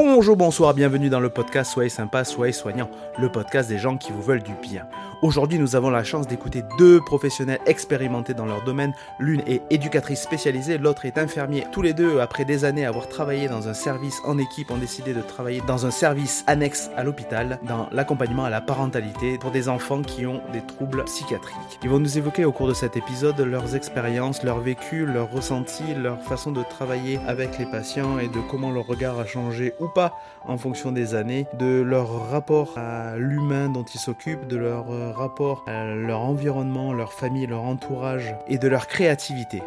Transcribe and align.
com 0.00 0.09
Bonjour, 0.20 0.36
bonsoir, 0.36 0.74
bienvenue 0.74 1.08
dans 1.08 1.18
le 1.18 1.30
podcast 1.30 1.72
Soyez 1.72 1.88
sympa, 1.88 2.24
soyez 2.24 2.52
soignant, 2.52 2.90
le 3.18 3.32
podcast 3.32 3.70
des 3.70 3.78
gens 3.78 3.96
qui 3.96 4.12
vous 4.12 4.20
veulent 4.20 4.42
du 4.42 4.52
bien. 4.60 4.86
Aujourd'hui, 5.22 5.58
nous 5.58 5.76
avons 5.76 5.88
la 5.88 6.04
chance 6.04 6.26
d'écouter 6.26 6.62
deux 6.76 7.00
professionnels 7.00 7.60
expérimentés 7.64 8.34
dans 8.34 8.44
leur 8.44 8.62
domaine. 8.62 8.92
L'une 9.18 9.40
est 9.46 9.62
éducatrice 9.70 10.20
spécialisée, 10.20 10.76
l'autre 10.76 11.06
est 11.06 11.16
infirmier. 11.16 11.64
Tous 11.72 11.80
les 11.80 11.94
deux, 11.94 12.20
après 12.20 12.44
des 12.44 12.66
années 12.66 12.84
avoir 12.84 13.08
travaillé 13.08 13.48
dans 13.48 13.66
un 13.66 13.72
service 13.72 14.18
en 14.24 14.36
équipe, 14.36 14.70
ont 14.70 14.76
décidé 14.76 15.14
de 15.14 15.22
travailler 15.22 15.62
dans 15.66 15.86
un 15.86 15.90
service 15.90 16.44
annexe 16.46 16.90
à 16.98 17.04
l'hôpital, 17.04 17.58
dans 17.66 17.88
l'accompagnement 17.90 18.44
à 18.44 18.50
la 18.50 18.60
parentalité 18.60 19.38
pour 19.38 19.50
des 19.50 19.70
enfants 19.70 20.02
qui 20.02 20.26
ont 20.26 20.42
des 20.52 20.60
troubles 20.60 21.04
psychiatriques. 21.04 21.78
Ils 21.82 21.88
vont 21.88 21.98
nous 21.98 22.18
évoquer 22.18 22.44
au 22.44 22.52
cours 22.52 22.68
de 22.68 22.74
cet 22.74 22.94
épisode 22.94 23.40
leurs 23.40 23.74
expériences, 23.74 24.42
leur 24.42 24.60
vécu, 24.60 25.06
leurs 25.06 25.30
ressentis, 25.30 25.94
leur 25.94 26.22
façon 26.22 26.52
de 26.52 26.62
travailler 26.62 27.18
avec 27.26 27.58
les 27.58 27.66
patients 27.66 28.18
et 28.18 28.28
de 28.28 28.40
comment 28.50 28.70
leur 28.70 28.86
regard 28.86 29.18
a 29.18 29.24
changé 29.24 29.72
ou 29.80 29.88
pas 29.88 30.09
en 30.44 30.56
fonction 30.56 30.92
des 30.92 31.14
années, 31.14 31.46
de 31.58 31.80
leur 31.80 32.30
rapport 32.30 32.78
à 32.78 33.16
l'humain 33.16 33.68
dont 33.68 33.84
ils 33.84 33.98
s'occupent, 33.98 34.46
de 34.46 34.56
leur 34.56 35.14
rapport 35.16 35.64
à 35.66 35.84
leur 35.84 36.20
environnement, 36.20 36.92
leur 36.92 37.12
famille, 37.12 37.46
leur 37.46 37.62
entourage 37.62 38.34
et 38.48 38.58
de 38.58 38.68
leur 38.68 38.86
créativité. 38.86 39.62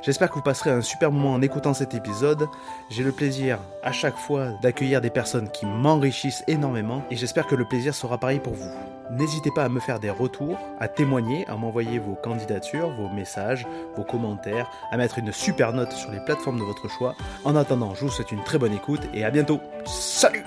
J'espère 0.00 0.30
que 0.30 0.34
vous 0.36 0.42
passerez 0.42 0.70
un 0.70 0.80
super 0.80 1.12
moment 1.12 1.34
en 1.34 1.42
écoutant 1.42 1.74
cet 1.74 1.94
épisode. 1.94 2.48
J'ai 2.90 3.02
le 3.02 3.12
plaisir 3.12 3.58
à 3.82 3.92
chaque 3.92 4.16
fois 4.16 4.48
d'accueillir 4.62 5.00
des 5.00 5.10
personnes 5.10 5.50
qui 5.50 5.66
m'enrichissent 5.66 6.44
énormément 6.48 7.04
et 7.10 7.16
j'espère 7.16 7.46
que 7.46 7.54
le 7.54 7.64
plaisir 7.64 7.94
sera 7.94 8.18
pareil 8.18 8.40
pour 8.40 8.54
vous. 8.54 8.70
N'hésitez 9.10 9.50
pas 9.50 9.64
à 9.64 9.68
me 9.68 9.80
faire 9.80 10.00
des 10.00 10.10
retours, 10.10 10.58
à 10.80 10.88
témoigner, 10.88 11.46
à 11.48 11.56
m'envoyer 11.56 11.98
vos 11.98 12.14
candidatures, 12.14 12.90
vos 12.90 13.08
messages, 13.08 13.66
vos 13.96 14.04
commentaires, 14.04 14.70
à 14.90 14.96
mettre 14.96 15.18
une 15.18 15.32
super 15.32 15.72
note 15.72 15.92
sur 15.92 16.10
les 16.10 16.20
plateformes 16.20 16.58
de 16.58 16.64
votre 16.64 16.88
choix. 16.88 17.14
En 17.44 17.54
attendant, 17.54 17.94
je 17.94 18.06
vous 18.06 18.10
souhaite 18.10 18.32
une 18.32 18.42
très 18.42 18.58
bonne 18.58 18.72
écoute 18.72 19.02
et 19.12 19.24
à 19.24 19.30
bientôt. 19.30 19.60
Salut 19.84 20.44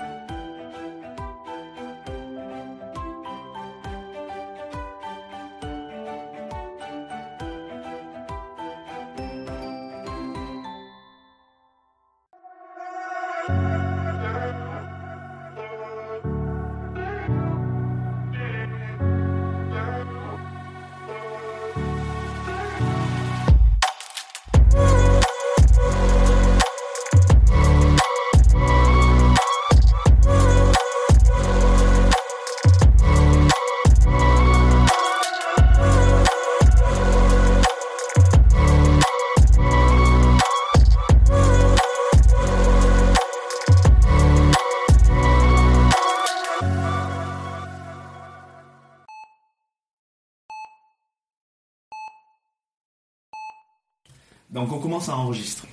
à 55.08 55.16
enregistrer. 55.16 55.68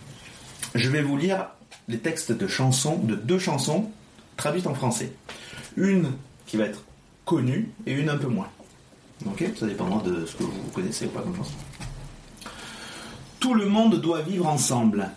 Je 0.76 0.90
vais 0.90 1.02
vous 1.02 1.18
lire 1.18 1.48
les 1.88 2.00
textes 2.00 2.32
de 2.32 2.48
chansons, 2.48 2.98
de 2.98 3.16
deux 3.16 3.40
chansons 3.40 3.90
traduites 4.38 4.68
en 4.68 4.74
français. 4.74 5.14
Une 5.78 6.12
qui 6.46 6.58
va 6.58 6.66
être 6.66 6.84
connue 7.26 7.70
et 7.86 7.94
une 7.94 8.10
un 8.10 8.18
peu 8.18 8.28
moins. 8.28 8.50
Ok 9.26 9.44
Ça 9.58 9.66
dépendra 9.66 10.02
de 10.02 10.26
ce 10.26 10.36
que 10.36 10.44
vous 10.44 10.70
connaissez 10.74 11.06
ou 11.06 11.10
pas 11.10 11.22
comme 11.22 11.36
chanson. 11.36 11.54
Tout 13.40 13.54
le 13.54 13.66
monde 13.66 14.00
doit 14.00 14.22
vivre 14.22 14.48
ensemble. 14.48 15.10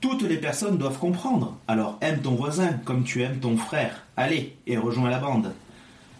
Toutes 0.00 0.22
les 0.22 0.36
personnes 0.36 0.78
doivent 0.78 0.98
comprendre. 0.98 1.56
Alors 1.68 1.98
aime 2.00 2.20
ton 2.22 2.34
voisin 2.34 2.72
comme 2.84 3.04
tu 3.04 3.22
aimes 3.22 3.40
ton 3.40 3.56
frère. 3.56 4.04
Allez 4.16 4.56
et 4.66 4.76
rejoins 4.76 5.10
la 5.10 5.18
bande. 5.18 5.52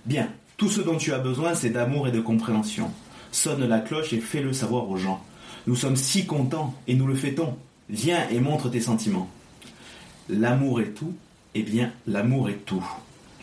Bien, 0.07 0.29
tout 0.57 0.69
ce 0.69 0.81
dont 0.81 0.97
tu 0.97 1.13
as 1.13 1.19
besoin, 1.19 1.55
c'est 1.55 1.71
d'amour 1.71 2.09
et 2.09 2.13
de 2.13 2.21
compréhension. 2.21 2.91
Sonne 3.31 3.67
la 3.67 3.81
cloche 3.81 4.13
et 4.13 4.21
fais-le 4.21 4.53
savoir 4.53 4.89
aux 4.89 4.97
gens. 4.97 5.25
Nous 5.67 5.77
sommes 5.77 5.97
si 5.97 6.27
contents 6.27 6.75
et 6.89 6.95
nous 6.95 7.07
le 7.07 7.15
fêtons. 7.15 7.57
Viens 7.89 8.29
et 8.31 8.41
montre 8.41 8.69
tes 8.69 8.81
sentiments. 8.81 9.29
L'amour 10.29 10.81
est 10.81 10.95
tout, 10.95 11.15
eh 11.55 11.63
bien 11.63 11.93
l'amour 12.07 12.49
est 12.49 12.65
tout. 12.65 12.85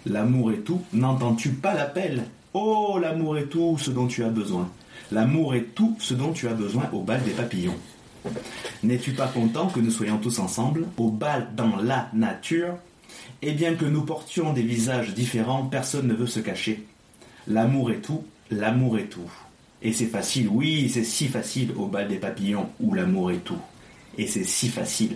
L'amour 0.05 0.51
est 0.51 0.63
tout, 0.63 0.81
n'entends-tu 0.93 1.49
pas 1.49 1.73
l'appel? 1.73 2.25
Oh, 2.53 2.97
l'amour 2.99 3.37
est 3.37 3.47
tout 3.47 3.77
ce 3.77 3.91
dont 3.91 4.07
tu 4.07 4.23
as 4.23 4.29
besoin. 4.29 4.69
L'amour 5.11 5.55
est 5.55 5.75
tout 5.75 5.95
ce 5.99 6.13
dont 6.13 6.33
tu 6.33 6.47
as 6.47 6.53
besoin 6.53 6.89
au 6.93 7.01
bal 7.01 7.23
des 7.23 7.31
papillons. 7.31 7.77
N'es-tu 8.83 9.11
pas 9.11 9.27
content 9.27 9.67
que 9.67 9.79
nous 9.79 9.91
soyons 9.91 10.17
tous 10.17 10.39
ensemble, 10.39 10.87
au 10.97 11.09
bal 11.09 11.49
dans 11.55 11.77
la 11.77 12.09
nature? 12.13 12.75
Et 13.41 13.51
bien 13.53 13.75
que 13.75 13.85
nous 13.85 14.01
portions 14.01 14.51
des 14.51 14.63
visages 14.63 15.13
différents, 15.13 15.63
personne 15.63 16.07
ne 16.07 16.13
veut 16.13 16.27
se 16.27 16.39
cacher. 16.39 16.85
L'amour 17.47 17.91
est 17.91 18.01
tout, 18.01 18.25
l'amour 18.51 18.97
est 18.97 19.07
tout. 19.07 19.31
Et 19.81 19.93
c'est 19.93 20.05
facile, 20.05 20.49
oui, 20.49 20.89
c'est 20.89 21.03
si 21.03 21.27
facile 21.27 21.71
au 21.77 21.85
bal 21.87 22.07
des 22.07 22.17
papillons 22.17 22.69
où 22.79 22.93
l'amour 22.93 23.31
est 23.31 23.43
tout. 23.45 23.61
Et 24.17 24.27
c'est 24.27 24.43
si 24.43 24.67
facile. 24.67 25.15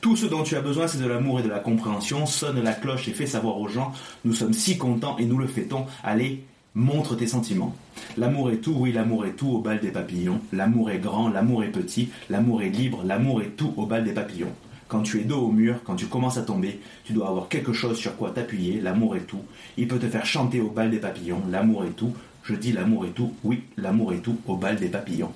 Tout 0.00 0.16
ce 0.16 0.26
dont 0.26 0.42
tu 0.42 0.56
as 0.56 0.60
besoin, 0.60 0.88
c'est 0.88 0.98
de 0.98 1.06
l'amour 1.06 1.40
et 1.40 1.42
de 1.42 1.48
la 1.48 1.60
compréhension. 1.60 2.26
Sonne 2.26 2.62
la 2.62 2.72
cloche 2.72 3.08
et 3.08 3.12
fais 3.12 3.26
savoir 3.26 3.58
aux 3.58 3.68
gens, 3.68 3.92
nous 4.24 4.34
sommes 4.34 4.52
si 4.52 4.76
contents 4.76 5.16
et 5.18 5.24
nous 5.24 5.38
le 5.38 5.46
fêtons. 5.46 5.86
Allez, 6.02 6.44
montre 6.74 7.16
tes 7.16 7.26
sentiments. 7.26 7.74
L'amour 8.16 8.50
est 8.50 8.58
tout, 8.58 8.74
oui, 8.76 8.92
l'amour 8.92 9.24
est 9.24 9.32
tout 9.32 9.48
au 9.48 9.58
bal 9.58 9.80
des 9.80 9.90
papillons. 9.90 10.40
L'amour 10.52 10.90
est 10.90 10.98
grand, 10.98 11.28
l'amour 11.28 11.64
est 11.64 11.70
petit, 11.70 12.10
l'amour 12.28 12.62
est 12.62 12.68
libre, 12.68 13.02
l'amour 13.04 13.40
est 13.42 13.56
tout 13.56 13.72
au 13.76 13.86
bal 13.86 14.04
des 14.04 14.12
papillons. 14.12 14.52
Quand 14.88 15.02
tu 15.02 15.20
es 15.20 15.24
dos 15.24 15.40
au 15.40 15.50
mur, 15.50 15.80
quand 15.84 15.96
tu 15.96 16.06
commences 16.06 16.38
à 16.38 16.42
tomber, 16.42 16.80
tu 17.04 17.12
dois 17.12 17.28
avoir 17.28 17.48
quelque 17.48 17.72
chose 17.72 17.98
sur 17.98 18.16
quoi 18.16 18.30
t'appuyer. 18.30 18.80
L'amour 18.80 19.16
est 19.16 19.26
tout. 19.26 19.42
Il 19.76 19.88
peut 19.88 19.98
te 19.98 20.06
faire 20.06 20.26
chanter 20.26 20.60
au 20.60 20.70
bal 20.70 20.90
des 20.90 20.98
papillons. 20.98 21.42
L'amour 21.50 21.84
est 21.84 21.96
tout. 21.96 22.14
Je 22.48 22.54
dis 22.54 22.72
l'amour 22.72 23.06
est 23.06 23.10
tout. 23.10 23.34
Oui, 23.44 23.64
l'amour 23.76 24.12
est 24.12 24.18
tout 24.20 24.38
au 24.46 24.56
bal 24.56 24.76
des 24.76 24.88
papillons. 24.88 25.32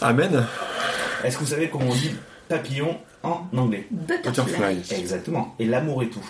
Amen. 0.00 0.46
Est-ce 1.24 1.36
que 1.36 1.44
vous 1.44 1.50
savez 1.50 1.68
comment 1.68 1.86
on 1.90 1.94
dit 1.94 2.10
papillon 2.48 2.96
en 3.22 3.42
anglais 3.56 3.86
Butterfly. 3.90 4.78
Exactement. 4.90 5.54
Et 5.58 5.66
l'amour 5.66 6.02
est 6.02 6.08
tout. 6.08 6.24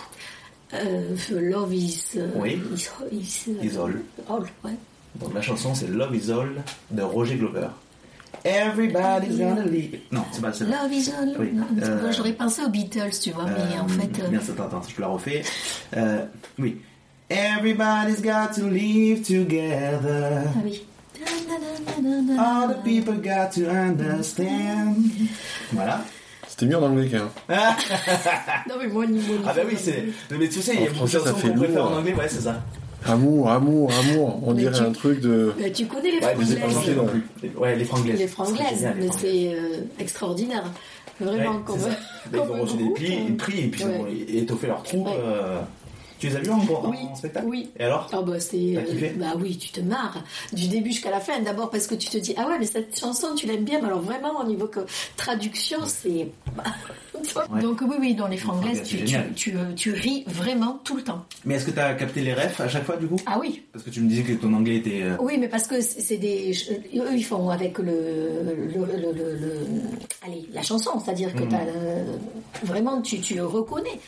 Euh, 0.74 1.16
love 1.30 1.72
is, 1.74 2.12
euh, 2.16 2.28
Oui. 2.36 2.60
is, 2.74 2.88
is, 3.12 3.44
euh, 3.48 3.64
Is 3.64 3.76
all. 3.78 4.02
all, 4.28 4.42
ouais. 4.64 4.72
Donc 5.16 5.32
la 5.34 5.40
chanson 5.40 5.74
c'est 5.74 5.88
Love 5.88 6.14
is 6.14 6.30
All 6.30 6.50
de 6.90 7.02
Roger 7.02 7.36
Glover. 7.36 7.68
Everybody's 8.44 9.38
gonna 9.38 9.64
leave. 9.64 9.98
Non, 10.12 10.24
c'est 10.30 10.42
pas 10.42 10.52
ça. 10.52 10.64
Love 10.64 10.92
is 10.92 11.10
all. 11.10 11.34
Oui. 11.38 11.52
Euh, 11.82 12.12
J'aurais 12.12 12.34
pensé 12.34 12.62
aux 12.62 12.68
Beatles, 12.68 13.10
tu 13.20 13.30
vois, 13.30 13.46
mais 13.46 13.78
en 13.78 13.88
fait. 13.88 14.22
euh, 14.22 14.28
Bien, 14.28 14.38
attends, 14.40 14.64
attends, 14.64 14.82
je 14.88 14.94
te 14.94 15.00
la 15.00 15.08
refais. 15.08 15.42
Euh, 15.96 16.24
oui. 16.58 16.76
Everybody's 17.30 18.22
got 18.22 18.54
to 18.54 18.62
live 18.68 19.22
together. 19.22 20.44
ah 20.46 20.60
oui. 20.64 20.82
All 22.38 22.68
the 22.68 22.82
people 22.82 23.14
got 23.14 23.50
to 23.52 23.68
understand. 23.68 24.96
Voilà. 25.72 26.00
C'était 26.46 26.66
mieux 26.66 26.78
en 26.78 26.84
anglais 26.84 27.08
quand 27.10 27.18
même. 27.18 27.66
Non, 28.68 28.74
mais 28.80 28.86
moi, 28.88 29.06
ni 29.06 29.20
Ah 29.46 29.52
bah 29.54 29.62
oui, 29.68 29.76
c'est. 29.76 30.04
Mais 30.36 30.48
tu 30.48 30.62
sais, 30.62 30.74
il 30.74 30.80
y 30.82 30.86
a 30.86 30.90
beaucoup 30.90 31.04
de 31.04 31.08
français, 31.10 31.18
ça 31.18 31.24
chansons 31.26 31.36
fait 31.38 31.48
qu'on 31.50 31.58
préfère 31.58 31.84
en 31.84 31.96
anglais, 31.98 32.14
ouais, 32.14 32.28
c'est 32.28 32.40
ça. 32.40 32.62
Amour, 33.06 33.50
amour, 33.50 33.90
amour. 34.00 34.42
On 34.46 34.54
Mais 34.54 34.62
dirait 34.62 34.72
tu- 34.76 34.82
un 34.82 34.92
truc 34.92 35.20
de. 35.20 35.52
Mais 35.58 35.70
tu 35.70 35.86
connais 35.86 36.10
les 36.10 36.18
Ouais, 36.18 36.34
mais 36.38 36.44
j'ai 36.46 36.56
pas 36.56 36.68
franglaises. 36.68 36.96
non 36.96 37.06
plus. 37.06 37.22
Les- 37.42 37.48
Ouais, 37.50 37.76
les 37.76 37.84
franglaises. 37.84 38.18
Les 38.18 38.26
C'est 38.26 38.32
franglaises, 38.32 38.74
génial, 38.78 38.96
mais 38.98 39.08
c'est 39.16 39.54
euh, 39.54 39.80
extraordinaire. 40.00 40.64
Vraiment, 41.20 41.56
Ouais. 41.68 41.78
Ils 42.32 42.38
ont 42.38 42.62
reçu 42.62 42.76
des 42.76 42.90
prix, 42.90 43.16
des 43.26 43.32
prix 43.34 43.60
et 43.60 43.68
puis 43.68 43.82
ils 43.82 43.86
ont 43.86 44.06
étoffé 44.42 44.66
leur 44.68 44.82
trou. 44.82 45.04
Ouais. 45.04 45.12
euh, 45.18 45.60
Tu 46.18 46.28
les 46.28 46.36
as 46.36 46.40
vus 46.40 46.50
en, 46.50 46.58
en 46.58 46.90
Oui, 46.90 46.98
spectacle 47.16 47.46
oui. 47.48 47.70
Et 47.78 47.84
alors 47.84 48.08
Ah 48.12 48.22
bah 48.22 48.38
kiffé 48.38 49.12
bah 49.16 49.34
oui 49.38 49.56
tu 49.56 49.70
te 49.70 49.80
marres 49.80 50.22
du 50.52 50.68
début 50.68 50.90
jusqu'à 50.90 51.10
la 51.10 51.20
fin 51.20 51.38
d'abord 51.40 51.70
parce 51.70 51.86
que 51.86 51.94
tu 51.94 52.08
te 52.08 52.18
dis 52.18 52.34
ah 52.36 52.46
ouais 52.48 52.58
mais 52.58 52.66
cette 52.66 52.98
chanson 52.98 53.34
tu 53.36 53.46
l'aimes 53.46 53.64
bien 53.64 53.78
mais 53.80 53.86
alors 53.86 54.00
vraiment 54.00 54.40
au 54.40 54.44
niveau 54.46 54.66
que 54.66 54.80
traduction 55.16 55.78
c'est 55.86 56.28
Ouais. 57.50 57.60
donc 57.60 57.80
oui 57.82 57.96
oui 57.98 58.14
dans 58.14 58.28
les 58.28 58.36
franglaises 58.36 58.82
tu, 58.84 58.98
tu, 59.34 59.56
euh, 59.56 59.72
tu 59.74 59.92
ris 59.92 60.22
vraiment 60.28 60.80
tout 60.84 60.96
le 60.96 61.02
temps 61.02 61.24
Mais 61.44 61.56
est-ce 61.56 61.66
que 61.66 61.72
tu 61.72 61.80
as 61.80 61.92
capté 61.94 62.20
les 62.20 62.32
refs 62.32 62.60
à 62.60 62.68
chaque 62.68 62.84
fois 62.84 62.96
du 62.96 63.06
coup? 63.08 63.16
Ah 63.26 63.38
oui 63.40 63.62
Parce 63.72 63.84
que 63.84 63.90
tu 63.90 64.00
me 64.00 64.08
disais 64.08 64.22
que 64.22 64.32
ton 64.34 64.52
anglais 64.54 64.76
était. 64.76 65.02
euh, 65.02 65.16
oui 65.20 65.36
mais 65.38 65.48
parce 65.48 65.66
que 65.66 65.80
c'est 65.80 66.16
des 66.16 66.52
eux 66.94 67.08
ils 67.12 67.24
font 67.24 67.50
avec 67.50 67.78
le 67.78 67.86
le, 68.44 68.84
le, 68.86 69.12
le- 69.12 69.32
le- 69.36 69.66
allez 70.24 70.48
la 70.52 70.62
chanson 70.62 71.00
c'est 71.04 71.10
à 71.10 71.14
dire 71.14 71.34
que 71.34 71.42
Mhm. 71.42 71.48
t'as 71.48 71.64
le- 71.64 72.66
vraiment 72.66 73.02
tu 73.02 73.18
tu 73.20 73.34
le 73.34 73.44
reconnais 73.44 73.98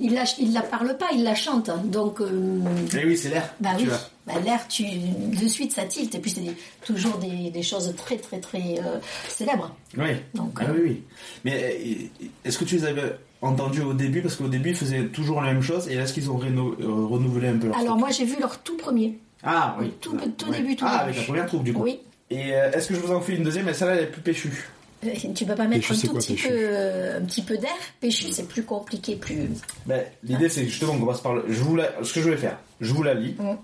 il 0.00 0.14
la 0.14 0.24
il 0.38 0.52
la 0.52 0.62
parle 0.62 0.96
pas 0.96 1.06
il 1.12 1.24
la 1.24 1.34
chante 1.34 1.70
donc 1.84 2.20
euh, 2.20 2.60
Eh 2.96 3.04
oui, 3.06 3.16
c'est 3.16 3.28
l'air. 3.30 3.52
Bah 3.60 3.70
oui, 3.78 3.86
bah, 4.26 4.34
l'air, 4.44 4.66
tu, 4.68 4.84
de 4.84 5.48
suite 5.48 5.72
ça 5.72 5.84
tilte, 5.84 6.14
et 6.14 6.18
puis 6.18 6.30
c'est 6.30 6.42
toujours 6.84 7.16
des, 7.18 7.50
des 7.50 7.62
choses 7.62 7.94
très 7.96 8.16
très 8.16 8.38
très 8.40 8.78
euh, 8.78 8.98
célèbres. 9.28 9.74
Oui. 9.96 10.10
Donc, 10.34 10.58
ah 10.60 10.64
euh, 10.68 10.72
oui, 10.74 10.80
oui. 10.84 11.02
Mais 11.44 11.54
euh, 11.64 12.22
est-ce 12.44 12.58
que 12.58 12.64
tu 12.64 12.76
les 12.76 12.84
avais 12.84 13.16
entendu 13.40 13.80
au 13.82 13.94
début? 13.94 14.20
Parce 14.22 14.36
qu'au 14.36 14.48
début, 14.48 14.70
ils 14.70 14.76
faisaient 14.76 15.06
toujours 15.06 15.40
la 15.40 15.52
même 15.52 15.62
chose. 15.62 15.88
Et 15.88 15.94
est-ce 15.94 16.12
qu'ils 16.12 16.30
ont 16.30 16.38
réno- 16.38 16.74
euh, 16.80 17.06
renouvelé 17.06 17.48
un 17.48 17.56
peu 17.58 17.68
leur 17.68 17.76
Alors 17.76 17.88
truc? 17.94 18.00
moi 18.00 18.10
j'ai 18.10 18.24
vu 18.24 18.36
leur 18.40 18.58
tout 18.60 18.76
premier. 18.76 19.18
Ah 19.42 19.76
oui. 19.80 19.92
tout- 20.00 20.16
tout 20.36 20.50
début, 20.50 20.76
tout 20.76 20.84
Ah, 20.86 20.98
début. 20.98 21.04
avec 21.10 21.16
la 21.16 21.22
première 21.24 21.46
troupe 21.46 21.64
du 21.64 21.72
coup. 21.72 21.82
Oui. 21.82 22.00
Et 22.30 22.50
est-ce 22.50 22.88
que 22.88 22.94
je 22.94 23.00
vous 23.00 23.12
en 23.14 23.20
fais 23.22 23.34
une 23.36 23.42
deuxième? 23.44 23.64
Mais 23.64 23.72
celle-là, 23.72 23.94
elle 23.94 24.02
est 24.04 24.10
plus 24.10 24.20
péchue. 24.20 24.68
Euh, 25.04 25.10
Tu 25.34 25.44
peux 25.44 25.54
pas 25.54 25.66
mettre 25.66 25.88
Péchu, 25.88 25.92
un 25.92 26.00
tout 26.00 26.12
quoi, 26.12 26.20
petit 26.20 26.32
péchu 26.34 26.48
peu, 26.48 26.54
euh, 26.56 27.18
un 27.18 27.24
petit 27.24 27.42
peu 27.42 27.56
d'air? 27.56 27.70
Péchu, 28.00 28.32
c'est 28.32 28.48
plus 28.48 28.64
compliqué, 28.64 29.16
plus. 29.16 29.48
Ben, 29.86 30.04
L'idée, 30.24 30.48
c'est 30.48 30.64
justement 30.64 30.92
qu'on 30.94 31.00
commence 31.00 31.20
par 31.20 31.34
le. 31.34 31.44
Je 31.48 31.62
vous 31.62 31.76
la... 31.76 32.02
Ce 32.02 32.12
que 32.12 32.20
je 32.20 32.30
vais 32.30 32.36
faire, 32.36 32.58
je 32.80 32.92
vous 32.92 33.02
la 33.02 33.14
lis. 33.14 33.36
Mm. 33.38 33.56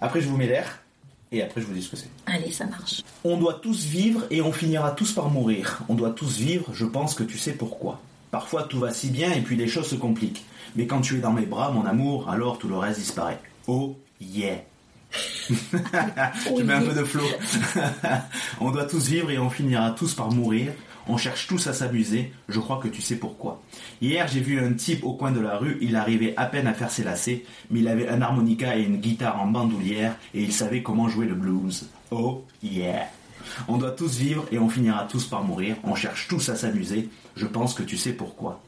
Après, 0.00 0.20
je 0.20 0.28
vous 0.28 0.36
mets 0.36 0.48
l'air. 0.48 0.80
Et 1.30 1.42
après, 1.42 1.62
je 1.62 1.66
vous 1.66 1.72
dis 1.72 1.82
ce 1.82 1.90
que 1.90 1.96
c'est. 1.96 2.10
Allez, 2.26 2.52
ça 2.52 2.66
marche. 2.66 3.02
On 3.24 3.38
doit 3.38 3.54
tous 3.54 3.84
vivre 3.86 4.24
et 4.30 4.42
on 4.42 4.52
finira 4.52 4.90
tous 4.90 5.12
par 5.12 5.30
mourir. 5.30 5.80
On 5.88 5.94
doit 5.94 6.10
tous 6.10 6.36
vivre, 6.38 6.66
je 6.74 6.84
pense 6.84 7.14
que 7.14 7.22
tu 7.22 7.38
sais 7.38 7.52
pourquoi. 7.52 8.00
Parfois 8.30 8.64
tout 8.64 8.78
va 8.78 8.92
si 8.92 9.08
bien 9.10 9.32
et 9.32 9.40
puis 9.40 9.56
les 9.56 9.68
choses 9.68 9.86
se 9.86 9.94
compliquent. 9.94 10.44
Mais 10.76 10.86
quand 10.86 11.00
tu 11.00 11.16
es 11.16 11.20
dans 11.20 11.32
mes 11.32 11.46
bras, 11.46 11.70
mon 11.70 11.86
amour, 11.86 12.28
alors 12.28 12.58
tout 12.58 12.68
le 12.68 12.76
reste 12.76 12.98
disparaît. 12.98 13.38
Oh 13.66 13.96
yeah. 14.20 14.58
Tu 15.48 16.64
mets 16.64 16.74
un 16.74 16.82
peu 16.82 16.94
de 16.94 17.04
flow. 17.04 17.24
on 18.60 18.70
doit 18.70 18.84
tous 18.84 19.08
vivre 19.08 19.30
et 19.30 19.38
on 19.38 19.50
finira 19.50 19.90
tous 19.90 20.14
par 20.14 20.30
mourir. 20.30 20.72
On 21.08 21.16
cherche 21.16 21.48
tous 21.48 21.66
à 21.66 21.72
s'amuser. 21.72 22.32
Je 22.48 22.60
crois 22.60 22.78
que 22.78 22.88
tu 22.88 23.02
sais 23.02 23.16
pourquoi. 23.16 23.60
Hier, 24.00 24.28
j'ai 24.28 24.40
vu 24.40 24.60
un 24.60 24.72
type 24.72 25.04
au 25.04 25.14
coin 25.14 25.32
de 25.32 25.40
la 25.40 25.58
rue. 25.58 25.78
Il 25.80 25.96
arrivait 25.96 26.34
à 26.36 26.46
peine 26.46 26.66
à 26.66 26.74
faire 26.74 26.90
ses 26.90 27.02
lacets, 27.02 27.44
mais 27.70 27.80
il 27.80 27.88
avait 27.88 28.08
un 28.08 28.22
harmonica 28.22 28.76
et 28.76 28.82
une 28.82 28.98
guitare 28.98 29.40
en 29.40 29.46
bandoulière 29.46 30.14
et 30.32 30.42
il 30.42 30.52
savait 30.52 30.82
comment 30.82 31.08
jouer 31.08 31.26
le 31.26 31.34
blues. 31.34 31.88
Oh 32.10 32.44
yeah. 32.62 33.08
On 33.66 33.78
doit 33.78 33.90
tous 33.90 34.16
vivre 34.18 34.46
et 34.52 34.58
on 34.58 34.68
finira 34.68 35.06
tous 35.10 35.26
par 35.26 35.42
mourir. 35.42 35.76
On 35.82 35.96
cherche 35.96 36.28
tous 36.28 36.48
à 36.48 36.56
s'amuser. 36.56 37.08
Je 37.36 37.46
pense 37.46 37.74
que 37.74 37.82
tu 37.82 37.96
sais 37.96 38.12
pourquoi. 38.12 38.62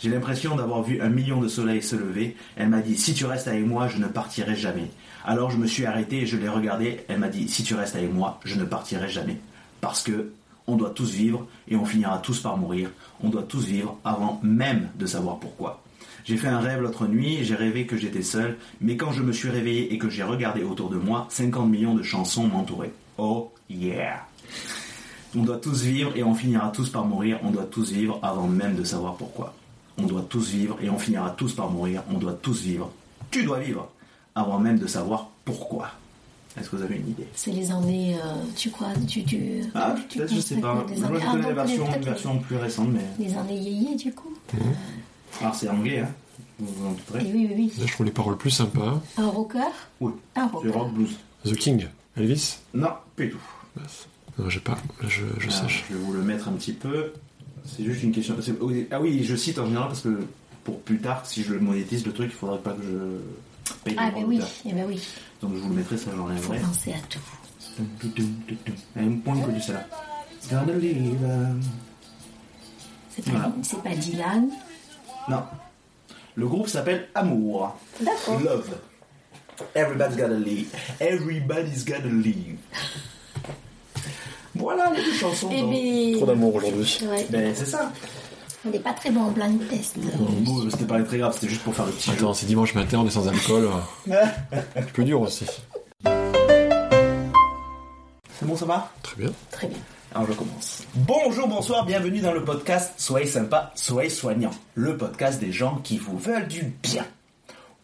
J'ai 0.00 0.10
l'impression 0.10 0.54
d'avoir 0.54 0.82
vu 0.82 1.00
un 1.00 1.08
million 1.08 1.40
de 1.40 1.48
soleils 1.48 1.82
se 1.82 1.96
lever. 1.96 2.36
Elle 2.56 2.68
m'a 2.68 2.80
dit 2.80 2.96
si 2.96 3.14
tu 3.14 3.24
restes 3.24 3.48
avec 3.48 3.66
moi, 3.66 3.88
je 3.88 3.98
ne 3.98 4.06
partirai 4.06 4.54
jamais. 4.54 4.90
Alors 5.28 5.50
je 5.50 5.58
me 5.58 5.66
suis 5.66 5.84
arrêté 5.84 6.22
et 6.22 6.26
je 6.26 6.38
l'ai 6.38 6.48
regardée. 6.48 7.00
Elle 7.06 7.18
m'a 7.18 7.28
dit 7.28 7.50
si 7.50 7.62
tu 7.62 7.74
restes 7.74 7.96
avec 7.96 8.10
moi, 8.10 8.40
je 8.46 8.54
ne 8.54 8.64
partirai 8.64 9.10
jamais. 9.10 9.38
Parce 9.82 10.02
que 10.02 10.32
on 10.66 10.76
doit 10.76 10.88
tous 10.88 11.10
vivre 11.10 11.46
et 11.68 11.76
on 11.76 11.84
finira 11.84 12.16
tous 12.16 12.40
par 12.40 12.56
mourir. 12.56 12.88
On 13.22 13.28
doit 13.28 13.42
tous 13.42 13.66
vivre 13.66 13.98
avant 14.06 14.40
même 14.42 14.88
de 14.98 15.04
savoir 15.04 15.38
pourquoi. 15.38 15.82
J'ai 16.24 16.38
fait 16.38 16.48
un 16.48 16.60
rêve 16.60 16.80
l'autre 16.80 17.06
nuit, 17.06 17.44
j'ai 17.44 17.56
rêvé 17.56 17.84
que 17.84 17.98
j'étais 17.98 18.22
seul, 18.22 18.56
mais 18.80 18.96
quand 18.96 19.12
je 19.12 19.22
me 19.22 19.32
suis 19.32 19.50
réveillé 19.50 19.92
et 19.92 19.98
que 19.98 20.08
j'ai 20.08 20.22
regardé 20.22 20.62
autour 20.62 20.88
de 20.88 20.96
moi, 20.96 21.26
50 21.28 21.68
millions 21.68 21.94
de 21.94 22.02
chansons 22.02 22.48
m'entouraient. 22.48 22.94
Oh 23.18 23.52
yeah! 23.68 24.26
On 25.36 25.42
doit 25.42 25.58
tous 25.58 25.82
vivre 25.82 26.10
et 26.16 26.22
on 26.22 26.34
finira 26.34 26.70
tous 26.70 26.88
par 26.88 27.04
mourir. 27.04 27.38
On 27.42 27.50
doit 27.50 27.68
tous 27.70 27.92
vivre 27.92 28.18
avant 28.22 28.46
même 28.46 28.76
de 28.76 28.84
savoir 28.84 29.16
pourquoi. 29.16 29.54
On 29.98 30.06
doit 30.06 30.24
tous 30.26 30.48
vivre 30.48 30.78
et 30.80 30.88
on 30.88 30.98
finira 30.98 31.28
tous 31.28 31.52
par 31.52 31.70
mourir. 31.70 32.02
On 32.10 32.16
doit 32.16 32.32
tous 32.32 32.62
vivre. 32.62 32.90
Tu 33.30 33.44
dois 33.44 33.58
vivre 33.58 33.90
avant 34.38 34.58
même 34.58 34.78
de 34.78 34.86
savoir 34.86 35.28
pourquoi. 35.44 35.90
Est-ce 36.58 36.70
que 36.70 36.76
vous 36.76 36.82
avez 36.82 36.96
une 36.96 37.08
idée? 37.10 37.26
C'est 37.34 37.52
les 37.52 37.70
années, 37.70 38.16
euh, 38.16 38.34
tu 38.56 38.70
crois, 38.70 38.88
tu, 39.06 39.22
tu, 39.24 39.60
Ah, 39.74 39.94
tu 40.08 40.18
peut-être, 40.18 40.34
je 40.34 40.40
sais 40.40 40.56
pas. 40.56 40.74
Moi, 40.74 40.84
années- 40.84 40.96
je 40.96 41.04
Ah, 41.04 41.08
connais 41.08 41.42
donc, 41.42 41.42
la 41.42 41.52
version, 41.64 41.86
une 41.94 42.02
version 42.02 42.38
plus 42.38 42.56
récente, 42.56 42.88
mais. 42.92 43.24
Les, 43.24 43.36
années 43.36 43.58
yéyé, 43.58 43.94
du 43.96 44.12
coup. 44.12 44.34
Alors, 45.40 45.54
c'est 45.54 45.68
anglais, 45.68 46.00
hein. 46.00 46.08
Vous 46.58 46.66
vous 46.72 46.86
en 46.88 46.90
Et 46.92 46.94
douterez. 46.96 47.32
oui, 47.32 47.46
oui, 47.50 47.54
oui. 47.56 47.72
Là, 47.78 47.86
je 47.86 47.92
trouve 47.92 48.06
les 48.06 48.12
paroles 48.12 48.36
plus 48.36 48.50
sympas. 48.50 49.00
Un 49.16 49.26
rocker? 49.28 49.60
Oui. 50.00 50.12
Un 50.34 50.46
Du 50.46 50.52
rocker. 50.52 50.70
rock 50.70 50.92
blues. 50.92 51.16
The 51.44 51.54
King, 51.54 51.86
Elvis? 52.16 52.58
Non, 52.74 52.90
du 53.16 53.30
tout. 53.30 53.38
Non, 54.38 54.48
j'ai 54.50 54.58
pas. 54.60 54.72
Là, 55.00 55.08
je, 55.08 55.22
je 55.38 55.48
Alors, 55.48 55.52
sache. 55.60 55.84
je 55.88 55.94
vais 55.94 56.00
vous 56.02 56.12
le 56.12 56.22
mettre 56.22 56.48
un 56.48 56.52
petit 56.52 56.72
peu. 56.72 57.12
C'est 57.64 57.84
juste 57.84 58.02
une 58.02 58.10
question. 58.12 58.34
Ah 58.90 59.00
oui, 59.00 59.22
je 59.22 59.36
cite 59.36 59.58
en 59.60 59.66
général 59.66 59.88
parce 59.88 60.00
que 60.00 60.18
pour 60.64 60.80
plus 60.80 60.98
tard, 60.98 61.24
si 61.26 61.44
je 61.44 61.52
le 61.52 61.60
monétise 61.60 62.04
le 62.04 62.12
truc, 62.12 62.30
il 62.32 62.36
faudrait 62.36 62.58
pas 62.58 62.72
que 62.72 62.82
je 62.82 63.18
paye 63.74 63.96
Ah, 63.98 64.10
ben 64.14 64.24
oui, 64.26 64.40
eh 64.66 64.72
ben 64.72 64.84
oui. 64.88 65.00
Donc 65.42 65.52
je 65.54 65.58
vous 65.60 65.68
le 65.70 65.74
mettrai, 65.76 65.96
ça 65.96 66.10
Faut 66.10 66.16
j'enlèverai. 66.16 66.58
penser 66.58 66.92
à 66.92 66.98
tout. 67.08 67.18
Elle 68.96 69.04
est 69.04 69.06
moins 69.06 69.40
connue 69.40 69.60
celle-là. 69.60 69.86
It's 70.36 70.48
gonna 70.50 70.72
leave, 70.72 71.18
C'est 73.14 73.24
pas, 73.24 73.30
Voilà. 73.32 73.52
c'est 73.62 73.82
pas 73.82 73.94
Dylan. 73.94 74.48
Non. 75.28 75.42
Le 76.34 76.46
groupe 76.46 76.68
s'appelle 76.68 77.08
Amour. 77.14 77.76
D'accord. 78.00 78.40
Love. 78.40 78.70
Everybody's 79.74 80.16
gotta 80.16 80.34
leave. 80.34 80.68
Everybody's 81.00 81.84
gotta 81.84 82.06
leave. 82.08 82.56
Voilà 84.54 84.92
les 84.94 85.04
deux 85.04 85.12
chansons. 85.14 85.50
Eh 85.52 85.60
donc. 85.60 85.70
ben. 85.70 86.16
Trop 86.16 86.26
d'amour 86.26 86.54
aujourd'hui. 86.56 86.98
Ouais. 87.02 87.26
Ben 87.30 87.52
c'est 87.54 87.66
ça. 87.66 87.92
On 88.66 88.70
n'est 88.70 88.80
pas 88.80 88.92
très 88.92 89.10
bon 89.10 89.20
en 89.20 89.30
blind 89.30 89.60
test. 89.68 89.96
Bon, 90.40 90.68
c'était 90.70 90.84
pas 90.84 91.00
très 91.02 91.18
grave, 91.18 91.32
c'était 91.34 91.48
juste 91.48 91.62
pour 91.62 91.74
faire 91.74 91.86
le 91.86 91.92
petit. 91.92 92.10
Attends, 92.10 92.34
c'est 92.34 92.46
dimanche 92.46 92.74
matin, 92.74 92.98
on 93.00 93.06
est 93.06 93.10
sans 93.10 93.28
alcool. 93.28 93.68
Un 94.10 94.82
peu 94.92 95.04
dur 95.04 95.20
aussi. 95.20 95.46
C'est 96.04 96.10
bon, 98.46 98.56
ça 98.56 98.66
va? 98.66 98.90
Très 99.02 99.22
bien. 99.22 99.30
Très 99.50 99.68
bien. 99.68 99.78
Alors 100.14 100.26
je 100.26 100.32
commence. 100.32 100.82
Bonjour, 100.94 101.48
bonsoir, 101.48 101.84
bienvenue 101.84 102.20
dans 102.20 102.32
le 102.32 102.42
podcast 102.42 102.94
Soyez 102.96 103.26
sympa, 103.26 103.72
soyez 103.74 104.08
soignant. 104.10 104.50
Le 104.74 104.96
podcast 104.96 105.38
des 105.38 105.52
gens 105.52 105.76
qui 105.84 105.98
vous 105.98 106.18
veulent 106.18 106.48
du 106.48 106.62
bien. 106.82 107.04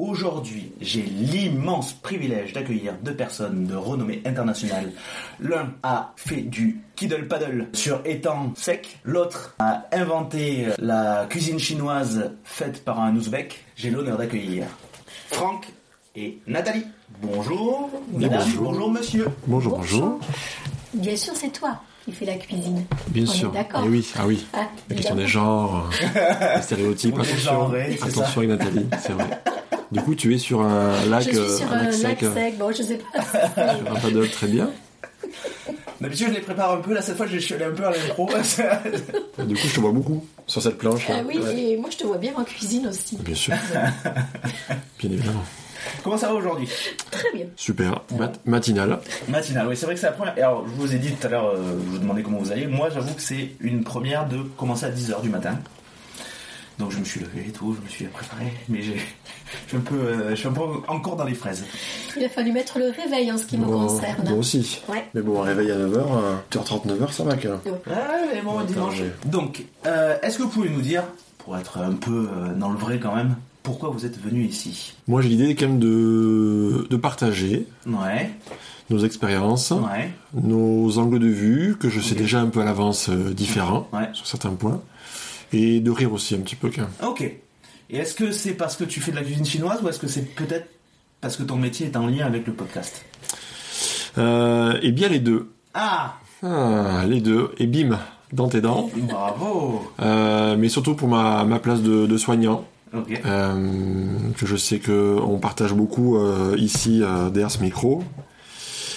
Aujourd'hui, 0.01 0.73
j'ai 0.81 1.03
l'immense 1.03 1.93
privilège 1.93 2.53
d'accueillir 2.53 2.95
deux 3.03 3.15
personnes 3.15 3.67
de 3.67 3.77
renommée 3.77 4.23
internationale. 4.25 4.91
L'un 5.39 5.73
a 5.85 6.13
fait 6.17 6.43
du 6.43 6.81
kiddle 6.97 7.29
paddle 7.29 7.69
sur 7.75 8.01
étang 8.05 8.53
sec, 8.57 8.99
l'autre 9.05 9.55
a 9.61 9.85
inventé 9.93 10.67
la 10.79 11.27
cuisine 11.31 11.61
chinoise 11.61 12.33
faite 12.43 12.85
par 12.85 13.01
un 13.01 13.15
ouzbek. 13.15 13.65
J'ai 13.77 13.91
l'honneur 13.91 14.19
d'accueillir 14.19 14.67
Franck 15.31 15.69
et 16.17 16.41
Nathalie. 16.49 16.87
Bonjour, 17.23 17.89
madame, 18.13 18.41
bonjour. 18.41 18.63
bonjour 18.65 18.91
monsieur. 18.91 19.27
Bonjour, 19.47 19.77
bonjour. 19.77 20.19
Bien 20.93 21.17
sûr, 21.17 21.37
c'est 21.37 21.53
toi 21.53 21.81
qui 22.05 22.13
fais 22.13 22.25
la 22.27 22.35
cuisine. 22.35 22.85
Bien 23.09 23.25
On 23.25 23.27
sûr. 23.27 23.51
d'accord. 23.53 23.83
Eh 23.85 23.89
oui, 23.89 24.07
ah 24.17 24.27
oui. 24.27 24.45
Ah, 24.53 24.69
La 24.91 24.97
question 24.97 25.15
des 25.15 25.27
genres, 25.27 25.89
euh, 26.03 26.57
les 26.57 26.63
stéréotypes, 26.63 27.15
attention. 27.15 27.37
genrés, 27.39 27.87
c'est 27.99 28.03
Attention 28.05 28.25
ça. 28.25 28.39
avec 28.41 28.51
Nathalie, 28.51 28.87
c'est 29.01 29.13
vrai. 29.13 29.27
Du 29.93 30.01
coup, 30.01 30.15
tu 30.15 30.35
es 30.35 30.39
sur 30.39 30.61
un 30.63 31.05
lac, 31.07 31.23
Je 31.25 31.29
suis 31.31 31.39
euh, 31.39 31.57
sur 31.59 31.73
un 31.73 31.77
un 31.79 31.83
lac 31.85 32.03
lac 32.03 32.19
sec, 32.19 32.23
euh, 32.25 32.35
sec. 32.35 32.59
Bon, 32.59 32.73
je 32.73 32.83
sais 32.83 32.99
pas. 32.99 33.23
sur 33.23 33.93
un 33.93 34.01
paddle, 34.01 34.29
très 34.31 34.47
bien. 34.49 34.71
D'habitude, 36.01 36.29
je 36.29 36.35
les 36.35 36.41
prépare 36.41 36.73
un 36.73 36.77
peu. 36.79 36.93
Là, 36.93 37.01
cette 37.01 37.17
fois, 37.17 37.27
je 37.27 37.39
suis 37.39 37.55
allé 37.55 37.65
un 37.65 37.71
peu 37.71 37.87
à 37.87 37.91
l'impro. 37.93 38.29
Du 39.47 39.55
coup, 39.55 39.67
je 39.69 39.75
te 39.75 39.81
vois 39.81 39.93
beaucoup 39.93 40.25
sur 40.47 40.61
cette 40.63 40.77
planche. 40.79 41.07
Ah 41.09 41.23
oui, 41.27 41.39
Ouais. 41.39 41.59
et 41.73 41.77
moi 41.77 41.89
je 41.91 41.97
te 41.97 42.05
vois 42.05 42.19
bien 42.19 42.33
en 42.37 42.45
cuisine 42.45 42.87
aussi. 42.89 43.17
Bien 43.19 43.35
sûr. 43.35 43.55
Bien 44.99 45.11
évidemment. 45.11 45.43
Comment 46.03 46.17
ça 46.19 46.29
va 46.29 46.35
aujourd'hui 46.35 46.69
Très 47.11 47.31
bien. 47.35 47.47
Super. 47.57 48.01
Mat- 48.19 48.41
matinale. 48.47 48.99
Matinale, 49.29 49.67
oui, 49.69 49.77
c'est 49.77 49.87
vrai 49.87 49.95
que 49.95 50.01
c'est 50.01 50.07
la 50.07 50.13
première. 50.13 50.35
Alors, 50.37 50.65
je 50.67 50.73
vous 50.75 50.95
ai 50.95 50.99
dit 50.99 51.13
tout 51.13 51.27
à 51.27 51.31
l'heure, 51.31 51.47
euh, 51.47 51.57
je 51.85 51.91
vous 51.91 51.99
demandais 51.99 52.23
comment 52.23 52.39
vous 52.39 52.53
alliez. 52.53 52.67
Moi, 52.67 52.89
j'avoue 52.91 53.15
que 53.15 53.23
c'est 53.23 53.53
une 53.61 53.85
première 53.85 54.27
de 54.29 54.39
commencer 54.57 54.87
à 54.87 54.91
10h 54.91 55.21
du 55.23 55.29
matin. 55.31 55.59
Donc, 56.79 56.91
je 56.91 56.99
me 56.99 57.05
suis 57.05 57.21
levé 57.21 57.45
et 57.49 57.53
tout, 57.53 57.75
je 57.79 57.85
me 57.85 57.89
suis 57.89 58.05
préparé. 58.07 58.53
Mais 58.69 58.83
j'ai, 58.83 58.97
je, 58.97 59.69
suis 59.69 59.77
un 59.77 59.81
peu, 59.81 59.95
euh, 59.95 60.31
je 60.31 60.35
suis 60.35 60.49
un 60.49 60.53
peu 60.53 60.63
encore 60.89 61.15
dans 61.15 61.23
les 61.25 61.35
fraises. 61.35 61.65
Il 62.17 62.25
a 62.25 62.29
fallu 62.29 62.51
mettre 62.51 62.81
le 62.81 62.87
réveil 62.91 63.31
en 63.31 63.39
ce 63.39 63.45
qui 63.47 63.57
me 63.59 63.65
Bon, 63.65 63.87
concerne. 63.87 64.29
Moi 64.29 64.39
aussi. 64.39 64.83
Ouais. 64.89 65.05
Mais 65.15 65.21
bon, 65.23 65.41
un 65.41 65.45
réveil 65.45 65.71
à 65.71 65.77
9h, 65.77 66.03
8h30, 66.51 66.87
9h, 66.89 67.13
ça 67.13 67.23
va 67.23 67.37
quand 67.37 67.49
même. 67.51 67.61
Ah, 67.89 67.93
mais 68.33 68.41
bon, 68.43 68.59
Attends, 68.59 68.65
dimanche. 68.67 69.03
Donc, 69.27 69.63
euh, 69.87 70.17
est-ce 70.23 70.39
que 70.39 70.43
vous 70.43 70.49
pouvez 70.49 70.69
nous 70.69 70.81
dire, 70.83 71.05
pour 71.39 71.57
être 71.57 71.79
un 71.79 71.93
peu 71.93 72.29
euh, 72.29 72.53
dans 72.55 72.71
le 72.71 72.77
vrai 72.79 72.99
quand 72.99 73.15
même, 73.15 73.37
pourquoi 73.65 73.89
vous 73.89 74.07
êtes 74.07 74.21
venu 74.23 74.45
ici 74.45 74.95
Moi, 75.09 75.23
j'ai 75.23 75.31
l'idée 75.31 75.55
quand 75.57 75.67
même 75.67 75.79
de, 75.81 76.87
de 76.89 76.97
partager 76.97 77.67
Ouais, 77.87 78.31
nos 78.91 78.99
expériences, 78.99 79.71
ouais, 79.73 80.13
nos 80.35 80.99
angles 80.99 81.19
de 81.19 81.27
vue, 81.27 81.77
que 81.81 81.89
je 81.89 81.99
sais 82.01 82.15
déjà 82.15 82.41
un 82.41 82.47
peu 82.49 82.61
à 82.61 82.65
l'avance 82.65 83.09
euh, 83.09 83.33
différents 83.35 83.89
ouais. 83.93 84.09
sur 84.13 84.27
certains 84.27 84.51
points, 84.51 84.81
et 85.53 85.81
de 85.81 85.91
rire 85.91 86.13
aussi 86.13 86.35
un 86.35 86.41
petit 86.41 86.57
peu 86.57 86.71
quand 86.71 86.83
même. 86.83 87.09
Ok. 87.11 87.23
Et 87.23 87.97
est-ce 87.97 88.15
que 88.15 88.31
c'est 88.33 88.53
parce 88.55 88.77
que 88.77 88.85
tu 88.85 89.01
fais 89.01 89.11
de 89.11 89.17
la 89.17 89.23
cuisine 89.23 89.45
chinoise 89.47 89.81
ou 89.83 89.89
est-ce 89.89 89.99
que 89.99 90.09
c'est 90.09 90.23
peut-être 90.35 90.69
parce 91.21 91.37
que 91.37 91.43
ton 91.43 91.57
métier 91.57 91.87
est 91.87 91.97
en 91.97 92.07
lien 92.07 92.27
avec 92.27 92.47
le 92.47 92.53
podcast? 92.53 93.03
Euh, 94.19 94.79
et 94.83 94.93
bien 94.93 95.09
les 95.09 95.21
deux. 95.21 95.51
Ah 95.75 96.17
Ah, 96.43 97.05
les 97.09 97.21
deux. 97.21 97.51
Et 97.59 97.67
bim, 97.67 97.99
dans 98.33 98.49
tes 98.49 98.61
dents. 98.61 98.91
Bravo 98.95 99.91
Euh, 100.01 100.57
mais 100.59 100.69
surtout 100.69 100.95
pour 100.95 101.09
ma, 101.09 101.45
ma 101.45 101.59
place 101.59 101.81
de, 101.83 102.07
de 102.07 102.17
soignant, 102.19 102.65
Euh, 103.27 104.09
que 104.37 104.47
je 104.47 104.57
sais 104.57 104.79
que 104.79 105.19
on 105.21 105.39
partage 105.39 105.75
beaucoup 105.75 106.17
euh, 106.17 106.55
ici 106.59 107.01
euh, 107.03 107.31
derrière 107.31 107.51
ce 107.51 107.61
micro. 107.61 108.03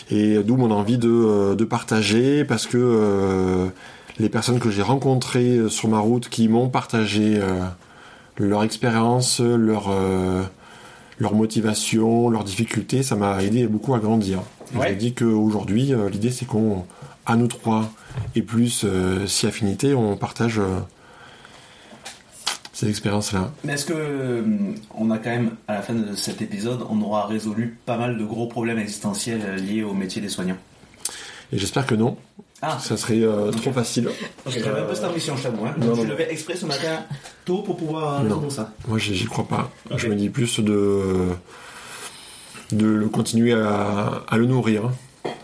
Et 0.10 0.42
d'où 0.44 0.56
mon 0.56 0.72
envie 0.72 0.98
de, 0.98 1.56
de 1.56 1.66
partager, 1.66 2.46
parce 2.46 2.66
que 2.66 3.68
les 4.20 4.30
personnes 4.30 4.60
que 4.60 4.70
j'ai 4.70 4.82
rencontrées 4.82 5.68
sur 5.68 5.89
ma 5.89 6.00
route 6.00 6.30
qui 6.30 6.48
m'ont 6.48 6.70
partagé 6.70 7.42
leur 8.38 8.63
expérience, 8.63 9.39
leur, 9.39 9.88
euh, 9.89 10.44
leur 11.20 11.34
motivation, 11.34 12.30
leurs 12.30 12.44
difficultés, 12.44 13.04
ça 13.04 13.16
m'a 13.16 13.44
aidé 13.44 13.68
beaucoup 13.68 13.96
à 13.96 14.00
grandir. 14.00 14.39
Ouais. 14.75 14.89
J'ai 14.89 14.96
dit 14.96 15.13
qu'aujourd'hui, 15.13 15.94
euh, 15.94 16.10
l'idée 16.10 16.32
c'est 16.32 16.46
qu'on, 16.46 16.86
à 17.25 17.36
nous 17.36 17.48
trois, 17.48 17.92
et 18.36 18.42
plus 18.42 18.84
euh, 18.84 19.25
si 19.27 19.48
affinité, 19.48 19.94
on 19.94 20.16
partage 20.18 20.62
ces 22.77 22.88
expériences-là. 22.89 23.51
Mais 23.63 23.74
est-ce 23.74 23.86
que 23.86 23.93
euh, 23.96 24.43
on 24.96 25.10
a 25.10 25.17
quand 25.17 25.31
même, 25.31 25.51
à 25.67 25.74
la 25.74 25.81
fin 25.81 25.93
de 25.96 26.15
cet 26.15 26.43
épisode, 26.43 26.81
on 26.91 27.01
aura 27.01 27.25
résolu 27.25 27.75
pas 27.88 27.98
mal 27.98 28.19
de 28.19 28.24
gros 28.24 28.46
problèmes 28.46 28.77
existentiels 28.77 29.41
euh, 29.46 29.55
liés 29.55 29.81
au 29.81 29.93
métier 29.96 30.22
des 30.22 30.29
soignants? 30.29 30.57
Et 31.51 31.57
j'espère 31.57 31.88
que 31.88 31.96
non. 31.96 32.17
Ah, 32.62 32.77
Ça 32.79 32.96
serait 32.98 33.22
euh, 33.24 33.50
trop 33.51 33.72
facile. 33.72 34.10
j'avais 34.46 34.79
un 34.81 34.84
peu 34.84 34.93
cette 34.93 35.05
ambition, 35.05 35.36
je 35.36 35.43
t'avoue. 35.43 35.65
Hein. 35.65 35.74
Non, 35.79 35.96
je 35.96 36.01
non. 36.03 36.10
levais 36.10 36.27
exprès 36.31 36.55
ce 36.55 36.67
matin 36.67 37.03
tôt 37.46 37.63
pour 37.63 37.77
pouvoir 37.77 38.22
Non. 38.24 38.36
résoudre 38.36 38.51
ça. 38.51 38.74
Moi, 38.88 39.00
j'y 39.00 39.25
crois 39.25 39.48
pas. 39.48 39.72
Je 39.96 40.07
me 40.07 40.15
dis 40.15 40.29
plus 40.29 40.60
de 40.60 41.29
de 42.74 42.86
le 42.86 43.07
continuer 43.07 43.53
à, 43.53 44.24
à 44.27 44.38
le 44.38 44.46
nourrir, 44.46 44.91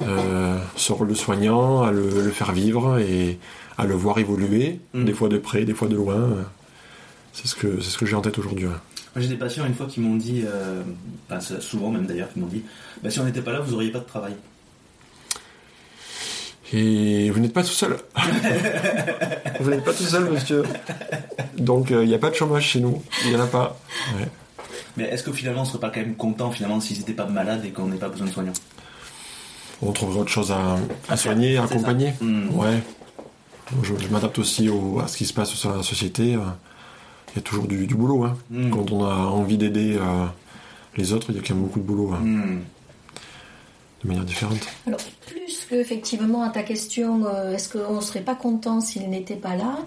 euh, 0.04 0.58
ce 0.76 0.92
rôle 0.92 1.08
de 1.08 1.14
soignant, 1.14 1.82
à 1.82 1.92
le, 1.92 2.10
le 2.22 2.30
faire 2.32 2.52
vivre 2.52 3.00
et 3.00 3.40
à 3.78 3.86
le 3.86 3.96
voir 3.96 4.20
évoluer, 4.20 4.80
Mm. 4.94 5.06
des 5.06 5.14
fois 5.14 5.30
de 5.30 5.38
près, 5.40 5.64
des 5.66 5.74
fois 5.74 5.88
de 5.88 5.96
loin. 5.96 6.30
C'est 7.34 7.48
ce 7.48 7.56
que 7.56 7.82
ce 7.82 7.98
que 7.98 8.06
j'ai 8.06 8.16
en 8.16 8.22
tête 8.22 8.38
aujourd'hui. 8.38 8.68
ouais. 8.68 8.74
J'ai 9.16 9.28
des 9.28 9.36
patients 9.38 9.66
une 9.66 9.76
fois 9.76 9.86
qui 9.86 10.00
m'ont 10.00 10.16
dit, 10.16 10.44
euh, 10.46 10.82
souvent 11.60 11.92
même 11.92 12.06
d'ailleurs, 12.08 12.32
qui 12.34 12.40
m'ont 12.40 12.48
dit 12.48 12.64
bah, 13.04 13.10
si 13.12 13.20
on 13.20 13.26
n'était 13.26 13.42
pas 13.42 13.52
là, 13.52 13.60
vous 13.60 13.74
auriez 13.76 13.92
pas 13.92 14.00
de 14.00 14.06
travail. 14.06 14.34
Et 16.72 17.30
vous 17.30 17.40
n'êtes 17.40 17.54
pas 17.54 17.62
tout 17.64 17.70
seul. 17.70 17.98
vous 19.60 19.70
n'êtes 19.70 19.84
pas 19.84 19.94
tout 19.94 20.04
seul, 20.04 20.30
monsieur. 20.32 20.64
Donc 21.58 21.92
il 21.92 22.00
n'y 22.08 22.16
a 22.16 22.20
pas 22.20 22.30
de 22.32 22.36
chômage 22.36 22.68
chez 22.68 22.80
nous. 22.80 23.04
Il 23.24 23.30
n'y 23.32 23.36
en 23.36 23.42
a 23.42 23.48
pas. 23.48 23.78
Ouais. 24.18 24.28
Mais 24.98 25.04
est-ce 25.06 25.24
que 25.24 25.32
finalement 25.32 25.62
on 25.62 25.66
serait 25.66 25.80
pas 25.80 25.90
quand 25.92 26.00
même 26.00 26.16
content 26.16 26.50
finalement 26.52 26.80
s'ils 26.80 26.98
n'étaient 26.98 27.14
pas 27.14 27.26
malades 27.26 27.64
et 27.66 27.70
qu'on 27.72 27.88
n'ait 27.88 27.98
pas 27.98 28.10
besoin 28.10 28.28
de 28.28 28.32
soignants? 28.32 28.54
On 29.82 29.92
trouverait 29.92 30.22
autre 30.22 30.32
chose 30.32 30.52
à, 30.52 30.78
à 31.10 31.18
soigner, 31.18 31.58
à 31.58 31.64
accompagner. 31.66 32.14
Hmm. 32.22 32.50
Ouais. 32.56 32.82
Je, 33.84 33.94
je 34.00 34.08
m'adapte 34.08 34.40
aussi 34.40 34.70
au- 34.70 35.00
à 35.00 35.08
ce 35.08 35.18
qui 35.18 35.26
se 35.26 35.34
passe 35.34 35.52
sur 35.52 35.76
la 35.76 35.84
société. 35.84 36.36
Il 37.34 37.38
y 37.38 37.40
a 37.40 37.42
toujours 37.42 37.68
du, 37.68 37.88
du 37.88 37.96
boulot. 37.96 38.24
hein. 38.26 38.38
Mm. 38.52 38.70
Quand 38.70 38.92
on 38.92 39.04
a 39.06 39.14
envie 39.16 39.58
d'aider 39.58 39.98
euh, 40.00 40.26
les 40.98 41.14
autres, 41.14 41.28
il 41.30 41.36
y 41.36 41.40
a 41.40 41.42
quand 41.42 41.56
même 41.56 41.64
beaucoup 41.64 41.80
de 41.80 41.86
boulot 41.86 42.12
hein, 42.14 42.20
Hmm. 42.22 42.60
de 44.04 44.08
manière 44.08 44.24
différente. 44.26 44.60
Alors, 44.86 45.00
plus 45.26 45.66
que 45.70 45.76
effectivement 45.76 46.44
à 46.44 46.50
ta 46.50 46.62
question, 46.62 47.26
euh, 47.26 47.54
est-ce 47.54 47.70
qu'on 47.76 47.96
ne 47.96 48.02
serait 48.02 48.22
pas 48.22 48.36
content 48.36 48.82
s'il 48.82 49.10
n'était 49.10 49.36
pas 49.38 49.56
là 49.56 49.78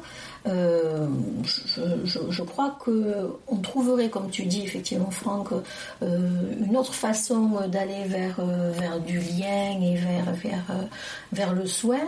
euh, 0.48 1.06
je, 1.42 1.80
je- 2.04 2.30
je 2.30 2.42
crois 2.44 2.76
que 2.84 3.30
on 3.48 3.56
trouverait, 3.56 4.10
comme 4.10 4.30
tu 4.30 4.44
dis 4.44 4.62
effectivement, 4.62 5.10
Franck, 5.10 5.48
euh, 6.02 6.30
une 6.64 6.76
autre 6.76 6.94
façon 6.94 7.66
d'aller 7.68 8.04
vers, 8.06 8.36
euh, 8.38 8.70
vers 8.72 9.00
du 9.00 9.18
lien 9.18 9.80
et 9.82 9.96
vers, 9.96 10.32
vers, 10.34 10.64
vers 11.32 11.52
le 11.52 11.66
soin. 11.66 11.98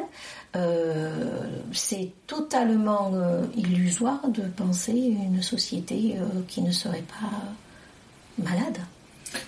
Euh, 0.57 1.43
c'est 1.73 2.11
totalement 2.27 3.11
euh, 3.15 3.43
illusoire 3.55 4.27
de 4.29 4.43
penser 4.43 4.93
une 4.93 5.43
société 5.43 6.17
euh, 6.17 6.25
qui 6.49 6.63
ne 6.63 6.73
serait 6.73 7.05
pas 7.07 8.43
malade 8.43 8.79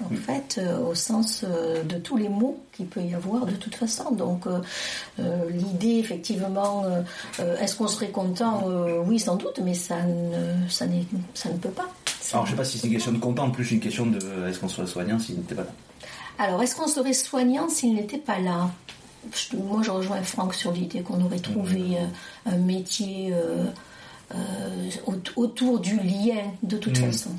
en 0.04 0.14
fait, 0.14 0.57
euh, 0.59 0.78
au 0.90 0.95
sens 0.95 1.42
euh, 1.42 1.83
de 1.85 1.97
tous 1.97 2.19
les 2.19 2.28
mots 2.28 2.61
qu'il 2.71 2.85
peut 2.87 3.00
y 3.00 3.14
avoir 3.14 3.47
de 3.47 3.52
toute 3.52 3.75
façon. 3.75 4.11
Donc, 4.12 4.47
euh, 4.47 4.61
l'idée, 5.50 5.97
effectivement, 5.99 6.85
est-ce 7.38 7.76
qu'on 7.76 7.88
serait 7.88 8.11
content 8.11 8.64
Oui, 9.07 9.19
sans 9.19 9.37
doute, 9.37 9.59
mais 9.64 9.73
ça 9.73 10.02
ne, 10.02 10.69
ça 10.69 10.85
ça 11.33 11.49
ne 11.49 11.57
peut 11.57 11.71
pas. 11.71 11.88
Ça- 12.21 12.37
Alors 12.37 12.47
je 12.47 12.50
sais 12.50 12.57
pas 12.59 12.64
si 12.64 12.76
c'est 12.78 12.88
une 12.88 12.92
question 12.92 13.12
de 13.12 13.19
content, 13.19 13.45
en 13.45 13.50
plus 13.50 13.71
une 13.71 13.80
question 13.80 14.04
de 14.04 14.19
est-ce 14.49 14.59
qu'on 14.59 14.69
serait 14.69 14.87
soignant 14.87 15.19
s'ils 15.19 15.37
n'étaient 15.37 15.54
pas 15.54 15.62
là? 15.64 15.73
Alors, 16.38 16.62
est-ce 16.62 16.76
qu'on 16.76 16.87
serait 16.87 17.14
soignant 17.14 17.69
s'il 17.71 17.95
n'était 17.95 18.19
pas 18.19 18.38
là? 18.38 18.71
Je- 19.35 19.57
Moi, 19.57 19.83
je 19.83 19.91
rejoins 19.91 20.23
Franck 20.23 20.55
sur 20.55 20.73
l'idée 20.73 21.00
qu'on 21.03 21.23
aurait 21.25 21.39
trouvé 21.41 21.81
euh, 21.99 22.50
un 22.53 22.57
métier 22.57 23.33
euh, 23.33 23.65
euh, 24.35 24.91
au- 25.07 25.43
autour 25.43 25.81
du 25.81 25.97
lien, 25.97 26.43
de 26.62 26.77
toute 26.77 26.97
façon. 27.07 27.31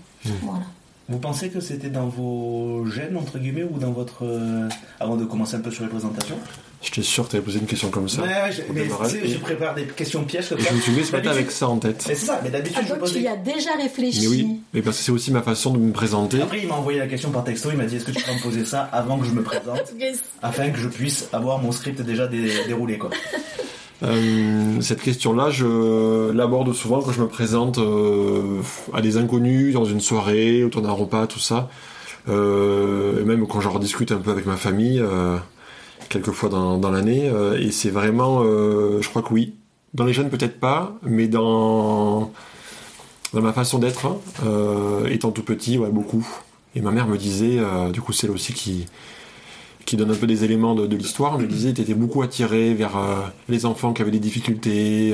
Voilà. 0.44 0.66
Vous 1.10 1.18
pensez 1.18 1.50
que 1.50 1.60
c'était 1.60 1.90
dans 1.90 2.08
vos 2.08 2.86
gènes, 2.86 3.18
entre 3.18 3.38
guillemets, 3.40 3.64
ou 3.64 3.80
dans 3.80 3.92
votre... 3.92 4.24
avant 5.00 5.18
de 5.18 5.26
commencer 5.26 5.56
un 5.56 5.60
peu 5.60 5.72
sur 5.72 5.84
les 5.84 5.90
présentations 5.90 6.38
J'étais 6.84 7.04
sûr 7.04 7.26
que 7.26 7.30
tu 7.32 7.36
avais 7.36 7.46
posé 7.46 7.60
une 7.60 7.68
question 7.68 7.90
comme 7.92 8.10
ça. 8.10 8.24
Ouais, 8.24 8.28
ouais, 8.28 8.52
je, 8.52 8.62
mais, 8.74 8.90
sais, 9.08 9.28
je 9.28 9.38
prépare 9.38 9.76
des 9.76 9.84
questions 9.86 10.24
pièges 10.24 10.50
comme 10.50 10.58
Et 10.58 10.64
ça. 10.64 10.70
je 10.72 10.76
me 10.76 10.82
suis 10.82 10.92
levé 10.94 11.04
ce 11.04 11.12
matin 11.12 11.30
avec 11.30 11.52
ça 11.52 11.68
en 11.70 11.78
tête. 11.78 12.04
Mais 12.08 12.16
c'est 12.16 12.26
ça, 12.26 12.40
mais 12.44 12.50
d'habitude 12.50 12.78
Ah, 12.80 12.84
je 12.84 12.90
donc, 12.90 13.00
pose 13.00 13.14
tu 13.14 13.20
y 13.22 13.28
as 13.28 13.36
déjà 13.36 13.74
réfléchi 13.80 14.22
Mais 14.22 14.28
oui, 14.28 14.60
mais 14.74 14.82
parce 14.82 14.98
que 14.98 15.04
c'est 15.04 15.12
aussi 15.12 15.32
ma 15.32 15.44
façon 15.44 15.74
de 15.74 15.78
me 15.78 15.92
présenter. 15.92 16.42
Après 16.42 16.60
il 16.60 16.68
m'a 16.68 16.74
envoyé 16.76 16.98
la 16.98 17.08
question 17.08 17.30
par 17.30 17.44
texto, 17.44 17.70
il 17.72 17.78
m'a 17.78 17.86
dit 17.86 17.98
est-ce 17.98 18.06
que 18.06 18.12
tu 18.12 18.24
peux 18.24 18.34
me 18.34 18.42
poser 18.42 18.66
ça 18.66 18.82
avant 18.92 19.20
que 19.20 19.26
je 19.28 19.32
me 19.32 19.44
présente 19.44 19.94
afin 20.42 20.70
que 20.72 20.80
je 20.80 20.88
puisse 20.88 21.30
avoir 21.34 21.60
mon 21.60 21.72
script 21.72 22.02
déjà 22.02 22.26
dé- 22.28 22.50
déroulé 22.68 22.98
quoi. 22.98 23.12
Euh, 24.04 24.82
cette 24.82 25.02
question-là, 25.02 25.52
je 25.52 26.32
l'aborde 26.32 26.74
souvent 26.74 27.02
quand 27.04 27.12
je 27.12 27.22
me 27.22 27.28
présente 27.28 27.78
euh, 27.78 28.60
à 28.94 29.02
des 29.02 29.18
inconnus, 29.18 29.74
dans 29.76 29.86
une 29.86 30.02
soirée, 30.02 30.64
autour 30.64 30.82
d'un 30.82 30.92
repas, 30.92 31.28
tout 31.28 31.38
ça. 31.40 31.70
Euh, 32.30 33.22
et 33.22 33.24
même 33.26 33.46
quand 33.48 33.62
j'en 33.62 33.72
rediscute 33.72 34.12
un 34.12 34.18
peu 34.18 34.32
avec 34.32 34.46
ma 34.46 34.58
famille, 34.58 35.00
euh, 35.00 35.38
quelques 36.10 36.32
fois 36.32 36.50
dans, 36.50 36.78
dans 36.78 36.92
l'année. 36.92 37.30
euh, 37.30 37.60
et 37.60 37.72
c'est 37.72 37.90
vraiment, 37.92 38.42
euh, 38.44 39.02
je 39.02 39.10
crois 39.10 39.22
que 39.22 39.34
oui. 39.34 39.56
Dans 39.94 40.06
les 40.06 40.14
jeunes, 40.14 40.30
peut-être 40.30 40.60
pas, 40.60 40.98
mais 41.04 41.28
dans, 41.28 42.32
dans 43.34 43.42
ma 43.42 43.52
façon 43.54 43.78
d'être, 43.80 44.20
euh, 44.46 45.06
étant 45.08 45.32
tout 45.32 45.44
petit, 45.44 45.78
ouais, 45.78 45.90
beaucoup. 45.90 46.26
Et 46.76 46.82
ma 46.82 46.92
mère 46.92 47.08
me 47.08 47.18
disait, 47.18 47.60
du 47.92 48.00
coup, 48.00 48.14
c'est 48.14 48.28
elle 48.28 48.32
aussi 48.32 48.54
qui, 48.54 48.86
qui 49.86 49.98
donne 49.98 50.12
un 50.12 50.16
peu 50.16 50.28
des 50.28 50.46
éléments 50.46 50.76
de, 50.76 50.88
de 50.88 50.96
l'histoire, 50.96 51.38
me 51.38 51.46
disait 51.46 51.74
tu 51.74 51.82
étais 51.82 51.94
beaucoup 51.94 52.22
attiré 52.22 52.74
vers 52.74 52.94
les 53.50 53.66
enfants 53.66 53.92
qui 53.92 54.02
avaient 54.02 54.12
des 54.12 54.20
difficultés, 54.20 55.14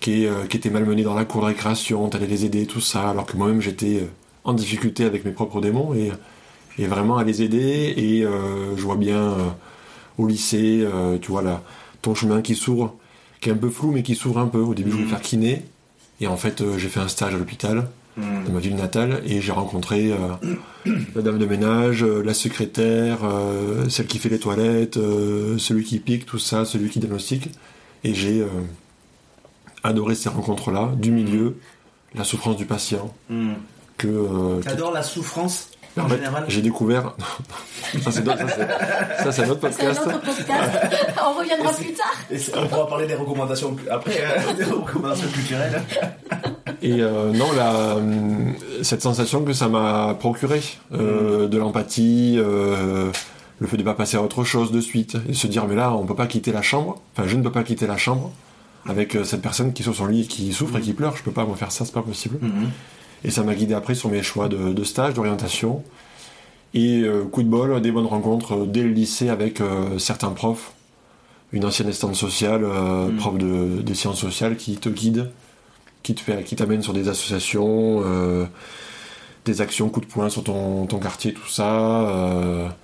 qui, 0.00 0.24
euh, 0.26 0.46
qui 0.48 0.56
étaient 0.56 0.70
malmenés 0.70 1.02
dans 1.02 1.14
la 1.14 1.26
cour 1.26 1.42
de 1.42 1.46
récréation, 1.48 2.08
t'allais 2.08 2.26
les 2.26 2.46
aider, 2.46 2.64
tout 2.64 2.80
ça, 2.80 3.10
alors 3.10 3.26
que 3.26 3.36
moi-même 3.36 3.60
j'étais 3.60 4.08
en 4.44 4.54
difficulté 4.54 5.04
avec 5.04 5.26
mes 5.26 5.32
propres 5.32 5.60
démons 5.60 5.92
et, 5.92 6.10
et 6.78 6.86
vraiment 6.86 7.18
à 7.18 7.24
les 7.24 7.42
aider. 7.42 7.92
Et 7.98 8.22
je 8.22 8.82
vois 8.82 8.96
bien 8.96 9.36
au 10.18 10.26
lycée, 10.26 10.80
euh, 10.82 11.18
tu 11.18 11.30
vois, 11.30 11.42
là, 11.42 11.62
ton 12.02 12.14
chemin 12.14 12.42
qui 12.42 12.54
s'ouvre, 12.54 12.94
qui 13.40 13.48
est 13.48 13.52
un 13.52 13.56
peu 13.56 13.70
flou 13.70 13.90
mais 13.92 14.02
qui 14.02 14.14
s'ouvre 14.14 14.38
un 14.38 14.46
peu. 14.48 14.60
Au 14.60 14.74
début 14.74 14.90
je 14.90 14.96
voulais 14.96 15.08
faire 15.08 15.20
kiné, 15.20 15.62
et 16.20 16.26
en 16.26 16.36
fait 16.36 16.60
euh, 16.60 16.78
j'ai 16.78 16.88
fait 16.88 17.00
un 17.00 17.08
stage 17.08 17.34
à 17.34 17.38
l'hôpital 17.38 17.88
Hmm. 18.14 18.44
dans 18.46 18.52
ma 18.52 18.60
ville 18.60 18.74
natale 18.76 19.22
et 19.24 19.40
j'ai 19.40 19.52
rencontré 19.52 20.12
euh, 20.12 20.18
la 21.14 21.22
dame 21.22 21.38
de 21.38 21.46
ménage, 21.46 22.04
euh, 22.04 22.22
la 22.22 22.34
secrétaire, 22.34 23.20
euh, 23.24 23.88
celle 23.88 24.06
qui 24.06 24.18
fait 24.18 24.28
les 24.28 24.38
toilettes, 24.38 24.98
euh, 24.98 25.56
celui 25.56 25.82
qui 25.82 25.98
pique, 25.98 26.26
tout 26.26 26.38
ça, 26.38 26.66
celui 26.66 26.90
qui 26.90 26.98
diagnostique. 27.00 27.48
Et 28.04 28.12
j'ai 28.12 28.42
euh, 28.42 28.48
adoré 29.82 30.14
ces 30.14 30.28
rencontres-là, 30.28 30.92
du 30.96 31.10
milieu, 31.10 31.56
la 32.14 32.24
souffrance 32.24 32.58
du 32.58 32.66
patient, 32.66 33.14
Hmm. 33.30 33.52
que 33.96 34.08
euh, 34.08 34.60
T'adores 34.60 34.92
la 34.92 35.02
souffrance 35.02 35.70
en 35.98 36.04
en 36.04 36.08
fait, 36.08 36.16
général 36.16 36.44
j'ai 36.48 36.62
découvert. 36.62 37.12
ça 38.02 38.10
c'est 38.10 38.24
c'est- 38.24 38.24
c'est 39.24 39.32
C'est 39.32 39.42
un 39.44 39.54
podcast. 39.54 40.00
autre 40.06 40.20
podcast. 40.20 40.70
On 41.26 41.38
reviendra 41.38 41.72
plus 41.72 41.92
tard. 41.92 42.12
Et 42.30 42.38
c'est- 42.38 42.56
on 42.56 42.66
pourra 42.66 42.86
parler 42.88 43.06
des 43.06 43.14
recommandations 43.14 43.76
après, 43.90 44.24
hein, 44.24 44.52
des 44.56 44.64
recommandations 44.64 45.28
culturelles. 45.28 45.82
Et 46.82 47.00
euh, 47.00 47.30
non, 47.32 47.52
la, 47.52 47.96
hum, 47.96 48.54
cette 48.82 49.02
sensation 49.02 49.42
que 49.44 49.52
ça 49.52 49.68
m'a 49.68 50.14
procuré, 50.18 50.62
euh, 50.94 51.46
de 51.48 51.58
l'empathie, 51.58 52.36
euh, 52.38 53.10
le 53.58 53.66
fait 53.66 53.76
de 53.76 53.82
pas 53.84 53.94
passer 53.94 54.16
à 54.16 54.22
autre 54.22 54.42
chose 54.44 54.72
de 54.72 54.80
suite, 54.80 55.16
et 55.28 55.34
se 55.34 55.46
dire 55.46 55.66
mais 55.68 55.76
là 55.76 55.92
on 55.92 56.04
peut 56.04 56.16
pas 56.16 56.26
quitter 56.26 56.50
la 56.52 56.62
chambre, 56.62 57.00
enfin 57.16 57.28
je 57.28 57.36
ne 57.36 57.42
peux 57.42 57.52
pas 57.52 57.62
quitter 57.62 57.86
la 57.86 57.96
chambre 57.96 58.32
avec 58.88 59.14
euh, 59.14 59.22
cette 59.22 59.42
personne 59.42 59.72
qui 59.72 59.82
est 59.82 59.84
sur 59.84 59.94
son 59.94 60.06
lit 60.06 60.22
et 60.22 60.26
qui 60.26 60.52
souffre 60.52 60.78
et 60.78 60.80
qui 60.80 60.92
pleure, 60.92 61.16
je 61.16 61.22
peux 61.22 61.30
pas 61.30 61.44
me 61.44 61.54
faire 61.54 61.70
ça, 61.70 61.84
c'est 61.84 61.94
pas 61.94 62.02
possible. 62.02 62.38
Mhm. 62.40 62.70
Et 63.24 63.30
ça 63.30 63.42
m'a 63.42 63.54
guidé 63.54 63.74
après 63.74 63.94
sur 63.94 64.08
mes 64.10 64.22
choix 64.22 64.48
de, 64.48 64.72
de 64.72 64.84
stage, 64.84 65.14
d'orientation. 65.14 65.82
Et 66.74 67.02
euh, 67.02 67.24
coup 67.24 67.42
de 67.42 67.48
bol, 67.48 67.80
des 67.80 67.92
bonnes 67.92 68.06
rencontres 68.06 68.54
euh, 68.54 68.66
dès 68.66 68.82
le 68.82 68.88
lycée 68.90 69.28
avec 69.28 69.60
euh, 69.60 69.98
certains 69.98 70.30
profs, 70.30 70.72
une 71.52 71.64
ancienne 71.64 71.88
assistante 71.88 72.14
sociale, 72.16 72.64
euh, 72.64 73.08
Mm. 73.08 73.16
prof 73.16 73.38
de, 73.38 73.82
des 73.82 73.94
sciences 73.94 74.18
sociales 74.20 74.56
qui 74.56 74.76
te 74.76 74.88
guide, 74.88 75.30
qui 76.02 76.14
te 76.14 76.20
fait, 76.20 76.42
qui 76.44 76.56
t'amène 76.56 76.82
sur 76.82 76.94
des 76.94 77.08
associations, 77.08 78.02
des 79.44 79.60
actions 79.60 79.88
coup 79.88 80.00
de 80.00 80.06
poing 80.06 80.28
sur 80.30 80.42
ton, 80.42 80.86
ton 80.86 80.98
quartier, 80.98 81.32
tout 81.32 81.46
ça, 81.48 82.74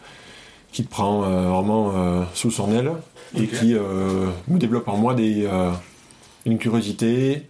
qui 0.70 0.84
te 0.84 0.88
prend 0.88 1.22
vraiment 1.22 2.24
sous 2.34 2.52
son 2.52 2.70
aile 2.70 2.92
et 3.34 3.48
qui 3.48 3.74
me 3.74 4.58
développe 4.58 4.86
en 4.86 4.96
moi 4.96 5.14
des, 5.14 5.48
une 6.46 6.58
curiosité, 6.58 7.48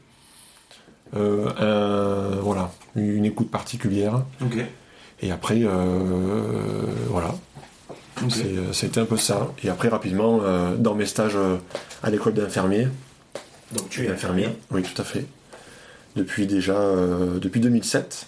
un- 1.14 2.36
voilà, 2.42 2.70
une 2.96 3.24
écoute 3.24 3.50
particulière. 3.50 4.22
Et 5.20 5.30
après, 5.32 5.60
euh, 5.64 6.84
voilà, 7.08 7.34
Ok. 8.22 8.30
c'est, 8.30 8.44
euh, 8.44 8.72
c'était 8.72 9.00
un 9.00 9.04
peu 9.04 9.16
ça. 9.16 9.48
Et 9.64 9.68
après, 9.68 9.88
rapidement, 9.88 10.40
euh, 10.42 10.76
dans 10.76 10.94
mes 10.94 11.06
stages 11.06 11.34
euh, 11.36 11.56
à 12.02 12.10
l'école 12.10 12.34
d'infirmier, 12.34 12.88
Donc 13.72 13.88
tu 13.90 14.04
es 14.06 14.10
infirmier. 14.10 14.48
oui, 14.70 14.82
tout 14.82 15.00
à 15.00 15.04
fait, 15.04 15.26
depuis 16.16 16.46
déjà, 16.46 16.76
euh, 16.78 17.38
depuis 17.38 17.60
2007, 17.60 18.26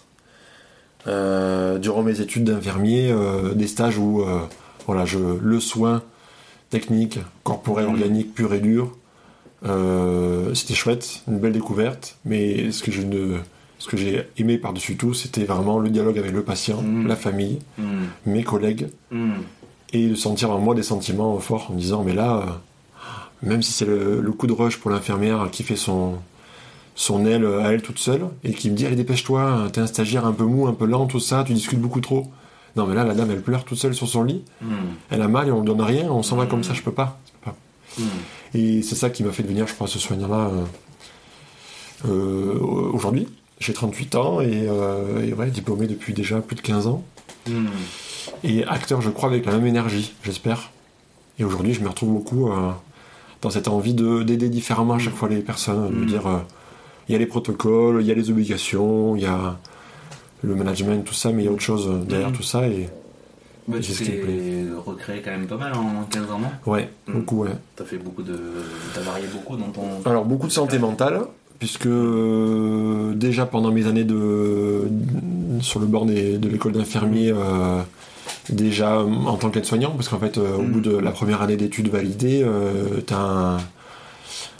euh, 1.06 1.78
durant 1.78 2.02
mes 2.02 2.20
études 2.20 2.44
d'infirmier, 2.44 3.10
euh, 3.10 3.54
des 3.54 3.66
stages 3.66 3.96
où, 3.99 4.22
euh, 4.22 4.40
voilà, 4.87 5.04
je, 5.06 5.18
le 5.18 5.60
soin 5.60 6.02
technique, 6.70 7.18
corporel, 7.44 7.87
Mhm. 7.87 7.92
organique, 7.94 8.34
pur 8.34 8.52
et 8.54 8.60
dur, 8.60 8.96
euh, 9.67 10.55
c'était 10.55 10.75
chouette, 10.75 11.23
une 11.29 11.38
belle 11.38 11.52
découverte, 11.52 12.17
mais 12.25 12.71
ce 12.73 12.83
que 12.83 12.90
je 12.90 13.02
ne 13.02 13.38
ce 13.79 13.88
que 13.88 13.97
j'ai 13.97 14.26
aimé 14.37 14.59
par-dessus 14.59 14.97
tout, 14.97 15.14
c'était 15.14 15.45
vraiment 15.45 15.79
le 15.79 15.88
dialogue 15.88 16.19
avec 16.19 16.33
le 16.33 16.43
patient, 16.43 16.83
Mm. 16.83 17.07
la 17.07 17.17
famille, 17.17 17.61
Mm. 17.79 17.83
mes 18.26 18.43
collègues, 18.45 18.88
Mm. 19.11 19.31
et 19.95 20.09
de 20.09 20.14
sentir 20.14 20.50
en 20.50 20.59
moi 20.59 20.75
des 20.75 20.83
sentiments 20.83 21.38
forts 21.38 21.69
en 21.71 21.75
me 21.75 21.79
disant, 21.81 22.02
mais 22.05 22.12
là, 22.12 22.37
euh, 22.37 22.47
même 23.43 23.62
si 23.62 23.73
c'est 23.73 23.87
le, 23.87 24.21
le 24.21 24.33
coup 24.33 24.47
de 24.47 24.52
rush 24.52 24.76
pour 24.76 24.90
l'infirmière 24.90 25.49
qui 25.50 25.62
fait 25.62 25.76
son, 25.76 26.17
son 26.95 27.25
aile 27.25 27.47
à 27.47 27.73
elle 27.73 27.81
toute 27.81 27.99
seule, 27.99 28.26
et 28.45 28.52
qui 28.52 28.71
me 28.71 28.76
dit, 28.76 28.85
allez, 28.85 28.97
dépêche-toi, 28.97 29.69
t'es 29.73 29.81
un 29.81 29.87
stagiaire 29.87 30.26
un 30.26 30.33
peu 30.33 30.45
mou, 30.45 30.67
un 30.67 30.75
peu 30.75 30.85
lent, 30.85 31.07
tout 31.07 31.19
ça, 31.21 31.43
tu 31.47 31.55
discutes 31.55 31.81
beaucoup 31.81 32.02
trop. 32.02 32.26
Non, 32.76 32.87
mais 32.87 32.95
là, 32.95 33.05
la 33.05 33.14
dame, 33.14 33.31
elle 33.31 33.40
pleure 33.40 33.64
toute 33.64 33.79
seule 33.79 33.95
sur 33.95 34.07
son 34.09 34.25
lit, 34.25 34.45
elle 35.11 35.23
a 35.23 35.29
mal 35.29 35.49
et 35.49 35.52
on 35.52 35.62
ne 35.62 35.67
donne 35.67 35.81
rien, 35.81 36.11
on 36.12 36.23
s'en 36.23 36.37
va 36.37 36.45
Mm. 36.45 36.49
comme 36.49 36.64
ça, 36.64 36.75
je 36.75 36.83
peux 36.83 36.93
pas. 36.93 37.19
Je 37.26 37.33
peux 37.33 37.50
pas. 37.50 37.57
Mm. 37.99 38.02
Et 38.54 38.82
c'est 38.82 38.94
ça 38.94 39.11
qui 39.11 39.23
m'a 39.25 39.32
fait 39.32 39.42
devenir, 39.42 39.66
je 39.66 39.75
crois, 39.75 39.87
ce 39.87 39.99
soignant-là 39.99 40.50
euh, 42.06 42.09
euh, 42.09 42.59
aujourd'hui. 42.92 43.28
J'ai 43.59 43.73
38 43.75 44.14
ans 44.14 44.40
et, 44.40 44.66
euh, 44.68 45.25
et 45.26 45.32
ouais, 45.35 45.50
diplômé 45.50 45.87
depuis 45.87 46.14
déjà 46.14 46.40
plus 46.40 46.56
de 46.56 46.61
15 46.62 46.87
ans. 46.87 47.02
Mm. 47.49 47.66
Et 48.44 48.64
acteur, 48.64 49.00
je 49.02 49.11
crois, 49.11 49.28
avec 49.28 49.44
la 49.47 49.52
même 49.52 49.66
énergie, 49.66 50.12
j'espère. 50.25 50.70
Et 51.38 51.44
aujourd'hui, 51.44 51.75
je 51.75 51.80
me 51.80 51.88
retrouve 51.88 52.11
beaucoup 52.12 52.50
dans 53.42 53.50
cette 53.50 53.68
envie 53.68 53.94
de- 53.94 54.23
d'aider 54.23 54.49
différemment 54.50 54.94
à 54.94 54.99
chaque 54.99 55.14
fois 55.14 55.28
les 55.28 55.40
personnes, 55.40 55.88
de 55.90 55.94
me 55.94 56.04
Mm. 56.04 56.06
dire, 56.06 56.40
il 57.09 57.12
y 57.12 57.14
a 57.16 57.18
les 57.18 57.26
protocoles, 57.26 57.99
il 58.02 58.06
y 58.06 58.11
a 58.11 58.14
les 58.14 58.30
obligations, 58.30 59.16
il 59.16 59.23
y 59.23 59.26
a 59.26 59.59
le 60.42 60.54
management, 60.54 61.04
tout 61.04 61.14
ça, 61.14 61.32
mais 61.32 61.42
il 61.42 61.47
y 61.47 61.49
a 61.49 61.52
autre 61.52 61.62
chose 61.62 61.90
derrière 62.06 62.32
tout 62.32 62.42
ça. 62.42 62.66
Et 62.68 62.88
Bah, 63.71 63.79
tu 63.81 63.93
t'es 63.93 64.23
recréé 64.85 65.23
quand 65.23 65.31
même 65.31 65.47
pas 65.47 65.57
mal 65.57 65.73
en 65.75 66.05
15 66.11 66.31
ans, 66.31 66.39
non? 66.39 66.50
Ouais, 66.71 66.89
Mm. 67.07 67.12
beaucoup, 67.12 67.43
ouais. 67.45 67.50
T'as 67.77 67.85
fait 67.85 67.99
beaucoup 67.99 68.23
de. 68.23 68.39
T'as 68.95 69.00
varié 69.03 69.27
beaucoup 69.33 69.57
dans 69.57 69.69
ton. 69.71 69.83
Alors 70.05 70.25
beaucoup 70.25 70.47
de 70.47 70.53
santé 70.53 70.79
mentale, 70.79 71.21
puisque 71.59 71.87
euh, 71.87 73.12
déjà 73.15 73.47
pendant 73.47 73.71
mes 73.73 73.87
années 73.87 74.05
de, 74.05 74.83
sur 75.61 75.81
le 75.81 75.87
bord 75.87 76.07
des- 76.07 76.39
de 76.39 76.49
l'école 76.49 76.73
d'infirmier, 76.73 77.33
euh, 77.35 77.81
déjà 78.49 79.00
en 79.00 79.37
tant 79.37 79.50
qu'aide-soignant, 79.50 79.91
parce 79.91 80.09
qu'en 80.09 80.19
fait 80.19 80.39
euh, 80.39 80.57
au 80.57 80.62
Mm. 80.62 80.71
bout 80.73 80.81
de 80.81 80.97
la 80.97 81.11
première 81.11 81.43
année 81.43 81.57
d'études 81.57 81.89
validées, 81.89 82.45
t'as 83.07 83.17
un, 83.19 83.57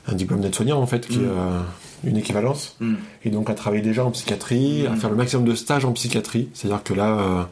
un 0.09 0.15
diplôme 0.15 0.41
d'aide-soignant 0.41 0.81
en 0.81 0.87
fait, 0.87 1.07
qui 1.07 1.19
est 1.19 1.27
euh, 1.27 1.61
une 2.05 2.17
équivalence, 2.17 2.77
et 3.25 3.31
donc 3.31 3.51
à 3.51 3.55
travailler 3.55 3.83
déjà 3.83 4.05
en 4.05 4.11
psychiatrie, 4.11 4.87
à 4.87 4.97
faire 4.97 5.11
le 5.11 5.17
maximum 5.17 5.45
de 5.45 5.55
stages 5.55 5.85
en 5.85 5.93
psychiatrie, 5.93 6.49
c'est-à-dire 6.55 6.83
que 6.83 6.95
là... 6.95 7.49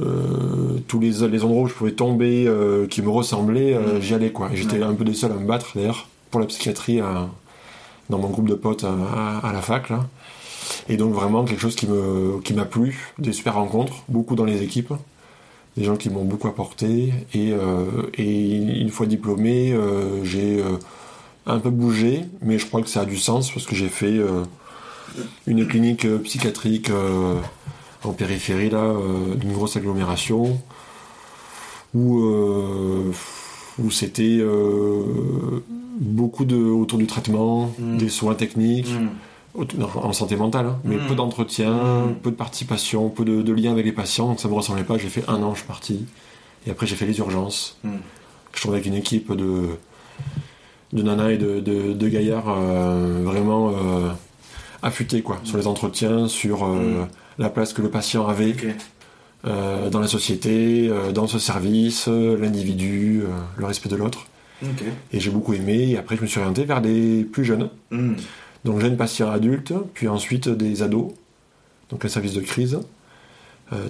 euh, 0.00 0.78
tous 0.88 1.00
les, 1.00 1.26
les 1.28 1.44
endroits 1.44 1.62
où 1.62 1.68
je 1.68 1.74
pouvais 1.74 1.92
tomber 1.92 2.46
euh, 2.46 2.86
qui 2.86 3.00
me 3.02 3.08
ressemblaient, 3.08 3.74
euh, 3.74 4.00
j'y 4.00 4.14
allais 4.14 4.30
quoi. 4.32 4.50
J'étais 4.54 4.82
un 4.82 4.94
peu 4.94 5.04
des 5.04 5.14
seuls 5.14 5.32
à 5.32 5.36
me 5.36 5.46
battre 5.46 5.72
d'ailleurs 5.74 6.08
pour 6.30 6.40
la 6.40 6.46
psychiatrie 6.46 7.00
à- 7.00 7.28
dans 8.10 8.18
mon 8.18 8.28
groupe 8.28 8.48
de 8.48 8.54
potes 8.54 8.84
à, 8.84 8.90
à- 8.92 9.48
à 9.48 9.52
la 9.52 9.62
fac 9.62 9.88
là. 9.90 10.06
Et 10.88 10.96
donc 10.96 11.12
vraiment 11.14 11.44
quelque 11.44 11.60
chose 11.60 11.76
qui 11.76 11.86
me 11.86 12.40
qui 12.42 12.52
m'a 12.54 12.64
plu, 12.64 13.12
des 13.18 13.32
super 13.32 13.54
rencontres, 13.54 13.94
beaucoup 14.08 14.34
dans 14.36 14.44
les 14.44 14.62
équipes, 14.62 14.92
des 15.76 15.84
gens 15.84 15.96
qui 15.96 16.10
m'ont 16.10 16.24
beaucoup 16.24 16.48
apporté. 16.48 17.12
Et, 17.34 17.52
et 18.18 18.54
une 18.80 18.90
fois 18.90 19.06
diplômé, 19.06 19.76
j'ai 20.24 20.62
un 21.46 21.58
peu 21.60 21.70
bougé, 21.70 22.24
mais 22.42 22.58
je 22.58 22.66
crois 22.66 22.82
que 22.82 22.88
ça 22.88 23.02
a 23.02 23.04
du 23.04 23.16
sens 23.16 23.50
parce 23.52 23.64
que 23.66 23.74
j'ai 23.76 23.88
fait 23.88 24.18
une 25.46 25.66
clinique 25.68 26.06
psychiatrique 26.24 26.90
en 28.06 28.12
périphérie 28.12 28.70
là, 28.70 28.78
euh, 28.78 29.34
d'une 29.34 29.52
grosse 29.52 29.76
agglomération 29.76 30.58
où, 31.94 32.20
euh, 32.20 33.12
où 33.78 33.90
c'était 33.90 34.38
euh, 34.40 35.02
beaucoup 36.00 36.44
de 36.44 36.56
autour 36.56 36.98
du 36.98 37.06
traitement, 37.06 37.70
Mm. 37.78 37.96
des 37.98 38.08
soins 38.08 38.34
techniques, 38.34 38.90
Mm. 38.90 39.82
en 40.02 40.12
santé 40.12 40.36
mentale, 40.36 40.66
hein, 40.66 40.78
mais 40.84 40.96
Mm. 40.96 41.06
peu 41.08 41.14
d'entretien, 41.14 41.78
peu 42.22 42.30
de 42.30 42.36
participation, 42.36 43.08
peu 43.08 43.24
de, 43.24 43.40
de 43.42 43.52
lien 43.52 43.72
avec 43.72 43.86
les 43.86 43.92
patients, 43.92 44.28
donc 44.28 44.40
ça 44.40 44.48
me 44.48 44.54
ressemblait 44.54 44.84
pas. 44.84 44.98
J'ai 44.98 45.08
fait 45.08 45.24
un 45.28 45.42
an, 45.42 45.52
je 45.54 45.58
suis 45.60 45.66
parti, 45.66 46.04
et 46.66 46.70
après 46.70 46.86
j'ai 46.86 46.96
fait 46.96 47.06
les 47.06 47.18
urgences. 47.18 47.78
Je 48.52 48.60
travaille 48.60 48.80
avec 48.80 48.86
une 48.86 48.94
équipe 48.98 49.32
de 49.32 49.68
de 50.92 51.02
nanas 51.02 51.30
et 51.32 51.36
de, 51.36 51.58
de, 51.60 51.92
de 51.92 52.08
gaillards 52.08 52.44
euh, 52.48 53.20
vraiment 53.24 53.70
euh, 53.70 54.10
affûtés 54.82 55.20
quoi, 55.20 55.38
sur 55.42 55.56
les 55.58 55.66
entretiens, 55.66 56.28
sur 56.28 56.64
euh. 56.64 57.04
La 57.38 57.50
place 57.50 57.72
que 57.72 57.82
le 57.82 57.90
patient 57.90 58.26
avait 58.26 58.54
euh, 59.46 59.90
dans 59.90 60.00
la 60.00 60.08
société, 60.08 60.88
euh, 60.90 61.12
dans 61.12 61.26
ce 61.26 61.38
service, 61.38 62.06
euh, 62.08 62.36
l'individu, 62.38 63.22
le 63.56 63.64
respect 63.64 63.88
de 63.88 63.96
l'autre. 63.96 64.26
Et 65.12 65.20
j'ai 65.20 65.30
beaucoup 65.30 65.52
aimé. 65.52 65.90
Et 65.90 65.98
après, 65.98 66.16
je 66.16 66.22
me 66.22 66.26
suis 66.26 66.40
orienté 66.40 66.64
vers 66.64 66.80
des 66.80 67.24
plus 67.24 67.44
jeunes. 67.44 67.68
Mm. 67.90 68.14
Donc, 68.64 68.80
jeunes 68.80 68.96
patients 68.96 69.30
adultes, 69.30 69.74
puis 69.94 70.08
ensuite 70.08 70.48
des 70.48 70.82
ados, 70.82 71.12
donc 71.90 72.04
un 72.04 72.08
service 72.08 72.34
de 72.34 72.40
crise, 72.40 72.80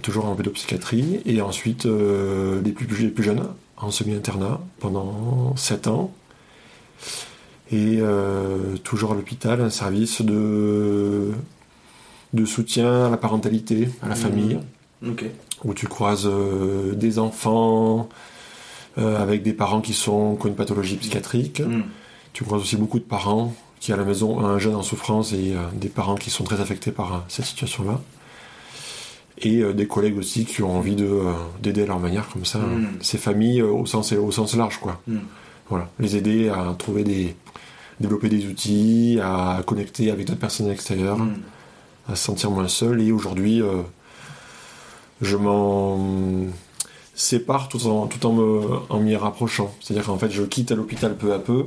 toujours 0.03 0.27
en 0.27 0.35
pédopsychiatrie. 0.35 1.21
Et 1.25 1.41
ensuite, 1.41 1.87
les, 1.87 2.73
plus, 2.73 2.87
les 2.99 3.09
plus 3.09 3.25
jeunes, 3.25 3.47
en 3.77 3.91
semi-internat, 3.91 4.61
pendant 4.81 5.57
7 5.57 5.87
ans. 5.87 6.13
Et 7.73 7.99
euh, 8.01 8.77
toujours 8.85 9.13
à 9.13 9.15
l'hôpital, 9.15 9.61
un 9.61 9.71
service 9.71 10.23
de, 10.23 11.33
de 12.37 12.45
soutien 12.45 13.07
à 13.07 13.11
la 13.11 13.17
parentalité, 13.17 13.89
à 14.03 14.09
la 14.09 14.15
Mhm. 14.15 14.21
famille 14.21 14.59
où 15.65 15.75
tu 15.75 15.87
croises 15.89 16.27
euh, 16.27 16.95
des 16.95 17.19
enfants 17.19 18.09
euh, 18.99 19.21
avec 19.23 19.43
des 19.43 19.53
parents 19.53 19.81
qui, 19.81 19.93
sont, 19.93 20.37
qui 20.37 20.47
ont 20.47 20.49
une 20.49 20.55
pathologie 20.57 20.97
psychiatrique. 20.97 21.61
Mm. 21.61 21.83
Tu 22.33 22.45
croises 22.45 22.63
aussi 22.63 22.77
beaucoup 22.77 22.99
de 22.99 23.05
parents 23.05 23.55
qui 23.81 23.93
à 23.93 23.97
la 23.97 24.05
maison 24.05 24.39
ont 24.39 24.47
un 24.47 24.59
jeune 24.59 24.75
en 24.75 24.83
souffrance 24.83 25.33
et 25.33 25.53
euh, 25.55 25.59
des 25.75 25.89
parents 25.91 26.15
qui 26.15 26.31
sont 26.31 26.45
très 26.45 26.61
affectés 26.61 26.93
par 26.93 27.25
cette 27.29 27.45
situation-là. 27.45 28.01
Et 29.39 29.63
des 29.75 29.87
collègues 29.87 30.17
aussi 30.17 30.47
qui 30.47 30.63
ont 30.63 30.75
envie 30.79 30.97
de, 30.97 31.11
d'aider 31.63 31.83
à 31.83 31.87
leur 31.87 32.01
manière 32.01 32.27
comme 32.31 32.47
ça 32.47 32.59
Mm. 32.59 32.63
euh, 32.85 32.87
ces 33.01 33.19
familles 33.19 33.61
au, 33.63 33.85
sens, 33.85 34.13
au 34.13 34.31
sens 34.33 34.57
large. 34.57 34.79
quoi. 34.81 35.01
Voilà. 35.69 35.91
Les 36.01 36.17
aider 36.17 36.49
à 36.49 36.75
trouver 36.79 37.05
des 37.05 37.35
développer 38.01 38.29
des 38.29 38.47
outils, 38.47 39.19
à 39.23 39.63
connecter 39.67 40.11
avec 40.11 40.27
d'autres 40.27 40.39
personnes 40.41 40.71
extérieures. 40.71 41.19
À 42.09 42.15
se 42.17 42.25
sentir 42.25 42.51
moins 42.51 42.69
seul. 42.69 43.01
Et 43.01 43.13
aujourd'hui, 43.13 43.61
euh, 43.63 43.83
je 45.23 45.37
m'en 45.37 45.99
sépare 47.15 47.69
tout 47.69 47.87
en, 47.87 48.07
tout 48.07 48.25
en 48.27 48.33
me- 48.33 48.79
en 48.91 49.01
m'y 49.01 49.17
rapprochant. 49.17 49.75
C'est-à-dire 49.81 50.07
qu'en 50.07 50.19
fait, 50.19 50.31
je 50.31 50.43
quitte 50.43 50.71
l'hôpital 50.73 51.17
peu 51.17 51.33
à 51.33 51.39
peu 51.39 51.65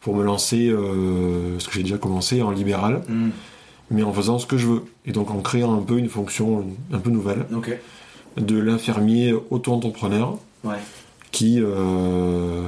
pour 0.00 0.14
me 0.14 0.22
lancer, 0.22 0.68
euh, 0.68 1.58
ce 1.58 1.66
que 1.68 1.74
j'ai 1.74 1.82
déjà 1.82 1.98
commencé, 1.98 2.42
en 2.42 2.50
libéral, 2.50 3.02
Mm. 3.08 3.30
mais 3.90 4.02
en 4.02 4.12
faisant 4.12 4.38
ce 4.38 4.46
que 4.46 4.56
je 4.58 4.66
veux. 4.68 4.84
Et 5.06 5.12
donc 5.12 5.30
en 5.30 5.40
créant 5.40 5.74
un 5.74 5.82
peu 5.82 5.98
une 5.98 6.08
fonction 6.08 6.66
un 6.92 6.98
peu 6.98 7.10
nouvelle 7.10 7.46
de 8.36 8.58
l'infirmier 8.58 9.34
auto-entrepreneur 9.50 10.36
Ouais. 10.62 10.76
qui, 11.32 11.58
euh, 11.60 12.62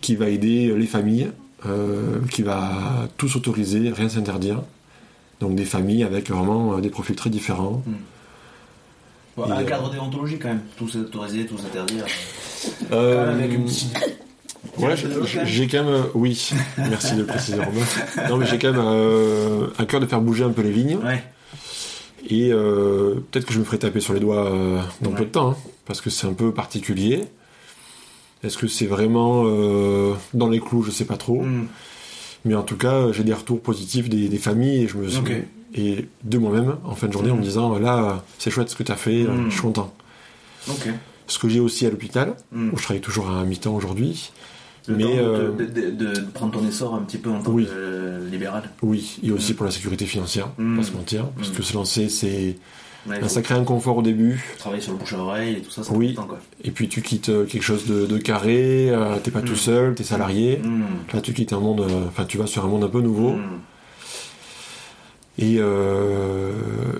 qui 0.00 0.16
va 0.16 0.28
aider 0.28 0.74
les 0.76 0.86
familles, 0.86 1.30
qui 2.30 2.42
va 2.42 2.70
tout 3.16 3.28
s'autoriser, 3.28 3.90
rien 3.90 4.08
s'interdire. 4.08 4.62
Donc 5.40 5.54
des 5.54 5.64
familles 5.64 6.02
avec 6.04 6.30
vraiment 6.30 6.74
euh, 6.76 6.80
des 6.80 6.90
profils 6.90 7.14
très 7.16 7.30
différents. 7.30 7.82
Bon, 9.36 9.46
Et, 9.46 9.52
un 9.52 9.60
euh, 9.60 9.64
cadre 9.64 9.90
déontologique 9.90 10.42
quand 10.42 10.48
même. 10.48 10.62
Tout 10.76 10.88
s'autoriser, 10.88 11.46
tout 11.46 11.58
s'interdire. 11.58 12.04
Euh, 12.92 13.14
Quand 13.24 13.26
même 13.30 13.38
avec 13.40 13.52
une 13.54 13.64
petite. 13.66 13.96
ouais, 14.78 14.96
j'ai- 15.46 15.68
quand 15.68 15.84
même, 15.84 15.94
euh, 15.94 16.02
oui, 16.14 16.50
merci 16.76 17.14
de 17.14 17.20
le 17.20 17.26
préciser 17.26 17.58
Romain. 17.62 17.80
Non 18.28 18.36
mais 18.36 18.46
j'ai 18.46 18.58
quand 18.58 18.72
même 18.72 18.82
euh, 18.84 19.68
à 19.78 19.84
cœur 19.86 20.00
de 20.00 20.06
faire 20.06 20.20
bouger 20.20 20.42
un 20.44 20.50
peu 20.50 20.62
les 20.62 20.72
lignes. 20.72 20.96
Ouais. 20.96 21.22
Et 22.28 22.50
euh, 22.52 23.14
peut-être 23.30 23.46
que 23.46 23.52
je 23.54 23.60
me 23.60 23.64
ferai 23.64 23.78
taper 23.78 24.00
sur 24.00 24.12
les 24.12 24.20
doigts 24.20 24.46
euh, 24.52 24.80
dans 25.00 25.10
Ouais. 25.10 25.16
peu 25.18 25.24
de 25.24 25.30
temps, 25.30 25.50
hein, 25.52 25.56
parce 25.86 26.00
que 26.00 26.10
c'est 26.10 26.26
un 26.26 26.32
peu 26.32 26.52
particulier. 26.52 27.24
Est-ce 28.42 28.58
que 28.58 28.66
c'est 28.66 28.86
vraiment 28.86 29.44
euh, 29.46 30.14
dans 30.34 30.48
les 30.48 30.58
clous 30.60 30.82
Je 30.82 30.90
sais 30.90 31.04
pas 31.04 31.16
trop. 31.16 31.42
Mm. 31.42 31.68
Mais 32.48 32.54
en 32.54 32.62
tout 32.62 32.76
cas, 32.78 33.12
j'ai 33.12 33.24
des 33.24 33.34
retours 33.34 33.60
positifs 33.60 34.08
des, 34.08 34.28
des 34.30 34.38
familles 34.38 34.84
et 34.84 34.88
je 34.88 34.96
me 34.96 35.06
suis 35.08 35.20
et 35.74 36.08
de 36.24 36.38
moi-même 36.38 36.76
en 36.84 36.94
fin 36.94 37.08
de 37.08 37.12
journée 37.12 37.30
en 37.30 37.36
me 37.36 37.42
disant 37.42 37.78
là 37.78 38.24
c'est 38.38 38.50
chouette 38.50 38.70
ce 38.70 38.74
que 38.74 38.82
tu 38.82 38.90
as 38.90 38.96
fait, 38.96 39.24
euh, 39.24 39.28
Mhm. 39.30 39.46
je 39.50 39.52
suis 39.52 39.60
content. 39.62 39.92
Ce 41.26 41.38
que 41.38 41.48
j'ai 41.48 41.60
aussi 41.60 41.84
à 41.86 41.90
l'hôpital, 41.90 42.34
Mm. 42.52 42.70
où 42.72 42.78
je 42.78 42.82
travaille 42.82 43.02
toujours 43.02 43.28
à 43.30 43.44
mi-temps 43.44 43.74
aujourd'hui. 43.74 44.30
Le 44.86 44.96
Mais, 44.96 45.02
temps 45.04 45.10
de- 45.10 45.16
euh, 45.20 45.52
de, 45.52 45.64
de- 45.66 45.90
de- 45.90 46.14
de 46.20 46.26
prendre 46.32 46.52
ton 46.58 46.66
essor 46.66 46.94
un 46.94 47.00
petit 47.02 47.18
peu 47.18 47.28
en 47.28 47.42
tant 47.42 47.50
Oui. 47.52 47.66
que 47.66 47.70
euh, 47.70 48.30
libéral. 48.30 48.70
Oui, 48.80 49.18
et 49.22 49.30
aussi 49.30 49.50
Mhm. 49.52 49.56
pour 49.58 49.66
la 49.66 49.72
sécurité 49.72 50.06
financière, 50.06 50.48
pas 50.48 50.82
se 50.82 50.92
mentir, 50.92 51.26
parce 51.36 51.50
que 51.50 51.62
se 51.62 51.74
lancer 51.74 52.08
c'est 52.08 52.56
Ouais, 53.08 53.16
un 53.16 53.20
faut 53.22 53.28
sacré 53.28 53.54
inconfort 53.54 53.96
au 53.98 54.02
début. 54.02 54.44
Travailler 54.58 54.82
sur 54.82 54.92
le 54.92 54.98
bouche 54.98 55.12
à 55.14 55.18
oreille 55.18 55.54
et 55.56 55.60
tout 55.60 55.70
ça, 55.70 55.82
c'est 55.82 55.92
Oui. 55.92 56.14
quoi. 56.14 56.38
Et 56.64 56.70
puis 56.70 56.88
tu 56.88 57.00
quittes 57.02 57.28
euh, 57.28 57.44
quelque 57.46 57.62
chose 57.62 57.86
de, 57.86 58.06
de 58.06 58.18
carré, 58.18 58.90
euh, 58.90 59.16
t'es 59.22 59.30
pas 59.30 59.40
tout 59.42 59.52
Mhm. 59.52 59.56
seul, 59.58 59.94
t'es 59.94 60.04
salarié. 60.04 60.58
Mm. 60.62 60.82
Là 61.14 61.20
tu 61.20 61.32
quittes 61.32 61.52
un 61.52 61.60
monde, 61.60 61.80
euh, 61.80 62.06
enfin 62.08 62.24
tu 62.24 62.36
vas 62.38 62.46
sur 62.46 62.64
un 62.64 62.68
monde 62.68 62.84
un 62.84 62.88
peu 62.88 63.00
nouveau. 63.00 63.32
Mm. 63.32 63.60
Et, 65.40 65.56
euh, 65.58 66.52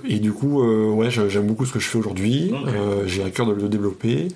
et 0.07 0.19
du 0.19 0.31
coup, 0.31 0.61
euh, 0.63 0.89
ouais, 0.91 1.09
j'aime 1.11 1.45
beaucoup 1.45 1.65
ce 1.65 1.73
que 1.73 1.79
je 1.79 1.87
fais 1.89 1.97
aujourd'hui. 1.97 2.53
Euh, 2.67 3.03
J'ai 3.05 3.21
à 3.23 3.29
cœur 3.29 3.45
de 3.45 3.51
le 3.53 3.67
développer. 3.67 4.29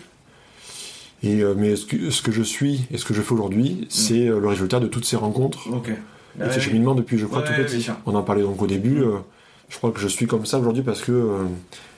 Et, 1.23 1.41
mais 1.55 1.77
ce 1.77 1.85
que, 1.85 2.09
ce 2.09 2.21
que 2.21 2.33
je 2.33 2.43
suis 2.43 2.81
et 2.91 2.97
ce 2.97 3.05
que 3.05 3.13
je 3.13 3.21
fais 3.21 3.31
aujourd'hui, 3.31 3.85
c'est 3.87 4.25
le 4.25 4.45
résultat 4.45 4.81
de 4.81 4.87
toutes 4.87 5.05
ces 5.05 5.15
rencontres 5.15 5.69
Ok. 5.71 5.87
et 5.89 6.41
Ouais, 6.43 6.51
ces 6.51 6.59
cheminements 6.59 6.95
depuis, 6.95 7.17
je 7.17 7.25
crois, 7.25 7.39
Ouais, 7.43 7.47
tout 7.47 7.53
petit. 7.53 7.87
On 8.05 8.13
en 8.15 8.23
parlait 8.23 8.41
donc 8.41 8.61
au 8.61 8.67
début. 8.67 9.01
Je 9.73 9.77
crois 9.79 9.89
que 9.91 9.99
je 9.99 10.07
suis 10.07 10.27
comme 10.27 10.45
ça 10.45 10.59
aujourd'hui 10.59 10.83
parce 10.83 11.01
que 11.01 11.11
euh, 11.11 11.43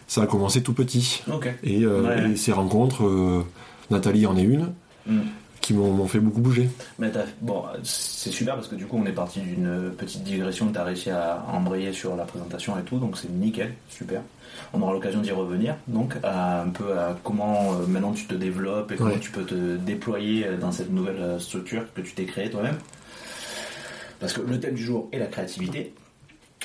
ça 0.08 0.22
a 0.24 0.28
commencé 0.28 0.64
tout 0.64 0.72
petit. 0.74 1.22
Et, 1.62 1.84
euh, 1.84 2.02
Ouais. 2.02 2.32
et 2.32 2.36
ces 2.38 2.54
rencontres, 2.54 3.04
euh, 3.06 3.44
Nathalie 3.92 4.26
en 4.26 4.38
est 4.38 4.44
une, 4.44 4.72
Mm. 5.06 5.20
qui 5.62 5.74
m'ont 5.74 6.08
fait 6.08 6.20
beaucoup 6.20 6.40
bouger. 6.42 6.70
Mais 7.00 7.12
bon, 7.42 7.64
c'est 7.84 8.32
super 8.32 8.56
parce 8.56 8.68
que 8.70 8.76
du 8.76 8.86
coup 8.86 8.98
on 9.00 9.06
est 9.06 9.12
parti 9.12 9.40
d'une 9.42 9.92
petite 9.98 10.24
digression, 10.24 10.72
tu 10.72 10.78
as 10.80 10.84
réussi 10.84 11.10
à 11.12 11.44
embrayer 11.52 11.92
sur 11.92 12.16
la 12.16 12.24
présentation 12.24 12.80
et 12.80 12.84
tout, 12.84 12.98
donc 12.98 13.18
c'est 13.18 13.30
nickel, 13.30 13.74
super. 13.90 14.22
On 14.74 14.82
aura 14.82 14.94
l'occasion 14.94 15.20
d'y 15.22 15.32
revenir, 15.32 15.76
donc 15.88 16.14
à 16.24 16.62
un 16.62 16.70
peu 16.70 16.98
à 16.98 17.16
comment 17.24 17.74
euh, 17.74 17.86
maintenant 17.88 18.14
tu 18.14 18.26
te 18.26 18.34
développes 18.36 18.92
et 18.94 18.96
comment 18.96 19.10
Ouais. 19.12 19.20
tu 19.20 19.32
peux 19.32 19.44
te 19.44 19.76
déployer 19.76 20.46
dans 20.62 20.72
cette 20.72 20.92
nouvelle 20.92 21.40
structure 21.42 21.84
que 21.94 22.02
tu 22.02 22.14
t'es 22.14 22.26
créée 22.26 22.50
toi-même. 22.50 22.78
Parce 24.20 24.34
que 24.34 24.42
le 24.42 24.60
thème 24.60 24.76
du 24.76 24.84
jour 24.84 25.10
est 25.12 25.20
la 25.20 25.28
créativité, 25.28 25.94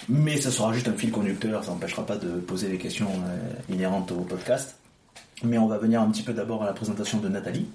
mais 0.08 0.40
ça 0.40 0.50
sera 0.50 0.72
juste 0.72 0.88
un 0.88 0.94
fil 0.94 1.10
conducteur, 1.10 1.64
ça 1.64 1.70
n'empêchera 1.70 2.04
pas 2.06 2.16
de 2.16 2.28
poser 2.40 2.68
des 2.68 2.78
questions 2.78 3.10
euh, 3.10 3.72
inhérentes 3.74 4.12
au 4.12 4.20
podcast. 4.22 4.76
Mais 5.42 5.58
on 5.58 5.66
va 5.66 5.78
venir 5.78 6.00
un 6.02 6.10
petit 6.10 6.22
peu 6.22 6.32
d'abord 6.32 6.62
à 6.62 6.66
la 6.66 6.72
présentation 6.72 7.18
de 7.18 7.28
Nathalie. 7.28 7.66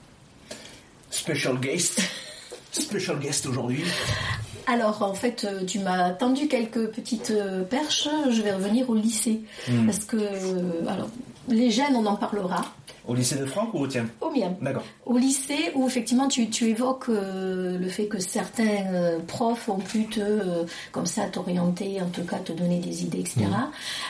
Special 1.10 1.58
guest. 1.60 2.02
Special 2.72 3.20
guest 3.20 3.46
aujourd'hui. 3.46 3.84
Alors 4.68 5.02
en 5.02 5.14
fait, 5.14 5.46
euh, 5.46 5.64
tu 5.66 5.80
m'as 5.80 6.12
tendu 6.12 6.48
quelques 6.48 6.88
petites 6.90 7.32
euh, 7.32 7.64
perches. 7.64 8.10
Je 8.32 8.42
vais 8.42 8.54
revenir 8.54 8.90
au 8.90 8.96
lycée 8.96 9.42
Hmm. 9.68 9.86
parce 9.86 10.00
que 10.06 10.18
alors 10.88 11.10
les 11.48 11.72
jeunes, 11.72 11.96
on 11.96 12.06
en 12.06 12.16
parlera. 12.16 12.66
Au 13.08 13.14
lycée 13.14 13.36
de 13.36 13.46
Franck 13.46 13.74
ou 13.74 13.80
au 13.80 13.88
tien 13.88 14.08
Au 14.20 14.32
mien. 14.32 14.54
D'accord. 14.62 14.84
Au 15.06 15.18
lycée, 15.18 15.72
où 15.76 15.86
effectivement 15.86 16.28
tu, 16.28 16.50
tu 16.50 16.66
évoques 16.66 17.10
euh, 17.10 17.78
le 17.78 17.88
fait 17.88 18.08
que 18.08 18.20
certains 18.20 18.94
euh, 18.94 19.20
profs 19.20 19.70
ont 19.70 19.78
pu 19.78 20.08
te, 20.08 20.20
euh, 20.20 20.64
comme 20.92 21.06
ça, 21.06 21.26
t'orienter, 21.26 22.02
en 22.02 22.10
tout 22.10 22.24
cas 22.24 22.40
te 22.40 22.52
donner 22.52 22.80
des 22.80 23.04
idées, 23.04 23.20
etc. 23.20 23.46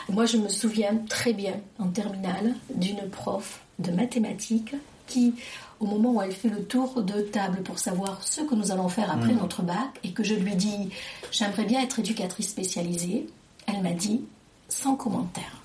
Moi, 0.09 0.25
je 0.25 0.37
me 0.37 0.47
souviens 0.47 0.95
très 1.09 1.33
bien, 1.33 1.55
en 1.77 1.87
terminale, 1.87 2.53
d'une 2.73 3.09
prof 3.09 3.61
de 3.79 3.91
mathématiques 3.91 4.75
qui, 5.07 5.33
au 5.81 5.85
moment 5.85 6.13
où 6.13 6.21
elle 6.21 6.31
fait 6.31 6.49
le 6.49 6.63
tour 6.63 7.03
de 7.03 7.21
table 7.21 7.61
pour 7.63 7.79
savoir 7.79 8.23
ce 8.23 8.41
que 8.41 8.55
nous 8.55 8.71
allons 8.71 8.87
faire 8.87 9.11
après 9.11 9.33
notre 9.33 9.61
bac, 9.61 9.99
et 10.03 10.11
que 10.11 10.23
je 10.23 10.35
lui 10.35 10.55
dis, 10.55 10.89
j'aimerais 11.31 11.65
bien 11.65 11.81
être 11.81 11.99
éducatrice 11.99 12.49
spécialisée, 12.49 13.27
elle 13.67 13.81
m'a 13.83 13.91
dit, 13.91 14.21
sans 14.69 14.95
commentaire. 14.95 15.64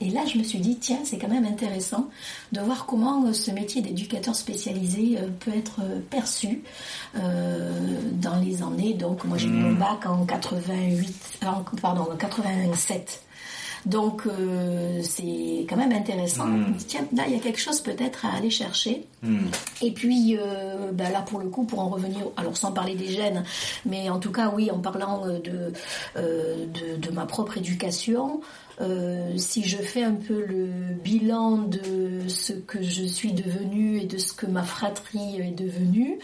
Et 0.00 0.10
là, 0.10 0.22
je 0.26 0.38
me 0.38 0.42
suis 0.42 0.58
dit, 0.60 0.76
tiens, 0.78 1.00
c'est 1.04 1.18
quand 1.18 1.28
même 1.28 1.44
intéressant 1.44 2.08
de 2.52 2.60
voir 2.60 2.86
comment 2.86 3.26
euh, 3.26 3.32
ce 3.32 3.50
métier 3.50 3.82
d'éducateur 3.82 4.34
spécialisé 4.34 5.18
euh, 5.18 5.28
peut 5.40 5.52
être 5.54 5.80
euh, 5.82 6.00
perçu 6.08 6.62
dans 7.14 8.36
les 8.42 8.62
années. 8.62 8.94
Donc, 8.94 9.24
moi, 9.24 9.36
j'ai 9.38 9.48
eu 9.48 9.50
mon 9.52 9.72
bac 9.72 10.06
en 10.06 10.24
88, 10.24 11.38
en- 11.46 11.64
pardon, 11.80 12.06
en 12.12 12.16
87. 12.16 13.22
Donc, 13.86 14.26
euh, 14.26 15.00
c'est 15.02 15.64
quand 15.68 15.76
même 15.76 15.92
intéressant. 15.92 16.46
Dis, 16.76 16.84
Tiens, 16.84 17.06
là, 17.16 17.24
il 17.26 17.32
y 17.32 17.36
a 17.36 17.38
quelque 17.40 17.58
chose 17.60 17.80
peut-être 17.80 18.26
à 18.26 18.36
aller 18.36 18.50
chercher. 18.50 19.06
Hmm. 19.22 19.46
Et 19.82 19.90
puis 19.92 20.36
euh, 20.38 20.92
bah 20.92 21.10
là 21.10 21.20
pour 21.22 21.40
le 21.40 21.48
coup 21.48 21.64
pour 21.64 21.80
en 21.80 21.88
revenir, 21.88 22.20
alors 22.38 22.56
sans 22.56 22.72
parler 22.72 22.94
des 22.94 23.08
gènes, 23.08 23.44
mais 23.86 24.08
en 24.08 24.18
tout 24.18 24.32
cas 24.32 24.50
oui 24.54 24.70
en 24.70 24.78
parlant 24.78 25.26
de, 25.26 25.72
euh, 26.16 26.66
de, 26.66 26.96
de 26.96 27.10
ma 27.14 27.26
propre 27.26 27.58
éducation, 27.58 28.40
euh, 28.80 29.36
si 29.36 29.62
je 29.62 29.76
fais 29.76 30.02
un 30.02 30.14
peu 30.14 30.44
le 30.44 30.68
bilan 31.02 31.58
de 31.58 32.28
ce 32.28 32.52
que 32.52 32.82
je 32.82 33.04
suis 33.04 33.32
devenue 33.32 33.98
et 33.98 34.06
de 34.06 34.18
ce 34.18 34.32
que 34.32 34.46
ma 34.46 34.62
fratrie 34.62 35.40
est 35.40 35.50
devenue, 35.50 36.18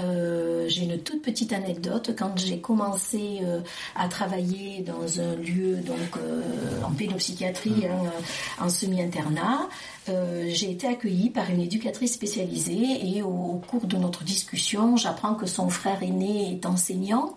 euh, 0.00 0.68
j'ai 0.68 0.82
une 0.84 0.98
toute 0.98 1.22
petite 1.22 1.52
anecdote. 1.52 2.14
Quand 2.18 2.38
j'ai 2.38 2.60
commencé 2.60 3.40
euh, 3.42 3.60
à 3.96 4.08
travailler 4.08 4.82
dans 4.82 5.20
un 5.20 5.36
lieu 5.36 5.76
donc 5.76 6.16
euh, 6.16 6.42
en 6.84 6.90
pédopsychiatrie, 6.90 7.86
hein, 7.86 8.10
en 8.60 8.68
semi-internat, 8.68 9.68
euh, 10.08 10.46
j'ai 10.48 10.72
été 10.72 10.86
accueillie 10.86 11.30
par 11.30 11.48
une 11.50 11.60
éducatrice 11.60 12.14
spécialisée 12.14 13.16
et 13.16 13.22
au, 13.22 13.28
au 13.28 13.62
cours 13.66 13.86
de 13.86 13.96
notre 13.96 14.24
discussion, 14.24 14.96
j'apprends 14.96 15.34
que 15.34 15.46
son 15.46 15.68
frère 15.68 16.02
aîné 16.02 16.52
est 16.52 16.66
enseignant, 16.66 17.36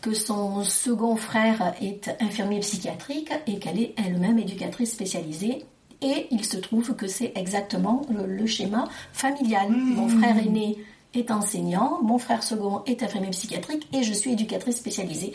que 0.00 0.14
son 0.14 0.64
second 0.64 1.16
frère 1.16 1.74
est 1.80 2.10
infirmier 2.20 2.60
psychiatrique 2.60 3.32
et 3.46 3.58
qu'elle 3.58 3.80
est 3.80 3.94
elle-même 3.96 4.38
éducatrice 4.38 4.92
spécialisée. 4.92 5.64
Et 6.02 6.26
il 6.30 6.44
se 6.44 6.56
trouve 6.56 6.94
que 6.96 7.06
c'est 7.06 7.32
exactement 7.36 8.02
le, 8.10 8.26
le 8.26 8.46
schéma 8.46 8.88
familial. 9.12 9.70
Mon 9.70 10.08
frère 10.08 10.36
aîné 10.38 10.78
est 11.14 11.30
enseignant, 11.30 12.00
mon 12.02 12.18
frère 12.18 12.42
second 12.42 12.82
est 12.86 13.02
infirmier 13.02 13.30
psychiatrique 13.30 13.88
et 13.92 14.02
je 14.02 14.12
suis 14.12 14.32
éducatrice 14.32 14.76
spécialisée. 14.76 15.32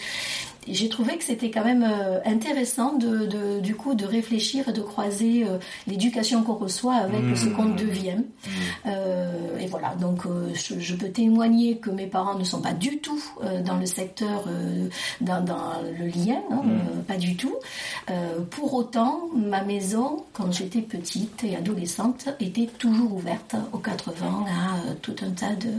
J'ai 0.67 0.89
trouvé 0.89 1.17
que 1.17 1.23
c'était 1.23 1.51
quand 1.51 1.63
même 1.63 1.83
euh, 1.83 2.19
intéressant 2.25 2.93
de, 2.93 3.25
de- 3.25 3.59
du 3.59 3.75
coup 3.75 3.93
de 3.95 4.05
réfléchir 4.05 4.67
et 4.69 4.73
de 4.73 4.81
croiser 4.81 5.45
euh, 5.47 5.57
l'éducation 5.87 6.43
qu'on 6.43 6.55
reçoit 6.55 6.95
avec 6.95 7.21
ce 7.37 7.47
qu'on 7.49 7.65
devient. 7.75 8.23
Euh, 8.85 9.57
et 9.59 9.67
voilà, 9.67 9.95
donc 9.95 10.23
je, 10.53 10.79
je 10.79 10.95
peux 10.95 11.09
témoigner 11.09 11.77
que 11.77 11.89
mes 11.89 12.07
parents 12.07 12.35
ne 12.37 12.43
sont 12.43 12.61
pas 12.61 12.73
du 12.73 12.99
tout 12.99 13.21
dans 13.65 13.77
le 13.77 13.85
secteur, 13.85 14.43
dans, 15.21 15.41
dans 15.43 15.73
le 15.97 16.05
lien, 16.07 16.41
hein, 16.51 16.61
euh, 16.65 17.01
pas 17.07 17.17
du 17.17 17.35
tout. 17.35 17.55
Euh, 18.09 18.39
pour 18.49 18.73
autant, 18.73 19.21
ma 19.35 19.63
maison, 19.63 20.23
quand 20.33 20.51
j'étais 20.51 20.81
petite 20.81 21.43
et 21.43 21.55
adolescente, 21.55 22.27
était 22.39 22.67
toujours 22.77 23.13
ouverte 23.13 23.55
aux 23.73 23.77
80 23.77 24.45
à 24.47 24.93
tout 25.01 25.15
un 25.25 25.31
tas 25.31 25.55
de, 25.55 25.69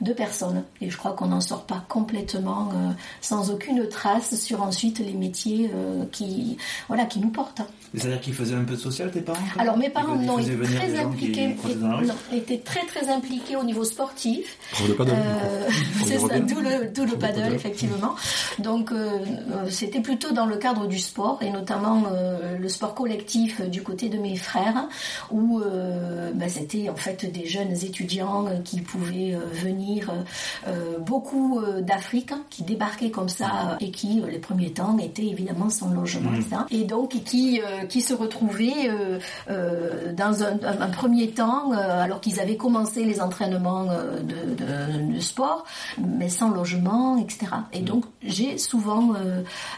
de 0.00 0.12
personnes. 0.12 0.62
Et 0.80 0.90
je 0.90 0.96
crois 0.96 1.12
qu'on 1.12 1.26
n'en 1.28 1.40
sort 1.40 1.64
pas 1.64 1.84
complètement 1.88 2.68
euh, 2.74 2.90
sans 3.20 3.50
aucune 3.50 3.88
trace 3.88 4.29
sur 4.36 4.62
ensuite 4.62 4.98
les 4.98 5.12
métiers 5.12 5.70
euh, 5.74 6.04
qui, 6.12 6.56
voilà, 6.88 7.04
qui 7.04 7.18
nous 7.20 7.30
portent. 7.30 7.62
C'est-à-dire 7.94 8.20
qu'ils 8.20 8.34
faisaient 8.34 8.54
un 8.54 8.64
peu 8.64 8.74
de 8.74 8.80
social, 8.80 9.10
tes 9.10 9.20
parents 9.20 9.38
Alors 9.58 9.76
mes 9.76 9.90
parents 9.90 10.16
Ils 10.20 10.26
non, 10.26 10.38
faisaient 10.38 10.54
étaient 10.54 10.64
très 10.64 10.92
qui 10.92 10.98
impliqués, 10.98 11.56
non, 11.80 11.98
étaient 12.32 12.58
très 12.58 12.86
très 12.86 13.08
impliqués 13.08 13.56
au 13.56 13.64
niveau 13.64 13.84
sportif. 13.84 14.56
Euh, 14.80 15.68
c'est 16.04 16.18
ça, 16.18 16.38
d'où 16.38 16.60
le, 16.60 16.88
d'où 16.94 17.16
paddle, 17.16 17.52
effectivement. 17.54 18.14
Donc, 18.58 18.92
euh, 18.92 19.18
euh, 19.18 19.68
c'était 19.70 20.00
plutôt 20.00 20.32
dans 20.32 20.46
le 20.46 20.56
cadre 20.56 20.86
du 20.86 20.98
sport, 20.98 21.38
et 21.42 21.50
notamment 21.50 22.04
euh, 22.12 22.58
le 22.58 22.68
sport 22.68 22.94
collectif 22.94 23.60
du 23.62 23.82
côté 23.82 24.08
de 24.08 24.18
mes 24.18 24.36
frères, 24.36 24.88
où 25.30 25.60
euh, 25.60 26.30
bah, 26.34 26.48
c'était 26.48 26.88
en 26.88 26.96
fait 26.96 27.30
des 27.30 27.46
jeunes 27.46 27.72
étudiants 27.72 28.46
qui 28.64 28.80
pouvaient 28.80 29.34
euh, 29.34 29.40
venir, 29.52 30.12
euh, 30.66 30.98
beaucoup 30.98 31.58
euh, 31.60 31.80
d'Afrique, 31.80 32.32
qui 32.50 32.62
débarquaient 32.62 33.10
comme 33.10 33.28
ça, 33.28 33.76
et 33.80 33.90
qui, 33.90 34.19
euh, 34.22 34.30
les 34.30 34.38
premiers 34.38 34.70
temps, 34.72 34.96
étaient 34.98 35.26
évidemment 35.26 35.68
sans 35.70 35.90
logement, 35.90 36.30
etc. 36.34 36.62
Et 36.70 36.84
donc, 36.84 37.10
qui, 37.24 37.60
euh, 37.60 37.86
qui 37.86 38.00
se 38.00 38.14
retrouvaient 38.14 38.88
euh, 39.48 40.12
dans 40.12 40.42
un, 40.42 40.56
premier 40.90 41.30
temps, 41.30 41.72
alors 41.72 42.20
qu'ils 42.20 42.40
avaient 42.40 42.56
commencé 42.56 43.04
les 43.04 43.20
entraînements 43.20 43.84
de, 43.84 44.54
de- 44.54 45.14
de 45.14 45.20
sport, 45.20 45.64
mais 45.98 46.28
sans 46.28 46.50
logement, 46.50 47.16
etc. 47.18 47.46
Et 47.72 47.80
donc, 47.80 48.04
j'ai 48.22 48.58
souvent 48.58 49.14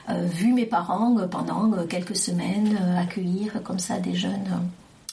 vu 0.09 0.53
mes 0.53 0.67
parents 0.67 1.17
pendant 1.31 1.71
quelques 1.89 2.17
semaines 2.17 2.77
accueillir 2.99 3.63
comme 3.63 3.79
ça 3.79 3.99
des 3.99 4.15
jeunes. 4.15 4.49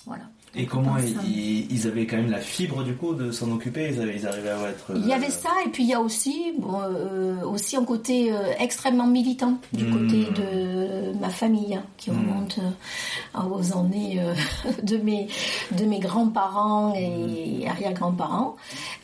voilà. 0.06 0.24
Et 0.60 0.66
comment 0.66 0.96
Dans 0.96 1.00
ils, 1.26 1.88
avaient 1.88 2.06
quand 2.06 2.18
même 2.18 2.30
la 2.32 2.40
fibre 2.42 2.84
du 2.84 2.94
coup 2.94 3.14
de 3.14 3.32
s'en 3.32 3.50
occuper 3.52 3.90
ils, 3.94 4.02
avaient- 4.02 4.16
ils 4.18 4.28
arrivaient 4.28 4.50
à 4.50 4.70
être. 4.70 4.92
Il 4.96 5.08
y 5.08 5.14
avait 5.14 5.30
ça, 5.30 5.50
et 5.66 5.70
puis 5.70 5.84
il 5.84 5.90
y 5.90 5.94
a 5.94 6.02
aussi, 6.02 6.54
euh, 6.62 7.42
aussi 7.46 7.78
un 7.78 7.86
côté 7.86 8.32
euh, 8.34 8.52
extrêmement 8.60 9.08
militant 9.08 9.58
du 9.74 9.86
Mm. 9.86 9.94
côté 9.94 10.26
de 10.42 11.20
ma 11.20 11.30
famille, 11.30 11.76
hein, 11.76 11.84
qui 11.98 12.12
remonte 12.12 12.60
euh, 12.60 13.40
aux 13.50 13.78
années 13.78 14.20
euh, 14.22 14.34
de 14.84 14.98
mes, 14.98 15.28
de 15.78 15.86
mes 15.86 16.00
grands-parents 16.00 16.94
et 16.96 17.68
arrière-grands-parents. 17.68 18.56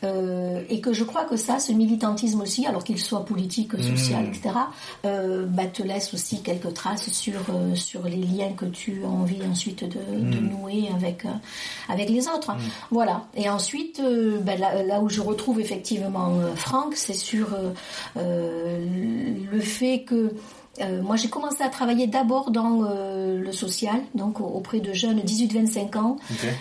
Euh, 0.04 0.62
et 0.68 0.80
que 0.80 0.92
je 0.92 1.04
crois 1.04 1.24
que 1.24 1.36
ça, 1.36 1.58
ce 1.58 1.72
militantisme 1.72 2.40
aussi, 2.42 2.66
alors 2.66 2.84
qu'il 2.84 2.98
soit 2.98 3.24
politique, 3.24 3.72
social, 3.80 4.26
etc., 4.26 4.54
bah, 5.02 5.66
te 5.72 5.82
laisse 5.82 6.12
aussi 6.14 6.42
quelques 6.42 6.74
traces 6.74 7.10
sur, 7.12 7.40
sur 7.74 8.02
les 8.04 8.16
liens 8.16 8.52
que 8.56 8.66
tu 8.66 9.02
as 9.04 9.08
envie 9.08 9.38
ensuite 9.50 9.84
de, 9.84 10.18
de 10.30 10.38
nouer 10.40 10.88
avec, 10.94 11.24
avec 11.88 12.08
les 12.10 12.28
autres. 12.28 12.52
Voilà. 12.90 13.24
Et 13.34 13.48
ensuite, 13.48 14.00
euh, 14.00 14.38
bah, 14.40 14.56
là, 14.56 14.82
là 14.82 15.00
où 15.00 15.08
je 15.08 15.20
retrouve 15.20 15.60
effectivement 15.60 16.38
euh, 16.40 16.54
Franck, 16.54 16.94
c'est 16.96 17.14
sur 17.14 17.48
euh, 18.16 18.84
le 19.52 19.60
fait 19.60 20.04
que 20.06 20.32
euh, 20.82 21.00
moi, 21.02 21.16
j'ai 21.16 21.28
commencé 21.28 21.62
à 21.62 21.68
travailler 21.70 22.06
d'abord 22.06 22.50
dans 22.50 22.82
euh, 22.84 23.40
le 23.40 23.50
social, 23.52 23.96
donc 24.14 24.40
auprès 24.40 24.78
de 24.80 24.92
jeunes 24.92 25.20
18-25 25.20 25.96
ans, 25.96 26.16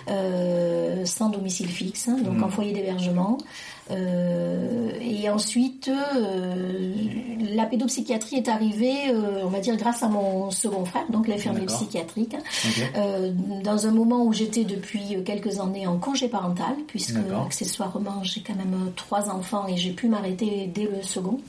euh, 0.09 1.05
sans 1.05 1.29
domicile 1.29 1.67
fixe, 1.67 2.07
hein, 2.07 2.17
donc 2.23 2.35
Mhm. 2.37 2.43
en 2.43 2.49
foyer 2.49 2.71
d'hébergement. 2.71 3.37
Euh, 3.91 4.89
et 4.99 5.29
ensuite, 5.29 5.89
euh, 5.89 6.93
la 7.53 7.65
pédopsychiatrie 7.65 8.37
est 8.37 8.49
arrivée, 8.49 9.09
euh, 9.09 9.43
on 9.43 9.49
va 9.49 9.59
dire, 9.59 9.75
grâce 9.77 10.01
à 10.01 10.07
mon 10.07 10.49
second 10.49 10.85
frère, 10.85 11.05
donc 11.09 11.27
l'infirmier 11.27 11.65
psychiatrique, 11.67 12.35
dans 13.63 13.87
un 13.87 13.91
moment 13.91 14.23
où 14.23 14.33
j'étais 14.33 14.63
depuis 14.63 15.17
quelques 15.23 15.59
années 15.59 15.85
en 15.85 15.97
congé 15.97 16.27
parental, 16.27 16.75
puisque 16.87 17.17
accessoirement 17.45 18.23
j'ai 18.23 18.41
quand 18.41 18.55
même 18.55 18.91
trois 18.95 19.29
enfants 19.29 19.67
et 19.67 19.77
j'ai 19.77 19.91
pu 19.91 20.07
m'arrêter 20.07 20.69
dès 20.73 20.85
le 20.85 21.03
second. 21.03 21.39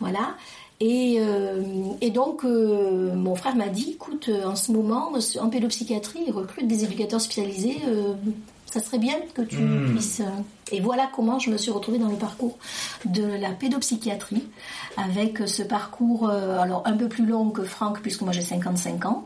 Voilà. 0.00 0.34
Et, 0.82 1.16
euh, 1.18 1.62
et 2.00 2.10
donc, 2.10 2.42
euh, 2.44 3.14
mon 3.14 3.34
frère 3.36 3.54
m'a 3.54 3.68
dit, 3.68 3.90
écoute, 3.92 4.30
en 4.46 4.56
ce 4.56 4.72
moment, 4.72 5.12
en 5.40 5.48
pédopsychiatrie, 5.50 6.20
ils 6.26 6.32
recrutent 6.32 6.66
des 6.68 6.84
éducateurs 6.84 7.20
spécialisés. 7.20 7.76
euh, 7.86 8.14
ça 8.70 8.80
serait 8.80 8.98
bien 8.98 9.14
que 9.34 9.42
tu 9.42 9.56
Hmm. 9.56 9.90
puisses. 9.90 10.20
euh, 10.20 10.24
Et 10.72 10.80
voilà 10.80 11.10
comment 11.12 11.38
je 11.40 11.50
me 11.50 11.56
suis 11.56 11.72
retrouvée 11.72 11.98
dans 11.98 12.08
le 12.08 12.16
parcours 12.16 12.56
de 13.04 13.24
la 13.24 13.50
pédopsychiatrie, 13.50 14.44
avec 14.96 15.38
ce 15.46 15.62
parcours 15.64 16.28
euh, 16.28 16.58
alors 16.60 16.82
un 16.86 16.92
peu 16.96 17.08
plus 17.08 17.26
long 17.26 17.50
que 17.50 17.64
Franck, 17.64 18.00
puisque 18.02 18.20
moi 18.22 18.32
j'ai 18.32 18.42
55 18.42 19.04
ans. 19.06 19.24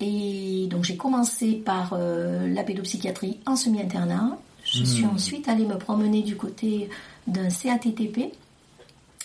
Et 0.00 0.66
donc 0.70 0.84
j'ai 0.84 0.96
commencé 0.98 1.52
par 1.54 1.94
euh, 1.94 2.46
la 2.52 2.62
pédopsychiatrie 2.62 3.38
en 3.46 3.56
semi-internat. 3.56 4.36
Je 4.64 4.84
suis 4.84 5.06
ensuite 5.06 5.48
allée 5.48 5.64
me 5.66 5.76
promener 5.78 6.22
du 6.22 6.36
côté 6.36 6.88
d'un 7.26 7.48
CATTP. 7.48 8.32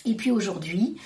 Et 0.06 0.14
puis 0.14 0.30
aujourd'hui, 0.30 0.96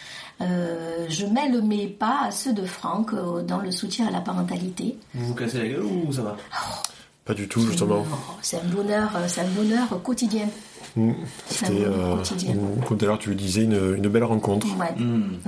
euh, 0.41 1.07
je 1.09 1.27
mêle 1.27 1.61
mes 1.63 1.89
pas 1.89 2.21
à 2.27 2.31
ceux 2.31 2.53
de 2.53 2.65
Franck 2.65 3.13
euh, 3.15 3.43
dans 3.43 3.59
le 3.59 3.73
soutien 3.73 4.07
à 4.07 4.11
la 4.11 4.21
parentalité. 4.21 4.97
Vous 5.15 5.27
vous 5.29 5.35
cassez 5.35 5.59
la 5.59 5.67
gueule 5.69 5.83
ou 5.85 6.13
ça 6.13 6.23
va? 6.23 6.37
Pas 7.25 7.35
du 7.35 7.47
tout, 7.49 7.61
justement. 7.61 8.05
Oh, 8.11 8.17
C'est 8.43 8.57
un 8.59 8.65
bonheur, 8.69 9.11
euh, 9.17 9.25
c'est 9.29 9.43
un 9.43 9.49
bonheur 9.49 10.03
quotidien. 10.03 10.49
Mm. 10.97 11.13
C'est 11.47 11.67
un 11.67 11.69
C'était, 11.69 11.85
bonheur 11.85 12.11
euh, 12.11 12.17
quotidien. 12.17 12.55
mm, 12.55 12.85
comme 12.89 12.99
tout 12.99 13.05
à 13.05 13.09
l'heure 13.09 13.19
tu 13.19 13.29
le 13.31 13.35
disais, 13.37 13.63
une, 13.65 13.95
une 13.97 14.09
belle 14.09 14.25
rencontre. 14.25 14.67
Ouais. 14.77 14.93
Hmm. 14.99 15.39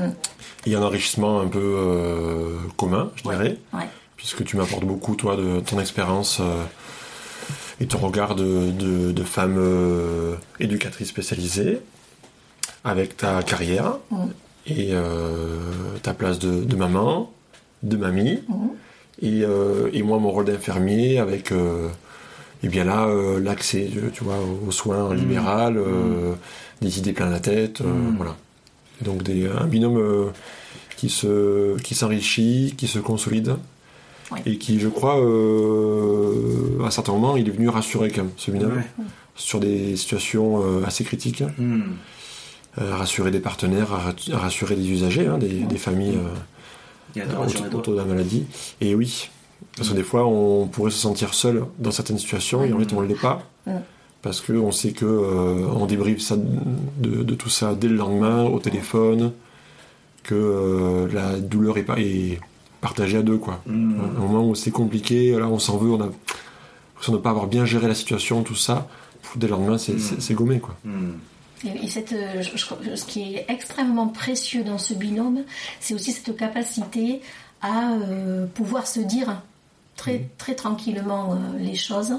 Et 0.67 0.75
un 0.77 0.83
enrichissement 0.83 1.41
un 1.41 1.49
peu 1.49 1.59
euh, 1.61 2.57
commun, 2.77 3.11
je 3.17 3.23
dirais, 3.25 3.59
Ouais. 3.73 3.89
puisque 4.17 4.45
tu 4.45 4.57
m'apportes 4.57 4.85
beaucoup, 4.85 5.17
toi, 5.17 5.37
de 5.37 5.61
ton 5.61 5.81
expérience 5.81 6.39
euh, 6.41 6.63
et 7.81 7.87
ton 7.87 7.99
regard 7.99 8.37
de, 8.37 8.71
de, 8.71 9.11
de 9.13 9.23
femme 9.25 9.57
euh, 9.59 10.37
éducatrice 10.61 11.09
spécialisée, 11.09 11.81
avec 12.85 13.17
ta 13.17 13.43
carrière 13.43 13.99
et 14.67 14.91
euh, 14.93 15.59
ta 16.03 16.15
place 16.15 16.39
de, 16.39 16.63
de 16.65 16.77
maman, 16.77 17.33
de 17.83 17.97
mamie. 17.97 18.43
Et, 19.23 19.45
euh, 19.45 19.89
et 19.93 20.03
moi 20.03 20.19
mon 20.19 20.31
rôle 20.31 20.47
d'infirmier 20.47 21.19
avec 21.19 21.53
euh, 21.53 21.89
et 22.63 22.69
bien 22.69 22.85
là 22.85 23.07
euh, 23.07 23.39
l'accès 23.41 23.91
tu 24.13 24.25
vois 24.25 24.37
aux 24.67 24.71
soins 24.73 25.05
en 25.05 25.13
libéral 25.13 25.77
euh, 25.77 26.33
des 26.81 26.99
idées 26.99 27.13
plein 27.13 27.31
la 27.31 27.41
tête 27.41 27.81
euh, 27.81 27.85
Mm. 27.85 28.17
voilà. 28.17 28.37
Et 29.01 29.05
donc 29.05 29.23
des, 29.23 29.49
un 29.49 29.67
binôme 29.67 30.31
qui 30.97 31.09
se 31.11 31.77
qui 31.79 31.95
s'enrichit 31.95 32.75
qui 32.77 32.87
se 32.87 32.99
consolide. 32.99 33.57
Et 34.47 34.57
qui 34.59 34.81
je 34.81 34.89
crois 34.89 35.21
euh, 35.21 36.81
à 36.83 36.87
un 36.87 36.91
certain 36.91 37.13
moment 37.13 37.37
il 37.37 37.47
est 37.49 37.53
venu 37.53 37.69
rassurer 37.69 38.11
quand 38.11 38.23
même 38.23 38.33
ce 38.37 38.51
binôme 38.51 38.83
sur 39.37 39.61
des 39.61 39.97
situations 39.97 40.63
euh, 40.65 40.85
assez 40.87 41.05
critiques. 41.05 41.45
Euh, 42.81 42.97
rassurer 42.97 43.31
des 43.31 43.39
partenaires 43.39 43.91
rassurer 44.33 44.75
des 44.75 44.91
usagers 44.91 45.27
hein, 45.29 45.39
des, 45.39 45.61
des 45.61 45.77
familles 45.77 46.19
autour, 47.73 47.95
de 47.95 47.99
la 47.99 48.05
maladie. 48.05 48.47
Et 48.81 48.95
oui, 48.95 49.31
parce 49.77 49.91
que 49.91 49.95
des 49.95 50.03
fois, 50.03 50.27
on 50.27 50.67
pourrait 50.67 50.91
se 50.91 50.99
sentir 50.99 51.35
seul 51.35 51.65
dans 51.79 51.91
certaines 51.91 52.19
situations 52.19 52.65
et 52.65 52.73
en 52.73 52.79
fait, 52.79 52.93
on 52.93 53.03
ne 53.03 53.07
l'est 53.07 53.21
pas. 53.21 53.43
Mm. 53.67 53.73
Parce 54.23 54.41
qu'on 54.41 54.73
sait 54.73 54.93
que 54.93 55.05
euh, 55.05 55.67
on 55.77 55.85
débriefe 55.85 56.21
ça 56.21 56.37
de, 56.37 57.23
de 57.23 57.35
tout 57.35 57.51
ça 57.51 57.75
dès 57.75 57.89
le 57.89 57.97
lendemain 57.97 58.45
au 58.45 58.59
téléphone, 58.59 59.33
que 60.23 60.35
euh, 60.35 61.13
la 61.13 61.39
douleur 61.39 61.77
est, 61.77 61.83
pas, 61.83 61.99
est 61.99 62.41
partagée 62.81 63.19
à 63.19 63.23
deux. 63.23 63.39
Quoi. 63.39 63.61
Hmm. 63.67 64.01
Au 64.19 64.27
moment 64.27 64.49
où 64.49 64.55
c'est 64.55 64.71
compliqué, 64.71 65.39
là, 65.39 65.47
on 65.47 65.59
s'en 65.59 65.77
veut, 65.77 65.91
on 65.91 66.01
a 66.01 66.07
l'impression 66.07 67.13
de 67.13 67.19
ne 67.19 67.23
pas 67.23 67.31
avoir 67.31 67.47
bien 67.47 67.65
géré 67.65 67.87
la 67.87 67.95
situation, 67.95 68.43
tout 68.43 68.55
ça. 68.55 68.89
pff, 69.23 69.39
Dès 69.39 69.47
le 69.47 69.53
lendemain, 69.53 69.79
c'est 69.79 69.99
c'est 70.01 70.35
gommé. 70.35 70.59
Quoi. 70.59 70.75
Hmm. 70.85 71.13
Et, 71.65 71.85
et 71.85 71.89
cette, 71.89 72.13
euh, 72.13 72.43
je- 72.43 72.57
je- 72.57 72.95
ce 72.97 73.05
qui 73.05 73.35
est 73.37 73.47
extrêmement 73.49 74.09
précieux 74.09 74.65
dans 74.65 74.79
ce 74.79 74.95
binôme, 74.95 75.43
c'est 75.81 75.95
aussi 75.95 76.13
cette 76.13 76.37
capacité 76.37 77.21
à 77.63 77.93
euh, 77.93 78.47
pouvoir 78.47 78.87
se 78.87 79.01
dire 79.01 79.41
très, 79.97 80.29
très 80.39 80.55
tranquillement 80.55 81.33
euh, 81.35 81.37
les 81.59 81.75
choses, 81.77 82.15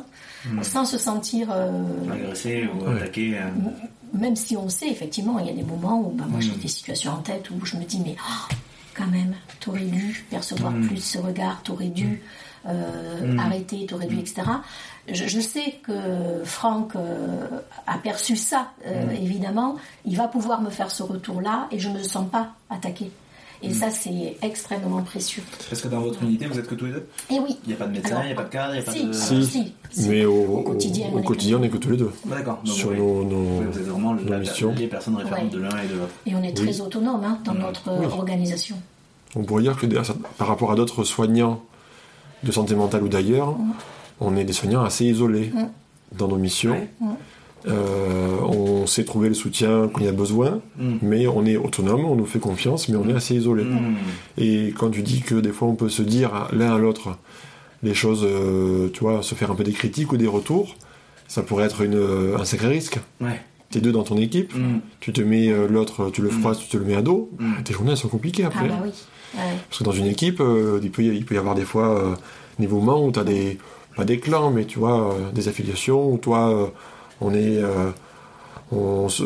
sans 0.61 0.85
se 0.85 0.97
sentir, 0.97 1.49
euh, 1.51 1.69
Agresser 2.11 2.67
ou 2.73 2.85
Ouais. 2.89 2.95
attaquer. 2.97 3.37
euh, 3.37 3.41
même 4.13 4.35
si 4.35 4.55
on 4.55 4.69
sait 4.69 4.87
effectivement, 4.89 5.39
il 5.39 5.47
y 5.47 5.49
a 5.49 5.53
des 5.53 5.63
moments 5.63 5.99
où 5.99 6.09
bah, 6.11 6.25
moi 6.27 6.39
j'ai 6.39 6.51
Mm. 6.51 6.57
des 6.59 6.67
situations 6.69 7.11
en 7.11 7.17
tête 7.21 7.49
où 7.51 7.65
je 7.65 7.75
me 7.75 7.83
dis, 7.83 7.99
mais 8.05 8.15
oh, 8.19 8.53
quand 8.95 9.07
même, 9.07 9.35
t'aurais 9.59 9.81
dû 9.85 10.25
percevoir 10.29 10.73
plus 10.87 10.97
ce 11.03 11.17
regard, 11.17 11.61
t'aurais 11.63 11.89
dû 11.89 12.21
euh, 12.67 13.33
Mm. 13.33 13.39
arrêter, 13.39 13.85
t'aurais 13.85 14.07
dû, 14.07 14.19
etc. 14.19 14.41
Je, 15.07 15.25
je 15.27 15.39
sais 15.39 15.75
que 15.83 15.91
Franck 16.43 16.95
euh, 16.95 17.47
a 17.87 17.97
perçu 17.97 18.35
ça, 18.35 18.71
euh, 18.87 19.09
évidemment. 19.21 19.75
Il 20.05 20.17
va 20.17 20.27
pouvoir 20.27 20.61
me 20.61 20.69
faire 20.69 20.89
ce 20.91 21.03
retour-là 21.03 21.67
et 21.71 21.79
je 21.79 21.89
ne 21.89 21.97
me 21.99 22.03
sens 22.03 22.27
pas 22.29 22.49
attaquée. 22.69 23.11
Et 23.63 23.73
ça, 23.73 23.89
c'est 23.89 24.37
extrêmement 24.43 25.01
précieux. 25.01 25.41
Parce 25.69 25.81
que 25.81 25.87
dans 25.87 26.01
votre 26.01 26.21
unité, 26.21 26.45
vous 26.45 26.59
êtes 26.59 26.67
que 26.67 26.75
tous 26.75 26.85
les 26.85 26.91
deux? 26.91 27.07
Et 27.31 27.39
oui. 27.39 27.57
Il 27.63 27.69
n'y 27.69 27.73
a 27.73 27.77
pas 27.77 27.87
de 27.87 27.93
médecin, 27.93 28.19
il 28.23 28.27
n'y 28.27 28.31
a 28.33 28.35
pas 28.35 28.43
de 28.43 28.49
cadre, 28.49 28.73
il 28.75 28.77
n'y 28.77 28.81
a 28.81 28.83
pas 28.83 28.91
si, 28.91 29.05
de. 29.05 29.11
Si. 29.13 29.45
si, 29.45 29.73
si. 29.91 30.09
Mais 30.09 30.25
au, 30.25 30.57
Au 30.57 30.61
quotidien, 30.61 31.07
au 31.11 31.15
on 31.17 31.19
est 31.19 31.23
quotidien, 31.23 31.57
on 31.57 31.59
n'est 31.61 31.69
que 31.69 31.77
tous 31.77 31.89
les 31.91 31.97
deux. 31.97 32.11
Ah, 32.25 32.35
D'accord. 32.35 32.61
Sur 32.65 32.89
oui. 32.89 32.97
nos, 32.97 33.23
nos- 33.23 33.59
Oui, 33.61 33.65
vous 33.71 33.79
êtes 33.79 33.85
vraiment 33.85 34.13
nos 34.13 34.23
la- 34.29 34.39
missions. 34.39 34.73
les 34.77 34.87
personnes 34.87 35.15
référentes 35.15 35.45
Ouais. 35.45 35.49
de 35.49 35.57
l'un 35.59 35.69
et 35.83 35.87
de 35.87 35.95
l'autre. 35.95 36.13
Et 36.27 36.35
on 36.35 36.43
est 36.43 36.55
très 36.55 36.67
Oui. 36.75 36.81
autonome 36.81 37.23
hein, 37.23 37.39
dans 37.45 37.53
notre 37.53 37.91
Oui. 37.97 38.05
organisation. 38.05 38.75
On 39.35 39.43
pourrait 39.43 39.63
dire 39.63 39.77
que 39.77 39.85
par 40.37 40.47
rapport 40.47 40.71
à 40.71 40.75
d'autres 40.75 41.03
soignants 41.03 41.61
de 42.45 42.51
santé 42.51 42.75
mentale 42.75 43.03
ou 43.03 43.07
d'ailleurs, 43.09 43.55
on 44.21 44.37
est 44.37 44.45
des 44.45 44.53
soignants 44.53 44.83
assez 44.83 45.05
isolés 45.05 45.51
Mm. 45.53 45.65
dans 46.17 46.27
nos 46.29 46.37
missions. 46.37 46.87
Mm. 47.01 47.07
Euh, 47.67 48.37
on 48.43 48.85
sait 48.85 49.03
trouver 49.05 49.27
le 49.27 49.33
soutien 49.33 49.89
quand 49.91 49.99
il 50.01 50.05
y 50.05 50.09
a 50.09 50.11
besoin, 50.13 50.61
Mm. 50.77 50.97
mais 51.01 51.27
on 51.27 51.45
est 51.45 51.57
autonome, 51.57 52.05
on 52.05 52.15
nous 52.15 52.25
fait 52.27 52.39
confiance, 52.39 52.87
mais 52.89 52.95
on 52.97 53.09
est 53.09 53.13
assez 53.15 53.35
isolé. 53.35 53.65
Et 54.37 54.73
quand 54.77 54.91
tu 54.91 55.01
dis 55.01 55.21
que 55.21 55.35
des 55.35 55.51
fois 55.51 55.67
on 55.67 55.75
peut 55.75 55.89
se 55.89 56.03
dire 56.03 56.47
l'un 56.53 56.75
à 56.75 56.77
l'autre 56.77 57.17
les 57.83 57.93
choses, 57.93 58.23
euh, 58.23 58.89
tu 58.93 59.01
vois, 59.01 59.21
se 59.21 59.35
faire 59.35 59.51
un 59.51 59.55
peu 59.55 59.63
des 59.63 59.71
critiques 59.73 60.11
ou 60.11 60.17
des 60.17 60.27
retours, 60.27 60.75
ça 61.27 61.41
pourrait 61.43 61.65
être 61.65 61.81
une, 61.81 61.95
euh, 61.95 62.37
un 62.39 62.45
sacré 62.45 62.67
risque. 62.67 62.99
Ouais. 63.21 63.41
T'es 63.71 63.81
deux 63.81 63.91
dans 63.91 64.03
ton 64.03 64.17
équipe, 64.17 64.53
Hmm. 64.55 64.79
tu 64.99 65.11
te 65.11 65.21
mets 65.21 65.49
euh, 65.49 65.67
l'autre, 65.67 66.09
tu 66.13 66.21
le 66.21 66.29
froisses, 66.29 66.59
tu 66.59 66.67
te 66.67 66.77
le 66.77 66.85
mets 66.85 66.95
à 66.95 67.01
dos, 67.01 67.29
Mm. 67.39 67.63
tes 67.63 67.73
journées 67.73 67.91
elles 67.91 67.97
sont 67.97 68.07
compliquées 68.07 68.43
Ah 68.45 68.47
après. 68.47 68.67
bah 68.69 68.75
oui. 68.83 68.89
Ouais. 69.35 69.41
Parce 69.69 69.79
que 69.79 69.83
dans 69.83 69.91
une 69.91 70.05
équipe, 70.05 70.39
euh, 70.39 70.79
il, 70.81 70.91
peut 70.91 71.01
y, 71.03 71.07
il 71.07 71.25
peut 71.25 71.35
y 71.35 71.37
avoir 71.37 71.55
des 71.55 71.65
fois 71.65 71.89
euh, 71.89 72.15
des 72.59 72.67
moments 72.67 73.03
où 73.05 73.11
tu 73.11 73.19
as 73.19 73.23
des, 73.25 73.57
pas 73.97 74.05
des 74.05 74.19
clans, 74.19 74.49
mais 74.51 74.65
tu 74.65 74.79
vois, 74.79 75.11
euh, 75.13 75.31
des 75.33 75.47
affiliations, 75.49 76.09
où 76.09 76.17
toi, 76.17 76.49
euh, 76.49 76.67
on 77.19 77.33
est, 77.33 77.57
euh, 77.61 77.89
on, 78.71 79.09
se- 79.09 79.23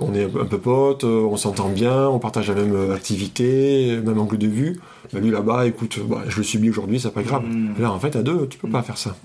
on 0.00 0.14
est 0.14 0.24
un 0.24 0.44
peu 0.44 0.58
potes, 0.58 1.04
on 1.04 1.36
s'entend 1.36 1.68
bien, 1.70 2.08
on 2.08 2.18
partage 2.18 2.48
la 2.48 2.54
même 2.54 2.92
activité, 2.92 3.98
même 4.04 4.18
angle 4.20 4.38
de 4.38 4.46
vue. 4.46 4.80
Lui 5.12 5.30
là-bas, 5.30 5.66
écoute, 5.66 5.98
bah, 6.08 6.22
je 6.28 6.36
le 6.36 6.42
subis 6.42 6.70
aujourd'hui, 6.70 7.00
c'est 7.00 7.10
pas 7.12 7.22
grave. 7.22 7.44
Mm. 7.44 7.80
Là, 7.80 7.90
en 7.92 7.98
fait, 7.98 8.14
à 8.16 8.22
deux, 8.22 8.46
tu 8.48 8.58
peux 8.58 8.68
pas 8.68 8.82
faire 8.82 8.98
ça. 8.98 9.16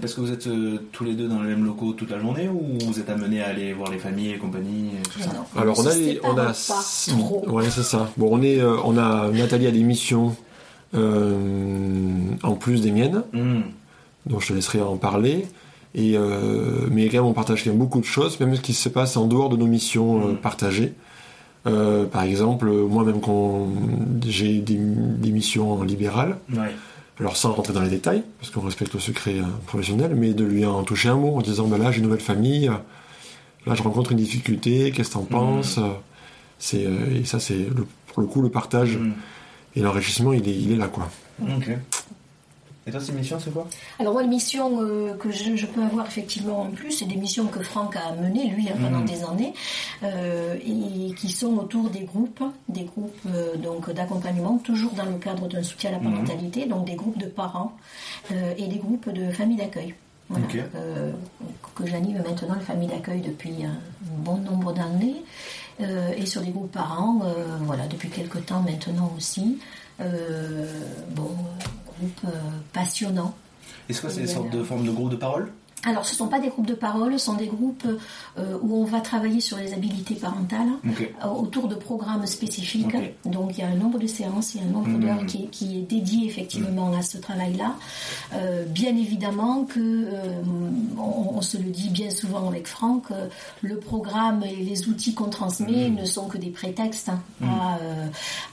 Parce 0.00 0.14
que 0.14 0.20
vous 0.20 0.32
êtes 0.32 0.46
euh, 0.48 0.78
tous 0.92 1.04
les 1.04 1.14
deux 1.14 1.28
dans 1.28 1.40
les 1.42 1.48
mêmes 1.50 1.64
locaux 1.64 1.92
toute 1.92 2.10
la 2.10 2.18
journée 2.18 2.48
ou 2.48 2.78
vous 2.84 2.98
êtes 2.98 3.08
amenés 3.10 3.40
à 3.42 3.48
aller 3.48 3.72
voir 3.72 3.90
les 3.90 3.98
familles 3.98 4.32
et 4.32 4.38
compagnie 4.38 4.88
et 4.98 5.02
tout 5.02 5.20
ça? 5.20 5.28
Non, 5.32 5.60
Alors 5.60 5.78
on 5.78 5.86
a, 5.86 5.94
les- 5.94 6.20
on 6.24 6.36
a, 6.36 6.52
sépare 6.52 6.78
pas 6.78 7.22
trop. 7.22 7.48
ouais 7.50 7.70
c'est 7.70 7.82
ça. 7.82 8.10
Bon 8.16 8.28
on 8.32 8.42
est, 8.42 8.60
euh, 8.60 8.76
on 8.84 8.96
a 8.98 9.30
Nathalie 9.30 9.66
a 9.66 9.70
des 9.70 9.82
missions 9.82 10.34
euh, 10.94 11.34
en 12.42 12.54
plus 12.54 12.82
des 12.82 12.90
miennes. 12.90 13.22
Hmm. 13.32 13.60
donc 14.26 14.42
je 14.42 14.48
te 14.48 14.52
laisserai 14.52 14.80
en 14.80 14.96
parler. 14.96 15.46
Et, 15.94 16.12
euh, 16.16 16.86
mais 16.90 17.08
quand 17.08 17.16
même, 17.18 17.24
on 17.26 17.32
partage 17.32 17.64
quand 17.64 17.70
même 17.70 17.78
beaucoup 17.80 17.98
de 18.00 18.04
choses, 18.04 18.38
même 18.38 18.54
ce 18.54 18.60
qui 18.60 18.74
se 18.74 18.88
passe 18.88 19.16
en 19.16 19.26
dehors 19.26 19.48
de 19.48 19.56
nos 19.56 19.66
missions 19.66 20.20
euh, 20.28 20.32
Mm. 20.32 20.36
partagées. 20.36 20.92
Euh, 21.66 22.06
par 22.06 22.22
exemple, 22.22 22.70
moi-même, 22.70 23.20
quand 23.20 23.68
j'ai 24.26 24.60
des, 24.60 24.76
des 24.78 25.30
missions 25.30 25.72
en 25.72 25.82
libéral, 25.82 26.38
Ouais. 26.54 26.70
alors 27.18 27.36
sans 27.36 27.52
rentrer 27.52 27.74
dans 27.74 27.82
les 27.82 27.90
détails, 27.90 28.22
parce 28.38 28.50
qu'on 28.50 28.62
respecte 28.62 28.94
le 28.94 29.00
secret 29.00 29.34
euh, 29.38 29.42
professionnel, 29.66 30.14
mais 30.16 30.32
de 30.32 30.44
lui 30.44 30.64
en 30.64 30.82
toucher 30.84 31.10
un 31.10 31.16
mot 31.16 31.36
en 31.36 31.42
disant 31.42 31.66
bah 31.66 31.76
là, 31.76 31.90
j'ai 31.92 31.98
une 31.98 32.04
nouvelle 32.04 32.20
famille, 32.20 32.68
euh, 32.68 32.72
là, 33.66 33.74
je 33.74 33.82
rencontre 33.82 34.12
une 34.12 34.18
difficulté, 34.18 34.90
qu'est-ce 34.90 35.10
que 35.10 35.14
t'en 35.14 35.24
penses 35.24 35.78
c'est, 36.58 36.86
euh, 36.86 37.20
Et 37.20 37.24
ça, 37.24 37.40
c'est 37.40 37.54
le- 37.58 37.86
pour 38.06 38.22
le 38.22 38.26
coup 38.26 38.40
le 38.42 38.48
partage 38.48 38.96
Hmm. 38.96 39.12
et 39.76 39.80
l'enrichissement, 39.80 40.32
il 40.32 40.48
est, 40.48 40.54
il 40.56 40.72
est 40.72 40.76
là, 40.76 40.88
quoi. 40.88 41.08
Et 42.86 42.90
toi, 42.90 42.98
ces 43.00 43.12
missions, 43.12 43.38
c'est 43.38 43.52
quoi? 43.52 43.66
Alors 43.98 44.14
moi, 44.14 44.22
les 44.22 44.28
missions 44.28 44.80
euh, 44.80 45.12
que 45.14 45.30
je, 45.30 45.54
je 45.54 45.66
peux 45.66 45.82
avoir 45.82 46.06
effectivement 46.06 46.62
en 46.62 46.70
plus, 46.70 46.92
c'est 46.92 47.04
des 47.04 47.16
missions 47.16 47.46
que 47.46 47.62
Franck 47.62 47.94
a 47.96 48.14
menées, 48.14 48.48
lui, 48.48 48.68
hein, 48.70 48.76
pendant 48.80 49.00
Mhm. 49.00 49.04
des 49.04 49.22
années, 49.24 49.54
euh, 50.02 50.56
et 50.64 51.14
qui 51.14 51.28
sont 51.30 51.58
autour 51.58 51.90
des 51.90 52.00
groupes, 52.04 52.42
des 52.70 52.84
groupes 52.84 53.20
euh, 53.26 53.56
donc 53.56 53.90
d'accompagnement, 53.92 54.56
toujours 54.58 54.92
dans 54.92 55.04
le 55.04 55.18
cadre 55.18 55.46
d'un 55.46 55.62
soutien 55.62 55.90
à 55.90 55.92
la 55.92 55.98
Mhm. 55.98 56.10
parentalité, 56.10 56.64
donc 56.66 56.86
des 56.86 56.94
groupes 56.94 57.18
de 57.18 57.26
parents 57.26 57.72
et 58.56 58.66
des 58.66 58.76
groupes 58.78 59.10
de 59.12 59.30
familles 59.30 59.58
d'accueil. 59.58 59.94
Voilà, 60.28 60.46
que 61.74 61.86
j'anime 61.86 62.18
maintenant, 62.26 62.54
les 62.54 62.64
familles 62.64 62.88
d'accueil, 62.88 63.20
depuis 63.20 63.64
un 63.64 63.76
bon 64.24 64.36
nombre 64.38 64.72
d'années, 64.72 65.16
et 65.80 66.24
sur 66.26 66.40
des 66.42 66.50
groupes 66.50 66.70
parents, 66.72 67.20
voilà, 67.62 67.86
depuis 67.88 68.08
quelques 68.10 68.46
temps 68.46 68.62
maintenant 68.62 69.12
aussi. 69.16 69.58
Bon, 69.98 71.30
groupe 72.00 72.20
euh, 72.26 72.30
passionnant. 72.72 73.34
Est-ce 73.88 74.00
que 74.02 74.08
c'est 74.08 74.20
des 74.22 74.26
Voilà. 74.26 74.40
sortes 74.42 74.50
de 74.56 74.62
formes 74.64 74.86
de 74.86 74.90
groupes 74.90 75.10
de 75.10 75.16
parole? 75.16 75.52
Alors, 75.84 76.04
ce 76.04 76.12
ne 76.12 76.16
sont 76.18 76.28
pas 76.28 76.38
des 76.40 76.48
groupes 76.48 76.66
de 76.66 76.74
parole, 76.74 77.12
ce 77.18 77.24
sont 77.26 77.34
des 77.34 77.46
groupes 77.46 77.86
euh, 78.38 78.58
où 78.62 78.76
on 78.76 78.84
va 78.84 79.00
travailler 79.00 79.40
sur 79.40 79.56
les 79.56 79.72
habilités 79.72 80.14
parentales 80.14 80.68
euh, 80.84 81.26
autour 81.28 81.68
de 81.68 81.74
programmes 81.74 82.26
spécifiques. 82.26 82.94
Donc, 83.24 83.52
il 83.56 83.60
y 83.60 83.62
a 83.62 83.68
un 83.68 83.74
nombre 83.76 83.98
de 83.98 84.06
séances, 84.06 84.54
il 84.54 84.60
y 84.60 84.64
a 84.64 84.66
un 84.66 84.70
nombre 84.70 84.88
Mhm. 84.88 85.00
d'heures 85.00 85.26
qui, 85.26 85.44
est- 85.44 85.46
qui 85.48 85.78
est 85.78 85.82
dédié 85.82 86.26
effectivement 86.26 86.92
à 86.92 87.02
ce 87.02 87.16
travail-là. 87.18 87.74
Euh, 88.34 88.64
bien 88.66 88.94
évidemment 88.96 89.64
que, 89.64 90.06
on, 90.98 91.36
on 91.36 91.40
se 91.40 91.56
le 91.56 91.70
dit 91.70 91.88
bien 91.88 92.10
souvent 92.10 92.46
avec 92.48 92.66
Franck, 92.66 93.04
le 93.62 93.76
programme 93.78 94.42
et 94.44 94.56
les 94.56 94.88
outils 94.88 95.14
qu'on 95.14 95.30
transmet 95.30 95.88
Mhm. 95.88 95.94
ne 96.00 96.04
sont 96.04 96.26
que 96.28 96.36
des 96.38 96.50
prétextes 96.50 97.08
hein, 97.08 97.20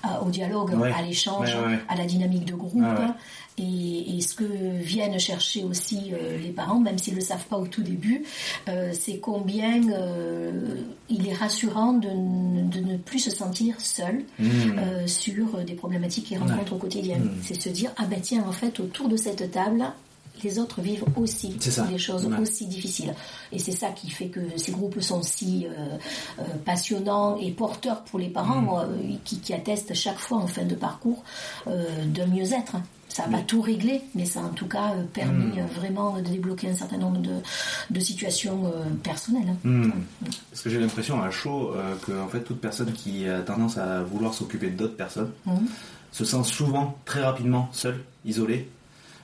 à, 0.03 0.07
à- 0.07 0.21
au 0.23 0.29
dialogue, 0.29 0.73
Ouais. 0.79 0.93
à 0.93 1.01
l'échange, 1.01 1.49
Ouais, 1.55 1.61
ouais, 1.61 1.73
ouais. 1.73 1.79
à 1.89 1.95
la 1.95 2.05
dynamique 2.05 2.45
de 2.45 2.53
groupe. 2.55 2.83
Ah. 2.85 3.15
Et, 3.59 4.15
et 4.17 4.21
ce 4.21 4.35
que 4.35 4.43
viennent 4.43 5.17
chercher 5.19 5.63
aussi 5.63 6.11
euh, 6.13 6.37
les 6.37 6.49
parents, 6.51 6.79
même 6.79 6.97
s'ils 6.99 7.15
ne 7.15 7.19
le 7.19 7.25
savent 7.25 7.45
pas 7.47 7.57
au 7.57 7.65
tout 7.67 7.81
début, 7.81 8.23
euh, 8.69 8.91
c'est 8.93 9.17
combien 9.17 9.81
euh, 9.91 10.51
il 11.09 11.27
est 11.27 11.33
rassurant 11.33 11.93
de, 11.93 12.07
de 12.07 12.79
ne 12.85 12.97
plus 12.97 13.19
se 13.19 13.31
sentir 13.31 13.81
seul 13.81 14.23
Mmh. 14.39 15.07
sur 15.07 15.63
des 15.65 15.73
problématiques 15.73 16.25
qu'ils 16.25 16.37
rencontrent 16.37 16.73
au 16.73 16.77
quotidien. 16.77 17.17
Mm. 17.17 17.31
C'est 17.41 17.59
se 17.59 17.69
dire, 17.69 17.91
ah 17.97 18.05
ben 18.05 18.19
tiens, 18.21 18.43
en 18.47 18.51
fait, 18.51 18.79
autour 18.79 19.09
de 19.09 19.17
cette 19.17 19.51
table, 19.51 19.83
les 20.43 20.59
autres 20.59 20.81
vivent 20.81 21.05
aussi 21.15 21.55
des 21.89 21.97
choses 21.97 22.25
Ouais. 22.27 22.37
aussi 22.39 22.67
difficiles. 22.67 23.13
Et 23.51 23.57
c'est 23.59 23.71
ça 23.71 23.89
qui 23.89 24.09
fait 24.09 24.27
que 24.27 24.39
ces 24.55 24.71
groupes 24.71 24.99
sont 25.01 25.23
si 25.23 25.65
euh, 25.65 25.97
euh, 26.39 26.43
passionnants 26.65 27.37
et 27.37 27.51
porteurs 27.51 28.03
pour 28.03 28.19
les 28.19 28.29
parents, 28.29 28.61
Mm. 28.61 28.69
euh, 28.83 29.15
qui, 29.25 29.39
qui 29.39 29.53
attestent 29.53 29.93
chaque 29.95 30.19
fois 30.19 30.37
en 30.37 30.47
fin 30.47 30.63
de 30.65 30.75
parcours 30.75 31.23
d'un 31.65 32.27
mieux-être. 32.27 32.75
Ça 33.17 33.27
n'a 33.27 33.37
pas 33.39 33.43
tout 33.43 33.61
réglé, 33.61 34.01
mais 34.13 34.25
ça 34.25 34.41
a 34.41 34.43
en 34.43 34.49
tout 34.49 34.67
cas 34.67 34.91
euh, 34.93 35.03
permis 35.11 35.45
Mm. 35.45 35.59
euh, 35.59 35.65
vraiment 35.79 36.17
de 36.17 36.21
débloquer 36.21 36.69
un 36.69 36.75
certain 36.75 36.97
nombre 36.97 37.19
de, 37.21 37.31
de 37.89 37.99
situations 37.99 38.65
euh, 38.67 38.83
personnelles. 39.01 39.55
Hmm. 39.63 39.89
Parce 40.51 40.61
que 40.61 40.69
j'ai 40.69 40.79
l'impression 40.79 41.21
à 41.23 41.31
chaud 41.31 41.73
que 42.05 42.11
en 42.19 42.27
fait 42.27 42.41
toute 42.41 42.61
personne 42.61 42.91
qui 42.93 43.27
a 43.27 43.39
tendance 43.41 43.77
à 43.79 44.03
vouloir 44.03 44.33
s'occuper 44.35 44.69
d'autres 44.69 44.95
personnes 44.95 45.31
Mhm. 45.47 45.65
se 46.11 46.25
sent 46.25 46.43
souvent 46.43 46.95
très 47.05 47.23
rapidement 47.23 47.69
seule, 47.71 47.99
isolée. 48.25 48.69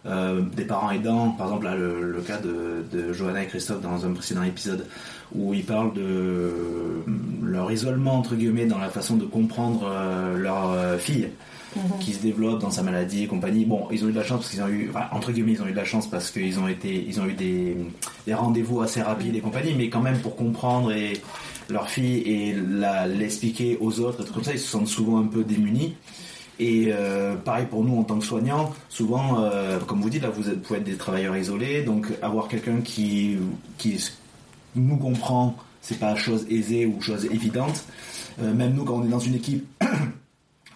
Euh, 0.06 0.41
des 0.41 0.65
parents 0.65 0.91
aidants, 0.91 1.29
par 1.32 1.47
exemple 1.47 1.65
là, 1.65 1.75
le, 1.75 2.12
le 2.12 2.21
cas 2.21 2.38
de, 2.38 2.84
de 2.91 3.13
Johanna 3.13 3.43
et 3.43 3.47
Christophe 3.47 3.82
dans 3.82 4.06
un 4.06 4.12
précédent 4.12 4.43
épisode 4.43 4.86
où 5.34 5.53
ils 5.53 5.63
parlent 5.63 5.93
de 5.93 6.51
leur 7.41 7.71
isolement 7.71 8.15
entre 8.17 8.36
guillemets 8.36 8.65
dans 8.65 8.79
la 8.79 8.89
façon 8.89 9.15
de 9.17 9.25
comprendre 9.25 9.84
euh, 9.89 10.38
leur 10.38 10.71
euh, 10.71 10.97
fille 10.97 11.29
Mhm. 11.75 11.99
qui 11.99 12.13
se 12.13 12.21
développe 12.21 12.59
dans 12.59 12.71
sa 12.71 12.83
maladie 12.83 13.23
et 13.23 13.27
compagnie. 13.27 13.65
Bon, 13.65 13.88
ils 13.91 14.03
ont 14.03 14.09
eu 14.09 14.12
de 14.12 14.17
la 14.17 14.23
chance 14.23 14.41
parce 14.41 14.49
qu'ils 14.51 14.62
ont 14.62 14.67
eu, 14.67 14.89
enfin, 14.89 15.05
entre 15.12 15.31
guillemets, 15.31 15.53
ils 15.53 15.62
ont 15.62 15.67
eu 15.67 15.71
de 15.71 15.77
la 15.77 15.86
chance 15.86 16.07
parce 16.07 16.31
qu'ils 16.31 16.59
ont 16.59 16.67
été, 16.67 17.05
ils 17.07 17.19
ont 17.19 17.25
eu 17.25 17.33
des, 17.33 17.75
des 18.25 18.33
rendez-vous 18.33 18.81
assez 18.81 19.01
rapides 19.01 19.36
et 19.36 19.39
compagnie, 19.39 19.73
mais 19.75 19.89
quand 19.89 20.01
même 20.01 20.19
pour 20.19 20.36
comprendre 20.36 20.91
et 20.91 21.13
leur 21.69 21.89
fille 21.89 22.19
et 22.19 22.55
l'expliquer 23.07 23.77
aux 23.79 23.99
autres, 23.99 24.21
et 24.21 24.25
tout 24.25 24.33
comme 24.33 24.43
ça, 24.43 24.53
ils 24.53 24.59
se 24.59 24.67
sentent 24.67 24.88
souvent 24.88 25.19
un 25.19 25.27
peu 25.27 25.43
démunis. 25.43 25.95
Et 26.59 26.89
euh, 26.91 27.36
pareil 27.36 27.65
pour 27.65 27.83
nous 27.83 27.97
en 27.97 28.03
tant 28.03 28.19
que 28.19 28.25
soignants, 28.25 28.73
souvent, 28.89 29.41
euh, 29.43 29.79
comme 29.79 30.01
vous 30.01 30.09
dites, 30.09 30.21
là, 30.21 30.29
vous, 30.29 30.49
êtes, 30.49 30.55
vous 30.55 30.62
pouvez 30.62 30.79
être 30.79 30.86
des 30.86 30.97
travailleurs 30.97 31.36
isolés, 31.36 31.81
donc 31.81 32.07
avoir 32.21 32.47
quelqu'un 32.47 32.81
qui, 32.81 33.38
qui 33.77 33.99
nous 34.75 34.97
comprend, 34.97 35.55
c'est 35.81 35.99
pas 35.99 36.15
chose 36.15 36.45
aisée 36.49 36.86
ou 36.86 37.01
chose 37.01 37.25
évidente. 37.25 37.83
Euh, 38.41 38.53
même 38.53 38.73
nous, 38.73 38.83
quand 38.83 38.95
on 38.95 39.03
est 39.03 39.09
dans 39.09 39.19
une 39.19 39.36
équipe, 39.36 39.65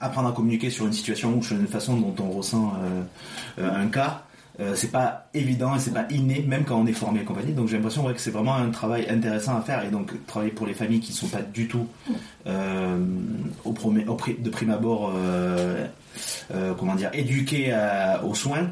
apprendre 0.02 0.30
à 0.30 0.32
communiquer 0.32 0.70
sur 0.70 0.86
une 0.86 0.94
situation 0.94 1.34
ou 1.38 1.44
sur 1.44 1.56
une 1.56 1.68
façon 1.68 1.98
dont 1.98 2.16
on 2.24 2.30
ressent 2.32 2.74
euh, 2.82 3.62
euh, 3.64 3.84
un 3.84 3.88
cas, 3.88 4.24
euh, 4.60 4.74
c'est 4.76 4.92
pas 4.92 5.28
évident 5.36 5.76
et 5.76 5.80
c'est 5.80 5.94
pas 5.94 6.06
inné, 6.10 6.44
même 6.48 6.64
quand 6.64 6.78
on 6.80 6.86
est 6.88 6.94
formé 6.94 7.22
et 7.22 7.24
compagnie. 7.24 7.54
Donc 7.54 7.68
j'ai 7.68 7.76
l'impression 7.78 8.06
ouais, 8.06 8.14
que 8.14 8.20
c'est 8.22 8.32
vraiment 8.32 8.56
un 8.56 8.70
travail 8.72 9.08
intéressant 9.10 9.56
à 9.58 9.62
faire 9.62 9.84
et 9.86 9.90
donc 9.90 10.14
travailler 10.26 10.52
pour 10.52 10.66
les 10.66 10.74
familles 10.74 11.00
qui 11.00 11.14
sont 11.14 11.28
pas 11.28 11.42
du 11.44 11.68
tout 11.68 11.86
euh, 12.48 12.98
au 13.66 13.72
premier, 13.74 14.06
au 14.08 14.16
pri- 14.16 14.42
de 14.42 14.50
prime 14.50 14.72
abord, 14.72 15.12
euh, 15.16 15.86
comment 16.78 16.96
dire, 16.96 17.10
éduquées 17.14 17.72
à- 17.72 18.24
aux 18.26 18.34
soins. 18.34 18.68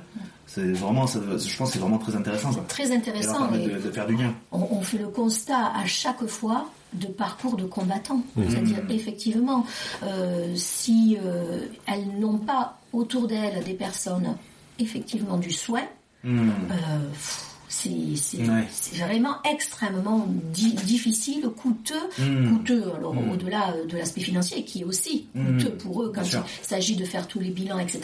C'est 0.47 0.71
vraiment, 0.71 1.05
ça- 1.05 1.19
je 1.19 1.57
pense, 1.57 1.69
que 1.69 1.73
c'est 1.73 1.79
vraiment 1.79 1.97
très 1.97 2.15
intéressant. 2.15 2.51
Quoi. 2.53 2.63
Très 2.67 2.91
intéressant. 2.91 3.53
et- 3.53 3.67
de, 3.67 3.77
de 3.79 3.91
faire 3.91 4.07
du 4.07 4.15
lien. 4.15 4.33
on, 4.51 4.67
on 4.71 4.81
fait 4.81 4.97
le 4.97 5.07
constat 5.07 5.71
à 5.75 5.85
chaque 5.85 6.25
fois 6.27 6.65
de 6.99 7.07
parcours 7.07 7.57
de 7.57 7.65
combattants. 7.65 8.23
Mhm. 8.35 8.49
C'est-à-dire, 8.49 8.79
effectivement, 8.89 9.65
euh, 10.03 10.53
si 10.55 11.17
euh, 11.23 11.67
elles 11.87 12.19
n'ont 12.19 12.37
pas 12.37 12.79
autour 12.93 13.27
d'elles 13.27 13.63
des 13.63 13.73
personnes 13.73 14.35
effectivement 14.79 15.37
du 15.37 15.51
soin, 15.51 15.83
euh, 16.25 17.09
pff, 17.11 17.54
c'est 17.75 18.37
Ouais. 18.39 18.67
vraiment 19.05 19.35
extrêmement 19.51 20.25
di- 20.53 20.73
difficile, 20.73 21.49
coûteux, 21.61 21.93
Mm. 22.19 22.49
coûteux 22.49 22.83
alors 22.95 23.13
Mm. 23.13 23.31
au-delà 23.31 23.73
euh, 23.73 23.85
de 23.85 23.97
l'aspect 23.97 24.21
financier 24.21 24.63
qui 24.63 24.81
est 24.81 24.83
aussi 24.83 25.27
Mm. 25.35 25.45
coûteux 25.57 25.71
pour 25.77 26.03
eux 26.03 26.11
quand 26.15 26.21
Bien 26.21 26.43
il 26.63 26.65
s'agit 26.67 26.95
de 26.95 27.05
faire 27.05 27.27
tous 27.27 27.39
les 27.39 27.49
bilans, 27.49 27.79
etc., 27.79 27.99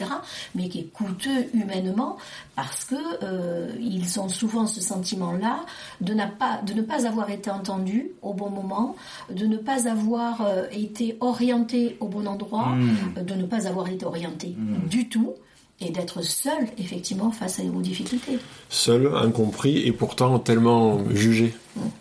mais 0.55 0.67
qui 0.69 0.79
est 0.79 0.91
coûteux 0.93 1.47
humainement 1.53 2.17
parce 2.55 2.83
que 2.85 2.95
euh, 3.23 3.69
ils 3.79 4.19
ont 4.19 4.29
souvent 4.29 4.67
ce 4.67 4.81
sentiment-là 4.81 5.65
de, 6.01 6.13
n'a 6.13 6.27
pas, 6.27 6.61
de 6.65 6.73
ne 6.73 6.81
pas 6.81 7.07
avoir 7.07 7.29
été 7.29 7.49
entendus 7.49 8.11
au 8.21 8.33
bon 8.33 8.49
moment, 8.49 8.95
de 9.33 9.45
ne 9.45 9.57
pas 9.57 9.87
avoir 9.87 10.41
euh, 10.41 10.65
été 10.71 11.17
orientés 11.21 11.97
au 11.99 12.07
bon 12.07 12.27
endroit, 12.27 12.73
de 13.15 13.33
ne 13.35 13.45
pas 13.45 13.67
avoir 13.67 13.87
été 13.89 14.05
orientés 14.05 14.55
du 14.89 15.07
tout 15.07 15.33
et 15.81 15.89
d'être 15.91 16.21
seul 16.23 16.67
effectivement 16.77 17.31
face 17.31 17.59
à 17.59 17.63
aux 17.63 17.81
difficultés. 17.81 18.37
Seul, 18.69 19.11
incompris 19.15 19.79
et 19.87 19.91
pourtant 19.91 20.37
tellement 20.39 20.99
jugé. 21.13 21.53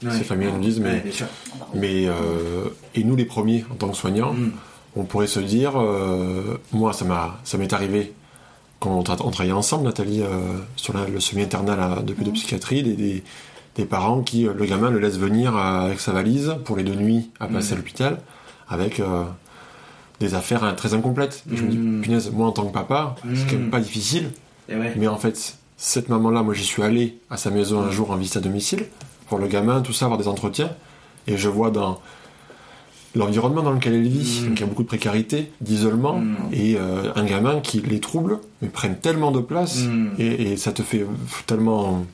Ces 0.03 0.25
familles 0.25 0.53
nous 0.53 0.61
disent, 0.61 0.81
mais, 0.81 1.03
mais 1.75 2.07
euh, 2.07 2.69
et 2.95 3.05
nous 3.05 3.17
les 3.17 3.25
premiers 3.25 3.65
en 3.71 3.75
tant 3.75 3.89
que 3.89 3.97
soignants, 3.97 4.33
Mm. 4.35 4.53
on 4.97 5.05
pourrait 5.05 5.27
se 5.27 5.41
dire, 5.41 5.73
euh, 5.81 6.59
moi 6.73 6.93
ça 6.93 7.05
m'a, 7.05 7.39
ça 7.45 7.57
m'est 7.59 7.73
arrivé 7.73 8.13
quand 8.81 8.91
on, 8.99 9.03
tra- 9.03 9.21
on 9.25 9.31
travaillait 9.31 9.53
ensemble, 9.55 9.85
Nathalie, 9.85 10.23
euh, 10.23 10.29
sur 10.77 10.95
la- 10.97 11.07
le 11.07 11.21
semi-internat 11.21 12.03
de 12.03 12.13
pédopsychiatrie, 12.13 12.83
des, 12.83 12.95
des, 12.95 13.23
des 13.77 13.85
parents 13.85 14.23
qui, 14.23 14.43
le 14.45 14.65
gamin 14.65 14.91
le 14.91 14.99
laisse 14.99 15.19
venir 15.19 15.57
euh, 15.57 15.87
avec 15.87 16.01
sa 16.01 16.13
valise 16.13 16.57
pour 16.65 16.77
les 16.77 16.83
deux 16.83 16.95
nuits 16.97 17.31
à 17.41 17.47
passer 17.47 17.71
Mm. 17.71 17.75
à 17.75 17.77
l'hôpital, 17.77 18.19
avec 18.69 19.01
euh, 19.01 19.25
des 20.21 20.35
affaires 20.35 20.63
hein, 20.65 20.75
très 20.75 20.95
incomplètes. 20.95 21.43
Et 21.53 21.57
je 21.57 21.63
me 21.65 21.71
dis, 21.71 21.79
Mm. 21.79 22.01
punaise, 22.03 22.31
moi 22.33 22.47
en 22.47 22.53
tant 22.53 22.65
que 22.67 22.73
papa, 22.73 23.17
c'est 23.35 23.47
quand 23.47 23.53
même 23.59 23.67
Mm. 23.69 23.71
pas 23.71 23.81
difficile. 23.81 24.31
Ouais. 24.69 24.93
Mais 24.97 25.09
en 25.09 25.17
fait, 25.17 25.57
cette 25.77 26.09
maman-là, 26.09 26.43
moi 26.43 26.55
j'y 26.55 26.65
suis 26.65 26.83
allé 26.83 27.19
à 27.31 27.37
sa 27.37 27.51
maison 27.51 27.81
un 27.81 27.91
jour 27.91 28.11
en 28.11 28.17
visite 28.17 28.37
à 28.37 28.41
domicile, 28.41 28.85
pour 29.29 29.39
le 29.39 29.47
gamin, 29.49 29.81
tout 29.81 29.93
ça, 29.93 30.05
avoir 30.05 30.19
des 30.19 30.29
entretiens, 30.29 30.71
et 31.27 31.37
je 31.37 31.49
vois 31.49 31.71
dans 31.71 32.01
l'environnement 33.17 33.63
dans 33.63 33.73
lequel 33.73 33.95
elle 33.95 34.07
vit, 34.09 34.43
Mm. 34.43 34.49
donc 34.49 34.59
il 34.59 34.61
y 34.61 34.65
a 34.65 34.67
beaucoup 34.67 34.83
de 34.83 34.89
précarité, 34.89 35.51
d'isolement, 35.61 36.19
Mm. 36.19 36.37
et 36.53 36.77
euh, 36.77 37.13
un 37.17 37.25
gamin 37.25 37.61
qui 37.61 37.81
les 37.81 37.99
trouble, 38.01 38.39
mais 38.63 38.69
prennent 38.69 38.99
tellement 38.99 39.33
de 39.33 39.41
place, 39.41 39.81
et, 40.19 40.53
et 40.53 40.57
ça 40.57 40.71
te 40.73 40.83
fait 40.83 41.05
tellement 41.47 42.05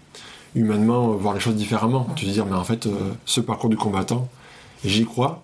humainement 0.55 1.09
voir 1.11 1.35
les 1.35 1.41
choses 1.41 1.57
différemment. 1.57 2.07
Tu 2.17 2.25
te 2.25 2.31
dis, 2.31 2.41
mais 2.49 2.57
en 2.57 2.65
fait, 2.65 2.87
euh, 2.87 2.91
ce 3.27 3.41
parcours 3.43 3.69
du 3.69 3.77
combattant, 3.77 4.29
j'y 4.85 5.05
crois, 5.05 5.43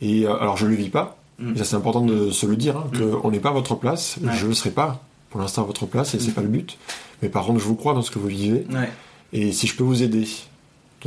et 0.00 0.24
euh, 0.26 0.36
alors 0.38 0.56
je 0.56 0.66
le 0.66 0.74
vis 0.76 0.88
pas, 0.90 1.16
Mm. 1.38 1.52
c'est 1.62 1.76
important 1.76 2.00
de 2.00 2.30
se 2.30 2.46
le 2.46 2.56
dire, 2.56 2.76
hein, 2.78 2.86
qu'on 3.20 3.30
n'est 3.30 3.40
pas 3.40 3.50
à 3.50 3.52
votre 3.52 3.74
place, 3.74 4.16
Ouais. 4.22 4.32
je 4.34 4.44
ne 4.44 4.48
le 4.48 4.54
serai 4.54 4.70
pas 4.70 5.02
pour 5.30 5.40
l'instant 5.40 5.62
à 5.62 5.66
votre 5.66 5.84
place, 5.86 6.14
et 6.14 6.18
c'est 6.18 6.32
pas 6.32 6.40
le 6.40 6.48
but. 6.48 6.78
Mais 7.22 7.28
par 7.28 7.44
contre, 7.44 7.58
je 7.60 7.64
vous 7.64 7.74
crois 7.74 7.92
dans 7.94 8.02
ce 8.02 8.10
que 8.10 8.18
vous 8.18 8.28
vivez, 8.28 8.66
Ouais. 8.72 8.90
et 9.32 9.52
si 9.52 9.66
je 9.66 9.76
peux 9.76 9.84
vous 9.84 10.02
aider, 10.02 10.26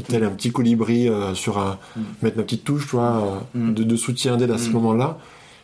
tel 0.08 0.24
un 0.24 0.30
petit 0.30 0.52
colibri 0.52 1.10
euh, 1.10 1.34
sur 1.34 1.58
un, 1.58 1.78
Mm. 1.96 2.02
mettre 2.22 2.38
ma 2.38 2.44
petite 2.44 2.64
touche, 2.64 2.86
tu 2.88 2.96
vois, 2.96 3.42
euh, 3.56 3.70
Mm. 3.72 3.74
de, 3.74 3.84
de 3.84 3.96
soutien, 3.96 4.38
d'aide 4.38 4.52
à 4.52 4.58
ce 4.58 4.70
Mm. 4.70 4.74
moment-là, 4.74 5.18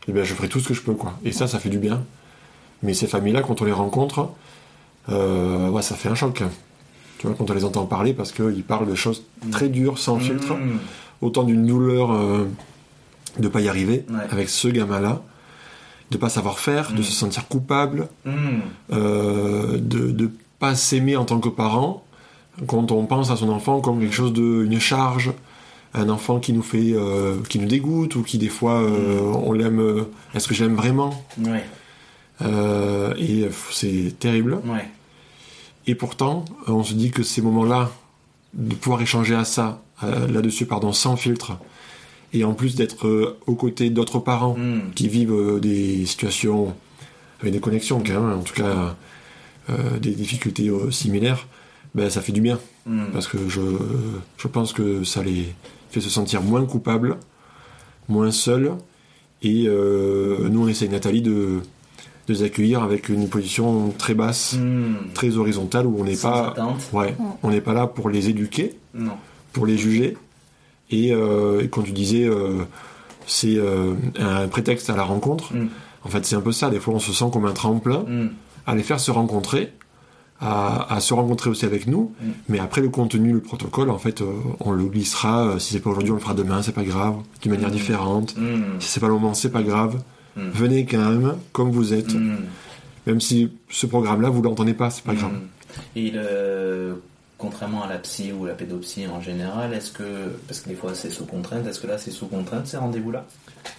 eh 0.08 0.12
bien, 0.12 0.24
je 0.24 0.34
ferai 0.34 0.50
tout 0.50 0.60
ce 0.60 0.68
que 0.70 0.74
je 0.74 0.82
peux, 0.82 0.94
quoi. 0.96 1.14
Et 1.24 1.32
ça, 1.32 1.48
ça 1.48 1.58
fait 1.60 1.70
du 1.70 1.78
bien. 1.80 2.04
Mais 2.84 2.94
ces 2.94 3.08
familles-là, 3.08 3.44
quand 3.44 3.62
on 3.62 3.66
les 3.66 3.72
rencontre, 3.72 4.30
euh, 5.10 5.70
ouais, 5.70 5.82
ça 5.82 5.96
fait 5.96 6.10
un 6.10 6.16
choc. 6.16 6.44
Tu 7.20 7.28
vois, 7.28 7.36
quand 7.38 7.50
on 7.50 7.54
les 7.54 7.64
entend 7.66 7.86
parler, 7.86 8.14
parce 8.14 8.32
qu'ils 8.32 8.64
parlent 8.64 8.88
de 8.90 8.96
choses 8.96 9.24
très 9.52 9.70
dures, 9.70 9.98
sans 10.00 10.20
filtre, 10.20 10.54
Mm. 10.54 10.80
autant 11.22 11.44
d'une 11.44 11.66
douleur 11.66 12.12
euh, 12.12 12.46
de 13.40 13.48
pas 13.48 13.62
y 13.62 13.68
arriver 13.70 14.06
Ouais. 14.10 14.20
avec 14.32 14.50
ce 14.50 14.68
gamin-là, 14.68 15.22
de 16.12 16.18
pas 16.18 16.30
savoir 16.30 16.60
faire, 16.60 16.92
de 16.94 17.00
Mm. 17.00 17.04
se 17.04 17.12
sentir 17.12 17.48
coupable, 17.48 18.08
Mm. 18.26 18.32
euh, 18.94 19.78
de 19.80 20.12
ne 20.24 20.28
pas 20.60 20.76
s'aimer 20.76 21.16
en 21.16 21.26
tant 21.26 21.40
que 21.40 21.50
parent 21.50 22.04
quand 22.68 22.92
on 22.92 23.06
pense 23.06 23.32
à 23.32 23.36
son 23.36 23.50
enfant 23.50 23.82
comme 23.82 24.00
quelque 24.00 24.16
chose 24.16 24.32
de 24.34 24.64
une 24.66 24.80
charge 24.80 25.34
un 25.94 26.10
enfant 26.10 26.40
qui 26.40 26.52
nous 26.54 26.62
fait 26.62 26.92
euh, 26.94 27.38
qui 27.50 27.58
nous 27.60 27.68
dégoûte 27.68 28.16
ou 28.16 28.22
qui 28.24 28.38
des 28.38 28.50
fois 28.50 28.82
euh, 28.82 29.20
on 29.22 29.52
l'aime 29.54 30.06
est-ce 30.34 30.48
que 30.48 30.54
je 30.54 30.64
l'aime 30.64 30.76
vraiment? 30.76 31.26
Ouais. 31.40 31.64
Et 33.18 33.48
c'est 33.72 34.18
terrible 34.20 34.56
Ouais. 34.66 34.88
et 35.88 35.96
pourtant 35.96 36.46
on 36.68 36.84
se 36.84 36.94
dit 36.94 37.12
que 37.12 37.24
ces 37.24 37.42
moments 37.42 37.64
là 37.66 37.92
de 38.54 38.76
pouvoir 38.76 39.02
échanger 39.02 39.36
à 39.36 39.46
ça 39.46 39.82
là-dessus 40.02 40.66
pardon 40.66 40.92
sans 40.94 41.16
filtre 41.18 41.58
et 42.36 42.44
en 42.44 42.54
plus 42.54 42.76
d'être 42.76 43.08
euh, 43.08 43.38
aux 43.48 43.56
côtés 43.56 43.90
d'autres 43.90 44.20
parents 44.20 44.56
Mm. 44.58 44.92
qui 44.96 45.08
vivent 45.08 45.34
euh, 45.34 45.60
des 45.60 46.06
situations 46.06 46.76
avec 47.42 47.54
des 47.54 47.60
connexions 47.60 48.02
quand 48.06 48.22
même, 48.22 48.40
en 48.40 48.44
tout 48.44 48.54
cas 48.54 48.96
euh, 49.70 49.98
des 50.00 50.12
difficultés 50.12 50.70
euh, 50.70 50.92
similaires, 50.92 51.48
ben, 51.96 52.10
ça 52.10 52.22
fait 52.22 52.32
du 52.34 52.42
bien. 52.42 52.60
Mm. 52.86 53.06
Parce 53.14 53.28
que 53.28 53.38
je, 53.48 53.62
je 54.38 54.48
pense 54.48 54.74
que 54.74 55.04
ça 55.04 55.24
les 55.24 55.54
fait 55.90 56.02
se 56.02 56.10
sentir 56.10 56.42
moins 56.42 56.66
coupables, 56.66 57.18
moins 58.10 58.32
seuls. 58.32 58.72
Et 59.42 59.66
euh, 59.68 60.48
nous, 60.50 60.64
on 60.64 60.68
essaye, 60.68 60.90
Nathalie, 60.90 61.22
de, 61.22 61.62
de 62.28 62.34
les 62.34 62.44
accueillir 62.44 62.82
avec 62.84 63.10
une 63.10 63.28
position 63.30 63.92
très 63.98 64.14
basse, 64.14 64.54
Mm. 64.54 65.14
très 65.14 65.38
horizontale, 65.38 65.86
où 65.88 65.96
on 66.00 66.04
n'est 66.04 66.18
pas, 66.18 66.54
ouais, 66.94 67.16
on 67.44 67.50
n'est 67.52 67.62
pas 67.62 67.74
là 67.74 67.88
pour 67.88 68.10
les 68.10 68.30
éduquer, 68.30 68.76
Non. 68.94 69.14
pour 69.54 69.66
les 69.66 69.78
juger. 69.78 70.18
Et, 70.92 71.12
euh, 71.14 71.62
et 71.62 71.68
quand 71.70 71.82
tu 71.82 71.92
disais, 71.92 72.26
euh, 72.26 72.64
c'est 73.28 73.56
euh, 73.58 73.94
un 74.20 74.48
prétexte 74.48 74.90
à 74.90 74.96
la 74.96 75.04
rencontre, 75.04 75.54
Mm. 75.54 75.68
en 76.04 76.10
fait, 76.10 76.26
c'est 76.26 76.36
un 76.36 76.42
peu 76.42 76.52
ça. 76.52 76.70
Des 76.70 76.80
fois, 76.80 76.94
on 76.94 77.00
se 77.00 77.12
sent 77.14 77.26
comme 77.34 77.46
un 77.46 77.54
tremplin 77.54 78.04
Mm. 78.08 78.30
à 78.68 78.76
les 78.76 78.84
faire 78.84 79.00
se 79.00 79.10
rencontrer, 79.12 79.74
à, 80.40 80.94
à 80.94 81.00
se 81.00 81.14
rencontrer 81.14 81.50
aussi 81.50 81.66
avec 81.66 81.88
nous. 81.88 82.14
Mm. 82.22 82.26
Mais 82.50 82.60
après, 82.60 82.82
le 82.82 82.90
contenu, 82.90 83.34
le 83.34 83.40
protocole, 83.40 83.90
en 83.90 83.98
fait, 83.98 84.22
euh, 84.22 84.26
on 84.60 84.72
le 84.74 84.84
glissera. 84.86 85.48
Euh, 85.48 85.60
Si 85.60 85.74
c'est 85.74 85.80
pas 85.80 85.90
aujourd'hui, 85.90 86.12
on 86.12 86.16
le 86.16 86.22
fera 86.22 86.34
demain, 86.36 86.62
c'est 86.62 86.72
pas 86.76 86.84
grave, 86.84 87.16
d'une 87.42 87.52
manière 87.52 87.70
Mm. 87.70 87.74
différente. 87.74 88.38
Mm. 88.38 88.80
Si 88.80 88.90
c'est 88.90 89.00
pas 89.00 89.08
le 89.08 89.14
moment, 89.14 89.34
c'est 89.34 89.52
pas 89.52 89.64
grave. 89.64 90.02
Venez 90.38 90.86
quand 90.86 90.98
même, 91.10 91.36
comme 91.54 91.72
vous 91.72 91.94
êtes. 91.94 92.14
Même 93.08 93.22
si 93.22 93.52
ce 93.70 93.86
programme-là, 93.88 94.30
vous 94.30 94.42
l'entendez 94.42 94.74
pas, 94.74 94.90
c'est 94.90 95.04
pas 95.04 95.14
grave. 95.14 95.32
Et 95.96 96.12
le- 96.12 97.02
contrairement 97.38 97.84
à 97.84 97.88
la 97.90 97.98
psy 97.98 98.32
ou 98.32 98.46
la 98.46 98.54
pédopsie 98.54 99.06
en 99.08 99.22
général, 99.22 99.74
est-ce 99.74 99.92
que, 99.92 100.38
parce 100.48 100.62
que 100.62 100.70
des 100.70 100.76
fois 100.76 100.92
c'est 100.96 101.10
sous 101.10 101.26
contrainte, 101.26 101.66
est-ce 101.68 101.80
que 101.80 101.88
là 101.88 101.98
c'est 101.98 102.12
sous 102.12 102.28
contrainte 102.28 102.68
ces 102.68 102.78
rendez-vous-là? 102.78 103.26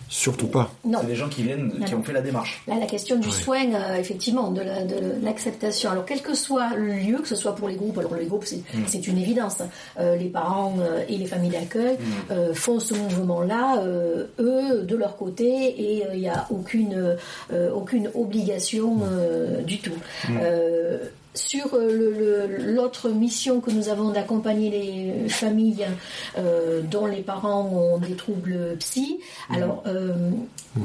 Surtout 0.09 0.49
pas. 0.49 0.71
Non. 0.85 0.99
C'est 1.01 1.07
des 1.07 1.15
gens 1.17 1.29
qui 1.29 1.43
viennent, 1.45 1.73
qui 1.85 1.95
ont 1.95 2.03
fait 2.03 2.13
la 2.13 2.21
démarche. 2.21 2.63
Là, 2.67 2.75
la 2.79 2.87
question 2.87 3.17
du 3.19 3.29
Ouais. 3.29 3.33
soin, 3.33 3.73
euh, 3.75 3.97
effectivement, 3.97 4.51
de 4.51 4.61
la- 4.61 4.83
de 4.85 4.97
l'acceptation. 5.23 5.91
Alors, 5.91 6.05
quel 6.05 6.23
que 6.23 6.35
soit 6.35 6.75
le 6.77 6.93
lieu, 6.93 7.19
que 7.19 7.29
ce 7.29 7.37
soit 7.37 7.55
pour 7.55 7.69
les 7.69 7.77
groupes, 7.77 7.97
alors 7.99 8.15
les 8.15 8.27
groupes, 8.27 8.45
c'est 8.45 8.57
Mm. 8.75 8.83
c'est 8.87 9.07
une 9.07 9.19
évidence. 9.19 9.59
Euh, 9.99 10.17
les 10.17 10.29
parents 10.29 10.75
euh, 10.81 11.03
et 11.09 11.17
les 11.17 11.27
familles 11.27 11.51
d'accueil 11.51 11.99
euh, 12.33 12.53
font 12.55 12.79
ce 12.81 12.95
mouvement-là, 12.95 13.81
euh, 13.83 14.27
eux, 14.41 14.83
de 14.83 14.97
leur 14.97 15.17
côté, 15.17 15.47
et 15.97 16.05
euh, 16.07 16.15
il 16.15 16.21
n'y 16.21 16.29
a 16.29 16.47
aucune, 16.51 17.17
euh, 17.53 17.71
aucune 17.73 18.11
obligation 18.15 18.99
euh, 19.05 19.63
du 19.63 19.79
tout. 19.79 19.93
Sur 21.37 21.75
euh, 21.75 21.87
le- 21.93 22.13
le- 22.57 22.73
l'autre 22.75 23.11
mission 23.11 23.61
que 23.61 23.71
nous 23.71 23.89
avons 23.89 24.11
d'accompagner 24.11 24.71
les 24.71 25.29
familles 25.29 25.87
euh, 26.39 26.81
dont 26.83 27.07
les 27.07 27.21
parents 27.23 27.67
ont 27.73 27.99
des 27.99 28.15
troubles 28.15 28.77
psy, 28.81 29.21
alors 29.51 29.83
euh, 29.87 30.15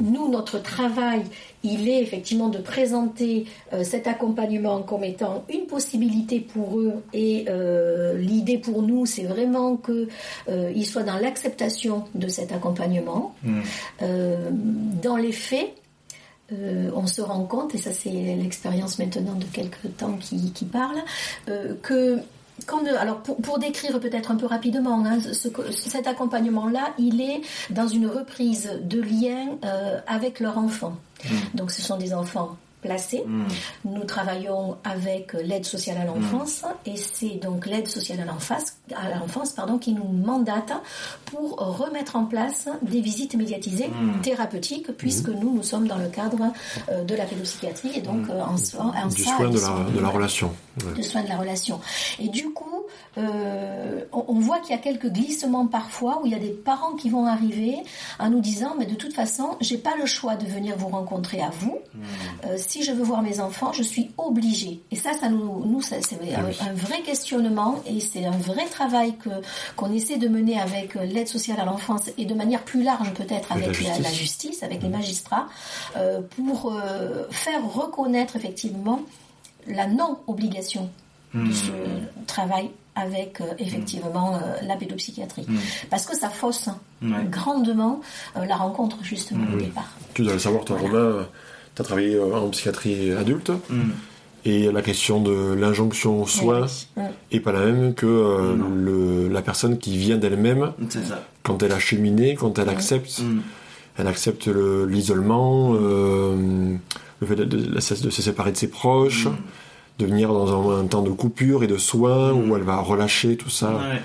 nous, 0.00 0.28
notre 0.30 0.60
travail, 0.62 1.22
il 1.64 1.88
est 1.88 2.00
effectivement 2.02 2.48
de 2.48 2.58
présenter 2.58 3.46
euh, 3.72 3.82
cet 3.82 4.06
accompagnement 4.06 4.82
comme 4.82 5.04
étant 5.04 5.44
une 5.48 5.66
possibilité 5.66 6.40
pour 6.40 6.78
eux 6.78 6.94
et 7.14 7.46
euh, 7.48 8.16
l'idée 8.18 8.58
pour 8.58 8.82
nous, 8.82 9.06
c'est 9.06 9.24
vraiment 9.24 9.76
que 9.76 10.08
euh, 10.48 10.70
ils 10.74 10.86
soient 10.86 11.02
dans 11.02 11.18
l'acceptation 11.18 12.04
de 12.14 12.28
cet 12.28 12.52
accompagnement. 12.52 13.34
Mm. 13.42 13.60
Euh, 14.02 14.36
dans 15.02 15.16
les 15.16 15.32
faits, 15.32 15.72
euh, 16.52 16.90
on 16.94 17.06
se 17.06 17.22
rend 17.22 17.44
compte, 17.44 17.74
et 17.74 17.78
ça 17.78 17.92
c'est 17.92 18.10
l'expérience 18.10 18.98
maintenant 18.98 19.34
de 19.34 19.44
quelques 19.44 19.96
temps 19.96 20.16
qui, 20.20 20.52
qui 20.52 20.64
parle, 20.64 20.98
euh, 21.48 21.74
que 21.82 22.18
quand, 22.66 22.86
alors 22.86 23.22
pour, 23.22 23.36
pour 23.38 23.58
décrire 23.58 23.98
peut-être 23.98 24.30
un 24.30 24.36
peu 24.36 24.46
rapidement, 24.46 25.04
hein, 25.04 25.18
ce 25.20 25.48
cet 25.72 26.06
accompagnement-là, 26.06 26.92
il 26.98 27.20
est 27.20 27.40
dans 27.70 27.88
une 27.88 28.06
reprise 28.06 28.70
de 28.82 29.00
lien 29.00 29.56
euh, 29.64 29.98
avec 30.06 30.40
leur 30.40 30.58
enfant. 30.58 30.96
Donc 31.54 31.70
ce 31.70 31.82
sont 31.82 31.96
des 31.96 32.12
enfants 32.14 32.56
placés. 32.82 33.24
Mm. 33.26 33.44
Nous 33.86 34.04
travaillons 34.04 34.76
avec 34.84 35.32
l'aide 35.32 35.64
sociale 35.64 35.96
à 35.98 36.04
l'enfance 36.04 36.64
et 36.84 36.96
c'est 36.96 37.36
donc 37.40 37.64
l'aide 37.66 37.88
sociale 37.88 38.20
à 38.20 38.24
l'enfance, 38.24 38.74
à 38.94 39.18
l'enfance 39.18 39.52
pardon, 39.52 39.78
qui 39.78 39.92
nous 39.92 40.04
mandate 40.04 40.72
pour 41.26 41.56
remettre 41.78 42.16
en 42.16 42.24
place 42.26 42.68
des 42.82 43.00
visites 43.00 43.34
médiatisées 43.34 43.88
Mm. 43.88 44.20
thérapeutiques 44.22 44.92
puisque 44.96 45.28
nous 45.28 45.54
nous 45.54 45.62
sommes 45.62 45.86
dans 45.86 45.96
le 45.98 46.08
cadre 46.08 46.52
euh, 46.90 47.04
de 47.04 47.14
la 47.14 47.24
pédopsychiatrie 47.24 47.92
et 47.96 48.00
donc 48.00 48.28
euh, 48.28 48.42
en, 48.42 48.56
so- 48.56 48.78
en 48.80 49.06
Du 49.08 49.22
ça, 49.22 49.36
soin 49.36 49.48
de 49.48 49.58
la, 49.58 49.90
de 49.90 50.00
la 50.00 50.08
relation. 50.08 50.50
Ouais. 50.84 50.94
de 50.96 51.02
soins 51.02 51.22
de 51.22 51.28
la 51.28 51.36
relation. 51.36 51.80
Et 52.18 52.28
du 52.28 52.50
coup, 52.50 52.82
euh, 53.18 54.00
on, 54.12 54.24
on 54.28 54.38
voit 54.40 54.58
qu'il 54.60 54.74
y 54.74 54.78
a 54.78 54.82
quelques 54.82 55.08
glissements 55.10 55.66
parfois 55.66 56.20
où 56.22 56.26
il 56.26 56.32
y 56.32 56.34
a 56.34 56.38
des 56.38 56.48
parents 56.50 56.94
qui 56.94 57.10
vont 57.10 57.26
arriver 57.26 57.76
en 58.18 58.30
nous 58.30 58.40
disant 58.40 58.74
mais 58.78 58.86
de 58.86 58.94
toute 58.94 59.12
façon, 59.14 59.56
j'ai 59.60 59.78
pas 59.78 59.96
le 59.98 60.06
choix 60.06 60.36
de 60.36 60.46
venir 60.46 60.76
vous 60.76 60.88
rencontrer 60.88 61.40
à 61.42 61.50
vous. 61.50 61.78
Si 62.72 62.82
je 62.82 62.92
veux 62.92 63.04
voir 63.04 63.20
mes 63.20 63.38
enfants, 63.38 63.70
je 63.74 63.82
suis 63.82 64.06
obligée. 64.16 64.80
Et 64.90 64.96
ça, 64.96 65.10
ça 65.20 65.28
nous, 65.28 65.80
c'est 65.82 65.96
un, 66.14 66.44
oui. 66.46 66.56
un 66.68 66.72
vrai 66.72 67.02
questionnement 67.02 67.82
et 67.86 68.00
c'est 68.00 68.24
un 68.24 68.30
vrai 68.50 68.64
travail 68.64 69.14
que 69.22 69.28
qu'on 69.76 69.92
essaie 69.92 70.16
de 70.16 70.26
mener 70.28 70.58
avec 70.58 70.94
l'aide 70.94 71.28
sociale 71.28 71.60
à 71.60 71.66
l'enfance 71.66 72.04
et 72.16 72.24
de 72.24 72.32
manière 72.32 72.62
plus 72.62 72.82
large 72.82 73.12
peut-être 73.12 73.52
Avec 73.52 73.66
la 73.66 73.72
justice. 73.74 74.02
la 74.02 74.12
justice, 74.12 74.62
avec 74.62 74.82
les 74.82 74.88
magistrats, 74.88 75.48
euh, 75.98 76.22
pour 76.36 76.72
euh, 76.72 77.24
faire 77.30 77.62
reconnaître 77.80 78.36
effectivement 78.36 79.00
la 79.66 79.86
non-obligation 79.86 80.88
de 81.34 81.52
ce 81.52 81.72
travail 82.26 82.70
avec 82.94 83.40
euh, 83.42 83.44
effectivement 83.58 84.34
euh, 84.36 84.38
la 84.66 84.76
pédopsychiatrie. 84.76 85.46
Parce 85.90 86.06
que 86.06 86.16
ça 86.16 86.30
fausse 86.30 86.68
Ouais. 87.02 87.24
grandement 87.30 88.00
euh, 88.36 88.44
la 88.46 88.56
rencontre 88.56 88.96
justement 89.02 89.44
au 89.52 89.56
départ. 89.58 89.90
Tu 90.14 90.22
dois 90.22 90.34
le 90.34 90.38
savoir, 90.38 90.64
toi, 90.64 90.78
tu 91.74 91.82
as 91.82 91.84
travaillé 91.84 92.14
euh, 92.16 92.34
en 92.36 92.48
psychiatrie 92.50 93.12
adulte. 93.12 93.50
Mm. 93.70 93.80
Et 94.44 94.72
la 94.72 94.82
question 94.82 95.20
de 95.20 95.54
l'injonction 95.54 96.20
au 96.20 96.26
soin 96.26 96.66
Oui. 96.96 97.04
est 97.30 97.38
pas 97.40 97.52
la 97.52 97.60
même 97.64 97.94
que 97.94 98.06
euh, 98.06 98.56
le- 98.74 99.28
la 99.28 99.40
personne 99.40 99.78
qui 99.78 99.96
vient 99.96 100.16
d'elle-même 100.18 100.72
C'est 100.88 101.04
ça. 101.06 101.22
quand 101.44 101.62
elle 101.62 101.70
a 101.72 101.78
cheminé, 101.78 102.34
quand 102.34 102.58
elle 102.58 102.68
accepte, 102.68 103.20
Mm. 103.20 103.40
elle 103.98 104.06
accepte 104.08 104.46
le- 104.48 104.84
l'isolement, 104.86 105.74
euh, 105.80 106.74
le 107.20 107.26
fait 107.26 107.36
de, 107.36 107.44
de- 107.44 107.56
de 107.74 107.80
se 107.80 108.02
de 108.02 108.10
se 108.10 108.20
séparer 108.22 108.50
de 108.50 108.56
ses 108.56 108.66
proches, 108.68 109.26
Mm. 109.26 109.36
de 110.00 110.06
venir 110.06 110.32
dans 110.32 110.72
un, 110.72 110.80
un 110.80 110.86
temps 110.86 111.02
de 111.02 111.10
coupure 111.10 111.62
et 111.62 111.68
de 111.68 111.76
soins 111.76 112.32
Mm. 112.32 112.50
où 112.50 112.56
elle 112.56 112.62
va 112.64 112.78
relâcher 112.80 113.36
tout 113.36 113.50
ça. 113.50 113.70
Ouais. 113.74 114.02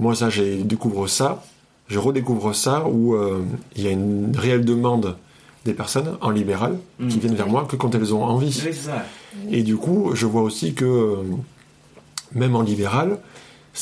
Moi, 0.00 0.16
ça, 0.16 0.28
j'ai 0.28 0.56
découvre 0.56 1.06
ça, 1.06 1.44
je 1.86 2.00
redécouvre 2.00 2.52
ça 2.52 2.84
où 2.88 3.14
euh, 3.14 3.42
il 3.76 3.84
y 3.84 3.86
a 3.86 3.90
une 3.92 4.34
réelle 4.36 4.64
demande 4.64 5.16
des 5.64 5.74
personnes 5.74 6.16
en 6.20 6.30
libéral 6.30 6.78
qui 7.08 7.16
Mm. 7.16 7.20
viennent 7.20 7.34
vers 7.34 7.48
moi 7.48 7.66
que 7.68 7.76
quand 7.76 7.94
elles 7.94 8.14
ont 8.14 8.24
envie. 8.24 8.46
Oui, 8.64 8.72
c'est 8.72 8.72
ça. 8.72 9.04
Et 9.50 9.62
du 9.62 9.76
coup, 9.76 10.12
je 10.14 10.24
vois 10.26 10.42
aussi 10.42 10.72
que, 10.74 10.84
euh, 10.84 11.16
même 12.34 12.54
en 12.56 12.62
libéral, 12.62 13.18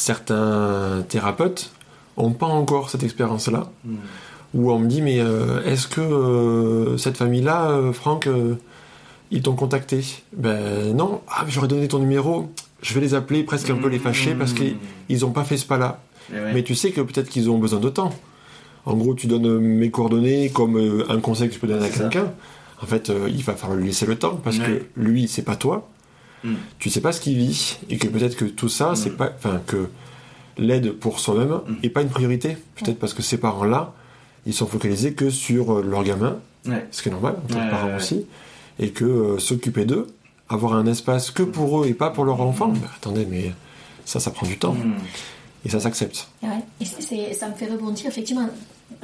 certains 0.00 1.04
thérapeutes 1.08 1.70
n'ont 2.18 2.32
pas 2.32 2.46
encore 2.46 2.90
cette 2.90 3.02
expérience-là, 3.02 3.70
Mm. 3.84 3.94
où 4.54 4.70
on 4.72 4.78
me 4.78 4.86
dit, 4.88 5.02
mais 5.02 5.20
euh, 5.20 5.62
est-ce 5.64 5.86
que 5.88 6.00
euh, 6.00 6.96
cette 6.98 7.16
famille-là, 7.16 7.70
euh, 7.70 7.92
Franck, 7.92 8.28
ils 9.30 9.42
t'ont 9.42 9.54
contacté? 9.54 10.04
Ben 10.36 10.94
non, 10.96 11.20
ah, 11.28 11.44
j'aurais 11.48 11.68
donné 11.68 11.88
ton 11.88 11.98
numéro, 11.98 12.48
je 12.82 12.94
vais 12.94 13.00
les 13.00 13.14
appeler, 13.14 13.42
presque 13.42 13.70
un 13.70 13.76
peu 13.76 13.88
les 13.88 13.98
fâcher, 13.98 14.34
parce 14.34 14.52
Mm. 14.52 14.74
qu'ils 15.08 15.20
n'ont 15.20 15.30
pas 15.32 15.44
fait 15.44 15.56
ce 15.56 15.66
pas-là. 15.66 16.00
Ouais. 16.32 16.52
Mais 16.54 16.62
tu 16.62 16.74
sais 16.74 16.90
que 16.90 17.00
peut-être 17.00 17.28
qu'ils 17.28 17.48
ont 17.50 17.58
besoin 17.58 17.80
de 17.80 17.88
temps. 17.88 18.10
En 18.86 18.94
gros, 18.94 19.14
tu 19.14 19.26
donnes 19.26 19.46
euh, 19.46 19.58
mes 19.58 19.90
coordonnées 19.90 20.48
comme 20.50 20.76
euh, 20.78 21.04
un 21.10 21.20
conseil 21.20 21.48
que 21.48 21.54
je 21.54 21.58
peux 21.58 21.66
donner 21.66 21.86
à 21.86 21.90
quelqu'un. 21.90 22.32
En 22.82 22.86
fait, 22.86 23.10
euh, 23.10 23.28
il 23.28 23.42
va 23.42 23.54
falloir 23.54 23.78
lui 23.78 23.86
laisser 23.88 24.06
le 24.06 24.16
temps 24.16 24.36
parce 24.36 24.58
Ouais. 24.58 24.64
que 24.66 25.00
lui, 25.00 25.28
c'est 25.28 25.42
pas 25.42 25.56
toi. 25.56 25.88
Mm. 26.44 26.54
Tu 26.78 26.90
sais 26.90 27.00
pas 27.00 27.12
ce 27.12 27.20
qu'il 27.20 27.36
vit 27.36 27.78
et 27.90 27.96
que 27.98 28.06
peut-être 28.06 28.36
que 28.36 28.44
tout 28.44 28.68
ça, 28.68 28.94
c'est 28.94 29.10
Mm. 29.10 29.16
pas, 29.16 29.32
enfin 29.36 29.60
que 29.66 29.88
l'aide 30.58 30.92
pour 30.92 31.18
soi-même 31.20 31.48
Mm. 31.66 31.74
est 31.82 31.90
pas 31.90 32.02
une 32.02 32.08
priorité. 32.10 32.56
Peut-être 32.76 32.98
parce 32.98 33.12
que 33.14 33.22
ces 33.22 33.38
parents-là, 33.38 33.92
ils 34.46 34.54
sont 34.54 34.66
focalisés 34.66 35.14
que 35.14 35.30
sur 35.30 35.82
leur 35.82 36.04
gamin, 36.04 36.36
Ouais. 36.66 36.86
ce 36.92 37.02
qui 37.02 37.08
est 37.08 37.12
normal 37.12 37.36
en 37.44 37.48
tant 37.52 37.58
Ouais, 37.58 37.66
que 37.66 37.70
parent 37.70 37.84
ouais, 37.86 37.90
ouais. 37.92 37.96
aussi, 37.96 38.26
et 38.78 38.90
que 38.90 39.04
euh, 39.04 39.38
s'occuper 39.38 39.84
d'eux, 39.84 40.06
avoir 40.48 40.74
un 40.74 40.86
espace 40.86 41.30
que 41.32 41.42
pour 41.42 41.82
eux 41.82 41.88
et 41.88 41.94
pas 41.94 42.10
pour 42.10 42.24
leur 42.24 42.40
enfant. 42.40 42.68
Ben, 42.68 42.80
attendez, 42.96 43.26
mais 43.28 43.52
ça, 44.04 44.20
ça 44.20 44.30
prend 44.30 44.46
du 44.46 44.58
temps 44.58 44.74
Mm. 44.74 44.94
et 45.64 45.70
ça 45.70 45.80
s'accepte. 45.80 46.28
Ouais. 46.42 46.60
Et 46.80 47.34
ça 47.34 47.48
me 47.48 47.54
fait 47.54 47.66
rebondir. 47.66 48.06
Effectivement, 48.06 48.48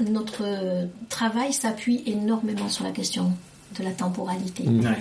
notre 0.00 0.42
euh, 0.44 0.86
travail 1.08 1.52
s'appuie 1.52 2.02
énormément 2.06 2.68
sur 2.68 2.84
la 2.84 2.90
question 2.90 3.32
de 3.78 3.84
la 3.84 3.92
temporalité. 3.92 4.64
Mm. 4.64 4.84
Ouais. 4.84 4.98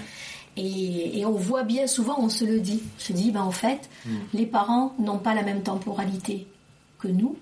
Et, 0.57 1.19
et 1.19 1.25
on 1.25 1.31
voit 1.31 1.63
bien 1.63 1.87
souvent, 1.87 2.15
on 2.19 2.29
se 2.29 2.43
le 2.43 2.59
dit. 2.59 2.81
On 2.97 3.01
se 3.01 3.13
dit, 3.13 3.31
ben 3.31 3.41
en 3.41 3.51
fait, 3.51 3.89
les 4.33 4.45
parents 4.45 4.93
n'ont 4.99 5.17
pas 5.17 5.33
la 5.33 5.43
même 5.43 5.63
temporalité 5.63 6.45
que 6.99 7.07
nous. 7.07 7.37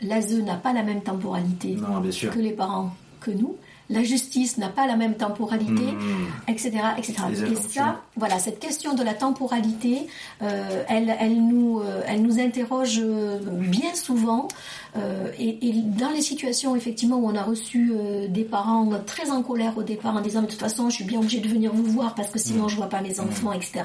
L'ASE 0.00 0.34
n'a 0.34 0.56
pas 0.56 0.72
la 0.72 0.82
même 0.82 1.02
temporalité 1.02 1.76
Non, 1.76 2.02
que 2.02 2.38
les 2.38 2.52
parents 2.52 2.94
que 3.20 3.30
nous. 3.30 3.56
La 3.90 4.02
justice 4.02 4.58
n'a 4.58 4.68
pas 4.68 4.86
la 4.86 4.96
même 4.96 5.14
temporalité, 5.16 5.82
Mmh. 5.92 6.50
etc., 6.50 6.70
etc. 6.98 7.14
Les 7.30 7.52
Et 7.52 7.56
ça, 7.56 8.00
voilà, 8.16 8.38
cette 8.38 8.58
question 8.58 8.94
de 8.94 9.02
la 9.02 9.12
temporalité, 9.14 10.06
euh, 10.42 10.84
elle, 10.88 11.14
elle, 11.20 11.42
nous, 11.46 11.80
euh, 11.80 12.02
elle 12.06 12.22
nous 12.22 12.38
interroge 12.40 13.00
euh, 13.02 13.38
bien 13.44 13.94
souvent. 13.94 14.48
euh, 14.96 15.28
et, 15.38 15.68
et 15.68 15.72
dans 15.72 16.10
les 16.10 16.22
situations 16.22 16.76
effectivement 16.76 17.16
où 17.16 17.26
on 17.28 17.34
a 17.34 17.42
reçu 17.42 17.92
des 18.28 18.44
parents 18.44 18.88
très 19.06 19.30
en 19.30 19.42
colère 19.42 19.76
au 19.78 19.82
départ 19.82 20.14
en 20.16 20.20
disant 20.20 20.42
de 20.42 20.46
toute 20.46 20.60
façon 20.60 20.90
je 20.90 20.96
suis 20.96 21.04
bien 21.04 21.18
obligé 21.18 21.40
de 21.40 21.48
venir 21.48 21.72
vous 21.72 21.84
voir 21.84 22.14
parce 22.14 22.28
que 22.28 22.38
sinon 22.38 22.68
je 22.68 22.76
vois 22.76 22.88
pas 22.90 23.00
mes 23.00 23.18
enfants, 23.18 23.52
etc. 23.52 23.84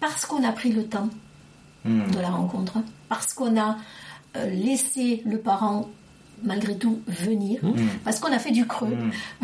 Parce 0.00 0.26
qu'on 0.26 0.42
a 0.44 0.52
pris 0.52 0.72
le 0.72 0.84
temps 0.84 1.08
Mmh. 1.86 2.12
de 2.12 2.18
la 2.18 2.30
rencontre, 2.30 2.78
parce 3.10 3.34
qu'on 3.34 3.60
a 3.60 3.76
laissé 4.46 5.22
le 5.26 5.38
parent 5.38 5.90
malgré 6.44 6.76
tout 6.76 7.00
venir, 7.06 7.60
parce 8.04 8.20
qu'on 8.20 8.32
a 8.32 8.38
fait 8.38 8.50
du 8.50 8.66
creux. 8.66 8.96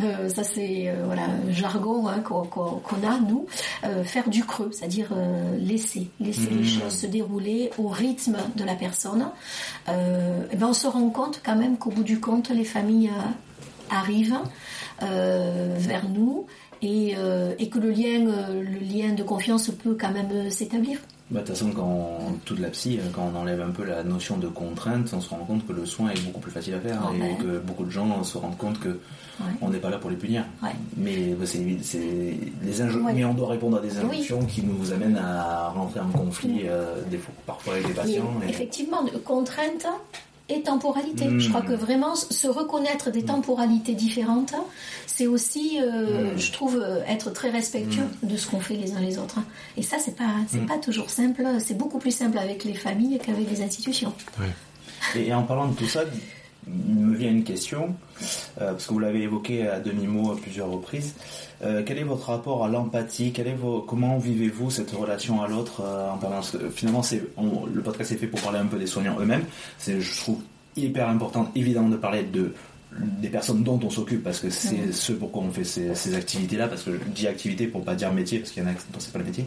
Euh, 0.02 0.28
ça 0.28 0.44
c'est 0.44 0.88
euh, 0.88 1.02
voilà 1.06 1.22
un 1.24 1.50
jargon 1.52 2.06
hein, 2.08 2.20
qu'on 2.20 3.08
a 3.08 3.18
nous, 3.20 3.46
euh, 3.84 4.04
faire 4.04 4.28
du 4.28 4.44
creux, 4.44 4.70
c'est-à-dire 4.72 5.08
euh, 5.12 5.56
laisser, 5.58 6.08
laisser 6.20 6.50
les 6.50 6.64
choses 6.64 6.92
se 6.92 7.06
dérouler 7.06 7.70
au 7.78 7.88
rythme 7.88 8.36
de 8.56 8.64
la 8.64 8.74
personne. 8.74 9.30
Et 9.88 10.56
ben 10.56 10.68
on 10.68 10.72
se 10.72 10.86
rend 10.86 11.08
compte 11.10 11.40
quand 11.44 11.56
même 11.56 11.76
qu'au 11.78 11.90
bout 11.90 12.02
du 12.04 12.20
compte 12.20 12.50
les 12.50 12.64
familles 12.64 13.10
arrivent 13.90 14.38
vers 15.00 16.08
nous. 16.08 16.46
Et, 16.82 17.14
et 17.58 17.68
que 17.68 17.78
le 17.78 17.90
lien, 17.90 18.24
le 18.54 18.78
lien 18.78 19.12
de 19.12 19.22
confiance 19.22 19.68
peut 19.68 19.96
quand 20.00 20.12
même 20.12 20.30
euh, 20.32 20.48
Bah, 21.30 21.40
de 21.42 21.46
toute 21.46 21.54
façon, 21.56 21.70
quand 21.70 21.84
on- 21.86 22.32
toute 22.44 22.58
la 22.58 22.68
psy, 22.70 22.98
euh, 22.98 23.02
quand 23.14 23.30
on 23.32 23.38
enlève 23.38 23.60
un 23.60 23.70
peu 23.70 23.84
la 23.84 24.02
notion 24.02 24.36
de 24.36 24.48
contrainte, 24.48 25.10
on 25.12 25.20
se 25.20 25.30
rend 25.30 25.36
compte 25.44 25.64
que 25.64 25.72
le 25.72 25.86
soin 25.86 26.10
est 26.10 26.20
beaucoup 26.24 26.40
plus 26.40 26.50
facile 26.50 26.74
à 26.74 26.80
faire 26.80 27.00
Oh, 27.08 27.14
et 27.14 27.20
ouais. 27.20 27.36
que 27.40 27.58
beaucoup 27.58 27.84
de 27.84 27.90
gens 27.90 28.24
se 28.24 28.36
rendent 28.36 28.56
compte 28.58 28.80
que 28.80 28.88
Ouais. 28.88 29.46
on 29.62 29.70
n'est 29.70 29.78
pas 29.78 29.90
là 29.90 29.98
pour 29.98 30.10
les 30.10 30.16
punir. 30.16 30.44
Ouais. 30.62 30.70
Mais 30.96 31.34
bah, 31.38 31.46
c'est 31.46 31.58
les 31.58 32.82
injo- 32.82 33.00
mais 33.14 33.24
on 33.24 33.32
doit 33.34 33.48
répondre 33.48 33.78
à 33.78 33.80
des 33.80 33.96
injonctions 33.96 34.44
qui 34.44 34.62
nous 34.62 34.92
amènent 34.92 35.16
à 35.18 35.68
rentrer 35.68 36.00
en 36.00 36.08
conflit 36.10 36.62
euh, 36.66 36.96
des 37.10 37.16
fois, 37.18 37.32
parfois 37.46 37.74
avec 37.74 37.86
les 37.86 37.92
Et 37.92 37.94
patients. 37.94 38.24
et- 38.44 38.50
effectivement, 38.50 39.02
de- 39.04 39.10
contrainte 39.18 39.86
et 40.50 40.62
temporalité. 40.62 41.26
Je 41.38 41.48
crois 41.48 41.62
que 41.62 41.72
vraiment 41.72 42.14
se 42.14 42.48
reconnaître 42.48 43.10
des 43.10 43.24
temporalités 43.24 43.94
différentes, 43.94 44.54
c'est 45.06 45.26
aussi, 45.26 45.78
euh, 45.80 46.34
Mm. 46.34 46.38
je 46.38 46.52
trouve, 46.52 46.76
euh, 46.82 47.02
être 47.06 47.30
très 47.30 47.50
respectueux 47.50 48.06
de 48.22 48.36
ce 48.36 48.46
qu'on 48.48 48.60
fait 48.60 48.74
les 48.74 48.92
uns 48.92 49.00
les 49.00 49.18
autres. 49.18 49.38
Et 49.76 49.82
ça, 49.82 49.96
c'est 49.98 50.16
pas, 50.16 50.34
c'est 50.48 50.66
pas 50.66 50.78
toujours 50.78 51.10
simple. 51.10 51.42
C'est 51.58 51.76
beaucoup 51.76 51.98
plus 51.98 52.10
simple 52.14 52.38
avec 52.38 52.64
les 52.64 52.74
familles 52.74 53.18
qu'avec 53.24 53.50
les 53.50 53.62
institutions. 53.62 54.12
Et 55.14 55.32
en 55.32 55.42
parlant 55.42 55.68
de 55.68 55.74
tout 55.74 55.88
ça, 55.88 56.02
il 56.66 56.94
me 56.94 57.16
vient 57.16 57.30
une 57.30 57.44
question, 57.44 57.94
euh, 58.60 58.72
parce 58.72 58.86
que 58.86 58.92
vous 58.92 58.98
l'avez 58.98 59.22
évoqué 59.22 59.66
à 59.66 59.80
demi-mot 59.80 60.32
à 60.32 60.36
plusieurs 60.36 60.70
reprises. 60.70 61.14
Euh, 61.62 61.82
quel 61.84 61.98
est 61.98 62.04
votre 62.04 62.30
rapport 62.30 62.64
à 62.64 62.68
l'empathie? 62.68 63.32
Quel 63.32 63.48
est 63.48 63.54
vos, 63.54 63.80
Comment 63.80 64.18
vivez-vous 64.18 64.70
cette 64.70 64.90
relation 64.90 65.42
à 65.42 65.48
l'autre 65.48 65.82
euh, 65.82 66.10
en 66.10 66.18
permanence 66.18 66.56
Finalement, 66.74 67.02
c'est, 67.02 67.22
le 67.74 67.80
podcast 67.82 68.12
est 68.12 68.16
fait 68.16 68.26
pour 68.26 68.40
parler 68.40 68.58
un 68.58 68.66
peu 68.66 68.78
des 68.78 68.86
soignants 68.86 69.16
eux-mêmes. 69.18 69.44
C'est, 69.78 70.00
je 70.00 70.16
trouve, 70.20 70.40
hyper 70.76 71.08
important, 71.08 71.50
évidemment, 71.54 71.88
de 71.88 71.96
parler 71.96 72.22
de 72.22 72.52
des 72.92 73.28
personnes 73.28 73.62
dont 73.62 73.78
on 73.84 73.88
s'occupe 73.88 74.24
parce 74.24 74.40
que 74.40 74.50
c'est 74.50 74.90
ce 74.90 75.12
pourquoi 75.12 75.42
on 75.42 75.52
fait 75.52 75.62
ces, 75.62 75.94
ces 75.94 76.16
activités-là 76.16 76.66
parce 76.66 76.82
que 76.82 76.90
je 76.92 76.98
dis 77.14 77.28
activité 77.28 77.68
pour 77.68 77.84
pas 77.84 77.94
dire 77.94 78.12
métier 78.12 78.40
parce 78.40 78.50
qu'il 78.50 78.64
y 78.64 78.66
en 78.66 78.68
a 78.68 78.72
dont 78.72 78.98
c'est 78.98 79.12
pas 79.12 79.20
le 79.20 79.26
métier 79.26 79.46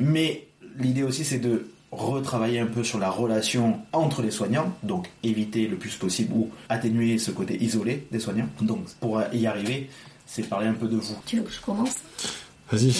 mais 0.00 0.48
l'idée 0.78 1.02
aussi, 1.02 1.24
c'est 1.24 1.38
de 1.38 1.66
retravailler 1.92 2.60
un 2.60 2.66
peu 2.66 2.84
sur 2.84 2.98
la 2.98 3.10
relation 3.10 3.80
entre 3.92 4.22
les 4.22 4.30
soignants, 4.30 4.72
donc 4.82 5.08
éviter 5.22 5.66
le 5.66 5.76
plus 5.76 5.96
possible 5.96 6.32
ou 6.34 6.50
atténuer 6.68 7.18
ce 7.18 7.30
côté 7.30 7.62
isolé 7.62 8.06
des 8.10 8.20
soignants. 8.20 8.48
Donc 8.60 8.84
pour 9.00 9.20
y 9.32 9.46
arriver, 9.46 9.90
c'est 10.26 10.48
parler 10.48 10.68
un 10.68 10.74
peu 10.74 10.86
de 10.86 10.96
vous. 10.96 11.16
Tu 11.26 11.38
veux 11.38 11.42
que 11.42 11.52
je 11.52 11.60
commence? 11.60 11.96
Vas-y. 12.70 12.92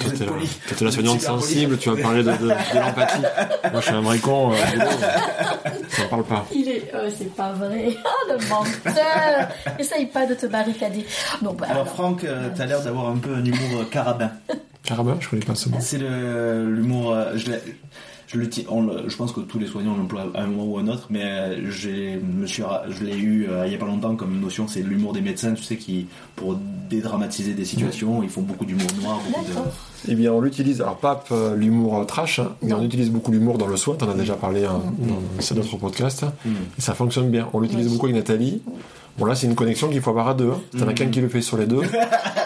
Vous 0.00 0.10
t'es 0.10 0.84
la, 0.84 0.90
soignante 0.90 1.14
poli. 1.14 1.24
sensible, 1.24 1.78
tu 1.78 1.88
vas 1.88 2.02
parler 2.02 2.22
de, 2.22 2.32
de, 2.32 2.48
de 2.48 2.78
l'empathie. 2.78 3.22
Moi, 3.72 3.80
je 3.80 3.86
suis 3.86 3.94
un 3.94 4.02
vrai 4.02 4.18
con. 4.18 4.52
Euh, 4.52 4.56
ça 5.88 6.02
parle 6.10 6.24
pas. 6.24 6.44
Il 6.54 6.68
est, 6.68 6.92
oh, 6.94 7.08
c'est 7.16 7.34
pas 7.34 7.52
vrai. 7.52 7.96
Oh, 8.04 8.28
le 8.28 8.48
menteur 8.48 9.48
Essaye 9.78 10.06
pas 10.06 10.26
de 10.26 10.34
te 10.34 10.44
barricader. 10.46 11.06
Donc, 11.40 11.56
bah, 11.56 11.66
Alors 11.70 11.82
alors, 11.82 11.94
Franck, 11.94 12.24
euh, 12.24 12.50
t'as 12.54 12.66
l'air 12.66 12.82
d'avoir 12.82 13.08
un 13.08 13.16
peu 13.16 13.34
un 13.34 13.44
humour 13.44 13.80
euh, 13.80 13.84
carabin. 13.90 14.32
Carabin, 14.82 15.16
je 15.20 15.28
connais 15.28 15.44
pas 15.44 15.54
ce 15.54 15.68
mot. 15.68 15.76
C'est 15.80 15.98
l'humour. 15.98 17.12
euh, 17.14 17.32
je, 17.36 17.52
je, 18.26 18.38
je 18.40 19.16
pense 19.16 19.32
que 19.32 19.40
tous 19.40 19.58
les 19.58 19.66
soignants 19.66 19.96
l'emploient 19.96 20.26
à 20.34 20.42
un 20.42 20.46
moment 20.46 20.64
ou 20.64 20.78
à 20.78 20.82
un 20.82 20.88
autre, 20.88 21.06
mais 21.10 21.58
j'ai- 21.70 22.16
me 22.16 22.46
suis 22.46 22.62
ra- 22.62 22.82
je 22.88 23.04
l'ai 23.04 23.16
eu 23.16 23.46
euh, 23.48 23.66
il 23.66 23.72
y 23.72 23.74
a 23.74 23.78
pas 23.78 23.86
longtemps 23.86 24.14
comme 24.16 24.38
notion. 24.40 24.66
C'est 24.68 24.82
l'humour 24.82 25.12
des 25.12 25.20
médecins, 25.20 25.52
tu 25.54 25.62
sais, 25.62 25.76
qui 25.76 26.06
pour 26.36 26.56
dédramatiser 26.88 27.52
des 27.54 27.64
situations, 27.64 28.22
ils 28.22 28.28
font 28.28 28.40
beaucoup 28.42 28.64
d'humour 28.64 28.86
noir, 29.02 29.20
beaucoup 29.28 29.44
de. 29.44 29.48
D'accord. 29.54 29.72
Eh 30.08 30.14
bien, 30.14 30.32
on 30.32 30.40
l'utilise, 30.40 30.80
alors 30.80 30.96
pas 30.96 31.22
euh, 31.30 31.54
l'humour 31.54 31.98
euh, 31.98 32.04
trash, 32.04 32.38
hein, 32.38 32.52
mais 32.62 32.72
on 32.72 32.82
utilise 32.82 33.10
beaucoup 33.10 33.30
l'humour 33.32 33.58
dans 33.58 33.66
le 33.66 33.76
soin, 33.76 33.94
t'en 33.96 34.08
as 34.08 34.14
déjà 34.14 34.34
parlé 34.34 34.64
hein, 34.64 34.80
dans 34.98 35.18
c'est 35.40 35.54
notre 35.54 35.76
podcast, 35.76 36.24
Mm. 36.44 36.50
et 36.78 36.80
ça 36.80 36.94
fonctionne 36.94 37.28
bien. 37.30 37.48
On 37.52 37.60
l'utilise 37.60 37.86
Oui. 37.86 37.92
beaucoup 37.92 38.06
avec 38.06 38.16
Nathalie. 38.16 38.62
Bon, 39.18 39.26
là, 39.26 39.34
c'est 39.34 39.46
une 39.46 39.54
connexion 39.56 39.88
qu'il 39.90 40.00
faut 40.00 40.10
avoir 40.10 40.28
à 40.28 40.34
deux. 40.34 40.50
Hein. 40.50 40.60
T'en 40.78 40.88
as 40.88 40.94
qu'un 40.94 41.08
qui 41.08 41.20
le 41.20 41.28
fait 41.28 41.42
sur 41.42 41.58
les 41.58 41.66
deux. 41.66 41.80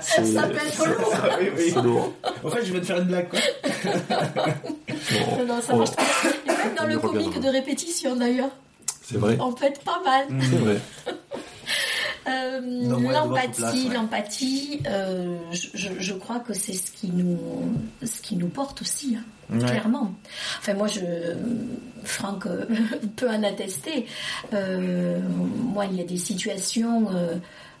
Ça 0.00 0.22
être 0.22 0.86
lourd. 0.86 1.14
oui, 1.40 1.48
oui. 1.56 1.70
c'est 1.74 1.82
lourd. 1.82 2.12
En 2.44 2.48
fait, 2.50 2.64
je 2.64 2.72
vais 2.72 2.80
te 2.80 2.86
faire 2.86 2.98
une 2.98 3.04
blague, 3.08 3.28
quoi. 3.28 3.38
Bon, 3.76 5.44
Non, 5.46 5.60
ça 5.60 5.74
on- 5.74 5.78
marche 5.78 5.90
très 5.92 6.30
bien. 6.44 6.54
Et 6.54 6.56
même 6.66 6.74
dans 6.76 6.84
On 6.84 6.86
le 6.86 6.98
comique 6.98 7.40
de 7.40 7.48
répétition 7.48 8.16
d'ailleurs. 8.16 8.50
c'est 9.02 9.16
vrai, 9.18 9.36
On 9.40 9.52
peut 9.52 9.66
être 9.66 9.80
pas 9.82 10.00
mal. 10.04 10.26
c'est 10.40 10.56
vrai. 10.56 10.78
Euh, 12.28 12.60
l'empathie, 13.10 13.88
ouais. 13.88 13.94
l'empathie, 13.94 14.82
euh, 14.86 15.38
je, 15.50 15.68
je- 15.72 15.88
je 15.98 16.12
crois 16.12 16.40
que 16.40 16.52
c'est 16.52 16.74
ce 16.74 16.90
qui 16.90 17.06
nous, 17.08 17.38
ce 18.04 18.20
qui 18.20 18.36
nous 18.36 18.48
porte 18.48 18.82
aussi, 18.82 19.16
hein, 19.16 19.24
Ouais. 19.58 19.64
clairement. 19.64 20.12
Enfin, 20.58 20.74
moi, 20.74 20.88
je, 20.88 21.00
Franck 22.04 22.44
euh, 22.44 22.66
peut 23.16 23.30
en 23.30 23.42
attester. 23.44 24.04
Euh, 24.52 25.18
moi, 25.72 25.86
il 25.86 25.96
y 25.96 26.02
a 26.02 26.04
des 26.04 26.18
situations 26.18 27.06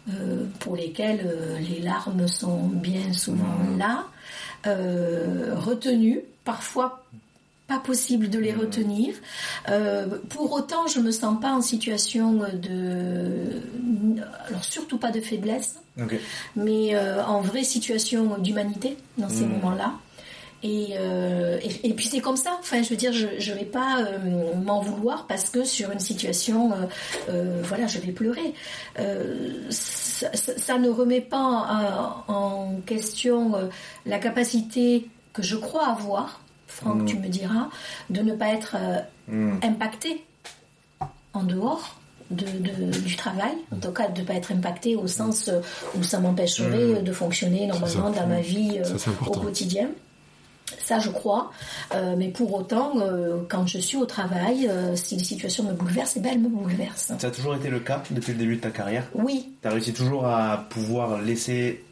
euh, 0.08 0.44
pour 0.60 0.76
lesquelles 0.76 1.20
euh, 1.26 1.58
les 1.58 1.80
larmes 1.80 2.28
sont 2.28 2.68
bien 2.68 3.12
souvent 3.12 3.58
là, 3.78 4.06
euh, 4.66 5.54
retenues, 5.54 6.20
parfois 6.44 7.04
pas 7.66 7.78
possible 7.78 8.30
de 8.30 8.38
les 8.38 8.52
retenir. 8.52 9.14
Euh, 9.68 10.06
pour 10.30 10.52
autant, 10.52 10.86
je 10.86 11.00
me 11.00 11.10
sens 11.10 11.38
pas 11.40 11.52
en 11.52 11.60
situation 11.60 12.44
de, 12.54 13.60
alors 14.48 14.64
surtout 14.64 14.96
pas 14.96 15.10
de 15.10 15.20
faiblesse, 15.20 15.76
mais 16.56 16.94
euh, 16.94 17.22
en 17.24 17.42
vraie 17.42 17.64
situation 17.64 18.38
d'humanité 18.38 18.96
dans 19.18 19.28
ces 19.28 19.44
moments-là. 19.44 19.92
Et, 20.64 20.94
euh, 20.98 21.58
et, 21.62 21.88
et 21.90 21.94
puis 21.94 22.06
c'est 22.06 22.20
comme 22.20 22.36
ça. 22.36 22.56
Enfin, 22.58 22.82
je 22.82 22.88
veux 22.88 22.96
dire, 22.96 23.12
je 23.12 23.26
je 23.38 23.52
vais 23.52 23.64
pas 23.64 24.00
euh, 24.00 24.54
m'en 24.56 24.80
vouloir 24.80 25.26
parce 25.28 25.50
que 25.50 25.62
sur 25.64 25.92
une 25.92 26.00
situation, 26.00 26.72
euh, 27.28 27.62
voilà, 27.64 27.86
je 27.86 27.98
vais 28.00 28.10
pleurer. 28.12 28.54
Ça, 29.70 30.78
ne 30.78 30.88
remet 30.88 31.20
pas 31.20 32.24
en, 32.28 32.32
en 32.32 32.80
question 32.86 33.52
la 34.06 34.18
capacité 34.18 35.08
que 35.32 35.42
je 35.42 35.56
crois 35.56 35.86
avoir. 35.88 36.40
Franck, 36.66 37.06
tu 37.06 37.16
me 37.16 37.28
diras, 37.28 37.68
de 38.10 38.20
ne 38.22 38.34
pas 38.34 38.48
être 38.48 38.76
euh, 38.78 38.98
Mm. 39.30 39.58
impacté 39.62 40.24
en 41.34 41.42
dehors 41.42 41.96
de, 42.30 42.46
de- 42.46 42.98
du 43.00 43.14
travail, 43.14 43.52
en 43.70 43.76
tout 43.76 43.90
cas 43.92 44.08
de 44.08 44.22
ne 44.22 44.26
pas 44.26 44.32
être 44.32 44.52
impacté 44.52 44.96
au 44.96 45.06
sens 45.06 45.50
où 45.94 46.02
ça 46.02 46.18
m'empêcherait 46.18 47.02
de 47.02 47.12
fonctionner 47.12 47.66
normalement 47.66 48.08
dans 48.10 48.26
ma 48.26 48.40
vie 48.40 48.80
au 49.26 49.32
quotidien. 49.32 49.88
Ça, 50.84 50.98
je 50.98 51.10
crois. 51.10 51.50
Euh, 51.94 52.14
mais 52.16 52.28
pour 52.28 52.54
autant, 52.54 52.92
euh, 53.00 53.42
quand 53.48 53.66
je 53.66 53.78
suis 53.78 53.96
au 53.96 54.06
travail, 54.06 54.68
euh, 54.68 54.96
si 54.96 55.16
les 55.16 55.24
situations 55.24 55.64
me 55.64 55.72
bouleversent, 55.72 56.16
eh 56.16 56.20
ben, 56.20 56.32
elles 56.32 56.40
me 56.40 56.48
bouleversent. 56.48 57.12
Ça 57.18 57.26
a 57.26 57.30
toujours 57.30 57.54
été 57.54 57.68
le 57.68 57.80
cas 57.80 58.02
depuis 58.10 58.32
le 58.32 58.38
début 58.38 58.56
de 58.56 58.60
ta 58.60 58.70
carrière? 58.70 59.04
Oui, 59.14 59.52
T'as 59.62 59.70
réussi 59.70 59.92
toujours 59.92 60.26
à 60.26 60.66
pouvoir 60.70 61.20
laisser 61.20 61.84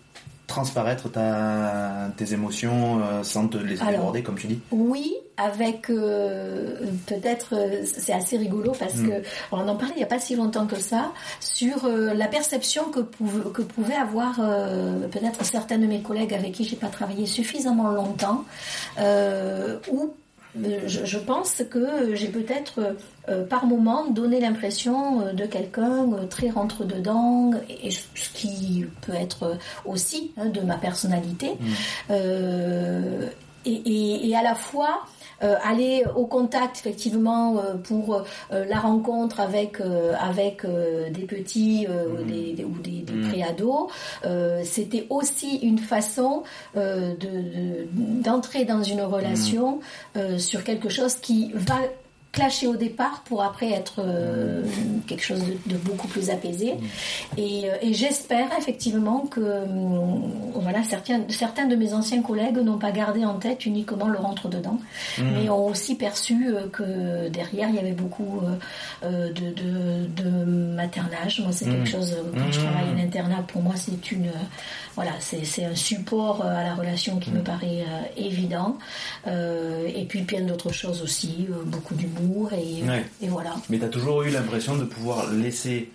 transparaître 0.47 1.11
ta, 1.11 2.11
tes 2.17 2.33
émotions 2.33 3.01
sans 3.25 3.49
te 3.49 3.59
laisser 3.59 3.83
Alors. 3.83 3.93
déborder, 3.93 4.23
comme 4.23 4.37
tu 4.39 4.47
dis? 4.47 4.61
Oui, 4.71 5.13
avec 5.37 5.91
euh, 5.91 6.77
peut-être 7.07 7.55
euh, 7.55 7.83
c'est 7.85 8.13
assez 8.13 8.37
rigolo 8.39 8.73
parce 8.79 8.95
Mm. 8.97 9.09
que 9.09 9.15
on 9.53 9.69
en 9.69 9.77
parlait 9.77 9.95
il 9.97 9.99
n'y 9.99 10.05
a 10.05 10.07
pas 10.07 10.19
si 10.19 10.35
longtemps 10.37 10.67
que 10.67 10.77
ça 10.77 11.13
sur 11.41 11.85
euh, 11.85 12.15
la 12.15 12.27
perception 12.27 12.85
que, 12.85 13.01
pouv- 13.01 13.53
que 13.53 13.63
pouvaient 13.63 13.95
avoir 14.09 14.37
euh, 14.41 15.07
peut-être 15.09 15.45
certains 15.45 15.79
de 15.79 15.87
mes 15.87 16.01
collègues 16.01 16.33
avec 16.35 16.53
qui 16.53 16.65
j'ai 16.65 16.77
pas 16.77 16.89
travaillé 16.89 17.27
suffisamment 17.27 17.89
longtemps 17.91 18.45
euh, 18.99 19.79
où 19.91 20.15
euh, 20.65 20.81
je, 20.87 21.05
je 21.05 21.19
pense 21.19 21.63
que 21.69 22.15
j'ai 22.15 22.29
peut-être 22.29 22.97
euh, 23.29 23.45
par 23.45 23.67
moment 23.67 24.07
donné 24.07 24.41
l'impression 24.41 25.33
de 25.35 25.45
quelqu'un 25.45 26.05
euh, 26.15 26.27
très 26.31 26.49
rentre 26.49 26.85
dedans 26.85 27.51
et, 27.69 27.89
et 27.89 27.91
ce 27.91 28.31
qui 28.33 28.87
peut 29.03 29.13
être 29.13 29.59
aussi 29.85 30.33
hein, 30.39 30.47
de 30.47 30.61
ma 30.63 30.77
personnalité 30.77 31.51
Euh, 32.11 33.29
et, 33.65 33.73
et- 33.85 34.29
et 34.29 34.37
à 34.37 34.43
la 34.43 34.55
fois 34.55 35.01
aller 35.41 36.05
au 36.15 36.27
contact 36.27 36.79
effectivement 36.79 37.63
pour 37.85 38.23
la 38.51 38.79
rencontre 38.79 39.41
avec 39.41 39.81
avec 40.21 40.65
des 40.67 41.23
petits 41.23 41.87
des, 42.27 42.65
ou 42.65 42.79
des, 42.79 43.03
des 43.03 43.13
mmh. 43.13 43.29
préados, 43.29 43.89
c'était 44.65 45.07
aussi 45.11 45.57
une 45.57 45.79
façon 45.79 46.43
d'entrer 46.75 48.65
de, 48.65 48.69
dans 48.69 48.83
une 48.83 49.03
relation 49.03 49.81
mmh. 50.15 50.39
sur 50.39 50.65
quelque 50.65 50.89
chose 50.89 51.17
qui 51.17 51.53
va 51.55 51.77
clasher 52.37 52.67
au 52.67 52.77
départ 52.77 53.23
pour 53.25 53.43
après 53.43 53.71
être 53.71 54.01
euh, 54.01 54.63
quelque 55.07 55.25
chose 55.25 55.43
de, 55.65 55.77
beaucoup 55.77 56.07
plus 56.07 56.29
apaisé. 56.31 56.75
Mm. 56.75 56.79
Euh, 57.39 57.77
et, 57.83 57.95
j'espère 57.95 58.49
effectivement 58.59 59.21
que 59.21 59.41
hum, 59.41 60.31
voilà, 60.55 60.83
certains, 60.85 61.23
certains 61.31 61.67
de 61.67 61.75
mes 61.75 61.95
anciens 61.95 62.23
collègues 62.23 62.59
n'ont 62.59 62.79
pas 62.79 62.93
gardé 62.93 63.25
en 63.25 63.39
tête 63.39 63.65
uniquement 63.65 64.09
le 64.09 64.19
rentre-dedans, 64.19 64.79
mm. 65.19 65.23
mais 65.23 65.49
ont 65.49 65.67
aussi 65.67 65.97
perçu 65.97 66.49
euh, 66.49 66.69
que 66.71 67.29
derrière 67.29 67.71
il 67.71 67.77
y 67.77 67.79
avait 67.79 67.93
beaucoup 67.93 68.41
de, 69.03 69.31
de, 69.31 70.45
maternage. 70.77 71.41
Moi, 71.41 71.53
c'est 71.53 71.65
quelque 71.65 71.83
mm. 71.83 71.87
chose, 71.87 72.17
quand 72.35 72.53
je 72.53 72.61
travaille 72.61 72.91
en 72.95 72.99
internat, 72.99 73.43
pour 73.49 73.63
moi, 73.63 73.75
c'est 73.77 74.13
une 74.13 74.31
voilà, 74.97 75.13
c'est 75.21 75.65
un 75.65 75.75
support 75.77 76.43
à 76.45 76.65
la 76.65 76.75
relation 76.75 77.19
qui 77.19 77.31
me 77.31 77.41
paraît 77.41 77.85
évident. 78.17 78.79
et 79.27 80.05
puis 80.09 80.23
plein 80.23 80.41
d'autres 80.43 80.73
choses 80.73 81.03
aussi, 81.03 81.47
beaucoup 81.67 81.95
d'humour 81.95 82.51
et, 82.53 83.29
voilà. 83.29 83.55
Mais 83.71 83.79
tu 83.79 83.85
as 83.85 83.89
toujours 83.89 84.23
eu 84.23 84.31
l'impression 84.31 84.77
de 84.77 84.85
pouvoir 84.85 85.31
laisser 85.33 85.91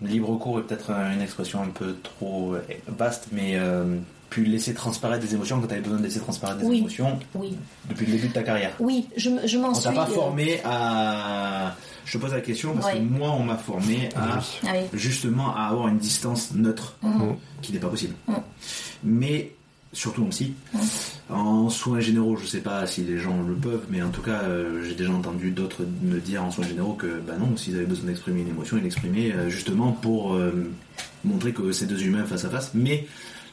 libre 0.00 0.36
cours 0.38 0.60
est 0.60 0.62
peut-être 0.62 0.90
une 0.90 1.20
expression 1.20 1.62
un 1.62 1.68
peu 1.68 1.96
trop 2.02 2.54
vaste, 2.86 3.28
mais 3.32 3.56
euh, 3.56 3.96
puis 4.30 4.46
laisser 4.46 4.74
transparaître 4.74 5.24
des 5.24 5.34
émotions 5.34 5.60
quand 5.60 5.66
tu 5.66 5.72
avais 5.72 5.82
besoin 5.82 5.98
de 5.98 6.02
laisser 6.02 6.20
transparaître 6.20 6.60
des 6.60 6.76
émotions 6.76 7.18
oui. 7.34 7.56
depuis 7.88 8.06
le 8.06 8.12
début 8.12 8.28
de 8.28 8.32
ta 8.32 8.42
carrière. 8.42 8.72
Oui, 8.78 9.08
je, 9.16 9.30
je 9.44 9.58
m'en 9.58 9.74
suis. 9.74 9.88
On 9.88 9.92
t'a 9.92 9.96
pas 10.04 10.10
euh, 10.10 10.14
formé 10.14 10.60
à. 10.64 11.74
Je 12.08 12.16
te 12.16 12.18
pose 12.18 12.32
la 12.32 12.40
question 12.40 12.72
parce 12.72 12.94
que 12.94 12.98
moi, 13.00 13.30
on 13.32 13.42
m'a 13.42 13.58
formé 13.58 14.08
à 14.16 14.40
ah 14.66 14.68
justement 14.94 15.54
à 15.54 15.64
avoir 15.64 15.88
une 15.88 15.98
distance 15.98 16.54
neutre 16.54 16.96
mmh. 17.02 17.32
qui 17.60 17.72
n'est 17.74 17.78
pas 17.78 17.88
possible. 17.88 18.14
Mmh. 18.26 18.32
Mais 19.04 19.52
surtout 19.92 20.22
en 20.22 20.26
psy. 20.26 20.54
En 21.28 21.68
soins 21.68 22.00
généraux, 22.00 22.36
je 22.36 22.46
sais 22.46 22.60
pas 22.60 22.86
si 22.86 23.02
les 23.02 23.18
gens 23.18 23.42
le 23.42 23.54
peuvent, 23.54 23.84
mais 23.90 24.02
en 24.02 24.08
tout 24.08 24.22
cas, 24.22 24.42
euh, 24.44 24.82
j'ai 24.84 24.94
déjà 24.94 25.10
entendu 25.10 25.50
d'autres 25.50 25.84
me 26.02 26.18
dire 26.18 26.42
en 26.42 26.50
soins 26.50 26.66
généraux 26.66 26.94
que 26.94 27.20
bah 27.20 27.34
non, 27.38 27.56
s'ils 27.56 27.76
avaient 27.76 27.84
besoin 27.84 28.06
d'exprimer 28.06 28.40
une 28.40 28.48
émotion, 28.48 28.78
ils 28.78 28.84
l'exprimaient 28.84 29.32
euh, 29.32 29.50
justement 29.50 29.92
pour 29.92 30.34
euh, 30.34 30.70
montrer 31.24 31.52
que 31.52 31.72
c'est 31.72 31.86
deux 31.86 32.02
humains 32.02 32.24
face 32.24 32.46
à 32.46 32.48
face. 32.48 32.72
Mais 32.72 33.06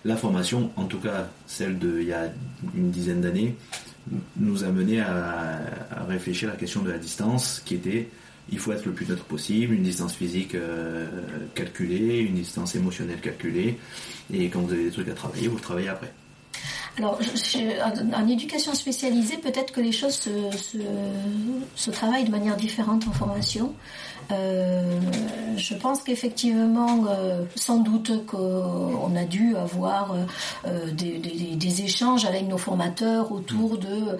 la 0.05 0.15
formation, 0.15 0.71
en 0.77 0.85
tout 0.85 0.99
cas 0.99 1.27
celle 1.45 1.77
d'il 1.77 2.03
y 2.03 2.13
a 2.13 2.31
une 2.75 2.91
dizaine 2.91 3.19
d'années, 3.19 3.55
nous 4.37 4.63
a 4.63 4.67
mené 4.67 5.01
à, 5.01 5.59
à, 5.91 6.03
réfléchir 6.07 6.49
à 6.49 6.51
la 6.51 6.57
question 6.57 6.83
de 6.83 6.91
la 6.91 6.97
distance, 6.97 7.61
qui 7.65 7.75
était 7.75 8.09
il 8.51 8.59
faut 8.59 8.71
être 8.71 8.85
le 8.85 8.91
plus 8.91 9.07
neutre 9.07 9.25
possible, 9.25 9.73
une 9.73 9.83
distance 9.83 10.15
physique 10.15 10.55
calculée, 11.55 12.19
une 12.19 12.35
distance 12.35 12.75
émotionnelle 12.75 13.19
calculée, 13.19 13.77
et 14.33 14.49
quand 14.49 14.61
vous 14.61 14.73
avez 14.73 14.85
des 14.85 14.91
trucs 14.91 15.09
à 15.09 15.13
travailler, 15.13 15.47
vous 15.47 15.55
le 15.55 15.61
travaillez 15.61 15.89
après. 15.89 16.13
Alors, 16.97 17.19
en 18.15 18.27
éducation 18.27 18.73
spécialisée, 18.73 19.37
peut-être 19.37 19.73
que 19.73 19.81
les 19.81 19.91
choses 19.91 20.15
se, 20.15 20.29
se, 21.75 21.91
travaillent 21.91 22.25
de 22.25 22.31
manière 22.31 22.55
différente 22.55 23.07
en 23.07 23.11
formation. 23.11 23.73
Euh, 24.31 24.99
je 25.55 25.75
pense 25.75 26.01
qu'effectivement, 26.01 27.05
euh, 27.09 27.43
sans 27.55 27.79
doute 27.79 28.25
qu'on 28.25 29.15
a 29.15 29.23
dû 29.25 29.55
avoir 29.55 30.15
euh, 30.65 30.91
des, 30.91 31.19
des, 31.19 31.81
échanges 31.81 32.25
avec 32.25 32.47
nos 32.47 32.57
formateurs 32.57 33.31
autour 33.31 33.77
de 33.77 34.17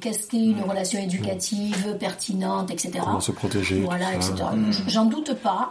qu'est-ce 0.00 0.28
qu'est 0.28 0.44
une 0.44 0.62
relation 0.62 1.00
éducative 1.00 1.96
pertinente, 1.98 2.70
etc. 2.70 3.00
Comment 3.00 3.20
se 3.20 3.32
protéger. 3.32 3.80
Voilà, 3.80 4.14
etc. 4.14 4.34
J'en 4.86 5.04
doute 5.04 5.34
pas. 5.34 5.70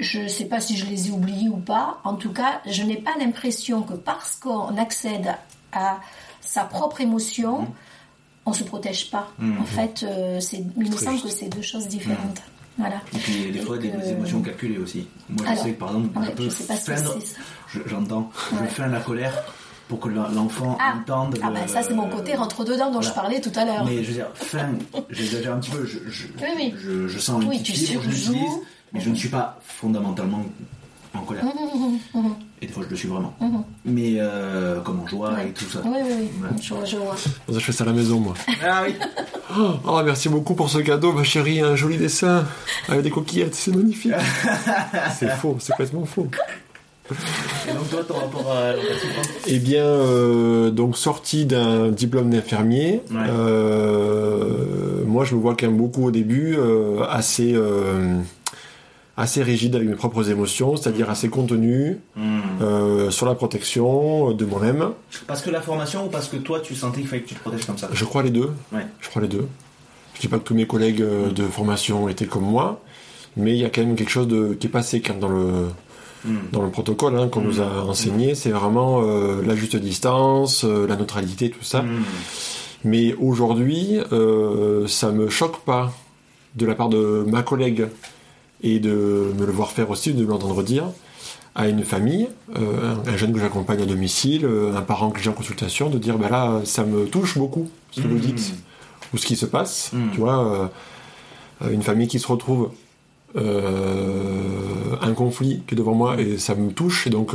Je 0.00 0.20
ne 0.20 0.28
sais 0.28 0.46
pas 0.46 0.60
si 0.60 0.76
je 0.76 0.86
les 0.86 1.08
ai 1.08 1.10
oubliés 1.10 1.48
ou 1.48 1.58
pas. 1.58 2.00
En 2.04 2.14
tout 2.14 2.32
cas, 2.32 2.60
je 2.66 2.82
n'ai 2.82 2.96
pas 2.96 3.12
l'impression 3.18 3.82
que 3.82 3.94
parce 3.94 4.36
qu'on 4.36 4.76
accède 4.76 5.34
à 5.72 6.00
sa 6.40 6.64
propre 6.64 7.00
émotion, 7.00 7.62
mm. 7.62 7.68
on 8.46 8.50
ne 8.50 8.56
se 8.56 8.64
protège 8.64 9.10
pas. 9.10 9.30
Mm. 9.38 9.60
En 9.60 9.64
fait, 9.64 10.02
euh, 10.02 10.40
il 10.52 10.90
me 10.90 10.96
semble 10.96 11.20
que 11.20 11.28
c'est 11.28 11.48
deux 11.48 11.62
choses 11.62 11.86
différentes. 11.86 12.38
Mm. 12.38 12.50
Voilà. 12.78 12.96
Et 13.14 13.18
puis 13.18 13.50
des 13.50 13.60
fois 13.60 13.76
des, 13.76 13.88
émotions 13.88 14.40
calculées 14.40 14.78
aussi. 14.78 15.06
Moi 15.28 15.46
je 15.50 15.60
sais 15.60 15.72
que 15.72 15.78
par 15.78 15.88
exemple, 15.90 16.18
je 16.24 16.30
peux 16.30 16.48
feindre, 16.48 17.18
j'entends, 17.86 18.30
je 18.52 18.66
feins 18.68 18.86
la 18.86 19.00
colère 19.00 19.34
pour 19.88 20.00
que 20.00 20.08
l'enfant 20.08 20.78
ah. 20.80 20.94
entende. 20.96 21.38
Ah 21.42 21.50
bah 21.50 21.66
ça 21.66 21.82
c'est 21.82 21.92
mon 21.92 22.08
côté 22.08 22.34
rentre 22.34 22.64
dedans 22.64 22.90
dont 22.90 23.02
je 23.02 23.10
parlais 23.10 23.40
tout 23.40 23.52
à 23.56 23.64
l'heure. 23.64 23.84
Mais 23.84 24.02
je 24.02 24.08
veux 24.08 24.14
dire, 24.14 24.30
fin, 24.34 24.70
j'exagère 25.10 25.54
un 25.54 25.58
petit 25.58 25.72
peu, 25.72 25.84
je, 25.84 25.98
je, 26.08 26.28
oui, 26.40 26.48
oui. 26.56 26.74
je, 27.08 27.18
sens 27.18 27.42
une 27.42 27.50
petite 27.50 27.76
fibre, 27.76 28.02
je 28.04 28.08
l'utilise 28.08 28.60
mais 28.92 29.00
je 29.00 29.10
ne 29.10 29.14
suis 29.14 29.28
pas 29.28 29.58
fondamentalement 29.62 30.44
en 31.14 31.20
colère. 31.20 31.44
Mmh, 31.44 31.48
mmh, 31.48 32.20
mmh, 32.20 32.34
et 32.62 32.66
des 32.66 32.72
fois, 32.72 32.82
je 32.84 32.90
le 32.90 32.96
suis 32.96 33.08
vraiment. 33.08 33.34
Mais 33.84 34.16
euh, 34.18 34.80
comme 34.80 35.00
en 35.00 35.06
joie 35.06 35.42
et 35.42 35.52
tout 35.52 35.64
ça. 35.64 35.80
Oui, 35.84 35.98
oui, 36.04 36.12
oui. 36.20 36.48
Je, 36.60 36.74
vois, 36.74 36.84
je 36.84 36.96
vois. 36.96 37.16
Je 37.48 37.58
fais 37.58 37.72
ça 37.72 37.84
à 37.84 37.86
la 37.86 37.94
maison, 37.94 38.20
moi. 38.20 38.34
Ah 38.62 38.82
oui. 38.86 38.94
Oh, 39.86 40.00
merci 40.04 40.28
beaucoup 40.28 40.54
pour 40.54 40.68
ce 40.68 40.78
cadeau, 40.78 41.12
ma 41.12 41.24
chérie. 41.24 41.60
Un 41.60 41.74
joli 41.74 41.96
dessin 41.96 42.44
avec 42.88 43.02
des 43.02 43.10
coquillettes. 43.10 43.54
C'est 43.54 43.74
magnifique. 43.74 44.12
c'est 45.18 45.30
faux, 45.30 45.56
c'est 45.58 45.72
complètement 45.72 46.04
faux. 46.04 46.28
Et 47.68 47.72
donc 47.72 47.90
toi, 47.90 48.04
ton 48.06 48.14
rapport 48.14 48.52
à 48.52 48.72
Eh 49.46 49.58
bien, 49.58 49.84
euh, 49.84 50.70
donc 50.70 50.96
sorti 50.96 51.46
d'un 51.46 51.88
diplôme 51.88 52.30
d'infirmier, 52.30 53.02
euh, 53.12 55.04
moi 55.06 55.24
je 55.24 55.34
me 55.34 55.40
vois 55.40 55.56
quand 55.58 55.66
même 55.66 55.76
beaucoup 55.76 56.06
au 56.06 56.10
début, 56.10 56.56
euh, 56.56 57.02
assez 57.08 57.56
assez 59.20 59.42
rigide 59.42 59.76
avec 59.76 59.86
mes 59.86 59.94
propres 59.94 60.30
émotions, 60.30 60.76
c'est-à-dire 60.76 61.10
assez 61.10 61.28
contenu 61.28 61.98
mm. 62.16 62.40
euh, 62.62 63.10
sur 63.10 63.26
la 63.26 63.34
protection 63.34 64.32
de 64.32 64.44
moi-même. 64.46 64.90
Parce 65.26 65.42
que 65.42 65.50
la 65.50 65.60
formation 65.60 66.06
ou 66.06 66.08
parce 66.08 66.28
que 66.28 66.38
toi 66.38 66.60
tu 66.60 66.74
sentais 66.74 67.00
qu'il 67.00 67.08
fallait 67.08 67.22
que 67.22 67.28
tu 67.28 67.34
te 67.34 67.40
protèges 67.40 67.66
comme 67.66 67.76
ça? 67.76 67.90
Je 67.92 68.04
crois 68.06 68.22
les 68.22 68.30
deux. 68.30 68.50
Je 69.00 69.08
crois 69.10 69.20
les 69.20 69.28
deux. 69.28 69.46
Je 70.14 70.20
dis 70.22 70.28
pas 70.28 70.38
que 70.38 70.44
tous 70.44 70.54
mes 70.54 70.66
collègues 70.66 71.02
euh, 71.02 71.30
de 71.30 71.44
formation 71.44 72.08
étaient 72.08 72.26
comme 72.26 72.44
moi, 72.44 72.80
mais 73.36 73.52
il 73.52 73.58
y 73.58 73.64
a 73.64 73.68
quand 73.68 73.82
même 73.82 73.94
quelque 73.94 74.10
chose 74.10 74.26
de, 74.26 74.54
qui 74.54 74.68
est 74.68 74.70
passé 74.70 75.02
quand 75.02 75.18
dans 75.18 75.28
le 75.28 75.68
dans 76.52 76.62
le 76.62 76.68
protocole 76.68 77.16
hein, 77.18 77.28
qu'on 77.28 77.40
nous 77.40 77.62
a 77.62 77.82
enseigné, 77.82 78.34
c'est 78.34 78.50
vraiment 78.50 79.00
euh, 79.02 79.40
la 79.42 79.56
juste 79.56 79.76
distance, 79.76 80.64
la 80.64 80.94
neutralité, 80.96 81.48
tout 81.48 81.64
ça. 81.64 81.82
Mais 82.84 83.14
aujourd'hui, 83.14 84.00
ça 84.86 85.12
me 85.12 85.30
choque 85.30 85.60
pas 85.60 85.94
de 86.56 86.66
la 86.66 86.74
part 86.74 86.90
de 86.90 87.24
ma 87.26 87.42
collègue 87.42 87.86
et 88.62 88.78
de 88.78 89.32
me 89.38 89.46
le 89.46 89.52
voir 89.52 89.70
faire 89.70 89.90
aussi, 89.90 90.12
de 90.12 90.24
l'entendre 90.24 90.62
dire 90.62 90.84
à 91.54 91.68
une 91.68 91.82
famille, 91.82 92.28
euh, 92.56 92.94
un 93.06 93.16
jeune 93.16 93.32
que 93.32 93.40
j'accompagne 93.40 93.82
à 93.82 93.86
domicile, 93.86 94.44
euh, 94.44 94.76
un 94.76 94.82
parent 94.82 95.10
que 95.10 95.20
j'ai 95.20 95.30
en 95.30 95.32
consultation, 95.32 95.90
de 95.90 95.98
dire 95.98 96.16
bah 96.16 96.28
là, 96.28 96.60
ça 96.64 96.84
me 96.84 97.06
touche 97.06 97.36
beaucoup 97.38 97.68
ce 97.90 98.02
que 98.02 98.06
vous 98.06 98.16
mmh. 98.16 98.20
dites 98.20 98.54
ou 99.12 99.18
ce 99.18 99.26
qui 99.26 99.36
se 99.36 99.46
passe. 99.46 99.90
Mmh. 99.92 100.10
Tu 100.12 100.20
vois, 100.20 100.70
euh, 101.62 101.72
une 101.72 101.82
famille 101.82 102.08
qui 102.08 102.18
se 102.18 102.26
retrouve 102.26 102.70
un 103.36 105.14
conflit 105.14 105.62
qui 105.66 105.74
est 105.74 105.78
devant 105.78 105.94
moi 105.94 106.20
et 106.20 106.36
ça 106.36 106.56
me 106.56 106.72
touche. 106.72 107.06
Et 107.06 107.10
donc, 107.10 107.32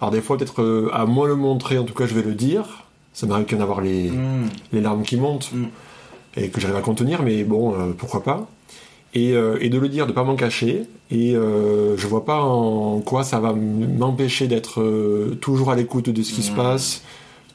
alors 0.00 0.10
des 0.10 0.20
fois, 0.20 0.36
peut-être 0.36 0.90
à 0.92 1.06
moi 1.06 1.28
le 1.28 1.36
montrer, 1.36 1.78
en 1.78 1.84
tout 1.84 1.94
cas, 1.94 2.06
je 2.06 2.14
vais 2.14 2.22
le 2.22 2.34
dire. 2.34 2.84
Ça 3.12 3.26
m'arrive 3.26 3.46
qu'à 3.46 3.60
avoir 3.62 3.80
les, 3.80 4.10
mmh. 4.10 4.48
les 4.72 4.80
larmes 4.80 5.02
qui 5.02 5.16
montent 5.16 5.52
et 6.36 6.48
que 6.48 6.60
j'arrive 6.60 6.76
à 6.76 6.80
contenir, 6.80 7.22
mais 7.22 7.44
bon, 7.44 7.94
pourquoi 7.96 8.22
pas. 8.22 8.48
Euh, 9.14 9.58
et, 9.60 9.68
de 9.68 9.78
le 9.78 9.88
dire, 9.88 10.06
de 10.06 10.12
pas 10.12 10.24
m'en 10.24 10.36
cacher. 10.36 10.86
Et 11.10 11.36
euh, 11.36 11.96
je 11.96 12.06
vois 12.06 12.24
pas 12.24 12.42
en 12.42 13.00
quoi 13.00 13.22
ça 13.22 13.38
va 13.38 13.52
m'empêcher 13.52 14.48
d'être 14.48 14.80
euh, 14.80 15.38
toujours 15.40 15.70
à 15.70 15.76
l'écoute 15.76 16.10
de 16.10 16.22
ce 16.22 16.32
qui 16.32 16.42
se 16.42 16.52
mmh. 16.52 16.56
passe, 16.56 17.02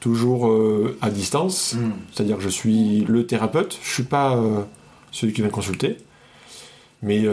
toujours 0.00 0.48
euh, 0.48 0.96
à 1.02 1.10
distance. 1.10 1.74
Mmh. 1.74 1.90
C'est-à-dire 2.12 2.36
que 2.38 2.42
je 2.42 2.48
suis 2.48 3.04
le 3.06 3.26
thérapeute, 3.26 3.78
je 3.82 3.92
suis 3.92 4.02
pas 4.04 4.42
celui 5.10 5.32
qui 5.32 5.42
vient 5.42 5.50
consulter. 5.50 5.98
Mais 7.02 7.24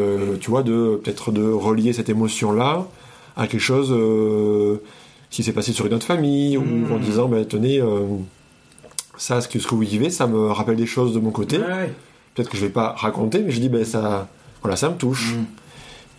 tu 0.42 0.50
vois, 0.50 0.64
de 0.64 1.00
peut-être 1.04 1.32
de 1.32 1.44
relier 1.44 1.94
cette 1.94 2.10
émotion-là 2.10 2.88
à 3.38 3.46
quelque 3.46 3.62
chose 3.62 3.96
qui 5.30 5.44
s'est 5.44 5.54
passé 5.54 5.74
sur 5.74 5.86
une 5.86 5.94
autre 5.94 6.08
famille, 6.08 6.58
ou 6.58 6.64
en 6.92 6.98
mmh. 6.98 7.02
disant, 7.02 7.28
ben, 7.28 7.46
tenez, 7.46 7.80
ça, 9.16 9.42
ce 9.42 9.48
que, 9.48 9.60
ce 9.60 9.68
que 9.68 9.76
vous 9.76 9.82
vivez, 9.82 10.10
ça 10.10 10.26
me 10.26 10.48
rappelle 10.48 10.76
des 10.76 10.88
choses 10.88 11.14
de 11.14 11.20
mon 11.20 11.30
côté 11.30 11.60
peut-être 12.34 12.50
que 12.50 12.58
je 12.58 12.66
vais 12.66 12.72
pas 12.72 12.94
raconter, 12.98 13.40
mais 13.40 13.52
je 13.52 13.60
dis 13.60 13.70
ben 13.70 13.86
ça, 13.86 14.28
voilà, 14.62 14.76
ça 14.76 14.90
me 14.90 14.96
touche. 14.96 15.34
Mm. 15.34 15.46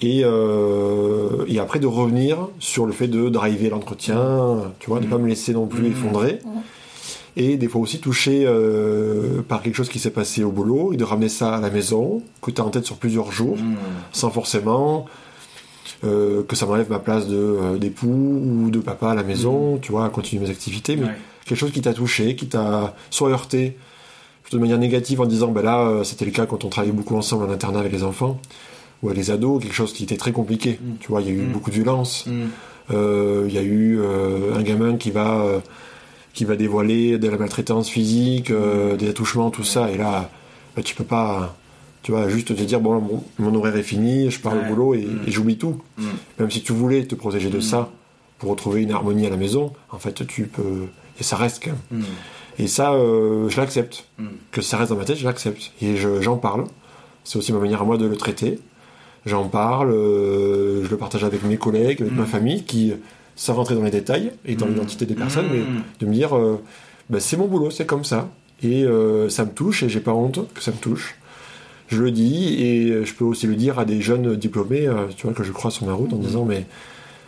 Et, 0.03 0.23
euh, 0.25 1.45
et 1.47 1.59
après 1.59 1.79
de 1.79 1.87
revenir 1.87 2.49
sur 2.59 2.87
le 2.87 2.93
fait 2.93 3.07
de 3.09 3.29
driver 3.29 3.71
l'entretien, 3.71 4.73
tu 4.79 4.89
vois, 4.89 5.01
de 5.01 5.07
mm. 5.07 5.11
pas 5.11 5.19
me 5.19 5.29
laisser 5.29 5.53
non 5.53 5.67
plus 5.67 5.89
mm. 5.89 5.93
effondrer. 5.93 6.39
Et 7.37 7.57
des 7.57 7.69
fois 7.69 7.81
aussi 7.81 8.01
toucher 8.01 8.45
euh, 8.47 9.43
par 9.43 9.63
quelque 9.63 9.77
chose 9.77 9.89
qui 9.89 9.99
s'est 9.99 10.11
passé 10.11 10.43
au 10.43 10.51
boulot 10.51 10.93
et 10.93 10.97
de 10.97 11.05
ramener 11.05 11.29
ça 11.29 11.55
à 11.55 11.61
la 11.61 11.71
maison, 11.71 12.23
que 12.43 12.51
tu 12.51 12.61
as 12.61 12.65
en 12.65 12.71
tête 12.71 12.85
sur 12.85 12.97
plusieurs 12.97 13.31
jours, 13.31 13.57
sans 14.13 14.31
forcément 14.31 15.07
euh, 16.03 16.43
que 16.45 16.57
ça 16.57 16.65
m'enlève 16.67 16.89
ma 16.89 16.99
place 16.99 17.29
de 17.29 17.37
euh, 17.37 17.77
d'époux 17.77 18.09
ou 18.09 18.71
de 18.71 18.79
papa 18.79 19.11
à 19.11 19.15
la 19.15 19.23
maison, 19.23 19.79
tu 19.83 19.93
vois, 19.93 20.07
à 20.07 20.09
continuer 20.09 20.45
mes 20.45 20.51
activités, 20.51 20.97
mais 20.97 21.05
Ouais. 21.05 21.17
quelque 21.45 21.59
chose 21.59 21.73
qui 21.73 21.83
t'a 21.83 21.93
touché, 21.93 22.37
qui 22.37 22.47
t'a 22.47 22.95
soit 23.11 23.29
heurté, 23.29 23.77
plutôt 24.51 24.57
de 24.59 24.63
manière 24.63 24.79
négative 24.79 25.21
en 25.21 25.27
disant, 25.27 25.49
ben 25.53 25.63
là, 25.63 25.79
euh, 25.81 26.03
c'était 26.05 26.25
le 26.25 26.33
cas 26.33 26.45
quand 26.45 26.65
on 26.65 26.69
travaillait 26.69 26.93
beaucoup 26.93 27.17
ensemble 27.17 27.45
en 27.45 27.51
internat 27.53 27.79
avec 27.81 27.93
les 27.93 28.03
enfants 28.03 28.41
ou 29.03 29.09
avec 29.09 29.17
les 29.19 29.31
ados, 29.31 29.63
quelque 29.63 29.75
chose 29.75 29.93
qui 29.93 30.03
était 30.03 30.17
très 30.17 30.33
compliqué. 30.33 30.81
Mm. 30.83 30.93
Tu 30.99 31.09
vois, 31.09 31.21
il 31.23 31.29
y 31.29 31.31
a 31.31 31.33
eu 31.35 31.43
Mm. 31.47 31.53
beaucoup 31.53 31.71
de 31.71 31.75
violence. 31.77 32.27
Mm. 32.27 32.33
Euh, 32.93 33.45
Il 33.49 33.55
y 33.55 33.59
a 33.59 33.63
eu 33.63 34.01
euh, 34.01 34.55
un 34.57 34.63
gamin 34.63 34.97
qui 34.97 35.13
va 35.13 35.41
euh, 35.43 35.61
qui 36.35 36.45
va 36.45 36.57
dévoiler 36.57 37.19
de 37.19 37.29
la 37.29 37.37
maltraitance 37.39 37.89
physique, 37.89 38.53
des 38.99 39.09
attouchements, 39.09 39.51
tout 39.51 39.65
ça. 39.65 39.91
Et 39.91 39.97
là, 39.97 40.31
bah, 40.77 40.83
tu 40.83 40.95
peux 40.97 41.05
pas, 41.05 41.57
tu 42.03 42.11
vois, 42.13 42.29
juste 42.29 42.49
te 42.55 42.63
dire 42.63 42.81
bon, 42.81 43.01
mon, 43.01 43.23
mon 43.39 43.55
horaire 43.57 43.77
est 43.77 43.83
fini, 43.85 44.31
je 44.31 44.41
pars 44.41 44.53
Ouais. 44.55 44.61
au 44.65 44.69
boulot 44.69 44.95
et, 44.95 45.07
et 45.27 45.31
j'oublie 45.31 45.59
tout. 45.59 45.81
Même 46.39 46.51
si 46.51 46.63
tu 46.63 46.73
voulais 46.73 47.05
te 47.05 47.15
protéger 47.17 47.51
de 47.51 47.61
ça 47.61 47.91
pour 48.39 48.51
retrouver 48.51 48.83
une 48.83 48.91
harmonie 48.93 49.27
à 49.27 49.31
la 49.31 49.37
maison, 49.37 49.73
en 49.91 49.99
fait, 49.99 50.25
tu 50.27 50.45
peux 50.47 50.87
et 51.21 51.23
ça 51.25 51.37
reste 51.37 51.63
quand 51.65 51.73
même. 51.91 52.05
Et 52.63 52.67
ça, 52.67 52.93
euh, 52.93 53.49
je 53.49 53.57
l'accepte. 53.61 54.05
Mm. 54.19 54.27
Que 54.53 54.61
ça 54.61 54.77
reste 54.77 54.91
dans 54.91 54.97
ma 54.99 55.05
tête, 55.05 55.17
je 55.17 55.25
l'accepte. 55.25 55.73
Et 55.81 55.97
je- 55.97 56.21
j'en 56.21 56.37
parle. 56.37 56.65
C'est 57.25 57.39
aussi 57.39 57.53
ma 57.53 57.59
manière 57.59 57.83
à 57.83 57.85
moi 57.85 57.97
de 57.97 58.07
le 58.07 58.17
traiter. 58.17 58.59
J'en 59.27 59.45
parle, 59.49 59.91
euh, 59.93 60.85
je 60.85 60.91
le 60.91 60.97
partage 60.97 61.25
avec 61.25 61.43
mes 61.45 61.57
collègues, 61.57 62.03
avec 62.03 62.13
Mm. 62.13 62.17
ma 62.19 62.27
famille, 62.27 62.65
qui, 62.65 62.93
sans 63.37 63.55
rentrer 63.55 63.75
dans 63.75 63.83
les 63.83 63.91
détails 63.91 64.33
et 64.45 64.57
dans 64.57 64.67
Mm. 64.67 64.71
l'identité 64.71 65.07
des 65.07 65.15
personnes, 65.15 65.47
mais 65.51 65.63
de 66.01 66.07
me 66.07 66.13
dire, 66.13 66.37
euh, 66.37 66.61
bah, 67.09 67.19
c'est 67.21 67.37
mon 67.39 67.47
boulot, 67.47 67.71
c'est 67.71 67.87
comme 67.87 68.05
ça. 68.05 68.29
Et 68.63 68.85
ça 69.31 69.47
me 69.47 69.51
touche, 69.53 69.83
et 69.85 69.89
j'ai 69.89 70.01
pas 70.01 70.13
honte 70.13 70.41
que 70.55 70.63
ça 70.63 70.71
me 70.71 70.77
touche. 70.77 71.15
Je 71.89 72.03
le 72.03 72.11
dis, 72.11 72.63
et 72.63 73.07
je 73.07 73.15
peux 73.15 73.25
aussi 73.25 73.47
le 73.47 73.55
dire 73.57 73.79
à 73.79 73.87
des 73.87 74.03
jeunes 74.03 74.37
diplômés, 74.37 74.87
tu 75.17 75.27
vois, 75.27 75.33
que 75.35 75.43
je 75.43 75.51
crois 75.53 75.71
sur 75.71 75.87
ma 75.87 75.95
route, 75.95 76.13
en 76.13 76.17
disant, 76.17 76.45
mais 76.45 76.67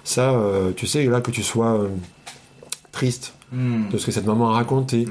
ça, 0.04 0.38
tu 0.76 0.86
sais, 0.86 1.04
là, 1.06 1.22
que 1.22 1.30
tu 1.30 1.42
sois 1.42 1.88
triste 2.92 3.32
Mm. 3.52 3.88
de 3.90 3.98
ce 3.98 4.06
que 4.06 4.12
cette 4.12 4.26
maman 4.26 4.50
a 4.50 4.52
raconté, 4.54 5.06
Mm. 5.06 5.10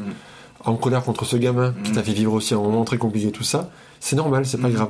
en 0.65 0.75
colère 0.75 1.03
contre 1.03 1.25
ce 1.25 1.37
gamin 1.37 1.73
qui 1.83 1.91
Mm. 1.91 1.95
t'a 1.95 2.03
fait 2.03 2.13
vivre 2.13 2.33
aussi 2.33 2.53
un 2.53 2.57
moment 2.61 2.83
très 2.83 2.97
compliqué, 2.97 3.31
tout 3.31 3.43
ça, 3.43 3.69
c'est 3.99 4.15
normal, 4.15 4.45
c'est 4.45 4.57
pas 4.59 4.69
grave. 4.69 4.89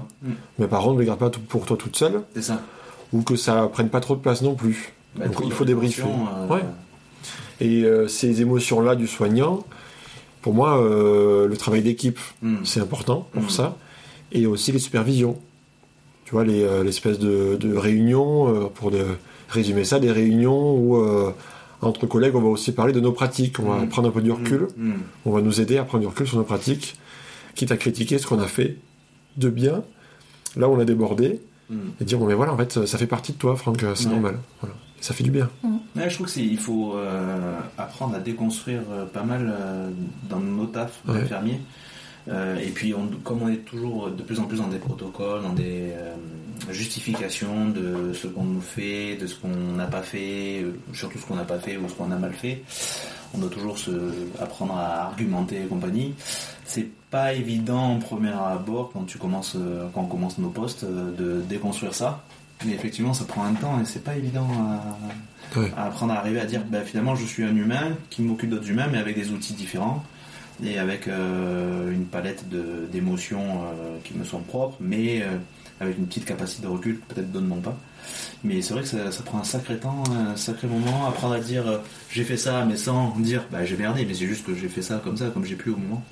Mais 0.59 0.67
par 0.67 0.81
contre, 0.81 0.93
ne 0.95 0.99
le 0.99 1.05
garde 1.05 1.19
pas 1.19 1.29
pour 1.29 1.65
toi 1.65 1.77
toute 1.77 1.95
seule, 1.95 2.21
C'est 2.33 2.41
ça. 2.43 2.61
ou 3.13 3.21
que 3.23 3.35
ça 3.35 3.67
prenne 3.71 3.89
pas 3.89 3.99
trop 3.99 4.15
de 4.15 4.21
place 4.21 4.41
non 4.41 4.55
plus. 4.55 4.93
Bah, 5.15 5.25
Donc 5.27 5.35
il 5.43 5.49
de 5.49 5.53
faut 5.53 5.65
débriefer. 5.65 6.03
euh, 6.03 6.47
Ouais. 6.53 6.63
Et 7.59 7.83
euh, 7.83 8.07
ces 8.07 8.41
émotions-là 8.41 8.95
du 8.95 9.07
soignant, 9.07 9.63
pour 10.41 10.53
moi, 10.53 10.79
euh, 10.81 11.47
le 11.47 11.57
travail 11.57 11.81
d'équipe, 11.83 12.19
c'est 12.63 12.79
important 12.79 13.27
pour 13.33 13.51
ça. 13.51 13.75
Et 14.31 14.45
aussi 14.47 14.71
les 14.71 14.79
supervisions. 14.79 15.37
Tu 16.25 16.31
vois, 16.31 16.45
les, 16.45 16.65
l'espèce 16.83 17.19
de, 17.19 17.57
de 17.59 17.75
réunions, 17.75 18.47
euh, 18.47 18.65
pour 18.73 18.89
de- 18.91 19.05
résumer 19.49 19.83
ça, 19.83 19.99
des 19.99 20.11
réunions 20.11 20.73
où, 20.75 20.95
entre 21.81 22.05
collègues, 22.07 22.35
on 22.35 22.41
va 22.41 22.47
aussi 22.49 22.71
parler 22.71 22.93
de 22.93 22.99
nos 22.99 23.11
pratiques. 23.11 23.59
On 23.59 23.63
va 23.69 23.79
Mm. 23.79 23.89
prendre 23.89 24.07
un 24.09 24.11
peu 24.11 24.21
du 24.21 24.31
recul. 24.31 24.67
Mm. 24.77 24.91
On 25.25 25.31
va 25.31 25.41
nous 25.41 25.61
aider 25.61 25.77
à 25.77 25.83
prendre 25.83 26.01
du 26.01 26.07
recul 26.07 26.27
sur 26.27 26.37
nos 26.37 26.43
pratiques, 26.43 26.95
quitte 27.55 27.71
à 27.71 27.77
critiquer 27.77 28.17
ce 28.17 28.27
qu'on 28.27 28.39
a 28.39 28.47
fait 28.47 28.77
de 29.37 29.49
bien, 29.49 29.83
là 30.55 30.67
où 30.69 30.73
on 30.73 30.79
a 30.79 30.85
débordé, 30.85 31.39
Mm. 31.69 31.75
et 32.01 32.03
dire, 32.05 32.17
bon, 32.19 32.25
mais 32.27 32.33
voilà, 32.33 32.53
en 32.53 32.57
fait, 32.57 32.85
ça 32.85 32.97
fait 32.97 33.07
partie 33.07 33.31
de 33.33 33.37
toi, 33.37 33.55
Franck, 33.55 33.83
c'est 33.95 34.05
Ouais. 34.05 34.11
normal. 34.11 34.39
Voilà. 34.59 34.75
Ça 34.99 35.13
fait 35.15 35.23
du 35.23 35.31
bien. 35.31 35.49
Ouais, 35.95 36.09
je 36.09 36.13
trouve 36.15 36.27
qu'il 36.31 36.57
faut 36.59 36.93
euh, 36.95 37.57
apprendre 37.77 38.13
à 38.15 38.19
déconstruire 38.19 38.81
euh, 38.91 39.05
pas 39.05 39.23
mal 39.23 39.51
euh, 39.51 39.89
dans 40.29 40.39
nos 40.39 40.65
tafs 40.67 41.01
Ouais. 41.07 41.15
d'infirmiers. 41.21 41.59
Euh, 42.27 42.57
et 42.59 42.67
puis, 42.69 42.93
on- 42.93 43.07
comme 43.23 43.41
on 43.41 43.49
est 43.49 43.65
toujours 43.65 44.09
de 44.11 44.21
plus 44.23 44.39
en 44.39 44.43
plus 44.43 44.57
dans 44.57 44.67
des 44.67 44.77
protocoles, 44.77 45.41
dans 45.41 45.53
des 45.53 45.91
euh, 45.95 46.13
justifications 46.69 47.69
de 47.69 48.13
ce 48.13 48.27
qu'on 48.27 48.43
nous 48.43 48.61
fait, 48.61 49.15
de 49.17 49.27
ce 49.27 49.35
qu'on 49.35 49.47
n'a 49.75 49.87
pas 49.87 50.01
fait, 50.01 50.61
euh, 50.63 50.73
surtout 50.93 51.17
ce 51.17 51.25
qu'on 51.25 51.35
n'a 51.35 51.43
pas 51.43 51.59
fait 51.59 51.77
ou 51.77 51.87
ce 51.89 51.93
qu'on 51.95 52.11
a 52.11 52.15
mal 52.17 52.33
fait, 52.33 52.63
on 53.33 53.39
doit 53.39 53.49
toujours 53.49 53.77
se 53.77 53.91
apprendre 54.39 54.75
à 54.77 55.03
argumenter 55.07 55.61
et 55.63 55.65
compagnie. 55.67 56.13
C'est 56.65 56.87
pas 57.09 57.33
évident 57.33 57.93
en 57.95 57.99
premier 57.99 58.31
abord 58.31 58.91
quand 58.93 59.03
tu 59.05 59.17
commences, 59.17 59.57
quand 59.93 60.01
on 60.01 60.05
commence 60.05 60.37
nos 60.37 60.49
postes, 60.49 60.85
de 60.85 61.41
déconstruire 61.49 61.93
ça. 61.93 62.23
Mais 62.65 62.73
effectivement, 62.73 63.13
ça 63.13 63.25
prend 63.25 63.43
un 63.43 63.53
temps 63.53 63.79
et 63.81 63.85
c'est 63.85 64.03
pas 64.03 64.15
évident 64.15 64.47
à, 65.75 65.85
apprendre 65.87 66.13
à 66.13 66.17
arriver 66.19 66.39
à 66.39 66.45
dire 66.45 66.61
bah, 66.69 66.81
finalement 66.81 67.15
je 67.15 67.25
suis 67.25 67.43
un 67.43 67.55
humain 67.55 67.97
qui 68.09 68.21
m'occupe 68.21 68.49
d'autres 68.51 68.69
humains 68.69 68.87
mais 68.89 68.99
avec 68.99 69.15
des 69.15 69.31
outils 69.31 69.53
différents 69.53 70.01
et 70.65 70.77
avec 70.77 71.07
euh, 71.07 71.91
une 71.91 72.05
palette 72.05 72.45
d'émotions 72.91 73.39
euh, 73.63 73.97
qui 74.03 74.13
me 74.17 74.23
sont 74.23 74.39
propres 74.39 74.77
mais 74.79 75.21
euh, 75.21 75.37
avec 75.79 75.97
une 75.97 76.05
petite 76.07 76.25
capacité 76.25 76.63
de 76.63 76.67
recul 76.67 76.99
que 76.99 77.13
peut-être 77.13 77.31
d'autres 77.31 77.47
n'ont 77.47 77.61
pas 77.61 77.77
mais 78.43 78.61
c'est 78.61 78.73
vrai 78.73 78.83
que 78.83 78.89
ça, 78.89 79.11
ça 79.11 79.23
prend 79.23 79.39
un 79.39 79.43
sacré 79.43 79.77
temps 79.77 80.03
un 80.11 80.35
sacré 80.35 80.67
moment 80.67 81.07
apprendre 81.07 81.33
à 81.35 81.39
dire 81.39 81.67
euh, 81.67 81.77
j'ai 82.11 82.23
fait 82.23 82.37
ça 82.37 82.65
mais 82.65 82.77
sans 82.77 83.15
dire 83.19 83.45
bah 83.51 83.65
j'ai 83.65 83.77
merdé 83.77 84.05
mais 84.05 84.13
c'est 84.13 84.27
juste 84.27 84.45
que 84.45 84.53
j'ai 84.55 84.69
fait 84.69 84.81
ça 84.81 85.01
comme 85.03 85.17
ça 85.17 85.27
comme 85.33 85.45
j'ai 85.45 85.55
pu 85.55 85.69
au 85.71 85.77
moment 85.77 86.03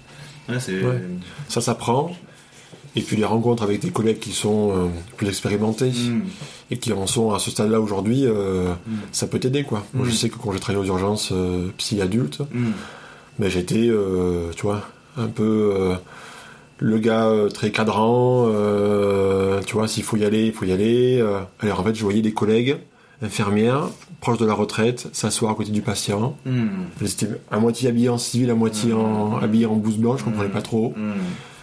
ouais, 0.49 0.55
Ouais. 0.55 1.01
Ça 1.47 1.61
s'apprend. 1.61 2.11
Et 2.95 3.01
puis 3.03 3.15
les 3.15 3.23
rencontres 3.25 3.61
avec 3.61 3.81
des 3.81 3.91
collègues 3.91 4.17
qui 4.19 4.31
sont 4.31 4.71
euh, 4.75 4.87
plus 5.15 5.27
expérimentés 5.27 5.91
Mm. 5.91 6.21
et 6.71 6.77
qui 6.79 6.91
en 6.91 7.05
sont 7.05 7.31
à 7.31 7.37
ce 7.39 7.51
stade-là 7.51 7.79
aujourd'hui, 7.79 8.25
euh, 8.25 8.73
Mm. 8.87 8.95
ça 9.11 9.27
peut 9.27 9.37
t'aider 9.39 9.63
quoi. 9.63 9.85
Moi 9.93 10.07
Mm. 10.07 10.09
je 10.09 10.15
sais 10.15 10.29
que 10.29 10.37
quand 10.39 10.51
j'ai 10.51 10.59
travaillé 10.59 10.83
aux 10.83 10.87
urgences 10.91 11.31
psy 11.77 12.01
adultes, 12.01 12.41
Ben, 13.39 13.49
j'étais, 13.49 13.87
euh, 13.89 14.51
tu 14.55 14.63
vois, 14.63 14.81
un 15.17 15.27
peu 15.27 15.73
euh, 15.75 15.95
le 16.79 16.97
gars 16.99 17.25
euh, 17.27 17.49
très 17.49 17.71
cadrant, 17.71 18.45
euh, 18.47 19.61
tu 19.65 19.73
vois, 19.75 19.87
s'il 19.87 20.03
faut 20.03 20.17
y 20.17 20.25
aller, 20.25 20.45
il 20.47 20.53
faut 20.53 20.65
y 20.65 20.71
aller. 20.71 21.23
alors 21.61 21.79
en 21.79 21.83
fait, 21.83 21.95
je 21.95 22.03
voyais 22.03 22.21
des 22.21 22.33
collègues 22.33 22.77
infirmières 23.21 23.89
proches 24.21 24.37
de 24.37 24.45
la 24.45 24.53
retraite 24.53 25.07
s'asseoir 25.13 25.51
à 25.51 25.55
côté 25.55 25.71
du 25.71 25.81
patient. 25.81 26.35
Mm. 26.45 26.67
Elles 27.01 27.07
étaient 27.07 27.29
à 27.51 27.59
moitié 27.59 27.87
habillées 27.89 28.09
en 28.09 28.17
civil, 28.17 28.49
à 28.49 28.55
moitié 28.55 28.91
en, 28.93 29.39
Mm. 29.39 29.43
habillées 29.43 29.65
en 29.65 29.75
blouse 29.75 29.97
blanche, 29.97 30.19
je 30.19 30.25
comprenais 30.25 30.49
Mm. 30.49 30.53
pas 30.53 30.61
trop. 30.61 30.93
Mm. 30.95 31.13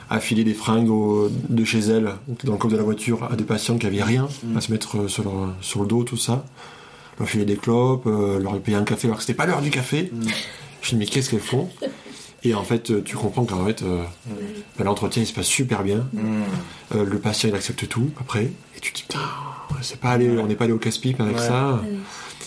Affiler 0.09 0.45
des 0.45 0.55
fringues 0.55 0.89
au- 0.91 1.29
de 1.49 1.65
chez 1.65 1.81
elles, 1.81 2.11
dans 2.45 2.53
le 2.53 2.59
coffre 2.59 2.73
de 2.73 2.79
la 2.79 2.85
voiture, 2.85 3.29
à 3.31 3.37
des 3.37 3.45
patients 3.45 3.77
qui 3.77 3.87
avaient 3.87 4.03
rien 4.03 4.29
à 4.57 4.61
se 4.61 4.71
mettre 4.73 5.09
sur, 5.09 5.25
leur- 5.25 5.53
sur 5.61 5.81
le 5.83 5.87
dos, 5.89 6.05
tout 6.05 6.17
ça. 6.17 6.45
Leur 7.19 7.29
filer 7.29 7.45
des 7.47 7.57
clopes, 7.57 8.05
leur 8.07 8.59
payer 8.61 8.77
un 8.77 8.85
café 8.85 9.09
alors 9.09 9.17
que 9.19 9.23
c'était 9.25 9.35
pas 9.37 9.47
l'heure 9.47 9.63
du 9.63 9.71
café. 9.71 10.13
Mm. 10.87 10.91
Je 10.91 10.95
me 10.95 11.01
dis, 11.01 11.07
mais 11.07 11.07
qu'est-ce 11.07 11.31
qu'elles 11.31 11.41
font? 11.41 11.69
Et 12.43 12.55
en 12.55 12.63
fait, 12.63 12.91
euh, 12.91 13.03
tu 13.03 13.17
comprends 13.17 13.45
qu'en 13.45 13.65
fait, 13.67 13.83
euh, 13.83 14.03
ben, 14.79 14.85
l'entretien 14.85 15.23
il 15.23 15.27
se 15.27 15.33
passe 15.33 15.47
super 15.47 15.83
bien. 15.83 16.07
Mm. 16.13 16.43
Euh, 16.95 17.05
le 17.05 17.19
patient 17.19 17.49
il 17.49 17.55
accepte 17.55 17.89
tout 17.89 18.11
après. 18.21 18.45
Et 18.77 18.81
tu 18.81 18.93
te 18.93 18.99
dis, 18.99 19.03
putain, 19.05 19.21
c'est 19.83 19.99
pas 20.01 20.11
allé, 20.11 20.29
on 20.39 20.47
n'est 20.47 20.55
pas 20.55 20.65
allé 20.65 20.73
au 20.73 20.79
casse-pipe 20.79 21.21
avec 21.21 21.37
Ouais. 21.37 21.43
ça. 21.43 21.81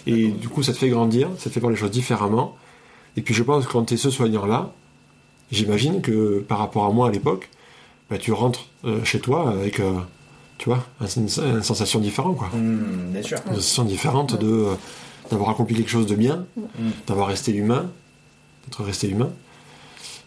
Et 0.08 0.30
du 0.30 0.48
coup, 0.48 0.64
ça 0.64 0.72
te 0.74 0.78
fait 0.78 0.90
grandir, 0.90 1.28
ça 1.38 1.46
te 1.50 1.54
fait 1.54 1.60
voir 1.60 1.72
les 1.72 1.78
choses 1.78 1.92
différemment. 1.92 2.56
Et 3.18 3.22
puis 3.22 3.34
je 3.34 3.44
pense 3.44 3.66
que 3.66 3.72
quand 3.72 3.84
tu 3.86 3.96
es 3.96 3.98
ce 3.98 4.10
soignant-là, 4.10 4.72
j'imagine 5.52 6.02
que 6.02 6.40
par 6.48 6.60
rapport 6.60 6.86
à 6.86 6.92
moi 6.92 7.08
à 7.10 7.12
l'époque, 7.12 7.50
bah, 8.10 8.18
tu 8.18 8.32
rentres 8.32 8.68
euh, 8.86 9.04
chez 9.04 9.20
toi 9.20 9.50
avec, 9.52 9.82
tu 10.58 10.70
vois, 10.70 10.86
un- 11.02 11.08
une, 11.08 11.28
une 11.58 11.64
sensation 11.64 12.00
différente, 12.00 12.38
quoi. 12.38 12.50
Mm. 12.56 13.12
bien 13.12 13.22
sûr 13.24 13.38
Une 13.48 13.56
sensation 13.56 13.84
différente 13.84 14.40
de 14.40 14.48
euh, 14.48 14.76
d'avoir 15.30 15.50
accompli 15.50 15.76
quelque 15.76 15.92
chose 15.92 16.08
de 16.08 16.16
bien, 16.16 16.46
Mm. 16.58 16.62
d'avoir 17.08 17.28
resté 17.28 17.52
humain, 17.54 17.90
resté 18.76 19.10
humain. 19.10 19.30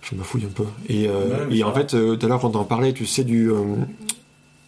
Je 0.03 0.15
me 0.17 0.23
fouille 0.23 0.45
un 0.45 0.49
peu. 0.53 0.65
Et, 0.89 1.07
euh, 1.09 1.47
Ouais, 1.49 1.57
et 1.59 1.65
en 1.65 1.73
fait, 1.73 1.95
euh, 1.95 2.17
tout 2.17 2.27
à 2.27 2.29
l'heure, 2.29 2.41
quand 2.41 2.57
on 2.57 2.65
parlait, 2.65 2.93
tu 2.93 3.07
sais, 3.07 3.23
du, 3.25 3.51
euh, 3.51 3.63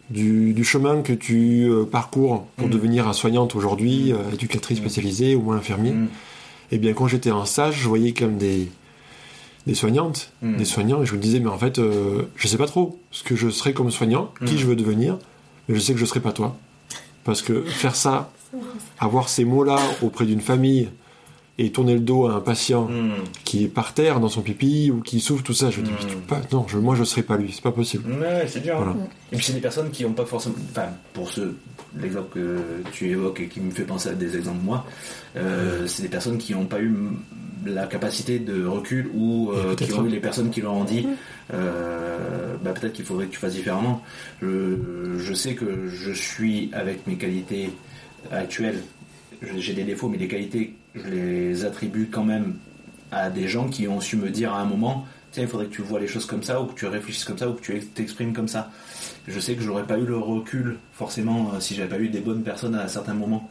du, 0.09 0.53
du 0.53 0.63
chemin 0.63 1.01
que 1.01 1.13
tu 1.13 1.65
euh, 1.69 1.83
parcours 1.83 2.45
pour 2.57 2.67
Mm. 2.67 2.71
devenir 2.71 3.07
un 3.07 3.13
soignante 3.13 3.55
aujourd'hui, 3.55 4.13
euh, 4.13 4.17
éducatrice 4.33 4.77
Mm. 4.79 4.81
spécialisée 4.81 5.35
ou 5.35 5.41
moins 5.41 5.57
infirmier, 5.57 5.91
Mm. 5.91 6.07
eh 6.71 6.77
bien, 6.77 6.93
quand 6.93 7.07
j'étais 7.07 7.31
en 7.31 7.45
stage, 7.45 7.79
je 7.81 7.87
voyais 7.87 8.13
comme 8.13 8.37
des, 8.37 8.69
des 9.67 9.73
soignantes, 9.75 10.31
Mm. 10.41 10.57
des 10.57 10.65
soignants, 10.65 11.01
et 11.01 11.05
je 11.05 11.13
me 11.15 11.19
disais, 11.19 11.39
mais 11.39 11.49
en 11.49 11.57
fait, 11.57 11.79
euh, 11.79 12.23
je 12.35 12.47
sais 12.47 12.57
pas 12.57 12.67
trop 12.67 12.99
ce 13.11 13.23
que 13.23 13.35
je 13.35 13.49
serai 13.49 13.73
comme 13.73 13.91
soignant, 13.91 14.31
qui 14.45 14.53
Mm. 14.53 14.57
je 14.57 14.65
veux 14.67 14.75
devenir, 14.75 15.17
mais 15.67 15.75
je 15.75 15.79
sais 15.81 15.93
que 15.93 15.99
je 15.99 16.05
serai 16.05 16.19
pas 16.21 16.31
toi. 16.31 16.55
Parce 17.23 17.41
que 17.41 17.61
faire 17.63 17.95
ça, 17.95 18.31
avoir 18.99 19.27
ces 19.27 19.43
mots-là 19.43 19.79
auprès 20.01 20.25
d'une 20.25 20.39
famille 20.41 20.87
et 21.57 21.71
tourner 21.71 21.93
le 21.93 22.01
dos 22.01 22.27
à 22.27 22.33
un 22.33 22.41
patient 22.41 22.85
Mm. 22.85 23.11
qui 23.45 23.63
est 23.63 23.67
par 23.67 23.93
terre 23.93 24.19
dans 24.19 24.27
son 24.27 24.41
pipi 24.41 24.91
ou 24.91 24.99
qui 25.01 25.19
souffre, 25.21 25.41
tout 25.43 25.53
ça, 25.53 25.69
je 25.71 25.79
dis, 25.81 25.89
Mm. 25.91 26.27
pas, 26.27 26.41
non, 26.51 26.65
je, 26.67 26.77
moi 26.77 26.95
je 26.95 27.03
serai 27.05 27.23
pas 27.23 27.37
lui, 27.37 27.51
c'est 27.53 27.63
pas 27.63 27.71
possible. 27.71 28.11
Ouais, 28.11 28.45
c'est 28.47 28.59
dur. 28.61 28.75
Voilà. 28.77 28.93
Et 29.31 29.37
puis 29.37 29.45
c'est 29.45 29.53
des 29.53 29.61
personnes 29.61 29.89
qui 29.89 30.03
n'ont 30.03 30.11
pas 30.13 30.25
forcément. 30.25 30.55
Enfin, 30.71 30.87
pour 31.13 31.31
ceux, 31.31 31.55
l'exemple 31.97 32.27
que 32.33 32.57
tu 32.91 33.09
évoques 33.09 33.39
et 33.39 33.47
qui 33.47 33.61
me 33.61 33.71
fait 33.71 33.83
penser 33.83 34.09
à 34.09 34.13
des 34.13 34.35
exemples 34.35 34.63
moi, 34.63 34.85
euh, 35.37 35.87
c'est 35.87 36.01
des 36.01 36.09
personnes 36.09 36.37
qui 36.37 36.53
n'ont 36.53 36.65
pas 36.65 36.81
eu 36.81 36.93
la 37.65 37.87
capacité 37.87 38.37
de 38.37 38.65
recul 38.65 39.09
ou 39.15 39.51
euh, 39.51 39.73
qui 39.75 39.91
ont 39.93 40.05
eu 40.05 40.09
les 40.09 40.19
personnes 40.19 40.51
qui 40.51 40.61
leur 40.61 40.73
ont 40.73 40.83
dit 40.83 41.07
euh, 41.53 42.55
bah, 42.63 42.71
peut-être 42.71 42.93
qu'il 42.93 43.05
faudrait 43.05 43.25
que 43.27 43.31
tu 43.31 43.39
fasses 43.39 43.53
différemment. 43.55 44.01
Je, 44.41 44.77
je 45.17 45.33
sais 45.33 45.55
que 45.55 45.87
je 45.87 46.11
suis 46.11 46.69
avec 46.73 47.07
mes 47.07 47.15
qualités 47.15 47.69
actuelles, 48.31 48.81
j'ai 49.57 49.73
des 49.73 49.83
défauts, 49.83 50.09
mais 50.09 50.17
les 50.17 50.27
qualités, 50.27 50.75
je 50.93 51.07
les 51.07 51.65
attribue 51.65 52.09
quand 52.11 52.23
même 52.23 52.55
à 53.11 53.29
des 53.29 53.47
gens 53.47 53.67
qui 53.67 53.87
ont 53.87 54.01
su 54.01 54.17
me 54.17 54.29
dire 54.29 54.53
à 54.53 54.59
un 54.59 54.65
moment 54.65 55.05
tiens, 55.35 55.43
il 55.43 55.49
faudrait 55.49 55.67
que 55.67 55.75
tu 55.75 55.81
vois 55.81 55.99
les 55.99 56.07
choses 56.07 56.25
comme 56.25 56.43
ça, 56.43 56.61
ou 56.61 56.65
que 56.67 56.75
tu 56.75 56.85
réfléchisses 56.85 57.25
comme 57.25 57.37
ça, 57.37 57.49
ou 57.49 57.53
que 57.53 57.61
tu 57.61 57.85
t'exprimes 57.87 58.31
comme 58.31 58.47
ça. 58.47 58.71
Je 59.27 59.37
sais 59.37 59.55
que 59.55 59.61
j'aurais 59.61 59.85
pas 59.85 59.97
eu 59.97 60.05
le 60.05 60.17
recul, 60.17 60.77
forcément, 60.93 61.51
euh, 61.53 61.59
si 61.59 61.75
j'avais 61.75 61.89
pas 61.89 61.99
eu 61.99 62.07
des 62.07 62.21
bonnes 62.21 62.41
personnes 62.41 62.75
à 62.75 62.87
certains 62.87 63.13
moments. 63.13 63.49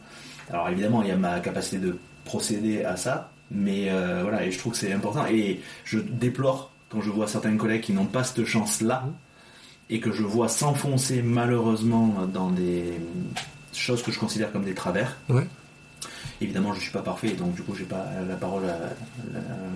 Alors 0.49 0.67
évidemment, 0.69 1.03
il 1.03 1.09
y 1.09 1.11
a 1.11 1.15
ma 1.15 1.39
capacité 1.39 1.77
de 1.77 1.95
procéder 2.23 2.83
à 2.83 2.97
ça, 2.97 3.29
mais 3.51 3.91
euh, 3.91 4.21
voilà, 4.23 4.43
et 4.45 4.51
je 4.51 4.57
trouve 4.57 4.73
que 4.73 4.79
c'est 4.79 4.91
important. 4.91 5.27
Et 5.27 5.61
je 5.83 5.99
déplore 5.99 6.71
quand 6.89 7.01
je 7.01 7.11
vois 7.11 7.27
certains 7.27 7.55
collègues 7.55 7.81
qui 7.81 7.93
n'ont 7.93 8.05
pas 8.05 8.23
cette 8.23 8.45
chance-là, 8.45 9.05
et 9.91 9.99
que 9.99 10.11
je 10.11 10.23
vois 10.23 10.49
s'enfoncer 10.49 11.21
malheureusement 11.21 12.25
dans 12.33 12.49
des 12.49 12.99
choses 13.73 14.01
que 14.01 14.11
je 14.11 14.17
considère 14.17 14.51
comme 14.51 14.65
des 14.65 14.73
travers. 14.73 15.17
Évidemment, 16.41 16.73
je 16.73 16.81
suis 16.81 16.91
pas 16.91 17.01
parfait, 17.01 17.31
donc 17.31 17.55
du 17.55 17.61
coup, 17.61 17.73
j'ai 17.75 17.85
pas 17.85 18.05
la 18.27 18.35
parole, 18.35 18.63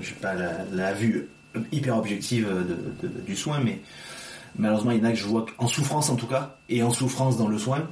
j'ai 0.01 0.13
pas 0.15 0.33
la, 0.33 0.93
vue 0.93 1.29
hyper 1.71 1.97
objective 1.97 2.47
de, 2.47 3.07
du 3.25 3.35
soin, 3.35 3.59
mais 3.63 3.81
malheureusement, 4.57 4.91
il 4.91 4.99
y 4.99 5.01
en 5.01 5.05
a 5.05 5.11
que 5.11 5.17
je 5.17 5.25
vois 5.25 5.45
en 5.57 5.67
souffrance 5.67 6.09
en 6.09 6.15
tout 6.15 6.27
cas, 6.27 6.57
et 6.67 6.83
en 6.83 6.91
souffrance 6.91 7.37
dans 7.37 7.47
le 7.47 7.57
soin. 7.57 7.87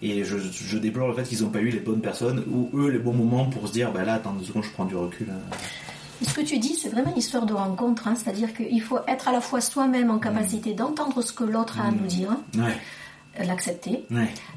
Et 0.00 0.22
je, 0.22 0.38
je 0.38 0.78
déplore 0.78 1.08
le 1.08 1.14
fait 1.14 1.24
qu'ils 1.24 1.42
n'ont 1.42 1.50
pas 1.50 1.58
eu 1.58 1.70
les 1.70 1.80
bonnes 1.80 2.00
personnes 2.00 2.44
ou 2.48 2.70
eux 2.78 2.88
les 2.88 3.00
bons 3.00 3.14
moments 3.14 3.46
pour 3.46 3.66
se 3.66 3.72
dire, 3.72 3.90
bah 3.90 4.04
là, 4.04 4.14
attends 4.14 4.32
deux 4.32 4.44
secondes, 4.44 4.62
je 4.62 4.70
prends 4.70 4.84
du 4.84 4.94
recul. 4.94 5.26
Hein. 5.28 5.56
Ce 6.22 6.32
que 6.34 6.40
tu 6.40 6.58
dis, 6.58 6.76
c'est 6.76 6.88
vraiment 6.88 7.10
une 7.10 7.18
histoire 7.18 7.46
de 7.46 7.54
rencontre, 7.54 8.06
hein. 8.06 8.14
c'est-à-dire 8.14 8.54
qu'il 8.54 8.80
faut 8.80 8.98
être 9.08 9.26
à 9.26 9.32
la 9.32 9.40
fois 9.40 9.60
soi-même 9.60 10.10
en 10.10 10.18
capacité 10.18 10.74
d'entendre 10.74 11.20
ce 11.20 11.32
que 11.32 11.44
l'autre 11.44 11.80
a 11.80 11.88
à 11.88 11.90
nous 11.90 12.06
dire. 12.06 12.30
Ouais 12.56 12.76
l'accepter. 13.44 14.04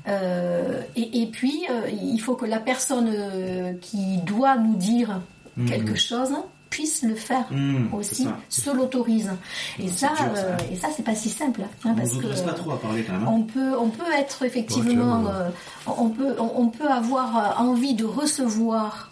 Euh, 0.07 0.81
et, 0.95 1.27
puis, 1.27 1.65
euh, 1.69 1.89
il 1.89 2.19
faut 2.19 2.35
que 2.35 2.45
la 2.45 2.59
personne 2.59 3.09
euh, 3.13 3.73
qui 3.81 4.17
doit 4.17 4.57
nous 4.57 4.75
dire 4.75 5.21
mm. 5.57 5.65
quelque 5.65 5.95
chose 5.95 6.31
puisse 6.69 7.03
le 7.03 7.15
faire 7.15 7.45
mm, 7.51 7.93
aussi, 7.93 8.27
se 8.47 8.69
l'autorise. 8.71 9.31
Et 9.77 9.89
ça, 9.89 10.11
et 10.71 10.75
ça, 10.75 10.87
c'est 10.95 11.03
pas 11.03 11.15
si 11.15 11.29
simple. 11.29 11.61
Hein, 11.83 11.93
parce 11.95 12.15
que 12.15 12.45
pas 12.45 12.53
trop 12.53 12.71
à 12.71 12.79
parler 12.79 13.03
quand 13.03 13.13
même. 13.13 13.23
Hein. 13.23 13.31
On 13.31 13.43
peut, 13.43 13.77
on 13.77 13.89
peut 13.89 14.11
être 14.17 14.43
effectivement, 14.43 15.23
on 15.85 16.09
peut, 16.09 16.35
on, 16.39 16.67
peut 16.67 16.89
avoir 16.89 17.59
envie 17.59 17.93
de 17.93 18.05
recevoir 18.05 19.11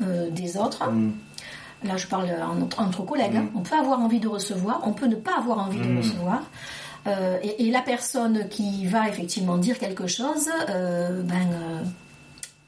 des 0.00 0.56
autres. 0.56 0.90
Mm. 0.90 1.12
Là, 1.84 1.96
je 1.96 2.06
parle 2.06 2.30
entre, 2.78 3.04
collègues. 3.04 3.36
Hein. 3.36 3.46
On 3.56 3.60
peut 3.60 3.74
avoir 3.74 4.00
envie 4.00 4.20
de 4.20 4.28
recevoir, 4.28 4.82
on 4.84 4.92
peut 4.92 5.06
ne 5.06 5.16
pas 5.16 5.38
avoir 5.38 5.58
envie 5.58 5.80
de 5.80 5.96
recevoir. 5.96 6.42
Euh, 7.06 7.38
et, 7.58 7.70
la 7.70 7.80
personne 7.80 8.48
qui 8.48 8.86
va 8.86 9.08
effectivement 9.08 9.56
dire 9.58 9.78
quelque 9.78 10.06
chose, 10.06 10.48
euh, 10.68 11.22
ben, 11.22 11.34
euh, 11.52 11.82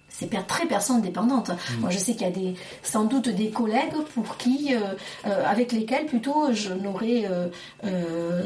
c'est 0.09 0.31
très 0.47 0.67
personne 0.67 1.01
dépendante. 1.03 1.51
Mm. 1.51 1.81
Moi, 1.81 1.91
je 1.91 1.99
sais 1.99 2.13
qu'il 2.13 2.23
y 2.23 2.31
a 2.31 2.31
des, 2.31 2.55
sans 2.83 3.05
doute 3.05 3.29
des 3.29 3.51
collègues 3.51 3.95
pour 4.15 4.37
qui, 4.37 4.75
avec 5.25 5.73
lesquels 5.73 6.07
plutôt, 6.07 6.53
je 6.53 6.73
n'aurais 6.73 7.29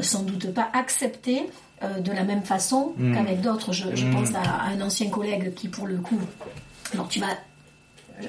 sans 0.01 0.23
doute 0.23 0.53
pas 0.53 0.69
accepté 0.73 1.49
de 1.81 2.11
la 2.11 2.23
même 2.23 2.43
façon 2.43 2.93
mm. 2.97 3.15
qu'avec 3.15 3.41
d'autres. 3.41 3.71
Je, 3.71 3.87
mm. 3.87 4.13
pense 4.13 4.29
à, 4.35 4.65
un 4.71 4.81
ancien 4.81 5.09
collègue 5.09 5.53
qui, 5.53 5.69
pour 5.69 5.87
le 5.87 5.97
coup, 5.97 6.19
alors 6.93 7.07
tu 7.07 7.19
vas 7.19 7.27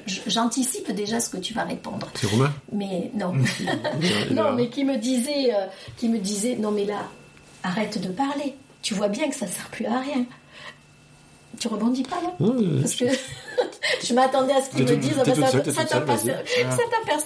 j'anticipe 0.06 0.92
déjà 0.92 1.18
ce 1.18 1.28
que 1.28 1.38
tu 1.38 1.52
vas 1.52 1.64
répondre. 1.64 2.08
C'est 2.14 2.28
Romain? 2.28 2.52
Mais 2.72 3.10
non. 3.12 3.32
non, 4.30 4.52
mais 4.52 4.68
qui 4.68 4.84
me 4.84 4.96
disait, 4.98 5.52
qui 5.96 6.08
me 6.08 6.18
disait, 6.18 6.54
non 6.54 6.70
mais 6.70 6.84
là, 6.84 7.08
arrête 7.62 8.00
de 8.00 8.08
parler. 8.08 8.54
Tu 8.82 8.94
vois 8.94 9.08
bien 9.08 9.28
que 9.28 9.36
ça 9.36 9.46
sert 9.46 9.68
plus 9.68 9.86
à 9.86 10.00
rien. 10.00 10.24
Tu 11.60 11.68
rebondis 11.68 12.02
pas 12.02 12.16
là 12.22 12.32
Parce 12.80 12.94
que 12.94 13.04
je 14.02 14.14
m'attendais 14.14 14.54
à 14.54 14.62
ce 14.62 14.70
qu'ils 14.70 14.86
me 14.86 14.96
disent 14.96 15.12
ça 15.12 15.84
t'a 15.84 16.00
pas, 16.00 16.16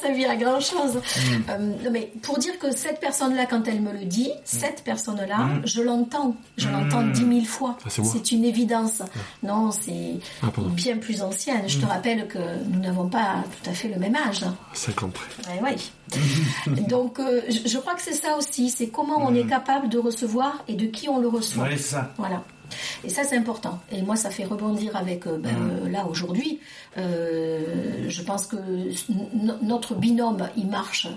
servi 0.02 0.24
à 0.24 0.34
grand 0.34 0.58
chose. 0.58 0.96
Hmm. 0.96 1.50
Euh, 1.50 1.90
mais 1.92 2.10
pour 2.20 2.38
dire 2.38 2.58
que 2.58 2.72
cette 2.72 2.98
personne-là, 2.98 3.46
quand 3.46 3.68
elle 3.68 3.80
me 3.80 3.92
le 3.92 4.04
dit, 4.04 4.30
hmm. 4.30 4.40
cette 4.42 4.82
personne-là, 4.82 5.38
hmm. 5.38 5.62
je 5.64 5.82
l'entends. 5.82 6.34
Je 6.56 6.68
l'entends 6.68 7.06
dix 7.06 7.24
mille 7.24 7.46
fois. 7.46 7.78
Ah, 7.86 7.90
c'est 7.90 8.32
une 8.32 8.44
évidence. 8.44 9.02
Non, 9.44 9.70
c'est 9.70 10.18
ah, 10.42 10.48
bien 10.70 10.96
plus 10.96 11.22
ancienne. 11.22 11.68
Je 11.68 11.78
te 11.78 11.86
rappelle 11.86 12.26
que 12.26 12.38
nous 12.68 12.80
n'avons 12.80 13.08
pas 13.08 13.44
tout 13.62 13.70
à 13.70 13.72
fait 13.72 13.88
le 13.88 14.00
même 14.00 14.16
âge. 14.16 14.44
50 14.72 15.16
oui. 15.62 15.92
Donc, 16.88 17.20
euh, 17.20 17.40
je, 17.48 17.78
crois 17.78 17.94
que 17.94 18.02
c'est 18.02 18.14
ça 18.14 18.36
aussi. 18.36 18.68
C'est 18.68 18.88
comment 18.88 19.18
on 19.24 19.32
est 19.34 19.46
capable 19.46 19.88
de 19.88 19.98
recevoir 19.98 20.64
et 20.66 20.74
de 20.74 20.86
qui 20.86 21.08
on 21.08 21.20
le 21.20 21.28
reçoit. 21.28 21.68
Oui, 21.70 21.78
ça. 21.78 22.12
Voilà. 22.18 22.42
Et 23.04 23.08
ça, 23.08 23.24
c'est 23.24 23.36
important. 23.36 23.80
Et 23.90 24.02
moi, 24.02 24.16
ça 24.16 24.30
fait 24.30 24.44
rebondir 24.44 24.96
avec, 24.96 25.26
euh, 25.26 25.38
ben, 25.38 25.52
mm. 25.52 25.70
euh, 25.70 25.88
là, 25.90 26.06
aujourd'hui, 26.06 26.60
euh, 26.98 28.06
je 28.08 28.22
pense 28.22 28.46
que 28.46 28.56
notre 29.62 29.94
binôme, 29.94 30.48
il 30.56 30.68
marche 30.68 31.08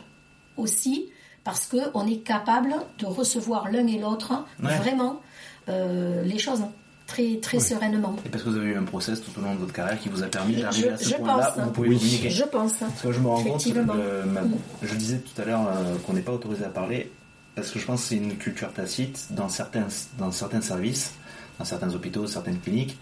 aussi 0.57 1.09
parce 1.43 1.67
qu'on 1.67 2.05
est 2.07 2.23
capable 2.23 2.75
de 2.99 3.05
recevoir 3.05 3.71
l'un 3.71 3.87
et 3.87 3.99
l'autre 3.99 4.45
vraiment 4.59 5.21
les 5.67 6.39
choses 6.39 6.61
très, 7.05 7.37
très 7.41 7.59
sereinement. 7.59 8.15
Et 8.25 8.29
parce 8.29 8.43
que 8.43 8.49
vous 8.49 8.57
avez 8.57 8.67
eu 8.67 8.77
un 8.77 8.83
process 8.83 9.21
tout 9.21 9.31
au 9.39 9.43
long 9.43 9.53
de 9.53 9.59
votre 9.59 9.73
carrière 9.73 9.99
qui 9.99 10.09
vous 10.09 10.23
a 10.23 10.27
permis 10.27 10.55
d'arriver 10.55 10.89
à 10.89 10.97
ce 10.97 11.15
point-là 11.15 11.55
où 11.57 11.61
vous 11.61 11.71
pouvez 11.71 11.87
communiquer. 11.89 12.29
Je 12.29 12.43
pense. 12.43 12.73
Parce 12.73 13.01
que 13.01 13.11
je 13.11 13.19
me 13.19 13.27
rends 13.27 13.43
compte, 13.43 13.63
que, 13.63 13.79
mm. 13.79 14.51
je 14.81 14.95
disais 14.95 15.19
tout 15.19 15.41
à 15.41 15.45
l'heure 15.45 15.67
qu'on 16.05 16.13
n'est 16.13 16.21
pas 16.21 16.33
autorisé 16.33 16.65
à 16.65 16.69
parler 16.69 17.11
parce 17.57 17.71
que 17.71 17.79
je 17.79 17.85
pense 17.85 18.03
que 18.03 18.09
c'est 18.09 18.17
une 18.17 18.37
culture 18.37 18.71
tacite 18.71 19.27
dans 19.31 19.49
certains, 19.49 19.87
dans 20.19 20.31
certains 20.31 20.61
services 20.61 21.13
dans 21.59 21.65
certains 21.65 21.93
hôpitaux, 21.93 22.27
certaines 22.27 22.59
cliniques, 22.59 22.97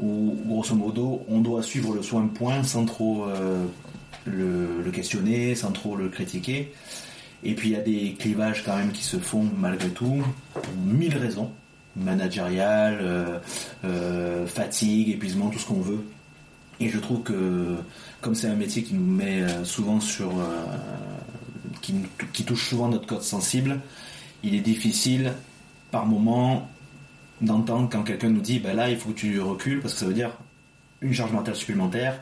où 0.00 0.36
grosso 0.46 0.74
modo 0.74 1.24
on 1.28 1.40
doit 1.40 1.62
suivre 1.62 1.94
le 1.94 2.02
soin 2.02 2.26
point 2.26 2.62
sans 2.62 2.84
trop 2.84 3.26
euh, 3.26 3.64
le, 4.26 4.90
questionner, 4.90 5.54
sans 5.54 5.72
trop 5.72 5.96
le 5.96 6.08
critiquer. 6.08 6.72
Et 7.44 7.54
puis 7.54 7.68
il 7.68 7.72
y 7.72 7.76
a 7.76 7.80
des 7.80 8.16
clivages 8.18 8.64
quand 8.64 8.76
même 8.76 8.92
qui 8.92 9.04
se 9.04 9.18
font 9.18 9.46
malgré 9.58 9.90
tout, 9.90 10.22
pour 10.54 10.74
mille 10.84 11.16
raisons, 11.16 11.52
managériales, 11.96 12.98
euh, 13.00 13.38
euh, 13.84 14.46
fatigue, 14.46 15.10
épuisement, 15.10 15.50
tout 15.50 15.58
ce 15.58 15.66
qu'on 15.66 15.80
veut. 15.80 16.04
Et 16.80 16.88
je 16.88 16.98
trouve 16.98 17.22
que 17.22 17.76
comme 18.20 18.34
c'est 18.34 18.48
un 18.48 18.54
métier 18.54 18.82
qui 18.82 18.94
nous 18.94 19.04
met 19.04 19.44
souvent 19.64 20.00
sur... 20.00 20.32
qui, 21.82 21.94
qui 22.32 22.44
touche 22.44 22.68
souvent 22.68 22.88
notre 22.88 23.06
code 23.06 23.22
sensible, 23.22 23.80
il 24.44 24.54
est 24.54 24.60
difficile 24.60 25.32
par 25.90 26.06
moment 26.06 26.68
d'entendre 27.40 27.88
quand 27.90 28.02
quelqu'un 28.02 28.30
nous 28.30 28.40
dit 28.40 28.58
ben 28.58 28.74
là 28.74 28.90
il 28.90 28.96
faut 28.96 29.10
que 29.10 29.18
tu 29.18 29.40
recules 29.40 29.80
parce 29.80 29.94
que 29.94 30.00
ça 30.00 30.06
veut 30.06 30.14
dire 30.14 30.30
une 31.00 31.14
charge 31.14 31.32
mentale 31.32 31.54
supplémentaire 31.54 32.20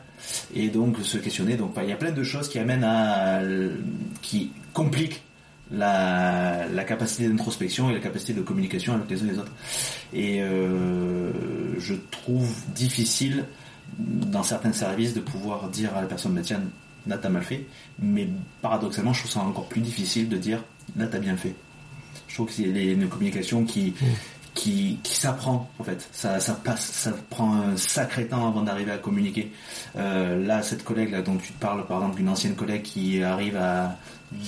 et 0.53 0.69
donc 0.69 0.97
se 0.99 1.17
questionner. 1.17 1.55
Donc 1.55 1.73
il 1.81 1.89
y 1.89 1.91
a 1.91 1.95
plein 1.95 2.11
de 2.11 2.23
choses 2.23 2.47
qui 2.49 2.59
amènent 2.59 2.83
à 2.83 3.41
qui 4.21 4.51
compliquent 4.73 5.23
la, 5.71 6.67
capacité 6.87 7.27
d'introspection 7.27 7.89
et 7.89 7.93
la 7.93 7.99
capacité 7.99 8.33
de 8.33 8.41
communication 8.41 8.93
avec 8.93 9.09
les 9.09 9.21
uns 9.23 9.25
et 9.25 9.31
les 9.31 9.39
autres. 9.39 9.51
Et 10.13 10.41
euh, 10.41 11.31
je 11.79 11.95
trouve 12.11 12.53
difficile 12.75 13.45
dans 13.97 14.43
certains 14.43 14.73
services 14.73 15.13
de 15.13 15.21
pouvoir 15.21 15.69
dire 15.69 15.95
à 15.95 16.01
la 16.01 16.07
personne 16.07 16.33
bah, 16.33 16.41
tiens 16.43 16.61
là 17.07 17.17
t'as 17.17 17.29
mal 17.29 17.43
fait. 17.43 17.65
Mais 17.99 18.27
paradoxalement 18.61 19.13
je 19.13 19.21
trouve 19.21 19.31
ça 19.31 19.39
encore 19.39 19.67
plus 19.67 19.81
difficile 19.81 20.29
de 20.29 20.37
dire 20.37 20.63
là 20.95 21.07
t'as 21.07 21.19
bien 21.19 21.35
fait. 21.35 21.55
Je 22.27 22.35
trouve 22.35 22.47
que 22.47 22.53
c'est 22.53 22.63
une 22.63 23.07
communication 23.07 23.63
qui 23.63 23.91
mmh 23.91 24.05
qui, 24.57 24.99
s'apprend 25.03 25.69
en 25.79 25.83
fait. 25.83 26.07
Ça, 26.11 26.39
ça, 26.39 26.53
passe, 26.53 26.85
ça 26.85 27.11
prend 27.29 27.53
un 27.55 27.77
sacré 27.77 28.27
temps 28.27 28.47
avant 28.47 28.61
d'arriver 28.61 28.91
à 28.91 28.97
communiquer. 28.97 29.51
Euh, 29.95 30.45
là, 30.45 30.61
cette 30.63 30.83
collègue 30.83 31.15
dont 31.23 31.37
tu 31.37 31.53
te 31.53 31.59
parles, 31.59 31.85
par 31.85 31.97
exemple, 31.99 32.17
d'une 32.17 32.29
ancienne 32.29 32.55
collègue 32.55 32.81
qui 32.81 33.23
arrive 33.23 33.57
à 33.57 33.95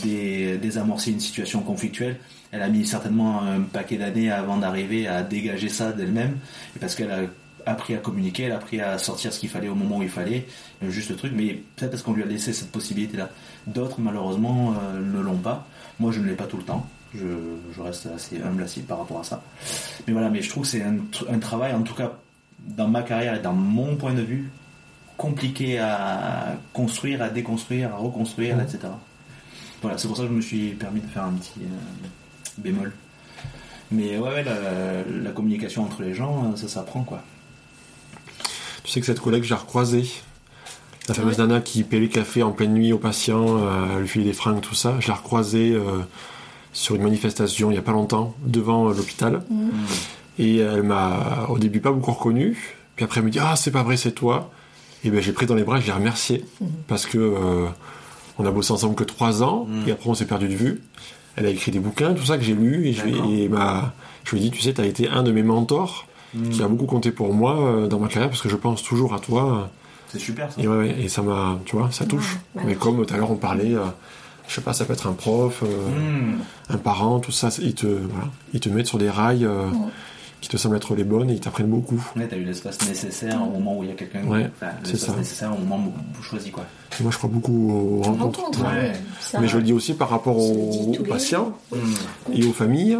désamorcer 0.04 1.12
une 1.12 1.20
situation 1.20 1.62
conflictuelle, 1.62 2.18
elle 2.52 2.62
a 2.62 2.68
mis 2.68 2.86
certainement 2.86 3.44
un 3.44 3.62
paquet 3.62 3.98
d'années 3.98 4.32
avant 4.32 4.58
d'arriver 4.58 5.08
à 5.08 5.24
dégager 5.24 5.70
ça 5.70 5.94
d'elle-même, 5.94 6.38
parce 6.82 6.96
qu'elle 6.96 7.12
a 7.12 7.22
appris 7.66 7.94
à 7.94 7.98
communiquer, 7.98 8.44
elle 8.44 8.52
a 8.52 8.58
appris 8.58 8.82
à 8.82 8.98
sortir 8.98 9.32
ce 9.32 9.40
qu'il 9.40 9.50
fallait 9.50 9.70
au 9.70 9.76
moment 9.76 9.98
où 9.98 10.04
il 10.04 10.10
fallait, 10.10 10.48
juste 10.82 11.12
le 11.12 11.16
truc, 11.16 11.34
mais 11.36 11.62
peut-être 11.76 11.92
parce 11.92 12.04
qu'on 12.04 12.14
lui 12.14 12.24
a 12.24 12.26
laissé 12.26 12.52
cette 12.52 12.72
possibilité-là. 12.72 13.30
D'autres, 13.68 14.02
malheureusement, 14.02 14.74
euh, 14.74 15.00
ne 15.00 15.22
l'ont 15.22 15.38
pas. 15.38 15.68
Moi, 16.00 16.12
je 16.12 16.20
ne 16.20 16.26
l'ai 16.26 16.36
pas 16.36 16.46
tout 16.46 16.58
le 16.58 16.64
temps. 16.64 16.88
Je, 17.16 17.82
reste 17.82 18.08
assez 18.08 18.42
humble 18.42 18.66
par 18.88 19.00
rapport 19.00 19.20
à 19.20 19.24
ça. 19.24 19.42
Mais 20.06 20.14
voilà, 20.14 20.30
mais 20.30 20.42
je 20.42 20.50
trouve 20.50 20.64
que 20.64 20.70
c'est 20.70 20.84
un, 20.84 21.40
travail, 21.40 21.74
en 21.74 21.82
tout 21.82 21.96
cas 21.96 22.14
dans 22.60 22.88
ma 22.88 23.04
carrière 23.04 23.36
et 23.36 23.40
dans 23.40 23.54
mon 23.54 23.96
point 23.96 24.14
de 24.14 24.22
vue, 24.22 24.50
compliqué 25.18 25.80
à 25.80 26.58
construire, 26.74 27.22
à 27.22 27.30
déconstruire, 27.30 27.94
à 27.94 27.98
reconstruire, 27.98 28.58
mmh. 28.58 28.62
etc. 28.62 28.80
Voilà, 29.82 29.98
c'est 29.98 30.08
pour 30.08 30.18
ça 30.18 30.24
que 30.24 30.30
je 30.30 30.34
me 30.34 30.42
suis 30.42 30.72
permis 30.72 31.00
de 31.00 31.08
faire 31.08 31.24
un 31.24 31.34
petit 31.34 31.62
euh, 31.62 32.08
bémol. 32.58 32.94
Mais 33.92 34.18
ouais, 34.18 34.44
la, 34.44 35.32
communication 35.32 35.84
entre 35.84 36.04
les 36.04 36.14
gens, 36.14 36.56
ça 36.56 36.68
s'apprend 36.68 37.04
quoi. 37.04 37.24
Tu 38.84 38.92
sais 38.92 39.00
que 39.00 39.06
cette 39.06 39.20
collègue, 39.20 39.44
j'ai 39.44 39.56
recroisé 39.56 40.10
la 41.08 41.16
fameuse 41.16 41.40
nana 41.40 41.60
qui 41.60 41.84
paie 41.84 42.00
le 42.00 42.08
café 42.08 42.44
en 42.44 42.52
pleine 42.52 42.74
nuit 42.74 42.94
aux 42.94 43.00
patients, 43.00 43.58
euh, 43.58 44.00
lui 44.00 44.08
filer 44.08 44.26
des 44.26 44.34
fringues, 44.34 44.62
tout 44.62 44.76
ça. 44.76 44.98
Je 45.00 45.08
l'ai 45.08 45.14
recroisée 45.14 45.74
euh, 45.74 46.02
sur 46.80 46.96
une 46.96 47.04
manifestation 47.04 47.70
il 47.70 47.74
n'y 47.74 47.80
a 47.80 47.82
pas 47.82 47.92
longtemps 47.92 48.36
devant 48.46 48.86
l'hôpital. 48.90 49.42
Mm. 49.50 49.70
Et 50.40 50.58
elle 50.60 50.84
m'a 50.84 51.48
au 51.50 51.60
début 51.60 51.82
pas 51.82 51.92
beaucoup 51.92 52.12
reconnu. 52.14 52.78
Puis 52.96 53.04
après 53.04 53.20
elle 53.20 53.26
me 53.26 53.32
dit 53.32 53.40
Ah, 53.42 53.56
c'est 53.58 53.72
pas 53.72 53.84
vrai, 53.84 53.98
c'est 53.98 54.14
toi. 54.14 54.50
Et 55.04 55.10
ben 55.12 55.22
j'ai 55.22 55.34
pris 55.34 55.46
dans 55.46 55.56
les 55.56 55.64
bras, 55.64 55.80
je 55.82 55.86
l'ai 55.86 55.92
remercié. 55.92 56.46
Mm. 56.62 56.66
Parce 56.88 57.06
que 57.06 57.18
euh, 57.18 57.66
On 58.38 58.46
a 58.46 58.52
bossé 58.52 58.72
ensemble 58.72 58.96
que 58.96 59.04
trois 59.04 59.44
ans, 59.44 59.66
Mm. 59.68 59.90
et 59.90 59.92
après 59.92 60.10
on 60.10 60.14
s'est 60.14 60.26
perdu 60.26 60.48
de 60.48 60.56
vue. 60.56 60.82
Elle 61.36 61.46
a 61.46 61.50
écrit 61.50 61.72
des 61.72 61.80
bouquins, 61.80 62.14
tout 62.14 62.24
ça 62.26 62.38
que 62.38 62.44
j'ai 62.44 62.54
lu, 62.54 62.88
et 62.88 62.94
je 62.94 63.06
et 63.06 63.50
je 64.26 64.36
lui 64.36 64.38
ai 64.38 64.42
dit, 64.42 64.52
tu 64.52 64.62
sais, 64.62 64.74
tu 64.74 64.82
as 64.82 64.86
été 64.86 65.08
un 65.10 65.24
de 65.24 65.32
mes 65.32 65.44
mentors, 65.44 66.06
qui 66.52 66.62
a 66.64 66.68
beaucoup 66.68 66.86
compté 66.86 67.12
pour 67.12 67.34
moi 67.34 67.58
euh, 67.60 67.88
dans 67.88 68.00
ma 68.00 68.08
carrière, 68.08 68.30
parce 68.30 68.42
que 68.42 68.50
je 68.50 68.56
pense 68.56 68.84
toujours 68.84 69.14
à 69.14 69.20
toi. 69.20 69.70
C'est 70.12 70.20
super 70.20 70.52
ça. 70.52 70.62
Et, 70.62 70.68
ouais, 70.68 70.78
ouais, 70.78 70.96
et 71.00 71.08
ça 71.10 71.22
m'a, 71.22 71.60
tu 71.66 71.76
vois, 71.76 71.90
ça 71.92 72.06
touche. 72.06 72.38
Ouais, 72.56 72.64
Mais 72.66 72.76
comme 72.76 73.06
tout 73.06 73.14
à 73.14 73.18
l'heure 73.18 73.32
on 73.32 73.36
parlait, 73.36 73.74
euh, 73.76 73.86
je 74.50 74.56
sais 74.56 74.62
pas, 74.62 74.74
ça 74.74 74.84
peut 74.84 74.94
être 74.94 75.08
un 75.08 75.14
prof, 75.14 75.64
euh, 75.64 75.68
Mm. 75.68 76.40
un 76.74 76.78
parent, 76.78 77.20
tout 77.20 77.32
ça, 77.32 77.50
ils 77.62 77.74
te, 77.76 77.86
voilà, 77.88 78.28
ils 78.54 78.60
te 78.60 78.68
mettent 78.68 78.88
sur 78.88 78.98
des 78.98 79.10
rails 79.10 79.46
euh, 79.46 79.70
Ouais. 79.70 79.78
qui 80.42 80.50
te 80.50 80.58
semblent 80.58 80.76
être 80.76 80.96
les 80.96 81.04
bonnes 81.06 81.30
et 81.30 81.34
ils 81.34 81.40
t'apprennent 81.40 81.68
beaucoup. 81.70 82.02
Ouais, 82.16 82.28
t'as 82.28 82.36
eu 82.38 82.44
l'espace 82.44 82.78
nécessaire 82.88 83.42
au 83.44 83.52
moment 83.52 83.78
où 83.78 83.84
il 83.84 83.90
y 83.90 83.92
a 83.92 83.96
quelqu'un. 83.96 84.24
Ouais, 84.26 84.50
enfin, 84.56 84.72
c'est 84.84 84.94
l'espace 84.94 85.12
ça. 85.14 85.18
nécessaire 85.20 85.54
au 85.56 85.60
moment 85.60 85.78
où 85.88 85.92
vous 86.16 86.24
choisissez 86.24 86.52
quoi. 86.52 86.66
Et 87.00 87.04
moi 87.04 87.12
je 87.12 87.18
crois 87.18 87.30
beaucoup 87.30 87.72
aux 87.72 88.02
rencontres. 88.04 88.40
Rencontre, 88.42 88.62
Ouais. 88.64 88.82
ouais. 88.90 88.94
Ça, 89.22 89.40
Mais 89.40 89.48
je 89.48 89.58
le 89.58 89.64
dis 89.64 89.74
aussi 89.74 89.94
par 89.94 90.10
rapport 90.10 90.38
aux, 90.38 90.94
patients 91.08 91.54
jours. 91.72 91.80
Mm. 92.30 92.34
et 92.34 92.46
aux 92.46 92.54
familles 92.54 92.98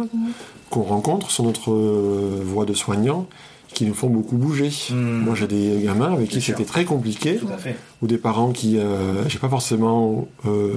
qu'on 0.70 0.82
rencontre 0.82 1.30
sur 1.30 1.42
notre 1.44 1.72
euh, 1.72 2.40
voie 2.44 2.64
de 2.64 2.74
soignants 2.74 3.26
qui 3.74 3.86
nous 3.86 3.94
font 3.94 4.08
beaucoup 4.08 4.36
bouger. 4.36 4.70
Mm. 4.90 4.94
Moi 5.24 5.34
j'ai 5.34 5.46
des 5.46 5.80
gamins 5.82 6.12
avec 6.12 6.28
qui 6.28 6.40
c'était 6.40 6.64
très 6.64 6.84
compliqué 6.84 7.36
Tout 7.36 7.48
à 7.52 7.56
fait. 7.58 7.76
ou 8.02 8.06
des 8.06 8.18
parents 8.18 8.50
qui 8.52 8.78
euh, 8.78 9.26
j'ai 9.28 9.38
pas 9.38 9.48
forcément 9.48 10.28
euh, 10.46 10.72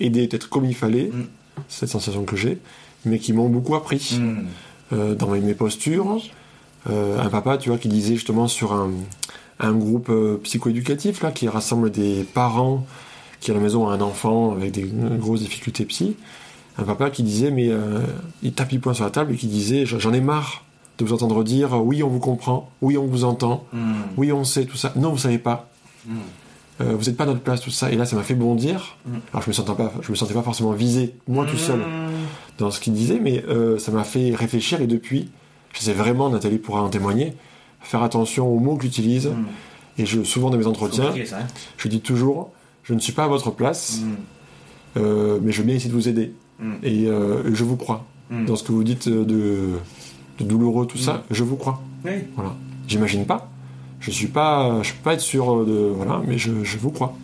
aidé 0.00 0.26
peut-être 0.28 0.48
comme 0.48 0.64
il 0.64 0.74
fallait, 0.74 1.10
Mm. 1.12 1.24
cette 1.68 1.88
sensation 1.88 2.24
que 2.24 2.36
j'ai, 2.36 2.58
mais 3.04 3.18
qui 3.18 3.32
m'ont 3.32 3.48
beaucoup 3.48 3.74
appris 3.74 4.18
Mm. 4.20 4.36
euh, 4.92 5.14
dans 5.14 5.28
mes, 5.28 5.40
mes 5.40 5.54
postures. 5.54 6.18
Euh, 6.88 7.18
un 7.20 7.28
papa, 7.30 7.56
tu 7.58 7.68
vois, 7.70 7.78
qui 7.78 7.88
disait 7.88 8.14
justement 8.14 8.46
sur 8.48 8.72
un, 8.72 8.90
un 9.58 9.72
groupe 9.72 10.08
euh, 10.10 10.38
psychoéducatif 10.44 11.22
là, 11.22 11.32
qui 11.32 11.48
rassemble 11.48 11.90
des 11.90 12.22
parents 12.22 12.86
qui 13.40 13.50
à 13.50 13.54
la 13.54 13.60
maison 13.60 13.86
ont 13.86 13.90
un 13.90 14.00
enfant 14.00 14.52
avec 14.52 14.72
des 14.72 14.90
grosses 15.18 15.40
difficultés 15.40 15.84
psy. 15.84 16.16
Un 16.78 16.84
papa 16.84 17.10
qui 17.10 17.22
disait, 17.22 17.50
mais 17.50 17.68
euh, 17.68 18.00
il 18.42 18.52
tape 18.52 18.68
du 18.70 18.78
poing 18.80 18.94
sur 18.94 19.04
la 19.04 19.10
table 19.10 19.32
et 19.32 19.36
qui 19.36 19.46
disait, 19.46 19.84
j'en 19.86 20.12
ai 20.12 20.20
marre 20.20 20.62
de 20.98 21.04
vous 21.04 21.12
entendre 21.12 21.42
dire, 21.44 21.74
oui, 21.84 22.02
on 22.02 22.08
vous 22.08 22.18
comprend, 22.20 22.70
oui, 22.82 22.96
on 22.96 23.06
vous 23.06 23.24
entend, 23.24 23.64
Mm. 23.72 23.94
oui, 24.16 24.32
on 24.32 24.44
sait 24.44 24.64
tout 24.64 24.76
ça. 24.76 24.92
Non, 24.96 25.10
vous 25.10 25.18
savez 25.18 25.38
pas. 25.38 25.68
Mm. 26.06 26.14
Euh, 26.80 26.94
vous 26.94 27.04
n'êtes 27.06 27.16
pas 27.16 27.24
à 27.24 27.26
notre 27.26 27.40
place, 27.40 27.60
tout 27.62 27.70
ça. 27.70 27.90
Et 27.90 27.96
là, 27.96 28.04
ça 28.04 28.16
m'a 28.16 28.22
fait 28.22 28.34
bondir. 28.34 28.96
Mm. 29.06 29.14
Alors, 29.32 29.42
je 29.42 29.48
me 29.48 29.52
sentais 29.54 29.74
pas, 29.74 29.92
je 30.02 30.10
me 30.10 30.16
sentais 30.16 30.34
pas 30.34 30.42
forcément 30.42 30.72
visé, 30.72 31.14
moi 31.26 31.46
tout 31.46 31.56
seul, 31.56 31.78
Mm. 31.80 32.10
dans 32.58 32.70
ce 32.70 32.80
qu'il 32.80 32.92
disait, 32.92 33.18
mais 33.20 33.42
euh, 33.48 33.78
ça 33.78 33.92
m'a 33.92 34.04
fait 34.04 34.34
réfléchir. 34.34 34.80
Et 34.82 34.86
depuis, 34.86 35.30
j'essaie 35.72 35.94
vraiment, 35.94 36.28
Nathalie 36.28 36.58
pourra 36.58 36.82
en 36.82 36.88
témoigner, 36.90 37.32
faire 37.80 38.02
attention 38.02 38.46
aux 38.48 38.58
mots 38.58 38.76
que 38.76 38.82
j'utilise. 38.82 39.28
Mm. 39.28 39.44
Et 39.98 40.04
je, 40.06 40.22
souvent 40.24 40.50
dans 40.50 40.58
mes 40.58 40.66
entretiens, 40.66 41.14
ça, 41.24 41.38
hein. 41.38 41.46
je 41.78 41.88
dis 41.88 42.00
toujours, 42.00 42.50
je 42.82 42.92
ne 42.92 42.98
suis 43.00 43.12
pas 43.14 43.24
à 43.24 43.28
votre 43.28 43.50
place, 43.50 44.00
Mm. 44.02 44.14
euh, 44.98 45.38
mais 45.42 45.52
je 45.52 45.62
bien 45.62 45.74
essayer 45.76 45.90
de 45.90 45.94
vous 45.94 46.08
aider. 46.08 46.34
Mm. 46.60 46.72
Et 46.82 47.06
je 47.06 47.64
vous 47.64 47.76
crois. 47.76 48.04
Dans 48.30 48.56
ce 48.56 48.64
que 48.64 48.72
vous 48.72 48.82
dites 48.84 49.08
de, 49.08 49.24
de 50.38 50.44
douloureux, 50.44 50.84
tout 50.86 50.98
ça, 50.98 51.22
je 51.30 51.44
vous 51.44 51.56
crois. 51.56 51.80
Oui. 52.04 52.10
Voilà. 52.34 52.54
J'imagine 52.88 53.24
pas. 53.24 53.48
Je 54.00 54.10
suis 54.10 54.26
pas, 54.28 54.82
je 54.82 54.92
peux 54.92 55.02
pas 55.02 55.14
être 55.14 55.20
sûr 55.20 55.64
de, 55.64 55.72
voilà, 55.94 56.20
mais 56.26 56.38
je, 56.38 56.64
je 56.64 56.78
vous 56.78 56.90
crois. 56.90 57.14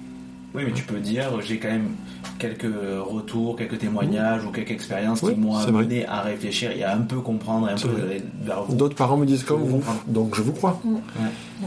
Oui, 0.54 0.62
mais 0.66 0.72
tu 0.72 0.82
peux 0.82 0.98
dire, 1.00 1.28
j'ai 1.40 1.58
quand 1.58 1.68
même 1.70 1.90
quelques 2.38 2.66
retours, 3.00 3.56
quelques 3.56 3.78
témoignages 3.78 4.44
ou 4.44 4.50
quelques 4.50 4.72
expériences 4.72 5.22
Oui, 5.22 5.34
qui 5.34 5.40
m'ont 5.40 5.56
amené 5.56 6.06
à 6.06 6.20
réfléchir 6.22 6.70
et 6.76 6.82
à 6.82 6.94
un 6.94 7.00
peu 7.02 7.20
comprendre, 7.20 7.68
et 7.68 7.72
un 7.72 7.76
peu 7.76 7.88
vrai. 7.88 8.02
aller 8.02 8.22
vers 8.42 8.64
vous. 8.64 8.74
D'autres 8.74 8.96
parents 8.96 9.16
me 9.16 9.24
disent 9.26 9.44
comme 9.44 9.62
vous, 9.62 9.82
donc 10.08 10.34
je 10.34 10.42
vous 10.42 10.52
crois. 10.52 10.80
Mm. 10.84 10.96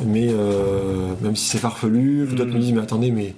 Mais 0.06 0.28
euh, 0.30 1.14
même 1.22 1.36
si 1.36 1.46
c'est 1.46 1.58
farfelu, 1.58 2.28
d'autres 2.28 2.52
Mm. 2.52 2.54
me 2.56 2.60
disent 2.60 2.74
mais 2.74 2.82
attendez, 2.82 3.12
mais 3.12 3.34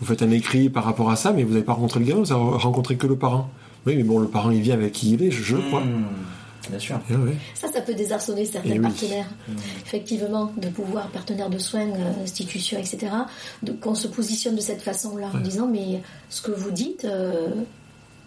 vous 0.00 0.06
faites 0.06 0.22
un 0.22 0.30
écrit 0.30 0.68
par 0.70 0.84
rapport 0.84 1.10
à 1.10 1.16
ça, 1.16 1.32
mais 1.32 1.42
vous 1.44 1.52
n'avez 1.52 1.64
pas 1.64 1.74
rencontré 1.74 2.00
le 2.00 2.06
gamin, 2.06 2.20
vous 2.22 2.32
avez 2.32 2.40
rencontré 2.56 2.96
que 2.96 3.06
le 3.06 3.16
parent. 3.16 3.50
Oui, 3.86 3.94
mais 3.96 4.02
bon, 4.04 4.18
le 4.18 4.26
parent 4.28 4.50
il 4.50 4.60
vient 4.62 4.74
avec 4.74 4.92
qui 4.92 5.12
il 5.12 5.22
est, 5.22 5.30
je, 5.30 5.42
je 5.42 5.56
le 5.56 5.62
crois. 5.62 5.82
Mm. 6.66 6.70
Bien 6.70 6.78
sûr. 6.78 7.00
Eh 7.10 7.14
ouais. 7.16 7.36
Ça, 7.54 7.70
ça 7.72 7.80
peut 7.80 7.94
désarçonner 7.94 8.44
certains 8.44 8.70
Eh 8.70 8.78
oui. 8.78 8.80
partenaires. 8.80 9.28
Effectivement, 9.86 10.52
de 10.56 10.68
pouvoir, 10.68 11.08
partenaires 11.08 11.50
de 11.50 11.58
soins, 11.58 11.88
euh, 11.88 12.22
institutions, 12.22 12.78
etc., 12.78 13.12
qu'on 13.80 13.94
se 13.94 14.08
positionne 14.08 14.56
de 14.56 14.60
cette 14.60 14.82
façon-là, 14.82 15.30
en 15.34 15.38
disant, 15.40 15.66
mais 15.66 16.02
ce 16.28 16.42
que 16.42 16.50
vous 16.50 16.70
dites, 16.70 17.04
euh, 17.04 17.48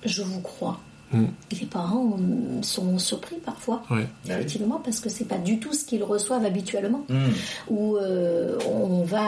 je 0.05 0.23
vous 0.23 0.41
crois. 0.41 0.79
Mm. 1.13 1.25
Les 1.59 1.65
parents 1.65 2.17
euh, 2.17 2.61
sont 2.63 2.97
surpris 2.97 3.35
parfois, 3.45 3.83
Ouais. 3.91 4.07
Oui. 4.25 4.31
effectivement, 4.31 4.79
parce 4.83 5.01
que 5.01 5.09
c'est 5.09 5.25
pas 5.25 5.37
du 5.37 5.59
tout 5.59 5.73
ce 5.73 5.83
qu'ils 5.83 6.03
reçoivent 6.05 6.45
habituellement. 6.45 7.03
Mm. 7.09 7.27
Où 7.69 7.97
euh, 7.97 8.57
on 8.71 9.03
va 9.03 9.25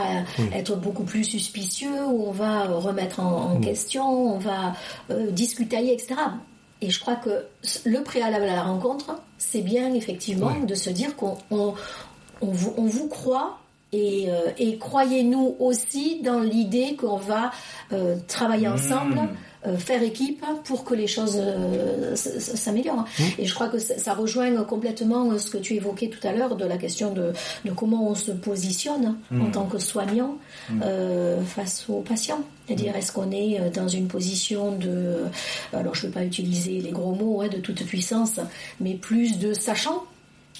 être 0.53 0.77
beaucoup 0.77 1.03
plus 1.03 1.25
suspicieux, 1.25 2.05
où 2.07 2.25
on 2.27 2.31
va 2.31 2.63
remettre 2.67 3.19
en, 3.19 3.51
en 3.51 3.59
Mm. 3.59 3.65
question, 3.65 4.35
on 4.35 4.39
va 4.39 4.73
euh, 5.11 5.29
discutailler, 5.31 5.91
etc. 5.93 6.15
Et 6.81 6.89
je 6.89 6.99
crois 6.99 7.15
que 7.15 7.45
le 7.85 8.03
préalable 8.03 8.45
à 8.45 8.55
la 8.55 8.63
rencontre, 8.63 9.15
c'est 9.37 9.61
bien 9.61 9.93
effectivement 9.93 10.47
Ouais. 10.47 10.65
de 10.65 10.75
se 10.75 10.89
dire 10.89 11.15
qu'on 11.15 11.37
on, 11.51 11.73
on 12.41 12.47
vous, 12.51 12.73
on 12.77 12.83
vous 12.85 13.07
croit 13.07 13.59
et, 13.93 14.25
euh, 14.29 14.51
et 14.57 14.77
croyez-nous 14.77 15.55
aussi 15.59 16.21
dans 16.23 16.39
l'idée 16.39 16.95
qu'on 16.95 17.15
va 17.17 17.51
euh, 17.93 18.17
travailler 18.27 18.67
Mm. 18.67 18.73
ensemble, 18.73 19.19
faire 19.77 20.03
équipe 20.03 20.43
pour 20.65 20.83
que 20.83 20.93
les 20.93 21.07
choses 21.07 21.37
euh, 21.37 22.15
s'améliorent. 22.15 23.05
Et 23.37 23.45
je 23.45 23.53
crois 23.53 23.67
que 23.69 23.79
ça, 23.79 23.97
ça 23.97 24.13
rejoint 24.13 24.51
complètement 24.63 25.31
euh, 25.31 25.37
ce 25.37 25.49
que 25.49 25.57
tu 25.57 25.75
évoquais 25.75 26.07
tout 26.09 26.25
à 26.27 26.31
l'heure 26.33 26.55
de 26.55 26.65
la 26.65 26.77
question 26.77 27.11
de, 27.13 27.31
de 27.65 27.71
comment 27.71 28.09
on 28.09 28.15
se 28.15 28.31
positionne 28.31 29.15
en 29.39 29.49
tant 29.51 29.65
que 29.65 29.77
soignant 29.79 30.37
euh, 30.81 31.41
face 31.43 31.85
aux 31.89 32.01
patients. 32.01 32.41
C'est-à-dire, 32.67 32.95
est-ce 32.95 33.11
qu'on 33.11 33.31
est 33.31 33.59
euh, 33.59 33.69
dans 33.69 33.87
une 33.87 34.07
position 34.07 34.71
de, 34.73 35.23
alors 35.73 35.95
je 35.95 36.03
ne 36.03 36.07
veux 36.07 36.13
pas 36.13 36.23
utiliser 36.23 36.79
les 36.79 36.91
gros 36.91 37.13
mots, 37.13 37.41
hein, 37.41 37.47
de 37.49 37.57
toute 37.57 37.85
puissance, 37.85 38.39
mais 38.79 38.93
plus 38.93 39.37
de 39.39 39.53
sachant 39.53 40.03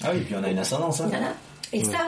Ah 0.02 0.10
oui, 0.14 0.20
puis 0.20 0.34
on 0.38 0.44
a 0.44 0.50
une 0.50 0.58
ascendance. 0.58 1.00
hein. 1.00 1.06
voilà. 1.08 1.32
Et 1.72 1.82
ça, 1.82 1.98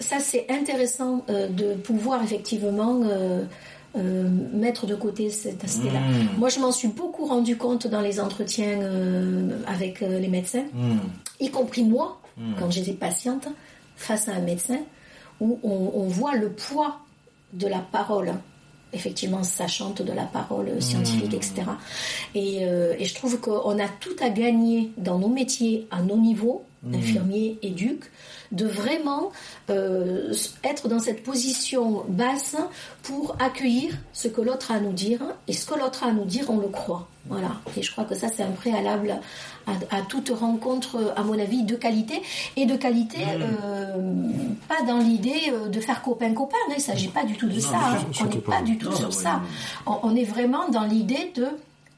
ça 0.00 0.16
c'est 0.20 0.46
intéressant 0.50 1.24
euh, 1.30 1.48
de 1.48 1.74
pouvoir 1.74 2.22
effectivement 2.22 3.00
euh, 3.04 3.44
euh, 3.96 4.28
mettre 4.52 4.86
de 4.86 4.94
côté 4.94 5.30
cet 5.30 5.62
aspect-là. 5.64 6.00
Mm. 6.00 6.38
Moi, 6.38 6.48
je 6.48 6.58
m'en 6.60 6.72
suis 6.72 6.88
beaucoup 6.88 7.26
rendu 7.26 7.56
compte 7.56 7.86
dans 7.86 8.00
les 8.00 8.18
entretiens 8.20 8.80
euh, 8.82 9.50
avec 9.66 10.02
euh, 10.02 10.18
les 10.18 10.28
médecins, 10.28 10.64
Mm. 10.72 10.96
y 11.40 11.50
compris 11.50 11.84
moi, 11.84 12.20
Mm. 12.36 12.54
quand 12.58 12.70
j'étais 12.70 12.92
patiente, 12.94 13.46
face 13.96 14.28
à 14.28 14.32
un 14.34 14.40
médecin, 14.40 14.80
où 15.40 15.58
on, 15.62 15.92
on 15.94 16.08
voit 16.08 16.34
le 16.36 16.50
poids 16.50 16.98
de 17.52 17.66
la 17.68 17.78
parole 17.78 18.32
effectivement 18.92 19.42
sachante 19.42 20.02
de 20.02 20.12
la 20.12 20.22
parole 20.24 20.80
scientifique, 20.80 21.34
etc. 21.34 21.62
Et, 22.36 22.62
et 22.62 23.04
je 23.04 23.14
trouve 23.14 23.40
qu'on 23.40 23.76
a 23.80 23.88
tout 23.88 24.14
à 24.20 24.30
gagner 24.30 24.92
dans 24.98 25.18
nos 25.18 25.28
métiers, 25.28 25.88
à 25.90 26.00
nos 26.00 26.16
niveaux, 26.16 26.64
infirmiers, 26.92 27.58
éduques, 27.62 28.04
de 28.54 28.66
vraiment 28.66 29.30
euh, 29.70 30.32
être 30.62 30.88
dans 30.88 30.98
cette 30.98 31.22
position 31.22 32.04
basse 32.08 32.56
pour 33.02 33.36
accueillir 33.38 33.94
ce 34.12 34.28
que 34.28 34.40
l'autre 34.40 34.70
a 34.72 34.76
à 34.76 34.80
nous 34.80 34.92
dire. 34.92 35.20
Et 35.48 35.52
ce 35.52 35.66
que 35.66 35.74
l'autre 35.78 36.04
a 36.04 36.08
à 36.08 36.12
nous 36.12 36.24
dire, 36.24 36.46
on 36.48 36.58
le 36.58 36.68
croit. 36.68 37.08
Voilà. 37.26 37.52
Et 37.76 37.82
je 37.82 37.90
crois 37.90 38.04
que 38.04 38.14
ça, 38.14 38.28
c'est 38.28 38.42
un 38.42 38.50
préalable 38.50 39.16
à, 39.66 39.96
à 39.96 40.02
toute 40.02 40.28
rencontre, 40.30 41.12
à 41.16 41.22
mon 41.22 41.38
avis, 41.38 41.62
de 41.62 41.74
qualité. 41.74 42.20
Et 42.56 42.66
de 42.66 42.76
qualité, 42.76 43.18
Mm. 43.24 43.42
euh, 43.42 44.12
pas 44.68 44.82
dans 44.86 44.98
l'idée 44.98 45.50
euh, 45.52 45.68
de 45.68 45.80
faire 45.80 46.02
copain-copain. 46.02 46.56
hein. 46.68 46.72
Il 46.72 46.76
ne 46.76 46.80
s'agit 46.80 47.08
pas 47.08 47.24
du 47.24 47.34
tout 47.36 47.48
de 47.48 47.54
Non, 47.54 47.60
ça. 47.60 47.76
hein. 47.76 47.98
On 48.20 48.24
n'est 48.26 48.36
pas. 48.38 48.62
du 48.62 48.76
tout 48.78 48.90
Non, 48.90 48.96
sur 48.96 49.06
ouais, 49.08 49.12
ça. 49.12 49.40
on 49.86 50.14
est 50.14 50.24
vraiment 50.24 50.68
dans 50.68 50.84
l'idée 50.84 51.32
de... 51.34 51.46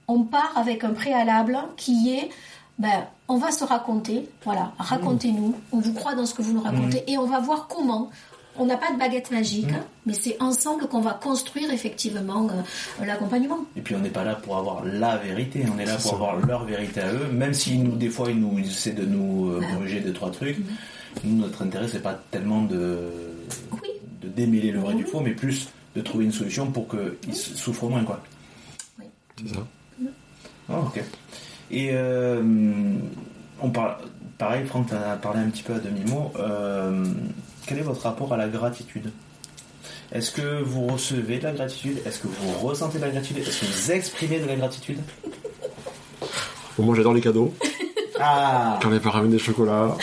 On 0.08 0.22
part 0.22 0.52
avec 0.54 0.84
un 0.84 0.90
préalable 0.94 1.58
qui 1.76 2.14
est... 2.14 2.30
Ben, 2.78 3.06
on 3.28 3.38
va 3.38 3.50
se 3.52 3.64
raconter, 3.64 4.28
voilà, 4.44 4.72
racontez-nous, 4.78 5.54
on 5.72 5.78
vous 5.80 5.94
croit 5.94 6.14
dans 6.14 6.26
ce 6.26 6.34
que 6.34 6.42
vous 6.42 6.52
nous 6.52 6.60
racontez 6.60 7.02
et 7.10 7.16
on 7.18 7.26
va 7.26 7.40
voir 7.40 7.68
comment. 7.68 8.10
On 8.58 8.64
n'a 8.64 8.78
pas 8.78 8.90
de 8.90 8.98
baguette 8.98 9.30
magique, 9.30 9.70
hein, 9.70 9.84
mais 10.06 10.14
c'est 10.14 10.40
ensemble 10.42 10.86
qu'on 10.88 11.02
va 11.02 11.12
construire 11.12 11.70
effectivement 11.72 12.48
euh, 12.48 13.04
l'accompagnement. 13.04 13.58
Et 13.76 13.82
puis 13.82 13.94
on 13.94 13.98
n'est 13.98 14.08
pas 14.10 14.24
là 14.24 14.34
pour 14.34 14.56
avoir 14.56 14.82
la 14.82 15.18
vérité, 15.18 15.64
on 15.74 15.78
est 15.78 15.84
là 15.84 15.92
pour 15.96 16.02
ça. 16.02 16.14
avoir 16.14 16.36
leur 16.46 16.64
vérité 16.64 17.00
à 17.02 17.12
eux, 17.12 17.28
même 17.32 17.52
si 17.52 17.76
nous, 17.76 17.96
des 17.96 18.08
fois 18.08 18.30
ils 18.30 18.40
nous 18.40 18.58
ils 18.58 18.66
essaient 18.70 18.92
de 18.92 19.04
nous 19.04 19.50
euh, 19.50 19.60
corriger 19.74 20.00
deux 20.00 20.14
trois 20.14 20.30
trucs. 20.30 20.58
Nous 21.24 21.36
notre 21.36 21.62
intérêt 21.62 21.88
c'est 21.88 22.02
pas 22.02 22.14
tellement 22.30 22.62
de 22.62 23.10
Oui. 23.82 23.90
de 24.22 24.28
démêler 24.28 24.70
le 24.70 24.80
vrai 24.80 24.94
Oui. 24.94 25.02
du 25.02 25.06
faux, 25.06 25.20
mais 25.20 25.32
plus 25.32 25.68
de 25.94 26.00
trouver 26.00 26.24
une 26.24 26.32
solution 26.32 26.70
pour 26.70 26.86
qu'ils 26.88 27.34
souffrent 27.34 27.88
moins 27.90 28.04
quoi. 28.04 28.22
C'est 29.38 29.54
ça. 29.54 29.66
Ah, 30.70 30.80
ok. 30.80 31.02
Et 31.70 31.90
euh, 31.92 32.42
on 33.60 33.70
parle, 33.70 33.96
pareil, 34.38 34.64
Franck, 34.66 34.88
tu 34.88 34.94
as 34.94 35.16
parlé 35.16 35.40
un 35.40 35.48
petit 35.50 35.62
peu 35.62 35.74
à 35.74 35.78
demi-mot. 35.78 36.32
Euh, 36.38 37.04
quel 37.66 37.78
est 37.78 37.82
votre 37.82 38.02
rapport 38.02 38.32
à 38.32 38.36
la 38.36 38.48
gratitude? 38.48 39.10
Est-ce 40.12 40.30
que 40.30 40.62
vous 40.62 40.86
recevez 40.86 41.38
de 41.38 41.44
la 41.44 41.52
gratitude? 41.52 41.98
Est-ce 42.06 42.20
que 42.20 42.28
vous 42.28 42.52
ressentez 42.66 42.98
de 42.98 43.04
la 43.04 43.10
gratitude? 43.10 43.38
Est-ce 43.38 43.60
que 43.60 43.66
vous 43.66 43.90
exprimez 43.92 44.38
de 44.38 44.46
la 44.46 44.54
gratitude? 44.54 44.98
Bon, 46.78 46.84
moi 46.84 46.94
j'adore 46.94 47.14
les 47.14 47.20
cadeaux. 47.20 47.52
Ah 48.20 48.78
Quand 48.80 48.90
les 48.90 49.00
parents 49.00 49.18
amènent 49.18 49.32
des 49.32 49.38
chocolats. 49.38 49.96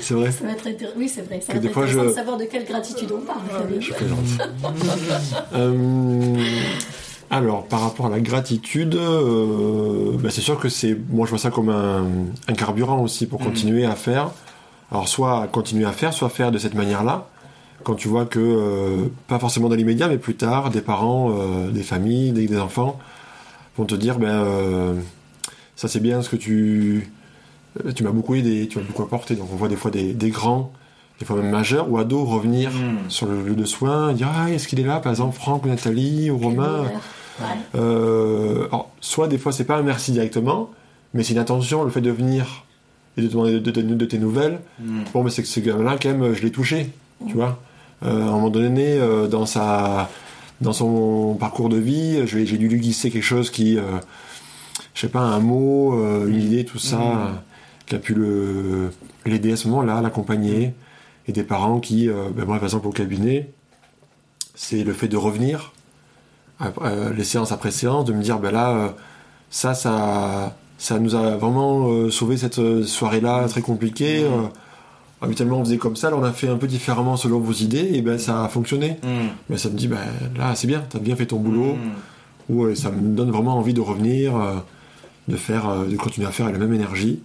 C'est 0.00 0.14
vrai. 0.14 0.30
Ça 0.30 0.44
va 0.44 0.52
être 0.52 0.66
intér- 0.68 0.92
Oui, 0.96 1.08
c'est 1.08 1.22
vrai. 1.22 1.40
Ça 1.40 1.48
Que 1.48 1.58
va 1.58 1.60
des 1.60 1.66
être 1.66 1.72
fois, 1.74 1.82
intéressant 1.82 2.04
je- 2.04 2.08
de 2.10 2.14
savoir 2.14 2.36
de 2.36 2.44
quelle 2.44 2.64
gratitude 2.64 3.10
on 3.12 3.20
parle. 3.22 3.40
Plaisante. 3.78 4.18
Euh, 5.54 6.36
Alors, 7.36 7.66
par 7.66 7.80
rapport 7.82 8.06
à 8.06 8.10
la 8.10 8.20
gratitude, 8.20 8.94
euh, 8.94 10.12
bah, 10.18 10.30
c'est 10.30 10.40
sûr 10.40 10.58
que 10.58 10.68
c'est, 10.68 10.96
moi 11.10 11.26
je 11.26 11.30
vois 11.30 11.38
ça 11.38 11.50
comme 11.50 11.68
un, 11.68 12.04
un 12.48 12.52
carburant 12.54 13.00
aussi 13.02 13.26
pour 13.26 13.40
Mhm. 13.40 13.46
continuer 13.46 13.84
à 13.84 13.94
faire. 13.94 14.30
Alors, 14.90 15.06
soit 15.08 15.46
continuer 15.52 15.84
à 15.84 15.92
faire, 15.92 16.12
soit 16.14 16.28
faire 16.30 16.50
de 16.50 16.58
cette 16.58 16.74
manière-là. 16.74 17.26
Quand 17.84 17.94
tu 17.94 18.08
vois 18.08 18.24
que, 18.24 18.38
euh, 18.40 19.04
pas 19.28 19.38
forcément 19.38 19.68
dans 19.68 19.74
l'immédiat, 19.74 20.08
mais 20.08 20.18
plus 20.18 20.34
tard, 20.36 20.70
des 20.70 20.80
parents, 20.80 21.30
euh, 21.38 21.70
des 21.70 21.82
familles, 21.82 22.32
des, 22.32 22.46
des 22.46 22.58
enfants 22.58 22.98
vont 23.76 23.84
te 23.84 23.94
dire, 23.94 24.18
ben, 24.18 24.28
euh, 24.28 24.94
ça 25.76 25.88
c'est 25.88 26.00
bien 26.00 26.22
ce 26.22 26.28
que 26.30 26.36
tu, 26.36 27.10
tu 27.94 28.02
m'as 28.02 28.10
beaucoup 28.12 28.34
aidé, 28.34 28.66
tu 28.68 28.78
m'as 28.78 28.84
beaucoup 28.84 29.02
apporté. 29.02 29.34
Donc, 29.34 29.48
on 29.52 29.56
voit 29.56 29.68
des 29.68 29.76
fois 29.76 29.90
des, 29.90 30.14
des 30.14 30.30
grands, 30.30 30.72
des 31.20 31.26
fois 31.26 31.36
même 31.36 31.50
majeurs 31.50 31.90
ou 31.90 31.98
ados 31.98 32.26
revenir 32.28 32.70
Mm. 32.70 33.10
sur 33.10 33.26
le 33.26 33.42
lieu 33.42 33.54
de 33.54 33.64
soins, 33.64 34.12
dire, 34.14 34.28
ah, 34.34 34.50
est-ce 34.50 34.66
qu'il 34.68 34.80
est 34.80 34.84
là, 34.84 34.98
par 35.00 35.12
exemple, 35.12 35.36
Franck 35.36 35.64
ou 35.64 35.68
Nathalie 35.68 36.30
ou 36.30 36.38
Romain? 36.38 36.84
Ouais. 37.40 37.46
euh, 37.74 38.66
alors, 38.68 38.90
soit 39.00 39.28
des 39.28 39.38
fois 39.38 39.52
c'est 39.52 39.64
pas 39.64 39.76
un 39.76 39.82
merci 39.82 40.12
directement, 40.12 40.70
mais 41.14 41.22
c'est 41.22 41.32
une 41.34 41.38
attention, 41.38 41.84
le 41.84 41.90
fait 41.90 42.00
de 42.00 42.10
venir 42.10 42.64
et 43.16 43.22
de 43.22 43.28
demander 43.28 43.60
de, 43.60 43.70
de- 43.70 43.82
de 43.94 44.04
tes 44.04 44.18
nouvelles. 44.18 44.60
Mm. 44.80 45.00
Bon, 45.12 45.22
mais 45.22 45.30
c'est 45.30 45.42
que 45.42 45.48
ce 45.48 45.60
gars-là, 45.60 45.96
quand 46.00 46.08
même, 46.10 46.34
je 46.34 46.42
l'ai 46.42 46.50
touché, 46.50 46.90
tu 47.26 47.34
vois. 47.34 47.58
Euh, 48.04 48.22
à 48.22 48.26
un 48.28 48.30
moment 48.32 48.50
donné, 48.50 48.98
euh, 48.98 49.26
dans 49.26 49.46
sa, 49.46 50.10
dans 50.60 50.72
son 50.74 51.34
parcours 51.38 51.68
de 51.70 51.78
vie, 51.78 52.26
j'ai 52.26 52.44
dû 52.44 52.68
lui 52.68 52.78
glisser 52.78 53.10
quelque 53.10 53.22
chose 53.24 53.50
qui, 53.50 53.76
je 54.94 55.00
sais 55.00 55.08
pas, 55.08 55.20
un 55.20 55.40
mot, 55.40 55.94
une 56.26 56.40
idée, 56.40 56.64
tout 56.66 56.78
ça, 56.78 57.00
euh, 57.00 57.30
qui 57.86 57.94
a 57.94 57.98
pu 57.98 58.14
l'aider 59.24 59.52
à 59.52 59.56
ce 59.56 59.68
moment-là, 59.68 60.00
l'accompagner. 60.02 60.74
Et 61.28 61.32
des 61.32 61.42
parents 61.42 61.80
qui, 61.80 62.06
ben 62.08 62.44
moi 62.44 62.56
par 62.56 62.64
exemple 62.64 62.86
au 62.86 62.92
cabinet, 62.92 63.50
c'est 64.54 64.84
le 64.84 64.92
fait 64.92 65.08
de 65.08 65.16
revenir 65.16 65.72
après, 66.60 66.88
euh, 66.88 67.12
les 67.12 67.24
séances 67.24 67.52
après 67.52 67.70
séance, 67.70 68.04
de 68.04 68.12
me 68.12 68.22
dire 68.22 68.38
ben 68.38 68.50
là, 68.50 68.70
euh, 68.70 68.88
ça, 69.50 69.74
ça, 69.74 70.56
ça 70.78 70.98
nous 70.98 71.14
a 71.14 71.36
vraiment 71.36 71.88
euh, 71.88 72.10
sauvé 72.10 72.36
cette 72.36 72.84
soirée-là 72.84 73.46
très 73.48 73.62
compliquée. 73.62 74.24
Euh, 74.24 74.46
habituellement 75.22 75.58
on 75.58 75.64
faisait 75.64 75.78
comme 75.78 75.96
ça, 75.96 76.10
là 76.10 76.16
on 76.18 76.24
a 76.24 76.32
fait 76.32 76.48
un 76.48 76.56
peu 76.56 76.66
différemment 76.66 77.16
selon 77.16 77.40
vos 77.40 77.52
idées, 77.52 77.90
et 77.94 78.02
ben 78.02 78.18
ça 78.18 78.44
a 78.44 78.48
fonctionné. 78.48 78.98
Mm. 79.02 79.28
Mais 79.50 79.58
ça 79.58 79.68
me 79.70 79.76
dit 79.76 79.88
ben 79.88 79.98
là 80.36 80.54
c'est 80.54 80.66
bien, 80.66 80.84
t'as 80.88 80.98
bien 80.98 81.16
fait 81.16 81.26
ton 81.26 81.38
boulot. 81.38 81.74
Mm. 81.74 81.90
Ou 82.48 82.74
ça 82.76 82.90
me 82.92 83.16
donne 83.16 83.30
vraiment 83.32 83.58
envie 83.58 83.74
de 83.74 83.80
revenir, 83.80 84.36
euh, 84.36 84.54
de 85.26 85.36
faire, 85.36 85.68
euh, 85.68 85.86
de 85.86 85.96
continuer 85.96 86.28
à 86.28 86.30
faire 86.30 86.46
avec 86.46 86.60
la 86.60 86.64
même 86.64 86.74
énergie. 86.74 87.20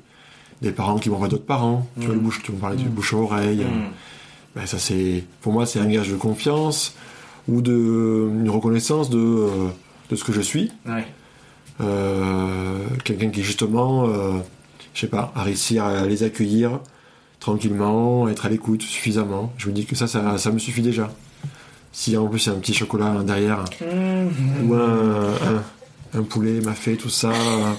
Des 0.63 0.71
parents 0.71 0.97
qui 0.97 1.09
m'envoient 1.09 1.27
d'autres 1.27 1.45
parents, 1.45 1.87
tu 1.99 2.07
vois, 2.07 2.15
le 2.15 2.21
bouche, 2.21 2.41
tu 2.43 2.51
me 2.51 2.57
parlais 2.57 2.75
du 2.75 2.89
bouche 2.89 3.13
à 3.13 3.17
oreille. 3.17 3.61
euh, 3.61 3.87
ben, 4.55 4.65
ça 4.65 4.79
c'est, 4.79 5.23
pour 5.41 5.53
moi, 5.53 5.65
c'est 5.65 5.79
un 5.79 5.85
gage 5.85 6.09
de 6.09 6.15
confiance 6.15 6.95
ou 7.47 7.61
de 7.61 8.29
une 8.41 8.49
reconnaissance 8.49 9.09
de, 9.09 9.17
euh, 9.17 9.67
de 10.09 10.15
ce 10.15 10.23
que 10.23 10.31
je 10.33 10.41
suis. 10.41 10.71
Ouais. 10.85 11.05
Euh, 11.81 12.85
quelqu'un 13.03 13.29
qui 13.29 13.43
justement, 13.43 14.05
euh, 14.07 14.33
je 14.93 15.01
sais 15.01 15.07
pas, 15.07 15.31
a 15.35 15.43
réussi 15.43 15.79
à 15.79 16.05
les 16.05 16.23
accueillir 16.23 16.79
tranquillement, 17.39 18.25
à 18.25 18.31
être 18.31 18.45
à 18.45 18.49
l'écoute 18.49 18.81
suffisamment. 18.83 19.51
Je 19.57 19.67
me 19.67 19.73
dis 19.73 19.85
que 19.85 19.95
ça, 19.95 20.07
ça, 20.07 20.37
ça 20.37 20.51
me 20.51 20.59
suffit 20.59 20.81
déjà. 20.81 21.11
Si 21.91 22.15
en 22.15 22.27
plus 22.27 22.45
il 22.45 22.49
y 22.49 22.51
a 22.51 22.55
un 22.55 22.59
petit 22.59 22.73
chocolat 22.73 23.21
derrière 23.23 23.65
Mm. 23.81 24.69
ou 24.69 24.73
un, 24.75 25.33
un, 26.13 26.19
un 26.19 26.23
poulet 26.23 26.61
m'a 26.61 26.73
fait 26.73 26.95
tout 26.95 27.09
ça 27.09 27.31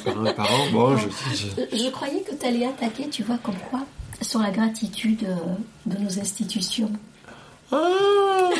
par 0.04 0.18
un 0.26 0.32
parent, 0.32 0.70
bon, 0.72 0.96
je, 0.96 1.06
je- 1.34 1.76
Je 1.84 1.90
croyais 1.90 2.20
que 2.22 2.34
tu 2.34 2.46
allais 2.46 2.66
attaquer, 2.66 3.08
tu 3.08 3.22
vois, 3.22 3.38
comme 3.42 3.54
quoi, 3.70 3.80
sur 4.20 4.40
la 4.40 4.50
gratitude 4.50 5.24
euh, 5.24 5.36
de 5.86 5.96
nos 6.02 6.18
institutions. 6.18 6.90
Ah, 7.72 8.50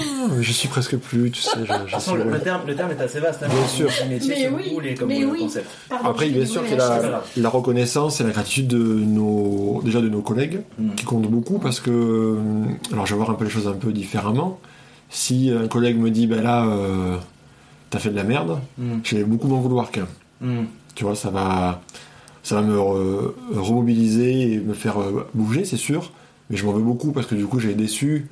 je 0.40 0.52
suis 0.52 0.68
presque 0.68 0.96
plus, 0.96 1.30
tu 1.30 1.42
sais, 1.42 1.50
je, 1.60 1.64
je 1.66 1.72
De 1.72 1.78
toute 1.80 1.90
façon, 1.90 2.12
suis- 2.14 2.22
le, 2.24 2.30
le 2.30 2.40
terme, 2.40 2.62
le 2.66 2.74
terme 2.74 2.90
est 2.92 3.00
assez 3.00 3.20
vaste. 3.20 3.42
Hein, 3.42 3.48
Bien 3.50 3.66
sûr. 3.66 3.86
métier, 4.08 4.30
Mais 4.30 4.40
c'est 4.42 4.48
oui, 4.48 4.94
comme 4.98 5.08
mais 5.08 5.20
le 5.20 5.26
oui. 5.26 5.38
concept. 5.40 5.68
Pardon, 5.88 6.08
Après, 6.08 6.28
bien 6.30 6.46
sûr, 6.46 6.64
qu'il 6.64 6.80
a 6.80 7.02
la, 7.02 7.22
la 7.36 7.48
reconnaissance 7.48 8.20
et 8.20 8.24
la 8.24 8.30
gratitude 8.30 8.68
de 8.68 8.78
nos, 8.78 9.80
déjà 9.84 10.00
de 10.00 10.08
nos 10.08 10.22
collègues, 10.22 10.60
Mm. 10.78 10.94
qui 10.94 11.04
comptent 11.04 11.30
beaucoup 11.30 11.58
parce 11.58 11.80
que, 11.80 11.90
euh, 11.90 12.36
alors 12.92 13.06
je 13.06 13.12
vais 13.12 13.18
voir 13.18 13.30
un 13.30 13.34
peu 13.34 13.44
les 13.44 13.50
choses 13.50 13.68
un 13.68 13.72
peu 13.72 13.92
différemment. 13.92 14.58
Si 15.10 15.50
un 15.50 15.68
collègue 15.68 15.98
me 15.98 16.10
dit, 16.10 16.26
ben 16.26 16.42
là, 16.42 16.64
euh, 16.66 17.16
t'as 17.90 17.98
fait 17.98 18.10
de 18.10 18.16
la 18.16 18.24
merde, 18.24 18.58
Mm. 18.78 18.98
je 19.04 19.16
vais 19.16 19.24
beaucoup 19.24 19.48
m'en 19.48 19.60
vouloir 19.60 19.90
qu'un. 19.90 20.06
Mm. 20.40 20.64
Tu 20.94 21.04
vois, 21.04 21.14
ça 21.14 21.28
va, 21.30 21.82
ça 22.42 22.54
va 22.56 22.62
me 22.62 22.76
re- 22.78 23.32
remobiliser 23.54 24.52
et 24.54 24.58
me 24.58 24.72
faire 24.74 25.00
euh, 25.00 25.28
bouger, 25.34 25.64
c'est 25.64 25.76
sûr. 25.76 26.12
Mais 26.50 26.56
je 26.56 26.64
m'en 26.66 26.72
veux 26.72 26.82
beaucoup 26.82 27.12
parce 27.12 27.26
que 27.26 27.34
du 27.34 27.44
coup, 27.46 27.58
j'ai 27.60 27.74
déçu 27.74 28.28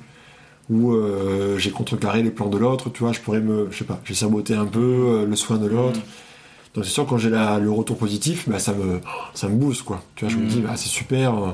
ou 0.71 0.93
euh, 0.93 1.57
j'ai 1.57 1.69
contrecarré 1.69 2.23
les 2.23 2.31
plans 2.31 2.47
de 2.49 2.57
l'autre. 2.57 2.89
Tu 2.89 3.03
vois, 3.03 3.11
je 3.11 3.19
pourrais 3.19 3.41
me, 3.41 3.67
je 3.71 3.77
sais 3.79 3.83
pas, 3.83 3.99
j'ai 4.05 4.13
saboté 4.15 4.55
un 4.55 4.65
peu 4.65 4.79
euh, 4.79 5.25
le 5.25 5.35
soin 5.35 5.57
de 5.57 5.67
l'autre. 5.67 5.99
Donc 6.73 6.85
c'est 6.85 6.91
sûr 6.91 7.05
quand 7.05 7.17
j'ai 7.17 7.29
le 7.29 7.69
retour 7.69 7.97
positif, 7.97 8.47
bah, 8.47 8.57
ça 8.57 8.73
me 8.73 9.01
ça 9.33 9.49
me 9.49 9.55
booste 9.55 9.83
quoi. 9.83 10.01
Tu 10.15 10.23
vois, 10.25 10.33
je 10.33 10.37
me 10.39 10.45
Mm. 10.45 10.47
dis 10.47 10.61
bah, 10.61 10.71
c'est 10.77 10.87
super. 10.89 11.37
euh, 11.37 11.47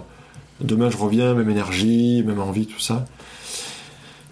Demain 0.61 0.89
je 0.89 0.97
reviens, 0.97 1.33
même 1.35 1.49
énergie, 1.49 2.23
même 2.25 2.39
envie, 2.39 2.65
tout 2.67 2.79
ça. 2.79 3.05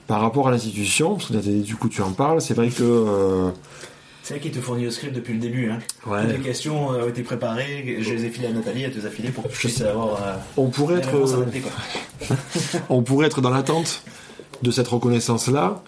Par 0.07 0.21
rapport 0.21 0.47
à 0.47 0.51
l'institution, 0.51 1.15
parce 1.15 1.29
que 1.31 1.61
du 1.61 1.75
coup 1.75 1.89
tu 1.89 2.01
en 2.03 2.11
parles, 2.11 2.39
c'est 2.41 2.53
vrai 2.53 2.69
que 2.69 2.83
euh, 2.83 3.49
C'est 4.21 4.35
elle 4.35 4.39
qui 4.39 4.51
te 4.51 4.59
fournit 4.59 4.83
le 4.83 4.91
script 4.91 5.15
depuis 5.15 5.33
le 5.33 5.39
début. 5.39 5.69
Hein. 5.71 5.79
Ouais. 6.05 6.21
Toutes 6.23 6.33
les 6.37 6.39
questions 6.43 6.89
ont 6.89 7.07
été 7.07 7.23
préparées. 7.23 7.97
Je 8.01 8.13
les 8.13 8.25
ai 8.25 8.29
filées 8.29 8.47
à 8.47 8.51
Nathalie, 8.51 8.83
elle 8.83 8.91
te 8.91 8.99
les 8.99 9.05
a 9.07 9.09
filées 9.09 9.29
pour 9.29 9.43
que 9.45 9.49
tu 9.49 9.57
puisses 9.57 9.81
avoir 9.81 10.15
euh, 10.15 10.33
on 10.57 10.67
pourrait 10.69 10.97
être 10.97 11.11
quoi. 11.11 12.29
on 12.89 13.01
pourrait 13.01 13.27
être 13.27 13.41
dans 13.41 13.49
l'attente 13.51 14.03
de 14.65 14.71
cette 14.71 14.87
reconnaissance 14.87 15.47
là, 15.47 15.83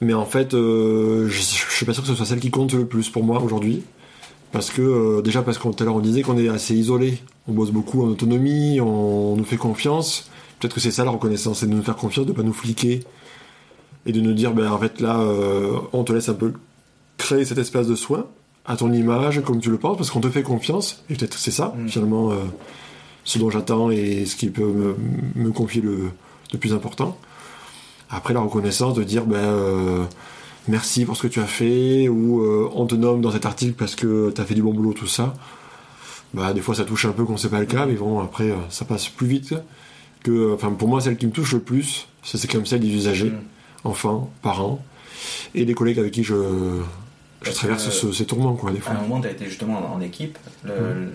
mais 0.00 0.14
en 0.14 0.24
fait 0.24 0.54
euh, 0.54 1.28
je, 1.28 1.40
je 1.40 1.74
suis 1.74 1.86
pas 1.86 1.92
sûr 1.92 2.02
que 2.02 2.08
ce 2.08 2.14
soit 2.14 2.26
celle 2.26 2.40
qui 2.40 2.50
compte 2.50 2.72
le 2.72 2.86
plus 2.86 3.08
pour 3.10 3.24
moi 3.24 3.40
aujourd'hui. 3.42 3.82
Parce 4.52 4.70
que 4.70 4.82
euh, 4.82 5.22
déjà 5.22 5.42
parce 5.42 5.58
qu'on 5.58 5.72
tout 5.72 5.82
à 5.82 5.86
l'heure 5.86 5.96
on 5.96 6.00
disait 6.00 6.22
qu'on 6.22 6.36
est 6.38 6.48
assez 6.48 6.74
isolé, 6.74 7.18
on 7.46 7.52
bosse 7.52 7.70
beaucoup 7.70 8.02
en 8.02 8.08
autonomie, 8.08 8.80
on, 8.80 9.36
nous 9.36 9.44
fait 9.44 9.56
confiance. 9.56 10.30
Peut-être 10.58 10.74
que 10.74 10.80
c'est 10.80 10.90
ça 10.90 11.04
la 11.04 11.10
reconnaissance, 11.10 11.60
c'est 11.60 11.66
de 11.66 11.72
nous 11.72 11.82
faire 11.82 11.96
confiance, 11.96 12.26
de 12.26 12.32
pas 12.32 12.42
nous 12.42 12.52
fliquer 12.52 13.00
et 14.06 14.12
de 14.12 14.20
nous 14.20 14.32
dire 14.32 14.52
ben 14.52 14.70
en 14.70 14.78
fait 14.78 15.00
là 15.00 15.20
euh, 15.20 15.76
on 15.92 16.04
te 16.04 16.12
laisse 16.12 16.28
un 16.28 16.34
peu 16.34 16.52
créer 17.18 17.44
cet 17.44 17.58
espace 17.58 17.86
de 17.86 17.94
soin 17.94 18.26
à 18.66 18.76
ton 18.76 18.92
image 18.92 19.42
comme 19.42 19.60
tu 19.60 19.70
le 19.70 19.78
penses 19.78 19.96
parce 19.96 20.10
qu'on 20.10 20.20
te 20.20 20.30
fait 20.30 20.42
confiance 20.42 21.04
et 21.10 21.14
peut-être 21.14 21.34
que 21.36 21.40
c'est 21.40 21.50
ça 21.50 21.74
Mm. 21.76 21.88
finalement 21.88 22.32
ce 23.24 23.38
dont 23.38 23.50
j'attends 23.50 23.90
et 23.90 24.24
ce 24.24 24.36
qui 24.36 24.48
peut 24.48 24.64
me, 24.64 24.96
me 25.36 25.50
confier 25.52 25.82
le, 25.82 26.10
le 26.52 26.58
plus 26.58 26.72
important. 26.72 27.16
Après 28.10 28.34
la 28.34 28.40
reconnaissance 28.40 28.94
de 28.94 29.04
dire 29.04 29.24
ben 29.24 29.36
euh, 29.36 30.04
merci 30.68 31.04
pour 31.04 31.16
ce 31.16 31.22
que 31.22 31.28
tu 31.28 31.40
as 31.40 31.46
fait 31.46 32.08
ou 32.08 32.42
euh, 32.42 32.68
on 32.74 32.86
te 32.86 32.94
nomme 32.94 33.20
dans 33.20 33.30
cet 33.30 33.46
article 33.46 33.74
parce 33.74 33.94
que 33.94 34.30
tu 34.34 34.40
as 34.40 34.44
fait 34.44 34.54
du 34.54 34.62
bon 34.62 34.74
boulot 34.74 34.92
tout 34.92 35.06
ça. 35.06 35.34
Bah 36.34 36.52
des 36.52 36.60
fois 36.60 36.74
ça 36.74 36.84
touche 36.84 37.04
un 37.06 37.12
peu 37.12 37.24
quand 37.24 37.36
c'est 37.36 37.48
pas 37.48 37.60
le 37.60 37.66
cas 37.66 37.86
mais 37.86 37.94
bon 37.94 38.20
après 38.20 38.50
euh, 38.50 38.56
ça 38.68 38.84
passe 38.84 39.08
plus 39.08 39.26
vite 39.26 39.54
que 40.22 40.54
enfin 40.54 40.70
pour 40.70 40.88
moi 40.88 41.00
celle 41.00 41.16
qui 41.16 41.26
me 41.26 41.32
touche 41.32 41.52
le 41.52 41.60
plus 41.60 42.06
c'est 42.22 42.50
comme 42.50 42.66
celle 42.66 42.80
des 42.80 42.88
usagers, 42.94 43.30
Mm. 43.30 43.38
enfants, 43.84 44.30
parents 44.42 44.84
et 45.54 45.64
les 45.64 45.74
collègues 45.74 45.98
avec 45.98 46.12
qui 46.12 46.22
je 46.24 46.34
je 47.42 47.50
traverse 47.52 47.84
que- 47.86 47.90
ce- 47.90 48.12
ces 48.12 48.26
tourments 48.26 48.54
quoi 48.54 48.70
des 48.70 48.78
À 48.78 48.80
fois. 48.82 48.92
un 48.94 49.00
moment, 49.02 49.20
tu 49.20 49.28
as 49.28 49.30
été 49.30 49.46
justement 49.46 49.78
en 49.78 49.96
en 49.96 50.00
équipe. 50.00 50.38
Le- 50.64 51.12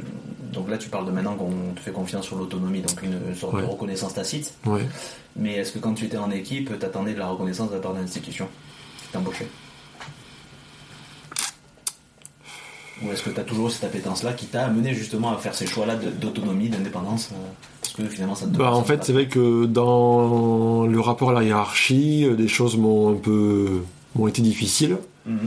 Donc 0.53 0.69
là, 0.69 0.78
tu 0.78 0.88
parles 0.88 1.05
de 1.05 1.11
maintenant 1.11 1.36
qu'on 1.36 1.73
te 1.76 1.82
fait 1.82 1.91
confiance 1.91 2.26
sur 2.26 2.38
l'autonomie, 2.38 2.80
donc 2.82 3.01
une 3.03 3.36
sorte 3.36 3.57
de 3.59 3.63
reconnaissance 3.65 4.13
tacite. 4.13 4.53
Ouais. 4.65 4.88
Mais 5.36 5.55
est-ce 5.55 5.73
que 5.73 5.80
quand 5.80 5.93
tu 5.93 6.05
étais 6.05 6.15
en 6.17 6.32
équipe, 6.32 6.80
t'attendais 6.80 7.13
de 7.13 7.19
la 7.19 7.28
reconnaissance 7.28 7.69
de 7.71 7.76
la 7.76 7.82
part 7.82 7.93
de 7.93 7.99
l'institution 7.99 8.47
qui 9.03 9.11
t'embauchait? 9.11 9.49
Ou 13.03 13.11
est-ce 13.11 13.23
que 13.23 13.30
tu 13.30 13.39
as 13.39 13.43
toujours 13.43 13.69
cette 13.69 13.84
appétence-là 13.84 14.32
qui 14.32 14.45
t'a 14.45 14.65
amené 14.65 14.93
justement 14.93 15.34
à 15.34 15.38
faire 15.38 15.53
ces 15.53 15.67
choix-là 15.67 15.95
d'autonomie, 15.97 16.69
d'indépendance 16.69 17.30
euh, 17.34 17.36
Parce 17.82 17.93
que 17.93 18.03
finalement, 18.05 18.36
ça 18.36 18.45
te 18.45 18.55
Bah, 18.55 18.71
en 18.73 18.84
fait, 18.86 19.03
c'est 19.03 19.11
vrai 19.11 19.28
que 19.28 19.65
dans 19.65 20.86
le 20.88 20.99
rapport 21.01 21.32
à 21.32 21.34
la 21.34 21.43
hiérarchie, 21.43 22.23
euh, 22.26 22.36
des 22.36 22.47
choses 22.47 22.78
m'ont 22.78 23.11
un 23.11 23.15
peu 23.17 23.82
m'ont 24.15 24.28
été 24.28 24.41
difficiles 24.41 24.97
Mhm. 25.26 25.39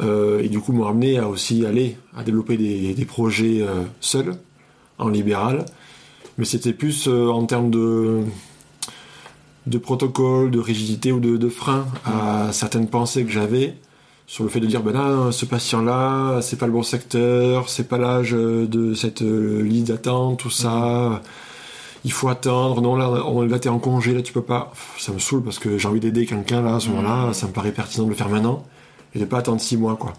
Euh, 0.00 0.42
et 0.42 0.48
du 0.48 0.60
coup 0.60 0.72
m'ont 0.72 0.86
amené 0.86 1.18
à 1.18 1.28
aussi 1.28 1.64
aller 1.64 1.96
à 2.16 2.22
développer 2.22 2.56
des, 2.56 2.94
des 2.94 3.04
projets 3.04 3.62
euh, 3.62 3.84
seul 4.00 4.36
en 4.98 5.08
libéral. 5.08 5.64
Mais 6.38 6.44
c'était 6.44 6.72
plus 6.72 7.08
euh, 7.08 7.28
en 7.28 7.46
termes 7.46 7.70
de 7.70 8.20
de 9.66 9.78
protocole, 9.78 10.52
de 10.52 10.60
rigidité 10.60 11.10
ou 11.10 11.18
de, 11.18 11.36
de 11.36 11.48
frein 11.48 11.86
à 12.04 12.52
certaines 12.52 12.88
pensées 12.88 13.24
que 13.24 13.32
j'avais 13.32 13.74
sur 14.28 14.44
le 14.44 14.50
fait 14.50 14.60
de 14.60 14.66
dire 14.66 14.82
ben 14.82 14.92
là 14.92 15.32
ce 15.32 15.44
patient 15.44 15.82
là 15.82 16.40
c'est 16.40 16.56
pas 16.56 16.66
le 16.66 16.72
bon 16.72 16.82
secteur 16.82 17.68
c'est 17.68 17.88
pas 17.88 17.98
l'âge 17.98 18.34
euh, 18.34 18.66
de 18.66 18.94
cette 18.94 19.22
liste 19.22 19.88
d'attente 19.88 20.38
tout 20.38 20.50
ça. 20.50 21.22
Il 22.04 22.12
faut 22.12 22.28
attendre. 22.28 22.82
Non 22.82 22.94
là 22.94 23.10
on 23.26 23.42
là 23.42 23.58
t'es 23.58 23.68
en 23.68 23.80
congé 23.80 24.14
là 24.14 24.22
tu 24.22 24.32
peux 24.32 24.42
pas. 24.42 24.72
Ça 24.98 25.12
me 25.12 25.18
saoule 25.18 25.42
parce 25.42 25.58
que 25.58 25.78
j'ai 25.78 25.88
envie 25.88 26.00
d'aider 26.00 26.26
quelqu'un 26.26 26.62
là 26.62 26.76
à 26.76 26.80
ce 26.80 26.88
moment-là. 26.90 27.32
Ça 27.32 27.46
me 27.48 27.52
paraît 27.52 27.72
pertinent 27.72 28.04
de 28.04 28.10
le 28.10 28.14
faire 28.14 28.28
maintenant 28.28 28.64
de 29.18 29.24
pas 29.24 29.38
attendre 29.38 29.60
six 29.60 29.76
mois 29.76 29.96
quoi 29.96 30.12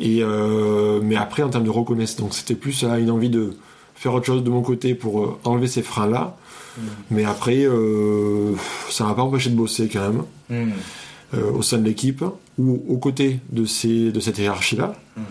et 0.00 0.18
euh, 0.22 1.00
mais 1.02 1.16
après 1.16 1.42
en 1.42 1.48
termes 1.48 1.64
de 1.64 1.70
reconnaissance 1.70 2.16
donc 2.20 2.34
c'était 2.34 2.54
plus 2.54 2.82
là, 2.82 2.98
une 2.98 3.10
envie 3.10 3.30
de 3.30 3.56
faire 3.94 4.12
autre 4.14 4.26
chose 4.26 4.44
de 4.44 4.50
mon 4.50 4.62
côté 4.62 4.94
pour 4.94 5.22
euh, 5.24 5.38
enlever 5.44 5.66
ces 5.68 5.82
freins 5.82 6.06
là 6.08 6.36
mais 7.10 7.24
après 7.24 7.64
euh, 7.64 8.52
ça 8.90 9.04
m'a 9.04 9.14
pas 9.14 9.22
empêché 9.22 9.48
de 9.50 9.56
bosser 9.56 9.88
quand 9.88 10.00
même 10.10 10.22
euh, 11.34 11.50
au 11.52 11.62
sein 11.62 11.78
de 11.78 11.84
l'équipe 11.84 12.22
ou 12.58 12.82
aux 12.88 12.98
côtés 12.98 13.40
de, 13.50 13.64
ces, 13.64 14.12
de 14.12 14.20
cette 14.20 14.38
hiérarchie-là, 14.38 14.94
Mm. 15.16 15.22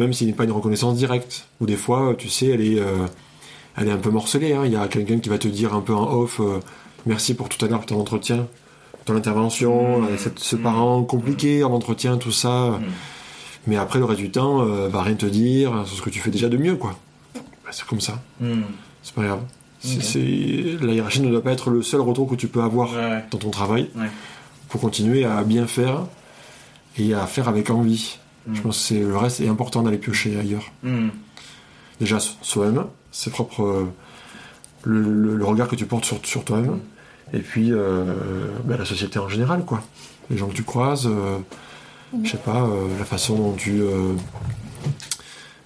même 0.00 0.12
s'il 0.14 0.26
n'est 0.26 0.32
pas 0.32 0.44
une 0.44 0.52
reconnaissance 0.52 0.96
directe. 0.96 1.46
Ou 1.60 1.66
des 1.66 1.76
fois, 1.76 2.14
tu 2.16 2.28
sais, 2.30 2.46
elle 2.46 2.62
est, 2.62 2.78
euh, 2.80 3.06
elle 3.76 3.88
est 3.88 3.90
un 3.92 3.98
peu 3.98 4.10
morcelée. 4.10 4.52
hein. 4.54 4.62
Il 4.64 4.72
y 4.72 4.76
a 4.76 4.88
quelqu'un 4.88 5.18
qui 5.18 5.28
va 5.28 5.36
te 5.38 5.48
dire 5.48 5.74
un 5.74 5.80
peu 5.82 5.94
en 5.94 6.10
off 6.10 6.40
euh, 6.40 6.60
Merci 7.06 7.34
pour 7.34 7.48
tout 7.50 7.62
à 7.64 7.68
l'heure, 7.68 7.78
pour 7.80 7.86
ton 7.86 8.00
entretien, 8.00 8.46
ton 9.08 9.16
intervention, 9.16 10.00
Mm. 10.00 10.04
euh, 10.04 10.16
cette- 10.16 10.38
ce 10.38 10.56
parent 10.56 11.02
compliqué 11.02 11.64
en 11.64 11.72
entretien, 11.72 12.16
tout 12.18 12.32
ça. 12.32 12.70
Mm. 12.70 12.82
Mais 13.66 13.76
après, 13.76 13.98
le 13.98 14.04
reste 14.04 14.20
du 14.20 14.30
temps, 14.30 14.62
euh, 14.62 14.88
va 14.88 15.02
rien 15.02 15.14
te 15.16 15.26
dire 15.26 15.82
sur 15.86 15.96
ce 15.96 16.02
que 16.02 16.10
tu 16.10 16.20
fais 16.20 16.30
déjà 16.30 16.48
de 16.48 16.56
mieux, 16.56 16.76
quoi. 16.76 16.96
Bah, 17.34 17.70
c'est 17.72 17.84
comme 17.84 18.00
ça, 18.00 18.22
Hmm. 18.40 18.62
c'est 19.02 19.14
pas 19.14 19.24
grave. 19.24 19.40
La 19.84 20.92
hiérarchie 20.92 21.20
ne 21.20 21.30
doit 21.30 21.42
pas 21.42 21.52
être 21.52 21.68
le 21.70 21.82
seul 21.82 22.00
retour 22.00 22.28
que 22.28 22.34
tu 22.34 22.48
peux 22.48 22.62
avoir 22.62 22.92
Ouais, 22.94 23.24
dans 23.30 23.38
ton 23.38 23.50
travail 23.50 23.90
Ouais. 23.94 24.06
pour 24.70 24.80
continuer 24.80 25.24
à 25.24 25.42
bien 25.44 25.66
faire 25.66 26.04
et 26.98 27.12
à 27.14 27.26
faire 27.26 27.46
avec 27.48 27.68
envie. 27.70 28.18
Je 28.52 28.60
pense 28.62 28.78
que 28.78 28.82
c'est, 28.84 29.00
le 29.00 29.16
reste 29.16 29.40
est 29.40 29.48
important 29.48 29.82
d'aller 29.82 29.98
piocher 29.98 30.38
ailleurs. 30.38 30.72
Déjà 32.00 32.18
soi-même, 32.42 32.84
ses 33.12 33.30
propres, 33.30 33.62
euh, 33.62 33.84
le, 34.84 35.02
le- 35.02 35.36
le 35.36 35.44
regard 35.44 35.68
que 35.68 35.76
tu 35.76 35.84
portes 35.84 36.04
sur, 36.06 36.18
sur 36.24 36.44
toi-même, 36.44 36.78
et 37.32 37.40
puis 37.40 37.72
euh, 37.72 38.04
bah, 38.64 38.76
la 38.78 38.84
société 38.84 39.18
en 39.18 39.28
général, 39.28 39.64
quoi. 39.64 39.82
Les 40.30 40.36
gens 40.36 40.46
que 40.48 40.54
tu 40.54 40.62
croises, 40.64 41.06
euh, 41.06 41.38
je 42.22 42.30
sais 42.30 42.36
pas, 42.38 42.62
euh, 42.64 42.86
la 42.98 43.04
façon 43.04 43.36
dont 43.36 43.52
tu, 43.52 43.80
euh, 43.80 44.12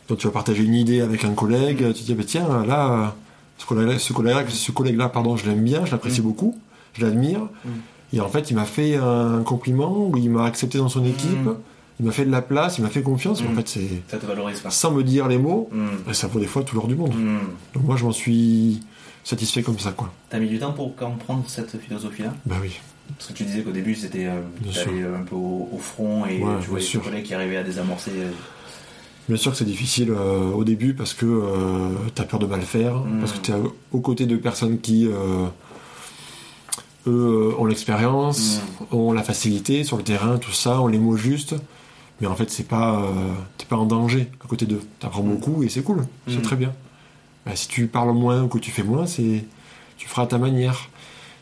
dont 0.09 0.17
tu 0.17 0.27
vas 0.27 0.33
partager 0.33 0.63
une 0.65 0.75
idée 0.75 1.01
avec 1.01 1.25
un 1.25 1.33
collègue, 1.33 1.79
tu 1.95 2.01
te 2.03 2.07
dis, 2.07 2.15
bah, 2.15 2.25
tiens, 2.27 2.65
là, 2.67 3.15
ce 3.59 3.67
collègue-là, 3.67 3.99
ce 3.99 4.13
collègue-là, 4.13 4.45
ce 4.49 4.73
collègue-là, 4.73 5.09
pardon, 5.09 5.37
je 5.37 5.47
l'aime 5.47 5.63
bien, 5.63 5.85
je 5.85 5.93
l'apprécie 5.93 6.21
Mm. 6.21 6.25
beaucoup, 6.25 6.59
je 6.95 7.05
l'admire, 7.05 7.41
Mm. 7.65 7.69
et 8.15 8.21
en 8.21 8.29
fait, 8.29 8.51
il 8.51 8.55
m'a 8.55 8.65
fait 8.65 8.97
un 8.97 9.43
compliment, 9.45 10.07
ou 10.09 10.17
il 10.17 10.31
m'a 10.31 10.45
accepté 10.45 10.79
dans 10.79 10.89
son 10.89 11.05
équipe, 11.05 11.49
il 12.01 12.07
m'a 12.07 12.13
fait 12.13 12.25
de 12.25 12.31
la 12.31 12.43
place, 12.43 12.79
il 12.79 12.83
m'a 12.83 12.89
fait 12.91 13.03
confiance, 13.03 13.41
en 13.43 13.55
fait, 13.55 13.69
c'est 13.69 13.89
Ça 14.09 14.17
te 14.19 14.27
valorise 14.27 14.61
pas. 14.61 14.71
sans 14.71 14.91
me 14.93 15.03
dire 15.03 15.29
les 15.29 15.39
mots, 15.39 15.71
ça 16.13 16.27
vaut 16.27 16.41
des 16.41 16.47
fois 16.47 16.63
tout 16.63 16.75
l'or 16.77 16.89
du 16.89 16.95
monde. 16.97 17.15
Donc 17.75 17.85
moi, 17.85 17.97
je 17.97 18.05
m'en 18.05 18.13
suis 18.13 18.81
satisfait 19.25 19.63
comme 19.63 19.79
ça, 19.79 19.93
quoi. 19.93 20.13
T'as 20.31 20.39
mis 20.39 20.49
du 20.49 20.59
temps 20.59 20.73
pour 20.73 20.95
comprendre 20.97 21.45
cette 21.49 21.79
philosophie-là? 21.79 22.35
Bah 22.47 22.57
oui. 22.61 22.79
Parce 23.19 23.29
que 23.31 23.35
tu 23.35 23.45
disais 23.45 23.63
qu'au 23.63 23.73
début, 23.73 23.95
c'était 23.95 24.27
euh, 24.27 24.41
t'allais 24.73 25.03
un 25.03 25.23
peu 25.23 25.35
au, 25.37 25.69
au 25.73 25.79
front 25.79 26.25
et 26.27 26.43
Ouais, 26.43 26.55
tu 26.63 26.69
voyais 26.71 26.87
tes 26.87 26.99
collègues 26.99 27.25
qui 27.25 27.35
arrivaient 27.35 27.57
à 27.59 27.63
désamorcer. 27.63 28.11
euh, 28.15 28.31
Bien 29.29 29.37
sûr 29.37 29.53
que 29.53 29.57
c'est 29.59 29.65
difficile 29.65 30.11
euh, 30.11 30.51
au 30.51 30.65
début 30.65 30.95
parce 30.95 31.15
que 31.15 31.27
euh, 31.27 31.91
t'as 32.15 32.25
peur 32.25 32.41
de 32.41 32.47
mal 32.47 32.63
faire, 32.63 32.97
Mm. 32.97 33.21
parce 33.21 33.33
que 33.33 33.39
t'es 33.39 33.53
aux 33.93 34.01
côtés 34.01 34.27
de 34.27 34.37
personnes 34.37 34.81
qui, 34.81 35.07
euh, 35.07 35.47
eux, 37.07 37.53
euh, 37.55 37.61
ont 37.61 37.67
l'expérience, 37.67 38.61
Mm. 38.91 38.95
ont 38.97 39.13
la 39.13 39.23
facilité 39.23 39.85
sur 39.85 39.97
le 39.97 40.03
terrain, 40.03 40.39
tout 40.39 40.53
ça, 40.53 40.81
ont 40.81 40.87
les 40.89 40.99
mots 40.99 41.17
justes. 41.17 41.55
Mais 42.21 42.27
en 42.29 42.35
fait, 42.37 42.51
c'est 42.51 42.67
pas, 42.69 43.01
euh, 43.03 43.33
t'es 43.59 43.67
pas 43.67 43.77
en 43.77 43.87
danger 43.87 44.29
à 44.45 44.47
côté 44.47 44.65
d'eux. 44.67 44.81
T'apprends 45.01 45.23
Mm. 45.23 45.29
beaucoup 45.31 45.63
et 45.63 45.69
c'est 45.69 45.83
cool, 45.83 46.07
c'est 46.29 46.39
Mm. 46.39 46.43
très 46.43 46.57
bien. 46.57 46.73
Bah, 47.47 47.53
si 47.57 47.69
tu 47.69 47.87
parles 47.87 48.13
moins 48.13 48.43
ou 48.43 48.49
que 48.49 48.59
tu 48.59 48.71
fais 48.71 48.83
moins, 48.85 49.07
c'est, 49.07 49.45
tu 49.97 50.09
feras 50.09 50.23
à 50.23 50.27
ta 50.27 50.39
manière. 50.39 50.89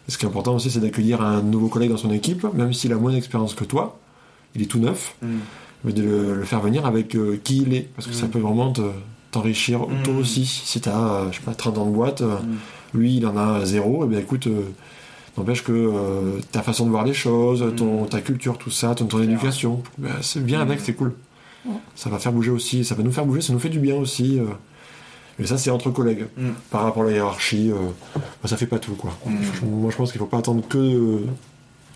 Et 0.09 0.11
ce 0.11 0.19
qui 0.19 0.25
est 0.25 0.29
important 0.29 0.55
aussi, 0.55 0.71
c'est 0.71 0.81
d'accueillir 0.81 1.21
un 1.23 1.43
nouveau 1.43 1.69
collègue 1.69 1.91
dans 1.91 1.97
son 1.97 2.11
équipe, 2.13 2.45
même 2.55 2.73
s'il 2.73 2.93
a 2.93 2.97
moins 2.97 3.13
d'expérience 3.13 3.55
que 3.55 3.65
toi. 3.65 3.99
Il 4.55 4.63
est 4.63 4.67
tout 4.67 4.81
neuf 4.81 5.15
hmm. 5.23 5.29
mais 5.85 5.93
de 5.93 6.03
le, 6.03 6.35
le 6.35 6.45
faire 6.45 6.61
venir 6.61 6.85
avec 6.87 7.15
euh, 7.15 7.39
qui 7.45 7.59
il 7.63 7.73
est, 7.75 7.89
parce 7.95 8.07
que 8.09 8.13
ça 8.15 8.27
Mm. 8.27 8.31
peut 8.31 8.39
vraiment 8.41 8.73
te- 8.73 8.81
t'enrichir 9.31 9.81
Mm. 9.81 10.03
toi 10.03 10.15
aussi. 10.15 10.45
Si 10.45 10.81
t'as, 10.81 10.99
euh, 10.99 11.29
je 11.33 11.37
sais 11.39 11.43
pas, 11.45 11.55
30 11.55 11.79
ans 11.79 11.87
de 11.87 11.91
boîte, 11.93 12.21
euh, 12.23 12.37
Mm. 12.37 12.99
lui 12.99 13.17
il 13.19 13.27
en 13.27 13.37
a 13.37 13.65
zéro, 13.65 14.05
et 14.05 14.09
bien 14.09 14.19
écoute, 14.19 14.47
euh, 14.49 14.63
n'empêche 15.39 15.63
que 15.65 15.73
euh, 15.73 16.41
ta 16.53 16.63
façon 16.63 16.85
de 16.85 16.91
voir 16.91 17.05
les 17.05 17.15
choses, 17.15 17.65
ton, 17.77 18.05
Mm. 18.05 18.09
ta 18.09 18.21
culture, 18.21 18.59
tout 18.59 18.71
ça, 18.71 18.95
ton, 18.95 19.23
éducation, 19.23 19.83
ben, 19.99 20.11
c'est 20.21 20.45
bien 20.45 20.61
avec, 20.61 20.81
Mm. 20.81 20.83
c'est 20.85 20.95
cool. 20.95 21.15
Ça 21.95 22.11
va 22.11 22.19
faire 22.19 22.33
bouger 22.33 22.51
aussi, 22.51 22.85
ça 22.85 22.95
va 22.95 23.03
nous 23.03 23.13
faire 23.13 23.25
bouger, 23.27 23.41
ça 23.43 23.53
nous 23.53 23.59
fait 23.61 23.69
du 23.69 23.79
bien 23.81 23.95
aussi. 23.97 24.39
Et 25.41 25.47
ça, 25.47 25.59
c'est 25.59 25.71
entre 25.71 25.91
collègues. 25.91 26.27
Mm. 26.37 26.51
Par 26.71 26.83
rapport 26.85 27.03
à 27.03 27.07
la 27.07 27.13
hiérarchie, 27.13 27.71
euh, 27.71 27.77
ben, 28.15 28.49
ça 28.49 28.57
fait 28.57 28.67
pas 28.67 28.79
tout, 28.79 28.95
quoi. 28.95 29.11
Mm. 29.27 29.39
Moi, 29.67 29.91
je 29.91 29.97
pense 29.97 30.13
qu'il 30.13 30.19
faut 30.19 30.27
pas 30.27 30.39
attendre 30.39 30.63
que 30.69 30.79
euh, 30.79 31.27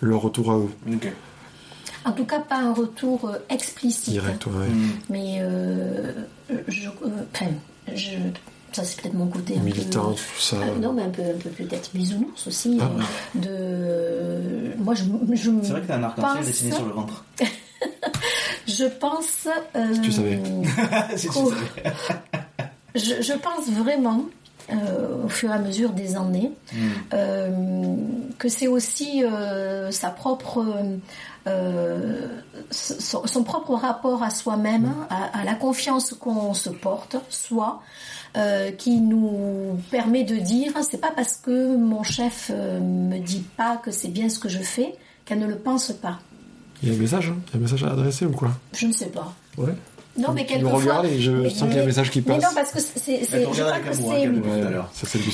leur 0.00 0.20
retour 0.22 0.50
à 0.50 0.56
eux, 0.56 0.68
Ok. 0.92 1.12
En 2.06 2.12
tout 2.12 2.24
cas, 2.26 2.38
pas 2.40 2.58
un 2.58 2.74
retour 2.74 3.28
euh, 3.30 3.38
explicite. 3.48 4.10
direct. 4.10 4.44
ouais. 4.46 4.66
Hmm. 4.68 4.90
Mais 5.08 5.38
euh, 5.40 6.12
je, 6.68 6.88
euh, 6.88 6.90
enfin, 7.34 7.46
je, 7.94 8.10
ça 8.72 8.84
c'est 8.84 9.00
peut-être 9.00 9.14
mon 9.14 9.26
côté 9.26 9.56
un 9.56 9.62
Militant, 9.62 10.10
peu. 10.10 10.14
tout 10.16 10.38
ça. 10.40 10.56
euh, 10.56 10.78
non, 10.82 10.92
mais 10.92 11.04
un 11.04 11.08
peu, 11.08 11.22
un 11.22 11.38
peu 11.42 11.48
peut-être 11.48 11.90
bisounours 11.94 12.46
aussi. 12.46 12.78
Ah. 12.78 12.90
euh, 13.36 14.68
de, 14.76 14.82
moi, 14.82 14.92
je, 14.94 15.04
je 15.32 15.50
C'est 15.62 15.70
vrai 15.72 15.80
que 15.80 15.86
t'as 15.86 15.96
un 15.96 16.02
arc-en-ciel 16.02 16.36
pense- 16.36 16.46
dessiné 16.46 16.72
sur 16.72 16.84
le 16.84 16.92
ventre. 16.92 17.24
Je 18.66 18.84
pense. 18.98 19.46
euh, 19.76 19.94
tu 20.02 20.12
savais. 20.12 20.40
Si 21.16 21.28
tu 21.28 21.32
savais. 21.32 21.94
Je, 22.94 23.20
je 23.22 23.32
pense 23.32 23.68
vraiment, 23.68 24.24
euh, 24.72 25.24
au 25.24 25.28
fur 25.28 25.50
et 25.50 25.54
à 25.54 25.58
mesure 25.58 25.90
des 25.90 26.16
années, 26.16 26.52
Hmm. 26.72 26.78
euh, 27.12 27.96
que 28.38 28.48
c'est 28.48 28.66
aussi 28.66 29.22
euh, 29.24 29.90
sa 29.90 30.10
propre, 30.10 30.64
son, 32.70 33.26
son 33.26 33.44
propre 33.44 33.74
rapport 33.74 34.22
à 34.22 34.30
soi-même, 34.30 34.92
à, 35.10 35.40
à 35.40 35.44
la 35.44 35.54
confiance 35.54 36.14
qu'on 36.14 36.54
se 36.54 36.70
porte, 36.70 37.16
soi, 37.28 37.82
qui 38.78 39.00
nous 39.00 39.78
permet 39.92 40.24
de 40.24 40.36
dire 40.36 40.72
c'est 40.88 40.98
pas 41.00 41.12
parce 41.14 41.36
que 41.36 41.76
mon 41.76 42.02
chef 42.02 42.50
me 42.50 43.18
dit 43.18 43.44
pas 43.56 43.76
que 43.76 43.90
c'est 43.92 44.08
bien 44.08 44.28
ce 44.28 44.38
que 44.40 44.48
je 44.48 44.58
fais 44.58 44.96
qu'elle 45.24 45.38
ne 45.38 45.46
le 45.46 45.56
pense 45.56 45.92
pas. 45.92 46.18
Il 46.82 46.88
y 46.88 46.92
a 46.92 46.94
un 46.96 46.98
message, 46.98 47.28
hein 47.28 47.36
Il 47.48 47.52
y 47.52 47.54
a 47.54 47.58
un 47.58 47.62
message 47.62 47.84
à 47.84 47.90
adresser 47.92 48.26
ou 48.26 48.32
quoi? 48.32 48.50
Je 48.74 48.86
ne 48.88 48.92
sais 48.92 49.06
pas. 49.06 49.32
Ouais. 49.56 49.72
Non, 50.16 50.28
mais 50.32 50.46
Tu 50.46 50.54
me 50.54 50.58
quelquefois. 50.60 50.78
regardes 50.80 51.06
et 51.06 51.20
je 51.20 51.30
mais- 51.32 51.50
sens 51.50 51.68
qu'il 51.68 51.76
y 51.76 51.80
a 51.80 51.82
un 51.82 51.86
message 51.86 52.10
qui 52.10 52.22
Mais 52.26 52.34
passe. 52.36 52.42
non, 52.44 52.48
parce 52.54 52.70
que 52.72 52.78
c'est, 52.80 53.20
je 53.24 53.62
crois 53.62 53.78
que 53.80 53.92
c'est. 53.94 54.02
Ouais, 54.02 54.30
ça 54.92 55.06
c'est 55.06 55.18
le. 55.18 55.24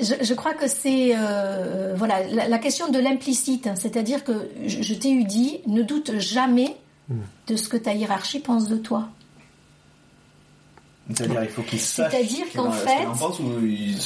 Je, 0.00 0.24
je 0.24 0.34
crois 0.34 0.52
que 0.54 0.68
c'est 0.68 1.12
euh, 1.16 1.94
voilà 1.96 2.22
la, 2.30 2.48
la 2.48 2.58
question 2.58 2.88
de 2.90 2.98
l'implicite, 2.98 3.66
hein. 3.66 3.74
c'est-à-dire 3.76 4.24
que 4.24 4.48
je, 4.66 4.82
je 4.82 4.94
t'ai 4.94 5.10
eu 5.10 5.24
dit, 5.24 5.60
ne 5.66 5.82
doute 5.82 6.18
jamais 6.18 6.76
Hmm. 7.08 7.20
de 7.46 7.54
ce 7.54 7.68
que 7.68 7.76
ta 7.76 7.92
hiérarchie 7.94 8.40
pense 8.40 8.66
de 8.68 8.74
toi. 8.76 9.08
C'est-à-dire, 11.14 11.42
il 11.44 11.48
faut 11.50 11.62
qu'ils 11.62 11.80
sachent. 11.80 12.10
C'est-à-dire 12.10 12.46
ce 12.46 12.50
qu'il 12.50 12.60
qu'en 12.60 12.70
fait- 12.72 13.04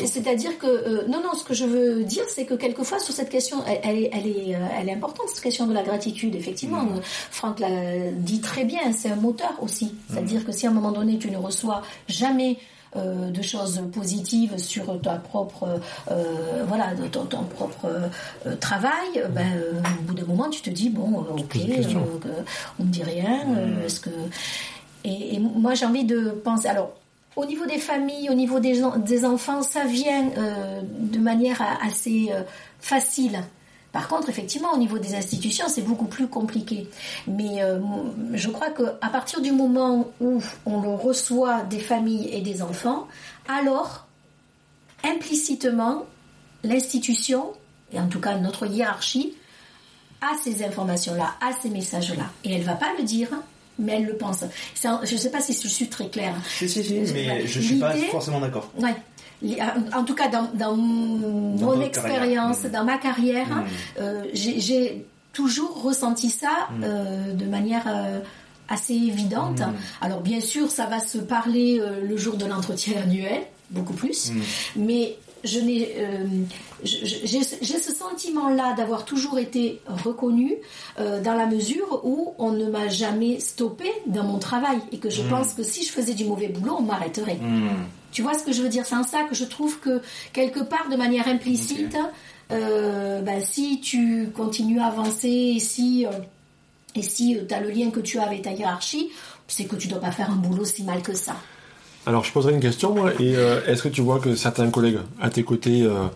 C'est-à-dire 0.06 0.58
que 0.58 0.66
euh, 0.66 1.06
non 1.08 1.22
non, 1.22 1.32
ce 1.34 1.44
que 1.44 1.54
je 1.54 1.64
veux 1.64 2.04
dire, 2.04 2.24
c'est 2.28 2.44
que 2.44 2.54
quelquefois 2.54 2.98
sur 2.98 3.14
cette 3.14 3.30
question, 3.30 3.58
elle, 3.66 3.80
elle 3.82 3.96
est 3.98 4.10
elle 4.12 4.26
est 4.26 4.54
euh, 4.54 4.66
elle 4.78 4.88
est 4.88 4.92
importante 4.92 5.26
cette 5.28 5.42
question 5.42 5.66
de 5.66 5.72
la 5.74 5.82
gratitude. 5.82 6.34
Effectivement, 6.34 6.82
Mm. 6.82 6.96
Euh, 6.98 7.00
Franck 7.30 7.60
l'a 7.60 7.68
dit 8.16 8.40
très 8.40 8.64
bien, 8.64 8.80
c'est 8.96 9.08
un 9.10 9.16
moteur 9.16 9.54
aussi. 9.62 9.94
C'est-à-dire 10.10 10.44
que 10.44 10.52
si 10.52 10.66
à 10.66 10.70
un 10.70 10.74
moment 10.74 10.92
donné 10.92 11.18
tu 11.18 11.30
ne 11.30 11.36
reçois 11.38 11.82
jamais 12.08 12.58
euh, 12.96 13.30
de 13.30 13.40
choses 13.42 13.80
positives 13.92 14.58
sur 14.58 15.00
ta 15.00 15.14
propre 15.14 15.80
euh, 16.10 16.64
voilà 16.66 16.88
ton, 17.12 17.24
ton 17.24 17.44
propre 17.44 17.86
euh, 18.46 18.56
travail 18.56 19.22
ben 19.32 19.46
euh, 19.56 19.80
au 20.00 20.02
bout 20.02 20.14
d'un 20.14 20.24
moment 20.26 20.48
tu 20.50 20.60
te 20.60 20.70
dis 20.70 20.90
bon 20.90 21.24
ok 21.38 21.56
on 22.80 22.84
me 22.84 22.90
dit 22.90 23.04
rien 23.04 23.46
est-ce 23.86 24.00
que 24.00 24.10
et, 25.04 25.38
moi 25.38 25.74
j'ai 25.74 25.86
envie 25.86 26.04
de 26.04 26.30
penser 26.30 26.68
alors 26.68 26.92
au 27.36 27.46
niveau 27.46 27.64
des 27.66 27.78
familles, 27.78 28.28
au 28.28 28.34
niveau 28.34 28.58
des, 28.60 29.24
enfants, 29.24 29.62
ça 29.62 29.84
vient 29.84 30.30
euh, 30.36 30.82
de 30.84 31.18
manière 31.18 31.62
assez 31.82 32.30
euh, 32.32 32.42
facile. 32.80 33.40
Par 33.92 34.08
contre, 34.08 34.28
effectivement, 34.28 34.72
au 34.72 34.78
niveau 34.78 34.98
des 34.98 35.14
institutions, 35.14 35.66
c'est 35.68 35.82
beaucoup 35.82 36.06
plus 36.06 36.28
compliqué. 36.28 36.88
Mais 37.26 37.62
euh, 37.62 37.80
je 38.34 38.48
crois 38.48 38.70
qu'à 38.70 39.08
partir 39.08 39.40
du 39.40 39.52
moment 39.52 40.10
où 40.20 40.42
on 40.66 40.80
le 40.80 40.90
reçoit 40.90 41.62
des 41.62 41.80
familles 41.80 42.28
et 42.32 42.40
des 42.40 42.62
enfants, 42.62 43.08
alors, 43.48 44.06
implicitement, 45.04 46.04
l'institution, 46.62 47.52
et 47.92 47.98
en 47.98 48.06
tout 48.06 48.20
cas 48.20 48.36
notre 48.36 48.66
hiérarchie, 48.66 49.34
a 50.20 50.36
ces 50.36 50.62
informations-là, 50.62 51.34
a 51.40 51.52
ces 51.60 51.70
messages-là. 51.70 52.24
Et 52.44 52.54
elle 52.54 52.62
va 52.62 52.74
pas 52.74 52.92
le 52.98 53.04
dire, 53.04 53.28
mais 53.78 53.92
elle 53.96 54.06
le 54.06 54.14
pense. 54.16 54.42
Un- 54.84 55.00
je 55.04 55.12
ne 55.14 55.18
sais 55.18 55.30
pas 55.30 55.40
si 55.40 55.52
je 55.52 55.68
suis 55.68 55.88
très 55.88 56.08
claire. 56.08 56.34
Si, 56.48 56.68
si, 56.68 56.82
si, 56.84 57.06
Je- 57.06 57.12
mais 57.12 57.46
je 57.46 57.60
suis 57.60 57.76
pas 57.78 57.94
forcément 58.10 58.40
d'accord. 58.40 58.70
Ouais. 58.78 58.94
Li- 59.42 59.56
En 59.94 60.04
tout 60.04 60.14
cas, 60.14 60.28
dans, 60.28 60.50
dans 60.54 60.76
mon 60.76 61.80
expérience, 61.80 62.62
dans 62.62 62.84
ma 62.84 62.98
carrière, 62.98 63.48
Mm. 63.48 63.64
euh, 64.00 64.24
j'ai 64.34 65.06
toujours 65.32 65.82
ressenti 65.82 66.28
ça 66.28 66.68
Mm. 66.70 66.82
euh, 66.84 67.32
de 67.34 67.44
manière 67.46 67.84
euh, 67.86 68.20
assez 68.68 68.92
évidente. 68.94 69.60
Mm. 69.60 69.72
Alors 70.02 70.20
bien 70.20 70.40
sûr, 70.40 70.70
ça 70.70 70.86
va 70.86 71.00
se 71.00 71.18
parler 71.18 71.78
euh, 71.80 72.00
le 72.06 72.16
jour 72.18 72.36
de 72.36 72.44
l'entretien 72.44 73.00
annuel, 73.02 73.40
beaucoup 73.70 73.94
plus, 73.94 74.30
mais 74.76 75.16
je 75.44 75.58
n'ai, 75.60 75.94
euh, 75.98 76.24
j'ai 76.82 77.42
ce 77.42 77.94
sentiment-là 77.94 78.74
d'avoir 78.74 79.04
toujours 79.04 79.38
été 79.38 79.80
reconnue 79.86 80.56
euh, 80.98 81.20
dans 81.22 81.34
la 81.34 81.46
mesure 81.46 82.00
où 82.04 82.34
on 82.38 82.52
ne 82.52 82.66
m'a 82.70 82.88
jamais 82.88 83.40
stoppé 83.40 83.90
dans 84.06 84.24
mon 84.24 84.38
travail 84.38 84.78
et 84.92 84.98
que 84.98 85.10
je 85.10 85.22
Mm. 85.22 85.28
pense 85.28 85.54
que 85.54 85.62
si 85.62 85.84
je 85.84 85.92
faisais 85.92 86.14
du 86.14 86.24
mauvais 86.24 86.48
boulot, 86.48 86.76
on 86.78 86.82
m'arrêterait. 86.82 87.36
Hmm. 87.36 87.84
Tu 88.12 88.22
vois 88.22 88.34
ce 88.34 88.42
que 88.44 88.52
je 88.52 88.62
veux 88.62 88.68
dire? 88.68 88.84
C'est 88.86 88.96
en 88.96 89.04
ça 89.04 89.22
que 89.24 89.34
je 89.34 89.44
trouve 89.44 89.78
que 89.80 90.00
quelque 90.32 90.60
part, 90.60 90.88
de 90.90 90.96
manière 90.96 91.28
implicite, 91.28 91.96
euh, 92.50 93.20
ben, 93.20 93.40
si 93.40 93.80
tu 93.80 94.30
continues 94.34 94.80
à 94.80 94.86
avancer, 94.86 95.54
et 95.56 95.60
si 95.60 96.06
Et 96.96 97.02
si 97.02 97.38
tu 97.48 97.54
as 97.54 97.60
le 97.60 97.70
lien 97.70 97.90
que 97.90 98.00
tu 98.00 98.18
as 98.18 98.24
avec 98.24 98.42
ta 98.42 98.50
hiérarchie, 98.50 99.10
c'est 99.46 99.64
que 99.64 99.76
tu 99.76 99.86
dois 99.86 100.00
pas 100.00 100.10
faire 100.10 100.28
un 100.28 100.34
boulot 100.36 100.64
si 100.64 100.82
mal 100.82 101.02
que 101.02 101.14
ça. 101.14 101.36
Alors 102.06 102.24
je 102.24 102.32
poserai 102.32 102.54
une 102.54 102.60
question 102.60 102.94
moi, 102.94 103.12
et 103.20 103.36
euh, 103.36 103.60
est-ce 103.66 103.82
que 103.82 103.88
tu 103.88 104.00
vois 104.00 104.20
que 104.20 104.34
certains 104.34 104.70
collègues 104.70 104.98
à 105.20 105.28
tes 105.28 105.42
côtés, 105.42 105.82
euh, 105.82 106.06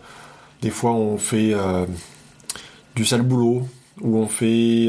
des 0.63 0.71
fois 0.71 0.93
on 0.93 1.19
fait 1.19 1.53
euh, 1.53 1.85
du 2.97 3.05
sale 3.05 3.23
boulot, 3.23 3.69
ou 4.01 4.17
on 4.17 4.27
fait 4.27 4.89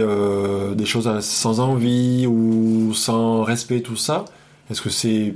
des 0.76 0.86
choses 0.86 1.20
sans 1.20 1.60
envie, 1.60 2.26
ou 2.26 2.94
sans 2.94 3.44
respect, 3.44 3.82
tout 3.82 3.98
ça? 3.98 4.26
Est-ce 4.72 4.82
que 4.82 4.90
ces 4.90 5.36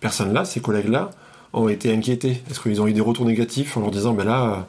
personnes-là, 0.00 0.46
ces 0.46 0.60
collègues-là, 0.60 1.10
ont 1.52 1.68
été 1.68 1.92
inquiétés? 1.92 2.42
Est-ce 2.50 2.60
qu'ils 2.60 2.80
ont 2.80 2.86
eu 2.86 2.94
des 2.94 3.02
retours 3.02 3.26
négatifs 3.26 3.76
en 3.76 3.80
leur 3.80 3.90
disant, 3.90 4.14
ben 4.14 4.24
là 4.24 4.68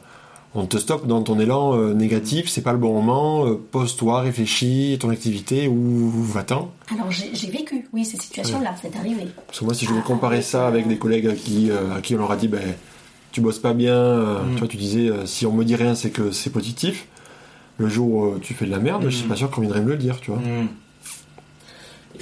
on 0.54 0.66
te 0.66 0.76
stoppe 0.76 1.06
dans 1.06 1.22
ton 1.22 1.40
élan 1.40 1.74
euh, 1.76 1.94
négatif, 1.94 2.48
c'est 2.48 2.60
pas 2.60 2.72
le 2.72 2.78
bon 2.78 2.92
moment, 2.92 3.46
euh, 3.46 3.54
pose-toi, 3.70 4.20
réfléchis, 4.20 4.98
ton 5.00 5.08
activité 5.10 5.66
ou 5.66 6.10
va-t'en. 6.10 6.70
Alors 6.92 7.10
j'ai 7.10 7.50
vécu, 7.50 7.86
oui, 7.92 8.04
ces 8.04 8.18
situations-là, 8.18 8.74
c'est 8.80 8.94
arrivé. 8.96 9.28
Parce 9.46 9.60
que 9.60 9.64
moi, 9.64 9.74
si 9.74 9.86
je 9.86 9.94
vais 9.94 10.02
comparer 10.02 10.42
ça 10.42 10.66
avec 10.66 10.88
des 10.88 10.98
collègues 10.98 11.28
à 11.28 11.34
qui, 11.34 11.70
euh, 11.70 11.94
à 11.96 12.00
qui 12.02 12.14
on 12.14 12.18
leur 12.18 12.30
a 12.30 12.36
dit, 12.36 12.48
ben, 12.48 12.60
tu 13.30 13.40
bosses 13.40 13.60
pas 13.60 13.72
bien, 13.72 14.18
mm. 14.18 14.52
tu 14.54 14.58
vois, 14.58 14.68
tu 14.68 14.76
disais, 14.76 15.10
si 15.24 15.46
on 15.46 15.52
me 15.52 15.64
dit 15.64 15.76
rien, 15.76 15.94
c'est 15.94 16.10
que 16.10 16.32
c'est 16.32 16.50
positif. 16.50 17.06
Le 17.78 17.88
jour 17.88 18.08
où 18.08 18.38
tu 18.38 18.52
fais 18.52 18.66
de 18.66 18.70
la 18.70 18.78
merde, 18.78 19.04
je 19.04 19.16
suis 19.16 19.24
mm. 19.24 19.28
pas 19.28 19.36
sûr 19.36 19.50
qu'on 19.50 19.62
viendrait 19.62 19.80
me 19.80 19.88
le 19.88 19.96
dire, 19.96 20.20
tu 20.20 20.30
vois. 20.30 20.40
Mm. 20.40 20.68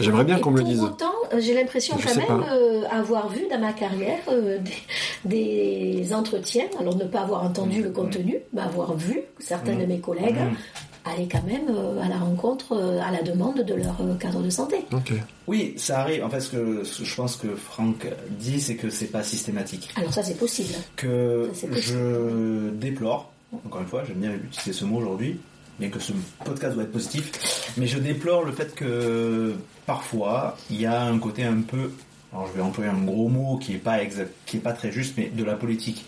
J'aimerais 0.01 0.24
bien 0.24 0.39
qu'on 0.39 0.51
me 0.51 0.59
le 0.59 0.64
dise. 0.64 0.82
Autant, 0.82 1.12
euh, 1.32 1.40
j'ai 1.40 1.55
l'impression 1.55 1.97
quand 2.02 2.16
même 2.16 2.44
euh, 2.51 2.82
avoir 2.90 3.28
vu 3.28 3.47
dans 3.51 3.59
ma 3.59 3.72
carrière 3.72 4.20
euh, 4.28 4.59
des, 5.24 6.12
entretiens, 6.12 6.66
alors 6.78 6.97
ne 6.97 7.05
pas 7.05 7.20
avoir 7.20 7.44
entendu 7.44 7.82
le 7.82 7.90
contenu, 7.90 8.39
mais 8.52 8.62
avoir 8.62 8.97
vu 8.97 9.20
certains 9.39 9.77
de 9.77 9.86
mes 9.86 10.01
collègues 10.01 10.36
aller 11.06 11.28
quand 11.31 11.43
même 11.44 11.74
à 12.02 12.09
la 12.09 12.18
rencontre, 12.18 12.77
à 12.77 13.10
la 13.10 13.22
demande 13.22 13.62
de 13.62 13.74
leur 13.74 13.97
cadre 14.18 14.43
de 14.43 14.51
santé. 14.51 14.85
Oui, 15.47 15.74
ça 15.77 16.01
arrive. 16.01 16.22
En 16.24 16.28
fait, 16.28 16.40
ce 16.40 16.51
que 16.51 16.85
je 16.85 17.14
pense 17.14 17.36
que 17.36 17.55
Franck 17.55 18.06
dit, 18.31 18.60
c'est 18.60 18.77
que 18.77 18.90
c'est 18.90 19.06
pas 19.06 19.22
systématique. 19.22 19.89
Alors 19.97 20.12
ça, 20.12 20.22
c'est 20.22 20.36
possible. 20.39 20.74
Que 20.97 21.51
je 21.72 22.70
déplore, 22.70 23.32
encore 23.64 23.81
une 23.81 23.86
fois, 23.86 24.02
j'aime 24.06 24.18
bien 24.18 24.32
utiliser 24.32 24.72
ce 24.72 24.85
mot 24.85 24.98
aujourd'hui, 24.98 25.40
bien 25.81 25.89
que 25.89 25.98
ce 25.98 26.12
podcast 26.44 26.74
doit 26.74 26.85
être 26.85 26.93
positif, 26.93 27.73
mais 27.78 27.86
je 27.86 27.98
déplore 27.98 28.44
le 28.44 28.52
fait 28.52 28.74
que 28.74 29.55
parfois 29.86 30.57
il 30.70 30.81
y 30.81 30.86
a 30.86 31.02
un 31.02 31.19
côté 31.19 31.43
un 31.43 31.62
peu, 31.62 31.90
alors 32.32 32.47
je 32.48 32.52
vais 32.52 32.62
employer 32.62 32.90
un 32.90 33.02
gros 33.02 33.28
mot 33.28 33.57
qui 33.57 33.74
est 33.74 33.78
pas 33.78 33.98
qui 34.47 34.59
est 34.59 34.61
pas 34.61 34.74
très 34.74 34.93
juste, 34.93 35.15
mais 35.16 35.31
de 35.35 35.43
la 35.43 35.55
politique, 35.55 36.05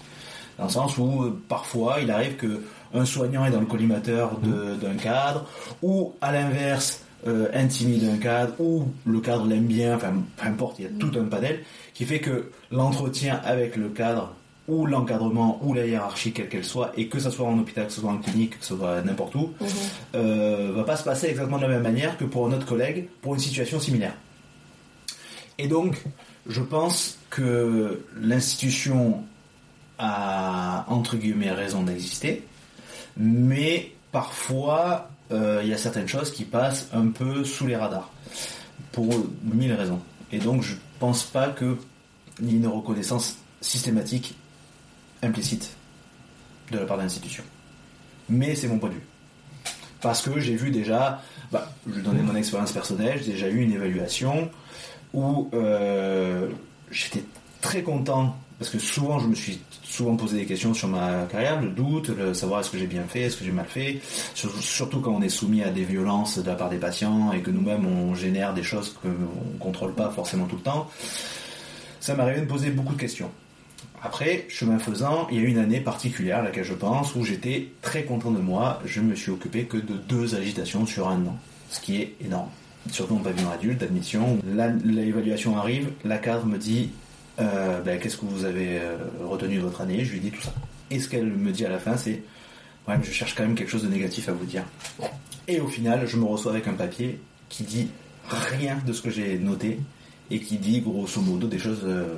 dans 0.59 0.65
le 0.65 0.71
sens 0.71 0.99
où 0.99 1.23
euh, 1.23 1.41
parfois 1.49 1.97
il 2.03 2.11
arrive 2.11 2.37
que 2.37 2.61
un 2.95 3.07
soignant 3.07 3.47
est 3.47 3.51
dans 3.51 3.61
le 3.61 3.67
collimateur 3.67 4.39
d'un 4.39 4.95
cadre, 4.95 5.47
ou 5.83 6.13
à 6.21 6.31
l'inverse 6.31 7.03
euh, 7.27 7.49
intimide 7.55 8.05
un 8.05 8.19
cadre, 8.19 8.61
ou 8.61 8.89
le 9.07 9.21
cadre 9.21 9.47
l'aime 9.47 9.65
bien, 9.65 9.97
enfin 9.97 10.13
peu 10.37 10.47
importe, 10.47 10.79
il 10.81 10.83
y 10.85 10.89
a 10.89 10.91
tout 10.99 11.19
un 11.19 11.25
panel 11.25 11.61
qui 11.95 12.05
fait 12.05 12.21
que 12.21 12.51
l'entretien 12.71 13.41
avec 13.43 13.77
le 13.77 13.89
cadre 13.89 14.35
ou 14.69 14.87
l'encadrement 14.87 15.59
ou 15.63 15.75
la 15.75 15.87
hiérarchie 15.87 16.33
quelle 16.33 16.49
qu'elle 16.49 16.65
soit 16.65 16.93
et 16.97 17.09
que 17.09 17.19
ce 17.19 17.31
soit 17.31 17.47
en 17.47 17.59
hôpital, 17.59 17.87
que 17.87 17.93
ce 17.93 18.01
soit 18.01 18.11
en 18.11 18.19
clinique, 18.19 18.59
que 18.59 18.65
ce 18.65 18.77
soit 18.77 19.03
n'importe 19.03 19.35
où, 19.35 19.53
mhm. 19.61 19.69
euh, 20.15 20.73
va 20.75 20.85
pas 20.85 20.97
se 20.97 21.05
passer 21.05 21.27
exactement 21.27 21.59
de 21.59 21.63
la 21.63 21.69
même 21.69 21.83
manière 21.83 22.17
que 22.17 22.25
pour 22.25 22.47
un 22.47 22.53
autre 22.53 22.67
collègue 22.67 23.09
pour 23.21 23.35
une 23.35 23.41
situation 23.41 23.81
similaire. 23.81 24.15
Et 25.59 25.69
donc, 25.69 26.03
je 26.47 26.61
pense 26.61 27.19
que 27.31 28.05
l'institution 28.21 29.23
a 29.99 30.85
entre 30.89 31.17
guillemets 31.17 31.51
raison 31.51 31.83
d'exister, 31.83 32.45
mais 33.17 33.93
parfois 34.11 35.11
euh, 35.31 35.61
il 35.63 35.69
y 35.69 35.75
a 35.75 35.79
certaines 35.79 36.09
choses 36.09 36.31
qui 36.31 36.45
passent 36.45 36.89
un 36.93 37.09
peu 37.09 37.45
sous 37.45 37.67
les 37.67 37.77
radars 37.77 38.11
pour 38.93 39.09
mille 39.43 39.73
raisons. 39.73 40.01
Et 40.31 40.39
donc, 40.39 40.63
je 40.63 40.75
pense 40.99 41.25
pas 41.25 41.49
que 41.49 41.77
y 42.41 42.55
ait 42.55 42.57
une 42.57 42.67
reconnaissance 42.67 43.37
systématique 43.61 44.35
implicite 45.23 45.77
de 46.71 46.79
la 46.79 46.85
part 46.85 46.97
de 46.97 47.03
l'institution. 47.03 47.45
Mais 48.29 48.55
c'est 48.55 48.69
mon 48.69 48.79
point 48.79 48.89
de 48.89 48.95
vue. 48.95 49.07
Parce 50.01 50.23
que 50.23 50.41
j'ai 50.41 50.57
vu 50.57 50.71
déjà, 50.71 51.23
bah, 51.53 51.71
je 51.89 52.01
donner 52.01 52.23
mon 52.23 52.35
expérience 52.35 52.73
personnelle, 52.73 53.21
j'ai 53.25 53.33
déjà 53.33 53.49
eu 53.49 53.61
une 53.61 53.73
évaluation 53.73 54.51
où 55.15 55.49
euh, 55.55 56.49
j'étais 56.91 57.25
très 57.61 57.83
content, 57.83 58.37
parce 58.59 58.71
que 58.71 58.79
souvent 58.79 59.21
je 59.21 59.29
me 59.29 59.35
suis 59.35 59.61
souvent 59.85 60.17
posé 60.17 60.39
des 60.39 60.47
questions 60.47 60.75
sur 60.75 60.89
ma 60.89 61.25
carrière, 61.31 61.61
le 61.61 61.69
doute, 61.69 62.09
le 62.09 62.35
savoir 62.35 62.61
est-ce 62.61 62.71
que 62.71 62.79
j'ai 62.79 62.87
bien 62.87 63.05
fait, 63.05 63.23
est-ce 63.23 63.37
que 63.37 63.45
j'ai 63.45 63.53
mal 63.53 63.67
fait, 63.67 64.01
surtout 64.35 65.01
quand 65.01 65.13
on 65.13 65.23
est 65.23 65.29
soumis 65.29 65.63
à 65.63 65.71
des 65.71 65.85
violences 65.85 66.39
de 66.39 66.49
la 66.49 66.57
part 66.57 66.71
des 66.71 66.79
patients 66.79 67.31
et 67.33 67.41
que 67.41 67.51
nous-mêmes 67.51 67.87
on 67.87 68.15
génère 68.15 68.55
des 68.55 68.63
choses 68.63 68.97
qu'on 69.01 69.09
ne 69.09 69.59
contrôle 69.61 69.95
pas 69.95 70.11
forcément 70.11 70.47
tout 70.47 70.57
le 70.57 70.63
temps. 70.63 70.91
Ça 72.01 72.15
m'arrivait 72.15 72.41
de 72.41 72.47
poser 72.47 72.71
beaucoup 72.71 72.95
de 72.95 73.01
questions. 73.01 73.31
Après, 74.05 74.47
chemin 74.49 74.81
faisant, 74.81 75.29
il 75.31 75.41
y 75.41 75.45
a 75.45 75.49
une 75.49 75.59
année 75.59 75.81
particulière 75.81 76.39
à 76.39 76.43
laquelle 76.43 76.65
je 76.65 76.75
pense 76.75 77.15
où 77.15 77.25
j'étais 77.25 77.69
très 77.83 78.03
content 78.03 78.33
de 78.33 78.41
moi. 78.41 78.81
Je 78.85 79.01
me 79.01 79.15
suis 79.15 79.31
occupé 79.31 79.65
que 79.65 79.77
de 79.77 79.95
deux 79.95 80.35
agitations 80.35 80.87
sur 80.87 81.09
un 81.09 81.25
an, 81.27 81.39
ce 81.71 81.81
qui 81.81 82.03
est 82.03 82.17
énorme. 82.25 82.49
Surtout 82.91 83.15
en 83.15 83.21
pavillon 83.21 83.49
adulte, 83.51 83.79
d'admission. 83.79 84.41
L'évaluation 84.85 85.57
arrive, 85.57 85.91
la 86.05 86.19
cadre 86.19 86.47
me 86.47 86.59
dit 86.59 86.91
euh, 87.41 87.81
ben, 87.81 88.01
Qu'est-ce 88.01 88.17
que 88.17 88.27
vous 88.27 88.45
avez 88.45 88.81
euh, 88.81 88.97
retenu 89.25 89.57
de 89.57 89.61
votre 89.61 89.81
année? 89.83 90.05
Je 90.05 90.13
lui 90.15 90.21
dis 90.21 90.33
tout 90.33 90.43
ça. 90.43 90.53
Et 90.91 90.99
ce 90.99 91.09
qu'elle 91.09 91.27
me 91.27 91.53
dit 91.53 91.65
à 91.65 91.69
la 91.69 91.79
fin, 91.79 91.97
c'est 91.97 92.23
Ouais, 92.89 92.97
je 93.01 93.13
cherche 93.13 93.37
quand 93.37 93.45
même 93.45 93.55
quelque 93.55 93.71
chose 93.71 93.85
de 93.85 93.89
négatif 93.89 94.29
à 94.29 94.33
vous 94.33 94.45
dire. 94.45 94.65
Et 95.47 95.61
au 95.61 95.69
final, 95.69 96.09
je 96.09 96.17
me 96.17 96.25
reçois 96.25 96.51
avec 96.51 96.67
un 96.67 96.73
papier 96.73 97.21
qui 97.49 97.63
dit 97.63 97.89
rien 98.29 98.79
de 98.85 98.93
ce 98.93 99.01
que 99.01 99.11
j'ai 99.11 99.39
noté 99.39 99.79
et 100.33 100.41
qui 100.41 100.57
dit 100.57 100.81
grosso 100.81 101.21
modo 101.21 101.47
des 101.47 101.61
choses. 101.61 101.83
Euh, 101.85 102.17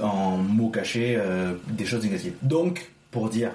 en 0.00 0.36
mots 0.36 0.70
cachés 0.70 1.16
euh, 1.16 1.54
des 1.68 1.86
choses 1.86 2.02
négatives. 2.02 2.34
Donc, 2.42 2.90
pour 3.10 3.28
dire 3.28 3.52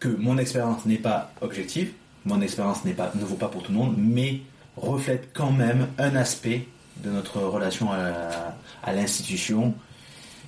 que 0.00 0.08
mon 0.08 0.38
expérience 0.38 0.84
n'est 0.86 0.96
pas 0.96 1.32
objective, 1.40 1.92
mon 2.24 2.40
expérience 2.40 2.84
n'est 2.84 2.94
pas, 2.94 3.12
ne 3.14 3.24
vaut 3.24 3.36
pas 3.36 3.48
pour 3.48 3.62
tout 3.62 3.72
le 3.72 3.78
monde, 3.78 3.94
mais 3.98 4.40
reflète 4.76 5.30
quand 5.32 5.52
même 5.52 5.88
un 5.98 6.16
aspect 6.16 6.66
de 7.04 7.10
notre 7.10 7.40
relation 7.40 7.90
à, 7.92 8.92
l'institution. 8.92 9.74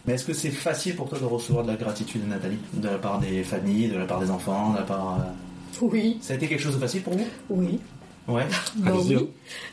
Mais 0.07 0.15
est-ce 0.15 0.25
que 0.25 0.35
c'est 0.35 0.51
facile 0.51 0.97
pour 0.97 1.09
toi 1.09 1.19
de 1.19 1.25
recevoir 1.25 1.65
de 1.65 1.71
la 1.71 1.77
gratitude, 1.77 2.29
Nathalie, 2.29 2.59
de 2.75 2.89
la 2.89 2.99
part 2.99 3.19
des 3.19 3.43
familles, 3.43 3.89
de 3.89 3.97
la 3.97 4.05
part 4.05 4.21
des 4.21 4.31
enfants, 4.31 4.73
de 4.73 4.79
la 4.79 4.83
part... 4.83 5.19
Euh, 5.21 5.87
oui. 5.87 6.19
Ça 6.21 6.35
a 6.35 6.37
été 6.37 6.47
quelque 6.47 6.61
chose 6.61 6.75
de 6.75 6.81
facile 6.81 7.03
pour 7.03 7.15
vous? 7.15 7.27
Oui. 7.49 7.81
Ouais. 8.27 8.47
Bah 8.77 8.93
oui. 8.95 9.17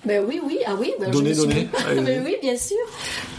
Ben 0.06 0.24
oui, 0.28 0.42
oui, 0.46 0.58
ah 0.68 0.76
oui. 0.78 0.92
Ben 1.00 1.10
donnez, 1.10 1.34
donnez. 1.34 1.70
Ben 1.96 2.22
oui, 2.26 2.36
bien 2.42 2.58
sûr. 2.58 2.76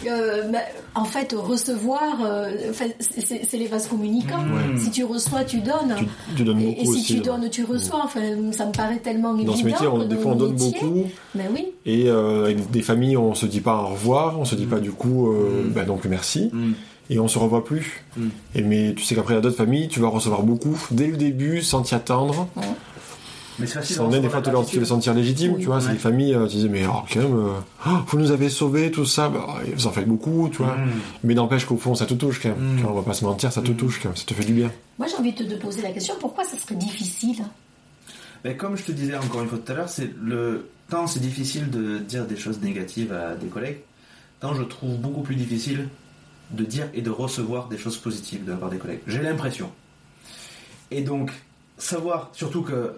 Euh, 0.06 0.48
ben, 0.48 0.60
en 0.94 1.04
fait, 1.04 1.34
recevoir, 1.36 2.18
euh, 2.24 2.72
c'est 3.00 3.58
les 3.58 3.66
vases 3.66 3.88
communicants. 3.88 4.44
Si 4.78 4.90
tu 4.90 5.04
reçois, 5.04 5.44
tu 5.44 5.60
donnes. 5.60 5.96
Tu, 6.36 6.44
donnes 6.44 6.64
beaucoup 6.64 6.94
et, 6.94 6.98
si 6.98 7.14
tu 7.14 7.20
donnes, 7.20 7.50
tu 7.50 7.64
reçois. 7.64 8.00
Enfin, 8.04 8.20
ça 8.52 8.66
me 8.66 8.72
paraît 8.72 8.98
tellement 8.98 9.34
évident. 9.34 9.52
Dans 9.52 9.58
ce 9.58 9.64
métier, 9.64 9.86
on, 9.86 10.04
des 10.04 10.16
fois, 10.16 10.32
on 10.32 10.36
donne 10.36 10.56
beaucoup. 10.56 11.04
Ben 11.34 11.46
oui. 11.52 11.66
Et 11.84 12.08
euh, 12.08 12.44
avec 12.44 12.70
des 12.70 12.82
familles, 12.82 13.16
on 13.16 13.34
se 13.34 13.46
dit 13.46 13.60
pas 13.60 13.82
au 13.82 13.88
revoir, 13.88 14.38
on 14.38 14.44
se 14.44 14.54
dit 14.54 14.66
pas 14.66 14.80
du 14.80 14.92
coup, 14.92 15.30
euh, 15.30 15.64
ben 15.66 15.84
donc 15.84 16.04
merci. 16.04 16.50
Mm. 16.52 16.72
et 17.10 17.18
on 17.18 17.28
se 17.28 17.38
revoit 17.38 17.64
plus. 17.64 18.04
Mm. 18.16 18.28
Et 18.54 18.62
mais 18.62 18.94
tu 18.94 19.04
sais 19.04 19.14
qu'après 19.14 19.34
il 19.34 19.36
y 19.36 19.38
a 19.38 19.42
d'autres 19.42 19.56
familles, 19.56 19.88
tu 19.88 20.00
vas 20.00 20.08
recevoir 20.08 20.42
beaucoup 20.42 20.78
dès 20.90 21.08
le 21.08 21.16
début 21.16 21.60
sans 21.60 21.82
t'y 21.82 21.94
attendre. 21.94 22.48
Mais 23.58 23.66
c'est 23.66 23.74
facile. 23.74 24.08
des 24.08 24.28
fois, 24.28 24.42
tu 24.64 24.78
les 24.78 24.84
sentir 24.86 25.14
légitime, 25.14 25.58
tu 25.58 25.66
vois. 25.66 25.80
C'est 25.80 25.92
des 25.92 25.98
familles, 25.98 26.34
euh, 26.34 26.46
tu 26.46 26.56
disais, 26.56 26.68
mais 26.68 26.82
alors, 26.82 27.06
quand 27.12 27.20
même, 27.20 27.36
euh, 27.36 27.50
oh, 27.86 27.90
vous 28.06 28.18
nous 28.18 28.30
avez 28.30 28.48
sauvés, 28.48 28.90
tout 28.90 29.04
ça. 29.04 29.28
Bah, 29.28 29.46
vous 29.74 29.86
en 29.86 29.92
faites 29.92 30.08
beaucoup, 30.08 30.48
tu 30.50 30.58
vois. 30.58 30.76
Mm. 30.76 30.90
Mais 31.24 31.34
n'empêche 31.34 31.64
qu'au 31.66 31.76
fond, 31.76 31.94
ça 31.94 32.06
te 32.06 32.14
touche, 32.14 32.40
quand 32.40 32.48
même. 32.50 32.76
Mm. 32.76 32.86
on 32.86 32.92
va 32.92 33.02
pas 33.02 33.14
se 33.14 33.24
mentir, 33.24 33.52
ça 33.52 33.62
te 33.62 33.70
mm. 33.70 33.76
touche, 33.76 34.00
quand 34.02 34.08
même. 34.08 34.16
Ça 34.16 34.24
te 34.24 34.34
fait 34.34 34.44
du 34.44 34.54
bien. 34.54 34.70
Moi, 34.98 35.06
j'ai 35.08 35.16
envie 35.16 35.32
de 35.32 35.44
te 35.44 35.54
poser 35.54 35.82
la 35.82 35.90
question, 35.90 36.14
pourquoi 36.20 36.44
ça 36.44 36.56
serait 36.56 36.76
difficile 36.76 37.44
mais 38.44 38.56
comme 38.56 38.76
je 38.76 38.82
te 38.82 38.92
disais 38.92 39.16
encore 39.16 39.42
une 39.42 39.48
fois 39.48 39.58
tout 39.58 39.72
à 39.72 39.74
l'heure, 39.74 39.88
c'est 39.88 40.10
le 40.20 40.68
tant 40.88 41.06
c'est 41.06 41.20
difficile 41.20 41.70
de 41.70 41.98
dire 41.98 42.26
des 42.26 42.36
choses 42.36 42.60
négatives 42.60 43.12
à 43.12 43.34
des 43.34 43.46
collègues, 43.46 43.78
tant 44.40 44.54
je 44.54 44.62
trouve 44.62 44.96
beaucoup 44.96 45.22
plus 45.22 45.36
difficile 45.36 45.88
de 46.50 46.64
dire 46.64 46.88
et 46.92 47.02
de 47.02 47.10
recevoir 47.10 47.68
des 47.68 47.78
choses 47.78 47.96
positives 47.96 48.44
de 48.44 48.50
la 48.50 48.56
part 48.56 48.68
des 48.68 48.78
collègues. 48.78 49.00
J'ai 49.06 49.22
l'impression. 49.22 49.70
Et 50.90 51.02
donc, 51.02 51.30
savoir, 51.78 52.30
surtout 52.32 52.62
que 52.62 52.94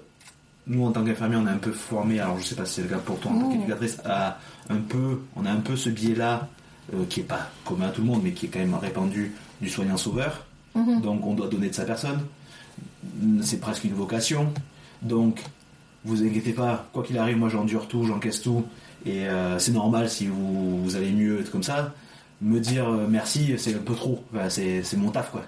nous 0.67 0.85
en 0.87 0.93
tant 0.93 1.05
qu'infirmiers 1.05 1.37
on 1.37 1.47
est 1.47 1.51
un 1.51 1.59
peu 1.59 1.73
formé 1.73 2.21
alors 2.21 2.39
je 2.39 2.45
sais 2.45 2.55
pas 2.55 2.65
si 2.65 2.75
c'est 2.75 2.83
le 2.83 2.89
cas 2.89 2.99
pour 2.99 3.19
toi 3.19 3.33
en 3.33 3.39
tant 3.39 3.51
qu'éducatrice 3.51 3.99
à 4.05 4.39
un 4.71 4.77
peu 4.77 5.21
on 5.37 5.45
a 5.45 5.51
un 5.51 5.61
peu 5.61 5.77
ce 5.77 5.91
biais 5.91 6.15
là 6.15 6.49
euh, 6.93 7.05
qui 7.09 7.21
est 7.21 7.25
pas 7.25 7.51
commun 7.65 7.87
à 7.87 7.91
tout 7.91 8.01
le 8.01 8.07
monde 8.07 8.21
mais 8.23 8.33
qui 8.33 8.47
est 8.47 8.49
quand 8.49 8.59
même 8.59 8.75
répandu 8.75 9.33
du 9.61 9.69
soignant 9.69 9.97
sauveur. 9.97 10.47
Mhm. 10.75 11.03
donc 11.03 11.25
on 11.25 11.35
doit 11.35 11.49
donner 11.49 11.69
de 11.69 11.75
sa 11.75 11.85
personne. 11.85 12.21
C'est 13.43 13.61
presque 13.61 13.85
une 13.85 13.95
vocation. 13.95 14.53
Donc 15.03 15.41
vous 16.05 16.23
inquiétez 16.25 16.53
pas. 16.53 16.89
Quoi 16.93 17.05
qu'il 17.05 17.17
arrive 17.17 17.39
moi 17.39 17.49
j'endure 17.49 17.87
tout 17.89 18.05
j'encaisse 18.05 18.43
tout. 18.43 18.65
Et 19.07 19.29
euh, 19.29 19.59
c'est 19.59 19.73
normal 19.73 20.11
si 20.11 20.27
vous, 20.27 20.83
vous, 20.83 20.97
allez 20.97 21.13
mieux 21.13 21.41
être 21.41 21.51
comme 21.51 21.63
ça. 21.63 21.95
Me 22.43 22.59
dire 22.59 22.89
euh, 22.89 23.07
merci 23.09 23.55
c'est 23.57 23.75
un 23.75 23.79
peu 23.79 23.95
trop. 23.95 24.25
C'est 24.49 24.97
mon 24.97 25.11
taf 25.11 25.31
quoi 25.31 25.45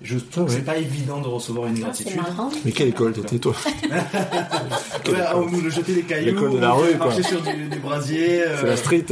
Je 0.00 0.16
trouve 0.18 0.46
que 0.46 0.52
c'est 0.52 0.60
pas 0.64 0.76
évident 0.76 1.20
de 1.20 1.26
recevoir 1.26 1.66
une 1.66 1.76
Ah, 1.78 1.86
gratitude. 1.86 2.12
c'est 2.12 2.20
marrant. 2.30 2.50
Mais 2.64 2.70
quelle 2.72 2.88
école 2.88 3.12
t'étais 3.12 3.38
toi 3.38 3.52
Ouais, 5.08 5.14
on 5.34 5.46
nous 5.50 5.70
jeter 5.70 5.94
des 5.94 6.02
cailloux, 6.02 6.26
L'école 6.34 6.52
de 6.52 6.58
la 6.58 6.72
rue, 6.72 6.96
quoi. 6.96 7.06
marcher 7.06 7.22
sur 7.24 7.42
du, 7.42 7.68
du 7.68 7.78
brasier. 7.78 8.42
euh, 8.42 8.60
C'est 8.60 8.66
la 8.66 8.76
street. 8.76 9.06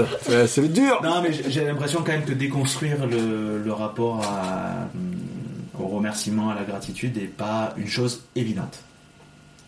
C'est- 0.47 0.69
dur. 0.73 1.01
Non, 1.03 1.23
mais 1.23 1.33
j'ai- 1.33 1.65
l'impression 1.65 2.01
quand 2.05 2.13
même 2.13 2.25
que 2.25 2.33
déconstruire 2.33 3.07
le, 3.07 3.63
le 3.63 3.73
rapport 3.73 4.23
à, 4.25 4.87
hum, 4.95 5.83
au 5.83 5.89
remerciement, 5.89 6.51
à 6.51 6.55
la 6.55 6.63
gratitude 6.65 7.17
n'est 7.17 7.25
pas 7.25 7.75
une 7.77 7.89
chose 7.89 8.23
évidente. 8.37 8.79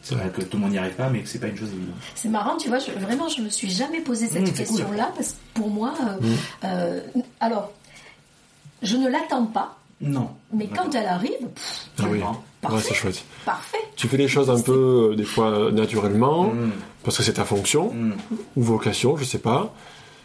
C'est 0.03 0.15
vrai 0.15 0.31
que 0.35 0.40
tout 0.43 0.57
le 0.57 0.62
monde 0.62 0.70
n'y 0.73 0.78
arrive 0.78 0.95
pas, 0.95 1.11
mais 1.11 1.20
que 1.23 1.28
c'est 1.28 1.39
pas 1.40 1.49
une 1.49 1.57
chose 1.59 1.69
évidente. 1.70 1.97
C'est 2.15 2.28
marrant, 2.28 2.57
tu 2.57 2.69
vois, 2.69 2.78
je- 2.78 2.93
vraiment, 2.93 3.28
je 3.28 3.43
me 3.43 3.49
suis 3.51 3.69
jamais 3.70 4.01
posé 4.01 4.27
cette 4.28 4.43
Mmh, 4.43 4.45
cool. 4.47 4.55
question-là, 4.55 5.11
parce 5.16 5.31
que 5.31 5.36
pour 5.61 5.69
moi, 5.69 5.95
euh, 6.23 6.31
euh, 6.65 7.01
alors, 7.40 7.73
je 8.82 8.97
ne 8.97 9.09
l'attends 9.09 9.47
pas, 9.47 9.77
Non. 10.01 10.31
mais 10.53 10.66
quand 10.69 10.95
elle 10.95 11.07
arrive, 11.07 11.39
pff, 11.55 11.87
Ah 11.99 12.05
oui. 12.11 12.20
Parfait. 12.61 12.77
Ouais, 12.77 12.83
c'est 12.83 12.95
chouette. 12.95 13.25
parfait. 13.45 13.79
Tu 13.97 14.09
fais 14.09 14.16
les 14.16 14.29
choses 14.29 14.51
un 14.51 14.61
peu, 14.61 15.11
euh, 15.12 15.16
des 15.16 15.25
fois, 15.25 15.47
euh, 15.51 15.70
naturellement, 15.70 16.45
Mmh. 16.49 16.70
parce 17.05 17.16
que 17.16 17.23
c'est 17.23 17.35
ta 17.35 17.45
fonction, 17.45 17.93
Mmh. 17.93 18.12
ou 18.57 18.62
vocation, 18.62 19.16
je 19.16 19.25
sais 19.25 19.39
pas. 19.39 19.75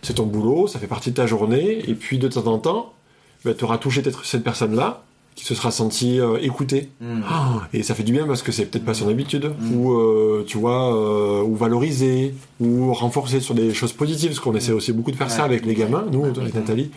C'est 0.02 0.14
ton 0.16 0.26
boulot, 0.26 0.68
ça 0.68 0.80
fait 0.80 0.88
partie 0.88 1.12
de 1.12 1.16
ta 1.16 1.26
journée, 1.28 1.84
et 1.88 1.94
puis 1.96 2.18
de 2.20 2.28
temps 2.28 2.48
en 2.48 2.58
temps, 2.60 2.94
tu 3.44 3.64
auras 3.64 3.78
touché 3.78 4.02
peut-être 4.02 4.26
cette 4.26 4.44
personne-là, 4.44 5.04
qui 5.36 5.46
se 5.46 5.56
sera 5.56 5.72
sentie 5.72 6.20
euh, 6.20 6.38
écoutée. 6.42 6.90
Mmh. 7.02 7.22
Ah, 7.28 7.62
et 7.74 7.82
ça 7.82 7.96
fait 7.96 8.04
du 8.04 8.12
bien 8.14 8.28
parce 8.28 8.44
que 8.44 8.52
c'est 8.52 8.66
peut-être 8.66 8.86
pas 8.86 8.94
son 8.94 9.08
habitude, 9.10 9.52
ou 9.74 9.94
euh, 9.94 10.44
tu 10.48 10.58
vois, 10.60 10.96
euh, 10.96 11.42
ou 11.44 11.56
valoriser, 11.56 12.36
ou 12.60 12.94
renforcer 12.94 13.40
sur 13.40 13.56
des 13.56 13.74
choses 13.74 13.94
positives, 13.94 14.30
parce 14.30 14.40
qu'on 14.40 14.56
essaie 14.56 14.72
aussi 14.74 14.92
beaucoup 14.94 15.12
de 15.12 15.16
faire 15.16 15.32
ça 15.32 15.44
avec 15.44 15.66
les 15.66 15.74
gamins, 15.76 16.06
nous, 16.12 16.26
avec 16.26 16.54
Nathalie, 16.54 16.92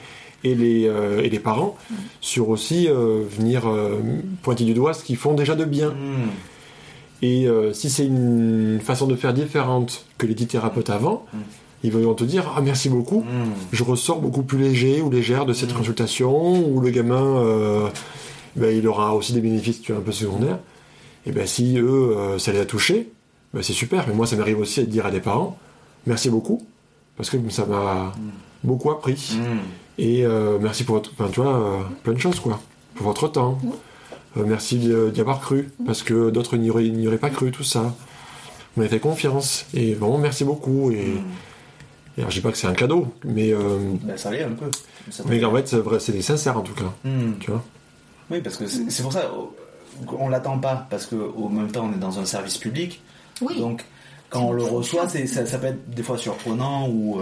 et 0.44 0.54
les, 0.54 0.86
euh, 0.86 1.22
et 1.22 1.28
les 1.30 1.38
parents, 1.38 1.76
sur 2.20 2.48
aussi 2.50 2.88
euh, 2.88 3.22
venir 3.28 3.66
euh, 3.68 3.96
pointer 4.42 4.64
du 4.64 4.74
doigt 4.74 4.94
ce 4.94 5.02
qu'ils 5.04 5.16
font 5.16 5.34
déjà 5.34 5.54
de 5.54 5.64
bien. 5.64 5.90
Mmh. 5.90 6.30
Et 7.22 7.48
si 7.72 7.88
c'est 7.88 8.04
une 8.04 8.78
façon 8.82 9.06
de 9.06 9.16
faire 9.16 9.32
différente 9.32 10.04
que 10.18 10.26
les 10.26 10.34
dix 10.34 10.46
thérapeutes 10.46 10.90
avant, 10.90 11.24
Mm. 11.32 11.38
ils 11.84 11.90
vont 11.90 12.14
te 12.14 12.24
dire 12.24 12.52
Ah, 12.54 12.60
merci 12.60 12.90
beaucoup, 12.90 13.20
Mmh. 13.20 13.52
je 13.72 13.82
ressors 13.84 14.20
beaucoup 14.20 14.42
plus 14.42 14.58
léger 14.58 15.00
ou 15.00 15.08
légère 15.10 15.46
de 15.46 15.54
cette 15.54 15.72
consultation, 15.72 16.68
ou 16.68 16.78
le 16.80 16.90
gamin, 16.90 17.90
ben, 18.54 18.76
il 18.76 18.86
aura 18.86 19.14
aussi 19.14 19.32
des 19.32 19.40
bénéfices 19.40 19.80
tu 19.80 19.92
vois, 19.92 20.02
un 20.02 20.04
peu 20.04 20.12
secondaires. 20.12 20.58
Et 21.24 21.32
ben 21.32 21.46
si 21.46 21.78
eux, 21.78 22.14
ça 22.38 22.52
les 22.52 22.60
a 22.60 22.66
touchés, 22.66 23.08
ben, 23.54 23.62
c'est 23.62 23.72
super. 23.72 24.04
Mais 24.06 24.14
moi, 24.14 24.26
ça 24.26 24.36
m'arrive 24.36 24.60
aussi 24.60 24.80
de 24.80 24.86
dire 24.86 25.06
à 25.06 25.10
des 25.10 25.20
parents 25.20 25.56
Merci 26.06 26.28
beaucoup, 26.28 26.62
parce 27.16 27.30
que 27.30 27.38
ça 27.48 27.64
m'a 27.64 28.12
beaucoup 28.62 28.90
appris. 28.90 29.38
Et 29.98 30.24
euh, 30.26 30.58
merci 30.60 30.84
pour 30.84 30.96
votre. 30.96 31.10
Enfin, 31.18 31.30
tu 31.32 31.40
vois, 31.40 31.56
euh, 31.56 31.78
plein 32.02 32.12
de 32.12 32.18
choses, 32.18 32.40
quoi. 32.40 32.60
Pour 32.94 33.06
votre 33.06 33.28
temps. 33.28 33.58
Euh, 34.36 34.44
merci 34.46 34.76
d'y 34.78 35.20
avoir 35.20 35.40
cru, 35.40 35.70
parce 35.86 36.02
que 36.02 36.28
d'autres 36.30 36.56
n'y 36.58 36.68
auraient, 36.70 37.16
pas 37.18 37.30
cru, 37.30 37.50
tout 37.50 37.62
ça. 37.64 37.80
Vous 37.80 38.82
m'avez 38.82 38.88
fait 38.90 39.00
confiance. 39.00 39.64
Et 39.72 39.94
bon, 39.94 40.18
merci 40.18 40.44
beaucoup. 40.44 40.90
Et, 40.90 41.14
et 42.16 42.20
alors, 42.20 42.30
je 42.30 42.36
dis 42.36 42.42
pas 42.42 42.52
que 42.52 42.58
c'est 42.58 42.66
un 42.66 42.74
cadeau, 42.74 43.06
mais, 43.24 43.52
euh, 43.52 43.78
Ben, 44.02 44.16
ça 44.18 44.30
l'est 44.30 44.42
un 44.42 44.50
peu. 44.50 44.66
Ça 45.10 45.22
mais 45.26 45.42
en 45.44 45.54
fait, 45.54 45.68
c'est 45.68 45.78
vrai, 45.78 46.00
c'est 46.00 46.20
sincère, 46.20 46.58
en 46.58 46.62
tout 46.62 46.74
cas. 46.74 46.92
Mmh. 47.04 47.32
Tu 47.40 47.50
vois 47.50 47.64
Oui, 48.30 48.40
parce 48.42 48.56
que 48.58 48.66
c'est 48.66 49.02
pour 49.02 49.12
ça 49.14 49.30
qu'on 50.06 50.28
l'attend 50.28 50.58
pas, 50.58 50.86
parce 50.90 51.06
qu'au 51.06 51.48
même 51.48 51.70
temps, 51.70 51.88
on 51.90 51.94
est 51.94 52.00
dans 52.00 52.18
un 52.18 52.26
service 52.26 52.58
public. 52.58 53.00
Oui. 53.40 53.58
Donc, 53.58 53.84
quand 54.28 54.42
on 54.42 54.52
le 54.52 54.64
reçoit, 54.64 55.08
c'est- 55.08 55.26
ça, 55.26 55.46
ça 55.46 55.56
peut 55.58 55.68
être 55.68 55.88
des 55.88 56.02
fois 56.02 56.18
surprenant 56.18 56.88
ou. 56.88 57.20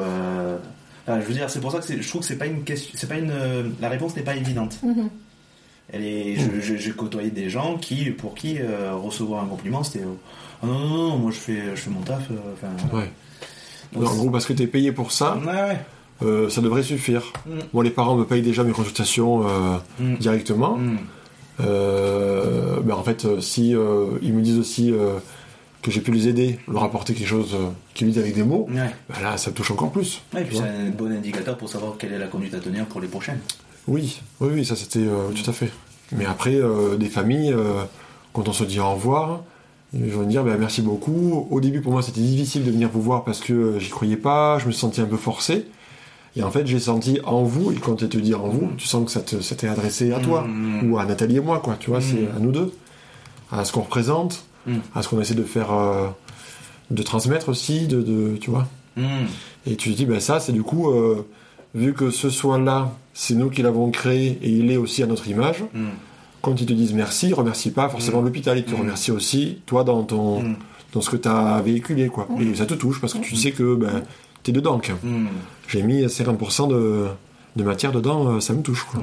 Euh, 1.08 1.12
enfin, 1.12 1.20
je 1.20 1.26
veux 1.26 1.34
dire, 1.34 1.48
c'est 1.50 1.60
pour 1.60 1.72
ça 1.72 1.78
que 1.80 2.00
je 2.02 2.08
trouve 2.08 2.20
que 2.22 2.26
c'est 2.26 2.36
pas 2.38 2.46
une 2.46 2.64
question, 2.64 2.90
c'est 2.94 3.08
pas 3.08 3.16
une, 3.18 3.30
euh, 3.30 3.62
la 3.80 3.88
réponse 3.88 4.14
n'est 4.16 4.22
pas 4.22 4.36
évidente. 4.36 4.76
Mhm. 4.82 5.08
Elle 5.92 6.02
est, 6.04 6.36
j'ai 6.62 6.90
côtoyé 6.92 7.30
des 7.30 7.50
gens 7.50 7.76
qui, 7.76 8.06
pour 8.10 8.34
qui 8.34 8.56
euh, 8.58 8.94
recevoir 8.94 9.44
un 9.44 9.46
compliment, 9.46 9.82
c'était, 9.84 10.04
ah 10.62 10.66
non, 10.66 10.78
non, 10.78 10.88
non, 11.10 11.16
moi 11.18 11.30
je 11.30 11.36
fais, 11.36 11.60
je 11.74 11.80
fais 11.80 11.90
mon 11.90 12.00
taf. 12.00 12.30
euh, 12.30 12.34
Enfin, 12.54 12.68
voilà. 12.90 13.04
Ouais. 13.06 13.12
Donc, 13.92 14.08
en 14.10 14.14
gros, 14.16 14.30
parce 14.30 14.46
que 14.46 14.52
tu 14.54 14.62
es 14.62 14.66
payé 14.66 14.92
pour 14.92 15.12
ça, 15.12 15.36
ouais, 15.36 15.52
ouais. 15.52 15.78
euh, 16.22 16.48
ça 16.48 16.60
devrait 16.62 16.82
suffire. 16.82 17.22
Mm. 17.46 17.50
Moi, 17.74 17.84
les 17.84 17.90
parents 17.90 18.16
me 18.16 18.24
payent 18.24 18.42
déjà 18.42 18.64
mes 18.64 18.72
consultations 18.72 19.46
euh, 19.46 19.76
Mm. 20.00 20.14
directement. 20.16 20.78
Mm. 20.78 20.98
Euh, 21.60 22.80
ben, 22.80 22.94
en 22.94 23.02
fait, 23.04 23.40
si 23.40 23.74
euh, 23.76 24.06
ils 24.22 24.32
me 24.32 24.42
disent 24.42 24.58
aussi 24.58 24.90
euh, 24.92 25.18
que 25.84 25.90
j'ai 25.92 26.00
pu 26.00 26.10
les 26.10 26.26
aider, 26.28 26.58
leur 26.66 26.82
apporter 26.82 27.12
quelque 27.14 27.28
chose 27.28 27.52
euh, 27.54 27.68
qui 27.94 28.04
lui 28.04 28.12
dit 28.12 28.18
avec 28.18 28.34
des 28.34 28.42
mots, 28.42 28.66
Ouais. 28.70 28.90
ben 29.08 29.20
là, 29.22 29.36
ça 29.36 29.50
me 29.50 29.54
touche 29.54 29.70
encore 29.70 29.92
plus. 29.92 30.22
Ouais, 30.34 30.42
et 30.42 30.44
puis 30.44 30.56
c'est 30.56 30.62
un 30.62 30.90
bon 30.90 31.12
indicateur 31.12 31.56
pour 31.58 31.68
savoir 31.68 31.96
quelle 31.98 32.12
est 32.14 32.18
la 32.18 32.26
conduite 32.26 32.54
à 32.54 32.58
tenir 32.58 32.86
pour 32.86 33.00
les 33.00 33.06
prochaines. 33.08 33.38
Oui, 33.86 34.20
oui, 34.40 34.48
oui, 34.54 34.64
ça 34.64 34.74
c'était 34.76 35.00
euh, 35.00 35.28
tout 35.34 35.48
à 35.48 35.52
fait. 35.52 35.70
Mais 36.12 36.24
après, 36.24 36.54
euh, 36.54 36.96
des 36.96 37.08
familles, 37.10 37.52
euh, 37.52 37.82
quand 38.32 38.48
on 38.48 38.52
se 38.52 38.64
dit 38.64 38.80
au 38.80 38.90
revoir, 38.90 39.42
ils 39.92 40.10
vont 40.10 40.22
me 40.22 40.30
dire 40.30 40.42
ben, 40.42 40.56
merci 40.58 40.80
beaucoup. 40.82 41.46
Au 41.50 41.60
début, 41.60 41.80
pour 41.82 41.92
moi, 41.92 42.00
c'était 42.02 42.20
difficile 42.22 42.64
de 42.64 42.70
venir 42.70 42.88
vous 42.92 43.02
voir 43.02 43.22
parce 43.24 43.40
que 43.40 43.78
j'y 43.78 43.90
croyais 43.90 44.16
pas, 44.16 44.58
je 44.58 44.66
me 44.66 44.72
sentais 44.72 45.02
un 45.02 45.06
peu 45.06 45.16
forcé. 45.18 45.66
Et 46.36 46.42
en 46.42 46.50
fait, 46.50 46.66
j'ai 46.66 46.80
senti 46.80 47.20
en 47.24 47.44
vous, 47.44 47.70
et 47.70 47.76
quand 47.76 47.94
tu 47.94 48.08
te 48.08 48.16
dis 48.18 48.34
en 48.34 48.48
vous, 48.48 48.70
tu 48.76 48.86
sens 48.88 49.04
que 49.04 49.10
ça 49.12 49.20
te- 49.20 49.40
ça 49.40 49.54
t'est 49.54 49.68
adressé 49.68 50.12
à 50.12 50.18
toi, 50.18 50.42
Mm. 50.48 50.90
ou 50.90 50.98
à 50.98 51.04
Nathalie 51.04 51.36
et 51.36 51.40
moi, 51.40 51.60
quoi. 51.62 51.76
Tu 51.78 51.90
vois, 51.90 52.00
c'est 52.00 52.26
à 52.34 52.40
nous 52.40 52.50
deux, 52.50 52.72
à 53.52 53.64
ce 53.64 53.72
qu'on 53.72 53.82
représente, 53.82 54.44
Mm. 54.66 54.76
à 54.94 55.02
ce 55.02 55.08
qu'on 55.08 55.20
essaie 55.20 55.34
de 55.34 55.42
faire, 55.44 55.72
euh, 55.72 56.08
de 56.90 57.02
transmettre 57.02 57.48
aussi, 57.48 57.86
de, 57.86 58.02
de- 58.02 58.36
tu 58.40 58.50
vois. 58.50 58.66
Mm. 58.96 59.02
Et 59.66 59.76
tu 59.76 59.90
te 59.92 59.96
dis, 59.96 60.06
ben 60.06 60.20
ça, 60.20 60.40
c'est 60.40 60.52
du 60.52 60.62
coup, 60.62 60.90
euh, 60.90 61.26
vu 61.74 61.92
que 61.94 62.10
ce 62.10 62.30
soin-là, 62.30 62.92
c'est 63.12 63.34
nous 63.34 63.50
qui 63.50 63.62
l'avons 63.62 63.90
créé 63.90 64.38
et 64.42 64.48
il 64.50 64.70
est 64.70 64.76
aussi 64.76 65.02
à 65.02 65.06
notre 65.06 65.28
image, 65.28 65.62
Mm. 65.74 65.86
quand 66.42 66.60
ils 66.60 66.66
te 66.66 66.72
disent 66.72 66.92
merci, 66.94 67.28
ils 67.28 67.34
remercient 67.34 67.70
pas 67.72 67.88
forcément 67.88 68.20
l'hôpital, 68.20 68.58
ils 68.58 68.64
te 68.64 68.74
remercient 68.74 69.10
aussi, 69.12 69.58
toi, 69.66 69.82
dans, 69.84 70.02
ton, 70.02 70.42
dans 70.92 71.00
ce 71.00 71.10
que 71.10 71.16
tu 71.16 71.28
as 71.28 71.60
véhiculé, 71.62 72.08
quoi. 72.08 72.28
Et 72.40 72.54
ça 72.54 72.66
te 72.66 72.74
touche 72.74 73.00
parce 73.00 73.14
que 73.14 73.18
tu 73.18 73.34
sais 73.36 73.52
que 73.52 73.74
ben, 73.74 74.02
tu 74.42 74.50
es 74.50 74.52
dedans. 74.54 74.78
quoi. 74.84 74.94
J'ai 75.68 75.82
mis 75.82 76.02
50% 76.04 76.68
de, 76.68 77.06
de 77.56 77.62
matière 77.64 77.92
dedans, 77.92 78.28
euh, 78.28 78.40
ça 78.40 78.52
me 78.52 78.62
touche, 78.62 78.84
quoi. 78.84 79.00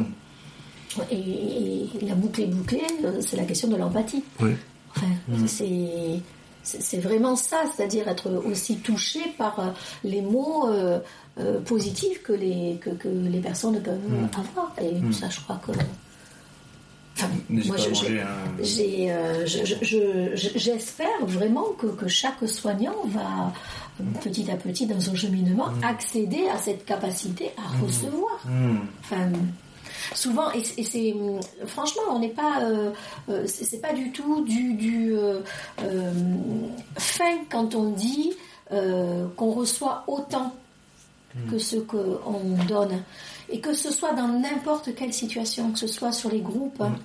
Et, 1.09 1.15
et 1.15 2.05
la 2.05 2.15
boucle 2.15 2.41
est 2.41 2.47
bouclée, 2.47 2.81
c'est 3.21 3.37
la 3.37 3.43
question 3.45 3.69
de 3.69 3.77
l'empathie. 3.77 4.23
Oui. 4.41 4.51
Enfin, 4.95 5.07
c'est- 5.47 6.19
c'est 6.63 6.81
c'est 6.81 6.99
vraiment 6.99 7.35
ça, 7.35 7.63
c'est-à-dire 7.75 8.07
être 8.07 8.29
aussi 8.45 8.77
touché 8.77 9.19
par 9.37 9.59
euh, 9.59 9.69
les 10.03 10.21
mots 10.21 10.69
euh, 10.69 10.99
euh, 11.39 11.59
positifs 11.61 12.21
que 12.21 12.33
les, 12.33 12.77
que, 12.79 12.91
que 12.91 13.07
les 13.07 13.39
personnes 13.39 13.81
peuvent 13.81 13.97
avoir. 14.37 14.71
Et 14.81 14.91
ça, 15.13 15.27
je 15.29 15.39
crois 15.41 15.59
que. 15.65 15.71
Enfin, 17.17 17.27
moi, 17.49 17.75
je- 17.77 17.93
euh, 19.11 19.45
j'espère 20.55 21.25
vraiment 21.25 21.65
que, 21.79 21.87
que 21.87 22.07
chaque 22.07 22.47
soignant 22.47 22.95
va 23.07 23.51
petit 24.21 24.49
à 24.51 24.55
petit 24.55 24.85
dans 24.85 24.99
son 24.99 25.15
cheminement 25.15 25.69
accéder 25.83 26.47
à 26.47 26.57
cette 26.57 26.85
capacité 26.85 27.51
à 27.57 27.83
recevoir. 27.83 28.39
Mm. 28.45 28.77
Enfin, 29.01 29.29
souvent, 30.13 30.51
et, 30.51 30.63
c'est- 30.63 30.79
et 30.81 30.83
c'est 30.83 31.15
franchement, 31.65 32.01
on 32.11 32.19
n'est 32.19 32.29
pas, 32.29 32.61
euh, 32.63 32.91
euh, 33.29 33.45
c'est 33.47 33.81
pas 33.81 33.93
du 33.93 34.11
tout 34.11 34.41
du, 34.45 34.73
du 34.73 35.13
euh, 35.15 35.39
euh, 35.83 36.11
fin 36.97 37.37
quand 37.49 37.75
on 37.75 37.89
dit 37.91 38.33
euh, 38.71 39.27
qu'on 39.35 39.51
reçoit 39.51 40.03
autant 40.07 40.53
que 41.49 41.57
ce 41.59 41.77
qu'on 41.77 42.41
donne, 42.67 43.03
et 43.49 43.59
que 43.61 43.73
ce 43.73 43.91
soit 43.91 44.13
dans 44.13 44.27
n'importe 44.27 44.93
quelle 44.95 45.13
situation, 45.13 45.71
que 45.71 45.79
ce 45.79 45.87
soit 45.87 46.11
sur 46.11 46.29
les 46.29 46.41
groupes. 46.41 46.81
hein, 46.81 46.95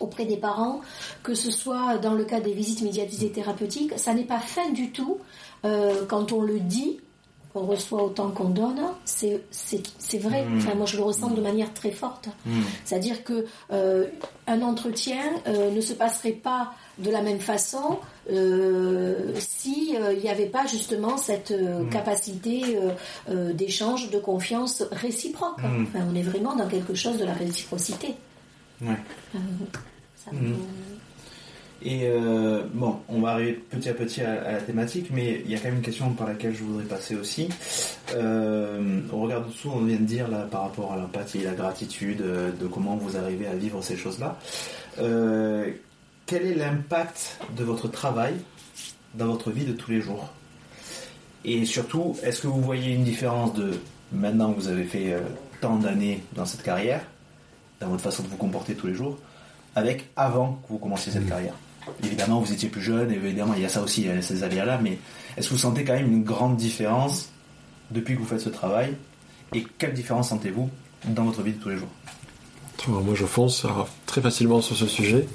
auprès 0.00 0.24
des 0.24 0.36
parents, 0.36 0.80
que 1.22 1.34
ce 1.34 1.52
soit 1.52 1.98
dans 1.98 2.14
le 2.14 2.24
cas 2.24 2.40
des 2.40 2.52
visites 2.52 2.82
médiatisées 2.82 3.30
thérapeutiques, 3.30 3.92
ça 3.96 4.12
n'est 4.12 4.24
pas 4.24 4.40
fin 4.40 4.70
du 4.70 4.90
tout 4.90 5.18
euh, 5.64 6.04
quand 6.08 6.32
on 6.32 6.42
le 6.42 6.58
dit, 6.58 6.98
on 7.54 7.66
reçoit 7.66 8.02
autant 8.02 8.30
qu'on 8.30 8.48
donne, 8.48 8.80
c'est 9.04 9.40
vrai. 10.18 10.44
Enfin, 10.56 10.74
moi, 10.74 10.86
je 10.86 10.96
le 10.96 11.02
ressens 11.04 11.30
de 11.30 11.40
manière 11.40 11.72
très 11.72 11.90
forte. 11.92 12.28
C'est-à-dire 12.84 13.22
que 13.24 13.46
euh, 13.72 14.06
un 14.46 14.60
entretien 14.62 15.22
euh, 15.46 15.70
ne 15.70 15.80
se 15.80 15.92
passerait 15.92 16.32
pas 16.32 16.72
de 16.98 17.10
la 17.10 17.22
même 17.22 17.40
façon 17.40 17.98
euh, 18.30 19.32
si 19.38 19.96
euh, 19.96 20.14
n'y 20.20 20.28
avait 20.28 20.46
pas 20.46 20.66
justement 20.66 21.16
cette 21.16 21.52
capacité 21.90 22.76
d'échange, 23.54 24.10
de 24.10 24.18
confiance 24.18 24.82
réciproque. 24.92 25.58
Enfin, 25.82 26.04
on 26.10 26.14
est 26.14 26.22
vraiment 26.22 26.54
dans 26.56 26.66
quelque 26.68 26.94
chose 26.94 27.18
de 27.18 27.24
la 27.24 27.32
réciprocité. 27.34 28.14
Ouais. 28.82 28.96
Ça 30.24 30.30
me- 30.32 30.56
Et 31.86 32.04
euh, 32.04 32.62
bon, 32.72 33.00
on 33.08 33.20
va 33.20 33.32
arriver 33.32 33.52
petit 33.52 33.90
à 33.90 33.94
petit 33.94 34.22
à, 34.22 34.42
à 34.42 34.52
la 34.52 34.60
thématique, 34.60 35.10
mais 35.12 35.42
il 35.44 35.50
y 35.50 35.54
a 35.54 35.58
quand 35.58 35.68
même 35.68 35.76
une 35.76 35.82
question 35.82 36.10
par 36.14 36.26
laquelle 36.26 36.54
je 36.54 36.64
voudrais 36.64 36.84
passer 36.84 37.14
aussi. 37.14 37.50
Euh, 38.14 39.00
au 39.12 39.18
regard 39.20 39.44
de 39.44 39.52
tout, 39.52 39.70
on 39.70 39.80
vient 39.84 39.98
de 39.98 40.04
dire 40.04 40.28
là 40.28 40.46
par 40.50 40.62
rapport 40.62 40.94
à 40.94 40.96
l'empathie, 40.96 41.40
la 41.40 41.52
gratitude, 41.52 42.22
euh, 42.22 42.50
de 42.52 42.66
comment 42.66 42.96
vous 42.96 43.18
arrivez 43.18 43.46
à 43.46 43.54
vivre 43.54 43.82
ces 43.82 43.96
choses-là. 43.96 44.38
Euh, 44.98 45.72
quel 46.24 46.46
est 46.46 46.54
l'impact 46.54 47.38
de 47.54 47.64
votre 47.64 47.88
travail 47.88 48.32
dans 49.12 49.26
votre 49.26 49.50
vie 49.50 49.66
de 49.66 49.72
tous 49.72 49.90
les 49.90 50.00
jours? 50.00 50.30
Et 51.44 51.66
surtout, 51.66 52.16
est-ce 52.22 52.40
que 52.40 52.46
vous 52.46 52.62
voyez 52.62 52.94
une 52.94 53.04
différence 53.04 53.52
de 53.52 53.72
maintenant 54.10 54.54
que 54.54 54.60
vous 54.60 54.68
avez 54.68 54.84
fait 54.84 55.14
tant 55.60 55.76
d'années 55.76 56.22
dans 56.32 56.46
cette 56.46 56.62
carrière, 56.62 57.02
dans 57.80 57.88
votre 57.88 58.02
façon 58.02 58.22
de 58.22 58.28
vous 58.28 58.38
comporter 58.38 58.74
tous 58.74 58.86
les 58.86 58.94
jours, 58.94 59.18
avec 59.74 60.08
avant 60.16 60.58
que 60.62 60.72
vous 60.72 60.78
commenciez 60.78 61.12
cette 61.12 61.28
carrière? 61.28 61.52
Évidemment, 62.02 62.40
vous 62.40 62.52
étiez 62.52 62.68
plus 62.68 62.82
jeune, 62.82 63.10
et 63.10 63.14
évidemment, 63.16 63.54
il 63.54 63.62
y 63.62 63.64
a 63.64 63.68
ça 63.68 63.82
aussi, 63.82 64.02
il 64.02 64.06
y 64.08 64.10
a 64.10 64.22
ces 64.22 64.42
aléas-là, 64.42 64.78
mais 64.82 64.98
est-ce 65.36 65.48
que 65.48 65.54
vous 65.54 65.60
sentez 65.60 65.84
quand 65.84 65.92
même 65.94 66.10
une 66.12 66.24
grande 66.24 66.56
différence 66.56 67.30
depuis 67.90 68.14
que 68.14 68.20
vous 68.20 68.26
faites 68.26 68.40
ce 68.40 68.48
travail? 68.48 68.94
Et 69.54 69.64
quelle 69.78 69.92
différence 69.94 70.30
sentez-vous 70.30 70.70
dans 71.08 71.24
votre 71.24 71.42
vie 71.42 71.52
de 71.52 71.58
tous 71.62 71.68
les 71.68 71.76
jours? 71.76 71.88
Moi, 72.88 73.14
je 73.14 73.24
fonce 73.26 73.66
très 74.06 74.20
facilement 74.20 74.60
sur 74.60 74.76
ce 74.76 74.86
sujet, 74.86 75.26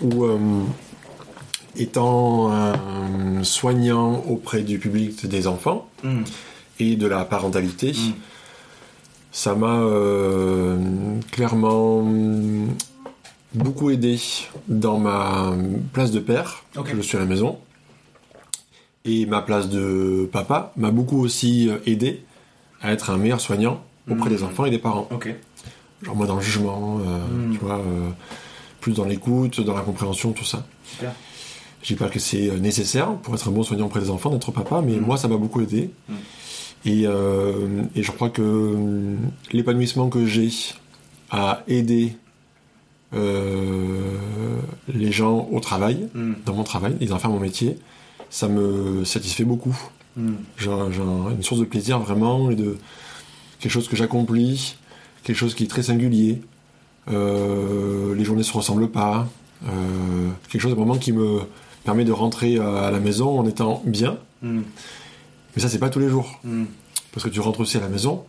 où 0.00 0.24
euh, 0.24 0.38
étant 1.76 2.52
un 2.52 3.42
soignant 3.44 4.22
auprès 4.28 4.62
du 4.62 4.78
public 4.78 5.26
des 5.26 5.46
enfants 5.46 5.88
Hmm. 6.04 6.22
et 6.80 6.96
de 6.96 7.06
la 7.06 7.24
parentalité, 7.24 7.92
Mm. 7.92 8.12
ça 9.30 9.54
m'a 9.54 9.78
euh, 9.80 10.76
clairement 11.30 12.04
beaucoup 13.54 13.90
aidé 13.90 14.18
dans 14.68 14.98
ma 14.98 15.52
place 15.92 16.10
de 16.10 16.20
père, 16.20 16.64
je 16.84 17.00
suis 17.02 17.16
à 17.16 17.20
la 17.20 17.26
maison. 17.26 17.58
Et 19.04 19.26
ma 19.26 19.42
place 19.42 19.68
de 19.68 20.28
papa 20.32 20.72
m'a 20.76 20.90
beaucoup 20.92 21.18
aussi 21.20 21.68
aidé 21.86 22.22
à 22.80 22.92
être 22.92 23.10
un 23.10 23.16
meilleur 23.16 23.40
soignant 23.40 23.82
auprès 24.10 24.30
des 24.30 24.42
enfants 24.42 24.64
et 24.64 24.70
des 24.70 24.78
parents. 24.78 25.08
Ok. 25.10 25.34
Genre 26.02 26.16
moins 26.16 26.26
dans 26.26 26.36
le 26.36 26.40
jugement, 26.42 26.98
euh, 27.00 27.48
Mm. 27.48 27.52
tu 27.52 27.58
vois, 27.58 27.78
euh, 27.78 28.10
plus 28.80 28.92
dans 28.92 29.04
l'écoute, 29.04 29.60
dans 29.60 29.74
la 29.74 29.82
compréhension, 29.82 30.32
tout 30.32 30.44
ça. 30.44 30.66
Super. 30.84 31.12
Je 31.82 31.88
dis 31.88 31.94
pas 31.94 32.08
que 32.08 32.18
c'est 32.20 32.48
euh, 32.50 32.58
nécessaire 32.58 33.12
pour 33.22 33.34
être 33.34 33.48
un 33.48 33.52
bon 33.52 33.62
soignant 33.64 33.86
auprès 33.86 34.00
des 34.00 34.10
enfants 34.10 34.30
d'être 34.30 34.50
papa, 34.52 34.82
mais 34.84 34.96
Mm. 34.96 35.00
moi 35.04 35.16
ça 35.16 35.26
m'a 35.28 35.36
beaucoup 35.36 35.60
aidé. 35.60 35.90
Et, 36.84 37.06
euh, 37.06 37.82
et 37.94 38.02
je 38.02 38.10
crois 38.10 38.30
que 38.30 38.42
euh, 38.42 39.16
l'épanouissement 39.52 40.08
que 40.08 40.26
j'ai 40.26 40.50
à 41.30 41.62
aider 41.68 42.14
euh, 42.14 42.21
les 43.12 45.12
gens 45.12 45.48
au 45.50 45.60
travail, 45.60 46.08
Hmm. 46.14 46.34
dans 46.44 46.54
mon 46.54 46.64
travail, 46.64 46.96
et 47.00 47.06
d'en 47.06 47.18
faire 47.18 47.30
mon 47.30 47.40
métier, 47.40 47.78
ça 48.30 48.48
me 48.48 49.04
satisfait 49.04 49.44
beaucoup. 49.44 49.76
Hmm. 50.16 50.34
J'ai 50.58 50.70
une 50.70 51.42
source 51.42 51.60
de 51.60 51.64
plaisir 51.64 51.98
vraiment 51.98 52.50
et 52.50 52.54
de 52.54 52.76
quelque 53.60 53.72
chose 53.72 53.88
que 53.88 53.96
j'accomplis, 53.96 54.76
quelque 55.24 55.36
chose 55.36 55.54
qui 55.54 55.64
est 55.64 55.68
très 55.68 55.82
singulier. 55.82 56.42
Euh, 57.10 58.14
les 58.14 58.24
journées 58.24 58.42
se 58.42 58.52
ressemblent 58.52 58.90
pas. 58.90 59.28
Euh, 59.64 59.68
quelque 60.48 60.60
chose 60.60 60.74
vraiment 60.74 60.96
qui 60.96 61.12
me 61.12 61.40
permet 61.84 62.04
de 62.04 62.12
rentrer 62.12 62.58
à 62.58 62.90
la 62.90 63.00
maison 63.00 63.38
en 63.38 63.46
étant 63.46 63.82
bien. 63.86 64.18
Hmm. 64.42 64.62
Mais 65.54 65.62
ça, 65.62 65.68
c'est 65.68 65.78
pas 65.78 65.90
tous 65.90 66.00
les 66.00 66.08
jours. 66.08 66.40
Parce 67.12 67.24
que 67.24 67.28
tu 67.28 67.40
rentres 67.40 67.60
aussi 67.60 67.76
à 67.76 67.80
la 67.80 67.88
maison 67.88 68.24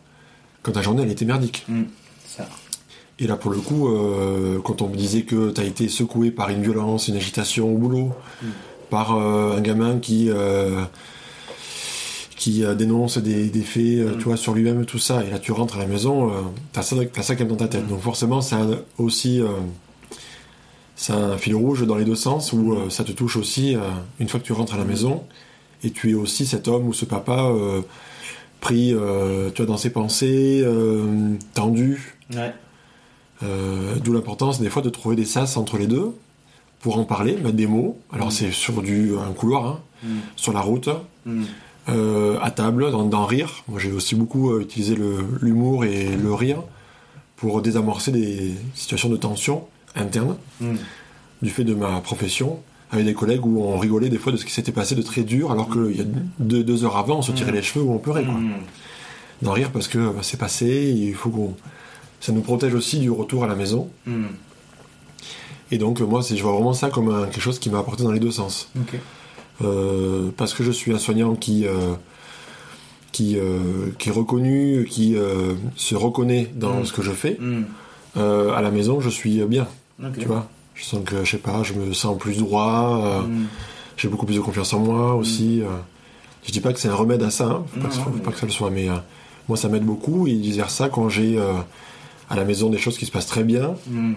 quand 0.62 0.74
ta 0.74 0.82
journée 0.82 1.04
elle 1.04 1.12
était 1.12 1.26
merdique. 1.26 1.66
Et 3.20 3.28
là, 3.28 3.36
pour 3.36 3.52
le 3.52 3.60
coup, 3.60 3.88
euh, 3.90 4.60
quand 4.64 4.82
on 4.82 4.90
me 4.90 4.96
disait 4.96 5.22
que 5.22 5.52
tu 5.52 5.62
as 5.62 5.64
été 5.66 5.88
secoué 5.88 6.32
par 6.32 6.50
une 6.50 6.64
violence, 6.64 7.08
une 7.08 7.16
agitation 7.16 7.72
au 7.74 7.78
boulot, 7.78 8.12
Mm. 8.42 8.48
par 8.90 9.16
euh, 9.16 9.56
un 9.58 9.62
gamin 9.62 10.00
qui, 10.00 10.30
euh, 10.30 10.82
qui 12.38 12.64
dénonce 12.76 13.18
des, 13.20 13.50
des 13.50 13.62
faits 13.62 13.84
Mm. 14.06 14.18
tu 14.18 14.24
vois, 14.26 14.38
sur 14.38 14.54
lui-même, 14.54 14.86
tout 14.86 14.98
ça, 15.00 15.24
et 15.24 15.30
là 15.30 15.40
tu 15.40 15.52
rentres 15.52 15.76
à 15.76 15.80
la 15.80 15.86
maison, 15.88 16.32
tu 16.74 16.80
as, 16.80 16.84
ça 16.84 16.96
t'as 17.14 17.22
ça 17.22 17.36
quand 17.36 17.44
même 17.44 17.50
dans 17.50 17.56
ta 17.56 17.68
tête. 17.68 17.86
Mm. 17.86 17.90
Donc 17.90 18.02
forcément, 18.02 18.42
c'est 18.42 18.56
aussi 18.98 19.42
c'est 20.96 21.14
un 21.14 21.38
fil 21.38 21.56
rouge 21.56 21.86
dans 21.86 21.96
les 21.96 22.06
deux 22.06 22.16
sens, 22.16 22.52
où 22.54 22.76
ça 22.90 23.04
te 23.04 23.12
touche 23.12 23.36
aussi 23.38 23.76
une 24.20 24.28
fois 24.28 24.40
que 24.40 24.46
tu 24.46 24.54
rentres 24.54 24.74
à 24.74 24.78
la 24.78 24.86
maison, 24.86 25.24
et 25.84 25.92
tu 25.92 26.12
es 26.12 26.14
aussi 26.14 26.46
cet 26.46 26.68
homme 26.68 26.88
ou 26.88 26.94
ce 26.94 27.06
papa 27.06 27.52
pris 28.60 28.90
tu 29.54 29.58
vois, 29.58 29.66
dans 29.66 29.78
ses 29.78 29.92
pensées, 29.92 30.66
tendu. 31.54 32.16
Ouais. 32.34 32.54
Euh, 33.44 33.96
D'où 34.04 34.14
l'importance 34.14 34.60
des 34.62 34.70
fois 34.70 34.82
de 34.82 34.90
trouver 34.90 35.16
des 35.16 35.26
sas 35.26 35.58
entre 35.58 35.78
les 35.78 35.88
deux 35.88 36.12
pour 36.82 36.98
en 36.98 37.04
parler, 37.06 37.34
mettre 37.38 37.56
des 37.56 37.68
mots. 37.68 37.98
Alors 38.12 38.28
Mm. 38.28 38.32
c'est 38.32 38.52
sur 38.52 38.82
du 38.82 39.12
un 39.18 39.32
couloir, 39.34 39.66
hein, 39.68 39.80
Hmm. 40.04 40.20
sur 40.36 40.52
la 40.54 40.60
route, 40.62 40.90
Hmm. 41.26 41.44
euh, 41.90 42.38
à 42.42 42.52
table, 42.52 42.92
d'en 42.92 43.04
d'en 43.06 43.26
rire. 43.26 43.64
Moi 43.70 43.80
j'ai 43.80 43.92
aussi 43.92 44.16
beaucoup 44.16 44.52
euh, 44.52 44.62
utilisé 44.62 44.98
l'humour 45.42 45.86
et 45.86 46.16
le 46.16 46.34
rire 46.34 46.62
pour 47.38 47.62
désamorcer 47.62 48.12
des 48.12 48.54
situations 48.76 49.10
de 49.10 49.18
tension 49.18 49.66
interne 49.96 50.36
du 51.42 51.50
fait 51.50 51.64
de 51.64 51.74
ma 51.74 52.00
profession 52.02 52.60
avec 52.92 53.06
des 53.06 53.14
collègues 53.14 53.46
où 53.46 53.62
on 53.64 53.78
rigolait 53.80 54.10
des 54.10 54.18
fois 54.18 54.32
de 54.32 54.38
ce 54.38 54.46
qui 54.46 54.52
s'était 54.54 54.72
passé 54.72 54.96
de 54.96 55.02
très 55.02 55.24
dur 55.24 55.52
alors 55.52 55.70
qu'il 55.70 55.96
y 55.96 56.02
a 56.02 56.06
deux, 56.40 56.64
deux 56.64 56.84
heures 56.86 56.98
avant 56.98 57.18
on 57.18 57.22
se 57.22 57.32
tirait 57.34 57.52
Mm. 57.52 57.56
les 57.56 57.62
cheveux 57.64 57.84
ou 57.86 57.92
on 57.94 57.98
pleurait 58.00 58.24
quoi. 58.26 58.36
D'en 59.42 59.52
rire 59.52 59.72
parce 59.72 59.88
que 59.88 59.98
bah, 59.98 60.20
c'est 60.22 60.38
passé 60.38 60.94
il 60.96 61.14
faut 61.16 61.30
qu'on 61.30 61.54
ça 62.24 62.32
nous 62.32 62.42
protège 62.42 62.74
aussi 62.74 63.00
du 63.00 63.12
retour 63.12 63.44
à 63.44 63.48
la 63.48 63.56
maison. 63.56 63.90
Hmm. 64.08 64.28
Et 65.72 65.78
donc, 65.78 66.00
moi, 66.02 66.22
je 66.22 66.42
vois 66.42 66.54
vraiment 66.54 66.74
ça 66.74 66.90
comme 66.90 67.10
un- 67.10 67.26
quelque 67.26 67.42
chose 67.42 67.60
qui 67.60 67.70
m'a 67.70 67.80
apporté 67.80 68.04
dans 68.04 68.12
les 68.12 68.20
deux 68.20 68.32
sens. 68.32 68.70
Euh, 69.64 70.30
parce 70.38 70.54
que 70.54 70.64
je 70.64 70.72
suis 70.72 70.94
un 70.94 71.00
soignant 71.00 71.36
qui, 71.36 71.66
euh, 71.68 71.94
qui, 73.12 73.38
euh, 73.38 73.90
qui 74.00 74.10
est 74.10 74.12
reconnu, 74.12 74.86
qui 74.90 75.16
se 75.76 75.96
reconnaît 75.96 76.50
dans 76.56 76.80
Mm. 76.82 76.86
ce 76.86 76.94
que 76.94 77.02
je 77.02 77.12
fais. 77.12 77.38
Hmm. 77.40 77.64
À 78.16 78.62
la 78.62 78.72
maison, 78.72 79.00
je 79.02 79.10
suis 79.10 79.44
bien, 79.46 79.68
tu 80.20 80.26
vois. 80.28 80.48
Je 80.76 80.84
sens 80.86 81.02
que, 81.06 81.24
je 81.24 81.32
sais 81.32 81.38
pas, 81.38 81.62
je 81.64 81.74
me 81.74 81.94
sens 81.94 82.18
plus 82.18 82.38
droit, 82.38 83.22
Hmm. 83.28 83.46
j'ai 83.98 84.08
beaucoup 84.08 84.26
plus 84.26 84.36
de 84.36 84.42
confiance 84.42 84.74
en 84.74 84.80
moi 84.80 85.16
aussi. 85.16 85.62
Je 86.46 86.52
dis 86.52 86.60
pas 86.62 86.74
que 86.74 86.80
c'est 86.80 86.90
un 86.90 86.96
remède 86.96 87.22
à 87.24 87.30
ça, 87.32 87.46
hein. 87.46 87.64
faut, 87.74 87.80
pas, 87.82 87.88
que, 87.90 87.94
ça- 87.96 88.02
faut 88.02 88.10
mais- 88.14 88.22
pas 88.22 88.32
que 88.32 88.40
ça 88.40 88.46
le 88.46 88.52
soit, 88.52 88.70
mais 88.70 88.88
moi, 89.48 89.58
ça 89.58 89.68
m'aide 89.70 89.86
beaucoup. 89.86 90.28
Et 90.28 90.34
vice 90.34 90.56
versa, 90.58 90.90
quand 90.90 91.10
j'ai 91.10 91.38
euh, 91.38 91.54
à 92.34 92.36
la 92.36 92.46
maison 92.46 92.70
des 92.70 92.78
choses 92.78 92.98
qui 92.98 93.06
se 93.06 93.12
passent 93.12 93.28
très 93.28 93.44
bien, 93.44 93.76
Hmm. 93.90 94.14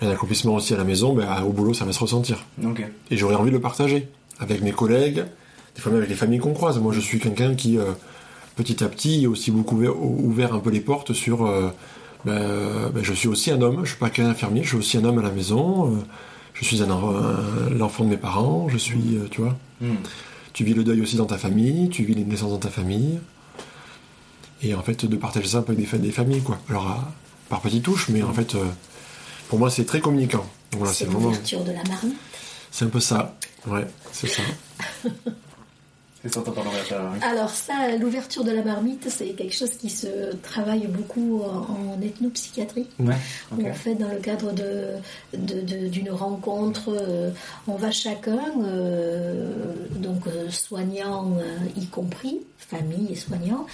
un 0.00 0.08
accomplissement 0.10 0.54
aussi 0.54 0.72
à 0.74 0.76
la 0.76 0.84
maison, 0.84 1.14
ben, 1.14 1.42
au 1.42 1.52
boulot, 1.52 1.74
ça 1.74 1.84
va 1.84 1.92
se 1.92 2.00
ressentir. 2.00 2.44
Et 3.10 3.16
j'aurais 3.16 3.34
envie 3.34 3.50
de 3.50 3.56
le 3.56 3.60
partager 3.60 4.08
avec 4.40 4.62
mes 4.62 4.72
collègues, 4.72 5.24
des 5.74 5.80
fois 5.82 5.90
même 5.92 5.98
avec 5.98 6.10
les 6.10 6.16
familles 6.16 6.38
qu'on 6.40 6.54
croise. 6.54 6.78
Moi, 6.78 6.92
je 6.92 7.00
suis 7.00 7.18
quelqu'un 7.20 7.54
qui, 7.54 7.78
euh, 7.78 7.92
petit 8.56 8.82
à 8.82 8.88
petit, 8.88 9.24
a 9.26 9.28
aussi 9.28 9.50
beaucoup 9.50 9.76
ouvert, 9.76 10.00
ouvert 10.02 10.54
un 10.54 10.60
peu 10.60 10.70
les 10.70 10.80
portes 10.80 11.12
sur. 11.12 11.44
euh, 11.46 11.70
ben, 12.24 12.90
ben, 12.94 13.02
je 13.04 13.12
suis 13.12 13.28
aussi 13.28 13.50
un 13.52 13.60
homme, 13.62 13.80
je 13.84 13.90
suis 13.90 13.98
pas 13.98 14.10
qu'un 14.10 14.26
infirmier, 14.28 14.62
je 14.64 14.68
suis 14.70 14.76
aussi 14.78 14.96
un 14.98 15.04
homme 15.04 15.18
à 15.18 15.22
la 15.22 15.30
maison. 15.30 15.92
euh, 15.92 15.98
je 16.54 16.64
suis 16.64 16.82
un, 16.82 16.90
en- 16.90 17.14
un- 17.14 17.70
l'enfant 17.76 18.02
de 18.04 18.08
mes 18.10 18.16
parents, 18.16 18.68
je 18.68 18.76
suis, 18.78 19.18
tu 19.30 19.40
vois. 19.42 19.56
Hmm. 19.80 19.94
Tu 20.52 20.64
vis 20.64 20.74
le 20.74 20.82
deuil 20.82 21.00
aussi 21.00 21.14
dans 21.16 21.26
ta 21.26 21.38
famille, 21.38 21.88
tu 21.88 22.02
vis 22.02 22.14
les 22.14 22.24
naissances 22.24 22.50
dans 22.50 22.58
ta 22.58 22.70
famille. 22.70 23.20
Et 24.62 24.74
en 24.74 24.82
fait, 24.82 25.06
de 25.06 25.16
partager 25.16 25.46
ça 25.46 25.58
un 25.58 25.62
peu 25.62 25.72
avec 25.72 25.84
des, 25.84 25.86
fa- 25.88 25.98
des 25.98 26.10
familles, 26.10 26.40
quoi. 26.42 26.58
Alors, 26.68 27.04
par 27.48 27.60
petites 27.60 27.82
touches, 27.84 28.08
mais 28.08 28.22
en 28.22 28.32
fait, 28.32 28.54
euh, 28.54 28.64
pour 29.48 29.58
moi, 29.58 29.70
c'est 29.70 29.84
très 29.84 30.00
communicant. 30.00 30.44
Voilà, 30.72 30.92
c'est 30.92 31.04
vraiment. 31.06 31.20
l'ouverture 31.28 31.64
de 31.64 31.72
la 31.72 31.82
marmite. 31.84 32.16
C'est 32.70 32.84
un 32.84 32.88
peu 32.88 33.00
ça. 33.00 33.36
Ouais, 33.66 33.86
c'est 34.12 34.28
ça. 34.28 34.42
Alors 37.22 37.48
ça, 37.50 37.96
l'ouverture 37.96 38.42
de 38.42 38.50
la 38.50 38.62
marmite, 38.62 39.06
c'est 39.08 39.28
quelque 39.34 39.54
chose 39.54 39.70
qui 39.70 39.88
se 39.88 40.34
travaille 40.42 40.88
beaucoup 40.88 41.42
en, 41.44 42.00
ethnopsychiatrie. 42.02 42.86
Ouais. 42.98 43.14
où. 43.52 43.70
En 43.70 43.72
fait, 43.74 43.94
dans 43.94 44.08
le 44.08 44.16
cadre 44.18 44.52
de- 44.52 44.94
de- 45.36 45.60
de- 45.60 45.86
d'une 45.88 46.10
rencontre, 46.10 46.88
euh, 46.88 47.30
on 47.68 47.76
va 47.76 47.92
chacun, 47.92 48.40
euh, 48.64 49.52
donc 49.96 50.26
euh, 50.26 50.50
soignants 50.50 51.32
euh, 51.38 51.56
y 51.80 51.86
compris, 51.86 52.40
famille 52.58 53.12
et 53.12 53.16
soignants, 53.16 53.66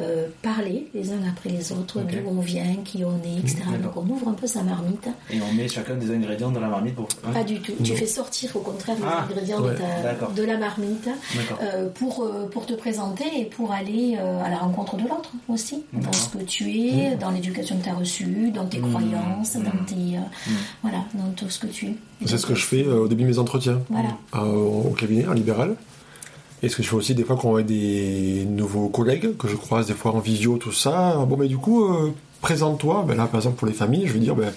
euh, 0.00 0.26
parler 0.42 0.88
les 0.94 1.12
uns 1.12 1.20
après 1.28 1.50
les 1.50 1.72
autres 1.72 2.00
Ok. 2.00 2.10
d'où 2.10 2.28
on 2.30 2.40
vient, 2.40 2.76
qui 2.84 3.04
on 3.04 3.16
est, 3.24 3.38
etc. 3.40 3.62
Donc 3.82 3.96
on 3.96 4.08
ouvre 4.10 4.28
un 4.28 4.32
peu 4.32 4.46
sa 4.46 4.62
marmite. 4.62 5.08
Et 5.30 5.38
on 5.40 5.52
met 5.54 5.68
chacun 5.68 5.94
des 5.96 6.10
ingrédients 6.14 6.50
dans 6.50 6.60
la 6.60 6.68
marmite 6.68 6.94
pour. 6.94 7.08
hein 7.26 7.32
Pas 7.32 7.44
du 7.44 7.60
tout. 7.60 7.72
Tu 7.84 7.94
fais 7.94 8.06
sortir 8.06 8.54
au 8.56 8.60
contraire 8.60 8.96
les 8.98 9.04
Ah, 9.06 9.26
ingrédients 9.30 9.60
ouais, 9.62 9.72
de, 9.72 9.76
ta- 9.78 10.02
d'accord. 10.02 10.30
de 10.32 10.42
la 10.42 10.56
marmite 10.56 11.08
euh, 11.62 11.88
pour, 11.94 12.22
euh, 12.24 12.48
pour 12.50 12.66
te 12.66 12.72
présenter 12.74 13.24
et 13.38 13.44
pour 13.44 13.72
aller 13.72 14.16
euh, 14.18 14.42
à 14.44 14.48
la 14.50 14.56
rencontre 14.58 14.96
de 14.96 15.02
l'autre 15.02 15.32
aussi, 15.48 15.82
dans 15.92 16.12
ce 16.12 16.28
que 16.30 16.42
tu 16.44 16.70
es, 16.70 17.16
dans 17.16 17.30
l'éducation 17.30 17.76
que 17.78 17.84
tu 17.84 17.90
as 17.90 17.94
reçue, 17.94 18.50
dans 18.52 18.64
tes 18.66 18.78
Mmh. 18.80 18.90
croyances, 18.90 19.54
Mmh. 19.56 19.62
dans 19.62 19.84
tes 19.86 20.16
euh, 20.16 20.20
Mmh. 20.46 20.52
voilà, 20.82 20.98
dans 21.14 21.30
tout 21.36 21.48
ce 21.50 21.58
que 21.58 21.66
tu 21.66 21.86
es. 21.86 21.94
C'est 22.26 22.38
ce 22.38 22.46
que 22.46 22.54
je 22.54 22.64
fais 22.64 22.84
euh, 22.84 23.00
au 23.04 23.08
début 23.08 23.22
de 23.24 23.28
mes 23.28 23.38
entretiens 23.38 23.80
Voilà. 23.90 24.08
euh, 24.36 24.40
au 24.88 24.94
cabinet, 24.98 25.26
en 25.26 25.32
libéral. 25.32 25.76
Et 26.62 26.68
ce 26.68 26.76
que 26.76 26.82
je 26.82 26.88
fais 26.88 26.96
aussi 26.96 27.14
des 27.14 27.24
fois 27.24 27.36
quand 27.40 27.48
on 27.50 27.56
a 27.56 27.62
des 27.62 28.44
nouveaux 28.48 28.88
collègues 28.88 29.36
que 29.38 29.48
je 29.48 29.56
croise 29.56 29.86
des 29.86 29.94
fois 29.94 30.12
en 30.14 30.18
visio, 30.18 30.58
tout 30.58 30.72
ça. 30.72 31.16
Bon, 31.28 31.36
mais 31.36 31.48
du 31.48 31.56
coup, 31.56 31.84
euh, 31.84 32.12
présente-toi. 32.42 33.04
Ben 33.08 33.16
là, 33.16 33.26
par 33.26 33.36
exemple, 33.40 33.56
pour 33.56 33.66
les 33.66 33.72
familles, 33.72 34.06
je 34.06 34.12
vais 34.12 34.18
dire, 34.18 34.34
ben, 34.34 34.52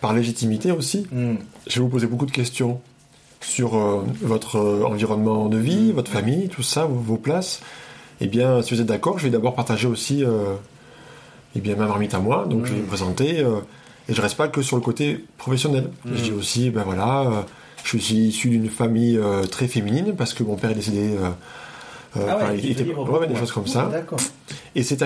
par 0.00 0.14
légitimité 0.14 0.72
aussi, 0.72 1.06
Hmm. 1.12 1.34
je 1.66 1.74
vais 1.74 1.80
vous 1.80 1.88
poser 1.90 2.06
beaucoup 2.06 2.26
de 2.26 2.30
questions 2.32 2.80
sur 3.40 3.76
euh, 3.76 4.02
votre 4.22 4.56
euh, 4.56 4.84
environnement 4.84 5.48
de 5.48 5.58
vie, 5.58 5.92
votre 5.92 6.10
famille, 6.10 6.48
tout 6.48 6.62
ça, 6.62 6.86
vos, 6.86 6.94
vos 6.98 7.16
places. 7.16 7.60
Eh 8.20 8.26
bien, 8.26 8.62
si 8.62 8.74
vous 8.74 8.80
êtes 8.80 8.86
d'accord, 8.86 9.18
je 9.18 9.24
vais 9.24 9.30
d'abord 9.30 9.54
partager 9.54 9.88
aussi 9.88 10.24
eh 11.54 11.60
bien, 11.60 11.76
ma 11.76 11.86
marmite 11.86 12.14
à 12.14 12.20
moi. 12.20 12.46
Donc, 12.48 12.66
je 12.66 12.72
vais 12.72 12.80
me 12.80 12.86
présenter. 12.86 13.40
euh, 13.40 13.60
et 14.08 14.14
je 14.14 14.20
reste 14.22 14.36
pas 14.36 14.48
que 14.48 14.62
sur 14.62 14.76
le 14.76 14.82
côté 14.82 15.24
professionnel. 15.38 15.90
Mm. 16.04 16.10
Je 16.16 16.22
dis 16.22 16.32
aussi, 16.32 16.70
ben 16.70 16.82
voilà, 16.84 17.44
je 17.84 17.98
suis 17.98 18.14
issu 18.14 18.48
d'une 18.50 18.68
famille 18.68 19.16
euh, 19.18 19.44
très 19.44 19.66
féminine 19.68 20.14
parce 20.16 20.34
que 20.34 20.42
mon 20.42 20.56
père 20.56 20.70
est 20.70 20.74
décédé. 20.74 21.16
euh, 21.16 21.30
euh, 22.16 22.26
Ah 22.28 22.36
enfin, 22.36 22.48
ouais, 22.50 22.58
il 22.58 22.62
tu 22.62 22.70
était 22.82 22.84
ouais, 22.94 23.18
ouais, 23.18 23.26
des 23.26 23.36
choses 23.36 23.52
comme 23.52 23.66
ça. 23.66 23.88
D'accord. 23.90 24.18
Et 24.74 24.82
c'est 24.82 24.98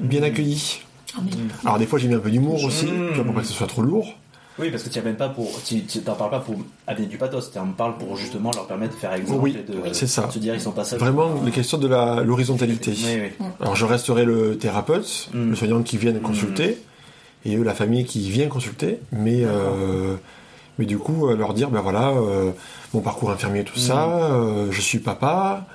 bien 0.00 0.22
accueilli. 0.22 0.80
Ah, 1.16 1.20
Alors 1.64 1.78
des 1.78 1.86
fois 1.86 1.98
j'ai 1.98 2.08
mis 2.08 2.14
un 2.14 2.18
peu 2.20 2.30
d'humour 2.30 2.62
aussi, 2.64 2.86
Mm. 2.86 3.08
tu 3.10 3.14
vois, 3.14 3.24
pour 3.24 3.34
pas 3.34 3.40
que 3.40 3.46
ce 3.46 3.52
soit 3.52 3.66
trop 3.66 3.82
lourd. 3.82 4.14
Oui, 4.56 4.70
parce 4.70 4.84
que 4.84 4.88
tu 4.88 5.00
n'en 5.00 5.14
pas 5.14 5.28
pour, 5.28 5.50
tu, 5.64 5.80
t'en 5.82 6.14
parles 6.14 6.30
pas 6.30 6.38
pour 6.38 6.54
amener 6.86 7.06
du 7.06 7.16
pathos, 7.18 7.50
tu 7.52 7.58
en 7.58 7.66
parles 7.72 7.98
pour 7.98 8.16
justement 8.16 8.52
leur 8.54 8.68
permettre 8.68 8.94
de 8.94 8.98
faire 9.00 9.12
exemple 9.12 9.40
Oui, 9.42 9.56
et 9.58 9.72
de 9.72 9.92
c'est 9.92 10.06
ça. 10.06 10.30
se 10.30 10.38
dire 10.38 10.54
ils 10.54 10.60
sont 10.60 10.70
pas 10.70 10.84
seuls. 10.84 11.00
Vraiment, 11.00 11.42
les 11.44 11.50
questions 11.50 11.76
de 11.78 11.88
la- 11.88 12.22
l'horizontalité. 12.22 12.92
Oui, 12.96 13.20
oui. 13.40 13.46
Alors 13.60 13.74
je 13.74 13.84
resterai 13.84 14.24
le 14.24 14.56
thérapeute, 14.56 15.28
Mm. 15.34 15.50
le 15.50 15.56
soignant 15.56 15.82
qui 15.82 15.96
vient 15.98 16.12
consulter, 16.20 16.78
et 17.44 17.56
eux 17.56 17.64
la 17.64 17.74
famille 17.74 18.04
qui 18.04 18.30
vient 18.30 18.46
consulter, 18.46 19.00
mais 19.10 19.40
euh, 19.44 20.14
mais 20.78 20.86
du 20.86 20.98
coup 20.98 21.28
euh, 21.28 21.36
leur 21.36 21.54
dire 21.54 21.70
ben 21.70 21.80
voilà 21.80 22.10
euh, 22.10 22.50
mon 22.92 23.00
parcours 23.00 23.30
infirmier 23.30 23.64
tout 23.64 23.78
ça, 23.78 24.08
euh, 24.32 24.68
je 24.70 24.80
suis 24.80 24.98
papa, 24.98 25.66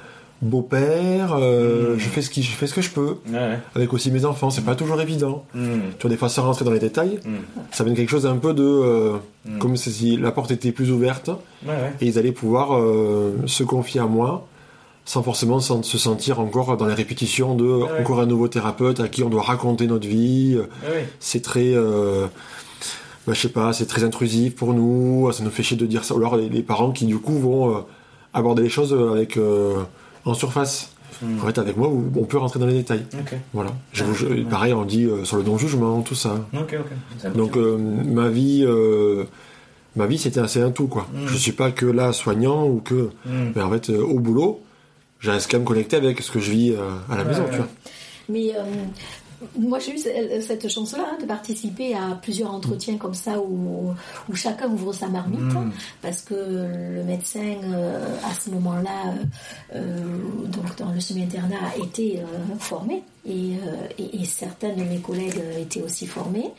beau-père, 0.42 1.36
euh, 1.38 1.96
Mm. 1.96 2.00
je 2.00 2.10
fais 2.10 2.22
ce 2.22 2.30
qui 2.30 2.44
je 2.44 2.52
fais 2.52 2.66
ce 2.68 2.74
que 2.74 2.82
je 2.82 2.90
peux 2.92 3.18
Ouais, 3.32 3.60
avec 3.76 3.94
aussi 3.94 4.10
mes 4.12 4.26
enfants, 4.26 4.50
c'est 4.50 4.64
pas 4.64 4.76
toujours 4.76 5.02
évident. 5.02 5.44
Mm. 5.54 5.60
Tu 5.98 6.02
vois 6.02 6.10
des 6.10 6.18
fois 6.18 6.30
sans 6.30 6.44
rentrer 6.44 6.64
dans 6.66 6.72
les 6.72 6.80
détails, 6.80 7.20
Mm. 7.26 7.30
ça 7.72 7.84
vient 7.84 7.94
quelque 7.94 8.10
chose 8.10 8.26
un 8.26 8.38
peu 8.38 8.54
de 8.54 9.14
Mm. 9.46 9.58
comme 9.60 9.76
si 9.78 10.18
la 10.18 10.32
porte 10.32 10.52
était 10.52 10.72
plus 10.72 10.92
ouverte 10.92 11.30
Ouais, 11.30 11.70
ouais. 11.74 11.94
et 12.02 12.06
ils 12.08 12.18
allaient 12.18 12.32
pouvoir 12.32 12.70
se 13.46 13.64
confier 13.64 14.00
à 14.02 14.06
moi 14.06 14.48
sans 15.06 15.24
forcément 15.24 15.60
se 15.60 15.98
sentir 15.98 16.40
encore 16.40 16.78
dans 16.78 16.86
les 16.86 16.94
répétitions 16.94 17.56
de 17.56 17.66
ouais. 17.66 17.88
encore 18.02 18.20
un 18.22 18.28
nouveau 18.28 18.48
thérapeute 18.48 19.00
à 19.00 19.08
qui 19.08 19.24
on 19.24 19.30
doit 19.30 19.42
raconter 19.42 19.88
notre 19.88 20.08
vie. 20.08 20.56
Ouais. 20.84 21.10
C'est 21.20 21.42
très, 21.42 21.74
euh, 21.74 22.28
bah, 23.28 23.34
je 23.34 23.40
sais 23.42 23.50
pas, 23.50 23.74
c'est 23.74 23.86
très 23.86 24.04
intrusif 24.04 24.56
pour 24.56 24.74
nous. 24.74 25.32
Ça 25.32 25.44
nous 25.44 25.50
fait 25.52 25.64
chier 25.64 25.78
de 25.78 25.86
dire 25.86 26.04
ça. 26.04 26.14
Ou 26.16 26.18
alors 26.18 26.38
les, 26.38 26.50
les 26.50 26.64
parents 26.64 26.92
qui 26.92 27.06
du 27.06 27.18
coup 27.20 27.38
vont 27.40 27.76
euh, 27.76 27.80
aborder 28.34 28.64
les 28.64 28.70
choses 28.70 28.94
avec 29.12 29.38
euh, 29.38 29.76
en 30.26 30.34
surface. 30.34 30.92
Mm. 31.22 31.40
En 31.42 31.46
fait, 31.48 31.58
avec 31.58 31.76
moi, 31.76 31.90
on 31.90 32.24
peut 32.24 32.38
rentrer 32.38 32.60
dans 32.60 32.66
les 32.66 32.74
détails. 32.76 33.06
Ok, 33.14 33.36
Voilà. 33.54 33.72
Je, 33.92 34.06
je- 34.14 34.44
pareil, 34.44 34.74
on 34.74 34.86
dit 34.86 35.04
euh, 35.06 35.26
sur 35.26 35.36
le 35.38 35.44
non-jugement, 35.44 36.02
tout 36.02 36.16
ça. 36.16 36.46
ok, 36.54 36.76
ok. 36.80 36.86
C'est 37.18 37.36
Donc 37.36 37.58
euh, 37.58 37.78
ma 37.78 38.30
vie, 38.30 38.64
euh, 38.66 39.26
ma 39.98 40.06
vie 40.08 40.18
c'était 40.18 40.40
assez 40.40 40.62
un 40.62 40.72
tout 40.72 40.88
quoi. 40.88 41.08
Mm. 41.14 41.28
Je 41.28 41.36
suis 41.36 41.52
pas 41.52 41.72
que 41.72 41.86
là 41.86 42.14
soignant 42.14 42.66
ou 42.68 42.80
que, 42.80 43.10
Mm. 43.26 43.52
mais 43.56 43.62
en 43.62 43.70
fait 43.70 43.90
euh, 43.90 44.02
au 44.02 44.20
boulot, 44.20 44.62
je 45.20 45.30
reste 45.32 45.52
quand 45.52 45.58
même 45.58 45.68
connecté 45.68 45.98
avec 45.98 46.22
ce 46.22 46.32
que 46.32 46.40
je 46.40 46.52
vis 46.52 46.72
euh, 46.72 46.78
à 47.12 47.18
la 47.18 47.24
Ouais, 47.24 47.28
maison, 47.30 47.44
ouais. 47.44 47.50
tu 47.52 47.58
vois. 47.58 47.68
Mais 48.30 48.52
euh, 48.56 48.64
moi, 49.58 49.80
j'ai 49.80 49.94
eu 49.94 49.98
ce- 49.98 50.42
cette 50.46 50.68
chance-là 50.68 51.06
hein, 51.14 51.18
de 51.22 51.26
participer 51.26 51.94
à 51.96 52.18
plusieurs 52.22 52.52
entretiens 52.54 52.98
comme 52.98 53.14
ça 53.14 53.40
où, 53.40 53.94
où 54.30 54.36
chacun 54.36 54.70
ouvre 54.70 54.94
sa 54.94 55.08
marmite. 55.08 55.40
Mm. 55.42 55.72
Parce 56.02 56.22
que 56.22 56.34
le 56.34 57.04
médecin, 57.04 57.56
euh, 57.64 58.16
à 58.30 58.34
ce 58.34 58.50
moment-là, 58.52 59.14
euh, 59.74 59.76
euh, 59.76 60.48
donc 60.48 60.76
dans 60.78 60.92
le 60.92 61.00
semi-internat, 61.00 61.58
était 61.84 62.20
euh, 62.24 62.56
formé. 62.60 63.04
Et, 63.26 63.32
euh, 63.56 63.88
et- 63.98 64.22
et 64.22 64.26
certains 64.26 64.74
de 64.74 64.84
mes 64.84 65.00
collègues 65.00 65.40
euh, 65.40 65.62
étaient 65.62 65.82
aussi 65.82 66.06
formés. 66.08 66.50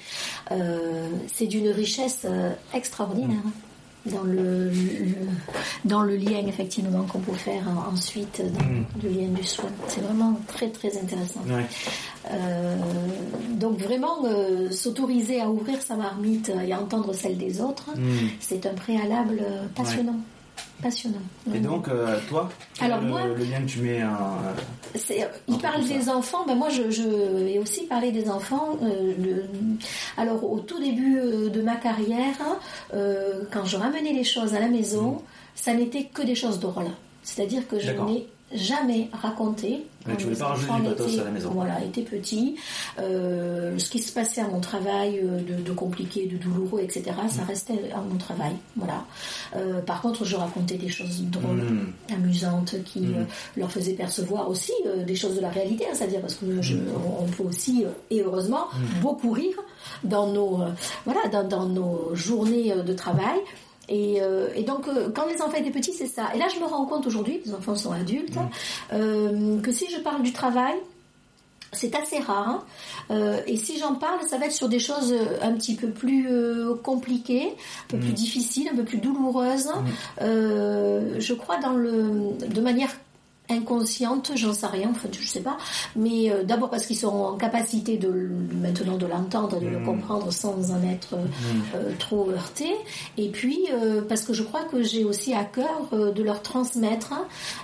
Euh, 0.52 1.08
C'est 1.32 1.46
d'une 1.46 1.68
richesse 1.68 2.20
euh, 2.24 2.52
extraordinaire. 2.74 3.38
Dans 4.06 4.22
le, 4.22 4.70
le- 4.70 5.14
dans 5.84 6.00
le 6.02 6.16
lien 6.16 6.46
effectivement 6.46 7.02
qu'on 7.02 7.18
peut 7.18 7.32
faire 7.32 7.62
en- 7.68 7.92
ensuite 7.92 8.40
dans 8.40 8.64
Mm. 8.64 8.84
le 9.02 9.08
lien 9.10 9.28
du 9.28 9.44
soin. 9.44 9.68
C'est 9.88 10.00
vraiment 10.00 10.40
très 10.46 10.70
très 10.70 10.96
intéressant. 10.98 11.40
Ouais. 11.46 11.66
Euh, 12.30 12.76
donc 13.58 13.78
vraiment 13.78 14.24
euh, 14.24 14.70
s'autoriser 14.70 15.40
à 15.42 15.50
ouvrir 15.50 15.82
sa 15.82 15.96
marmite 15.96 16.50
et 16.66 16.72
à 16.72 16.80
entendre 16.80 17.12
celle 17.14 17.36
des 17.36 17.60
autres, 17.60 17.90
Mm. 17.94 18.28
c'est 18.40 18.64
un 18.64 18.72
préalable 18.74 19.38
euh, 19.42 19.66
passionnant. 19.74 20.16
Passionnant. 20.82 21.18
Et 21.54 21.58
donc, 21.58 21.88
euh, 21.88 22.18
toi, 22.28 22.48
Alors, 22.80 23.00
le, 23.02 23.08
moi- 23.08 23.26
le 23.26 23.44
lien 23.44 23.60
que 23.60 23.66
tu 23.68 23.80
mets 23.80 24.02
en. 24.02 24.38
C'est- 24.94 25.28
il 25.46 25.54
Entre 25.54 25.62
parle 25.62 25.84
des 25.86 26.08
enfants, 26.08 26.44
ben 26.46 26.54
moi 26.54 26.68
je, 26.70 26.90
je 26.90 27.02
vais 27.44 27.58
aussi 27.58 27.82
parler 27.86 28.12
des 28.12 28.30
enfants. 28.30 28.78
euh, 28.82 29.12
le- 29.18 29.44
alors 30.16 30.42
au 30.50 30.58
tout 30.60 30.78
début 30.80 31.18
euh, 31.18 31.50
de 31.50 31.60
ma 31.60 31.76
carrière, 31.76 32.34
euh, 32.94 33.42
quand 33.52 33.64
je 33.66 33.76
ramenais 33.76 34.12
les 34.12 34.24
choses 34.24 34.54
à 34.54 34.60
la 34.60 34.68
maison, 34.68 35.20
ça 35.54 35.74
n'était 35.74 36.04
que 36.04 36.22
des 36.22 36.34
choses 36.34 36.58
drôles. 36.60 36.90
C'est-à-dire 37.22 37.68
que 37.68 37.78
je 37.78 37.90
n'ai 38.06 38.26
jamais 38.52 39.08
raconté. 39.12 39.86
Quand 40.06 40.16
tu 40.16 40.24
voulais 40.24 40.34
mes 40.34 40.40
pas 40.40 40.46
rajouter 40.48 40.72
du 40.80 40.82
pathos 40.88 41.08
étaient- 41.12 41.20
à 41.20 41.24
la 41.24 41.30
maison. 41.30 41.50
Voilà, 41.50 41.84
étaient 41.84 42.02
petits. 42.02 42.56
euh, 42.98 43.78
ce 43.78 43.90
qui 43.90 43.98
se 44.00 44.12
passait 44.12 44.40
à 44.40 44.48
mon 44.48 44.60
travail 44.60 45.20
euh, 45.22 45.40
de, 45.42 45.62
de 45.62 45.72
compliqué, 45.72 46.26
de 46.26 46.36
douloureux, 46.38 46.80
etc. 46.80 47.12
Mm. 47.22 47.28
Ça 47.28 47.44
restait 47.44 47.90
à 47.94 48.00
mon 48.00 48.16
travail. 48.16 48.52
Voilà. 48.76 49.04
Euh, 49.56 49.80
par 49.82 50.00
contre, 50.00 50.24
je 50.24 50.36
racontais 50.36 50.76
des 50.76 50.88
choses 50.88 51.22
drôles 51.24 51.62
Mm. 51.62 52.14
amusantes 52.14 52.76
qui 52.84 53.00
Mhm. 53.00 53.14
euh, 53.18 53.24
leur 53.56 53.70
faisaient 53.70 53.92
percevoir 53.94 54.48
aussi 54.48 54.72
euh, 54.86 55.04
des 55.04 55.14
choses 55.16 55.36
de 55.36 55.40
la 55.40 55.50
réalité, 55.50 55.84
hein, 55.86 55.92
c'est-à-dire 55.94 56.20
parce 56.22 56.34
que 56.34 56.60
je- 56.62 56.76
on, 56.76 57.24
on 57.24 57.26
peut 57.26 57.42
aussi 57.44 57.84
euh, 57.84 57.90
et 58.10 58.22
heureusement 58.22 58.66
beaucoup 59.02 59.32
rire 59.32 59.56
dans 60.04 60.26
nos 60.32 60.62
euh, 60.62 60.68
voilà 61.04 61.28
dans, 61.30 61.44
dans 61.46 61.66
nos 61.66 62.14
journées 62.14 62.72
euh, 62.72 62.82
de 62.82 62.92
travail. 62.94 63.38
Et, 63.90 64.22
euh, 64.22 64.48
et 64.54 64.62
donc, 64.62 64.86
euh, 64.86 65.10
quand 65.14 65.26
les 65.26 65.42
enfants 65.42 65.56
étaient 65.58 65.70
petits, 65.70 65.92
c'est 65.92 66.06
ça. 66.06 66.28
Et 66.34 66.38
là, 66.38 66.46
je 66.54 66.60
me 66.60 66.64
rends 66.64 66.86
compte 66.86 67.06
aujourd'hui, 67.06 67.42
les 67.44 67.52
enfants 67.52 67.74
sont 67.74 67.90
adultes, 67.92 68.38
euh, 68.92 69.60
que 69.60 69.72
si 69.72 69.90
je 69.90 69.98
parle 69.98 70.22
du 70.22 70.32
travail, 70.32 70.74
c'est 71.72 71.94
assez 71.94 72.18
rare. 72.20 72.48
hein. 72.48 72.62
Euh, 73.10 73.40
et 73.46 73.56
si 73.56 73.78
j'en 73.78 73.94
parle, 73.96 74.20
ça 74.26 74.38
va 74.38 74.46
être 74.46 74.52
sur 74.52 74.68
des 74.68 74.78
choses 74.78 75.12
un 75.42 75.52
petit 75.52 75.74
peu 75.74 75.88
plus 75.88 76.28
euh, 76.30 76.74
compliquées, 76.76 77.48
un 77.48 77.88
peu 77.88 77.98
plus 77.98 78.12
difficiles, 78.12 78.68
un 78.72 78.76
peu 78.76 78.84
plus 78.84 78.98
douloureuses. 78.98 79.70
Euh, 80.20 81.16
je 81.18 81.34
crois 81.34 81.58
dans 81.58 81.72
le, 81.74 82.32
de 82.48 82.60
manière 82.60 82.90
inconsciente, 83.50 84.32
j'en 84.36 84.52
sais 84.52 84.66
rien, 84.66 84.90
en 84.90 84.94
fait, 84.94 85.10
je 85.20 85.26
sais 85.26 85.40
pas. 85.40 85.56
Mais 85.96 86.30
euh, 86.30 86.44
d'abord 86.44 86.70
parce 86.70 86.86
qu'ils 86.86 86.96
seront 86.96 87.26
en 87.26 87.36
capacité 87.36 87.96
de 87.96 88.30
maintenant 88.62 88.96
de 88.96 89.06
l'entendre, 89.06 89.60
de 89.60 89.66
le 89.66 89.78
Mm. 89.80 89.84
comprendre 89.84 90.32
sans 90.32 90.70
en 90.72 90.82
être 90.88 91.14
euh, 91.14 91.24
euh, 91.76 91.92
trop 91.98 92.30
heurté. 92.30 92.68
Et 93.18 93.28
puis 93.28 93.58
euh, 93.72 94.02
parce 94.08 94.22
que 94.22 94.32
je 94.32 94.42
crois 94.42 94.62
que 94.64 94.82
j'ai 94.82 95.04
aussi 95.04 95.34
à 95.34 95.44
cœur 95.44 95.88
euh, 95.92 96.12
de 96.12 96.22
leur 96.22 96.42
transmettre 96.42 97.14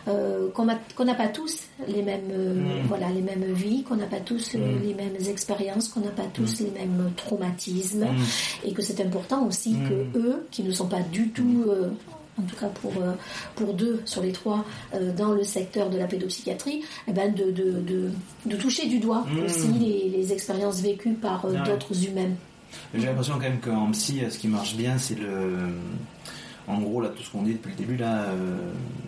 euh, 0.09 0.49
qu'on 0.55 0.65
n'a 0.65 1.15
pas 1.15 1.29
tous 1.29 1.61
les 1.89 2.03
mêmes 2.03 2.23
Mm. 2.27 2.87
voilà 2.89 3.09
les 3.11 3.23
mêmes 3.23 3.53
vies, 3.53 3.83
qu'on 3.83 3.97
n'a 3.97 4.07
pas 4.07 4.21
tous 4.21 4.55
Mm. 4.55 4.59
les 4.85 4.95
mêmes 4.95 5.17
expériences, 5.29 5.89
qu'on 5.89 6.01
n'a 6.01 6.11
pas 6.11 6.25
tous 6.33 6.61
les 6.61 6.71
mêmes 6.71 7.11
traumatismes, 7.17 8.05
Mm. 8.05 8.25
et 8.69 8.73
que 8.73 8.83
c'est 8.83 9.01
important 9.01 9.47
aussi 9.47 9.75
Mm. 9.75 9.89
que 9.89 10.19
eux, 10.19 10.47
qui 10.51 10.63
ne 10.63 10.71
sont 10.73 10.87
pas 10.89 11.01
du 11.13 11.29
tout 11.31 11.65
euh, 11.69 11.89
en 12.39 12.43
tout 12.43 12.57
cas 12.57 12.69
pour, 12.69 12.93
euh, 13.03 13.13
pour 13.55 13.75
deux 13.75 14.03
sur 14.05 14.23
les 14.23 14.33
trois 14.33 14.65
euh, 14.95 15.13
dans 15.13 15.33
le 15.33 15.43
secteur 15.45 15.89
de 15.91 15.97
la 15.99 16.07
pédopsychiatrie, 16.07 16.83
eh 17.09 17.13
ben 17.13 17.33
de, 17.35 17.51
de, 17.51 17.81
de, 17.81 18.11
de 18.47 18.57
toucher 18.57 18.87
du 18.89 18.99
doigt 18.99 19.25
Mm. 19.31 19.45
aussi 19.45 19.69
les, 19.73 20.09
les 20.11 20.33
expériences 20.33 20.81
vécues 20.81 21.15
par 21.15 21.45
euh, 21.47 21.55
Ah 21.59 21.65
d'autres 21.69 22.05
humains. 22.07 22.31
J'ai 22.95 23.07
l'impression 23.07 23.35
quand 23.35 23.41
même 23.41 23.61
qu'en 23.61 23.91
psy, 23.93 24.21
ce 24.29 24.39
qui 24.39 24.49
marche 24.49 24.77
bien, 24.77 24.99
c'est 24.99 25.19
le. 25.19 25.59
En 26.69 26.79
gros, 26.81 27.01
là, 27.01 27.09
tout 27.11 27.23
ce 27.23 27.31
qu'on 27.31 27.43
dit 27.43 27.53
depuis 27.53 27.71
le 27.71 27.77
début, 27.77 27.97
là, 27.97 28.25
euh, 28.25 28.57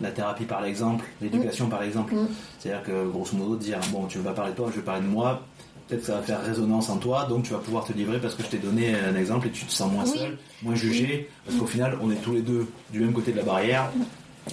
la 0.01 0.11
thérapie 0.11 0.45
par 0.45 0.61
l'exemple, 0.61 1.05
l'éducation 1.21 1.67
par 1.67 1.83
exemple. 1.83 2.15
Mm. 2.15 2.27
C'est-à-dire 2.57 2.83
que, 2.83 3.07
grosso 3.09 3.35
modo, 3.35 3.57
dire 3.57 3.79
bon, 3.91 4.05
tu 4.07 4.17
veux 4.17 4.23
pas 4.23 4.31
parler 4.31 4.51
de 4.51 4.57
toi, 4.57 4.67
je 4.71 4.77
vais 4.77 4.85
parler 4.85 5.01
de 5.01 5.07
moi, 5.07 5.43
peut-être 5.89 6.01
que 6.01 6.07
ça 6.07 6.15
va 6.15 6.21
faire 6.21 6.41
résonance 6.43 6.89
en 6.89 6.97
toi, 6.97 7.25
donc 7.27 7.43
tu 7.43 7.51
vas 7.53 7.59
pouvoir 7.59 7.83
te 7.83 7.93
livrer 7.93 8.19
parce 8.19 8.35
que 8.35 8.43
je 8.43 8.47
t'ai 8.47 8.57
donné 8.59 8.93
un 8.95 9.15
exemple 9.15 9.47
et 9.47 9.51
tu 9.51 9.65
te 9.65 9.71
sens 9.71 9.91
moins 9.91 10.03
Oui. 10.05 10.17
seul, 10.19 10.37
moins 10.63 10.75
jugé, 10.75 11.29
parce 11.45 11.57
qu'au 11.57 11.65
final, 11.65 11.97
on 12.01 12.11
est 12.11 12.15
tous 12.21 12.33
les 12.33 12.41
deux 12.41 12.67
du 12.91 12.99
même 12.99 13.11
côté 13.13 13.31
de 13.31 13.37
la 13.37 13.43
barrière. 13.43 13.89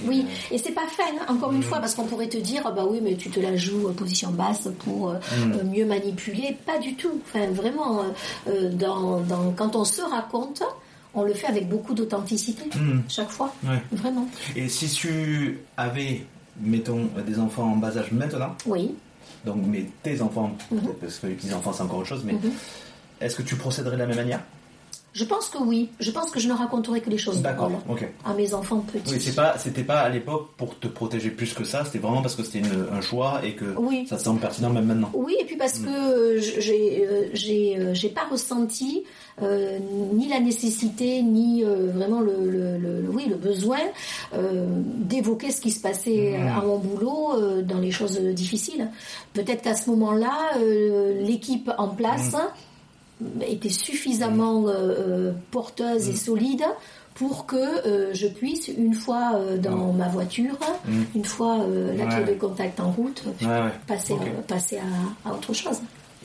Oui, 0.05 0.27
euh, 0.27 0.55
et 0.55 0.59
c'est 0.59 0.73
pas 0.73 0.87
fait, 0.89 1.03
hein, 1.05 1.25
encore 1.29 1.53
une 1.53 1.61
Mm. 1.61 1.63
fois, 1.63 1.79
parce 1.79 1.95
qu'on 1.95 2.05
pourrait 2.05 2.29
te 2.29 2.37
dire, 2.37 2.63
ah 2.67 2.71
bah 2.71 2.85
oui, 2.89 2.99
mais 3.03 3.15
tu 3.17 3.31
te 3.31 3.41
la 3.41 3.57
joues 3.57 3.91
position 3.93 4.31
basse 4.31 4.69
pour 4.81 5.11
euh, 5.11 5.15
Mm. 5.15 5.53
euh, 5.53 5.65
mieux 5.65 5.87
manipuler. 5.87 6.57
Pas 6.67 6.79
du 6.79 6.95
tout. 6.97 7.21
Enfin, 7.25 7.47
vraiment, 7.51 8.03
euh, 8.49 8.71
dans, 8.73 9.21
dans- 9.21 9.53
quand 9.57 9.75
on 9.77 9.85
se 9.85 10.03
raconte, 10.03 10.63
on 11.15 11.23
le 11.23 11.33
fait 11.33 11.47
avec 11.47 11.69
beaucoup 11.69 11.95
d'authenticité, 11.95 12.65
Mm. 12.79 13.03
chaque 13.09 13.31
fois. 13.31 13.55
Ouais. 13.65 13.81
Vraiment. 13.93 14.29
Et 14.55 14.69
si 14.69 14.87
tu 14.89 15.61
avais, 15.79 16.27
mettons, 16.61 17.09
des 17.27 17.39
enfants 17.39 17.73
en 17.73 17.77
bas 17.77 17.97
âge 17.97 18.13
maintenant, 18.13 18.55
Oui. 18.67 18.95
Donc 19.47 19.57
mais 19.67 19.87
tes 20.03 20.21
enfants, 20.21 20.51
Mhm. 20.71 20.81
peut-être 20.81 21.01
parce 21.01 21.19
que 21.21 21.29
les 21.29 21.35
petits-enfants 21.35 21.73
c'est 21.73 21.83
encore 21.83 21.99
autre 22.01 22.09
chose, 22.09 22.23
mais 22.25 22.33
Mhm. 22.35 22.51
est-ce 23.23 23.37
que 23.37 23.43
tu 23.43 23.57
procéderais 23.57 23.95
de 23.97 24.01
la 24.01 24.07
même 24.07 24.17
manière? 24.17 24.41
Je 25.19 25.25
pense 25.25 25.49
que 25.49 25.57
oui. 25.59 25.89
Je 25.99 26.11
pense 26.11 26.31
que 26.31 26.39
je 26.39 26.47
ne 26.47 26.53
raconterai 26.53 27.01
que 27.01 27.09
les 27.09 27.17
choses 27.17 27.41
D'accord, 27.41 27.71
drôles 27.71 27.99
à 28.25 28.35
mes 28.35 28.53
enfants 28.53 28.81
petits. 28.81 29.15
Oui, 29.15 29.19
c'est 29.19 29.35
pas, 29.35 29.57
c'était 29.57 29.83
pas 29.93 30.01
à 30.01 30.09
l'époque 30.11 30.49
pour 30.59 30.79
te 30.79 30.89
protéger 30.89 31.31
plus 31.31 31.55
que 31.55 31.65
ça, 31.65 31.85
c'était 31.87 31.99
vraiment 32.05 32.21
parce 32.21 32.35
que 32.37 32.43
c'était 32.43 32.59
une- 32.59 32.87
un 32.93 33.01
choix 33.01 33.41
et 33.43 33.55
que 33.55 33.65
Oui. 33.79 34.07
ça 34.11 34.17
te 34.19 34.23
semble 34.23 34.41
pertinent 34.41 34.69
même 34.71 34.85
maintenant. 34.85 35.11
Oui, 35.15 35.35
et 35.41 35.45
puis 35.47 35.55
Mm. 35.57 35.59
parce 35.59 35.79
que 35.79 35.89
euh, 35.89 36.39
j'ai 36.39 37.07
euh, 37.07 37.29
j'ai 37.33 37.79
euh, 37.79 37.95
j'ai 37.95 38.11
pas 38.11 38.27
ressenti 38.31 39.05
euh, 39.43 39.79
ni 40.13 40.29
la 40.29 40.41
nécessité 40.41 41.23
ni 41.23 41.65
euh, 41.65 41.91
vraiment 41.95 42.21
le, 42.21 42.35
le, 42.57 42.77
le- 42.79 43.01
le- 43.03 43.11
oui 43.11 43.25
le 43.29 43.37
besoin 43.37 43.79
euh, 44.35 44.67
d'évoquer 45.11 45.51
ce 45.51 45.61
qui 45.63 45.71
se 45.71 45.81
passait 45.81 46.37
Mm. 46.39 46.59
à 46.59 46.61
mon 46.63 46.79
boulot 46.79 47.33
euh, 47.37 47.63
dans 47.63 47.79
les 47.79 47.91
choses 47.91 48.19
difficiles. 48.21 48.91
Peut-être 49.33 49.63
qu'à 49.63 49.77
ce 49.77 49.89
moment-là, 49.91 50.37
euh, 50.59 51.23
l'équipe 51.27 51.71
en 51.79 51.89
place 51.89 52.33
Mm. 52.35 52.49
Était 53.47 53.69
suffisamment 53.69 54.67
euh, 54.69 54.73
euh, 54.73 55.33
porteuse 55.51 56.09
et 56.09 56.17
solide 56.17 56.65
pour 57.15 57.47
que 57.47 57.57
euh, 57.57 58.13
je 58.13 58.27
puisse, 58.27 58.69
une 58.69 58.93
fois 58.93 59.33
euh, 59.37 59.57
dans 59.57 59.93
ma 59.93 60.09
voiture, 60.09 60.59
Mm. 60.87 61.03
une 61.15 61.25
fois 61.25 61.59
la 61.97 62.07
clé 62.07 62.19
Ouais. 62.25 62.35
de 62.35 62.39
contact 62.39 62.79
en 62.79 62.91
route, 62.91 63.23
Ouais, 63.41 63.47
ouais. 63.47 63.71
passer, 63.87 64.13
Ok. 64.13 64.29
passer 64.47 64.79
à, 64.79 65.29
à 65.29 65.33
autre 65.33 65.53
chose. 65.55 65.79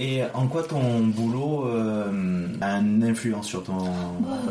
Et 0.03 0.23
en 0.33 0.47
quoi 0.47 0.63
ton 0.63 0.81
boulot 1.05 1.67
euh, 1.67 2.47
a 2.59 2.77
une 2.79 3.03
influence 3.03 3.45
sur 3.45 3.61
ton 3.63 3.77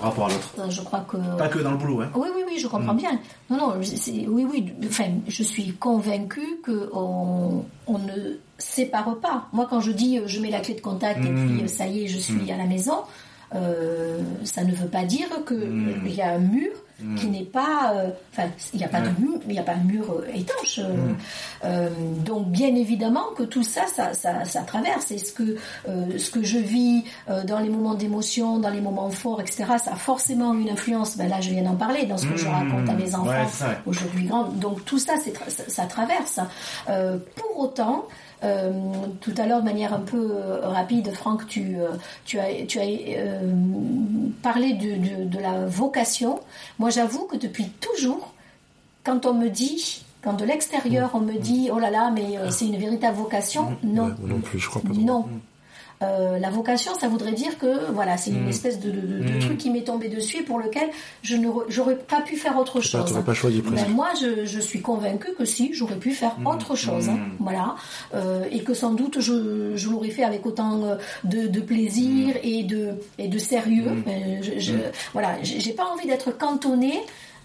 rapport 0.01 0.27
à 0.27 0.29
l'autre? 0.29 0.71
Je 0.71 0.81
crois 0.83 1.01
que. 1.01 1.17
Pas 1.37 1.49
que 1.49 1.59
dans 1.59 1.73
le 1.73 1.77
boulot, 1.77 2.03
hein 2.03 2.11
Oui, 2.15 2.29
oui, 2.37 2.43
oui, 2.47 2.59
je 2.61 2.69
Mm. 2.69 2.71
comprends 2.71 2.95
bien. 2.95 3.19
Non, 3.51 3.57
non, 3.57 3.73
oui, 3.81 4.47
oui. 4.53 4.73
Enfin, 4.87 5.09
je 5.27 5.43
suis 5.43 5.73
convaincue 5.73 6.61
qu'on 6.65 7.65
on 7.89 7.99
ne 7.99 8.39
sépare 8.59 9.17
pas. 9.19 9.49
Moi, 9.53 9.67
quand 9.69 9.81
je 9.81 9.91
dis 9.91 10.19
euh, 10.19 10.23
je 10.27 10.39
mets 10.41 10.51
la 10.51 10.61
clé 10.61 10.75
de 10.75 10.81
contact 10.81 11.19
et 11.25 11.29
Mm. 11.31 11.47
puis 11.57 11.65
euh, 11.65 11.67
ça 11.67 11.87
y 11.89 12.05
est, 12.05 12.07
je 12.07 12.19
suis 12.19 12.49
à 12.53 12.57
la 12.57 12.67
maison, 12.67 12.99
euh, 13.57 14.21
ça 14.45 14.63
ne 14.63 14.73
veut 14.73 14.87
pas 14.89 15.05
dire 15.05 15.27
que 15.45 15.55
Mm. 15.55 15.89
euh, 15.89 15.93
il 16.07 16.15
y 16.15 16.23
a 16.23 16.31
un 16.35 16.39
mur 16.39 16.71
qui 17.17 17.27
n'est 17.29 17.45
pas. 17.45 17.93
euh, 17.95 18.11
Enfin, 18.33 18.49
il 18.73 18.79
n'y 18.79 18.85
a 18.85 18.89
pas 18.89 19.01
de 19.01 19.09
mur, 19.21 19.41
il 19.47 19.53
n'y 19.53 19.59
a 19.59 19.63
pas 19.63 19.73
un 19.75 19.85
mur 19.85 20.05
euh, 20.11 20.27
étanche. 20.35 20.79
euh, 20.79 20.91
Mm. 20.95 21.17
euh, 21.65 21.89
donc, 22.25 22.49
bien 22.49 22.75
évidemment 22.75 23.27
que 23.37 23.43
tout 23.43 23.63
ça, 23.65 23.83
ça, 23.95 24.13
ça, 24.15 24.45
ça 24.45 24.61
traverse. 24.63 25.11
Et 25.11 25.19
ce 25.19 25.33
que 25.33 25.57
euh, 25.89 26.19
ce 26.19 26.31
que 26.31 26.43
je 26.43 26.59
vis 26.59 27.05
euh, 27.29 27.43
dans 27.45 27.59
les 27.59 27.69
moments 27.69 27.95
d'émotion, 27.95 28.59
dans 28.59 28.71
les 28.71 28.81
moments 28.81 29.11
forts, 29.11 29.41
etc. 29.41 29.65
Ça 29.83 29.93
a 29.93 29.97
forcément 29.97 30.55
une 30.55 30.71
influence. 30.71 31.17
Ben 31.17 31.29
là, 31.29 31.41
je 31.41 31.51
viens 31.51 31.63
d'en 31.63 31.77
parler 31.77 32.07
dans 32.07 32.19
ce 32.19 32.27
que 32.27 32.37
je 32.37 32.47
Mm. 32.47 32.53
raconte 32.53 32.89
à 32.89 32.95
mes 32.95 33.15
enfants 33.15 33.31
Ouais, 33.31 33.77
aujourd'hui 33.87 34.25
grands. 34.27 34.45
Donc 34.45 34.85
tout 34.85 34.99
ça, 34.99 35.15
ça, 35.49 35.65
ça 35.69 35.85
traverse. 35.87 36.41
Euh, 36.89 37.19
pour 37.37 37.59
autant, 37.61 38.05
euh, 38.45 38.73
tout 39.21 39.35
à 39.37 39.47
l'heure, 39.47 39.61
de 39.61 39.65
manière 39.67 39.93
un 39.95 40.01
peu 40.01 40.31
euh, 40.33 40.61
rapide, 40.69 41.13
Franck, 41.13 41.47
tu, 41.47 41.77
euh, 41.79 41.89
tu 42.25 42.39
as, 42.39 42.65
tu 42.67 42.79
as 42.79 42.85
euh, 42.85 43.41
parlé 44.43 44.73
de, 44.75 44.95
de- 44.97 45.25
de 45.25 45.39
la 45.39 45.67
vocation. 45.67 46.41
Moi, 46.79 46.91
j'avoue 46.91 47.25
que 47.27 47.37
depuis 47.37 47.69
toujours, 47.81 48.33
quand 49.05 49.27
on 49.27 49.35
me 49.35 49.49
dit, 49.49 50.05
quand 50.23 50.35
de 50.35 50.45
l'extérieur, 50.45 51.11
on 51.15 51.21
me 51.21 51.39
dit, 51.39 51.71
oh 51.73 51.79
là 51.79 51.91
là, 51.91 52.11
mais 52.15 52.37
euh, 52.39 52.51
c'est 52.51 52.67
une 52.67 52.77
véritable 52.79 53.17
vocation, 53.17 53.77
non. 53.83 54.05
Ouais, 54.07 54.13
non 54.27 54.41
plus, 54.41 54.59
je 54.59 54.69
crois 54.69 54.83
pas. 54.83 54.89
Non. 54.95 55.27
Euh, 56.03 56.39
la 56.39 56.49
vocation, 56.49 56.93
ça 56.99 57.09
voudrait 57.09 57.33
dire 57.33 57.59
que 57.59 57.91
voilà, 57.93 58.17
c'est 58.17 58.31
Mm. 58.31 58.43
une 58.45 58.49
espèce 58.49 58.81
de, 58.81 58.91
de- 58.91 59.01
de- 59.01 59.35
de 59.35 59.41
truc 59.41 59.59
qui 59.59 59.69
m'est 59.69 59.83
tombé 59.83 60.09
dessus 60.09 60.39
et 60.39 60.43
pour 60.43 60.59
lequel 60.59 60.89
je 61.23 61.37
n'aurais 61.37 61.67
j'aurais 61.69 61.97
pas 61.97 62.23
pu 62.23 62.37
faire 62.37 62.57
autre 62.59 62.75
Pas- 62.75 62.81
chose. 62.81 63.21
pas 63.25 63.35
choisi. 63.35 63.61
Ben, 63.61 63.87
moi, 63.91 64.09
je, 64.21 64.47
je 64.47 64.61
suis 64.61 64.81
convaincue 64.81 65.35
que 65.39 65.45
si, 65.45 65.75
j'aurais 65.75 65.97
pu 65.97 66.13
faire 66.13 66.37
autre 66.47 66.75
chose, 66.75 67.09
hein, 67.11 67.19
voilà, 67.39 67.75
Euh, 68.15 68.45
et 68.51 68.61
que 68.61 68.73
sans 68.73 68.93
doute 68.93 69.21
je, 69.21 69.73
je 69.77 69.89
l'aurais 69.91 70.09
fait 70.11 70.25
avec 70.25 70.47
autant 70.47 70.83
euh, 70.85 70.97
de, 71.25 71.47
de 71.49 71.61
plaisir 71.61 72.35
et 72.43 72.63
de 72.63 72.95
et 73.19 73.29
de 73.29 73.39
sérieux. 73.39 73.85
Euh, 74.07 74.39
je, 74.43 74.59
je- 74.59 74.73
Voilà, 75.13 75.37
j'ai 75.43 75.61
j'ai 75.61 75.73
pas 75.73 75.85
envie 75.85 76.07
d'être 76.07 76.31
cantonnée. 76.37 76.99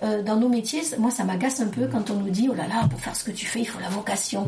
Euh, 0.04 0.22
dans 0.24 0.36
nos 0.36 0.50
métiers, 0.50 0.82
moi 1.00 1.10
ça 1.12 1.24
m'agace 1.24 1.62
un 1.62 1.68
peu 1.68 1.88
quand 1.88 2.10
on 2.10 2.16
nous 2.16 2.30
dit 2.30 2.48
oh 2.52 2.56
là 2.56 2.68
là 2.68 2.88
pour 2.90 3.00
faire 3.00 3.16
ce 3.16 3.24
que 3.24 3.32
tu 3.32 3.46
fais 3.46 3.62
il 3.62 3.66
faut 3.66 3.80
la 3.80 3.90
vocation. 3.90 4.46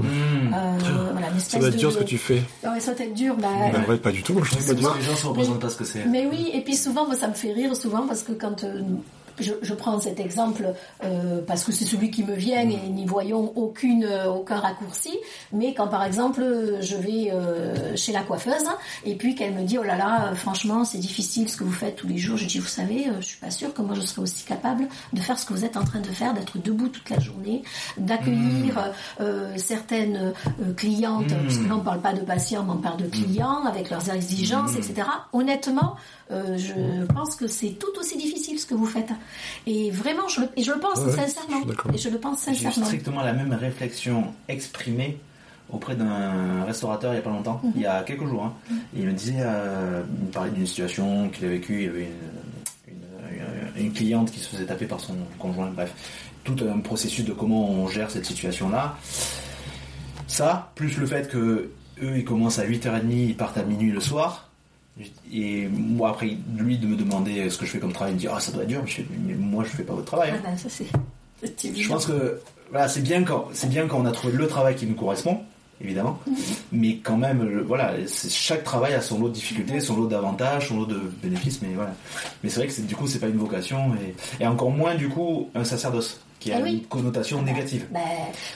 Euh, 0.53 0.77
voilà, 1.11 1.29
une 1.29 1.39
Ça 1.39 1.57
doit 1.59 1.67
être 1.69 1.73
de- 1.75 1.79
dur 1.79 1.91
ce 1.91 1.97
que 1.99 2.03
tu 2.03 2.17
fais. 2.17 2.41
Ouais, 2.63 2.79
ça 2.79 2.93
doit 2.93 3.05
être 3.05 3.13
dur. 3.13 3.35
Bah, 3.37 3.47
Ben, 3.71 3.81
en 3.81 3.83
vrai, 3.85 3.97
pas 3.97 4.11
du 4.11 4.23
tout. 4.23 4.37
Je 4.43 4.51
trouve 4.51 4.67
pas 4.67 4.73
dur. 4.73 4.95
Les 4.99 5.03
gens 5.05 5.15
se 5.15 5.25
représentent 5.27 5.59
pas 5.61 5.69
ce 5.69 5.77
que 5.77 5.85
c'est. 5.85 6.05
mais 6.05 6.25
oui, 6.25 6.49
et 6.53 6.61
puis 6.61 6.75
souvent, 6.75 7.05
moi, 7.05 7.15
ça 7.15 7.27
me 7.27 7.33
fait 7.33 7.53
rire 7.53 7.75
souvent 7.75 8.05
parce 8.07 8.23
que 8.23 8.33
quand 8.33 8.63
euh, 8.63 8.81
je, 9.39 9.53
je 9.61 9.73
prends 9.73 9.99
cet 9.99 10.19
exemple 10.19 10.73
euh, 11.03 11.41
parce 11.45 11.63
que 11.63 11.71
c'est 11.71 11.85
celui 11.85 12.11
qui 12.11 12.23
me 12.23 12.33
vient 12.33 12.61
et 12.61 12.89
n'y 12.89 13.05
voyons 13.05 13.53
aucune, 13.55 14.03
euh, 14.03 14.29
aucun 14.29 14.57
raccourci, 14.57 15.17
mais 15.53 15.73
quand 15.73 15.87
par 15.87 16.03
exemple 16.03 16.43
je 16.81 16.95
vais 16.95 17.31
euh, 17.31 17.95
chez 17.95 18.11
la 18.11 18.21
coiffeuse 18.21 18.67
et 19.05 19.15
puis 19.15 19.35
qu'elle 19.35 19.53
me 19.53 19.63
dit 19.63 19.77
oh 19.77 19.83
là 19.83 19.97
là, 19.97 20.27
euh, 20.27 20.35
franchement 20.35 20.85
c'est 20.85 20.97
difficile 20.97 21.49
ce 21.49 21.57
que 21.57 21.63
vous 21.63 21.71
faites 21.71 21.95
tous 21.95 22.07
les 22.07 22.17
jours, 22.17 22.37
je 22.37 22.45
dis 22.45 22.59
vous 22.59 22.67
savez, 22.67 23.07
euh, 23.07 23.21
je 23.21 23.25
suis 23.25 23.37
pas 23.37 23.51
sûre 23.51 23.73
que 23.73 23.81
moi 23.81 23.95
je 23.95 24.01
serais 24.01 24.21
aussi 24.21 24.45
capable 24.45 24.87
de 25.13 25.21
faire 25.21 25.37
ce 25.37 25.45
que 25.45 25.53
vous 25.53 25.65
êtes 25.65 25.77
en 25.77 25.83
train 25.83 25.99
de 25.99 26.07
faire, 26.07 26.33
d'être 26.33 26.57
debout 26.57 26.89
toute 26.89 27.09
la 27.09 27.19
journée, 27.19 27.63
d'accueillir 27.97 28.91
euh, 29.19 29.53
certaines 29.57 30.33
euh, 30.61 30.73
clientes, 30.75 31.33
parce 31.43 31.57
que 31.57 31.67
là 31.67 31.75
on 31.75 31.81
parle 31.81 32.01
pas 32.01 32.13
de 32.13 32.21
patients, 32.21 32.63
mais 32.63 32.73
on 32.73 32.77
parle 32.77 32.97
de 32.97 33.07
clients 33.07 33.65
avec 33.65 33.89
leurs 33.89 34.09
exigences, 34.09 34.75
etc. 34.75 35.07
Honnêtement, 35.33 35.95
euh, 36.31 36.57
je 36.57 37.05
pense 37.13 37.35
que 37.35 37.47
c'est 37.47 37.71
tout 37.79 37.97
aussi 37.99 38.17
difficile 38.17 38.59
ce 38.59 38.65
que 38.65 38.73
vous 38.75 38.85
faites. 38.85 39.09
Et 39.65 39.91
vraiment, 39.91 40.27
je 40.27 40.41
le, 40.41 40.49
et 40.55 40.63
je 40.63 40.71
le 40.71 40.79
pense 40.79 40.99
Ouais, 40.99 41.11
je 41.11 41.15
sincèrement. 41.17 41.65
d'accord. 41.65 41.91
Et 41.93 41.97
je 41.97 42.09
le 42.09 42.17
pense 42.17 42.45
J'ai 42.45 42.51
eu 42.51 42.55
sincèrement. 42.55 42.85
strictement 42.85 43.21
la 43.21 43.33
même 43.33 43.53
réflexion 43.53 44.33
exprimée 44.47 45.17
auprès 45.69 45.95
d'un 45.95 46.63
restaurateur 46.65 47.11
il 47.11 47.15
n'y 47.15 47.19
a 47.19 47.23
pas 47.23 47.29
longtemps, 47.29 47.61
il 47.75 47.81
y 47.81 47.85
a 47.85 48.01
quelques 48.03 48.25
jours. 48.25 48.43
hein. 48.45 48.53
Il 48.95 49.05
me 49.05 49.11
disait, 49.11 49.35
euh, 49.39 50.01
il 50.21 50.27
me 50.27 50.31
parlait 50.31 50.51
d'une 50.51 50.65
situation 50.65 51.27
qu'il 51.29 51.45
a 51.45 51.49
vécue, 51.49 51.75
il 51.79 51.83
y 51.83 51.89
avait 51.89 52.09
une, 52.87 52.93
une- 53.77 53.85
une 53.87 53.93
cliente 53.93 54.31
qui 54.31 54.39
se 54.39 54.47
faisait 54.49 54.65
taper 54.65 54.85
par 54.85 54.99
son 55.01 55.13
conjoint, 55.39 55.69
bref, 55.69 55.93
tout 56.45 56.55
un 56.73 56.79
processus 56.79 57.25
de 57.25 57.33
comment 57.33 57.69
on 57.69 57.87
gère 57.89 58.09
cette 58.09 58.25
situation-là. 58.25 58.95
Ça, 60.27 60.71
plus 60.75 60.97
le 60.97 61.05
fait 61.05 61.29
que 61.29 61.69
eux, 62.01 62.17
ils 62.17 62.25
commencent 62.25 62.59
à 62.59 62.65
8h30, 62.65 63.11
ils 63.11 63.35
partent 63.37 63.57
à 63.57 63.63
minuit 63.63 63.91
le 63.91 63.99
soir. 63.99 64.49
Et 65.31 65.67
moi, 65.67 66.09
après, 66.09 66.37
lui, 66.57 66.77
de 66.77 66.87
me 66.87 66.95
demander 66.95 67.49
ce 67.49 67.57
que 67.57 67.65
je 67.65 67.71
fais 67.71 67.79
comme 67.79 67.93
travail, 67.93 68.13
il 68.13 68.15
me 68.15 68.19
dit 68.21 68.27
Ah, 68.31 68.39
ça 68.39 68.51
doit 68.51 68.63
être 68.63 68.69
dur. 68.69 68.81
Je 68.85 68.95
fais, 68.95 69.05
Mais 69.25 69.33
moi, 69.35 69.63
je 69.63 69.69
fais 69.69 69.83
pas 69.83 69.93
votre 69.93 70.05
travail. 70.05 70.31
hein. 70.31 70.39
Ah 70.43 70.49
ben, 70.49 70.57
ça 70.57 70.69
c'est. 70.69 70.87
Je 71.79 71.87
pense 71.87 72.07
que 72.07 72.39
voilà, 72.71 72.87
c'est 72.87 73.01
bien 73.01 73.23
quand 73.23 73.49
c'est 73.53 73.69
bien 73.69 73.85
quand 73.87 73.99
on 73.99 74.05
a 74.05 74.11
trouvé 74.11 74.33
le 74.33 74.47
travail 74.47 74.75
qui 74.75 74.87
nous 74.87 74.95
correspond, 74.95 75.41
évidemment. 75.79 76.19
Mais 76.71 76.97
quand 76.97 77.15
même, 77.17 77.61
voilà, 77.67 77.93
chaque 78.29 78.63
travail 78.63 78.95
a 78.95 79.01
son 79.01 79.19
lot 79.19 79.29
de 79.29 79.33
difficultés, 79.35 79.79
son 79.79 79.95
lot 79.97 80.07
d'avantages, 80.07 80.69
son 80.69 80.77
lot 80.77 80.85
de 80.87 80.99
bénéfices. 81.21 81.61
Mais 81.61 81.75
voilà. 81.75 81.93
Mais 82.43 82.49
c'est 82.49 82.61
vrai 82.61 82.67
que 82.67 82.81
du 82.81 82.95
coup, 82.95 83.05
c'est 83.05 83.19
pas 83.19 83.27
une 83.27 83.37
vocation 83.37 83.91
et, 84.39 84.43
et 84.43 84.47
encore 84.47 84.71
moins 84.71 84.95
du 84.95 85.09
coup 85.09 85.49
un 85.53 85.63
sacerdoce 85.63 86.19
qui 86.39 86.51
a 86.51 86.57
Ah 86.57 86.61
oui. 86.63 86.73
une 86.81 86.85
connotation 86.87 87.41
négative. 87.41 87.85
Ben, 87.91 87.99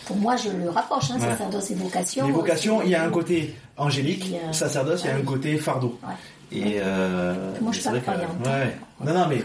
pour 0.05 0.15
moi, 0.17 0.35
je 0.35 0.49
le 0.49 0.69
rapproche, 0.69 1.11
hein, 1.11 1.19
sacerdoce 1.19 1.71
et 1.71 1.75
vocation. 1.75 2.25
Les 2.27 2.31
vocations, 2.31 2.81
il 2.83 2.89
y 2.89 2.95
a 2.95 3.03
un 3.03 3.09
côté 3.09 3.55
angélique, 3.77 4.33
a- 4.49 4.53
sacerdoce, 4.53 5.01
il 5.03 5.07
y 5.07 5.09
a 5.09 5.15
Ah 5.15 5.19
un 5.19 5.23
côté 5.23 5.57
fardeau. 5.57 5.99
Ouais. 6.03 6.13
Et 6.57 6.75
euh, 6.79 7.53
Moi, 7.61 7.71
je 7.71 7.79
suis 7.79 7.89
pas 7.89 7.99
croyante. 7.99 8.29
ouais, 8.43 8.49
ouais. 8.51 8.77
Non, 9.05 9.13
non, 9.13 9.27
mais 9.29 9.41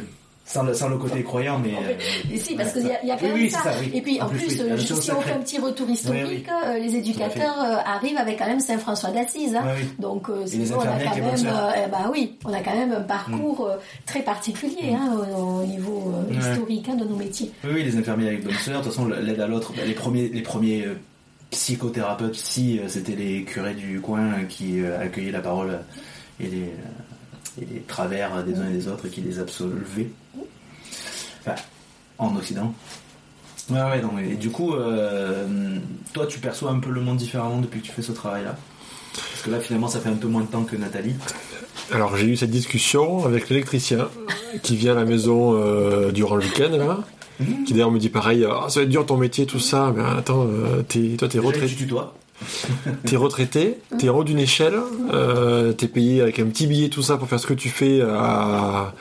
sans 0.49 0.63
le, 0.63 0.75
sans 0.75 0.89
le 0.89 0.97
côté 0.97 1.25
croyant, 1.25 1.59
mais. 1.59 1.73
euh, 1.75 2.33
Et 2.33 2.39
si, 2.39 2.55
parce 2.55 2.73
qu'il 2.73 2.87
y, 2.87 2.91
a- 2.93 3.05
y 3.05 3.11
a 3.11 3.17
quand 3.17 3.27
même 3.27 3.35
oui, 3.35 3.51
ça. 3.51 3.63
oui. 3.81 3.91
Et 3.93 4.01
puis, 4.01 4.21
en, 4.23 4.27
plus, 4.29 4.39
oui, 4.47 4.57
la 4.69 4.77
juste 4.77 4.91
notion 4.93 4.97
si 5.01 5.11
on 5.11 5.21
fait 5.21 5.33
un 5.33 5.41
petit 5.41 5.59
retour 5.59 5.91
historique, 5.91 6.47
euh, 6.49 6.79
les 6.79 6.95
éducateurs 6.95 7.61
euh, 7.61 7.77
arrivent 7.85 8.17
avec 8.17 8.39
quand 8.39 8.47
même 8.47 8.61
Saint 8.61 8.79
François 8.79 9.11
d'Assise. 9.11 9.57
hein. 9.57 9.65
Donc, 9.99 10.31
euh, 10.31 10.47
sinon, 10.47 10.77
on 10.77 10.81
a 10.83 10.85
quand 11.05 11.17
même, 11.17 11.35
eh 11.87 11.91
ben 11.91 12.11
oui, 12.13 12.39
on 12.45 12.53
a 12.53 12.61
quand 12.61 12.77
même 12.77 12.93
un 12.93 13.01
parcours 13.01 13.67
euh, 13.67 13.77
très 14.07 14.23
particulier 14.23 14.95
hein, 14.95 15.17
au, 15.37 15.63
au 15.63 15.65
niveau 15.67 16.13
historique 16.31 16.89
hein, 16.91 16.95
de 16.95 17.05
nos 17.05 17.17
métiers. 17.17 17.51
Oui, 17.65 17.83
les 17.83 17.97
infirmiers 17.97 18.29
avec 18.29 18.45
bonne 18.45 18.55
sœur. 18.55 18.79
De 18.79 18.85
toute 18.85 18.93
façon, 18.93 19.09
l'aide 19.09 19.41
à 19.41 19.49
l'autre, 19.49 19.73
les 19.85 19.95
premiers, 19.95 20.29
les 20.29 20.43
premiers 20.43 20.87
psychothérapeutes, 21.51 22.35
si 22.37 22.79
euh, 22.79 22.83
c'était 22.89 23.15
les 23.17 23.43
curés 23.43 23.75
du 23.75 24.01
coin 24.01 24.45
qui 24.49 24.81
accueillaient 24.85 25.33
la 25.33 25.41
parole 25.41 25.79
et 26.41 26.45
les, 26.47 26.73
et 27.61 27.65
les 27.65 27.81
travers 27.81 28.45
des 28.45 28.59
uns 28.59 28.69
et 28.69 28.73
des 28.73 28.89
autres 28.89 29.07
et 29.07 29.11
qui 29.11 29.21
les 29.21 29.39
absolvaient. 29.39 30.11
Enfin, 31.41 31.55
en 32.19 32.35
Occident. 32.37 32.75
Ouais, 33.71 33.83
ouais, 33.83 34.01
non, 34.01 34.17
et 34.19 34.35
du 34.35 34.51
coup, 34.51 34.75
euh, 34.75 35.79
toi, 36.13 36.27
tu 36.27 36.39
perçois 36.39 36.71
un 36.71 36.79
peu 36.79 36.91
le 36.91 37.01
monde 37.01 37.17
différemment 37.17 37.59
depuis 37.59 37.81
que 37.81 37.87
tu 37.87 37.93
fais 37.93 38.03
ce 38.03 38.13
travail-là? 38.13 38.57
Parce 39.13 39.43
que 39.43 39.51
là, 39.51 39.61
finalement, 39.61 39.89
ça 39.89 39.99
fait 39.99 40.09
un 40.09 40.15
peu 40.17 40.29
moins 40.29 40.43
de 40.43 40.47
temps 40.47 40.65
que 40.65 40.77
Nathalie. 40.77 41.15
Alors 41.93 42.17
j'ai 42.17 42.27
eu 42.27 42.37
cette 42.37 42.51
discussion 42.51 43.25
avec 43.27 43.49
l'électricien 43.49 44.09
qui 44.63 44.77
vient 44.77 44.93
à 44.93 44.97
la 44.97 45.05
maison 45.05 45.55
euh, 45.55 46.11
durant 46.11 46.35
le 46.37 46.43
week-end 46.43 46.71
là, 46.71 47.05
qui 47.65 47.73
d'ailleurs 47.73 47.93
me 47.93 47.99
dit 47.99 48.09
pareil, 48.09 48.45
Ah, 48.45 48.69
ça 48.69 48.81
va 48.81 48.85
être 48.85 48.91
dur 48.91 49.07
ton 49.07 49.17
métier 49.17 49.47
tout 49.47 49.61
ça, 49.61 49.93
mais 49.95 50.03
attends, 50.03 50.47
euh, 50.49 50.83
t'es, 50.83 51.17
toi 51.17 51.29
t'es 51.29 51.39
retraité, 51.39 51.69
tu 51.69 51.77
tutoies. 51.77 52.13
t'es 53.07 53.17
retraité, 53.17 53.79
t'es 53.99 54.09
en 54.09 54.19
haut 54.19 54.25
d'une 54.25 54.39
échelle, 54.39 54.79
euh, 55.13 55.73
t'es 55.73 55.89
payé 55.89 56.21
avec 56.21 56.39
un 56.39 56.47
petit 56.47 56.67
billet 56.67 56.89
tout 56.89 57.03
ça 57.03 57.17
pour 57.17 57.29
faire 57.29 57.41
ce 57.41 57.47
que 57.47 57.55
tu 57.55 57.69
fais 57.69 58.01
à, 58.03 58.93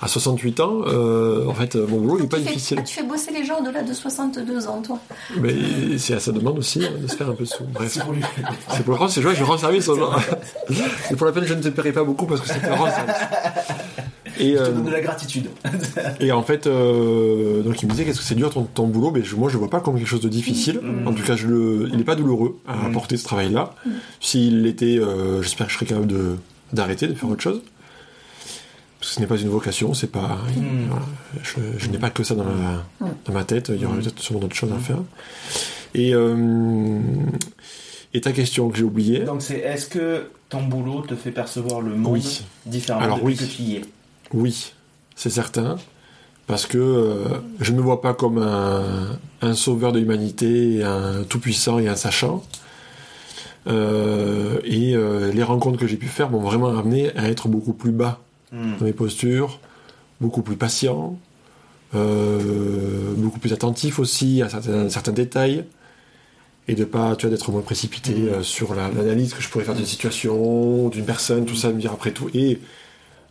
à 0.00 0.08
68 0.08 0.60
ans. 0.60 0.82
euh, 0.86 1.46
en 1.46 1.54
fait, 1.54 1.74
mon 1.76 1.98
boulot 1.98 2.18
il 2.20 2.24
est 2.24 2.28
pas 2.28 2.36
fais, 2.36 2.42
difficile, 2.44 2.78
ah, 2.80 2.84
tu 2.84 2.94
fais 2.94 3.02
bosser 3.02 3.32
les 3.32 3.44
gens 3.44 3.60
au-delà 3.60 3.82
de 3.82 3.92
62 3.92 4.66
ans, 4.68 4.82
toi. 4.82 4.98
mais 5.40 5.54
c'est 5.98 6.14
à 6.14 6.20
sa 6.20 6.32
demande 6.32 6.58
aussi 6.58 6.84
hein, 6.84 6.90
de 7.00 7.06
se 7.06 7.16
faire 7.16 7.28
un 7.28 7.34
peu 7.34 7.44
sous. 7.44 7.64
Bref. 7.64 7.90
C'est 7.92 8.02
pour 8.02 8.12
lui. 8.12 8.22
C'est 8.70 8.82
pour 8.84 8.92
le 8.94 8.98
rendre, 8.98 9.10
c'est 9.10 9.22
joué, 9.22 9.34
je 9.34 9.44
rends 9.44 9.58
service 9.58 9.88
aux 9.88 9.96
gens. 9.98 10.12
Et 11.10 11.16
pour 11.16 11.26
la 11.26 11.32
peine, 11.32 11.44
je 11.46 11.54
ne 11.54 11.62
te 11.62 11.68
paierai 11.68 11.92
pas 11.92 12.04
beaucoup 12.04 12.26
parce 12.26 12.40
que 12.40 12.48
c'est 12.48 12.62
le 12.62 12.74
rendre 12.74 12.92
service. 12.92 13.16
Et, 14.38 14.52
Je 14.52 14.56
te 14.56 14.62
euh, 14.62 14.72
donne 14.72 14.84
de 14.84 14.90
la 14.90 15.00
gratitude. 15.00 15.48
et 16.20 16.32
en 16.32 16.42
fait, 16.42 16.66
euh, 16.66 17.62
donc 17.62 17.80
il 17.82 17.86
me 17.86 17.92
disait 17.92 18.04
qu'est-ce 18.04 18.18
que 18.18 18.24
c'est 18.24 18.34
dur 18.34 18.50
ton, 18.50 18.64
ton 18.64 18.86
boulot, 18.86 19.10
mais 19.10 19.22
je, 19.22 19.36
moi 19.36 19.48
je 19.48 19.56
vois 19.56 19.70
pas 19.70 19.80
comme 19.80 19.96
quelque 19.96 20.08
chose 20.08 20.20
de 20.20 20.28
difficile. 20.28 20.80
En 21.06 21.12
tout 21.12 21.22
cas, 21.22 21.36
je 21.36 21.46
le, 21.46 21.88
il 21.90 21.96
n'est 21.96 22.04
pas 22.04 22.16
douloureux 22.16 22.58
à 22.66 22.86
apporter 22.86 23.16
ce 23.16 23.24
travail-là. 23.24 23.74
S'il 24.20 24.62
l'était, 24.62 24.98
euh, 24.98 25.42
j'espère 25.42 25.66
que 25.66 25.72
je 25.72 25.78
serais 25.78 25.86
capable 25.86 26.06
de 26.06 26.36
d'arrêter 26.72 27.06
de 27.06 27.14
faire 27.14 27.28
autre 27.28 27.42
chose. 27.42 27.62
Parce 28.98 29.10
que 29.10 29.14
ce 29.16 29.20
n'est 29.20 29.26
pas 29.26 29.36
une 29.36 29.50
vocation, 29.50 29.92
c'est 29.94 30.10
pas. 30.10 30.38
voilà, 30.88 31.06
je 31.42 31.60
je 31.78 31.88
n'ai 31.90 31.98
pas 31.98 32.10
que 32.10 32.24
ça 32.24 32.34
dans 32.34 32.44
ma, 32.44 32.84
dans 33.26 33.32
ma 33.32 33.44
tête. 33.44 33.70
Il 33.74 33.80
y 33.80 33.84
aura 33.84 33.96
peut-être 33.96 34.18
sûrement 34.18 34.40
d'autres 34.40 34.56
choses 34.56 34.72
à 34.72 34.78
faire. 34.78 34.98
Et 35.94 36.14
euh, 36.14 36.98
et 38.14 38.20
ta 38.20 38.32
question 38.32 38.68
que 38.70 38.78
j'ai 38.78 38.84
oubliée. 38.84 39.20
Donc 39.20 39.42
c'est 39.42 39.58
est-ce 39.58 39.86
que 39.88 40.26
ton 40.48 40.62
boulot 40.62 41.02
te 41.02 41.14
fait 41.16 41.32
percevoir 41.32 41.80
le 41.80 41.94
monde 41.96 42.12
Oui. 42.14 42.42
différemment 42.64 43.04
Alors, 43.04 43.16
depuis 43.18 43.32
oui. 43.32 43.36
que 43.36 43.44
tu 43.44 43.62
y 43.62 43.76
es? 43.76 43.82
Oui, 44.32 44.72
c'est 45.16 45.30
certain. 45.30 45.76
Parce 46.46 46.66
que 46.66 46.76
euh, 46.78 47.24
je 47.60 47.72
ne 47.72 47.78
me 47.78 47.82
vois 47.82 48.02
pas 48.02 48.12
comme 48.14 48.38
un, 48.38 49.18
un 49.40 49.54
sauveur 49.54 49.92
de 49.92 49.98
l'humanité, 49.98 50.82
un 50.82 51.22
tout-puissant 51.24 51.78
et 51.78 51.88
un 51.88 51.96
sachant. 51.96 52.44
Euh, 53.66 54.58
et 54.64 54.94
euh, 54.94 55.32
les 55.32 55.42
rencontres 55.42 55.78
que 55.78 55.86
j'ai 55.86 55.96
pu 55.96 56.06
faire 56.06 56.28
m'ont 56.30 56.40
vraiment 56.40 56.76
amené 56.76 57.16
à 57.16 57.28
être 57.30 57.48
beaucoup 57.48 57.72
plus 57.72 57.92
bas 57.92 58.20
Hmm. 58.52 58.76
dans 58.78 58.84
mes 58.84 58.92
postures, 58.92 59.58
beaucoup 60.20 60.42
plus 60.42 60.54
patient, 60.54 61.18
beaucoup 61.92 63.38
plus 63.40 63.52
attentif 63.52 63.98
aussi 63.98 64.42
à 64.42 64.48
certains, 64.48 64.88
certains 64.88 65.10
détails, 65.12 65.64
et 66.68 66.74
de 66.76 66.84
pas, 66.84 67.16
tu 67.16 67.26
vois, 67.26 67.34
d'être 67.34 67.50
moins 67.50 67.62
précipité 67.62 68.12
euh, 68.28 68.42
sur 68.44 68.74
la- 68.76 68.90
l'analyse 68.90 69.34
que 69.34 69.42
je 69.42 69.48
pourrais 69.48 69.64
faire 69.64 69.74
d'une 69.74 69.86
situation, 69.86 70.88
d'une 70.88 71.04
personne, 71.04 71.46
tout 71.46 71.56
ça, 71.56 71.70
me 71.70 71.80
dire 71.80 71.90
après 71.92 72.12
tout, 72.12 72.28
et 72.32 72.60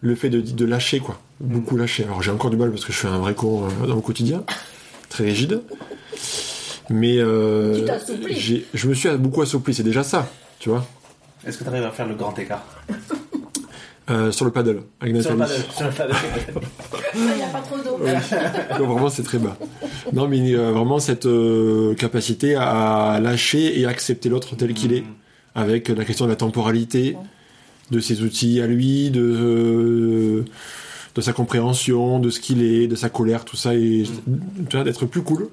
le 0.03 0.15
fait 0.15 0.29
de, 0.29 0.41
de 0.41 0.65
lâcher, 0.65 0.99
quoi, 0.99 1.17
beaucoup 1.39 1.77
lâcher. 1.77 2.03
Alors 2.03 2.21
j'ai 2.21 2.29
encore 2.31 2.51
du 2.51 2.57
mal 2.57 2.69
parce 2.69 2.83
que 2.85 2.91
je 2.93 2.97
suis 2.99 3.07
un 3.07 3.17
vrai 3.19 3.33
con 3.33 3.65
euh, 3.65 3.87
dans 3.87 3.95
mon 3.95 4.01
quotidien, 4.01 4.43
très 5.09 5.23
rigide, 5.23 5.61
mais 6.89 7.17
euh, 7.17 7.85
j'ai- 8.29 8.65
je 8.73 8.87
me 8.87 8.93
suis 8.93 9.09
beaucoup 9.17 9.41
assoupli, 9.41 9.73
c'est 9.73 9.83
déjà 9.83 10.03
ça, 10.03 10.29
tu 10.59 10.69
vois, 10.69 10.85
Est-ce 11.47 11.57
que 11.57 11.63
tu 11.63 11.69
arrives 11.69 11.83
à 11.85 11.91
faire 11.91 12.07
le 12.07 12.15
grand 12.15 12.37
écart 12.37 12.63
Euh, 14.09 14.33
sur 14.33 14.43
le 14.43 14.51
paddle 14.51 14.81
avec 14.99 15.21
Sur 15.21 15.31
le 15.31 15.37
Nathalie. 15.37 15.61
paddle, 15.63 15.73
sur 15.77 15.85
le 15.85 15.91
paddle. 15.93 16.13
Il 17.15 17.21
n'y 17.21 17.41
a 17.41 17.45
pas 17.47 17.61
trop 17.61 17.77
d'eau. 17.77 17.97
Non, 18.77 18.93
vraiment, 18.93 19.09
c'est 19.09 19.23
très 19.23 19.37
bas. 19.37 19.55
Non, 20.11 20.27
mais 20.27 20.53
euh, 20.53 20.71
vraiment 20.73 20.99
cette 20.99 21.25
euh, 21.25 21.95
capacité 21.95 22.55
à 22.55 23.17
lâcher 23.23 23.79
et 23.79 23.85
accepter 23.85 24.27
l'autre 24.27 24.57
tel 24.57 24.73
qu'il 24.73 24.91
est, 24.91 25.05
avec 25.55 25.87
la 25.87 26.03
question 26.03 26.25
de 26.25 26.31
la 26.31 26.35
temporalité, 26.35 27.15
de 27.91 27.99
ses 27.99 28.21
outils 28.23 28.61
à 28.61 28.67
lui, 28.67 29.09
de, 29.11 29.21
euh, 29.21 30.45
de 31.15 31.21
sa 31.21 31.33
compréhension, 31.33 32.19
de 32.19 32.29
ce 32.29 32.39
qu'il 32.39 32.63
est, 32.63 32.87
de 32.87 32.95
sa 32.95 33.09
colère, 33.09 33.45
tout 33.45 33.55
ça, 33.57 33.75
et 33.75 34.03
vois, 34.71 34.83
d'être 34.83 35.05
plus 35.05 35.21
cool. 35.21 35.47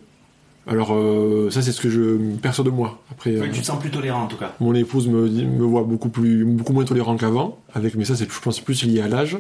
Alors, 0.66 0.92
euh, 0.94 1.48
ça, 1.50 1.62
c'est 1.62 1.72
ce 1.72 1.80
que 1.80 1.90
je 1.90 2.16
perçois 2.40 2.64
de 2.64 2.70
moi. 2.70 3.00
Après, 3.10 3.34
euh, 3.34 3.46
tu 3.52 3.60
te 3.60 3.66
sens 3.66 3.80
plus 3.80 3.90
tolérant 3.90 4.22
en 4.22 4.26
tout 4.26 4.36
cas. 4.36 4.54
mon 4.60 4.74
épouse 4.74 5.08
me, 5.08 5.28
me 5.28 5.64
voit 5.64 5.82
beaucoup 5.82 6.10
plus, 6.10 6.44
beaucoup 6.44 6.72
moins 6.72 6.84
tolérant 6.84 7.16
qu'avant, 7.16 7.58
avec, 7.74 7.94
mais 7.94 8.04
ça, 8.04 8.14
c'est, 8.14 8.30
je 8.30 8.40
pense, 8.40 8.60
plus 8.60 8.84
lié 8.84 9.00
à 9.00 9.08
l'âge. 9.08 9.38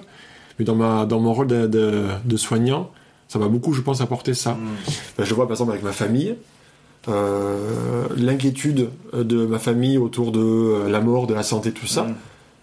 Mais 0.58 0.64
dans 0.64 0.74
ma, 0.74 1.06
dans 1.06 1.20
mon 1.20 1.32
rôle 1.32 1.46
de, 1.46 1.66
de- 1.66 2.06
de 2.24 2.36
soignant, 2.36 2.90
ça 3.28 3.38
m'a 3.38 3.48
beaucoup, 3.48 3.72
je 3.72 3.80
pense, 3.80 4.00
apporté 4.00 4.34
ça. 4.34 4.54
Hmm. 4.54 4.66
Ben, 5.18 5.24
je 5.24 5.34
vois, 5.34 5.46
par 5.46 5.52
exemple, 5.52 5.70
avec 5.72 5.84
ma 5.84 5.92
famille, 5.92 6.34
euh, 7.08 8.04
l'inquiétude 8.16 8.88
de 9.14 9.46
ma 9.46 9.58
famille 9.58 9.98
autour 9.98 10.32
de 10.32 10.86
la 10.88 11.00
mort, 11.00 11.26
de 11.26 11.34
la 11.34 11.42
santé, 11.42 11.70
tout 11.72 11.86
ça. 11.86 12.04
Hmm. 12.04 12.14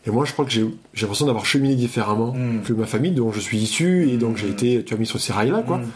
Et 0.08 0.10
moi, 0.10 0.24
je 0.26 0.32
crois 0.34 0.46
que 0.46 0.52
j'ai, 0.52 0.66
j'ai 0.94 1.02
l'impression 1.02 1.26
d'avoir 1.28 1.46
cheminé 1.46 1.76
différemment 1.76 2.32
Mm. 2.34 2.62
que 2.66 2.74
ma 2.74 2.86
famille, 2.88 3.12
dont 3.12 3.32
je 3.34 3.40
suis 3.42 3.58
issu, 3.58 4.10
et 4.10 4.18
donc 4.18 4.38
j'ai 4.38 4.48
Mm. 4.48 4.52
été, 4.52 4.84
tu 4.86 4.94
as 4.94 4.98
mis 4.98 5.06
sur 5.06 5.20
ces 5.20 5.34
rails-là, 5.34 5.62
quoi 5.68 5.78
Hmm. 5.80 5.88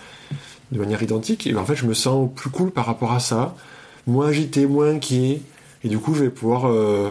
de 0.74 0.80
manière 0.80 1.02
identique, 1.02 1.48
et 1.48 1.54
ben, 1.54 1.60
en 1.62 1.66
fait 1.66 1.76
je 1.76 1.86
me 1.86 1.94
sens 1.94 2.30
plus 2.36 2.50
cool 2.50 2.72
par 2.72 2.86
rapport 2.86 3.12
à 3.14 3.20
ça, 3.20 3.56
moins 4.08 4.28
agité, 4.28 4.66
moins 4.68 4.90
inquiet, 4.96 5.42
et 5.84 5.90
du 5.90 5.98
coup 5.98 6.14
je 6.14 6.24
vais 6.26 6.30
pouvoir 6.30 6.66
euh, 6.68 7.10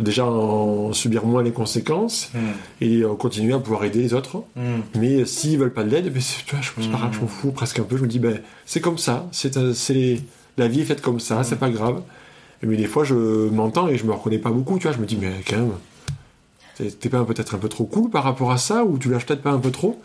déjà 0.00 0.24
en 0.26 0.92
subir 0.92 1.24
moins 1.26 1.42
les 1.42 1.50
conséquences 1.52 2.30
Hmm. 2.34 2.38
et 2.80 3.02
euh, 3.02 3.14
continuer 3.14 3.52
à 3.52 3.58
pouvoir 3.58 3.84
aider 3.84 4.00
les 4.00 4.12
autres. 4.14 4.38
Hmm. 4.56 4.80
Mais 4.98 5.24
s'ils 5.26 5.58
veulent 5.58 5.72
pas 5.72 5.84
de 5.84 5.90
l'aide, 5.90 6.12
ben, 6.12 6.20
tu 6.46 6.54
vois, 6.54 6.62
je 6.62 6.70
c'est 6.80 6.90
pas 6.90 7.10
je 7.12 7.20
m'en 7.20 7.26
fous 7.28 7.50
presque 7.52 7.78
un 7.78 7.84
peu. 7.84 7.96
Je 7.96 8.02
me 8.02 8.08
dis, 8.08 8.18
ben, 8.18 8.40
c'est 8.66 8.80
comme 8.80 8.98
ça, 8.98 9.28
c'est, 9.32 9.56
euh, 9.56 9.72
c'est 9.74 10.20
la 10.58 10.66
vie 10.68 10.80
est 10.80 10.84
faite 10.84 11.00
comme 11.02 11.20
ça, 11.20 11.42
c'est 11.44 11.58
pas 11.58 11.70
grave. 11.70 12.02
Mais 12.62 12.76
des 12.76 12.86
fois, 12.86 13.04
je 13.04 13.14
m'entends 13.50 13.88
et 13.88 13.96
je 13.96 14.04
me 14.04 14.12
reconnais 14.12 14.38
pas 14.38 14.50
beaucoup, 14.50 14.78
tu 14.78 14.86
vois. 14.86 14.92
Je 14.96 15.00
me 15.00 15.06
dis, 15.06 15.16
mais 15.20 15.32
quand 15.48 15.56
même, 15.56 15.72
t'es- 16.88 17.08
pas 17.08 17.24
peut-être 17.24 17.54
un 17.54 17.58
peu 17.58 17.68
trop 17.68 17.84
cool 17.84 18.10
par 18.10 18.24
rapport 18.24 18.50
à 18.52 18.58
ça, 18.58 18.84
ou 18.84 18.98
tu 18.98 19.10
lâches 19.10 19.26
peut-être 19.26 19.42
pas 19.42 19.52
un 19.52 19.58
peu 19.58 19.70
trop. 19.70 20.00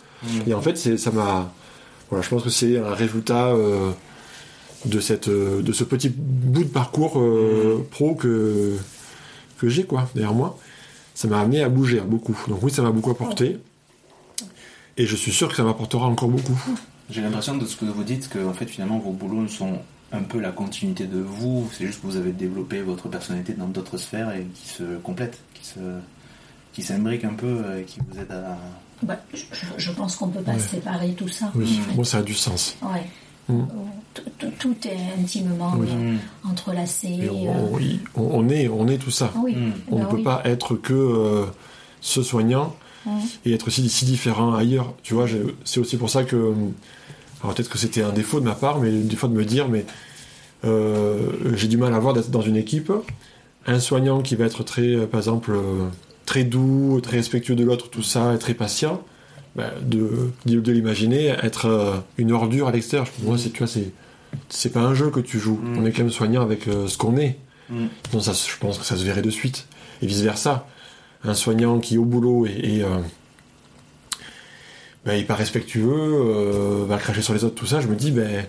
Et 0.48 0.54
en 0.54 0.62
fait, 0.62 0.76
c'est, 0.78 0.98
ça 0.98 1.12
m'a. 1.12 1.52
Voilà, 2.10 2.24
je 2.24 2.30
pense 2.30 2.44
que 2.44 2.50
c'est 2.50 2.78
un 2.78 2.94
résultat 2.94 3.48
euh, 3.48 3.92
de, 4.86 5.00
cette, 5.00 5.28
euh, 5.28 5.62
de 5.62 5.72
ce 5.72 5.84
petit 5.84 6.10
bout 6.10 6.64
de 6.64 6.70
parcours 6.70 7.20
euh, 7.20 7.86
pro 7.92 8.16
que, 8.16 8.76
que 9.58 9.70
j'ai, 9.70 9.84
quoi, 9.86 10.08
derrière 10.16 10.34
moi. 10.34 10.58
Ça 11.14 11.28
m'a 11.28 11.40
amené 11.40 11.64
à 11.64 11.70
bouger 11.70 12.00
hein, 12.00 12.06
beaucoup. 12.08 12.38
Donc, 12.48 12.60
oui, 12.62 12.72
ça 12.72 12.82
m'a 12.82 12.92
beaucoup 12.92 13.12
apporté. 13.12 13.58
Et 14.98 15.06
je 15.06 15.16
suis 15.16 15.32
sûr 15.32 15.50
que 15.50 15.56
ça 15.56 15.64
m'apportera 15.64 16.06
encore 16.08 16.30
beaucoup. 16.30 16.58
J'ai 17.10 17.22
l'impression 17.22 17.58
de 17.58 17.66
ce 17.66 17.76
que 17.76 17.86
vous 17.86 18.04
dites 18.04 18.30
que 18.30 18.40
en 18.46 18.54
fait 18.54 18.66
finalement 18.66 18.98
vos 18.98 19.12
boulots 19.12 19.48
sont 19.48 19.80
un 20.12 20.24
peu 20.24 20.40
la 20.40 20.52
continuité 20.52 21.06
de 21.06 21.20
vous. 21.20 21.70
C'est 21.74 21.86
juste 21.86 22.02
que 22.02 22.08
vous 22.08 22.16
avez 22.18 22.32
développé 22.32 22.82
votre 22.82 23.10
personnalité 23.10 23.54
dans 23.54 23.68
d'autres 23.68 23.98
sphères 23.98 24.32
et 24.34 24.46
qui 24.56 24.70
se 24.70 24.84
complètent, 25.04 25.38
qui 25.54 25.66
se 25.68 25.80
qui 26.76 26.84
s'imbriquent 26.84 27.26
un 27.26 27.34
peu 27.34 27.58
et 27.80 27.84
qui 27.84 28.00
vous 28.00 28.20
aident 28.20 28.32
à. 28.32 28.58
Bah, 29.04 29.18
je, 29.34 29.44
je 29.78 29.92
pense 29.92 30.16
qu'on 30.16 30.28
ne 30.28 30.34
peut 30.34 30.42
pas 30.42 30.54
Ouais. 30.54 30.60
séparer 30.60 31.14
tout 31.14 31.28
ça. 31.28 31.52
Oui, 31.56 31.80
moi, 31.96 32.06
ça 32.06 32.20
a 32.20 32.22
du 32.24 32.34
sens. 32.34 32.78
Ouais. 32.84 33.06
Mm. 33.50 33.64
Tout, 34.14 34.22
tout- 34.40 34.52
tout 34.60 34.76
est 34.88 35.20
intimement 35.22 35.74
Oui. 35.78 35.88
euh, 35.90 36.14
Hmm. 36.14 36.50
entrelacé. 36.50 37.08
Et 37.10 37.30
on, 37.30 37.48
euh, 37.48 37.52
on- 37.72 37.76
oui, 37.76 38.00
on- 38.16 38.30
on 38.46 38.50
est, 38.50 38.68
on 38.70 38.88
est 38.88 38.98
tout 38.98 39.12
ça. 39.12 39.32
oui. 39.44 39.56
Mm. 39.56 39.72
On 39.92 39.98
Bah 39.98 40.04
ne 40.06 40.10
peut 40.10 40.16
oui. 40.18 40.24
pas 40.24 40.42
être 40.46 40.76
que 40.76 40.94
euh, 40.94 41.46
ce 42.02 42.24
soignant 42.24 42.76
Mm. 43.06 43.10
et 43.46 43.54
être 43.54 43.70
si, 43.70 43.88
si 43.90 44.06
différent 44.06 44.54
ailleurs. 44.54 44.94
Tu 45.04 45.14
vois, 45.14 45.28
c'est 45.64 45.80
aussi 45.80 45.98
pour 45.98 46.10
ça 46.10 46.24
que. 46.24 46.36
euh, 46.36 46.54
Alors 47.44 47.54
peut-être 47.54 47.70
que 47.70 47.78
c'était 47.78 48.02
un 48.02 48.12
défaut 48.14 48.40
de 48.40 48.46
ma 48.46 48.56
part, 48.56 48.80
mais 48.80 48.90
des 48.92 49.16
fois 49.16 49.30
de 49.30 49.34
me 49.36 49.46
dire, 49.46 49.68
mais 49.70 49.86
euh, 50.64 51.30
j'ai 51.56 51.68
du 51.68 51.78
mal 51.78 51.94
à 51.94 52.00
voir 52.00 52.14
d'être 52.14 52.32
dans 52.32 52.42
une 52.42 52.56
équipe. 52.56 52.92
Un 53.68 53.80
soignant 53.80 54.22
qui 54.22 54.36
va 54.36 54.46
être 54.46 54.64
très, 54.64 54.96
euh, 54.96 55.06
par 55.08 55.20
exemple, 55.20 55.52
euh, 55.54 55.88
très 56.26 56.44
doux, 56.44 57.00
très 57.02 57.18
respectueux 57.18 57.56
de 57.56 57.64
l'autre, 57.64 57.90
tout 57.90 58.04
ça, 58.04 58.34
et 58.34 58.40
très 58.40 58.54
patient, 58.54 59.04
ben, 59.56 59.72
de, 59.82 60.32
de, 60.46 60.60
de 60.60 60.72
l'imaginer 60.72 61.36
être 61.42 61.66
euh, 61.66 61.96
une 62.18 62.32
ordure 62.32 62.68
à 62.68 62.72
l'extérieur. 62.72 63.08
Moi, 63.24 63.38
c'est, 63.38 63.52
tu 63.52 63.60
vois, 63.60 63.68
c'est, 63.68 63.92
c'est 64.50 64.72
pas 64.72 64.82
un 64.82 64.94
jeu 64.94 65.10
que 65.10 65.20
tu 65.20 65.40
joues. 65.40 65.60
Mm. 65.62 65.78
On 65.78 65.86
est 65.86 65.92
quand 65.92 66.04
même 66.04 66.12
soignant 66.12 66.42
avec 66.42 66.68
euh, 66.68 66.88
ce 66.88 66.98
qu'on 66.98 67.18
est. 67.18 67.38
Mm. 67.70 67.86
Donc 68.12 68.24
ça, 68.24 68.34
je 68.34 68.58
pense 68.58 68.78
que 68.78 68.86
ça 68.86 68.98
se 68.98 69.04
verrait 69.04 69.22
de 69.22 69.30
suite. 69.30 69.68
Et 70.02 70.08
vice 70.08 70.22
versa. 70.22 70.68
Un 71.24 71.34
soignant 71.34 71.80
qui 71.80 71.98
au 71.98 72.06
boulot 72.06 72.46
est, 72.46 72.80
est, 72.80 72.86
il 75.14 75.20
est 75.20 75.24
pas 75.24 75.36
respectueux, 75.36 75.84
euh, 75.94 76.86
va 76.88 76.98
cracher 76.98 77.22
sur 77.22 77.34
les 77.34 77.44
autres, 77.44 77.56
tout 77.56 77.66
ça, 77.68 77.80
je 77.82 77.88
me 77.88 77.96
dis, 77.96 78.10
ben, 78.12 78.46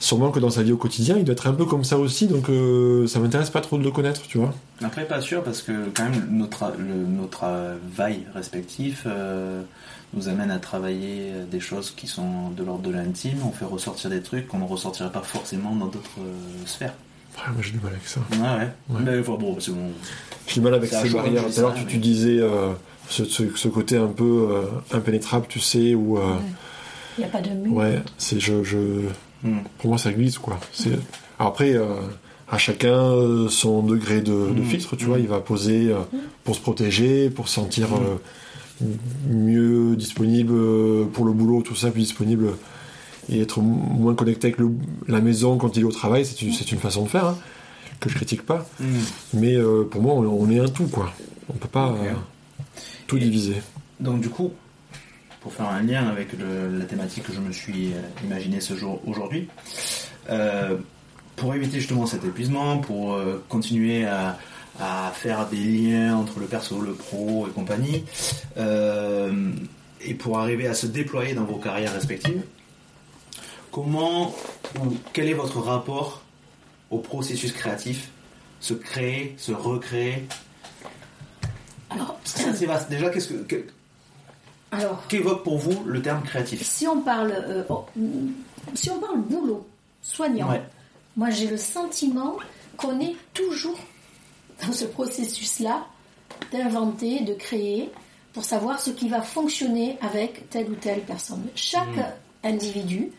sûrement 0.00 0.30
que 0.30 0.40
dans 0.40 0.50
sa 0.50 0.62
vie 0.62 0.72
au 0.72 0.76
quotidien, 0.76 1.16
il 1.16 1.24
doit 1.24 1.34
être 1.34 1.46
un 1.46 1.52
peu 1.52 1.64
comme 1.66 1.84
ça 1.84 1.98
aussi, 1.98 2.26
donc 2.26 2.48
euh, 2.48 3.06
ça 3.06 3.20
m'intéresse 3.20 3.50
pas 3.50 3.60
trop 3.60 3.78
de 3.78 3.84
le 3.84 3.90
connaître, 3.92 4.22
tu 4.26 4.38
vois. 4.38 4.52
Après, 4.82 5.04
pas 5.06 5.20
sûr, 5.20 5.42
parce 5.44 5.62
que 5.62 5.72
quand 5.94 6.04
même, 6.04 6.26
nos, 6.30 6.46
tra- 6.46 6.76
le- 6.76 7.06
nos 7.06 7.26
travails 7.26 8.24
respectifs 8.34 9.04
euh, 9.06 9.62
nous 10.14 10.28
amènent 10.28 10.50
à 10.50 10.58
travailler 10.58 11.32
des 11.50 11.60
choses 11.60 11.92
qui 11.96 12.06
sont 12.06 12.50
de 12.50 12.62
l'ordre 12.64 12.82
de 12.82 12.90
l'intime. 12.92 13.38
On 13.46 13.52
fait 13.52 13.64
ressortir 13.64 14.10
des 14.10 14.20
trucs 14.20 14.48
qu'on 14.48 14.58
ne 14.58 14.64
ressortirait 14.68 15.10
pas 15.12 15.22
forcément 15.22 15.74
dans 15.76 15.86
d'autres 15.86 16.18
euh, 16.20 16.66
sphères. 16.66 16.94
Ouais, 17.36 17.52
moi 17.52 17.62
j'ai 17.62 17.72
du 17.72 17.80
mal 17.80 17.92
avec 17.92 18.06
ça. 18.06 18.20
Ouais, 18.32 18.38
ouais. 18.38 18.96
Ouais. 18.96 19.00
Mais 19.04 19.18
enfin, 19.20 19.36
bon, 19.40 19.56
c'est 19.60 19.72
bon. 19.72 19.90
J'ai 20.46 20.54
du 20.54 20.60
mal 20.60 20.74
avec 20.74 20.90
ces 20.90 21.08
barrières. 21.10 21.42
Tout 21.52 21.58
à 21.58 21.62
l'heure, 21.62 21.74
tu, 21.74 21.84
mais- 21.84 21.90
tu 21.90 21.96
disais 21.98 22.38
euh, 22.38 22.72
ce, 23.14 23.24
ce- 23.24 23.54
ce 23.56 23.68
côté 23.68 23.96
un 23.96 24.08
peu 24.08 24.48
euh, 24.50 24.62
impénétrable, 24.92 25.46
tu 25.48 25.60
sais, 25.60 25.94
où. 25.94 26.18
euh, 26.18 26.36
Il 27.16 27.20
n'y 27.20 27.24
a 27.26 27.28
pas 27.28 27.40
de 27.40 27.50
mur. 27.50 27.72
ouais, 27.74 28.00
c'est. 28.18 28.40
Je, 28.40 28.62
je, 28.64 28.78
Hmm. 29.44 29.58
pour 29.78 29.90
moi, 29.90 29.98
ça 29.98 30.10
glisse, 30.10 30.38
quoi. 30.38 30.58
C'est... 30.72 30.88
Alors 31.38 31.52
après, 31.52 31.74
euh, 31.74 31.84
à 32.50 32.56
chacun 32.56 32.94
euh, 33.12 33.48
son 33.50 33.82
degré 33.82 34.22
de, 34.22 34.32
de 34.32 34.60
Mm. 34.62 34.64
filtre, 34.64 34.96
tu 34.96 35.04
vois. 35.04 35.18
Il 35.18 35.28
va 35.28 35.40
poser 35.40 35.90
euh, 35.92 35.98
pour 36.44 36.54
se 36.56 36.60
protéger, 36.62 37.28
pour 37.28 37.46
se 37.48 37.54
sentir 37.56 37.88
mieux 39.30 39.96
disponible 39.96 40.54
pour 41.12 41.24
le 41.24 41.32
boulot, 41.32 41.62
tout 41.62 41.74
ça, 41.74 41.90
plus 41.90 42.00
disponible 42.02 42.48
et 43.28 43.40
être 43.40 43.60
moins 43.60 44.14
connecté 44.14 44.48
avec 44.48 44.58
le- 44.58 44.70
la 45.08 45.20
maison 45.20 45.56
quand 45.58 45.76
il 45.76 45.80
est 45.82 45.84
au 45.86 45.92
travail. 45.92 46.24
C'est 46.24 46.40
une, 46.42 46.52
c'est 46.52 46.72
une 46.72 46.78
façon 46.78 47.04
de 47.04 47.08
faire 47.08 47.26
hein, 47.26 47.38
que 48.00 48.08
je 48.10 48.14
critique 48.14 48.42
pas. 48.42 48.66
Hmm. 48.80 48.84
Mais 49.34 49.54
euh, 49.56 49.84
pour 49.84 50.02
moi, 50.02 50.14
on, 50.14 50.24
on 50.26 50.50
est 50.50 50.58
un 50.58 50.68
tout, 50.68 50.86
quoi. 50.86 51.12
On 51.48 51.54
peut 51.54 51.68
pas 51.68 51.88
euh, 51.90 52.12
tout 53.06 53.18
diviser. 53.18 53.62
Donc 54.00 54.20
du 54.20 54.28
coup, 54.28 54.52
pour 55.44 55.52
faire 55.52 55.68
un 55.68 55.82
lien 55.82 56.08
avec 56.08 56.28
la 56.32 56.86
thématique 56.86 57.24
que 57.24 57.32
je 57.32 57.40
me 57.40 57.52
suis 57.52 57.92
euh, 57.92 58.00
imaginé 58.24 58.60
ce 58.60 58.74
jour 58.74 59.00
aujourd'hui, 59.06 59.48
euh, 60.30 60.76
pour 61.36 61.54
éviter 61.54 61.80
justement 61.80 62.06
cet 62.06 62.24
épuisement, 62.24 62.78
pour 62.78 63.12
euh, 63.12 63.44
continuer 63.48 64.06
à, 64.06 64.38
faire 65.12 65.46
des 65.48 65.56
liens 65.56 66.16
entre 66.16 66.40
le 66.40 66.46
perso, 66.46 66.80
le 66.80 66.94
pro 66.94 67.46
et 67.46 67.50
compagnie, 67.52 68.04
et 68.56 70.14
pour 70.14 70.40
arriver 70.40 70.66
à 70.66 70.74
se 70.74 70.88
déployer 70.88 71.32
dans 71.32 71.44
vos 71.44 71.58
carrières 71.58 71.92
respectives, 71.92 72.42
comment 73.70 74.34
ou 74.80 74.96
quel 75.12 75.28
est 75.28 75.34
votre 75.34 75.60
rapport 75.60 76.24
au 76.90 76.98
processus 76.98 77.52
créatif 77.52 78.10
Se 78.58 78.74
créer, 78.74 79.36
se 79.38 79.52
recréer 79.52 80.26
Alors, 81.94 82.18
vaste. 82.66 82.90
Déjà, 82.90 83.10
qu'est-ce 83.10 83.28
que, 83.28 83.42
que- 83.44 83.66
alors, 84.70 85.06
qu'évoque 85.06 85.44
pour 85.44 85.58
vous 85.58 85.84
le 85.84 86.02
terme 86.02 86.22
créatif? 86.22 86.62
Si 86.66 86.86
on 86.88 87.00
parle, 87.00 87.32
euh, 87.32 87.62
oh, 87.68 87.84
si 88.74 88.90
on 88.90 88.98
parle 88.98 89.20
boulot, 89.20 89.66
soignant, 90.02 90.50
Ouais. 90.50 90.62
moi 91.16 91.30
j'ai 91.30 91.46
le 91.46 91.56
sentiment 91.56 92.36
qu'on 92.76 92.98
est 93.00 93.14
toujours 93.32 93.78
dans 94.66 94.72
ce 94.72 94.84
processus-là 94.84 95.86
d'inventer, 96.50 97.20
de 97.20 97.34
créer, 97.34 97.90
pour 98.32 98.44
savoir 98.44 98.80
ce 98.80 98.90
qui 98.90 99.08
va 99.08 99.22
fonctionner 99.22 99.96
avec 100.00 100.50
telle 100.50 100.68
ou 100.70 100.74
telle 100.74 101.02
personne. 101.02 101.44
Chaque 101.54 101.86
individu 102.42 103.12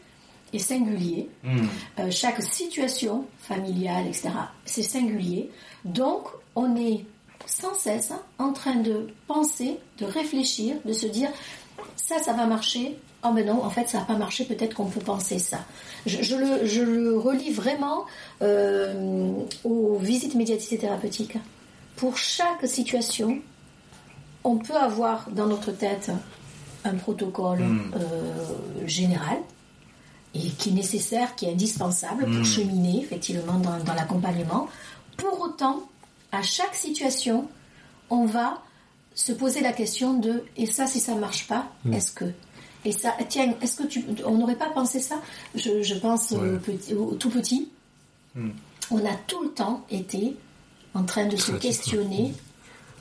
est 0.52 0.60
singulier. 0.60 1.30
Hmm. 1.44 1.68
Euh, 2.00 2.12
chaque 2.12 2.42
situation 2.42 3.26
familiale, 3.40 4.08
etc., 4.08 4.30
c'est 4.66 4.84
singulier. 4.84 5.50
Donc, 5.86 6.28
on 6.56 6.76
est 6.76 7.06
sans 7.46 7.74
cesse 7.74 8.12
en 8.40 8.54
train 8.54 8.76
de 8.76 9.08
penser, 9.28 9.78
de 10.00 10.06
réfléchir, 10.06 10.76
de 10.86 10.94
se 10.94 11.08
dire 11.08 11.30
ça, 11.96 12.20
ça 12.20 12.34
va 12.34 12.46
marcher. 12.46 12.98
Oh, 13.24 13.32
mais 13.34 13.44
non, 13.44 13.64
en 13.64 13.70
fait, 13.70 13.90
ça 13.90 14.00
n'a 14.00 14.06
pas 14.06 14.18
marché. 14.18 14.46
Peut-être 14.46 14.76
qu'on 14.76 14.86
peut 14.86 15.00
penser 15.00 15.40
ça. 15.40 15.60
Je, 16.06 16.22
je 16.22 16.36
le, 16.36 16.66
je 16.66 16.82
le 16.82 17.18
relie 17.18 17.52
vraiment 17.52 18.06
euh, 18.42 19.32
aux 19.64 19.98
visites 19.98 20.36
médiatisées 20.36 20.78
thérapeutiques. 20.78 21.38
Pour 21.96 22.18
chaque 22.18 22.68
situation, 22.68 23.40
on 24.44 24.58
peut 24.58 24.76
avoir 24.76 25.30
dans 25.32 25.48
notre 25.48 25.72
tête 25.72 26.12
un 26.84 26.96
protocole 26.96 27.64
euh, 27.96 28.86
général 28.86 29.38
et 30.36 30.50
qui 30.50 30.70
est 30.70 30.74
nécessaire, 30.74 31.36
qui 31.36 31.46
est 31.46 31.52
indispensable 31.52 32.26
pour 32.26 32.46
cheminer 32.46 33.02
effectivement 33.02 33.58
dans, 33.58 33.80
dans 33.84 33.94
l'accompagnement. 33.96 34.68
Pour 35.18 35.40
autant, 35.42 35.82
à 36.36 36.42
chaque 36.42 36.76
situation, 36.76 37.48
on 38.10 38.26
va 38.26 38.62
se 39.14 39.32
poser 39.32 39.62
la 39.62 39.72
question 39.74 40.14
de 40.16 40.44
et 40.58 40.66
ça 40.66 40.88
si 40.88 41.00
ça 41.00 41.16
marche 41.16 41.48
pas, 41.48 41.68
est-ce 41.94 42.12
que? 42.12 42.26
Et 42.84 42.92
ça 42.92 43.16
tiens, 43.30 43.56
est-ce 43.62 43.78
que 43.82 43.88
tu 43.88 44.06
on 44.26 44.38
n'aurait 44.38 44.56
pas 44.58 44.70
pensé 44.70 45.00
ça? 45.00 45.16
Je, 45.56 45.82
je 45.82 45.96
pense 45.96 46.32
au, 46.34 46.58
petit- 46.60 46.94
au 46.94 47.14
tout 47.16 47.30
petit. 47.30 47.70
On 48.92 49.00
a 49.06 49.14
tout 49.28 49.42
le 49.42 49.50
temps 49.50 49.86
été 49.90 50.36
en 50.94 51.04
train 51.04 51.26
de 51.26 51.36
se 51.38 51.52
questionner 51.62 52.34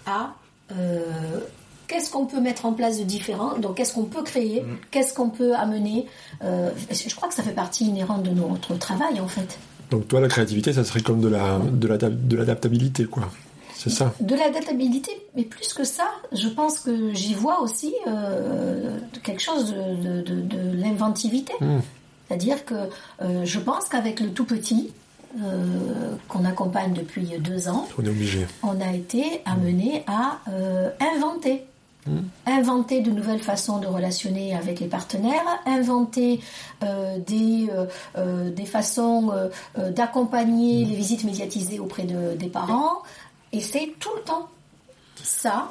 à 0.06 0.35
euh, 0.73 1.40
qu'est-ce 1.89 2.11
qu'on 2.11 2.24
peut 2.27 2.40
mettre 2.40 2.65
en 2.66 2.73
place 2.73 2.98
de 2.98 3.05
différent, 3.05 3.59
donc 3.59 3.77
qu'est-ce 3.77 3.93
qu'on 3.93 4.05
peut 4.05 4.23
créer, 4.23 4.65
qu'est-ce 4.90 5.12
qu'on 5.12 5.28
peut 5.31 5.55
amener? 5.55 6.06
euh, 6.43 6.70
je 6.90 7.15
crois 7.15 7.28
que 7.28 7.35
ça 7.35 7.43
fait 7.43 7.52
partie 7.52 7.85
inhérente 7.86 8.23
de 8.23 8.31
notre 8.31 8.77
travail 8.77 9.20
en 9.20 9.28
fait. 9.28 9.59
Donc 9.95 10.09
toi, 10.09 10.21
la 10.21 10.27
créativité, 10.29 10.73
ça 10.73 10.83
serait 10.83 11.03
comme 11.03 11.21
de 11.21 11.29
la 11.29 11.59
de 11.59 11.87
l'adap- 11.87 12.27
de 12.27 12.37
l'adaptabilité, 12.37 13.05
quoi. 13.05 13.31
C'est 13.77 13.91
ça. 13.91 14.12
De 14.21 14.35
l'adaptabilité, 14.35 15.11
mais 15.37 15.43
plus 15.45 15.73
que 15.73 15.85
ça, 15.85 16.09
je 16.33 16.49
pense 16.49 16.81
que 16.81 17.12
j'y 17.12 17.35
vois 17.35 17.61
aussi 17.61 17.95
euh, 18.09 18.99
quelque 19.23 19.41
chose 19.43 19.73
de, 19.73 20.21
de- 20.23 20.23
de- 20.23 20.41
de 20.43 20.77
l'inventivité. 20.83 21.53
C'est-à-dire 22.27 22.65
que 22.65 22.75
euh, 23.23 23.45
je 23.45 23.59
pense 23.61 23.85
qu'avec 23.89 24.19
le 24.21 24.31
tout 24.31 24.45
petit, 24.47 24.91
euh, 25.43 26.15
qu'on 26.29 26.45
accompagne 26.45 26.93
depuis 26.93 27.27
deux 27.39 27.69
ans, 27.69 27.87
On 27.99 28.05
est 28.05 28.09
obligé. 28.09 28.47
on 28.62 28.81
a 28.81 28.93
été 28.95 29.43
amené 29.45 30.03
à 30.07 30.39
euh, 30.51 30.91
inventer. 31.15 31.65
Inventer 32.47 33.01
de 33.01 33.10
nouvelles 33.10 33.40
façons 33.40 33.78
de 33.78 33.86
relationner 33.86 34.55
avec 34.55 34.78
les 34.81 34.89
partenaires, 34.89 35.47
inventer 35.64 36.40
euh, 36.82 37.18
des, 37.18 37.68
euh, 37.72 37.86
euh, 38.18 38.51
des 38.51 38.66
façons 38.66 39.32
euh, 39.32 39.90
d'accompagner 39.90 40.85
les 40.85 40.94
visites 40.97 41.24
médiatisées 41.24 41.78
auprès 41.78 42.02
de- 42.02 42.35
des 42.36 42.48
parents. 42.48 43.02
Et 43.52 43.60
c'est 43.60 43.94
tout 44.01 44.10
le 44.16 44.22
temps 44.22 44.48
ça, 45.22 45.70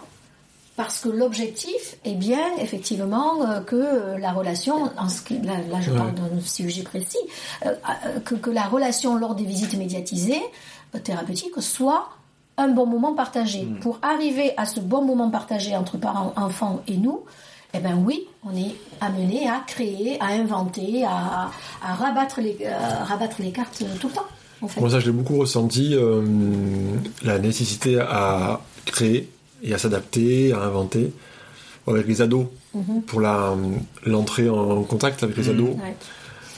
parce 0.75 0.99
que 1.01 1.09
l'objectif 1.09 1.97
est 2.03 2.15
bien 2.15 2.43
effectivement 2.59 3.61
que 3.67 4.17
la 4.17 4.31
relation, 4.31 4.89
en 4.97 5.09
ce 5.09 5.21
qui, 5.21 5.37
là, 5.39 5.53
là, 5.69 5.81
je 5.81 5.91
parle 5.91 6.15
d'un 6.15 6.39
sujet 6.41 6.81
précis, 6.81 7.19
que, 8.25 8.33
que 8.33 8.49
la 8.49 8.63
relation 8.63 9.15
lors 9.15 9.35
des 9.35 9.43
visites 9.45 9.75
médiatisées 9.75 10.41
thérapeutiques 11.03 11.61
soit 11.61 12.09
un 12.57 12.67
bon 12.69 12.85
moment 12.85 13.13
partagé. 13.13 13.67
Pour 13.81 13.99
arriver 14.01 14.53
à 14.57 14.65
ce 14.65 14.79
bon 14.79 15.03
moment 15.03 15.29
partagé 15.29 15.75
entre 15.75 15.97
parents, 15.97 16.33
enfants 16.35 16.81
et 16.87 16.97
nous, 16.97 17.21
eh 17.73 17.79
ben 17.79 18.03
oui, 18.05 18.27
on 18.45 18.55
est 18.55 18.75
amené 19.01 19.49
à 19.49 19.63
créer, 19.65 20.19
à 20.19 20.27
inventer, 20.27 21.03
à, 21.05 21.49
à 21.83 21.95
rabattre, 21.95 22.39
les, 22.41 22.57
à 22.67 23.03
rabattre 23.03 23.37
les 23.39 23.51
cartes 23.51 23.81
euh, 23.81 23.95
tout 23.99 24.09
le 24.09 24.13
temps. 24.13 24.27
En 24.61 24.67
fait. 24.67 24.79
Moi, 24.79 24.89
ça, 24.91 24.99
je 24.99 25.07
l'ai 25.07 25.11
beaucoup 25.11 25.37
ressenti, 25.37 25.95
euh, 25.95 26.21
la 27.23 27.39
nécessité 27.39 27.99
à 27.99 28.61
créer 28.85 29.29
et 29.63 29.73
à 29.73 29.77
s'adapter, 29.77 30.53
à 30.53 30.59
inventer 30.59 31.11
avec 31.87 32.07
les 32.07 32.21
ados 32.21 32.45
pour 33.07 33.19
la 33.19 33.55
l'entrée 34.05 34.49
en 34.49 34.83
contact 34.83 35.23
avec 35.23 35.35
les 35.37 35.49
ados. 35.49 35.69
Ouais. 35.69 35.95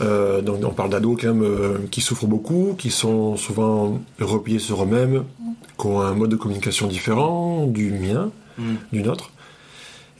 Euh, 0.02 0.42
donc 0.42 0.60
on 0.64 0.74
parle 0.74 0.90
d'ados 0.90 1.18
quand 1.20 1.28
même 1.28 1.44
euh, 1.44 1.78
qui 1.90 2.02
souffrent 2.02 2.28
beaucoup, 2.28 2.76
qui 2.78 2.92
sont 2.92 3.38
souvent 3.38 4.00
repliés 4.20 4.60
sur 4.60 4.84
eux-mêmes, 4.84 5.24
qui 5.80 5.88
ont 5.88 6.02
un 6.02 6.14
mode 6.14 6.32
de 6.32 6.36
communication 6.36 6.88
différent 6.88 7.66
du 7.66 7.92
mien, 7.92 8.32
du 8.92 9.04
nôtre. 9.04 9.32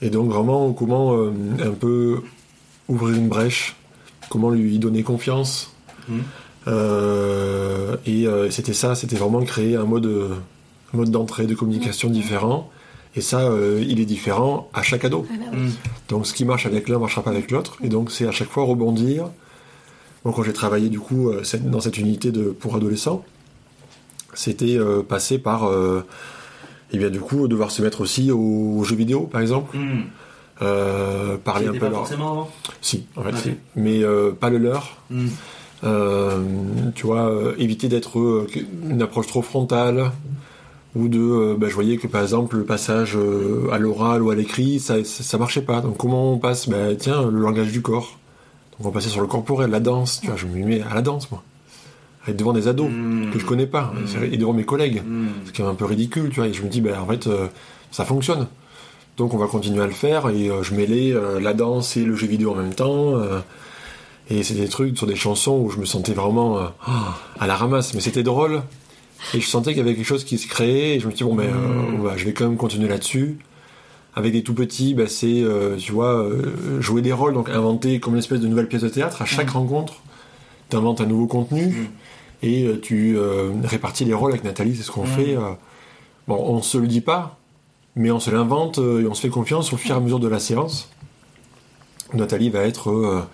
Et 0.02 0.10
donc 0.10 0.30
vraiment 0.30 0.72
comment 0.72 1.16
euh, 1.16 1.32
un 1.64 1.72
peu 1.72 2.22
ouvrir 2.88 3.16
une 3.16 3.28
brèche, 3.28 3.76
comment 4.28 4.50
lui 4.50 4.78
donner 4.78 5.02
confiance. 5.02 5.72
Euh, 6.68 7.96
et 8.06 8.26
euh, 8.26 8.50
c'était 8.50 8.72
ça, 8.72 8.94
c'était 8.94 9.16
vraiment 9.16 9.42
créer 9.42 9.76
un 9.76 9.84
mode, 9.84 10.10
mode 10.92 11.10
d'entrée, 11.10 11.46
de 11.46 11.54
communication 11.54 12.10
différent. 12.10 12.70
Et 13.14 13.22
ça, 13.22 13.40
euh, 13.40 13.82
il 13.86 13.98
est 14.00 14.04
différent 14.04 14.68
à 14.74 14.82
chaque 14.82 15.04
ado. 15.04 15.26
Ah 15.30 15.34
ben 15.38 15.58
oui. 15.58 15.74
Donc 16.08 16.26
ce 16.26 16.34
qui 16.34 16.44
marche 16.44 16.66
avec 16.66 16.88
l'un 16.88 16.98
marchera 16.98 17.22
pas 17.22 17.30
avec 17.30 17.50
l'autre. 17.50 17.78
Et 17.82 17.88
donc 17.88 18.10
c'est 18.10 18.26
à 18.26 18.32
chaque 18.32 18.50
fois 18.50 18.64
rebondir. 18.64 19.30
Moi 20.26 20.34
quand 20.34 20.42
j'ai 20.42 20.52
travaillé 20.52 20.88
du 20.88 20.98
coup 20.98 21.30
euh, 21.30 21.44
dans 21.66 21.78
cette 21.78 21.98
unité 21.98 22.32
de, 22.32 22.46
pour 22.46 22.74
adolescents, 22.74 23.24
c'était 24.34 24.76
euh, 24.76 25.04
passer 25.04 25.38
par 25.38 25.68
euh, 25.68 26.04
et 26.90 26.98
bien 26.98 27.10
du 27.10 27.20
coup 27.20 27.46
devoir 27.46 27.70
se 27.70 27.80
mettre 27.80 28.00
aussi 28.00 28.32
aux, 28.32 28.82
jeux 28.82 28.96
vidéo 28.96 29.28
par 29.30 29.40
exemple. 29.40 29.76
Hmm. 29.76 30.00
Euh, 30.62 31.36
parler 31.36 31.68
un 31.68 31.72
peu 31.72 31.78
pas 31.78 31.90
leur... 31.90 31.98
forcément 31.98 32.32
avant? 32.32 32.50
Si, 32.80 33.06
en 33.14 33.22
fait, 33.22 33.36
si. 33.36 33.50
mais 33.76 34.02
euh, 34.02 34.32
pas 34.32 34.50
le 34.50 34.58
leur. 34.58 34.96
Hmm. 35.10 35.28
Euh, 35.84 36.40
tu 36.96 37.06
vois, 37.06 37.30
éviter 37.56 37.86
d'être 37.86 38.48
une 38.90 39.02
approche 39.02 39.28
trop 39.28 39.42
frontale 39.42 40.10
ou 40.96 41.06
de, 41.06 41.54
bah, 41.54 41.68
je 41.68 41.74
voyais 41.74 41.98
que 41.98 42.08
par 42.08 42.22
exemple 42.22 42.56
le 42.56 42.64
passage 42.64 43.16
à 43.70 43.78
l'oral 43.78 44.22
ou 44.22 44.30
à 44.30 44.34
l'écrit, 44.34 44.80
ça, 44.80 45.04
ça, 45.04 45.22
ça 45.22 45.38
marchait 45.38 45.62
pas. 45.62 45.82
Donc 45.82 45.98
comment 45.98 46.32
on 46.32 46.38
passe? 46.38 46.68
Bah, 46.68 46.96
Tiens, 46.98 47.30
le 47.30 47.38
langage 47.38 47.70
du 47.70 47.80
corps. 47.80 48.18
On 48.82 48.90
passait 48.90 49.08
sur 49.08 49.20
le 49.22 49.26
corporel, 49.26 49.70
la 49.70 49.80
danse. 49.80 50.20
Tu 50.20 50.26
vois, 50.26 50.36
je 50.36 50.46
me 50.46 50.64
mets 50.64 50.82
à 50.82 50.94
la 50.94 51.02
danse 51.02 51.30
moi, 51.30 51.42
être 52.28 52.36
devant 52.36 52.52
des 52.52 52.68
ados 52.68 52.90
Mm. 52.90 53.30
que 53.32 53.38
je 53.38 53.46
connais 53.46 53.66
pas 53.66 53.92
et 54.30 54.36
devant 54.36 54.52
mes 54.52 54.64
collègues. 54.64 55.02
Hmm. 55.06 55.28
C'est 55.44 55.56
quand 55.56 55.62
même 55.64 55.72
un 55.72 55.76
peu 55.76 55.84
ridicule, 55.86 56.28
tu 56.30 56.36
vois. 56.40 56.48
Et 56.48 56.52
je 56.52 56.62
me 56.62 56.68
dis, 56.68 56.80
bah, 56.80 57.00
en 57.02 57.06
fait, 57.06 57.26
euh, 57.26 57.46
ça 57.90 58.04
fonctionne. 58.04 58.46
Donc 59.16 59.32
on 59.32 59.38
va 59.38 59.46
continuer 59.46 59.82
à 59.82 59.86
le 59.86 59.92
faire 59.92 60.28
et 60.28 60.50
euh, 60.50 60.62
je 60.62 60.74
mêlais 60.74 61.12
euh, 61.14 61.40
la 61.40 61.54
danse 61.54 61.96
et 61.96 62.04
le 62.04 62.14
jeu 62.16 62.26
vidéo 62.26 62.50
en 62.52 62.56
même 62.56 62.74
temps. 62.74 63.14
et 64.28 64.42
c'est 64.42 64.54
des 64.54 64.68
trucs 64.68 64.98
sur 64.98 65.06
des 65.06 65.16
chansons 65.16 65.58
où 65.58 65.70
je 65.70 65.78
me 65.78 65.86
sentais 65.86 66.12
vraiment 66.12 66.58
ah, 66.86 67.16
à 67.40 67.46
la 67.46 67.56
ramasse. 67.56 67.94
Mais 67.94 68.00
c'était 68.00 68.22
drôle. 68.24 68.62
Et 69.32 69.40
je 69.40 69.46
sentais 69.48 69.70
qu'il 69.70 69.78
y 69.78 69.80
avait 69.80 69.94
quelque 69.94 70.04
chose 70.04 70.24
qui 70.24 70.36
se 70.36 70.46
créait. 70.46 70.96
Et 70.96 71.00
je 71.00 71.06
me 71.06 71.12
suis 71.12 71.18
dit, 71.18 71.24
bon, 71.24 71.34
ben, 71.34 71.48
va- 72.02 72.16
je 72.18 72.24
vais 72.26 72.34
quand 72.34 72.44
même 72.46 72.58
continuer 72.58 72.88
là-dessus. 72.88 73.38
Avec 74.18 74.32
des 74.32 74.42
tout 74.42 74.54
petits, 74.54 74.94
bah, 74.94 75.06
c'est, 75.08 75.42
euh, 75.42 75.76
tu 75.76 75.92
vois, 75.92 76.14
euh, 76.14 76.80
jouer 76.80 77.02
des 77.02 77.12
rôles, 77.12 77.34
donc 77.34 77.50
inventer 77.50 78.00
comme 78.00 78.14
une 78.14 78.18
espèce 78.18 78.40
de 78.40 78.48
nouvelle 78.48 78.66
pièce 78.68 78.82
de 78.82 78.88
théâtre. 78.88 79.20
À 79.22 79.26
chaque 79.26 79.50
rencontre, 79.50 79.94
tu 80.70 80.76
inventes 80.76 81.00
un 81.02 81.06
nouveau 81.06 81.26
contenu 81.26 81.90
et 82.42 82.64
euh, 82.64 82.80
tu 82.80 83.16
répartis 83.64 84.04
les 84.06 84.14
rôles 84.14 84.32
avec 84.32 84.42
Nathalie, 84.44 84.74
c'est 84.74 84.82
ce 84.82 84.90
qu'on 84.90 85.04
fait. 85.04 85.36
euh. 85.36 85.52
Bon, 86.28 86.36
on 86.42 86.62
se 86.62 86.78
le 86.78 86.86
dit 86.86 87.02
pas, 87.02 87.38
mais 87.94 88.10
on 88.10 88.18
se 88.18 88.30
l'invente 88.30 88.78
et 88.78 89.06
on 89.06 89.14
se 89.14 89.20
fait 89.20 89.28
confiance 89.28 89.72
au 89.72 89.76
fur 89.76 89.94
et 89.94 89.98
à 89.98 90.00
mesure 90.00 90.18
de 90.18 90.28
la 90.28 90.38
séance. 90.40 90.88
Nathalie 92.14 92.50
va 92.50 92.60
être 92.62 93.26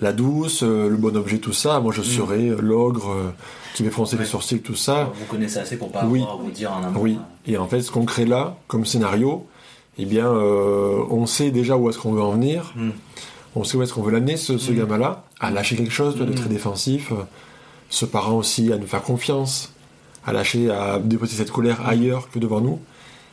la 0.00 0.12
douce, 0.12 0.62
euh, 0.62 0.88
le 0.88 0.96
bon 0.96 1.14
objet, 1.16 1.38
tout 1.38 1.52
ça. 1.52 1.80
Moi, 1.80 1.92
je 1.92 2.02
serai 2.02 2.48
l'ogre 2.58 3.10
euh, 3.10 3.30
qui 3.74 3.82
va 3.82 3.90
froncer 3.90 4.16
les 4.16 4.24
sourcils, 4.24 4.60
tout 4.60 4.74
ça. 4.74 5.10
Vous 5.14 5.26
connaissez 5.26 5.58
assez 5.58 5.76
pour 5.76 5.90
pas 5.92 6.06
Oui. 6.06 6.22
avoir 6.22 6.38
à 6.38 6.42
vous 6.42 6.50
dire 6.50 6.72
en 6.72 6.82
amont. 6.84 7.00
Oui. 7.00 7.18
Et 7.46 7.58
en 7.58 7.66
fait, 7.66 7.82
ce 7.82 7.90
qu'on 7.90 8.04
crée 8.06 8.24
là, 8.24 8.56
comme 8.66 8.86
scénario, 8.86 9.46
eh 10.00 10.04
bien, 10.06 10.26
euh, 10.32 11.02
on 11.10 11.26
sait 11.26 11.50
déjà 11.50 11.76
où 11.76 11.88
est-ce 11.90 11.98
qu'on 11.98 12.12
veut 12.12 12.22
en 12.22 12.32
venir. 12.32 12.72
Mm. 12.76 12.90
On 13.56 13.64
sait 13.64 13.76
où 13.76 13.82
est-ce 13.82 13.92
qu'on 13.92 14.02
veut 14.02 14.12
l'amener, 14.12 14.36
ce, 14.36 14.58
ce 14.58 14.70
gamin-là, 14.72 15.24
à 15.40 15.50
lâcher 15.50 15.76
quelque 15.76 15.92
chose, 15.92 16.16
de 16.16 16.24
très 16.32 16.48
défensif. 16.48 17.10
euh, 17.12 17.16
Ce 17.88 18.04
parent 18.04 18.34
aussi 18.36 18.72
à 18.72 18.78
nous 18.78 18.86
faire 18.86 19.02
confiance, 19.02 19.72
à 20.24 20.32
lâcher, 20.32 20.70
à 20.70 20.98
déposer 21.00 21.36
cette 21.36 21.50
colère 21.50 21.86
ailleurs 21.86 22.30
que 22.30 22.38
devant 22.38 22.60
nous. 22.60 22.78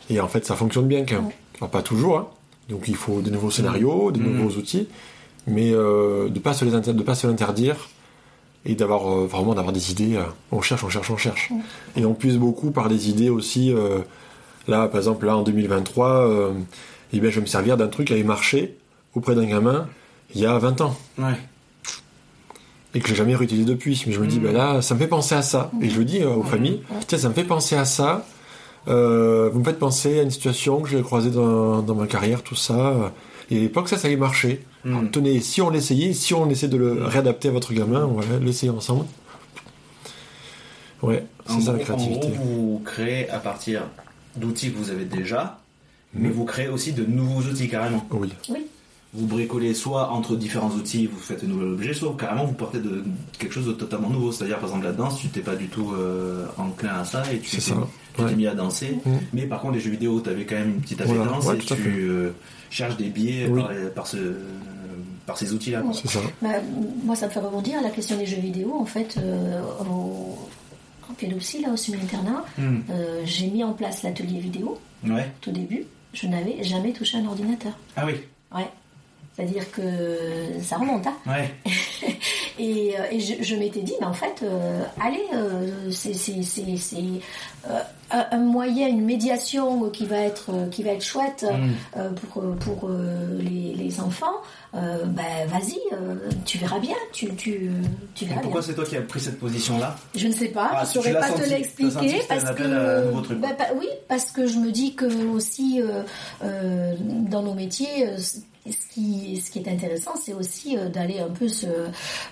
Et 0.10 0.20
en 0.20 0.28
fait, 0.28 0.46
ça 0.46 0.56
fonctionne 0.56 0.88
bien 0.88 1.06
quand 1.06 1.16
même. 1.22 1.32
Alors, 1.60 1.70
pas 1.70 1.82
toujours, 1.84 2.18
hein. 2.18 2.28
Donc, 2.70 2.88
il 2.88 2.96
faut 2.96 3.22
des 3.22 3.32
nouveaux 3.32 3.52
scénarios, 3.52 4.12
des 4.12 4.20
nouveaux 4.20 4.58
outils, 4.58 4.88
mais 5.46 5.72
euh, 5.74 6.28
de 6.30 6.40
pas 6.40 6.54
se 6.54 6.66
les 6.66 6.74
inter- 6.76 6.94
de 6.94 7.04
pas 7.04 7.16
se 7.16 7.26
l'interdire 7.28 7.76
et 8.66 8.76
d'avoir 8.76 9.08
euh, 9.10 9.26
vraiment 9.28 9.54
d'avoir 9.54 9.72
des 9.72 9.92
idées. 9.92 10.16
euh, 10.18 10.24
on 10.52 10.62
cherche, 10.62 10.84
on 10.84 10.90
cherche, 10.90 11.10
on 11.12 11.16
cherche. 11.18 11.50
Et 11.96 12.06
on 12.06 12.14
puise 12.14 12.38
beaucoup 12.38 12.72
par 12.72 12.90
des 12.90 13.10
idées 13.10 13.30
aussi. 13.30 13.72
euh, 13.72 14.00
là, 14.68 14.88
par 14.88 14.98
exemple, 14.98 15.26
là 15.26 15.38
en 15.38 15.44
2023, 15.44 16.10
euh, 16.10 16.52
eh 17.14 17.20
bien, 17.20 17.30
je 17.30 17.36
vais 17.36 17.42
me 17.42 17.46
servir 17.48 17.78
d'un 17.78 17.88
truc 17.88 18.08
qui 18.08 18.14
avait 18.14 18.24
marché 18.24 18.78
auprès 19.16 19.36
d'un 19.36 19.46
gamin 19.46 19.88
il 20.36 20.42
y 20.42 20.46
a 20.46 20.58
20 20.58 20.82
ans 20.82 20.96
Ouais. 21.18 21.38
et 22.94 23.00
que 23.00 23.08
j'ai 23.08 23.16
jamais 23.16 23.36
réutilisé 23.36 23.66
depuis. 23.66 24.04
Mais 24.06 24.14
je 24.14 24.20
me 24.20 24.28
dis, 24.28 24.40
ben 24.40 24.54
là, 24.54 24.82
ça 24.82 24.94
me 24.94 25.00
fait 25.00 25.08
penser 25.08 25.36
à 25.36 25.42
ça. 25.42 25.72
Et 25.82 25.90
je 25.90 25.98
le 26.00 26.06
dis 26.06 26.22
euh, 26.22 26.30
aux 26.30 26.44
familles, 26.44 26.82
tiens, 27.08 27.18
ça 27.18 27.30
me 27.30 27.34
fait 27.34 27.44
penser 27.46 27.76
à 27.76 27.86
ça. 27.86 28.26
Euh, 28.88 29.50
vous 29.52 29.60
me 29.60 29.66
faites 29.66 29.80
penser 29.80 30.20
à 30.20 30.24
une 30.24 30.32
situation 30.32 30.82
que 30.82 30.90
j'ai 30.90 31.02
croisée 31.02 31.30
dans, 31.32 31.82
dans 31.82 31.96
ma 31.96 32.08
carrière, 32.08 32.42
tout 32.44 32.56
ça. 32.56 33.12
Et 33.50 33.58
à 33.58 33.60
l'époque, 33.62 33.88
ça, 33.90 33.98
ça 33.98 34.08
avait 34.08 34.18
marché. 34.18 34.66
Mm. 34.84 34.98
Alors, 34.98 35.12
tenez, 35.12 35.40
si 35.42 35.62
on 35.62 35.70
l'essayait, 35.70 36.14
si 36.14 36.34
on 36.34 36.50
essaie 36.50 36.68
de 36.68 36.78
le 36.78 37.04
réadapter 37.06 37.50
à 37.50 37.52
votre 37.52 37.74
gamin, 37.74 38.06
on 38.06 38.20
va 38.20 38.24
l'essayer 38.42 38.70
ensemble. 38.70 39.06
Ouais, 41.02 41.26
c'est 41.46 41.62
ça 41.62 41.74
la 41.74 41.80
créativité. 41.80 42.28
En 42.28 42.30
gros, 42.32 42.44
vous 42.44 42.82
créez 42.84 43.30
à 43.30 43.40
partir 43.40 43.84
d'outils 44.38 44.72
que 44.72 44.78
vous 44.78 44.90
avez 44.90 45.06
déjà, 45.06 45.60
mais 46.14 46.30
vous 46.30 46.46
créez 46.46 46.68
aussi 46.70 46.94
de 46.94 47.06
nouveaux 47.06 47.42
outils 47.50 47.68
carrément. 47.70 48.06
Oui. 48.12 48.32
Oui. 48.50 48.66
Vous 49.14 49.26
bricolez 49.26 49.74
soit 49.74 50.12
entre 50.12 50.36
différents 50.36 50.70
outils, 50.70 51.08
vous 51.08 51.18
faites 51.18 51.44
un 51.44 51.48
nouvel 51.48 51.70
objet, 51.70 51.94
soit 51.94 52.16
carrément 52.20 52.44
vous 52.46 52.54
portez 52.54 52.80
de, 52.80 53.04
quelque 53.40 53.54
chose 53.54 53.66
de 53.66 53.72
totalement 53.72 54.10
nouveau. 54.10 54.32
C'est-à-dire, 54.34 54.58
par 54.60 54.68
exemple, 54.70 54.86
la 54.86 54.92
danse, 54.92 55.18
tu 55.20 55.30
t'es 55.30 55.40
pas 55.40 55.56
du 55.56 55.68
tout 55.70 55.94
euh, 55.94 56.46
enclin 56.58 57.00
à 57.00 57.06
ça 57.06 57.24
et 57.34 57.40
tu 57.40 57.50
C'est 57.50 57.56
t'es 57.58 57.62
ça, 57.62 57.88
tu 58.16 58.22
t'es 58.22 58.24
ouais. 58.30 58.36
mis 58.36 58.48
à 58.48 58.54
danser. 58.54 58.98
Mm. 59.06 59.12
Mais 59.34 59.42
par 59.44 59.62
contre, 59.62 59.76
les 59.76 59.80
jeux 59.80 59.92
vidéo, 59.92 60.20
tu 60.22 60.30
avais 60.30 60.46
quand 60.46 60.56
même 60.56 60.72
une 60.76 60.82
petite 60.82 61.02
Voilà, 61.02 61.22
appétence 61.24 61.46
ouais, 61.46 61.56
et 61.56 61.60
tu 61.60 61.74
euh, 62.10 62.32
cherches 62.70 62.98
des 62.98 63.10
biais 63.10 63.48
Oui. 63.50 63.62
par, 63.62 63.72
les- 63.72 63.86
par, 63.90 64.08
ce, 64.08 64.18
par 65.26 65.38
ces 65.38 65.54
outils-là. 65.54 65.84
ça. 65.94 66.20
Bah, 66.42 66.50
moi, 67.04 67.16
ça 67.16 67.28
me 67.28 67.32
fait 67.32 67.40
rebondir 67.40 67.80
à 67.80 67.82
la 67.82 67.90
question 67.90 68.18
des 68.18 68.26
jeux 68.26 68.42
vidéo. 68.42 68.76
En 68.78 68.86
fait, 68.86 69.16
euh, 69.18 69.62
au, 69.90 70.38
en 71.10 71.14
pédopsie, 71.14 71.62
là, 71.62 71.70
au 71.72 71.78
semi-internat, 71.78 72.44
Mm. 72.58 72.78
euh, 72.90 73.22
j'ai 73.26 73.48
mis 73.48 73.64
en 73.64 73.74
place 73.74 74.04
l'atelier 74.04 74.40
vidéo. 74.40 74.78
Ouais. 75.06 75.30
Tout 75.42 75.52
début, 75.52 75.84
je 76.14 76.28
n'avais 76.28 76.64
jamais 76.64 76.92
touché 76.94 77.18
un 77.18 77.26
ordinateur. 77.26 77.74
Ah 77.96 78.06
oui. 78.06 78.14
Ouais. 78.54 78.68
C'est-à-dire 79.38 79.70
que 79.72 79.82
ça 80.64 80.78
remonte, 80.78 81.06
hein. 81.08 81.16
Ouais. 81.28 81.54
Et, 82.60 82.96
euh, 83.00 83.04
et 83.12 83.20
je, 83.20 83.44
je 83.44 83.56
m'étais 83.56 83.82
dit, 83.82 83.94
mais 84.00 84.08
en 84.08 84.14
fait, 84.14 84.42
euh, 84.42 84.82
allez, 85.00 85.22
euh, 85.36 85.92
c'est 85.92 86.10
euh, 87.70 87.80
un, 88.32 88.38
moyen, 88.40 88.88
une 88.88 89.06
médiation 89.06 89.92
qui 89.92 90.08
va 90.08 90.18
être, 90.18 90.68
qui 90.72 90.82
va 90.82 90.92
être 90.94 91.04
chouette 91.06 91.46
Mm. 91.46 92.16
pour, 92.34 92.56
pour 92.56 92.90
les, 93.38 93.76
les 93.76 94.00
enfants. 94.00 94.38
Ben, 94.74 95.46
vas-y, 95.48 95.78
tu 96.46 96.58
verras 96.58 96.80
bien, 96.80 96.96
tu, 97.14 97.28
tu, 97.36 97.70
tu 98.16 98.26
verras 98.26 98.42
pourquoi 98.42 98.62
c'est 98.64 98.74
toi 98.74 98.86
qui 98.86 98.98
as 98.98 99.02
pris 99.02 99.20
cette 99.20 99.38
position-là? 99.40 99.96
Je 100.16 100.28
ne 100.28 100.34
sais 100.34 100.48
pas, 100.50 100.70
Ah, 100.74 100.84
je 100.84 100.98
ne 100.98 101.04
saurais 101.04 101.14
pas 101.20 101.28
senti, 101.28 101.42
te 101.44 101.50
l'expliquer 101.50 102.22
un 102.22 102.26
parce 102.28 102.46
appel 102.46 102.74
à 102.74 102.98
un 102.98 103.02
nouveau 103.06 103.22
que, 103.22 103.26
truc, 103.26 103.40
quoi. 103.42 103.50
bah, 103.58 103.66
oui, 103.80 103.88
parce 104.08 104.32
que 104.32 104.48
je 104.48 104.58
me 104.58 104.72
dis 104.72 104.96
que 104.96 105.06
aussi 105.32 105.80
dans 106.42 107.44
nos 107.44 107.54
métiers, 107.54 108.08
ce 108.72 108.94
qui, 108.94 109.42
ce 109.42 109.52
qui 109.52 109.60
est 109.60 109.68
intéressant, 109.70 110.12
c'est 110.22 110.34
aussi 110.34 110.78
euh, 110.78 110.90
d'aller 110.90 111.20
un 111.20 111.30
peu 111.30 111.48
se, 111.48 111.68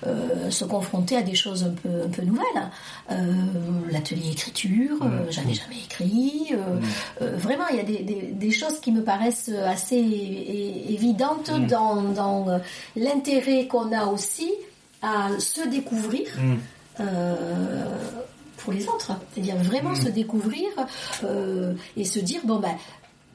euh, 0.06 0.50
se 0.50 0.66
confronter 0.66 1.18
à 1.18 1.22
des 1.22 1.36
choses 1.36 1.64
un 1.64 1.72
peu, 1.82 2.04
un 2.06 2.10
peu 2.10 2.22
nouvelles. 2.24 2.46
Euh, 3.12 3.16
L'atelier 3.92 4.32
écriture, 4.32 4.98
j'avais 5.30 5.54
jamais 5.54 5.78
écrit. 5.86 6.52
vraiment, 7.20 7.66
il 7.72 7.78
y 7.78 7.80
a 7.80 7.84
des, 7.84 8.00
des- 8.04 8.32
des 8.34 8.52
choses 8.52 8.80
qui 8.80 8.92
me 8.92 9.04
paraissent 9.04 9.50
assez 9.66 9.96
évidentes 10.90 11.52
Mmh. 11.52 11.68
dans, 11.68 12.02
dans 12.02 12.60
l'intérêt 12.96 13.68
qu'on 13.68 13.92
a 13.92 14.06
aussi 14.06 14.52
à 15.02 15.30
se 15.40 15.68
découvrir. 15.68 16.28
Mm. 16.40 16.56
pour 18.58 18.74
les 18.74 18.88
autres. 18.88 19.12
C'est-à-dire 19.34 19.58
vraiment 19.58 19.94
se 19.96 20.10
découvrir 20.10 20.66
euh, 21.24 21.74
et 21.98 22.04
se 22.06 22.20
dire 22.20 22.42
bon 22.46 22.60
ben 22.60 22.74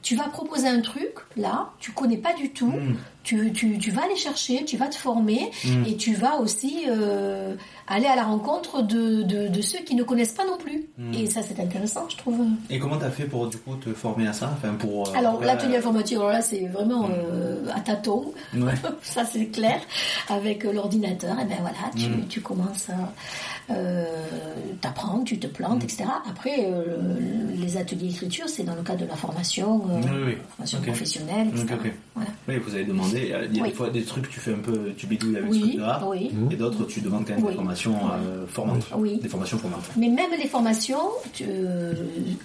tu 0.01 0.15
vas 0.15 0.29
proposer 0.29 0.67
un 0.67 0.81
truc 0.81 1.15
là, 1.37 1.71
tu 1.79 1.91
connais 1.91 2.17
pas 2.17 2.33
du 2.33 2.49
tout, 2.51 2.67
Mm. 2.71 2.95
Tu, 3.23 3.51
tu, 3.53 3.77
tu 3.77 3.91
vas 3.91 4.03
aller 4.03 4.15
chercher, 4.15 4.65
tu 4.65 4.77
vas 4.77 4.87
te 4.87 4.95
former 4.95 5.51
Mm. 5.65 5.83
et 5.87 5.95
tu 5.95 6.13
vas 6.15 6.37
aussi 6.39 6.85
euh, 6.89 7.53
aller 7.87 8.07
à 8.07 8.15
la 8.15 8.23
rencontre 8.23 8.81
de, 8.81 9.21
de, 9.23 9.47
de 9.47 9.61
ceux 9.61 9.79
qui 9.79 9.95
ne 9.95 10.03
connaissent 10.03 10.33
pas 10.33 10.45
non 10.45 10.57
plus. 10.57 10.85
Mm. 10.97 11.13
Et 11.13 11.27
ça 11.27 11.41
c'est 11.43 11.59
intéressant 11.59 12.07
je 12.09 12.17
trouve. 12.17 12.39
Et 12.69 12.79
comment 12.79 12.97
t'as 12.97 13.11
fait 13.11 13.25
pour 13.25 13.47
du 13.47 13.57
coup 13.57 13.75
te 13.75 13.93
former 13.93 14.27
à 14.27 14.33
ça 14.33 14.51
Enfin 14.57 14.73
pour. 14.73 15.07
euh, 15.09 15.13
Alors 15.15 15.39
l'atelier 15.41 15.77
informatique, 15.77 16.17
alors 16.17 16.29
là 16.29 16.41
c'est 16.41 16.67
vraiment 16.67 17.07
Mm. 17.07 17.11
euh, 17.31 17.55
à 17.75 17.79
tâtons, 17.81 18.33
Ouais. 18.55 18.73
ça 19.03 19.23
c'est 19.25 19.45
clair, 19.47 19.79
avec 20.29 20.65
euh, 20.65 20.71
l'ordinateur, 20.73 21.39
et 21.39 21.45
ben 21.45 21.57
voilà, 21.61 21.77
tu, 21.95 22.25
tu 22.27 22.41
commences 22.41 22.89
à 22.89 23.73
euh, 23.73 24.03
t'apprendre, 24.81 25.23
tu 25.23 25.37
te 25.39 25.47
plantes, 25.47 25.83
etc. 25.83 26.05
Après, 26.29 26.65
euh, 26.65 26.97
les 27.55 27.77
ateliers 27.77 28.07
d'écriture, 28.09 28.49
c'est 28.49 28.63
dans 28.63 28.75
le 28.75 28.81
cadre 28.81 29.01
de 29.01 29.05
la 29.05 29.15
formation, 29.15 29.81
euh, 29.89 30.01
Oui, 30.03 30.21
oui. 30.33 30.37
formation 30.55 30.81
professionnelle, 30.81 31.47
etc. 31.49 31.65
Ok, 31.73 31.79
ok. 31.85 31.91
Voilà. 32.15 32.29
Oui, 32.47 32.55
vous 32.57 32.73
avez 32.75 32.83
demandé. 32.83 33.10
Il 33.13 33.27
y 33.27 33.33
a 33.33 33.39
Oui. 33.63 33.69
des 33.69 33.75
fois 33.75 33.89
des 33.89 34.03
trucs, 34.03 34.29
tu 34.29 34.39
fais 34.39 34.53
un 34.53 34.59
peu, 34.59 34.93
tu 34.97 35.07
bidouilles 35.07 35.37
avec 35.37 35.49
ce 35.53 35.57
Oui, 35.59 35.69
truc-là. 35.69 36.01
oui. 36.07 36.31
Et 36.51 36.55
d'autres, 36.55 36.85
tu 36.85 37.01
demandes 37.01 37.25
quand 37.25 37.33
même 37.35 37.43
Oui. 37.43 37.49
des 37.51 37.55
formations 37.55 37.95
euh, 38.13 38.45
formantes. 38.47 38.87
Oui. 38.95 39.19
Des 39.21 39.29
formations 39.29 39.57
formantes. 39.57 39.85
Mais 39.97 40.09
même 40.09 40.31
les 40.37 40.47
formations, 40.47 40.99
tu- 41.33 41.43
euh, 41.47 41.93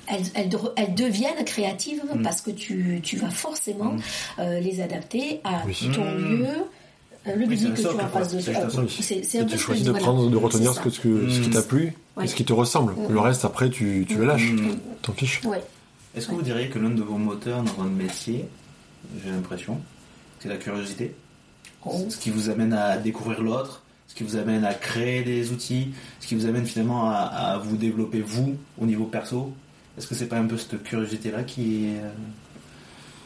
elles, 0.06 0.22
elles 0.34 0.48
de- 0.48 0.58
elles 0.76 0.94
deviennent 0.94 1.44
créatives 1.44 2.02
Mm. 2.14 2.22
parce 2.22 2.40
que 2.40 2.50
tu, 2.50 3.00
tu 3.02 3.16
vas 3.16 3.30
forcément 3.30 3.96
euh, 4.38 4.60
les 4.60 4.80
adapter 4.80 5.40
à 5.44 5.62
Oui. 5.66 5.90
ton 5.94 6.04
Mm. 6.04 6.18
lieu, 6.38 6.46
euh, 6.46 7.34
le 7.36 7.46
Oui, 7.46 7.58
que 7.58 7.66
tu 7.76 7.82
socle, 7.82 8.00
as 8.00 8.04
en 8.04 8.08
quoi. 8.08 8.20
face 8.20 8.34
de 8.34 8.40
C'est 8.40 8.56
Euh. 8.56 9.22
C'est 9.22 9.38
un 9.40 9.44
tu 9.44 9.58
choisis 9.58 9.84
de 9.84 9.90
voilà. 9.90 10.04
prendre, 10.04 10.28
de 10.30 10.36
retenir 10.36 10.72
ce, 10.74 10.80
que, 10.80 10.90
ce, 10.90 11.00
que- 11.00 11.28
ce 11.30 11.40
qui 11.40 11.48
Mm. 11.48 11.52
t'a 11.52 11.62
plu 11.62 11.92
Ouais. 12.16 12.24
et 12.24 12.28
ce 12.28 12.34
qui 12.34 12.44
te 12.44 12.52
ressemble. 12.52 12.94
Le 13.08 13.18
reste, 13.20 13.44
après, 13.44 13.68
tu, 13.70 14.04
tu 14.08 14.16
le 14.18 14.24
lâches. 14.26 14.52
Mm. 14.52 14.76
T'en 15.02 15.12
fiches. 15.12 15.40
Est-ce 16.16 16.28
que 16.28 16.32
vous 16.34 16.42
diriez 16.42 16.68
que 16.68 16.78
l'un 16.78 16.88
de 16.90 17.02
vos 17.02 17.18
moteurs 17.18 17.58
dans 17.62 17.72
votre 17.72 17.90
métier, 17.90 18.46
j'ai 19.22 19.30
l'impression, 19.30 19.78
c'est 20.46 20.52
la 20.52 20.58
curiosité 20.58 21.14
Oh. 21.88 22.04
Ce 22.08 22.16
qui 22.16 22.30
vous 22.30 22.50
amène 22.50 22.72
à 22.72 22.96
découvrir 22.96 23.40
l'autre, 23.42 23.82
ce 24.08 24.14
qui 24.16 24.24
vous 24.24 24.34
amène 24.36 24.64
à 24.64 24.74
créer 24.74 25.22
des 25.22 25.52
outils, 25.52 25.92
ce 26.18 26.26
qui 26.26 26.34
vous 26.34 26.46
amène 26.46 26.66
finalement 26.66 27.08
à, 27.10 27.14
à 27.14 27.58
vous 27.58 27.76
développer 27.76 28.20
vous 28.22 28.56
au 28.80 28.86
niveau 28.86 29.04
perso. 29.04 29.52
Est-ce 29.96 30.08
que 30.08 30.16
c'est 30.16 30.26
pas 30.26 30.38
un 30.38 30.46
peu 30.46 30.56
cette 30.58 30.82
curiosité-là 30.82 31.44
qui 31.44 31.84
est, 31.84 31.98
euh, 32.00 32.10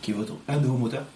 qui 0.03 0.11
est 0.11 0.15
votre, 0.15 0.35
un 0.47 0.59
de 0.59 0.67
vos 0.67 0.77
moteurs? 0.77 1.07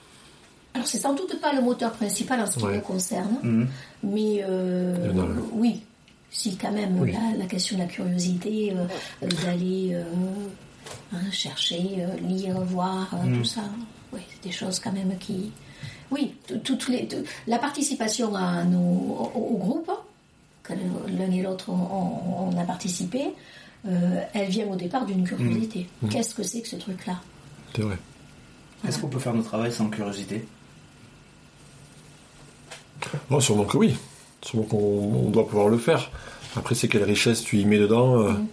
Alors 0.73 0.87
c'est 0.87 0.99
sans 0.99 1.13
doute 1.15 1.39
pas 1.39 1.53
le 1.53 1.61
moteur 1.61 1.93
principal 1.93 2.41
en 2.41 2.47
ce 2.47 2.59
qui 2.59 2.65
Ouais. 2.65 2.77
me 2.77 2.81
concerne, 2.81 3.37
Mhm. 3.43 3.69
mais 4.05 4.43
euh, 4.49 5.13
oui, 5.53 5.83
si 6.31 6.57
quand 6.57 6.73
même 6.73 6.99
Oui. 6.99 7.13
la, 7.13 7.37
la 7.37 7.45
question 7.47 7.77
de 7.77 7.83
la 7.83 7.89
curiosité, 7.89 8.73
euh, 8.75 9.29
d'aller 9.45 9.91
euh, 9.93 10.03
hein, 11.13 11.31
chercher, 11.31 11.97
euh, 11.99 12.17
lire, 12.27 12.59
voir, 12.63 13.11
euh, 13.13 13.27
Mhm. 13.27 13.39
tout 13.39 13.45
ça, 13.45 13.63
oui, 14.15 14.21
c'est 14.31 14.43
des 14.49 14.55
choses 14.55 14.81
quand 14.81 14.93
même 14.93 15.15
qui, 15.19 15.51
oui, 16.11 16.35
toutes 16.65 16.89
les, 16.89 17.09
la 17.47 17.59
participation 17.59 18.35
à 18.35 18.65
nos, 18.65 18.79
au, 18.79 19.49
au 19.55 19.57
groupe, 19.57 19.91
que 20.63 20.73
l'un 20.73 21.31
et 21.31 21.43
l'autre 21.43 21.67
on, 21.71 21.73
on- 21.73 22.51
on 22.55 22.59
a 22.61 22.65
participé, 22.65 23.25
euh, 23.87 24.21
elle 24.33 24.49
vient 24.49 24.67
au 24.69 24.77
départ 24.77 25.05
d'une 25.07 25.25
curiosité. 25.25 25.87
Mhm. 26.03 26.09
Qu'est-ce 26.11 26.35
que 26.35 26.43
c'est 26.43 26.61
que 26.63 26.69
ce 26.69 26.77
truc-là? 26.77 27.21
C'est 27.75 27.83
vrai. 27.83 27.99
Est-ce 28.87 28.99
qu'on 28.99 29.09
peut 29.09 29.19
faire 29.19 29.35
notre 29.35 29.49
travail 29.49 29.73
sans 29.73 29.89
curiosité? 29.89 30.47
Oh, 33.31 33.41
sûrement 33.41 33.65
que 33.65 33.77
oui. 33.77 33.97
Sûrement 34.43 34.65
qu'on 34.65 34.77
on 35.27 35.31
doit 35.31 35.47
pouvoir 35.49 35.69
le 35.69 35.79
faire. 35.79 36.11
Après, 36.57 36.75
c'est 36.75 36.89
quelle 36.89 37.03
richesse 37.05 37.43
tu 37.43 37.59
y 37.59 37.65
mets 37.65 37.79
dedans. 37.79 38.21
euh, 38.21 38.33
Mm. 38.33 38.47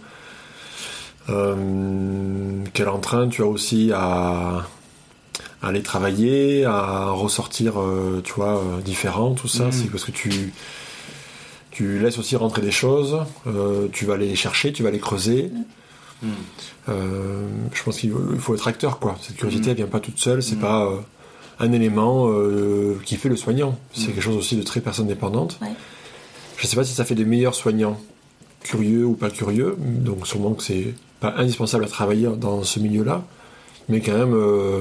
euh, 1.28 2.64
quel 2.74 2.88
entrain 2.88 3.28
tu 3.28 3.42
as 3.42 3.46
aussi 3.46 3.92
à, 3.94 4.66
à 5.62 5.68
aller 5.68 5.82
travailler, 5.82 6.64
à 6.64 7.10
ressortir, 7.10 7.80
euh, 7.80 8.20
tu 8.24 8.32
vois, 8.34 8.58
euh, 8.58 8.80
différent, 8.80 9.32
tout 9.34 9.48
ça. 9.48 9.66
Mm. 9.66 9.72
C'est 9.72 9.90
parce 9.90 10.04
que 10.04 10.10
tu, 10.10 10.52
tu 11.70 11.98
laisses 12.00 12.18
aussi 12.18 12.36
rentrer 12.36 12.62
des 12.62 12.70
choses, 12.72 13.18
euh, 13.46 13.86
tu 13.92 14.04
vas 14.04 14.14
aller 14.14 14.28
les 14.28 14.36
chercher, 14.36 14.72
tu 14.72 14.82
vas 14.82 14.90
les 14.90 14.98
creuser. 14.98 15.50
Euh, 16.88 17.48
je 17.72 17.82
pense 17.82 17.98
qu'il 17.98 18.12
faut- 18.38 18.54
être 18.54 18.68
acteur, 18.68 18.98
quoi. 18.98 19.16
Cette 19.20 19.36
curiosité, 19.36 19.66
Mhm. 19.66 19.70
elle 19.70 19.76
vient 19.76 19.86
pas 19.86 20.00
toute 20.00 20.18
seule, 20.18 20.42
c'est 20.42 20.54
Mhm. 20.56 20.60
pas 20.60 20.84
euh, 20.86 20.96
un 21.60 21.72
élément 21.72 22.28
euh, 22.30 22.96
qui 23.04 23.16
fait 23.16 23.28
le 23.28 23.36
soignant. 23.36 23.78
C'est 23.94 24.06
quelque 24.08 24.20
chose 24.20 24.36
aussi 24.36 24.56
de 24.56 24.62
très 24.62 24.80
personne 24.80 25.06
dépendante. 25.06 25.58
Ouais. 25.62 25.68
Je 26.56 26.66
sais 26.66 26.76
pas 26.76 26.84
si 26.84 26.92
ça 26.92 27.04
fait 27.04 27.14
des 27.14 27.24
meilleurs 27.24 27.54
soignants, 27.54 27.98
curieux 28.62 29.04
ou 29.04 29.14
pas 29.14 29.30
curieux, 29.30 29.76
donc 29.78 30.26
sûrement 30.26 30.52
que 30.54 30.62
c'est 30.62 30.94
pas 31.20 31.34
indispensable 31.36 31.84
à 31.84 31.88
travailler 31.88 32.28
dans 32.36 32.62
ce 32.62 32.78
milieu-là, 32.78 33.24
mais 33.88 34.00
quand 34.00 34.12
même, 34.16 34.34
euh, 34.34 34.80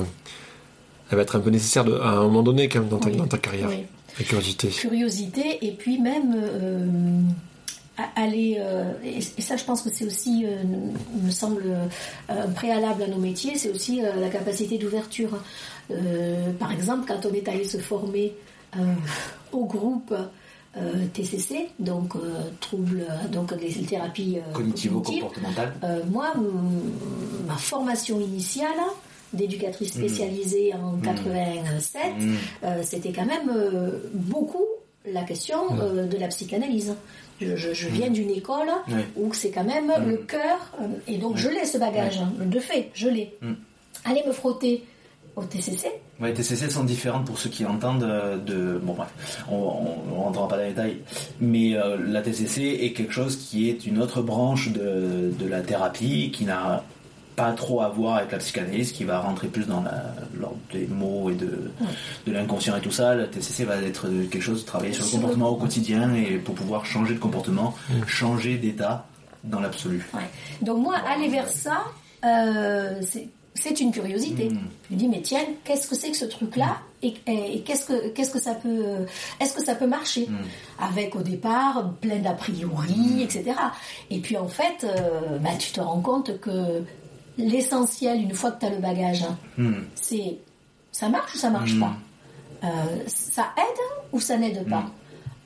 elle 1.11 1.17
va 1.17 1.21
être 1.23 1.35
un 1.35 1.39
peu 1.41 1.49
nécessaire 1.51 1.83
de- 1.83 1.93
à 1.99 2.09
un 2.09 2.23
moment 2.23 2.41
donné 2.43 2.67
quand 2.69 2.79
même 2.79 2.89
dans 2.89 2.97
ta, 2.99 3.09
Oui. 3.09 3.17
dans 3.17 3.27
ta 3.27 3.37
carrière, 3.37 3.67
Oui. 3.69 3.83
la 4.17 4.25
curiosité. 4.25 4.69
curiosité 4.69 5.59
et 5.65 5.71
puis 5.73 5.99
même 5.99 6.33
euh, 6.35 7.21
aller 8.15 8.57
euh, 8.59 8.91
et, 9.03 9.17
et 9.19 9.41
ça 9.41 9.57
je 9.57 9.63
pense 9.63 9.81
que 9.81 9.89
c'est 9.93 10.05
aussi 10.05 10.45
euh, 10.45 10.63
me 11.23 11.29
semble 11.31 11.63
euh, 11.65 11.85
un 12.29 12.47
préalable 12.49 13.03
à 13.03 13.07
nos 13.07 13.17
métiers 13.19 13.57
c'est 13.57 13.69
aussi 13.69 14.03
euh, 14.03 14.15
la 14.19 14.29
capacité 14.29 14.77
d'ouverture 14.77 15.37
Euh, 15.91 16.53
par 16.57 16.71
exemple 16.71 17.03
quand 17.05 17.25
on 17.29 17.33
est 17.33 17.47
allé 17.49 17.65
se 17.67 17.77
former 17.77 18.31
euh, 18.77 18.79
au 19.51 19.65
groupe 19.65 20.13
euh, 20.77 21.05
TCC 21.13 21.67
donc 21.79 22.15
euh, 22.15 22.19
troubles 22.61 23.05
donc 23.29 23.51
les 23.59 23.73
thérapies 23.91 24.37
euh, 24.37 24.53
cognitives. 24.53 24.93
Cognitivo-comportemental 24.93 25.73
Euh, 25.83 25.99
moi, 26.09 26.27
ma 27.45 27.57
formation 27.57 28.21
initiale 28.21 28.79
d'éducatrice 29.33 29.93
spécialisée 29.93 30.73
en 30.73 30.97
87, 30.97 32.01
Mhm. 32.19 32.35
euh, 32.63 32.81
c'était 32.83 33.11
quand 33.11 33.25
même 33.25 33.49
euh, 33.55 33.91
beaucoup 34.13 34.65
la 35.11 35.23
question 35.23 35.57
euh, 35.81 36.05
de 36.05 36.17
la 36.17 36.27
psychanalyse. 36.27 36.95
Je, 37.39 37.55
je- 37.55 37.73
je 37.73 37.87
viens 37.89 38.09
d'une 38.09 38.29
école 38.29 38.67
Ouais. 38.89 39.05
où 39.15 39.33
c'est 39.33 39.49
quand 39.49 39.63
même 39.63 39.91
le 40.05 40.17
cœur, 40.17 40.71
et 41.07 41.17
donc 41.17 41.37
je 41.37 41.49
l'ai 41.49 41.65
ce 41.65 41.77
bagage, 41.79 42.19
hein, 42.19 42.31
de 42.45 42.59
fait, 42.59 42.89
je 42.93 43.07
l'ai. 43.09 43.35
Aller 44.05 44.21
me 44.27 44.31
frotter 44.31 44.83
au 45.35 45.43
TCC. 45.43 45.87
Oui, 46.19 46.27
les 46.27 46.33
TCC 46.35 46.69
sont 46.69 46.83
différentes 46.83 47.25
pour 47.25 47.39
ceux 47.39 47.49
qui 47.49 47.65
entendent 47.65 48.07
de... 48.45 48.79
Bon 48.83 48.93
bref, 48.93 49.09
on 49.49 49.85
ne 50.11 50.15
rentrera 50.17 50.47
pas 50.47 50.57
dans 50.57 50.63
les 50.63 50.69
détails, 50.69 50.97
mais 51.39 51.75
euh, 51.75 51.97
la 52.05 52.21
TCC 52.21 52.61
est 52.81 52.93
quelque 52.93 53.13
chose 53.13 53.37
qui 53.37 53.69
est 53.69 53.87
une 53.87 53.99
autre 53.99 54.21
branche 54.21 54.71
de, 54.71 55.31
de 55.39 55.47
la 55.47 55.61
thérapie 55.61 56.29
qui 56.31 56.45
n'a 56.45 56.83
pas 57.35 57.51
trop 57.53 57.81
à 57.81 57.89
voir 57.89 58.17
avec 58.17 58.31
la 58.31 58.37
psychanalyse, 58.39 58.91
qui 58.91 59.03
va 59.03 59.19
rentrer 59.19 59.47
plus 59.47 59.65
dans 59.67 59.83
l'ordre 60.39 60.57
des 60.73 60.87
mots 60.87 61.29
et 61.29 61.35
de, 61.35 61.71
de 62.27 62.31
l'inconscient 62.31 62.75
et 62.77 62.81
tout 62.81 62.91
ça. 62.91 63.15
La 63.15 63.27
TCC 63.27 63.63
va 63.65 63.77
être 63.77 64.07
quelque 64.29 64.41
chose 64.41 64.61
de 64.61 64.67
travailler 64.67 64.93
sur 64.93 65.05
le 65.05 65.11
comportement 65.11 65.49
au 65.49 65.55
quotidien 65.55 66.13
et 66.13 66.37
pour 66.37 66.55
pouvoir 66.55 66.85
changer 66.85 67.13
de 67.13 67.19
comportement, 67.19 67.73
changer 68.07 68.57
d'état 68.57 69.05
dans 69.43 69.59
l'absolu. 69.59 70.05
Ouais. 70.13 70.21
Donc 70.61 70.79
moi, 70.83 70.95
aller 71.07 71.27
vers 71.29 71.49
ça, 71.49 71.83
euh, 72.25 72.99
c'est 73.01 73.27
c'est 73.53 73.81
une 73.81 73.91
curiosité. 73.91 74.49
Mm. 74.49 74.59
Je 74.89 74.93
me 74.95 74.99
dis, 74.99 75.07
mais 75.09 75.21
tiens, 75.21 75.41
qu'est-ce 75.65 75.85
que 75.89 75.93
c'est 75.95 76.09
que 76.11 76.15
ce 76.15 76.23
truc-là 76.23 76.77
Et, 77.03 77.13
et- 77.27 77.57
et 77.57 77.61
qu'est-ce 77.63 77.85
que 77.85 78.07
qu'est-ce 78.09 78.31
que 78.31 78.39
ça 78.39 78.53
peut 78.55 78.85
Est-ce 79.41 79.53
que 79.53 79.61
ça 79.63 79.75
peut 79.75 79.87
marcher 79.87 80.29
Avec 80.79 81.15
au 81.17 81.21
départ 81.21 81.91
plein 81.99 82.19
d'a 82.19 82.31
priori, 82.31 83.21
etc. 83.21 83.51
Et 84.09 84.19
puis 84.19 84.37
en 84.37 84.47
fait, 84.47 84.85
euh, 84.85 85.37
bah, 85.39 85.49
tu 85.59 85.71
te 85.73 85.81
rends 85.81 85.99
compte 85.99 86.39
que 86.39 86.81
l'essentiel, 87.49 88.21
une 88.21 88.33
fois 88.33 88.51
que 88.51 88.59
tu 88.59 88.65
as 88.65 88.69
le 88.69 88.77
bagage, 88.77 89.23
hein, 89.23 89.37
Mm. 89.57 89.73
c'est 89.95 90.37
ça 90.91 91.09
marche 91.09 91.35
ou 91.35 91.37
ça 91.37 91.49
marche 91.49 91.79
pas? 91.79 91.93
Euh, 92.63 92.67
Ça 93.07 93.49
aide 93.57 93.79
ou 94.11 94.19
ça 94.19 94.37
n'aide 94.37 94.67
pas? 94.69 94.85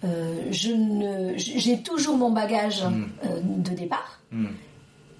Euh, 0.03 0.47
je 0.51 0.71
ne, 0.71 1.33
j'ai 1.37 1.81
toujours 1.81 2.17
mon 2.17 2.31
bagage 2.31 2.83
euh, 2.83 3.39
de 3.41 3.71
départ 3.71 4.19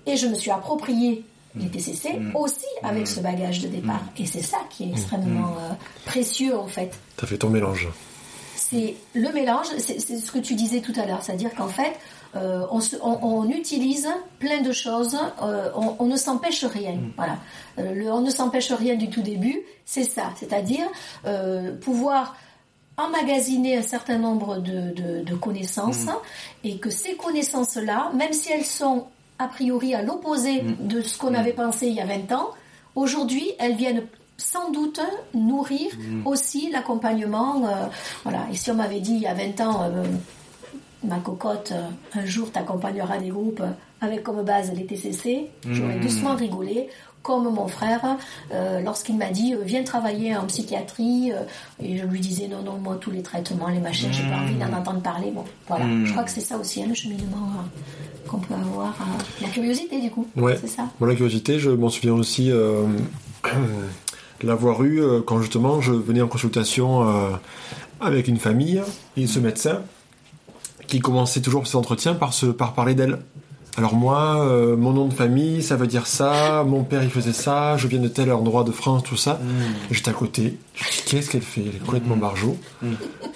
et 0.06 0.18
je 0.18 0.28
me 0.28 0.36
suis 0.36 0.52
approprié 0.52 1.24
les 1.56 1.70
TCC 1.70 2.20
aussi 2.34 2.66
avec 2.84 3.08
ce 3.08 3.20
bagage 3.22 3.62
de 3.62 3.68
départ. 3.70 4.04
Et 4.18 4.26
c'est 4.26 4.42
ça 4.42 4.58
qui 4.70 4.84
est 4.84 4.90
extrêmement 4.90 5.56
précieux 6.06 6.58
en 6.58 6.68
fait. 6.68 6.92
T'as 7.18 7.26
fait 7.28 7.38
ton 7.38 7.50
mélange. 7.50 7.88
C'est 8.56 8.96
le 9.14 9.32
mélange, 9.32 9.68
c'est 9.78 10.00
c'est 10.00 10.18
ce 10.20 10.32
que 10.32 10.40
tu 10.40 10.56
disais 10.56 10.82
tout 10.82 10.94
à 11.00 11.06
l'heure, 11.06 11.22
c'est-à-dire 11.24 11.54
qu'en 11.56 11.68
fait, 11.70 11.94
euh, 12.36 12.66
on, 12.72 12.80
se- 12.80 12.98
on- 13.02 13.20
on 13.24 13.50
utilise 13.50 14.08
plein 14.40 14.62
de 14.62 14.72
choses, 14.72 15.18
euh, 15.42 15.70
on, 15.76 15.96
on 16.00 16.06
ne 16.08 16.18
s'empêche 16.18 16.64
rien. 16.66 16.98
Voilà, 17.18 17.38
Euh, 17.80 17.94
le, 17.94 18.12
on 18.12 18.22
ne 18.22 18.30
s'empêche 18.30 18.72
rien 18.72 18.96
du 18.96 19.10
tout 19.10 19.22
début, 19.22 19.60
c'est 19.86 20.04
ça, 20.04 20.32
c'est-à-dire 20.40 20.88
pouvoir 21.82 22.36
emmagasiner 22.98 23.78
un 23.78 23.82
certain 23.82 24.18
nombre 24.18 24.58
de, 24.58 24.92
de- 24.94 25.24
de 25.24 25.36
connaissances 25.36 26.06
et 26.64 26.78
que 26.78 26.90
ces 26.90 27.16
connaissances-là, 27.16 28.12
même 28.14 28.32
si 28.34 28.52
elles 28.52 28.64
sont 28.66 29.08
a 29.38 29.48
priori 29.50 29.94
à 29.94 30.02
l'opposé 30.02 30.62
de 30.80 31.02
ce 31.02 31.18
qu'on 31.18 31.34
avait 31.34 31.52
pensé 31.54 31.88
il 31.88 31.94
y 31.96 32.00
a 32.00 32.06
20 32.06 32.32
ans, 32.32 32.50
aujourd'hui 32.96 33.52
elles 33.60 33.76
viennent 33.76 34.04
sans 34.38 34.70
doute 34.72 35.02
nourrir 35.34 35.92
aussi 36.26 36.70
l'accompagnement. 36.72 37.62
voilà. 38.24 38.46
Et 38.52 38.56
si 38.56 38.72
on 38.72 38.76
m'avait 38.76 39.00
dit 39.02 39.14
il 39.16 39.22
y 39.22 39.28
a 39.28 39.34
20 39.34 39.60
ans, 39.62 39.92
ma 41.08 41.20
cocotte, 41.20 41.72
euh, 41.74 42.20
un 42.20 42.26
jour 42.26 42.52
t'accompagneras 42.52 43.18
des 43.18 43.30
groupes 43.30 43.62
avec 44.02 44.24
comme 44.24 44.44
base 44.44 44.72
les 44.74 44.86
TCC, 44.86 45.48
j'aurais 45.70 46.00
doucement 46.00 46.36
rigolé. 46.36 46.88
Comme 47.24 47.52
mon 47.52 47.68
frère, 47.68 48.18
euh, 48.54 48.82
lorsqu'il 48.82 49.18
m'a 49.18 49.32
dit 49.32 49.56
euh, 49.56 49.64
viens 49.64 49.84
travailler 49.84 50.36
en 50.38 50.46
psychiatrie, 50.46 51.32
euh, 51.32 51.40
et 51.82 51.98
je 51.98 52.06
lui 52.06 52.20
disais 52.20 52.48
non 52.48 52.62
non 52.62 52.78
moi 52.78 52.98
tous 53.02 53.10
les 53.10 53.24
traitements, 53.24 53.68
les 53.70 53.80
machines, 53.80 54.14
j'ai 54.14 54.30
pas 54.30 54.38
envie 54.38 54.54
d'en 54.54 54.72
entendre 54.78 55.02
parler. 55.02 55.32
Bon, 55.32 55.44
voilà. 55.68 55.86
Je 56.04 56.12
crois 56.12 56.24
que 56.24 56.30
c'est 56.30 56.42
ça 56.42 56.56
aussi 56.56 56.84
hein, 56.84 56.86
le 56.88 56.94
cheminement 56.94 57.50
euh, 57.58 58.30
qu'on 58.30 58.38
peut 58.38 58.54
avoir, 58.54 58.90
euh, 59.02 59.24
la 59.42 59.48
curiosité 59.48 60.00
du 60.00 60.12
coup. 60.12 60.28
Ouais. 60.36 60.56
C'est 60.62 60.68
ça. 60.68 60.84
Moi, 61.00 61.10
la 61.10 61.16
curiosité, 61.16 61.58
je 61.58 61.72
m'en 61.72 61.90
souviens 61.90 62.14
aussi 62.14 62.52
euh, 62.52 62.84
l'avoir 64.44 64.84
eu 64.84 65.02
euh, 65.02 65.22
quand 65.26 65.42
justement 65.42 65.82
je 65.82 65.94
venais 65.94 66.22
en 66.22 66.28
consultation 66.28 67.10
euh, 67.10 67.32
avec 68.02 68.28
une 68.28 68.38
famille 68.38 68.84
et 69.18 69.26
ce 69.26 69.40
médecin 69.40 69.82
qui 70.88 71.00
commençait 71.00 71.42
toujours 71.42 71.68
ses 71.68 71.76
entretiens 71.76 72.14
par, 72.14 72.34
se, 72.34 72.46
par 72.48 72.74
parler 72.74 72.94
d'elle. 72.96 73.20
Alors 73.78 73.94
moi, 73.94 74.38
euh, 74.40 74.78
mon 74.78 74.94
nom 74.94 75.06
de 75.08 75.14
famille, 75.14 75.62
ça 75.62 75.76
veut 75.76 75.88
dire 75.88 76.08
ça, 76.08 76.64
mon 76.66 76.84
père 76.86 77.04
il 77.04 77.10
faisait 77.10 77.34
ça, 77.34 77.76
je 77.76 77.88
viens 77.88 78.00
de 78.00 78.08
tel 78.08 78.32
endroit 78.32 78.64
de 78.64 78.72
France, 78.72 79.04
tout 79.04 79.18
ça. 79.18 79.38
Et 79.92 79.94
J'étais 79.94 80.12
à 80.12 80.14
côté, 80.14 80.58
je 80.76 80.84
me 80.86 80.90
dis 80.92 81.02
qu'est-ce 81.06 81.30
qu'elle 81.30 81.42
fait? 81.42 81.62
Elle 81.62 81.76
est 81.76 81.80
complètement 81.86 82.16
barjot. 82.16 82.56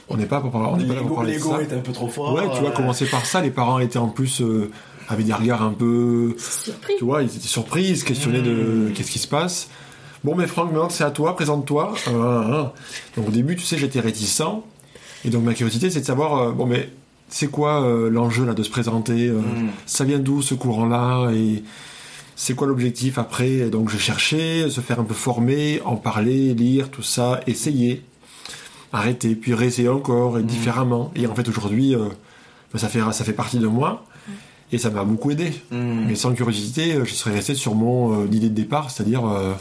On 0.08 0.16
n'est 0.16 0.26
pas, 0.26 0.40
pour 0.40 0.52
parler- 0.52 0.70
on 0.72 0.78
n'est 0.78 0.86
pas 0.88 0.94
là 0.94 1.02
pour 1.02 1.10
L'ego 1.10 1.16
parler 1.16 1.32
de 1.34 1.38
l'ego 1.38 1.50
ça. 1.52 1.62
est 1.62 1.74
un 1.78 1.82
peu 1.82 1.92
trop 1.92 2.08
fort. 2.08 2.34
Ouais, 2.34 2.44
tu 2.54 2.62
vois, 2.62 2.70
euh, 2.70 2.74
commencer 2.74 3.06
par 3.06 3.26
ça, 3.26 3.42
les 3.42 3.52
parents 3.52 3.80
étaient 3.80 4.00
en 4.00 4.08
plus, 4.08 4.42
euh, 4.42 4.72
avaient 5.10 5.24
des 5.24 5.34
regards 5.34 5.62
un 5.62 5.74
peu 5.74 6.36
Surpris. 6.40 6.94
tu 6.98 7.04
vois, 7.04 7.22
ils 7.22 7.36
étaient 7.36 7.40
surpris, 7.48 7.84
ils 7.84 7.98
se 7.98 8.06
questionnaient 8.06 8.42
de 8.42 8.92
qu'est-ce 8.96 9.12
qui 9.12 9.20
se 9.20 9.28
passe. 9.28 9.68
Bon, 10.24 10.36
mais 10.36 10.48
Franck, 10.48 10.72
maintenant 10.72 10.90
c'est 10.90 11.04
à 11.04 11.12
toi, 11.12 11.36
présente-toi. 11.36 11.94
Donc 13.18 13.28
au 13.28 13.32
début, 13.32 13.58
tu 13.58 13.66
sais, 13.66 13.78
j'étais 13.78 14.00
réticent. 14.00 14.42
Et 15.26 15.30
donc 15.30 15.44
ma 15.44 15.54
curiosité, 15.54 15.90
c'est 15.90 16.00
de 16.00 16.06
savoir, 16.06 16.38
euh, 16.38 16.52
bon, 16.54 16.66
mais 16.66 16.90
c'est 17.30 17.48
quoi 17.50 17.84
euh, 17.84 18.10
l'enjeu 18.10 18.46
là 18.46 18.54
de 18.54 18.64
se 18.64 18.70
présenter 18.70 19.28
euh, 19.28 19.40
Ça 19.86 20.04
vient 20.04 20.20
d'où 20.20 20.42
ce 20.42 20.54
courant-là 20.56 21.32
Et 21.32 21.64
c'est 22.36 22.54
quoi 22.56 22.68
l'objectif 22.68 23.18
après? 23.18 23.50
Et 23.52 23.70
Donc 23.70 23.90
je 23.90 23.98
cherchais, 23.98 24.70
se 24.70 24.82
faire 24.82 25.00
un 25.00 25.04
peu 25.04 25.14
former, 25.14 25.82
en 25.86 25.96
parler, 25.96 26.54
lire, 26.54 26.90
tout 26.90 27.04
ça, 27.04 27.42
essayer, 27.48 28.04
arrêter, 28.92 29.36
puis 29.36 29.54
réessayer 29.54 29.90
encore 29.90 30.40
et 30.40 30.44
différemment. 30.44 31.12
Et 31.16 31.28
en 31.28 31.36
fait, 31.36 31.48
aujourd'hui, 31.48 31.96
euh, 31.96 32.06
ben, 32.74 32.80
ça, 32.80 32.88
fait, 32.88 33.00
ça 33.12 33.24
fait 33.24 33.34
partie 33.34 33.60
de 33.60 33.68
moi. 33.68 34.06
Et 34.72 34.78
ça 34.78 34.90
m'a 34.92 35.04
beaucoup 35.04 35.32
aidé. 35.32 35.52
Mais 36.08 36.14
sans 36.16 36.32
curiosité, 36.34 36.94
euh, 36.94 37.04
je 37.06 37.14
serais 37.16 37.32
resté 37.34 37.56
sur 37.56 37.74
mon 37.76 38.22
euh, 38.22 38.26
idée 38.28 38.50
de 38.50 38.54
départ, 38.56 38.92
c'est-à-dire 38.92 39.26
euh, 39.28 39.54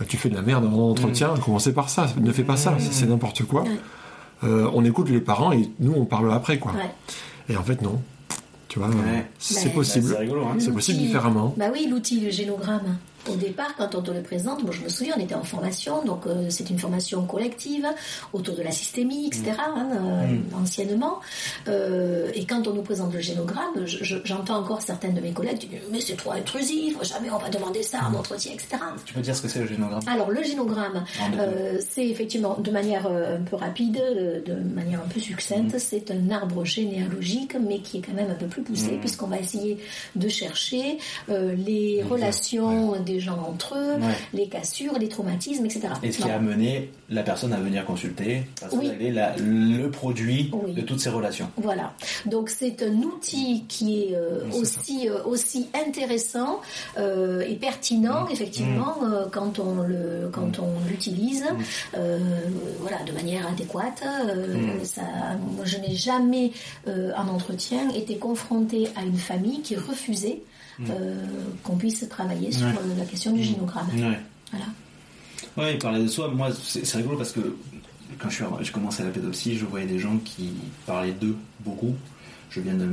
bah, 0.00 0.04
tu 0.08 0.16
fais 0.16 0.28
de 0.28 0.34
la 0.34 0.42
merde 0.42 0.64
dans 0.64 0.76
un 0.88 0.90
entretien, 0.90 1.32
commencez 1.44 1.72
par 1.72 1.88
ça, 1.88 2.08
ne 2.20 2.32
fais 2.32 2.42
pas 2.42 2.56
ça, 2.56 2.74
c'est- 2.80 2.92
c'est 2.92 3.06
n'importe 3.06 3.44
quoi. 3.44 3.62
Euh, 4.44 4.70
on 4.72 4.84
écoute 4.84 5.08
les 5.10 5.20
parents 5.20 5.52
et 5.52 5.68
nous 5.80 5.92
on 5.94 6.04
parle 6.04 6.32
après 6.32 6.58
quoi. 6.58 6.72
Ouais. 6.72 6.90
Et 7.48 7.56
en 7.56 7.62
fait 7.62 7.82
non, 7.82 8.00
tu 8.68 8.78
vois, 8.78 8.88
euh, 8.88 8.92
Ouais. 8.92 9.26
c'est 9.38 9.72
possible, 9.72 10.06
Bah, 10.08 10.14
c'est 10.16 10.20
rigolo, 10.22 10.42
hein. 10.44 10.56
c'est 10.58 10.72
possible 10.72 10.98
différemment. 10.98 11.54
Bah 11.56 11.66
oui, 11.72 11.88
l'outil, 11.90 12.20
le 12.20 12.30
génogramme. 12.30 12.98
Au 13.30 13.34
départ, 13.36 13.74
quand 13.76 13.94
on 13.94 14.00
te 14.02 14.10
le 14.10 14.22
présente, 14.22 14.62
moi 14.62 14.72
je 14.72 14.82
me 14.82 14.88
souviens, 14.88 15.14
on 15.18 15.20
était 15.20 15.34
en 15.34 15.42
formation, 15.42 16.02
donc 16.04 16.26
euh, 16.26 16.46
c'est 16.50 16.70
une 16.70 16.78
formation 16.78 17.24
collective 17.26 17.86
autour 18.32 18.54
de 18.54 18.62
la 18.62 18.70
systémie, 18.70 19.26
etc., 19.26 19.52
hein, 19.58 19.88
euh, 19.92 20.56
anciennement. 20.62 21.20
Euh, 21.66 22.30
et 22.34 22.44
quand 22.46 22.66
on 22.68 22.72
nous 22.74 22.82
présente 22.82 23.12
le 23.12 23.20
génogramme, 23.20 23.84
je- 23.84 24.02
je- 24.04 24.16
j'entends 24.24 24.56
encore 24.58 24.80
certaines 24.82 25.14
de 25.14 25.20
mes 25.20 25.32
collègues 25.32 25.58
dire 25.58 25.80
Mais 25.90 26.00
c'est 26.00 26.16
trop 26.16 26.30
intrusif, 26.32 26.96
jamais 27.02 27.28
on 27.30 27.38
va 27.38 27.50
demander 27.50 27.82
ça 27.82 27.98
en 28.10 28.14
entretien, 28.14 28.52
etc. 28.52 28.76
Tu 29.04 29.12
peux 29.14 29.20
dire 29.20 29.34
ce 29.36 29.42
que 29.42 29.48
c'est 29.48 29.60
le 29.60 29.66
génogramme? 29.66 30.00
Alors 30.06 30.30
le 30.30 30.42
génogramme, 30.42 31.04
euh, 31.38 31.78
c'est 31.86 32.06
effectivement 32.08 32.56
de 32.58 32.70
manière 32.70 33.06
euh, 33.06 33.36
un 33.38 33.42
peu 33.42 33.56
rapide, 33.56 34.00
de 34.46 34.54
manière 34.74 35.00
un 35.00 35.08
peu 35.08 35.20
succincte, 35.20 35.74
Mm. 35.74 35.78
c'est 35.78 36.10
un 36.10 36.30
arbre 36.30 36.64
généalogique, 36.64 37.56
mais 37.60 37.80
qui 37.80 37.98
est 37.98 38.00
quand 38.02 38.14
même 38.14 38.30
un 38.30 38.34
peu 38.34 38.46
plus 38.46 38.62
poussé, 38.62 38.92
Mm. 38.92 39.00
puisqu'on 39.00 39.26
va 39.26 39.38
essayer 39.38 39.78
de 40.16 40.28
chercher 40.28 40.98
les 41.28 42.02
relations 42.08 42.94
des 43.12 43.20
gens 43.20 43.38
entre 43.52 43.76
eux, 43.76 43.94
Ouais. 43.94 44.14
les 44.34 44.48
cassures, 44.48 44.96
les 44.98 45.08
traumatismes, 45.08 45.64
etc. 45.66 45.88
Et 46.02 46.12
ce 46.12 46.22
qui 46.22 46.30
a 46.30 46.36
amené 46.36 46.90
la 47.08 47.22
personne 47.22 47.52
à 47.52 47.60
venir 47.68 47.84
consulter, 47.84 48.42
parce 48.60 48.72
Oui. 48.74 48.88
qu'elle 48.90 49.02
est 49.08 49.10
la- 49.12 49.34
le 49.38 49.88
produit 49.90 50.50
Oui. 50.52 50.74
de 50.74 50.82
toutes 50.82 51.00
ces 51.00 51.08
relations. 51.10 51.48
Voilà. 51.56 51.94
Donc 52.26 52.50
c'est 52.50 52.82
un 52.82 52.96
outil 53.10 53.64
qui 53.68 53.86
est 54.02 54.14
euh, 54.14 54.40
aussi 54.60 55.08
euh, 55.08 55.22
aussi 55.24 55.68
intéressant 55.86 56.60
euh, 56.98 57.40
et 57.50 57.54
pertinent 57.54 58.24
Mm. 58.26 58.32
effectivement 58.32 58.94
euh, 59.04 59.26
quand 59.36 59.58
on 59.58 59.82
le 59.92 60.28
quand 60.32 60.58
on 60.58 60.72
l'utilise 60.88 61.44
Mm. 61.96 62.00
voilà 62.80 62.98
de 63.06 63.12
manière 63.12 63.46
adéquate. 63.48 64.02
Mm. 64.04 64.84
ça, 64.84 65.02
moi, 65.56 65.64
je 65.64 65.76
n'ai 65.78 65.94
jamais 65.94 66.50
en 66.86 67.26
entretien 67.28 67.88
été 67.94 68.16
confrontée 68.16 68.88
à 68.96 69.02
une 69.04 69.16
famille 69.16 69.60
qui 69.62 69.76
refusait 69.76 70.40
euh, 70.88 71.24
qu'on 71.62 71.76
puisse 71.76 72.06
travailler 72.08 72.52
sur. 72.52 72.66
Ouais. 72.66 72.72
euh, 72.72 72.98
la 72.98 73.04
question 73.04 73.32
du 73.32 73.42
génogramme. 73.42 73.88
Ouais. 73.94 74.18
Voilà. 74.52 74.66
Ouais, 75.56 75.74
il 75.74 75.78
parlait 75.78 76.02
de 76.02 76.08
soi. 76.08 76.28
Moi, 76.28 76.50
c'est 76.62 76.96
rigolo 76.96 77.16
parce 77.16 77.32
que 77.32 77.40
quand 78.18 78.28
je 78.30 78.36
suis- 78.36 78.44
j'ai 78.62 78.72
commencé 78.72 79.02
la 79.02 79.10
pédopsie, 79.10 79.56
je 79.56 79.64
voyais 79.64 79.86
des 79.86 79.98
gens 79.98 80.16
qui 80.24 80.50
parlaient 80.86 81.12
d'eux 81.12 81.36
beaucoup. 81.60 81.94
Je 82.50 82.60
viens 82.60 82.74
d'un 82.74 82.86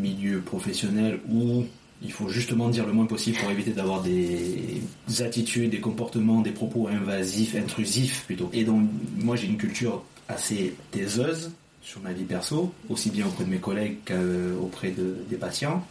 milieu 0.00 0.40
professionnel 0.40 1.20
où 1.28 1.64
il 2.02 2.12
faut 2.12 2.28
justement 2.28 2.68
dire 2.68 2.86
le 2.86 2.92
moins 2.92 3.06
possible 3.06 3.36
pour 3.38 3.50
éviter 3.50 3.72
d'avoir 3.72 4.02
des 4.02 4.80
attitudes, 5.20 5.70
des 5.70 5.80
comportements, 5.80 6.40
des 6.40 6.50
propos 6.52 6.88
invasifs, 6.88 7.54
intrusifs 7.54 8.24
plutôt. 8.26 8.48
Et 8.52 8.64
donc, 8.64 8.88
moi, 9.18 9.36
j'ai 9.36 9.46
une 9.46 9.56
culture 9.58 10.02
assez 10.28 10.74
taiseuse 10.90 11.50
sur 11.82 12.00
ma 12.00 12.12
vie 12.12 12.24
perso, 12.24 12.72
aussi 12.88 13.10
bien 13.10 13.26
auprès 13.26 13.44
de 13.44 13.50
mes 13.50 13.58
collègues 13.58 13.96
qu'auprès 14.06 14.90
de, 14.90 15.16
des 15.28 15.36
patients. 15.36 15.84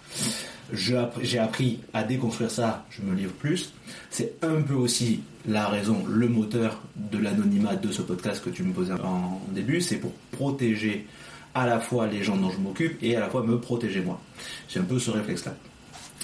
J'ai 0.73 1.37
appris 1.37 1.79
à 1.93 2.03
déconstruire 2.03 2.49
ça, 2.49 2.85
je 2.89 3.03
me 3.03 3.15
livre 3.15 3.33
plus. 3.33 3.73
C'est 4.09 4.33
un 4.41 4.61
peu 4.61 4.73
aussi 4.73 5.21
la 5.47 5.67
raison, 5.67 6.03
le 6.09 6.27
moteur 6.27 6.81
de 6.95 7.19
l'anonymat 7.19 7.75
de 7.75 7.91
ce 7.91 8.01
podcast 8.01 8.43
que 8.43 8.49
tu 8.49 8.63
me 8.63 8.73
posais 8.73 8.93
en 8.93 9.39
début, 9.51 9.81
c'est 9.81 9.97
pour 9.97 10.11
protéger 10.31 11.05
à 11.53 11.67
la 11.67 11.79
fois 11.79 12.07
les 12.07 12.23
gens 12.23 12.37
dont 12.37 12.49
je 12.49 12.57
m'occupe 12.57 12.97
et 13.03 13.15
à 13.15 13.19
la 13.19 13.29
fois 13.29 13.43
me 13.43 13.59
protéger 13.59 14.01
moi. 14.01 14.19
J'ai 14.67 14.79
un 14.79 14.83
peu 14.83 14.97
ce 14.97 15.11
réflexe-là. 15.11 15.53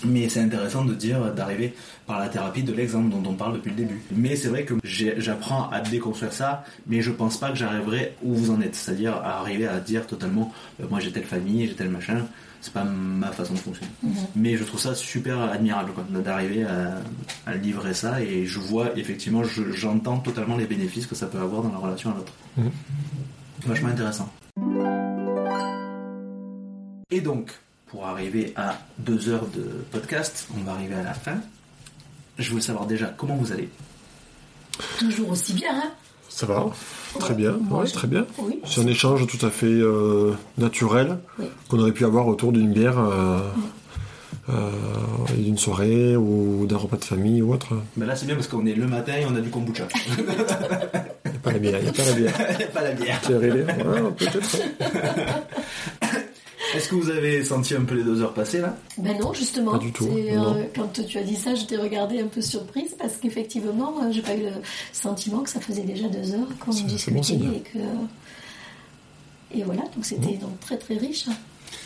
Mais 0.06 0.30
c'est 0.30 0.40
intéressant 0.40 0.86
de 0.86 0.94
dire, 0.94 1.34
d'arriver 1.34 1.74
par 2.08 2.20
la 2.20 2.30
thérapie 2.30 2.64
de 2.64 2.74
l'exemple 2.74 3.10
dont 3.10 3.24
on 3.30 3.34
parle 3.34 3.56
depuis 3.56 3.70
le 3.72 3.76
début. 3.76 4.02
Mais 4.12 4.36
c'est 4.36 4.48
vrai 4.48 4.64
que 4.64 4.76
j'apprends 4.84 5.70
à 5.70 5.82
déconstruire 5.82 6.32
ça, 6.32 6.64
mais 6.88 7.02
je 7.02 7.12
pense 7.12 7.38
pas 7.38 7.50
que 7.50 7.58
j'arriverai 7.58 8.16
où 8.24 8.34
vous 8.34 8.50
en 8.52 8.62
êtes. 8.62 8.76
C'est-à-dire 8.76 9.14
arriver 9.16 9.68
à 9.68 9.80
dire 9.80 10.08
totalement, 10.08 10.54
euh, 10.82 10.86
moi 10.90 11.02
j'ai 11.02 11.12
telle 11.12 11.26
famille, 11.26 11.68
j'ai 11.68 11.76
tel 11.76 11.90
machin. 11.90 12.26
C'est 12.62 12.74
pas 12.74 12.84
ma 12.84 13.32
façon 13.32 13.54
de 13.54 13.60
fonctionner. 13.60 13.92
Mais 14.36 14.58
je 14.58 14.64
trouve 14.66 14.80
ça 14.82 14.94
super 14.94 15.40
admirable 15.40 15.94
quoi, 15.94 16.04
d'arriver 16.22 16.66
à, 16.66 16.98
à 17.46 17.56
livrer 17.56 17.94
ça 17.94 18.22
et 18.22 18.46
je 18.46 18.60
vois 18.60 18.98
effectivement, 18.98 19.44
je- 19.46 19.72
j'entends 19.72 20.20
totalement 20.20 20.58
les 20.58 20.66
bénéfices 20.66 21.06
que 21.08 21.16
ça 21.16 21.28
peut 21.28 21.40
avoir 21.40 21.62
dans 21.64 21.72
la 21.72 21.78
relation 21.78 22.12
à 22.12 22.16
l'autre. 22.16 22.34
Mhm. 22.58 22.72
Vachement 23.66 23.90
intéressant. 23.90 24.30
Et 27.12 27.22
donc, 27.22 27.52
pour 27.88 28.06
arriver 28.06 28.54
à 28.56 28.78
deux 29.00 29.30
heures 29.30 29.48
de 29.48 29.64
podcast, 29.92 30.48
on 30.58 30.62
va 30.64 30.74
arriver 30.74 30.96
à 30.96 31.04
la 31.04 31.14
fin. 31.14 31.38
Je 32.38 32.50
voulais 32.52 32.62
savoir 32.62 32.86
déjà 32.88 33.08
comment 33.18 33.36
vous 33.36 33.52
allez. 33.52 33.70
Toujours 35.00 35.30
aussi 35.32 35.54
bien, 35.54 35.72
hein 35.76 35.92
Ça 36.40 36.46
va 36.46 36.68
Très 37.20 37.34
bien, 37.34 37.60
ouais, 37.70 37.86
très 37.86 38.08
bien. 38.08 38.26
Oui. 38.38 38.62
C'est 38.66 38.80
un 38.80 38.88
échange 38.88 39.28
tout 39.28 39.46
à 39.46 39.50
fait 39.50 39.66
euh, 39.66 40.32
naturel 40.58 41.18
Oui. 41.38 41.48
qu'on 41.68 41.80
aurait 41.80 41.92
pu 41.92 42.06
avoir 42.06 42.28
autour 42.30 42.54
d'une 42.54 42.72
bière, 42.72 42.98
euh, 42.98 43.40
euh, 44.48 44.54
et 45.38 45.42
d'une 45.42 45.58
soirée 45.58 46.16
ou 46.16 46.66
d'un 46.66 46.78
repas 46.78 46.96
de 46.96 47.04
famille 47.04 47.42
ou 47.42 47.52
autre. 47.54 47.74
Mais 47.98 48.06
là, 48.06 48.16
c'est 48.16 48.26
bien 48.26 48.36
parce 48.36 48.48
qu'on 48.48 48.66
est 48.66 48.74
le 48.74 48.88
matin 48.88 49.16
et 49.20 49.26
on 49.26 49.36
a 49.36 49.42
du 49.42 49.50
kombucha. 49.50 49.90
Il 50.18 50.24
n'y 50.24 51.36
a 51.36 51.40
pas 51.44 51.52
la 51.52 51.60
bière, 51.60 51.80
il 51.80 51.84
n'y 51.84 51.90
a 51.90 51.94
pas 51.94 52.04
la 52.06 52.14
bière. 52.14 52.34
Il 52.52 52.58
n'y 52.58 52.64
a 52.64 52.68
pas 52.68 52.82
la 52.84 52.92
bière. 52.94 53.22
C'est 53.22 53.38
peut-être. 54.18 54.60
Est-ce 56.76 56.90
que 56.90 56.96
vous 56.96 57.10
avez 57.10 57.44
senti 57.44 57.74
un 57.76 57.82
peu 57.84 57.96
les 57.96 58.04
deux 58.04 58.22
heures 58.22 58.34
passer 58.34 58.60
là? 58.60 58.78
Ben 58.98 59.18
non, 59.20 59.34
justement. 59.34 59.72
Pas 59.74 59.78
du 59.80 59.92
tout, 59.92 60.08
euh, 60.08 60.64
quand 60.76 60.88
tu 61.04 61.18
as 61.18 61.24
dit 61.24 61.36
ça, 61.36 61.56
je 61.56 61.66
t'ai 61.66 61.78
regardé 61.78 62.20
un 62.20 62.28
peu 62.28 62.42
surprise 62.42 62.96
parce 62.98 63.18
qu'effectivement, 63.18 63.96
euh, 64.04 64.12
j'ai 64.12 64.22
pas 64.22 64.36
eu 64.36 64.42
le 64.44 64.52
sentiment 64.94 65.40
que 65.40 65.50
ça 65.50 65.60
faisait 65.60 65.84
déjà 65.84 66.08
deux 66.08 66.34
heures 66.34 66.48
qu'on 66.60 66.72
discutait 66.72 67.12
bon 67.12 67.24
signe. 67.24 67.52
et 67.56 67.60
que 67.62 67.80
et 69.56 69.64
voilà. 69.64 69.82
Donc 69.96 70.04
c'était 70.06 70.38
donc 70.38 70.60
très 70.60 70.78
très 70.78 70.96
riche, 70.98 71.28
hein. 71.28 71.34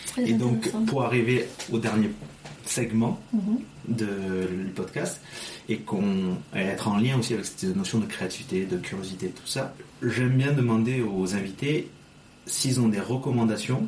très 0.08 0.30
Et 0.30 0.34
donc, 0.34 0.70
pour 0.88 1.04
arriver 1.04 1.48
au 1.72 1.78
dernier 1.80 2.10
segment 2.66 3.20
Mhm. 3.34 3.60
de 3.90 4.06
le 4.06 4.70
podcast 4.74 5.20
et 5.70 5.78
qu'on 5.78 6.38
et 6.56 6.60
être 6.60 6.88
en 6.88 6.98
lien 6.98 7.18
aussi 7.20 7.34
avec 7.34 7.46
cette 7.46 7.76
notion 7.76 8.00
de 8.00 8.06
créativité, 8.06 8.66
de 8.66 8.78
curiosité, 8.78 9.28
tout 9.28 9.48
ça, 9.48 9.74
j'aime 10.02 10.38
bien 10.38 10.52
demander 10.54 11.02
aux 11.02 11.36
invités 11.36 11.90
s'ils 12.46 12.80
ont 12.82 12.88
des 12.90 13.00
recommandations 13.02 13.86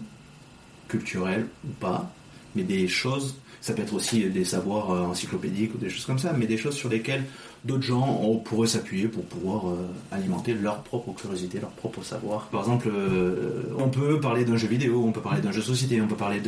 culturelles 0.88 1.48
ou 1.64 1.72
pas, 1.80 2.12
mais 2.56 2.64
des 2.64 2.88
choses, 2.88 3.36
ça 3.62 3.74
peut 3.74 3.82
être 3.82 3.94
aussi 3.94 4.24
des 4.30 4.46
savoirs 4.46 4.92
euh, 4.92 5.02
encyclopédiques 5.02 5.74
ou 5.74 5.78
des 5.78 5.90
choses 5.90 6.06
comme 6.06 6.20
ça, 6.20 6.34
mais 6.34 6.46
des 6.46 6.58
choses 6.58 6.76
sur 6.76 6.88
lesquelles 6.88 7.24
d'autres 7.64 7.84
gens 7.84 8.22
on 8.22 8.38
pourrait 8.38 8.68
s'appuyer 8.68 9.08
pour 9.08 9.26
pouvoir 9.26 9.70
euh, 9.70 9.88
alimenter 10.12 10.54
leur 10.54 10.84
propre 10.84 11.14
curiosité, 11.14 11.60
leur 11.60 11.72
propre 11.72 12.04
savoir. 12.04 12.46
Par 12.50 12.62
exemple, 12.62 12.90
euh, 12.94 13.64
on 13.80 13.90
peut 13.90 14.20
parler 14.20 14.46
d'un 14.46 14.56
jeu 14.56 14.68
vidéo, 14.68 15.04
on 15.04 15.12
peut 15.12 15.22
parler 15.22 15.42
d'un 15.42 15.52
jeu 15.52 15.62
société, 15.62 16.00
on 16.00 16.08
peut 16.08 16.16
parler 16.16 16.42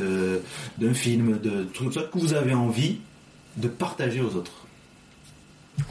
d'un 0.78 0.94
film, 0.94 1.40
de 1.40 1.64
tout 1.64 1.92
ça 1.92 2.04
que 2.04 2.20
vous 2.20 2.34
avez 2.34 2.54
envie 2.54 2.98
de 3.58 3.68
partager 3.68 4.22
aux 4.22 4.36
autres. 4.36 4.67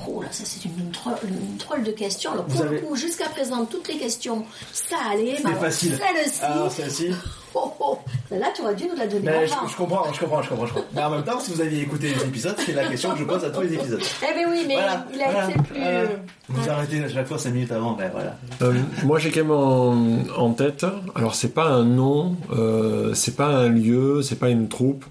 Oh 0.09 0.21
là, 0.23 0.29
ça 0.31 0.45
c'est 0.45 0.65
une, 0.65 0.73
une 0.79 1.57
troll 1.59 1.83
de 1.83 1.91
questions. 1.93 2.33
Alors 2.33 2.45
pour 2.45 2.57
Vous 2.57 2.63
le 2.65 2.69
avez- 2.71 2.81
coup, 2.81 2.97
jusqu'à 2.97 3.29
présent, 3.29 3.65
toutes 3.65 3.89
les 3.89 3.97
questions, 3.99 4.45
ça 4.73 4.97
allait. 5.13 5.37
C'était 5.37 5.49
mais 5.49 5.55
facile. 5.55 5.99
Celle-ci, 5.99 6.41
celle-ci 6.71 7.11
oh, 7.55 7.73
oh, 7.81 7.99
là 8.31 8.47
tu 8.55 8.63
aurais 8.63 8.75
dû 8.75 8.85
nous 8.89 8.97
la 8.97 9.07
donner 9.07 9.25
Ben, 9.27 9.47
je, 9.47 9.53
avant. 9.53 9.67
je 9.69 9.77
comprends, 9.77 10.13
je 10.13 10.19
comprends, 10.21 10.43
je 10.43 10.49
comprends, 10.49 10.67
je 10.67 10.75
comprends. 10.75 10.89
Mais 10.95 11.03
en 11.05 11.11
même 11.11 11.25
temps, 11.25 11.39
si 11.41 11.53
vous 11.53 11.61
aviez 11.61 11.83
écouté 11.83 12.13
les 12.15 12.23
épisodes, 12.25 12.57
c'est 12.59 12.73
la 12.75 12.87
question 12.89 13.13
que 13.13 13.19
je 13.21 13.25
pose 13.25 13.45
à 13.45 13.51
tous 13.51 13.61
les 13.63 13.75
épisodes. 13.75 14.01
Eh 14.23 14.35
ben 14.35 14.47
oui, 14.51 14.65
mais 14.67 14.75
Voilà, 14.75 15.07
il 15.15 15.23
a 15.23 15.31
voilà, 15.31 15.51
été 15.51 15.59
plus. 15.63 15.77
voilà. 15.81 15.89
euh, 16.01 16.07
Vous 16.49 16.69
arrêtez 16.71 17.05
à 17.05 17.09
chaque 17.09 17.27
fois 17.29 17.39
5 17.39 17.51
minutes 17.53 17.73
avant, 17.73 17.93
ben 17.93 18.11
voilà. 18.13 18.37
Euh, 18.63 18.73
moi 19.05 19.19
j'ai 19.21 19.31
quand 19.31 19.41
même 19.43 19.51
en, 19.53 20.19
en 20.37 20.51
tête, 20.53 20.85
alors 21.15 21.35
c'est 21.37 21.55
pas 21.55 21.67
un 21.69 21.85
nom, 21.85 22.37
euh, 22.53 23.15
c'est 23.15 23.37
pas 23.37 23.47
un 23.49 23.69
lieu, 23.69 24.21
c'est 24.23 24.39
pas 24.39 24.51
une 24.51 24.69
troupe, 24.69 25.05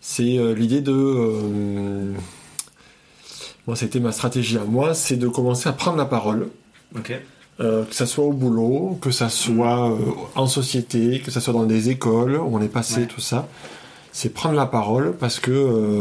c'est 0.00 0.38
euh, 0.38 0.54
l'idée 0.54 0.80
de... 0.80 2.12
moi 3.66 3.76
c'était 3.76 4.00
ma 4.00 4.12
stratégie 4.12 4.58
à 4.58 4.64
moi, 4.64 4.94
c'est 4.94 5.16
de 5.16 5.28
commencer 5.28 5.68
à 5.68 5.72
prendre 5.72 5.96
la 5.96 6.04
parole, 6.04 6.48
Ok. 6.96 7.12
euh, 7.60 7.84
que 7.84 7.94
ça 7.94 8.06
soit 8.06 8.24
au 8.24 8.32
boulot, 8.32 8.98
que 9.00 9.10
ça 9.10 9.28
soit 9.28 9.90
euh, 9.92 9.96
en 10.34 10.46
société, 10.46 11.20
que 11.24 11.30
ça 11.30 11.40
soit 11.40 11.52
dans 11.52 11.64
des 11.66 11.88
écoles 11.90 12.36
où 12.36 12.56
on 12.56 12.60
est 12.60 12.68
passé, 12.68 13.00
Ouais. 13.02 13.06
tout 13.06 13.20
ça. 13.20 13.46
C'est 14.12 14.30
prendre 14.34 14.56
la 14.56 14.66
parole 14.66 15.14
parce 15.18 15.38
que 15.40 15.50
euh, 15.52 16.00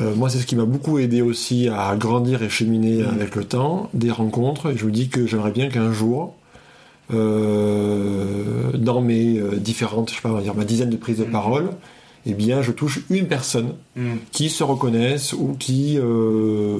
euh, 0.00 0.14
moi 0.14 0.30
c'est 0.30 0.38
ce 0.38 0.46
qui 0.46 0.56
m'a 0.56 0.64
beaucoup 0.64 0.98
aidé 0.98 1.20
aussi 1.22 1.68
à 1.68 1.94
grandir 1.96 2.42
et 2.42 2.48
cheminer 2.48 3.02
Mhm. 3.02 3.08
avec 3.08 3.34
le 3.34 3.44
temps, 3.44 3.90
des 3.92 4.10
rencontres. 4.10 4.70
Et 4.70 4.76
je 4.76 4.84
vous 4.84 4.90
dis 4.90 5.08
que 5.08 5.26
j'aimerais 5.26 5.50
bien 5.52 5.68
qu'un 5.68 5.92
jour, 5.92 6.34
dans 7.10 9.00
mes 9.00 9.40
différentes, 9.58 10.10
je 10.10 10.16
sais 10.16 10.20
pas, 10.22 10.30
on 10.30 10.34
va 10.34 10.40
dire 10.42 10.54
ma 10.54 10.64
dizaine 10.64 10.90
de 10.90 10.96
prises 10.96 11.18
de 11.18 11.24
Mhm. 11.24 11.30
parole, 11.30 11.70
eh 12.26 12.34
bien 12.34 12.60
je 12.62 12.72
touche 12.72 13.00
une 13.10 13.26
personne 13.28 13.74
Hmm. 13.96 14.16
qui 14.32 14.50
se 14.50 14.62
reconnaissent 14.64 15.32
ou 15.32 15.54
qui 15.58 15.96
euh, 15.98 16.78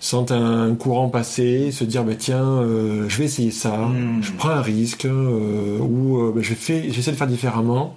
sentent 0.00 0.32
un 0.32 0.74
courant 0.74 1.08
passer, 1.08 1.70
se 1.72 1.84
dire 1.84 2.04
bah, 2.04 2.14
tiens, 2.16 2.44
euh, 2.44 3.08
je 3.08 3.18
vais 3.18 3.24
essayer 3.24 3.50
ça, 3.50 3.76
Mm. 3.88 4.22
je 4.22 4.32
prends 4.32 4.50
un 4.50 4.62
risque, 4.62 5.06
euh, 5.06 5.78
ou 5.78 6.32
bah, 6.32 6.40
je 6.42 6.54
fais, 6.54 6.90
j'essaie 6.92 7.10
de 7.12 7.16
faire 7.16 7.26
différemment. 7.26 7.96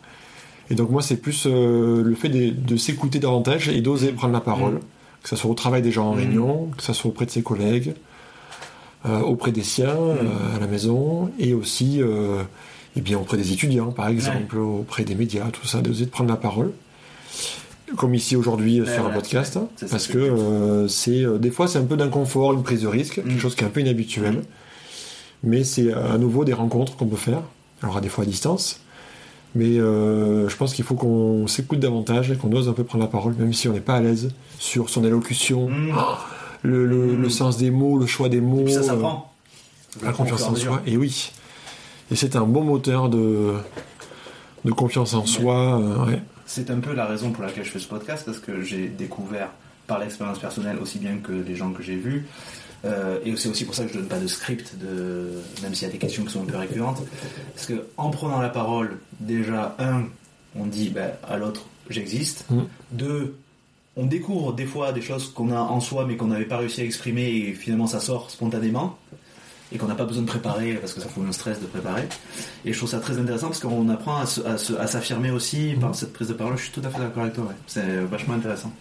Et 0.69 0.75
donc 0.75 0.89
moi 0.89 1.01
c'est 1.01 1.17
plus 1.17 1.45
le 1.47 2.15
fait 2.15 2.29
de, 2.29 2.49
de 2.51 2.75
s'écouter 2.77 3.19
davantage 3.19 3.67
et 3.69 3.81
d'oser 3.81 4.11
prendre 4.13 4.33
la 4.33 4.39
parole, 4.41 4.75
Mm. 4.75 4.79
que 5.23 5.29
ce 5.29 5.35
soit 5.35 5.51
au 5.51 5.53
travail 5.53 5.81
des 5.81 5.91
gens 5.91 6.09
en 6.11 6.13
Mm. 6.15 6.19
réunion, 6.19 6.69
que 6.77 6.83
ce 6.83 6.93
soit 6.93 7.09
auprès 7.11 7.25
de 7.25 7.31
ses 7.31 7.43
collègues, 7.43 7.93
auprès 9.25 9.51
des 9.51 9.63
siens, 9.63 9.95
Mm. 9.95 10.55
à 10.55 10.59
la 10.59 10.67
maison, 10.67 11.29
et 11.39 11.53
aussi 11.53 11.99
eh 12.95 13.01
bien, 13.01 13.17
auprès 13.17 13.37
des 13.37 13.51
étudiants 13.53 13.91
par 13.91 14.07
exemple, 14.07 14.57
auprès 14.57 15.03
des 15.03 15.15
médias, 15.15 15.47
tout 15.51 15.65
ça, 15.67 15.81
d'oser 15.81 16.05
de 16.05 16.09
prendre 16.11 16.29
la 16.29 16.35
parole. 16.37 16.71
Comme 17.97 18.15
ici 18.15 18.35
aujourd'hui 18.37 18.79
Ouais, 18.81 18.93
sur 18.93 19.05
un 19.05 19.09
podcast, 19.09 19.53
ça, 19.75 19.85
parce 19.89 20.07
que 20.07 20.17
euh, 20.17 20.87
c'est 20.87 21.23
euh, 21.25 21.37
des 21.37 21.51
fois 21.51 21.67
c'est 21.67 21.77
un 21.77 21.83
peu 21.83 21.97
d'inconfort, 21.97 22.53
une 22.53 22.63
prise 22.63 22.81
de 22.83 22.87
risque, 22.87 23.17
Mm. 23.17 23.23
quelque 23.23 23.39
chose 23.39 23.55
qui 23.55 23.63
est 23.63 23.67
un 23.67 23.69
peu 23.69 23.81
inhabituel, 23.81 24.35
Mm. 24.35 24.41
mais 25.43 25.63
c'est 25.65 25.91
à 25.93 26.17
nouveau 26.17 26.45
des 26.45 26.53
rencontres 26.53 26.95
qu'on 26.95 27.07
peut 27.07 27.17
faire, 27.17 27.41
alors 27.81 27.97
à 27.97 28.01
des 28.01 28.07
fois 28.07 28.23
à 28.23 28.27
distance, 28.27 28.79
mais 29.55 29.77
euh, 29.77 30.47
je 30.47 30.55
pense 30.55 30.73
qu'il 30.73 30.85
faut 30.85 30.95
qu'on 30.95 31.47
s'écoute 31.47 31.79
davantage 31.81 32.31
et 32.31 32.37
qu'on 32.37 32.51
ose 32.53 32.69
un 32.69 32.73
peu 32.73 32.85
prendre 32.85 33.03
la 33.03 33.09
parole, 33.09 33.33
même 33.37 33.51
si 33.53 33.67
on 33.67 33.73
n'est 33.73 33.81
pas 33.81 33.95
à 33.95 33.99
l'aise 33.99 34.29
sur 34.57 34.89
son 34.89 35.03
élocution, 35.03 35.67
Hmm. 35.69 35.91
le, 36.63 36.85
le- 36.85 37.17
Mm. 37.17 37.21
le 37.23 37.29
sens 37.29 37.57
des 37.57 37.71
mots, 37.71 37.97
le 37.97 38.05
choix 38.05 38.29
des 38.29 38.39
mots, 38.41 38.67
ça 38.69 38.83
s'apprend. 38.83 39.33
la 40.01 40.13
confiance 40.13 40.43
en 40.43 40.55
soi, 40.55 40.81
et 40.87 40.95
oui. 40.95 41.31
Et 42.11 42.15
c'est 42.15 42.35
un 42.35 42.43
bon 42.45 42.63
moteur 42.63 43.09
de, 43.09 43.55
de 44.65 44.71
confiance 44.71 45.13
en 45.13 45.25
soi. 45.25 45.79
euh, 45.79 46.05
ouais. 46.05 46.21
C'est 46.45 46.69
un 46.69 46.79
peu 46.79 46.93
la 46.93 47.05
raison 47.05 47.31
pour 47.31 47.43
laquelle 47.43 47.63
je 47.63 47.71
fais 47.71 47.79
ce 47.79 47.87
podcast, 47.87 48.23
parce 48.25 48.39
que 48.39 48.61
j'ai 48.61 48.87
découvert 48.89 49.49
par 49.87 49.99
l'expérience 49.99 50.39
personnelle 50.39 50.77
aussi 50.81 50.99
bien 50.99 51.17
que 51.17 51.31
les 51.31 51.55
gens 51.55 51.71
que 51.71 51.81
j'ai 51.81 51.95
vus. 51.95 52.25
euh, 52.83 53.19
et 53.23 53.35
c'est 53.37 53.47
aussi 53.49 53.63
pour 53.63 53.75
ça 53.75 53.83
que 53.85 53.93
je 53.93 53.97
donne 53.99 54.07
pas 54.07 54.19
de 54.19 54.27
script, 54.27 54.75
de, 54.77 55.29
même 55.63 55.73
s'il 55.73 55.87
y 55.87 55.89
a 55.89 55.93
des 55.93 55.99
questions 55.99 56.23
qui 56.25 56.31
sont 56.31 56.41
un 56.41 56.45
peu 56.45 56.57
récurrentes. 56.57 57.01
Parce 57.55 57.67
que 57.67 57.85
en 57.97 58.09
prenant 58.09 58.41
la 58.41 58.49
parole, 58.49 58.97
déjà, 59.19 59.75
un, 59.79 60.03
on 60.55 60.65
dit 60.65 60.89
ben, 60.89 61.11
à 61.27 61.37
l'autre 61.37 61.65
j'existe. 61.89 62.45
Mm. 62.49 62.61
Deux, 62.91 63.37
on 63.95 64.05
découvre 64.05 64.53
des 64.53 64.65
fois 64.65 64.91
des 64.91 65.01
choses 65.01 65.31
qu'on 65.33 65.51
a 65.51 65.59
en 65.59 65.79
soi 65.79 66.05
mais 66.07 66.15
qu'on 66.17 66.27
n'avait 66.27 66.45
pas 66.45 66.57
réussi 66.57 66.81
à 66.81 66.83
exprimer 66.85 67.29
et 67.29 67.53
finalement 67.53 67.87
ça 67.87 67.99
sort 67.99 68.31
spontanément 68.31 68.97
et 69.71 69.77
qu'on 69.77 69.87
n'a 69.87 69.95
pas 69.95 70.05
besoin 70.05 70.23
de 70.23 70.27
préparer 70.27 70.73
parce 70.75 70.93
que 70.93 71.01
ça 71.01 71.07
fout 71.07 71.23
un 71.27 71.31
stress 71.31 71.59
de 71.59 71.65
préparer. 71.65 72.07
Et 72.65 72.73
je 72.73 72.77
trouve 72.77 72.89
ça 72.89 72.99
très 72.99 73.17
intéressant 73.17 73.47
parce 73.47 73.59
qu'on 73.59 73.87
apprend 73.89 74.17
à 74.21 74.87
s'affirmer 74.87 75.31
aussi 75.31 75.75
par 75.79 75.95
cette 75.95 76.13
prise 76.13 76.27
de 76.27 76.33
parole. 76.33 76.57
Je 76.57 76.63
suis 76.63 76.71
tout 76.71 76.81
à 76.83 76.89
fait 76.89 76.99
d'accord 76.99 77.23
avec 77.23 77.35
toi. 77.35 77.45
ouais. 77.45 77.55
C'est 77.67 77.99
vachement 78.01 78.33
intéressant. 78.35 78.71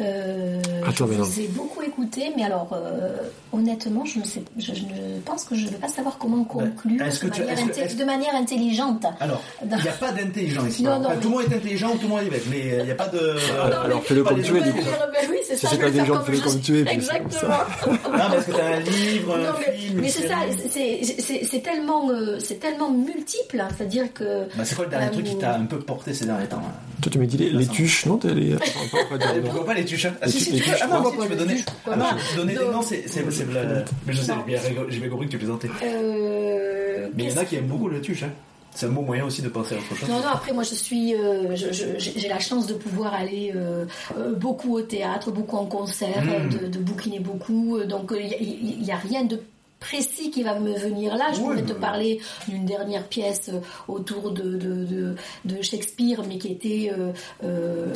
Euh, 0.00 0.60
je 0.94 1.04
vous 1.04 1.40
ai 1.40 1.48
beaucoup 1.48 1.82
écouté, 1.82 2.32
mais 2.36 2.44
alors 2.44 2.70
euh, 2.72 3.16
honnêtement, 3.52 4.04
je 4.04 4.18
ne 4.20 4.24
sais, 4.24 4.42
je, 4.58 4.72
je 4.74 4.82
ne 4.84 5.20
pense 5.24 5.44
que 5.44 5.54
je 5.54 5.64
ne 5.66 5.70
vais 5.70 5.76
pas 5.76 5.88
savoir 5.88 6.16
comment 6.18 6.44
conclure 6.44 6.98
Ben, 6.98 7.06
est-ce 7.08 7.20
que 7.20 7.26
de, 7.26 7.32
tu- 7.32 7.40
manière 7.42 7.56
que- 7.70 7.94
de 7.98 8.04
manière 8.04 8.34
intelligente. 8.34 9.04
Alors, 9.20 9.42
il 9.62 9.68
n'y 9.68 9.88
a 9.88 9.92
pas 9.92 10.12
d'intelligent 10.12 10.66
ici. 10.66 10.82
Non, 10.82 10.92
Enfin, 10.92 11.14
non, 11.14 11.20
tout 11.20 11.28
le 11.28 11.34
monde 11.36 11.44
est 11.52 11.56
intelligent 11.56 11.90
ou 11.92 11.96
tout 11.96 12.02
le 12.04 12.08
monde 12.08 12.20
est 12.26 12.30
bête, 12.30 12.44
mais 12.50 12.76
il 12.80 12.84
n'y 12.84 12.90
a 12.90 12.94
pas 12.94 13.08
de. 13.08 13.18
Alors, 13.64 13.88
Non, 13.88 13.94
mais- 13.96 14.00
fais-le 14.02 14.24
comme 14.24 14.42
tu 14.42 14.56
es, 14.56 14.60
du 14.62 14.72
coup. 14.72 14.78
Ben 14.80 15.28
oui, 15.30 15.36
c'est 15.46 15.56
Si 15.56 15.66
ça. 15.66 15.76
pas 15.76 15.86
intelligent, 15.86 16.20
fais-le 16.24 16.38
comme 16.40 16.60
tu 16.60 16.78
es, 16.78 16.92
Exactement. 16.92 17.54
Non, 17.86 18.24
mais 18.30 18.36
est-ce 18.38 18.46
que 18.46 18.52
tu 18.52 18.60
as 18.60 18.66
un 18.66 18.80
livre, 18.80 19.34
un 19.36 19.54
mais, 19.58 19.76
film, 19.78 20.00
mais 20.00 20.06
une 20.06 20.12
c'est 20.12 20.28
ça, 20.28 20.36
c'est- 20.70 21.62
tellement, 21.62 22.10
euh, 22.10 22.38
c'est 22.40 22.58
tellement 22.58 22.90
multiple, 22.90 23.60
hein, 23.60 23.68
c'est-à-dire 23.76 24.12
que. 24.12 24.44
Bah, 24.56 24.64
C'est 24.64 24.74
quoi 24.74 24.84
le 24.84 24.90
dernier 24.90 25.06
Euh, 25.06 25.10
truc 25.10 25.24
qui 25.26 25.36
t'a 25.38 25.54
un 25.56 25.64
peu 25.66 25.78
porté 25.78 26.12
ces 26.14 26.24
derniers 26.26 26.46
temps 26.46 26.56
là 26.56 26.72
Toi, 27.00 27.12
tu 27.12 27.18
m'as 27.18 27.26
dit 27.26 27.36
les, 27.36 27.66
tuches, 27.66 28.06
non? 28.06 28.18
Pourquoi 28.18 29.64
pas 29.66 29.74
les 29.74 29.81
tuches 29.84 30.06
hein 30.06 30.14
Ah 30.20 30.26
Les 30.26 30.32
si, 30.32 30.38
tu- 30.38 30.44
si, 30.44 30.56
tu 30.62 30.70
peux. 30.70 30.76
Ah 30.80 30.86
non, 30.86 31.02
pourquoi 31.02 31.10
si, 31.12 31.16
pas? 31.18 31.22
tu 31.24 31.30
peux 31.30 31.36
donner. 31.36 31.60
Ah 31.90 31.96
non, 31.96 32.04
donner 32.36 32.54
Non. 32.54 32.82
c'est. 32.82 33.04
c'est- 33.08 33.22
Mais 33.24 34.12
je 34.12 34.20
sais, 34.22 34.32
Non. 34.34 34.44
j'ai 34.88 34.98
bien 34.98 35.08
compris 35.08 35.26
que 35.26 35.32
tu 35.32 35.38
plaisantais. 35.38 35.68
Euh, 35.82 37.08
Mais 37.16 37.24
il 37.24 37.30
y 37.30 37.32
en 37.32 37.36
a 37.38 37.44
qui 37.44 37.56
aiment 37.56 37.66
beaucoup 37.66 37.88
le 37.88 38.00
tuche. 38.00 38.22
Hein. 38.24 38.30
C'est 38.74 38.86
un 38.86 38.90
bon 38.90 39.02
moyen 39.02 39.26
aussi 39.26 39.42
de 39.42 39.50
penser 39.50 39.74
à 39.74 39.78
autre 39.78 39.94
chose. 39.94 40.08
Non, 40.08 40.20
non, 40.20 40.28
après, 40.32 40.52
moi, 40.54 40.62
je 40.62 40.74
suis. 40.74 41.14
euh, 41.14 41.54
J'ai 41.98 42.28
la 42.28 42.38
chance 42.38 42.66
de 42.66 42.72
pouvoir 42.72 43.12
aller 43.12 43.52
euh, 43.54 43.84
euh, 44.16 44.32
beaucoup 44.34 44.76
au 44.76 44.80
théâtre, 44.80 45.30
beaucoup 45.30 45.56
en 45.58 45.66
concert, 45.66 46.24
Mm. 46.24 46.28
euh, 46.30 46.48
de, 46.48 46.66
de 46.68 46.78
bouquiner 46.78 47.20
beaucoup. 47.20 47.76
euh, 47.76 47.84
Donc, 47.84 48.14
il 48.18 48.78
n'y 48.82 48.90
a, 48.90 48.96
rien 48.96 49.24
de 49.24 49.38
précis 49.82 50.30
qui 50.30 50.42
va 50.42 50.58
me 50.58 50.72
venir 50.78 51.16
là. 51.16 51.26
Je 51.32 51.38
Oui, 51.40 51.42
pourrais 51.42 51.62
te 51.62 51.72
parler 51.72 52.20
d'une 52.48 52.64
dernière 52.64 53.04
pièce 53.08 53.50
euh, 53.52 53.58
autour 53.88 54.30
de, 54.30 54.42
de, 54.56 54.84
de, 54.84 55.14
de 55.44 55.62
Shakespeare, 55.62 56.22
mais 56.28 56.38
qui 56.38 56.48
était 56.52 56.92
euh, 56.96 57.12
euh, 57.44 57.86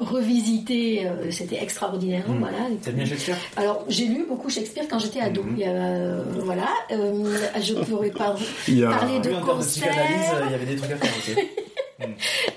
revisitée. 0.00 1.06
euh, 1.06 1.30
C'était 1.30 1.60
extraordinaire. 1.62 2.24
Mm. 2.28 2.38
Voilà. 2.38 2.58
T'aimes 2.82 2.94
bien 2.94 3.04
Shakespeare? 3.04 3.36
Alors, 3.56 3.84
j'ai 3.88 4.06
lu 4.06 4.24
beaucoup 4.28 4.48
Shakespeare 4.48 4.84
quand 4.88 4.98
j'étais 4.98 5.20
ado. 5.20 5.44
Il 5.52 5.58
y 5.58 5.64
a, 5.64 5.70
euh, 5.72 6.22
voilà. 6.38 6.68
Euh, 6.92 7.36
je 7.60 7.74
pourrais 7.74 8.08
y 8.68 8.84
a- 8.84 8.90
parler 8.90 9.18
de 9.20 9.28
Oui, 9.30 9.34
en 9.34 9.38
termes 9.38 9.40
de 9.40 9.46
concert. 9.46 9.88
psychanalyse, 9.88 10.30
euh, 10.34 10.42
il 10.46 10.52
y 10.52 10.54
avait 10.54 10.66
des 10.66 10.76
trucs 10.76 10.92
à 10.92 10.96
faire 10.96 11.12
aussi. 11.18 11.32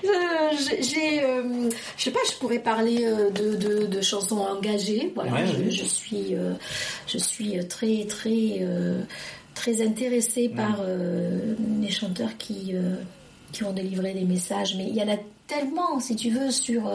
j'ai, 0.02 0.82
j'ai, 0.82 1.22
euh, 1.24 1.68
je 1.96 2.02
sais 2.04 2.10
pas, 2.10 2.20
je 2.30 2.36
pourrais 2.38 2.58
parler 2.58 3.04
euh, 3.04 3.30
de, 3.30 3.56
de, 3.56 3.86
de 3.86 4.00
chansons 4.00 4.38
engagées. 4.38 5.12
Voilà, 5.14 5.32
Ouais, 5.32 5.46
je, 5.46 5.56
oui. 5.62 5.70
je 5.70 5.84
suis, 5.84 6.34
euh, 6.34 6.52
je 7.06 7.18
suis 7.18 7.58
très, 7.68 8.04
très, 8.06 8.58
euh, 8.60 9.02
très 9.54 9.82
intéressée 9.84 10.48
par 10.48 10.78
euh, 10.80 11.54
les 11.80 11.90
chanteurs 11.90 12.36
qui, 12.38 12.70
euh, 12.74 12.94
qui 13.52 13.64
ont 13.64 13.72
délivré 13.72 14.12
des 14.14 14.24
messages. 14.24 14.74
Mais 14.76 14.86
il 14.88 14.94
y 14.96 15.02
en 15.02 15.08
a 15.08 15.16
tellement, 15.46 15.98
si 16.00 16.14
tu 16.16 16.30
veux, 16.30 16.50
sur. 16.50 16.90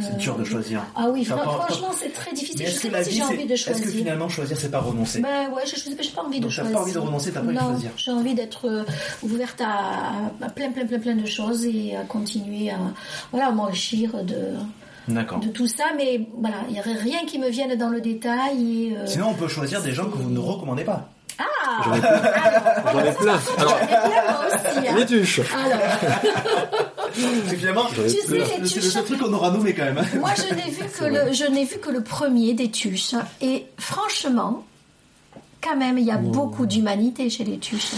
C'est 0.00 0.12
euh, 0.12 0.16
dur 0.16 0.36
de 0.36 0.44
choisir. 0.44 0.80
Ah 0.96 1.08
oui, 1.10 1.24
part- 1.26 1.66
franchement, 1.66 1.90
c'est 1.94 2.12
très 2.12 2.30
Mais 2.30 2.36
difficile. 2.38 2.66
Je 2.66 2.70
est-ce 2.70 2.80
sais 2.80 2.88
que 2.88 2.92
pas 2.92 2.98
la 3.00 3.04
si 3.04 3.10
vie, 3.10 3.16
j'ai 3.16 3.22
c'est. 3.24 3.34
envie 3.34 3.46
de 3.46 3.52
Est-ce 3.52 3.64
choisir. 3.64 3.84
que 3.84 3.90
finalement 3.92 4.28
choisir, 4.30 4.56
c'est 4.58 4.70
pas 4.70 4.80
renoncer 4.80 5.20
Ben 5.20 5.50
ouais, 5.54 5.62
je 5.66 5.90
n'ai 5.90 5.96
pas 5.96 6.22
envie 6.22 6.40
Donc 6.40 6.50
de 6.50 6.56
pas 6.56 6.62
choisir. 6.62 6.80
envie 6.80 6.92
de 6.94 6.98
renoncer, 6.98 7.30
t'as 7.32 7.40
pas 7.40 7.46
envie 7.46 7.56
de 7.56 7.60
non, 7.60 7.70
choisir. 7.72 7.90
J'ai 7.96 8.10
envie 8.10 8.34
d'être 8.34 8.68
euh, 8.68 8.84
ouverte 9.22 9.60
à, 9.60 10.44
à 10.44 10.48
plein, 10.48 10.70
plein, 10.72 10.86
plein, 10.86 10.98
plein 10.98 11.14
de 11.14 11.26
choses 11.26 11.66
et 11.66 11.94
à 11.94 12.04
continuer 12.04 12.70
à, 12.70 12.78
voilà, 13.32 13.48
à 13.48 13.50
m'enrichir 13.52 14.24
de, 14.24 14.54
de 15.08 15.48
tout 15.48 15.68
ça. 15.68 15.84
Mais 15.96 16.26
voilà, 16.38 16.56
il 16.68 16.72
n'y 16.74 16.80
aurait 16.80 16.94
rien 16.94 17.26
qui 17.26 17.38
me 17.38 17.50
vienne 17.50 17.76
dans 17.76 17.90
le 17.90 18.00
détail. 18.00 18.88
Et, 18.92 18.96
euh, 18.96 19.06
Sinon, 19.06 19.28
on 19.30 19.34
peut 19.34 19.48
choisir 19.48 19.82
des 19.82 19.92
gens 19.92 20.06
que 20.06 20.16
vous 20.16 20.30
ne 20.30 20.38
recommandez 20.38 20.84
pas. 20.84 21.10
Ah 21.38 21.44
J'en 21.84 21.94
ai 21.94 22.00
plein. 22.00 22.08
Alors, 22.10 22.92
J'en 22.92 23.04
ai 23.04 23.12
plein. 23.12 23.38
Alors, 23.58 23.76
j'en 23.78 23.84
ai 23.84 23.86
plein, 23.86 24.22
moi 24.32 24.46
aussi. 24.46 24.88
hein. 24.88 24.94
les 24.96 25.06
tuches. 25.06 25.40
Alors, 25.54 25.78
C'est 27.48 27.56
finalement, 27.56 27.84
J'en 27.94 28.02
ai 28.04 28.06
Tu 28.08 28.16
sais, 28.20 28.26
plein. 28.26 28.44
les 28.60 28.68
c'est 28.68 28.76
le 28.82 28.90
seul 28.90 29.04
truc 29.04 29.18
qu'on 29.20 29.32
aura 29.32 29.50
nommé 29.50 29.74
quand 29.74 29.84
même. 29.84 29.98
hein. 29.98 30.04
moi, 30.18 30.30
je 30.36 30.54
n'ai 30.54 30.70
vu 30.70 30.84
que 30.84 31.04
le, 31.26 31.32
je 31.32 31.44
n'ai 31.44 31.64
vu 31.64 31.78
que 31.78 31.90
le 31.90 32.02
premier 32.02 32.54
des 32.54 32.70
tuches. 32.70 33.14
Et 33.40 33.66
franchement, 33.78 34.64
quand 35.62 35.76
même, 35.76 35.98
il 35.98 36.04
y 36.04 36.10
a 36.10 36.16
beaucoup 36.16 36.66
d'humanité 36.66 37.28
chez 37.30 37.44
les 37.44 37.58
tuches. 37.58 37.92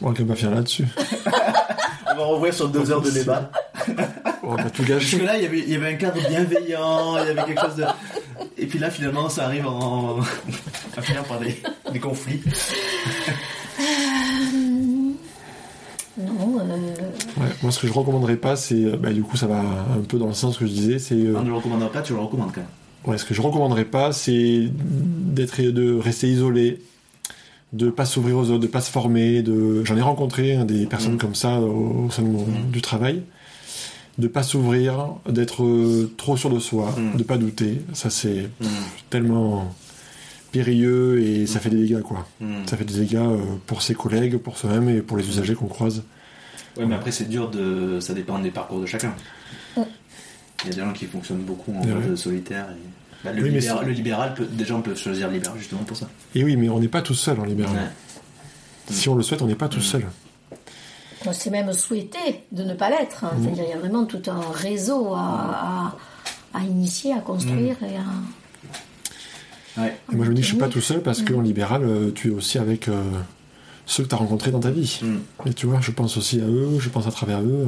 On 0.00 0.10
va 0.10 0.24
pas 0.24 0.34
finir 0.34 0.54
là-dessus. 0.54 0.86
On 2.10 2.14
va 2.16 2.24
revoir 2.24 2.52
sur 2.52 2.68
deux 2.68 2.90
heures 2.90 3.00
de 3.00 3.10
débat. 3.10 3.50
On 4.42 4.54
va 4.56 4.64
pas 4.64 4.70
tout 4.70 4.82
gâcher. 4.82 5.06
Jusque 5.06 5.22
là, 5.22 5.36
il 5.38 5.44
y 5.44 5.46
avait, 5.46 5.60
il 5.60 5.70
y 5.70 5.76
avait 5.76 5.92
un 5.94 5.96
cadre 5.96 6.18
bienveillant, 6.28 7.16
il 7.22 7.28
y 7.28 7.30
avait 7.30 7.44
quelque 7.44 7.60
chose 7.62 7.76
de. 7.76 7.84
Et 8.58 8.66
puis 8.66 8.78
là, 8.78 8.90
finalement, 8.90 9.28
ça 9.30 9.44
arrive 9.44 9.66
en. 9.66 10.18
à 10.96 11.00
finir 11.02 11.22
par 11.24 11.38
des, 11.38 11.62
des 11.90 12.00
conflits. 12.00 12.42
Non, 16.18 16.58
euh, 16.60 17.40
Ouais, 17.40 17.46
moi, 17.62 17.72
ce 17.72 17.78
que 17.80 17.86
je 17.86 17.92
recommanderais 17.92 18.36
pas, 18.36 18.56
c'est. 18.56 18.74
euh, 18.84 18.96
Bah, 18.96 19.12
du 19.12 19.22
coup, 19.22 19.36
ça 19.36 19.46
va 19.46 19.60
un 19.60 20.00
peu 20.06 20.18
dans 20.18 20.26
le 20.26 20.34
sens 20.34 20.58
que 20.58 20.66
je 20.66 20.72
disais. 20.72 20.98
C'est. 20.98 21.14
euh, 21.14 21.34
On 21.38 21.42
ne 21.42 21.48
le 21.48 21.54
recommandera 21.54 21.90
pas, 21.90 22.02
tu 22.02 22.12
le 22.12 22.18
recommandes 22.18 22.50
quand 22.54 22.60
même. 22.60 22.70
Ouais, 23.06 23.18
ce 23.18 23.24
que 23.24 23.34
je 23.34 23.40
recommanderais 23.40 23.84
pas, 23.86 24.12
c'est 24.12 24.68
d'être, 24.70 25.60
de 25.60 25.94
rester 25.98 26.28
isolé, 26.28 26.80
de 27.72 27.88
pas 27.90 28.04
s'ouvrir 28.04 28.36
aux 28.36 28.50
autres, 28.50 28.60
de 28.60 28.66
pas 28.66 28.80
se 28.82 28.90
former. 28.90 29.42
De, 29.42 29.82
j'en 29.84 29.96
ai 29.96 30.02
rencontré 30.02 30.54
hein, 30.54 30.64
des 30.64 30.86
personnes 30.86 31.14
Mm. 31.14 31.18
comme 31.18 31.34
ça 31.34 31.58
au, 31.60 32.06
au 32.06 32.10
sein 32.10 32.22
de 32.22 32.28
mon- 32.28 32.46
Mm. 32.46 32.70
du 32.70 32.82
travail, 32.82 33.22
de 34.18 34.28
pas 34.28 34.42
s'ouvrir, 34.42 35.06
d'être 35.28 35.64
euh, 35.64 36.12
trop 36.18 36.36
sûr 36.36 36.50
de 36.50 36.58
soi, 36.60 36.94
Mm. 36.96 37.16
de 37.16 37.22
pas 37.24 37.38
douter. 37.38 37.80
Ça, 37.94 38.10
c'est 38.10 38.48
tellement 39.10 39.74
périlleux 40.52 41.20
et 41.20 41.46
ça 41.46 41.58
fait 41.58 41.70
des 41.70 41.78
dégâts, 41.82 42.02
quoi. 42.02 42.26
Mm. 42.40 42.66
Ça 42.66 42.76
fait 42.76 42.84
des 42.84 42.94
dégâts 42.94 43.18
pour 43.66 43.82
ses 43.82 43.94
collègues, 43.94 44.36
pour 44.36 44.56
soi-même 44.58 44.88
et 44.88 45.00
pour 45.02 45.16
les 45.16 45.26
usagers 45.28 45.54
qu'on 45.54 45.66
croise. 45.66 46.02
Ouais, 46.76 46.86
mais 46.86 46.94
après, 46.94 47.10
c'est 47.10 47.28
dur 47.28 47.50
de. 47.50 47.98
Ça 48.00 48.14
dépend 48.14 48.38
des 48.38 48.50
parcours 48.50 48.80
de 48.80 48.86
chacun. 48.86 49.12
Il 49.76 50.68
y 50.70 50.72
a 50.72 50.74
des 50.76 50.80
gens 50.80 50.92
qui 50.92 51.06
fonctionnent 51.06 51.42
beaucoup 51.42 51.72
en 51.74 51.84
mode 51.84 52.14
solitaire. 52.16 52.66
Et... 52.70 53.24
Bah, 53.24 53.32
le, 53.32 53.42
Oui, 53.42 53.50
mais 53.50 53.58
libéral, 53.60 53.86
le 53.86 53.92
libéral, 53.92 54.34
peut- 54.34 54.46
des 54.46 54.64
gens 54.64 54.80
peuvent 54.80 54.96
choisir 54.98 55.28
le 55.28 55.34
libéral 55.34 55.58
justement 55.58 55.82
pour 55.82 55.96
ça. 55.96 56.08
Et 56.34 56.44
oui, 56.44 56.56
mais 56.56 56.68
on 56.68 56.78
n'est 56.78 56.88
pas 56.88 57.02
tout 57.02 57.14
seul 57.14 57.38
en 57.40 57.44
libéral. 57.44 57.74
Ouais. 57.74 58.94
Si 58.94 59.08
on 59.08 59.14
le 59.14 59.22
souhaite, 59.22 59.42
on 59.42 59.46
n'est 59.46 59.54
pas 59.56 59.68
tout 59.68 59.78
Mm. 59.80 59.82
seul. 59.82 60.04
c'est 61.32 61.50
même 61.50 61.72
souhaité 61.72 62.18
de 62.52 62.62
ne 62.64 62.74
pas 62.74 62.90
l'être. 62.90 63.24
hein. 63.24 63.32
C'est-à-dire, 63.42 63.64
il 63.64 63.70
y 63.70 63.72
a 63.72 63.78
vraiment 63.78 64.04
tout 64.06 64.22
un 64.28 64.40
réseau 64.52 65.14
à, 65.14 65.94
à, 66.54 66.58
à 66.58 66.60
initier, 66.64 67.12
à 67.12 67.20
construire 67.20 67.76
et 67.82 67.96
à. 67.96 68.04
Ouais. 69.78 69.96
Et 70.12 70.16
moi, 70.16 70.24
je 70.26 70.30
me 70.30 70.34
dis 70.34 70.40
que 70.42 70.46
je 70.46 70.52
suis 70.52 70.58
pas 70.60 70.68
tout 70.68 70.80
seul 70.80 71.00
parce 71.02 71.22
qu'en 71.22 71.40
libéral, 71.40 71.82
euh, 71.84 72.10
tu 72.14 72.28
es 72.28 72.30
aussi 72.30 72.58
avec 72.58 72.88
euh, 72.88 73.02
ceux 73.86 74.02
que 74.04 74.08
tu 74.08 74.14
as 74.14 74.18
rencontrés 74.18 74.50
dans 74.50 74.60
ta 74.60 74.70
vie. 74.70 75.00
Mm. 75.02 75.48
Et 75.48 75.54
tu 75.54 75.66
vois, 75.66 75.80
je 75.80 75.90
pense 75.90 76.16
aussi 76.16 76.40
à 76.40 76.44
eux, 76.44 76.78
je 76.78 76.88
pense 76.90 77.06
à 77.06 77.10
travers 77.10 77.40
eux. 77.40 77.66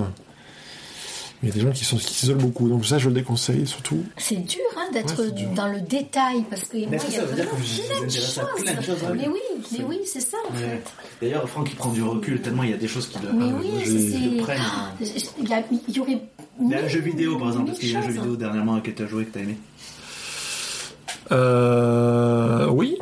Mais 1.43 1.49
il 1.49 1.49
y 1.49 1.53
a 1.53 1.55
des 1.55 1.61
gens 1.61 1.73
qui 1.73 1.85
sont 1.85 1.97
qui 1.97 2.15
s'isolent 2.15 2.39
beaucoup. 2.39 2.69
Donc 2.69 2.87
ça, 2.87 2.99
je 2.99 3.09
le 3.09 3.15
déconseille 3.15 3.67
surtout. 3.67 4.03
C'est 4.17 4.37
dur 4.37 4.61
hein, 4.79 4.87
d'être 4.93 5.21
Ouais, 5.21 5.49
dans 5.55 5.69
le 5.69 5.81
détail 5.81 6.45
parce 6.49 6.65
que 6.65 6.77
moi, 6.79 6.87
il 7.09 7.15
y 7.15 7.19
a 7.19 7.23
plein 7.23 8.05
de 8.75 8.83
choses. 8.83 8.99
Mais 9.15 9.29
oui, 9.29 9.41
mais 9.73 9.85
oui, 9.85 9.99
c'est 10.07 10.21
ça 10.21 10.37
en 10.49 10.55
Ouais. 10.55 10.61
fait. 10.61 10.83
D'ailleurs, 11.21 11.47
Franck, 11.49 11.69
il 11.71 11.77
prend 11.77 11.91
du 11.93 12.03
recul 12.03 12.41
tellement 12.41 12.63
il 12.63 12.71
y 12.71 12.75
a 12.75 12.79
des 12.79 12.89
choses 12.89 13.09
qui 13.09 13.19
le, 13.19 13.33
Mais 13.33 13.53
oui, 13.53 13.71
je- 13.85 13.91
c'est- 13.91 13.99
je 13.99 14.17
il 14.29 14.37
y, 14.37 16.01
aurait. 16.01 16.19
Il 16.63 16.69
y 16.71 16.75
a 16.75 16.85
un 16.85 16.89
jeu 16.89 17.01
vidéo 17.01 17.37
par 17.39 17.49
exemple, 17.49 17.67
parce 17.67 17.79
qu'il 17.79 17.91
y 17.93 17.97
a 17.97 17.99
un 17.99 18.03
jeu 18.03 18.13
vidéo 18.13 18.37
dernièrement 18.37 18.81
que 18.81 18.91
tu 18.91 19.03
as 19.03 19.07
joué 19.07 19.25
que 19.27 19.33
tu 19.33 19.39
as 19.39 19.43
aimé. 19.43 19.57
Euh, 21.33 22.67
oui, 22.71 22.99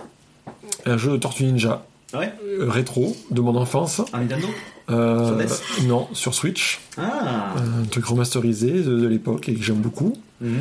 un 0.87 0.97
jeu 0.97 1.13
de 1.13 1.17
Tortue 1.17 1.45
Ninja 1.45 1.85
Ouais 2.15 2.33
euh, 2.45 2.67
rétro 2.69 3.17
de 3.31 3.41
mon 3.41 3.57
enfance. 3.57 4.01
Un 4.13 4.21
Nintendo 4.21 4.49
Euh, 4.91 5.47
Sur 5.49 5.85
non, 5.87 6.09
sur 6.13 6.35
Switch, 6.35 6.81
Ah 6.99 7.55
un 7.57 7.85
truc 7.87 8.05
remasterisé 8.05 8.71
de, 8.71 8.99
de 9.01 9.07
l'époque 9.07 9.49
et 9.49 9.55
que 9.55 9.63
j'aime 9.63 9.77
beaucoup. 9.77 10.13
Mhm. 10.41 10.59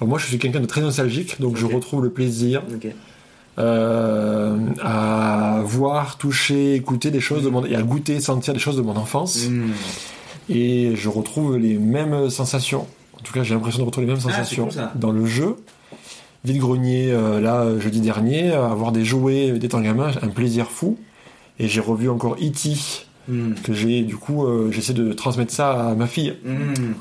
Alors 0.00 0.08
moi, 0.08 0.18
je 0.18 0.26
suis 0.26 0.38
quelqu'un 0.38 0.60
de 0.60 0.66
très 0.66 0.80
nostalgique, 0.80 1.40
donc 1.40 1.56
je 1.56 1.66
retrouve 1.66 2.02
le 2.02 2.10
plaisir 2.10 2.62
euh, 3.58 4.56
à 4.82 5.60
voir, 5.64 6.16
toucher, 6.16 6.74
écouter 6.74 7.10
des 7.10 7.20
choses 7.20 7.44
de 7.44 7.50
mon 7.50 7.64
et 7.64 7.76
à 7.76 7.82
goûter, 7.82 8.20
sentir 8.20 8.54
des 8.54 8.60
choses 8.60 8.76
de 8.76 8.82
mon 8.82 8.96
enfance. 8.96 9.46
Mhm. 9.48 9.72
Et 10.48 10.96
je 10.96 11.08
retrouve 11.08 11.56
les 11.56 11.78
mêmes 11.78 12.30
sensations. 12.30 12.86
En 13.18 13.22
tout 13.22 13.32
cas, 13.32 13.42
j'ai 13.42 13.54
l'impression 13.54 13.80
de 13.80 13.84
retrouver 13.84 14.06
les 14.06 14.12
mêmes 14.14 14.22
Ah, 14.26 14.30
sensations 14.32 14.68
cool, 14.68 14.88
dans 14.96 15.12
le 15.12 15.26
jeu. 15.26 15.56
Vide 16.44 16.58
grenier 16.58 17.10
euh, 17.12 17.40
là 17.40 17.78
jeudi 17.78 18.00
dernier, 18.00 18.52
avoir 18.52 18.92
des 18.92 19.04
jouets 19.04 19.52
d'étant 19.58 19.80
gamin, 19.80 20.10
un 20.22 20.28
plaisir 20.28 20.70
fou. 20.70 20.98
Et 21.58 21.68
j'ai 21.68 21.80
revu 21.80 22.08
encore 22.08 22.34
E.T. 22.34 22.76
Mhm. 23.28 23.54
que 23.62 23.74
j'ai 23.74 24.00
du 24.02 24.16
coup 24.16 24.44
euh, 24.46 24.70
j'essaie 24.72 24.94
de 24.94 25.12
transmettre 25.12 25.52
ça 25.52 25.90
à 25.90 25.94
ma 25.94 26.06
fille. 26.06 26.34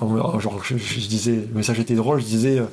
Genre 0.02 0.61
je, 0.64 0.78
je 0.78 1.07
disais, 1.07 1.32
le 1.49 1.56
message 1.56 1.80
était 1.80 1.95
drôle, 1.95 2.20
je 2.20 2.26
disais 2.26 2.60
euh, 2.60 2.66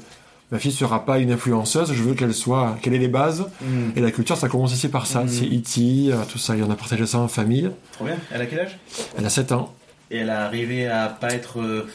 ma 0.51 0.59
fille 0.59 0.73
sera 0.73 1.05
pas 1.07 1.21
une 1.21 1.31
influenceuse, 1.31 1.93
je 1.93 2.03
veux 2.03 2.15
qu'elle 2.15 2.35
soit, 2.35 2.77
qu'elle 2.83 2.93
ait 2.95 2.99
les 2.99 3.09
bases. 3.09 3.47
Mhm. 3.63 3.93
Et 3.95 4.01
la 4.01 4.11
culture, 4.11 4.37
ça 4.37 4.49
commence 4.49 4.75
ici 4.75 4.89
par 4.89 5.07
ça. 5.07 5.23
Mhm. 5.23 5.29
C'est 5.29 5.45
E.T., 5.47 6.15
tout 6.31 6.39
ça. 6.39 6.57
Et 6.57 6.63
on 6.63 6.71
a 6.71 6.75
partagé 6.75 7.07
ça 7.07 7.19
en 7.19 7.29
famille. 7.29 7.71
Trop 7.93 8.05
bien. 8.05 8.17
Elle 8.33 8.41
a 8.43 8.47
quel 8.47 8.61
âge? 8.61 8.77
Elle 9.17 9.25
a 9.25 9.31
7 9.31 9.53
ans. 9.53 9.73
Et 10.11 10.19
elle 10.19 10.31
a 10.31 10.45
arrivé 10.45 10.87
à 10.89 11.07
pas 11.09 11.33
être. 11.33 11.61
euh, 11.61 11.87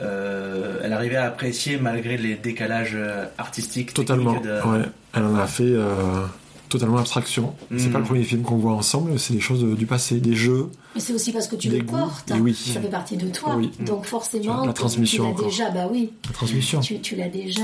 euh, 0.00 0.80
elle 0.82 0.92
arrivait 0.92 1.16
à 1.16 1.26
apprécier 1.26 1.78
malgré 1.78 2.16
les 2.16 2.34
décalages 2.36 2.92
euh, 2.94 3.24
artistiques. 3.38 3.94
Totalement. 3.94 4.34
de- 4.40 4.48
Ouais. 4.68 4.84
Elle 5.14 5.24
en 5.24 5.36
a 5.36 5.46
fait 5.46 5.64
euh, 5.64 6.24
totalement 6.68 6.98
abstraction. 6.98 7.54
C'est 7.70 7.86
Mhm. 7.86 7.92
pas 7.92 7.98
le 7.98 8.04
premier 8.04 8.22
film 8.24 8.42
qu'on 8.42 8.56
voit 8.56 8.72
ensemble, 8.72 9.18
c'est 9.18 9.32
des 9.34 9.40
choses 9.40 9.62
de- 9.62 9.74
du 9.74 9.86
passé, 9.86 10.20
des 10.20 10.34
jeux. 10.36 10.66
Mais 10.94 11.00
c'est 11.00 11.12
aussi 11.14 11.32
parce 11.32 11.48
que 11.48 11.56
tu 11.56 11.68
Des 11.68 11.78
le 11.78 11.84
goûts, 11.84 11.96
portes. 11.96 12.30
et 12.30 12.40
oui. 12.40 12.54
Ça 12.54 12.80
fait 12.80 12.88
partie 12.88 13.16
de 13.16 13.28
toi. 13.30 13.56
Oui. 13.56 13.70
Donc 13.80 14.04
forcément, 14.04 14.64
La 14.64 14.72
tu- 14.72 14.74
transmission 14.80 15.24
tu 15.24 15.28
l'as 15.28 15.34
encore. 15.34 15.48
déjà, 15.50 15.70
bah 15.70 15.88
oui, 15.90 16.12
La 16.26 16.32
transmission. 16.32 16.80
tu, 16.80 17.00
tu 17.00 17.16
l'as 17.16 17.28
déjà 17.28 17.62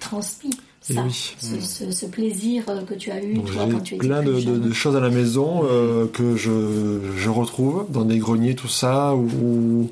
transmis. 0.00 0.50
Ça, 0.80 1.02
oui. 1.04 1.34
ce, 1.40 1.60
ce- 1.60 1.90
ce 1.90 2.06
plaisir 2.06 2.62
euh, 2.68 2.82
que 2.82 2.94
tu 2.94 3.10
as 3.10 3.20
eu 3.20 3.34
Donc 3.34 3.50
toi 3.52 3.66
quand 3.68 3.80
tu 3.80 3.96
plein 3.96 4.22
de, 4.22 4.34
de- 4.40 4.56
de 4.56 4.72
choses 4.72 4.94
à 4.94 5.00
la 5.00 5.10
maison 5.10 5.62
euh, 5.68 6.06
que 6.06 6.36
je, 6.36 7.00
je 7.18 7.28
retrouve 7.28 7.86
dans 7.90 8.04
des 8.04 8.18
greniers, 8.18 8.54
tout 8.54 8.68
ça, 8.68 9.12
ou, 9.16 9.90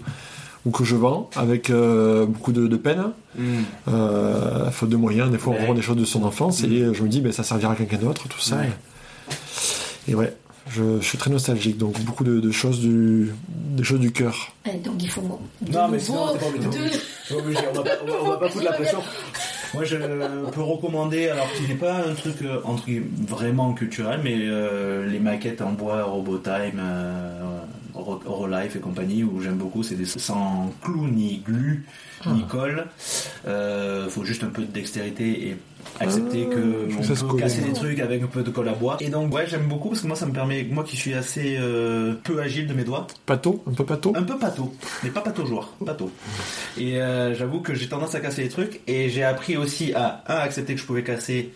ou 0.67 0.71
que 0.71 0.85
je 0.85 0.97
vends 0.97 1.29
avec 1.37 1.71
euh, 1.71 2.25
beaucoup 2.27 2.53
de, 2.53 2.67
de 2.67 2.77
peine, 2.77 3.11
Mhm. 3.37 3.65
euh, 3.89 4.71
faute 4.71 4.89
de 4.89 4.97
moyens. 4.97 5.31
Des 5.31 5.39
fois, 5.39 5.55
on 5.59 5.61
revend 5.63 5.75
des 5.75 5.83
choses 5.83 5.97
de 5.97 6.05
son 6.05 6.23
enfance 6.25 6.63
et 6.65 6.95
je 6.95 7.03
me 7.03 7.09
dis, 7.09 7.21
ben, 7.21 7.33
ça 7.33 7.43
servira 7.43 7.73
à 7.73 7.77
quelqu'un 7.77 7.99
d'autre, 7.99 8.29
tout 8.29 8.41
ça. 8.41 8.57
Ouais. 8.57 8.71
Et, 10.09 10.13
et 10.13 10.15
ouais, 10.15 10.35
je, 10.71 10.83
je 11.01 11.05
suis 11.05 11.19
très 11.19 11.31
nostalgique, 11.31 11.77
donc 11.77 12.01
beaucoup 12.05 12.25
de, 12.25 12.41
de 12.41 12.51
choses 12.53 12.81
du, 12.81 13.33
des 13.49 13.85
choses 13.85 14.01
du 14.01 14.13
cœur. 14.13 14.53
Eh, 14.67 14.79
donc 14.79 15.03
il 15.03 15.09
faut 15.11 15.21
de 15.61 15.73
Non, 15.73 15.89
mais 15.89 15.99
sinon, 15.99 16.29
t'es 16.33 16.39
pas 16.39 16.47
obligé. 16.47 16.69
de- 16.69 17.35
Pas 17.35 17.41
obligé, 17.41 17.61
on 17.71 17.75
va 17.75 17.83
pas, 17.83 17.91
on 18.03 18.07
va- 18.07 18.19
on 18.23 18.29
va 18.31 18.37
pas 18.39 18.49
foutre 18.49 18.65
la 18.65 18.73
pression. 18.73 18.99
Moi, 19.75 19.83
je 19.85 19.97
peux 20.53 20.61
recommander, 20.63 21.29
alors 21.31 21.51
qu'il 21.55 21.67
n'est 21.69 21.75
pas 21.75 21.95
un 22.07 22.15
truc 22.15 22.37
euh, 22.43 22.61
entre 22.65 22.85
guillemets, 22.87 23.07
vraiment 23.29 23.73
culturel, 23.73 24.21
mais 24.23 24.37
euh, 24.37 25.05
les 25.11 25.19
maquettes 25.19 25.61
en 25.63 25.73
bois 25.73 26.05
Robotime, 26.05 26.79
euh, 26.79 27.54
Eurolife 27.97 28.77
et 28.77 28.81
compagnie 28.81 29.23
où 29.25 29.41
j'aime 29.41 29.57
beaucoup, 29.57 29.83
c'est 29.83 29.95
des 29.95 30.05
sans 30.05 30.73
clou 30.83 31.07
ni 31.09 31.39
glu 31.39 31.85
ni 32.27 32.43
Ah. 32.45 32.51
colle. 32.51 32.87
Euh, 33.47 34.09
faut 34.09 34.25
juste 34.25 34.43
un 34.45 34.49
peu 34.49 34.63
de 34.63 34.73
dextérité 34.73 35.49
et 35.49 35.57
accepter 36.01 36.47
que 36.47 36.89
je 36.89 37.25
on 37.25 37.29
peut 37.29 37.37
casser 37.37 37.63
des 37.63 37.73
trucs 37.73 38.01
avec 38.01 38.23
un 38.23 38.27
peu 38.27 38.43
de 38.43 38.51
colle 38.51 38.69
à 38.69 38.73
bois. 38.73 38.97
Et 39.01 39.09
donc 39.11 39.33
ouais, 39.35 39.47
j'aime 39.47 39.69
beaucoup 39.69 39.91
parce 39.91 40.01
que 40.01 40.07
moi 40.07 40.17
ça 40.17 40.27
me 40.27 40.33
permet, 40.33 40.65
moi 40.65 40.83
qui 40.85 40.97
suis 40.97 41.15
assez 41.15 41.57
euh, 41.59 42.15
peu 42.25 42.41
agile 42.41 42.67
de 42.67 42.75
mes 42.75 42.85
doigts, 42.85 43.07
Pato, 43.27 43.63
un 43.67 43.73
peu 43.73 43.85
pato. 43.85 44.13
un 44.17 44.23
peu 44.23 44.39
pâteau, 44.39 44.75
mais 45.03 45.11
pas 45.11 45.21
pâteau 45.21 45.45
joueur, 45.47 45.69
pâteau. 45.85 46.11
Et 46.79 47.01
euh, 47.01 47.35
j'avoue 47.35 47.61
que 47.61 47.75
j'ai 47.75 47.89
tendance 47.89 48.15
à 48.15 48.21
casser 48.21 48.43
les 48.43 48.49
trucs 48.49 48.81
et 48.87 49.09
j'ai 49.11 49.23
appris 49.25 49.57
aussi 49.57 49.93
à 49.95 50.25
un 50.27 50.37
accepter 50.39 50.75
que 50.75 50.81
je 50.81 50.87
pouvais 50.87 51.05
casser 51.05 51.53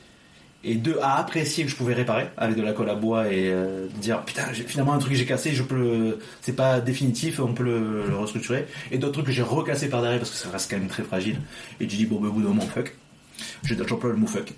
et 0.68 0.74
deux 0.74 0.98
à 1.00 1.18
apprécier 1.18 1.64
que 1.64 1.70
je 1.70 1.76
pouvais 1.76 1.94
réparer 1.94 2.28
avec 2.36 2.56
de 2.56 2.62
la 2.62 2.72
colle 2.72 2.90
à 2.90 2.94
bois 2.94 3.32
et 3.32 3.50
euh, 3.50 3.86
dire 4.00 4.22
putain 4.22 4.42
finalement 4.52 4.92
un 4.92 4.98
truc 4.98 5.12
que 5.12 5.18
j'ai 5.18 5.24
cassé 5.24 5.52
je 5.52 5.62
peux 5.62 5.76
le 5.76 6.18
c'est 6.42 6.54
pas 6.54 6.80
définitif 6.80 7.40
on 7.40 7.54
peut 7.54 7.64
le, 7.64 8.14
restructurer. 8.14 8.66
Et 8.90 8.98
d'autres 8.98 9.14
trucs 9.14 9.26
que 9.26 9.32
j'ai 9.32 9.42
recassé 9.42 9.88
par 9.88 10.02
derrière 10.02 10.18
parce 10.18 10.30
que 10.30 10.36
ça 10.36 10.50
reste 10.50 10.70
quand 10.70 10.78
même 10.78 10.88
très 10.88 11.02
fragile. 11.02 11.40
Et 11.80 11.86
tu 11.86 11.96
dis 11.96 12.06
bon 12.06 12.20
ben 12.20 12.28
au 12.28 12.32
bout 12.32 12.42
d'un 12.42 12.48
moment 12.48 12.62
fuck. 12.62 12.94
J'emploie 13.64 14.10
le 14.10 14.16
mot 14.16 14.26
fuck. 14.26 14.52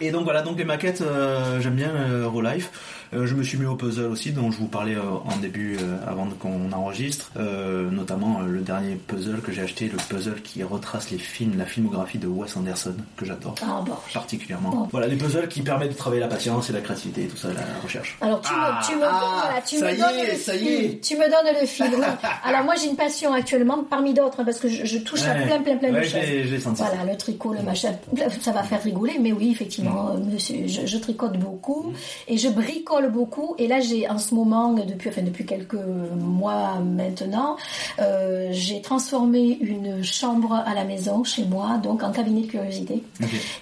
Et 0.00 0.10
donc 0.10 0.24
voilà, 0.24 0.42
donc 0.42 0.58
les 0.58 0.64
maquettes, 0.64 1.00
euh, 1.00 1.60
j'aime 1.60 1.74
bien 1.74 1.90
euh, 1.90 2.24
Eurolife. 2.24 2.70
Euh, 3.14 3.26
je 3.26 3.34
me 3.34 3.42
suis 3.42 3.58
mis 3.58 3.66
au 3.66 3.76
puzzle 3.76 4.06
aussi, 4.06 4.32
dont 4.32 4.50
je 4.50 4.58
vous 4.58 4.66
parlais 4.66 4.94
euh, 4.96 5.02
en 5.24 5.36
début, 5.36 5.76
euh, 5.80 5.96
avant 6.06 6.26
qu'on 6.38 6.72
enregistre. 6.72 7.30
Euh, 7.36 7.90
notamment 7.90 8.40
euh, 8.40 8.46
le 8.46 8.60
dernier 8.60 8.94
puzzle 8.96 9.40
que 9.40 9.52
j'ai 9.52 9.62
acheté, 9.62 9.88
le 9.88 9.96
puzzle 10.08 10.40
qui 10.42 10.62
retrace 10.62 11.10
les 11.10 11.18
films, 11.18 11.56
la 11.58 11.66
filmographie 11.66 12.18
de 12.18 12.26
Wes 12.26 12.56
Anderson, 12.56 12.94
que 13.16 13.24
j'adore 13.24 13.54
Ah 13.62 13.82
bon. 13.86 13.92
particulièrement. 14.12 14.70
Bon. 14.70 14.88
Voilà, 14.90 15.08
des 15.08 15.16
puzzles 15.16 15.48
qui 15.48 15.62
permettent 15.62 15.92
de 15.92 15.96
travailler 15.96 16.20
la 16.20 16.28
patience 16.28 16.68
et 16.70 16.72
la 16.72 16.80
créativité 16.80 17.24
et 17.24 17.26
tout 17.28 17.36
ça, 17.36 17.48
la 17.48 17.60
recherche. 17.82 18.16
Alors 18.20 18.40
tu 18.40 18.52
Ah, 18.54 18.80
me, 18.82 18.86
tu 18.86 18.96
me, 18.98 19.04
ah, 19.04 19.20
voilà, 19.44 19.62
tu 19.62 19.78
ça 19.78 19.86
me 19.86 19.94
y 19.94 19.96
donnes 19.98 20.18
est, 20.18 20.32
le 20.32 20.38
ça 20.38 20.54
y 20.56 20.58
fil. 20.58 20.68
est. 20.68 21.00
Tu 21.04 21.14
me 21.16 21.24
donnes 21.24 21.54
le 21.60 21.66
fil. 21.66 21.86
oui. 21.96 22.04
Alors 22.44 22.64
moi 22.64 22.74
j'ai 22.80 22.88
une 22.88 22.96
passion 22.96 23.32
actuellement 23.32 23.84
parmi 23.88 24.14
d'autres 24.14 24.40
hein, 24.40 24.44
parce 24.44 24.58
que 24.58 24.68
je, 24.68 24.84
je 24.84 24.98
touche 24.98 25.22
à 25.26 25.34
Ouais. 25.36 25.44
plein 25.46 25.60
plein 25.62 25.76
plein 25.76 25.92
Ouais, 25.92 26.00
de 26.00 26.04
choses. 26.06 26.62
senti. 26.62 26.82
Voilà, 26.82 27.04
le 27.12 27.16
tricot, 27.18 27.52
le 27.52 27.62
machin, 27.62 27.92
ça 28.40 28.52
va 28.52 28.62
faire 28.62 28.82
rigoler, 28.82 29.18
mais 29.20 29.32
oui, 29.32 29.50
effectivement, 29.52 30.14
monsieur, 30.14 30.66
je, 30.66 30.86
je 30.86 30.98
tricote 30.98 31.36
beaucoup 31.38 31.92
et 32.28 32.38
je 32.38 32.48
bricole 32.48 32.95
beaucoup. 33.08 33.54
Et 33.58 33.66
là, 33.68 33.80
j'ai 33.80 34.08
en 34.08 34.18
ce 34.18 34.34
moment, 34.34 34.72
depuis, 34.72 35.08
enfin, 35.10 35.22
depuis 35.22 35.44
quelques 35.46 35.74
mois 36.18 36.78
maintenant, 36.80 37.56
euh, 37.98 38.48
j'ai 38.52 38.80
transformé 38.82 39.58
une 39.60 40.02
chambre 40.02 40.52
à 40.66 40.74
la 40.74 40.84
maison 40.84 41.24
chez 41.24 41.44
moi, 41.44 41.78
donc 41.82 42.02
en 42.02 42.10
cabinet 42.12 42.42
de 42.42 42.46
curiosité. 42.46 43.02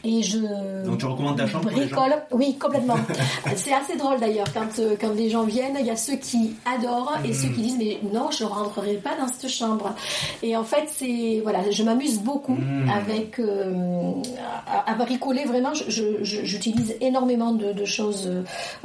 Et 0.04 0.22
je 0.22 0.38
Donc 0.86 0.98
tu 0.98 1.06
recommandes 1.06 1.36
ta 1.36 1.46
chambre 1.46 1.68
pour 1.68 1.78
les 1.78 1.88
gens 1.88 1.96
bricole. 1.96 2.22
Oui, 2.32 2.56
complètement. 2.58 2.96
c'est 3.56 3.72
assez 3.72 3.96
drôle 3.96 4.18
d'ailleurs 4.20 4.46
quand 4.52 4.78
euh, 4.80 4.94
quand 5.00 5.12
les 5.14 5.30
gens 5.30 5.44
viennent, 5.44 5.76
il 5.80 5.86
y 5.86 5.90
a 5.90 5.96
ceux 5.96 6.16
qui 6.16 6.54
adorent 6.64 7.18
et 7.24 7.28
Mm. 7.28 7.34
ceux 7.34 7.48
qui 7.48 7.62
disent 7.62 7.78
mais 7.78 7.98
non, 8.12 8.30
je 8.30 8.44
rentrerai 8.44 8.94
pas 8.94 9.16
dans 9.20 9.28
cette 9.28 9.50
chambre. 9.50 9.94
Et 10.42 10.56
en 10.56 10.64
fait, 10.64 10.84
c'est 10.88 11.40
voilà, 11.42 11.68
je 11.70 11.82
m'amuse 11.82 12.18
beaucoup 12.20 12.54
Mm. 12.54 12.88
avec 12.90 13.38
euh, 13.38 14.12
à, 14.66 14.90
à 14.92 14.94
bricoler 14.94 15.44
vraiment. 15.44 15.72
J'utilise 15.88 16.96
énormément 17.00 17.52
de, 17.52 17.72
de 17.72 17.84
choses 17.84 18.30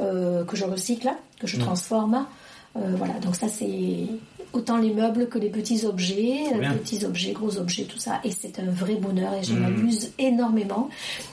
euh, 0.00 0.39
que 0.44 0.56
je 0.56 0.64
recycle, 0.64 1.10
que 1.40 1.46
Mm. 1.46 1.48
je 1.48 1.56
transforme. 1.58 2.26
Euh, 2.76 2.80
voilà, 2.96 3.14
donc 3.14 3.34
ça 3.34 3.48
c'est 3.48 4.06
autant 4.52 4.78
les 4.78 4.92
meubles 4.92 5.28
que 5.28 5.38
les 5.38 5.48
petits 5.48 5.86
objets, 5.86 6.42
bien. 6.58 6.72
petits 6.74 7.04
objets, 7.04 7.32
gros 7.32 7.56
objets, 7.58 7.84
tout 7.84 7.98
ça. 7.98 8.20
Et 8.24 8.30
c'est 8.32 8.58
un 8.60 8.70
vrai 8.70 8.94
bonheur 8.96 9.32
et 9.34 9.42
je 9.44 9.54
Mm. 9.54 9.58
m'amuse 9.60 10.12
énormément. 10.18 10.88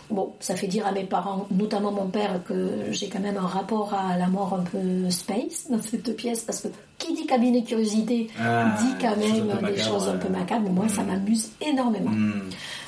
Bon, 0.09 0.33
ça 0.39 0.55
fait 0.55 0.67
dire 0.67 0.85
à 0.87 0.91
mes 0.91 1.03
parents, 1.03 1.47
notamment 1.51 1.91
mon 1.91 2.07
père, 2.07 2.41
que 2.47 2.69
j'ai 2.91 3.07
quand 3.09 3.19
même 3.19 3.37
un 3.37 3.45
rapport 3.47 3.93
à 3.93 4.17
la 4.17 4.27
mort 4.27 4.53
un 4.59 4.63
peu 4.63 5.09
space 5.11 5.67
dans 5.69 5.81
cette 5.81 6.15
pièce 6.15 6.41
parce 6.41 6.61
que 6.61 6.67
qui 6.97 7.13
dit 7.13 7.27
cabinet 7.27 7.63
curiosité 7.63 8.27
Ah, 8.39 8.75
dit 8.81 8.93
quand 8.99 9.15
même 9.17 9.71
des 9.71 9.79
choses 9.79 10.07
un 10.09 10.17
peu 10.17 10.29
macabres. 10.29 10.69
Moi, 10.71 10.87
ça 10.87 11.03
m'amuse 11.03 11.49
énormément. 11.61 12.11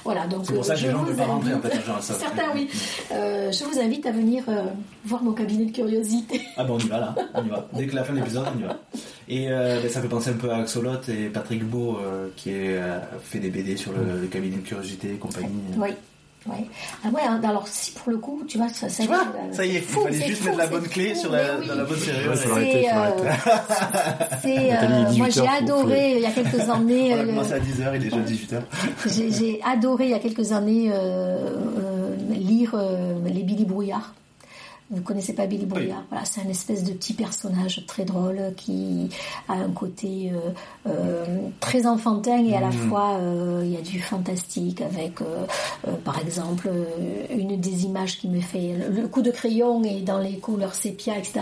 Voilà, 0.03 0.27
donc 0.27 0.45
C'est 0.45 0.53
pour 0.53 0.65
ça 0.65 0.75
que 0.75 0.81
les 0.81 0.91
gens 0.91 1.01
ne 1.01 1.07
peuvent 1.07 1.15
pas 1.17 1.25
rentrer 1.25 1.53
en 1.53 1.61
fait, 1.61 1.85
genre 1.85 2.01
ça. 2.01 2.13
Certains, 2.13 2.51
oui. 2.53 2.69
Euh, 3.11 3.51
je 3.51 3.63
vous 3.65 3.79
invite 3.79 4.05
à 4.05 4.11
venir 4.11 4.43
euh, 4.47 4.63
voir 5.05 5.23
mon 5.23 5.33
cabinet 5.33 5.65
de 5.65 5.71
curiosité. 5.71 6.41
Ah 6.57 6.63
bah 6.63 6.73
on 6.73 6.79
y 6.79 6.87
va 6.87 6.99
là, 6.99 7.15
on 7.35 7.45
y 7.45 7.49
va. 7.49 7.67
Dès 7.73 7.87
que 7.87 7.95
la 7.95 8.03
fin 8.03 8.13
de 8.13 8.17
l'épisode, 8.19 8.45
on 8.55 8.59
y 8.59 8.63
va. 8.63 8.77
Et 9.29 9.49
euh, 9.49 9.79
ben, 9.81 9.89
ça 9.89 10.01
fait 10.01 10.07
penser 10.07 10.31
un 10.31 10.33
peu 10.33 10.49
à 10.51 10.57
Axolot 10.57 11.01
et 11.07 11.27
Patrick 11.29 11.63
Beau 11.63 11.97
qui 12.35 12.49
est, 12.51 12.77
euh, 12.77 12.99
fait 13.21 13.39
des 13.39 13.49
BD 13.49 13.77
sur 13.77 13.91
le, 13.93 14.19
le 14.21 14.27
cabinet 14.27 14.57
de 14.57 14.61
curiosité 14.61 15.11
et 15.13 15.17
compagnie. 15.17 15.49
Oui. 15.77 15.89
Oui. 16.51 16.65
Ah 17.03 17.09
ouais, 17.09 17.21
hein, 17.27 17.41
alors 17.43 17.67
si 17.67 17.91
pour 17.91 18.11
le 18.11 18.17
coup, 18.17 18.43
tu 18.47 18.57
vois, 18.57 18.69
ça, 18.69 18.89
ça, 18.89 19.03
Tu 19.03 19.09
vois, 19.09 19.21
euh, 19.21 19.53
ça 19.53 19.65
y 19.65 19.77
est, 19.77 19.81
fou, 19.81 20.01
il 20.09 20.15
fallait 20.15 20.27
juste 20.27 20.41
fou, 20.41 20.45
mettre 20.47 20.57
la 20.57 20.67
bonne 20.67 20.87
clé 20.87 21.13
fou, 21.13 21.21
sur 21.21 21.31
la, 21.31 21.57
oui. 21.59 21.67
dans 21.67 21.75
la 21.75 21.83
bonne. 21.83 21.97
Ouais, 21.99 22.51
arrêter, 22.51 22.87
C'est, 22.87 22.89
faut 22.89 23.27
euh, 23.27 23.33
c'est, 24.41 24.69
T'as 24.79 24.87
mis 24.87 25.03
euh, 25.03 25.09
18 25.09 25.17
moi 25.19 25.29
j'ai 25.29 25.47
adoré 25.47 26.15
il 26.15 26.21
y 26.21 26.25
a 26.25 26.31
quelques 26.31 26.69
années. 26.69 27.13
On 27.13 27.17
a 27.17 27.21
euh, 27.21 27.25
commencé 27.25 27.53
à 27.53 27.59
10h, 27.59 27.91
il 27.93 27.95
est 27.95 27.99
déjà 27.99 28.17
18h. 28.17 28.61
J'ai 29.07 29.31
j'ai 29.31 29.61
adoré 29.63 30.05
il 30.05 30.11
y 30.11 30.13
a 30.13 30.19
quelques 30.19 30.51
années 30.51 30.91
euh, 30.91 31.37
euh, 31.79 32.15
lire 32.31 32.71
euh, 32.73 33.13
les 33.25 33.43
Billy 33.43 33.65
Brouillard. 33.65 34.13
Vous 34.91 35.03
connaissez 35.03 35.33
pas 35.33 35.45
Billy 35.45 35.67
Brouillard 35.67 36.03
Voilà, 36.09 36.25
c'est 36.25 36.41
un 36.41 36.49
espèce 36.49 36.83
de 36.83 36.93
petit 36.93 37.13
personnage 37.13 37.85
très 37.85 38.05
drôle 38.05 38.39
qui 38.57 39.07
a 39.47 39.53
un 39.53 39.69
côté 39.69 40.31
euh, 40.33 40.89
euh, 40.89 41.25
très 41.59 41.85
enfantin 41.85 42.43
et 42.43 42.55
à 42.55 42.61
la 42.61 42.71
fois 42.71 43.17
euh, 43.19 43.61
il 43.63 43.71
y 43.71 43.77
a 43.77 43.81
du 43.81 43.99
fantastique 43.99 44.81
avec, 44.81 45.21
euh, 45.21 45.45
euh, 45.87 45.91
par 46.03 46.19
exemple, 46.19 46.69
euh, 46.71 46.85
une 47.29 47.59
des 47.59 47.85
images 47.85 48.17
qui 48.17 48.27
me 48.29 48.39
fait 48.39 48.73
le, 48.73 49.01
le 49.01 49.07
coup 49.07 49.21
de 49.21 49.29
crayon 49.29 49.83
est 49.83 50.01
dans 50.01 50.17
les 50.17 50.39
couleurs 50.39 50.73
sépia, 50.73 51.19
etc. 51.19 51.41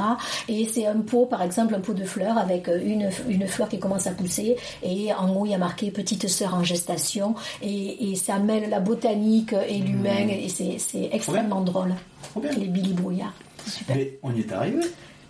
Et 0.50 0.66
c'est 0.66 0.86
un 0.86 1.00
pot, 1.00 1.26
par 1.26 1.42
exemple, 1.42 1.74
un 1.74 1.80
pot 1.80 1.94
de 1.94 2.04
fleurs 2.04 2.38
avec 2.38 2.68
une, 2.68 3.10
une 3.30 3.48
fleur 3.48 3.70
qui 3.70 3.80
commence 3.80 4.08
à 4.08 4.12
pousser 4.12 4.58
et 4.84 5.14
en 5.14 5.34
haut 5.34 5.46
il 5.46 5.52
y 5.52 5.56
a 5.56 5.58
marqué 5.58 5.90
petite 5.92 6.28
sœur 6.28 6.54
en 6.54 6.66
gestation. 6.66 7.36
Et, 7.62 8.12
et 8.12 8.16
ça 8.16 8.40
mêle 8.40 8.70
la 8.70 8.82
botanique 8.82 9.54
et 9.54 9.80
l'humain 9.80 10.28
et 10.28 10.50
c'est 10.50 10.80
c'est 10.80 11.10
extrêmement 11.14 11.62
drôle. 11.62 11.96
Trop 12.24 12.42
bien. 12.42 12.52
Les 12.52 12.68
Billy 12.68 12.94
Brouillard. 12.94 13.34
Super. 13.66 13.96
Mais 13.96 14.20
on 14.24 14.34
y 14.34 14.40
est 14.42 14.52
arrivé. 14.52 14.80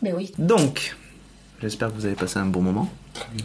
Mais 0.01 0.13
oui, 0.13 0.31
Donc, 0.37 0.95
j'espère 1.61 1.89
que 1.89 1.93
vous 1.93 2.05
avez 2.05 2.15
passé 2.15 2.37
un 2.37 2.45
bon 2.45 2.61
moment, 2.61 2.91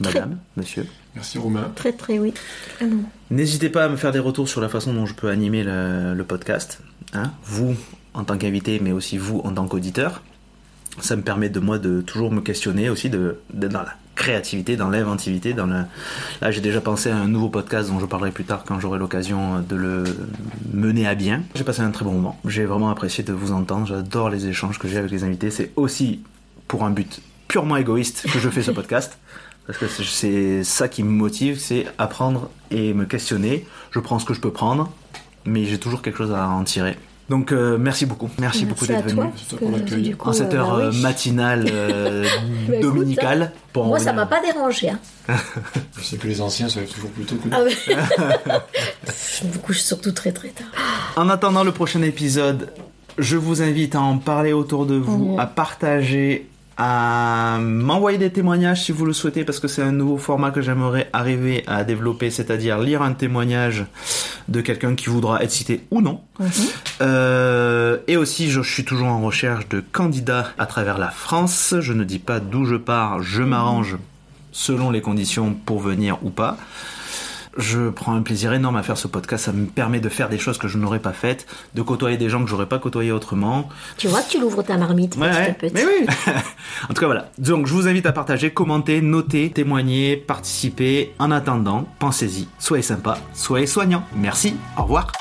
madame, 0.01 0.39
monsieur. 0.57 0.87
Merci 1.15 1.39
Romain. 1.39 1.71
très 1.75 1.93
très 1.93 2.19
oui. 2.19 2.35
Ah. 2.81 2.85
N'hésitez 3.31 3.69
pas 3.71 3.85
à 3.85 3.89
me 3.89 3.97
faire 3.97 4.13
des 4.13 4.19
retours 4.19 4.49
sur 4.49 4.61
la 4.61 4.69
façon 4.69 4.93
dont 4.93 5.07
je 5.07 5.15
peux 5.15 5.29
animer 5.29 5.65
le, 5.65 6.15
le 6.15 6.25
podcast. 6.25 6.81
hein. 7.15 7.33
vous, 7.45 7.75
en 8.15 8.25
tant 8.25 8.37
qu'invité, 8.37 8.81
mais 8.81 8.93
aussi 8.93 9.17
vous, 9.19 9.41
en 9.45 9.53
tant 9.55 9.67
qu'auditeur. 9.67 10.23
Ça 11.01 11.17
me 11.17 11.23
permet 11.23 11.49
de 11.49 11.59
moi 11.61 11.79
de 11.79 12.03
toujours 12.03 12.31
me 12.33 12.43
questionner 12.43 12.91
aussi 12.91 13.09
de, 13.09 13.39
de- 13.55 13.69
dans 13.69 13.81
la 13.83 13.95
créativité, 14.15 14.77
dans 14.77 14.89
l'inventivité. 14.91 15.53
Dans 15.55 15.67
le... 15.67 15.83
Là, 16.41 16.51
j'ai 16.51 16.61
déjà 16.61 16.81
pensé 16.81 17.11
à 17.11 17.17
un 17.17 17.29
nouveau 17.29 17.49
podcast 17.49 17.89
dont 17.91 17.99
je 17.99 18.07
parlerai 18.07 18.31
plus 18.31 18.45
tard 18.45 18.65
quand 18.67 18.79
j'aurai 18.81 18.99
l'occasion 18.99 19.61
de 19.61 19.77
le 19.77 20.05
mener 20.73 21.07
à 21.07 21.15
bien. 21.15 21.43
J'ai 21.55 21.65
passé 21.65 21.81
un 21.83 21.91
très 21.91 22.05
bon 22.05 22.13
moment. 22.13 22.39
J'ai 22.47 22.65
vraiment 22.65 22.91
apprécié 22.91 23.25
de 23.25 23.33
vous 23.33 23.53
entendre. 23.53 23.87
J'adore 23.87 24.31
les 24.31 24.47
échanges 24.47 24.79
que 24.79 24.89
j'ai 24.89 24.99
avec 24.99 25.11
les 25.11 25.25
invités. 25.25 25.51
C'est 25.51 25.71
aussi 25.77 26.21
pour 26.69 26.85
un 26.85 26.91
but 26.91 27.21
purement 27.49 27.77
égoïste 27.77 28.27
que 28.33 28.39
je 28.39 28.49
fais 28.49 28.63
ce 28.63 28.71
podcast. 28.71 29.19
Parce 29.67 29.79
que 29.79 29.87
c'est- 29.87 30.03
c'est 30.05 30.65
ça 30.65 30.89
qui 30.89 31.03
me 31.05 31.11
motive, 31.11 31.59
c'est 31.59 31.87
apprendre 31.97 32.51
et 32.71 32.95
me 32.95 33.05
questionner. 33.05 33.65
Je 33.93 34.01
prends 34.01 34.19
ce 34.19 34.25
que 34.25 34.35
je 34.35 34.41
peux 34.41 34.51
prendre, 34.53 34.93
mais 35.47 35.65
j'ai 35.67 35.79
toujours 35.79 36.03
quelque 36.03 36.19
chose 36.19 36.33
à 36.33 36.49
en 36.49 36.65
tirer. 36.65 36.97
Donc 37.29 37.53
euh, 37.53 37.79
merci 37.79 38.05
beaucoup, 38.05 38.29
merci, 38.39 38.67
beaucoup 38.67 38.87
d'être 38.87 39.05
venu. 39.05 39.15
toi. 39.49 39.59
Coup, 39.59 40.29
En 40.29 40.33
cette 40.33 40.55
euh, 40.55 40.59
heure 40.59 40.77
bah 40.77 40.85
euh, 40.85 40.91
oui. 40.93 41.01
matinale 41.01 41.67
euh, 41.71 42.25
Bah, 42.69 42.75
écoute, 42.77 42.81
dominicale. 42.83 43.53
pour 43.73 43.87
Moi, 43.87 43.99
ça 43.99 44.13
m'a 44.13 44.27
pas 44.27 44.41
dérangé. 44.43 44.91
Hein. 44.91 44.99
Je 45.99 46.03
sais 46.05 46.17
que 46.17 46.27
les 46.27 46.41
anciens 46.41 46.69
se 46.69 46.81
lèvent 46.81 46.91
toujours 46.91 47.11
plus 47.11 47.25
tôt 47.25 47.37
que 47.37 47.49
nous. 47.49 47.55
Ah 47.57 47.63
ouais. 47.63 47.73
je 49.41 49.47
me 49.47 49.59
couche 49.59 49.81
surtout 49.81 50.13
très 50.13 50.33
très 50.33 50.49
tard. 50.49 50.67
En 51.17 51.29
attendant 51.29 51.65
le 51.65 51.73
prochain 51.73 52.03
épisode, 52.03 52.71
je 53.19 53.37
vous 53.37 53.63
invite 53.63 53.95
à 53.95 54.01
en 54.01 54.19
parler 54.19 54.53
autour 54.53 54.87
de 54.87 54.97
vous, 54.97 55.37
à 55.39 55.47
partager, 55.47 56.49
à 56.85 57.59
m'envoyer 57.61 58.19
des 58.19 58.31
témoignages 58.31 58.83
si 58.83 58.91
vous 58.91 59.07
le 59.07 59.13
souhaitez, 59.13 59.45
parce 59.45 59.61
que 59.61 59.69
c'est 59.69 59.83
un 59.83 59.93
nouveau 59.93 60.19
format 60.19 60.51
que 60.51 60.61
j'aimerais 60.61 61.09
arriver 61.13 61.63
à 61.69 61.85
développer, 61.85 62.29
c'est-à-dire 62.29 62.81
lire 62.81 63.03
un 63.03 63.13
témoignage 63.13 63.87
de 64.49 64.61
quelqu'un 64.61 64.97
qui 64.97 65.09
voudra 65.09 65.45
être 65.45 65.53
cité 65.53 65.85
ou 65.93 66.01
non. 66.01 66.21
Euh, 67.01 67.99
et 68.09 68.17
aussi, 68.17 68.51
je 68.51 68.61
suis 68.63 68.85
toujours 68.85 69.07
en 69.07 69.21
recherche 69.21 69.69
de 69.69 69.81
candidats 69.93 70.49
à 70.59 70.67
travers 70.67 70.99
la 70.99 71.11
France. 71.11 71.77
Je 71.79 71.93
ne 71.93 72.03
dis 72.03 72.19
pas 72.19 72.41
d'où 72.41 72.65
je 72.65 72.75
pars, 72.75 73.23
je 73.23 73.45
m'arrange 73.45 73.97
selon 74.51 74.91
les 74.91 75.01
conditions 75.01 75.55
pour 75.55 75.79
venir 75.79 76.19
ou 76.23 76.31
pas. 76.31 76.57
Je 77.57 77.91
prends 77.91 78.15
un 78.15 78.23
plaisir 78.23 78.53
énorme 78.53 78.77
à 78.77 78.83
faire 78.83 78.97
ce 78.97 79.09
podcast. 79.09 79.45
Ça 79.45 79.53
me 79.53 79.67
permet 79.67 80.01
de 80.01 80.09
faire 80.09 80.29
des 80.29 80.39
choses 80.39 80.59
que 80.59 80.69
je 80.69 80.79
n'aurais 80.79 81.01
pas 81.01 81.13
faites, 81.13 81.47
de 81.75 81.83
côtoyer 81.83 82.17
des 82.17 82.29
gens 82.31 82.43
que 82.43 82.49
j'aurais 82.49 82.67
pas 82.67 82.79
côtoyés 82.79 83.13
autrement. 83.13 83.69
Tu 83.99 84.09
vois, 84.09 84.23
tu 84.23 84.41
l'ouvres 84.41 84.63
ta 84.63 84.77
marmite 84.79 85.17
Ouais, 85.17 85.29
petit 85.31 85.37
à 85.37 85.41
ouais. 85.41 85.53
petit. 85.55 85.75
Mais 85.75 85.85
oui. 85.85 86.07
en 86.89 86.95
tout 86.95 87.01
cas, 87.01 87.07
voilà. 87.07 87.31
Donc, 87.39 87.67
je 87.67 87.73
vous 87.73 87.89
invite 87.89 88.07
à 88.07 88.13
partager, 88.13 88.51
commenter, 88.51 89.01
noter, 89.03 89.51
témoigner, 89.51 90.17
participer. 90.17 91.13
En 91.19 91.31
attendant, 91.31 91.87
pensez-y. 91.99 92.49
Soyez 92.59 92.83
sympa, 92.83 93.19
soyez 93.35 93.67
soignants. 93.67 94.05
Merci. 94.17 94.57
Au 94.79 94.83
revoir. 94.83 95.13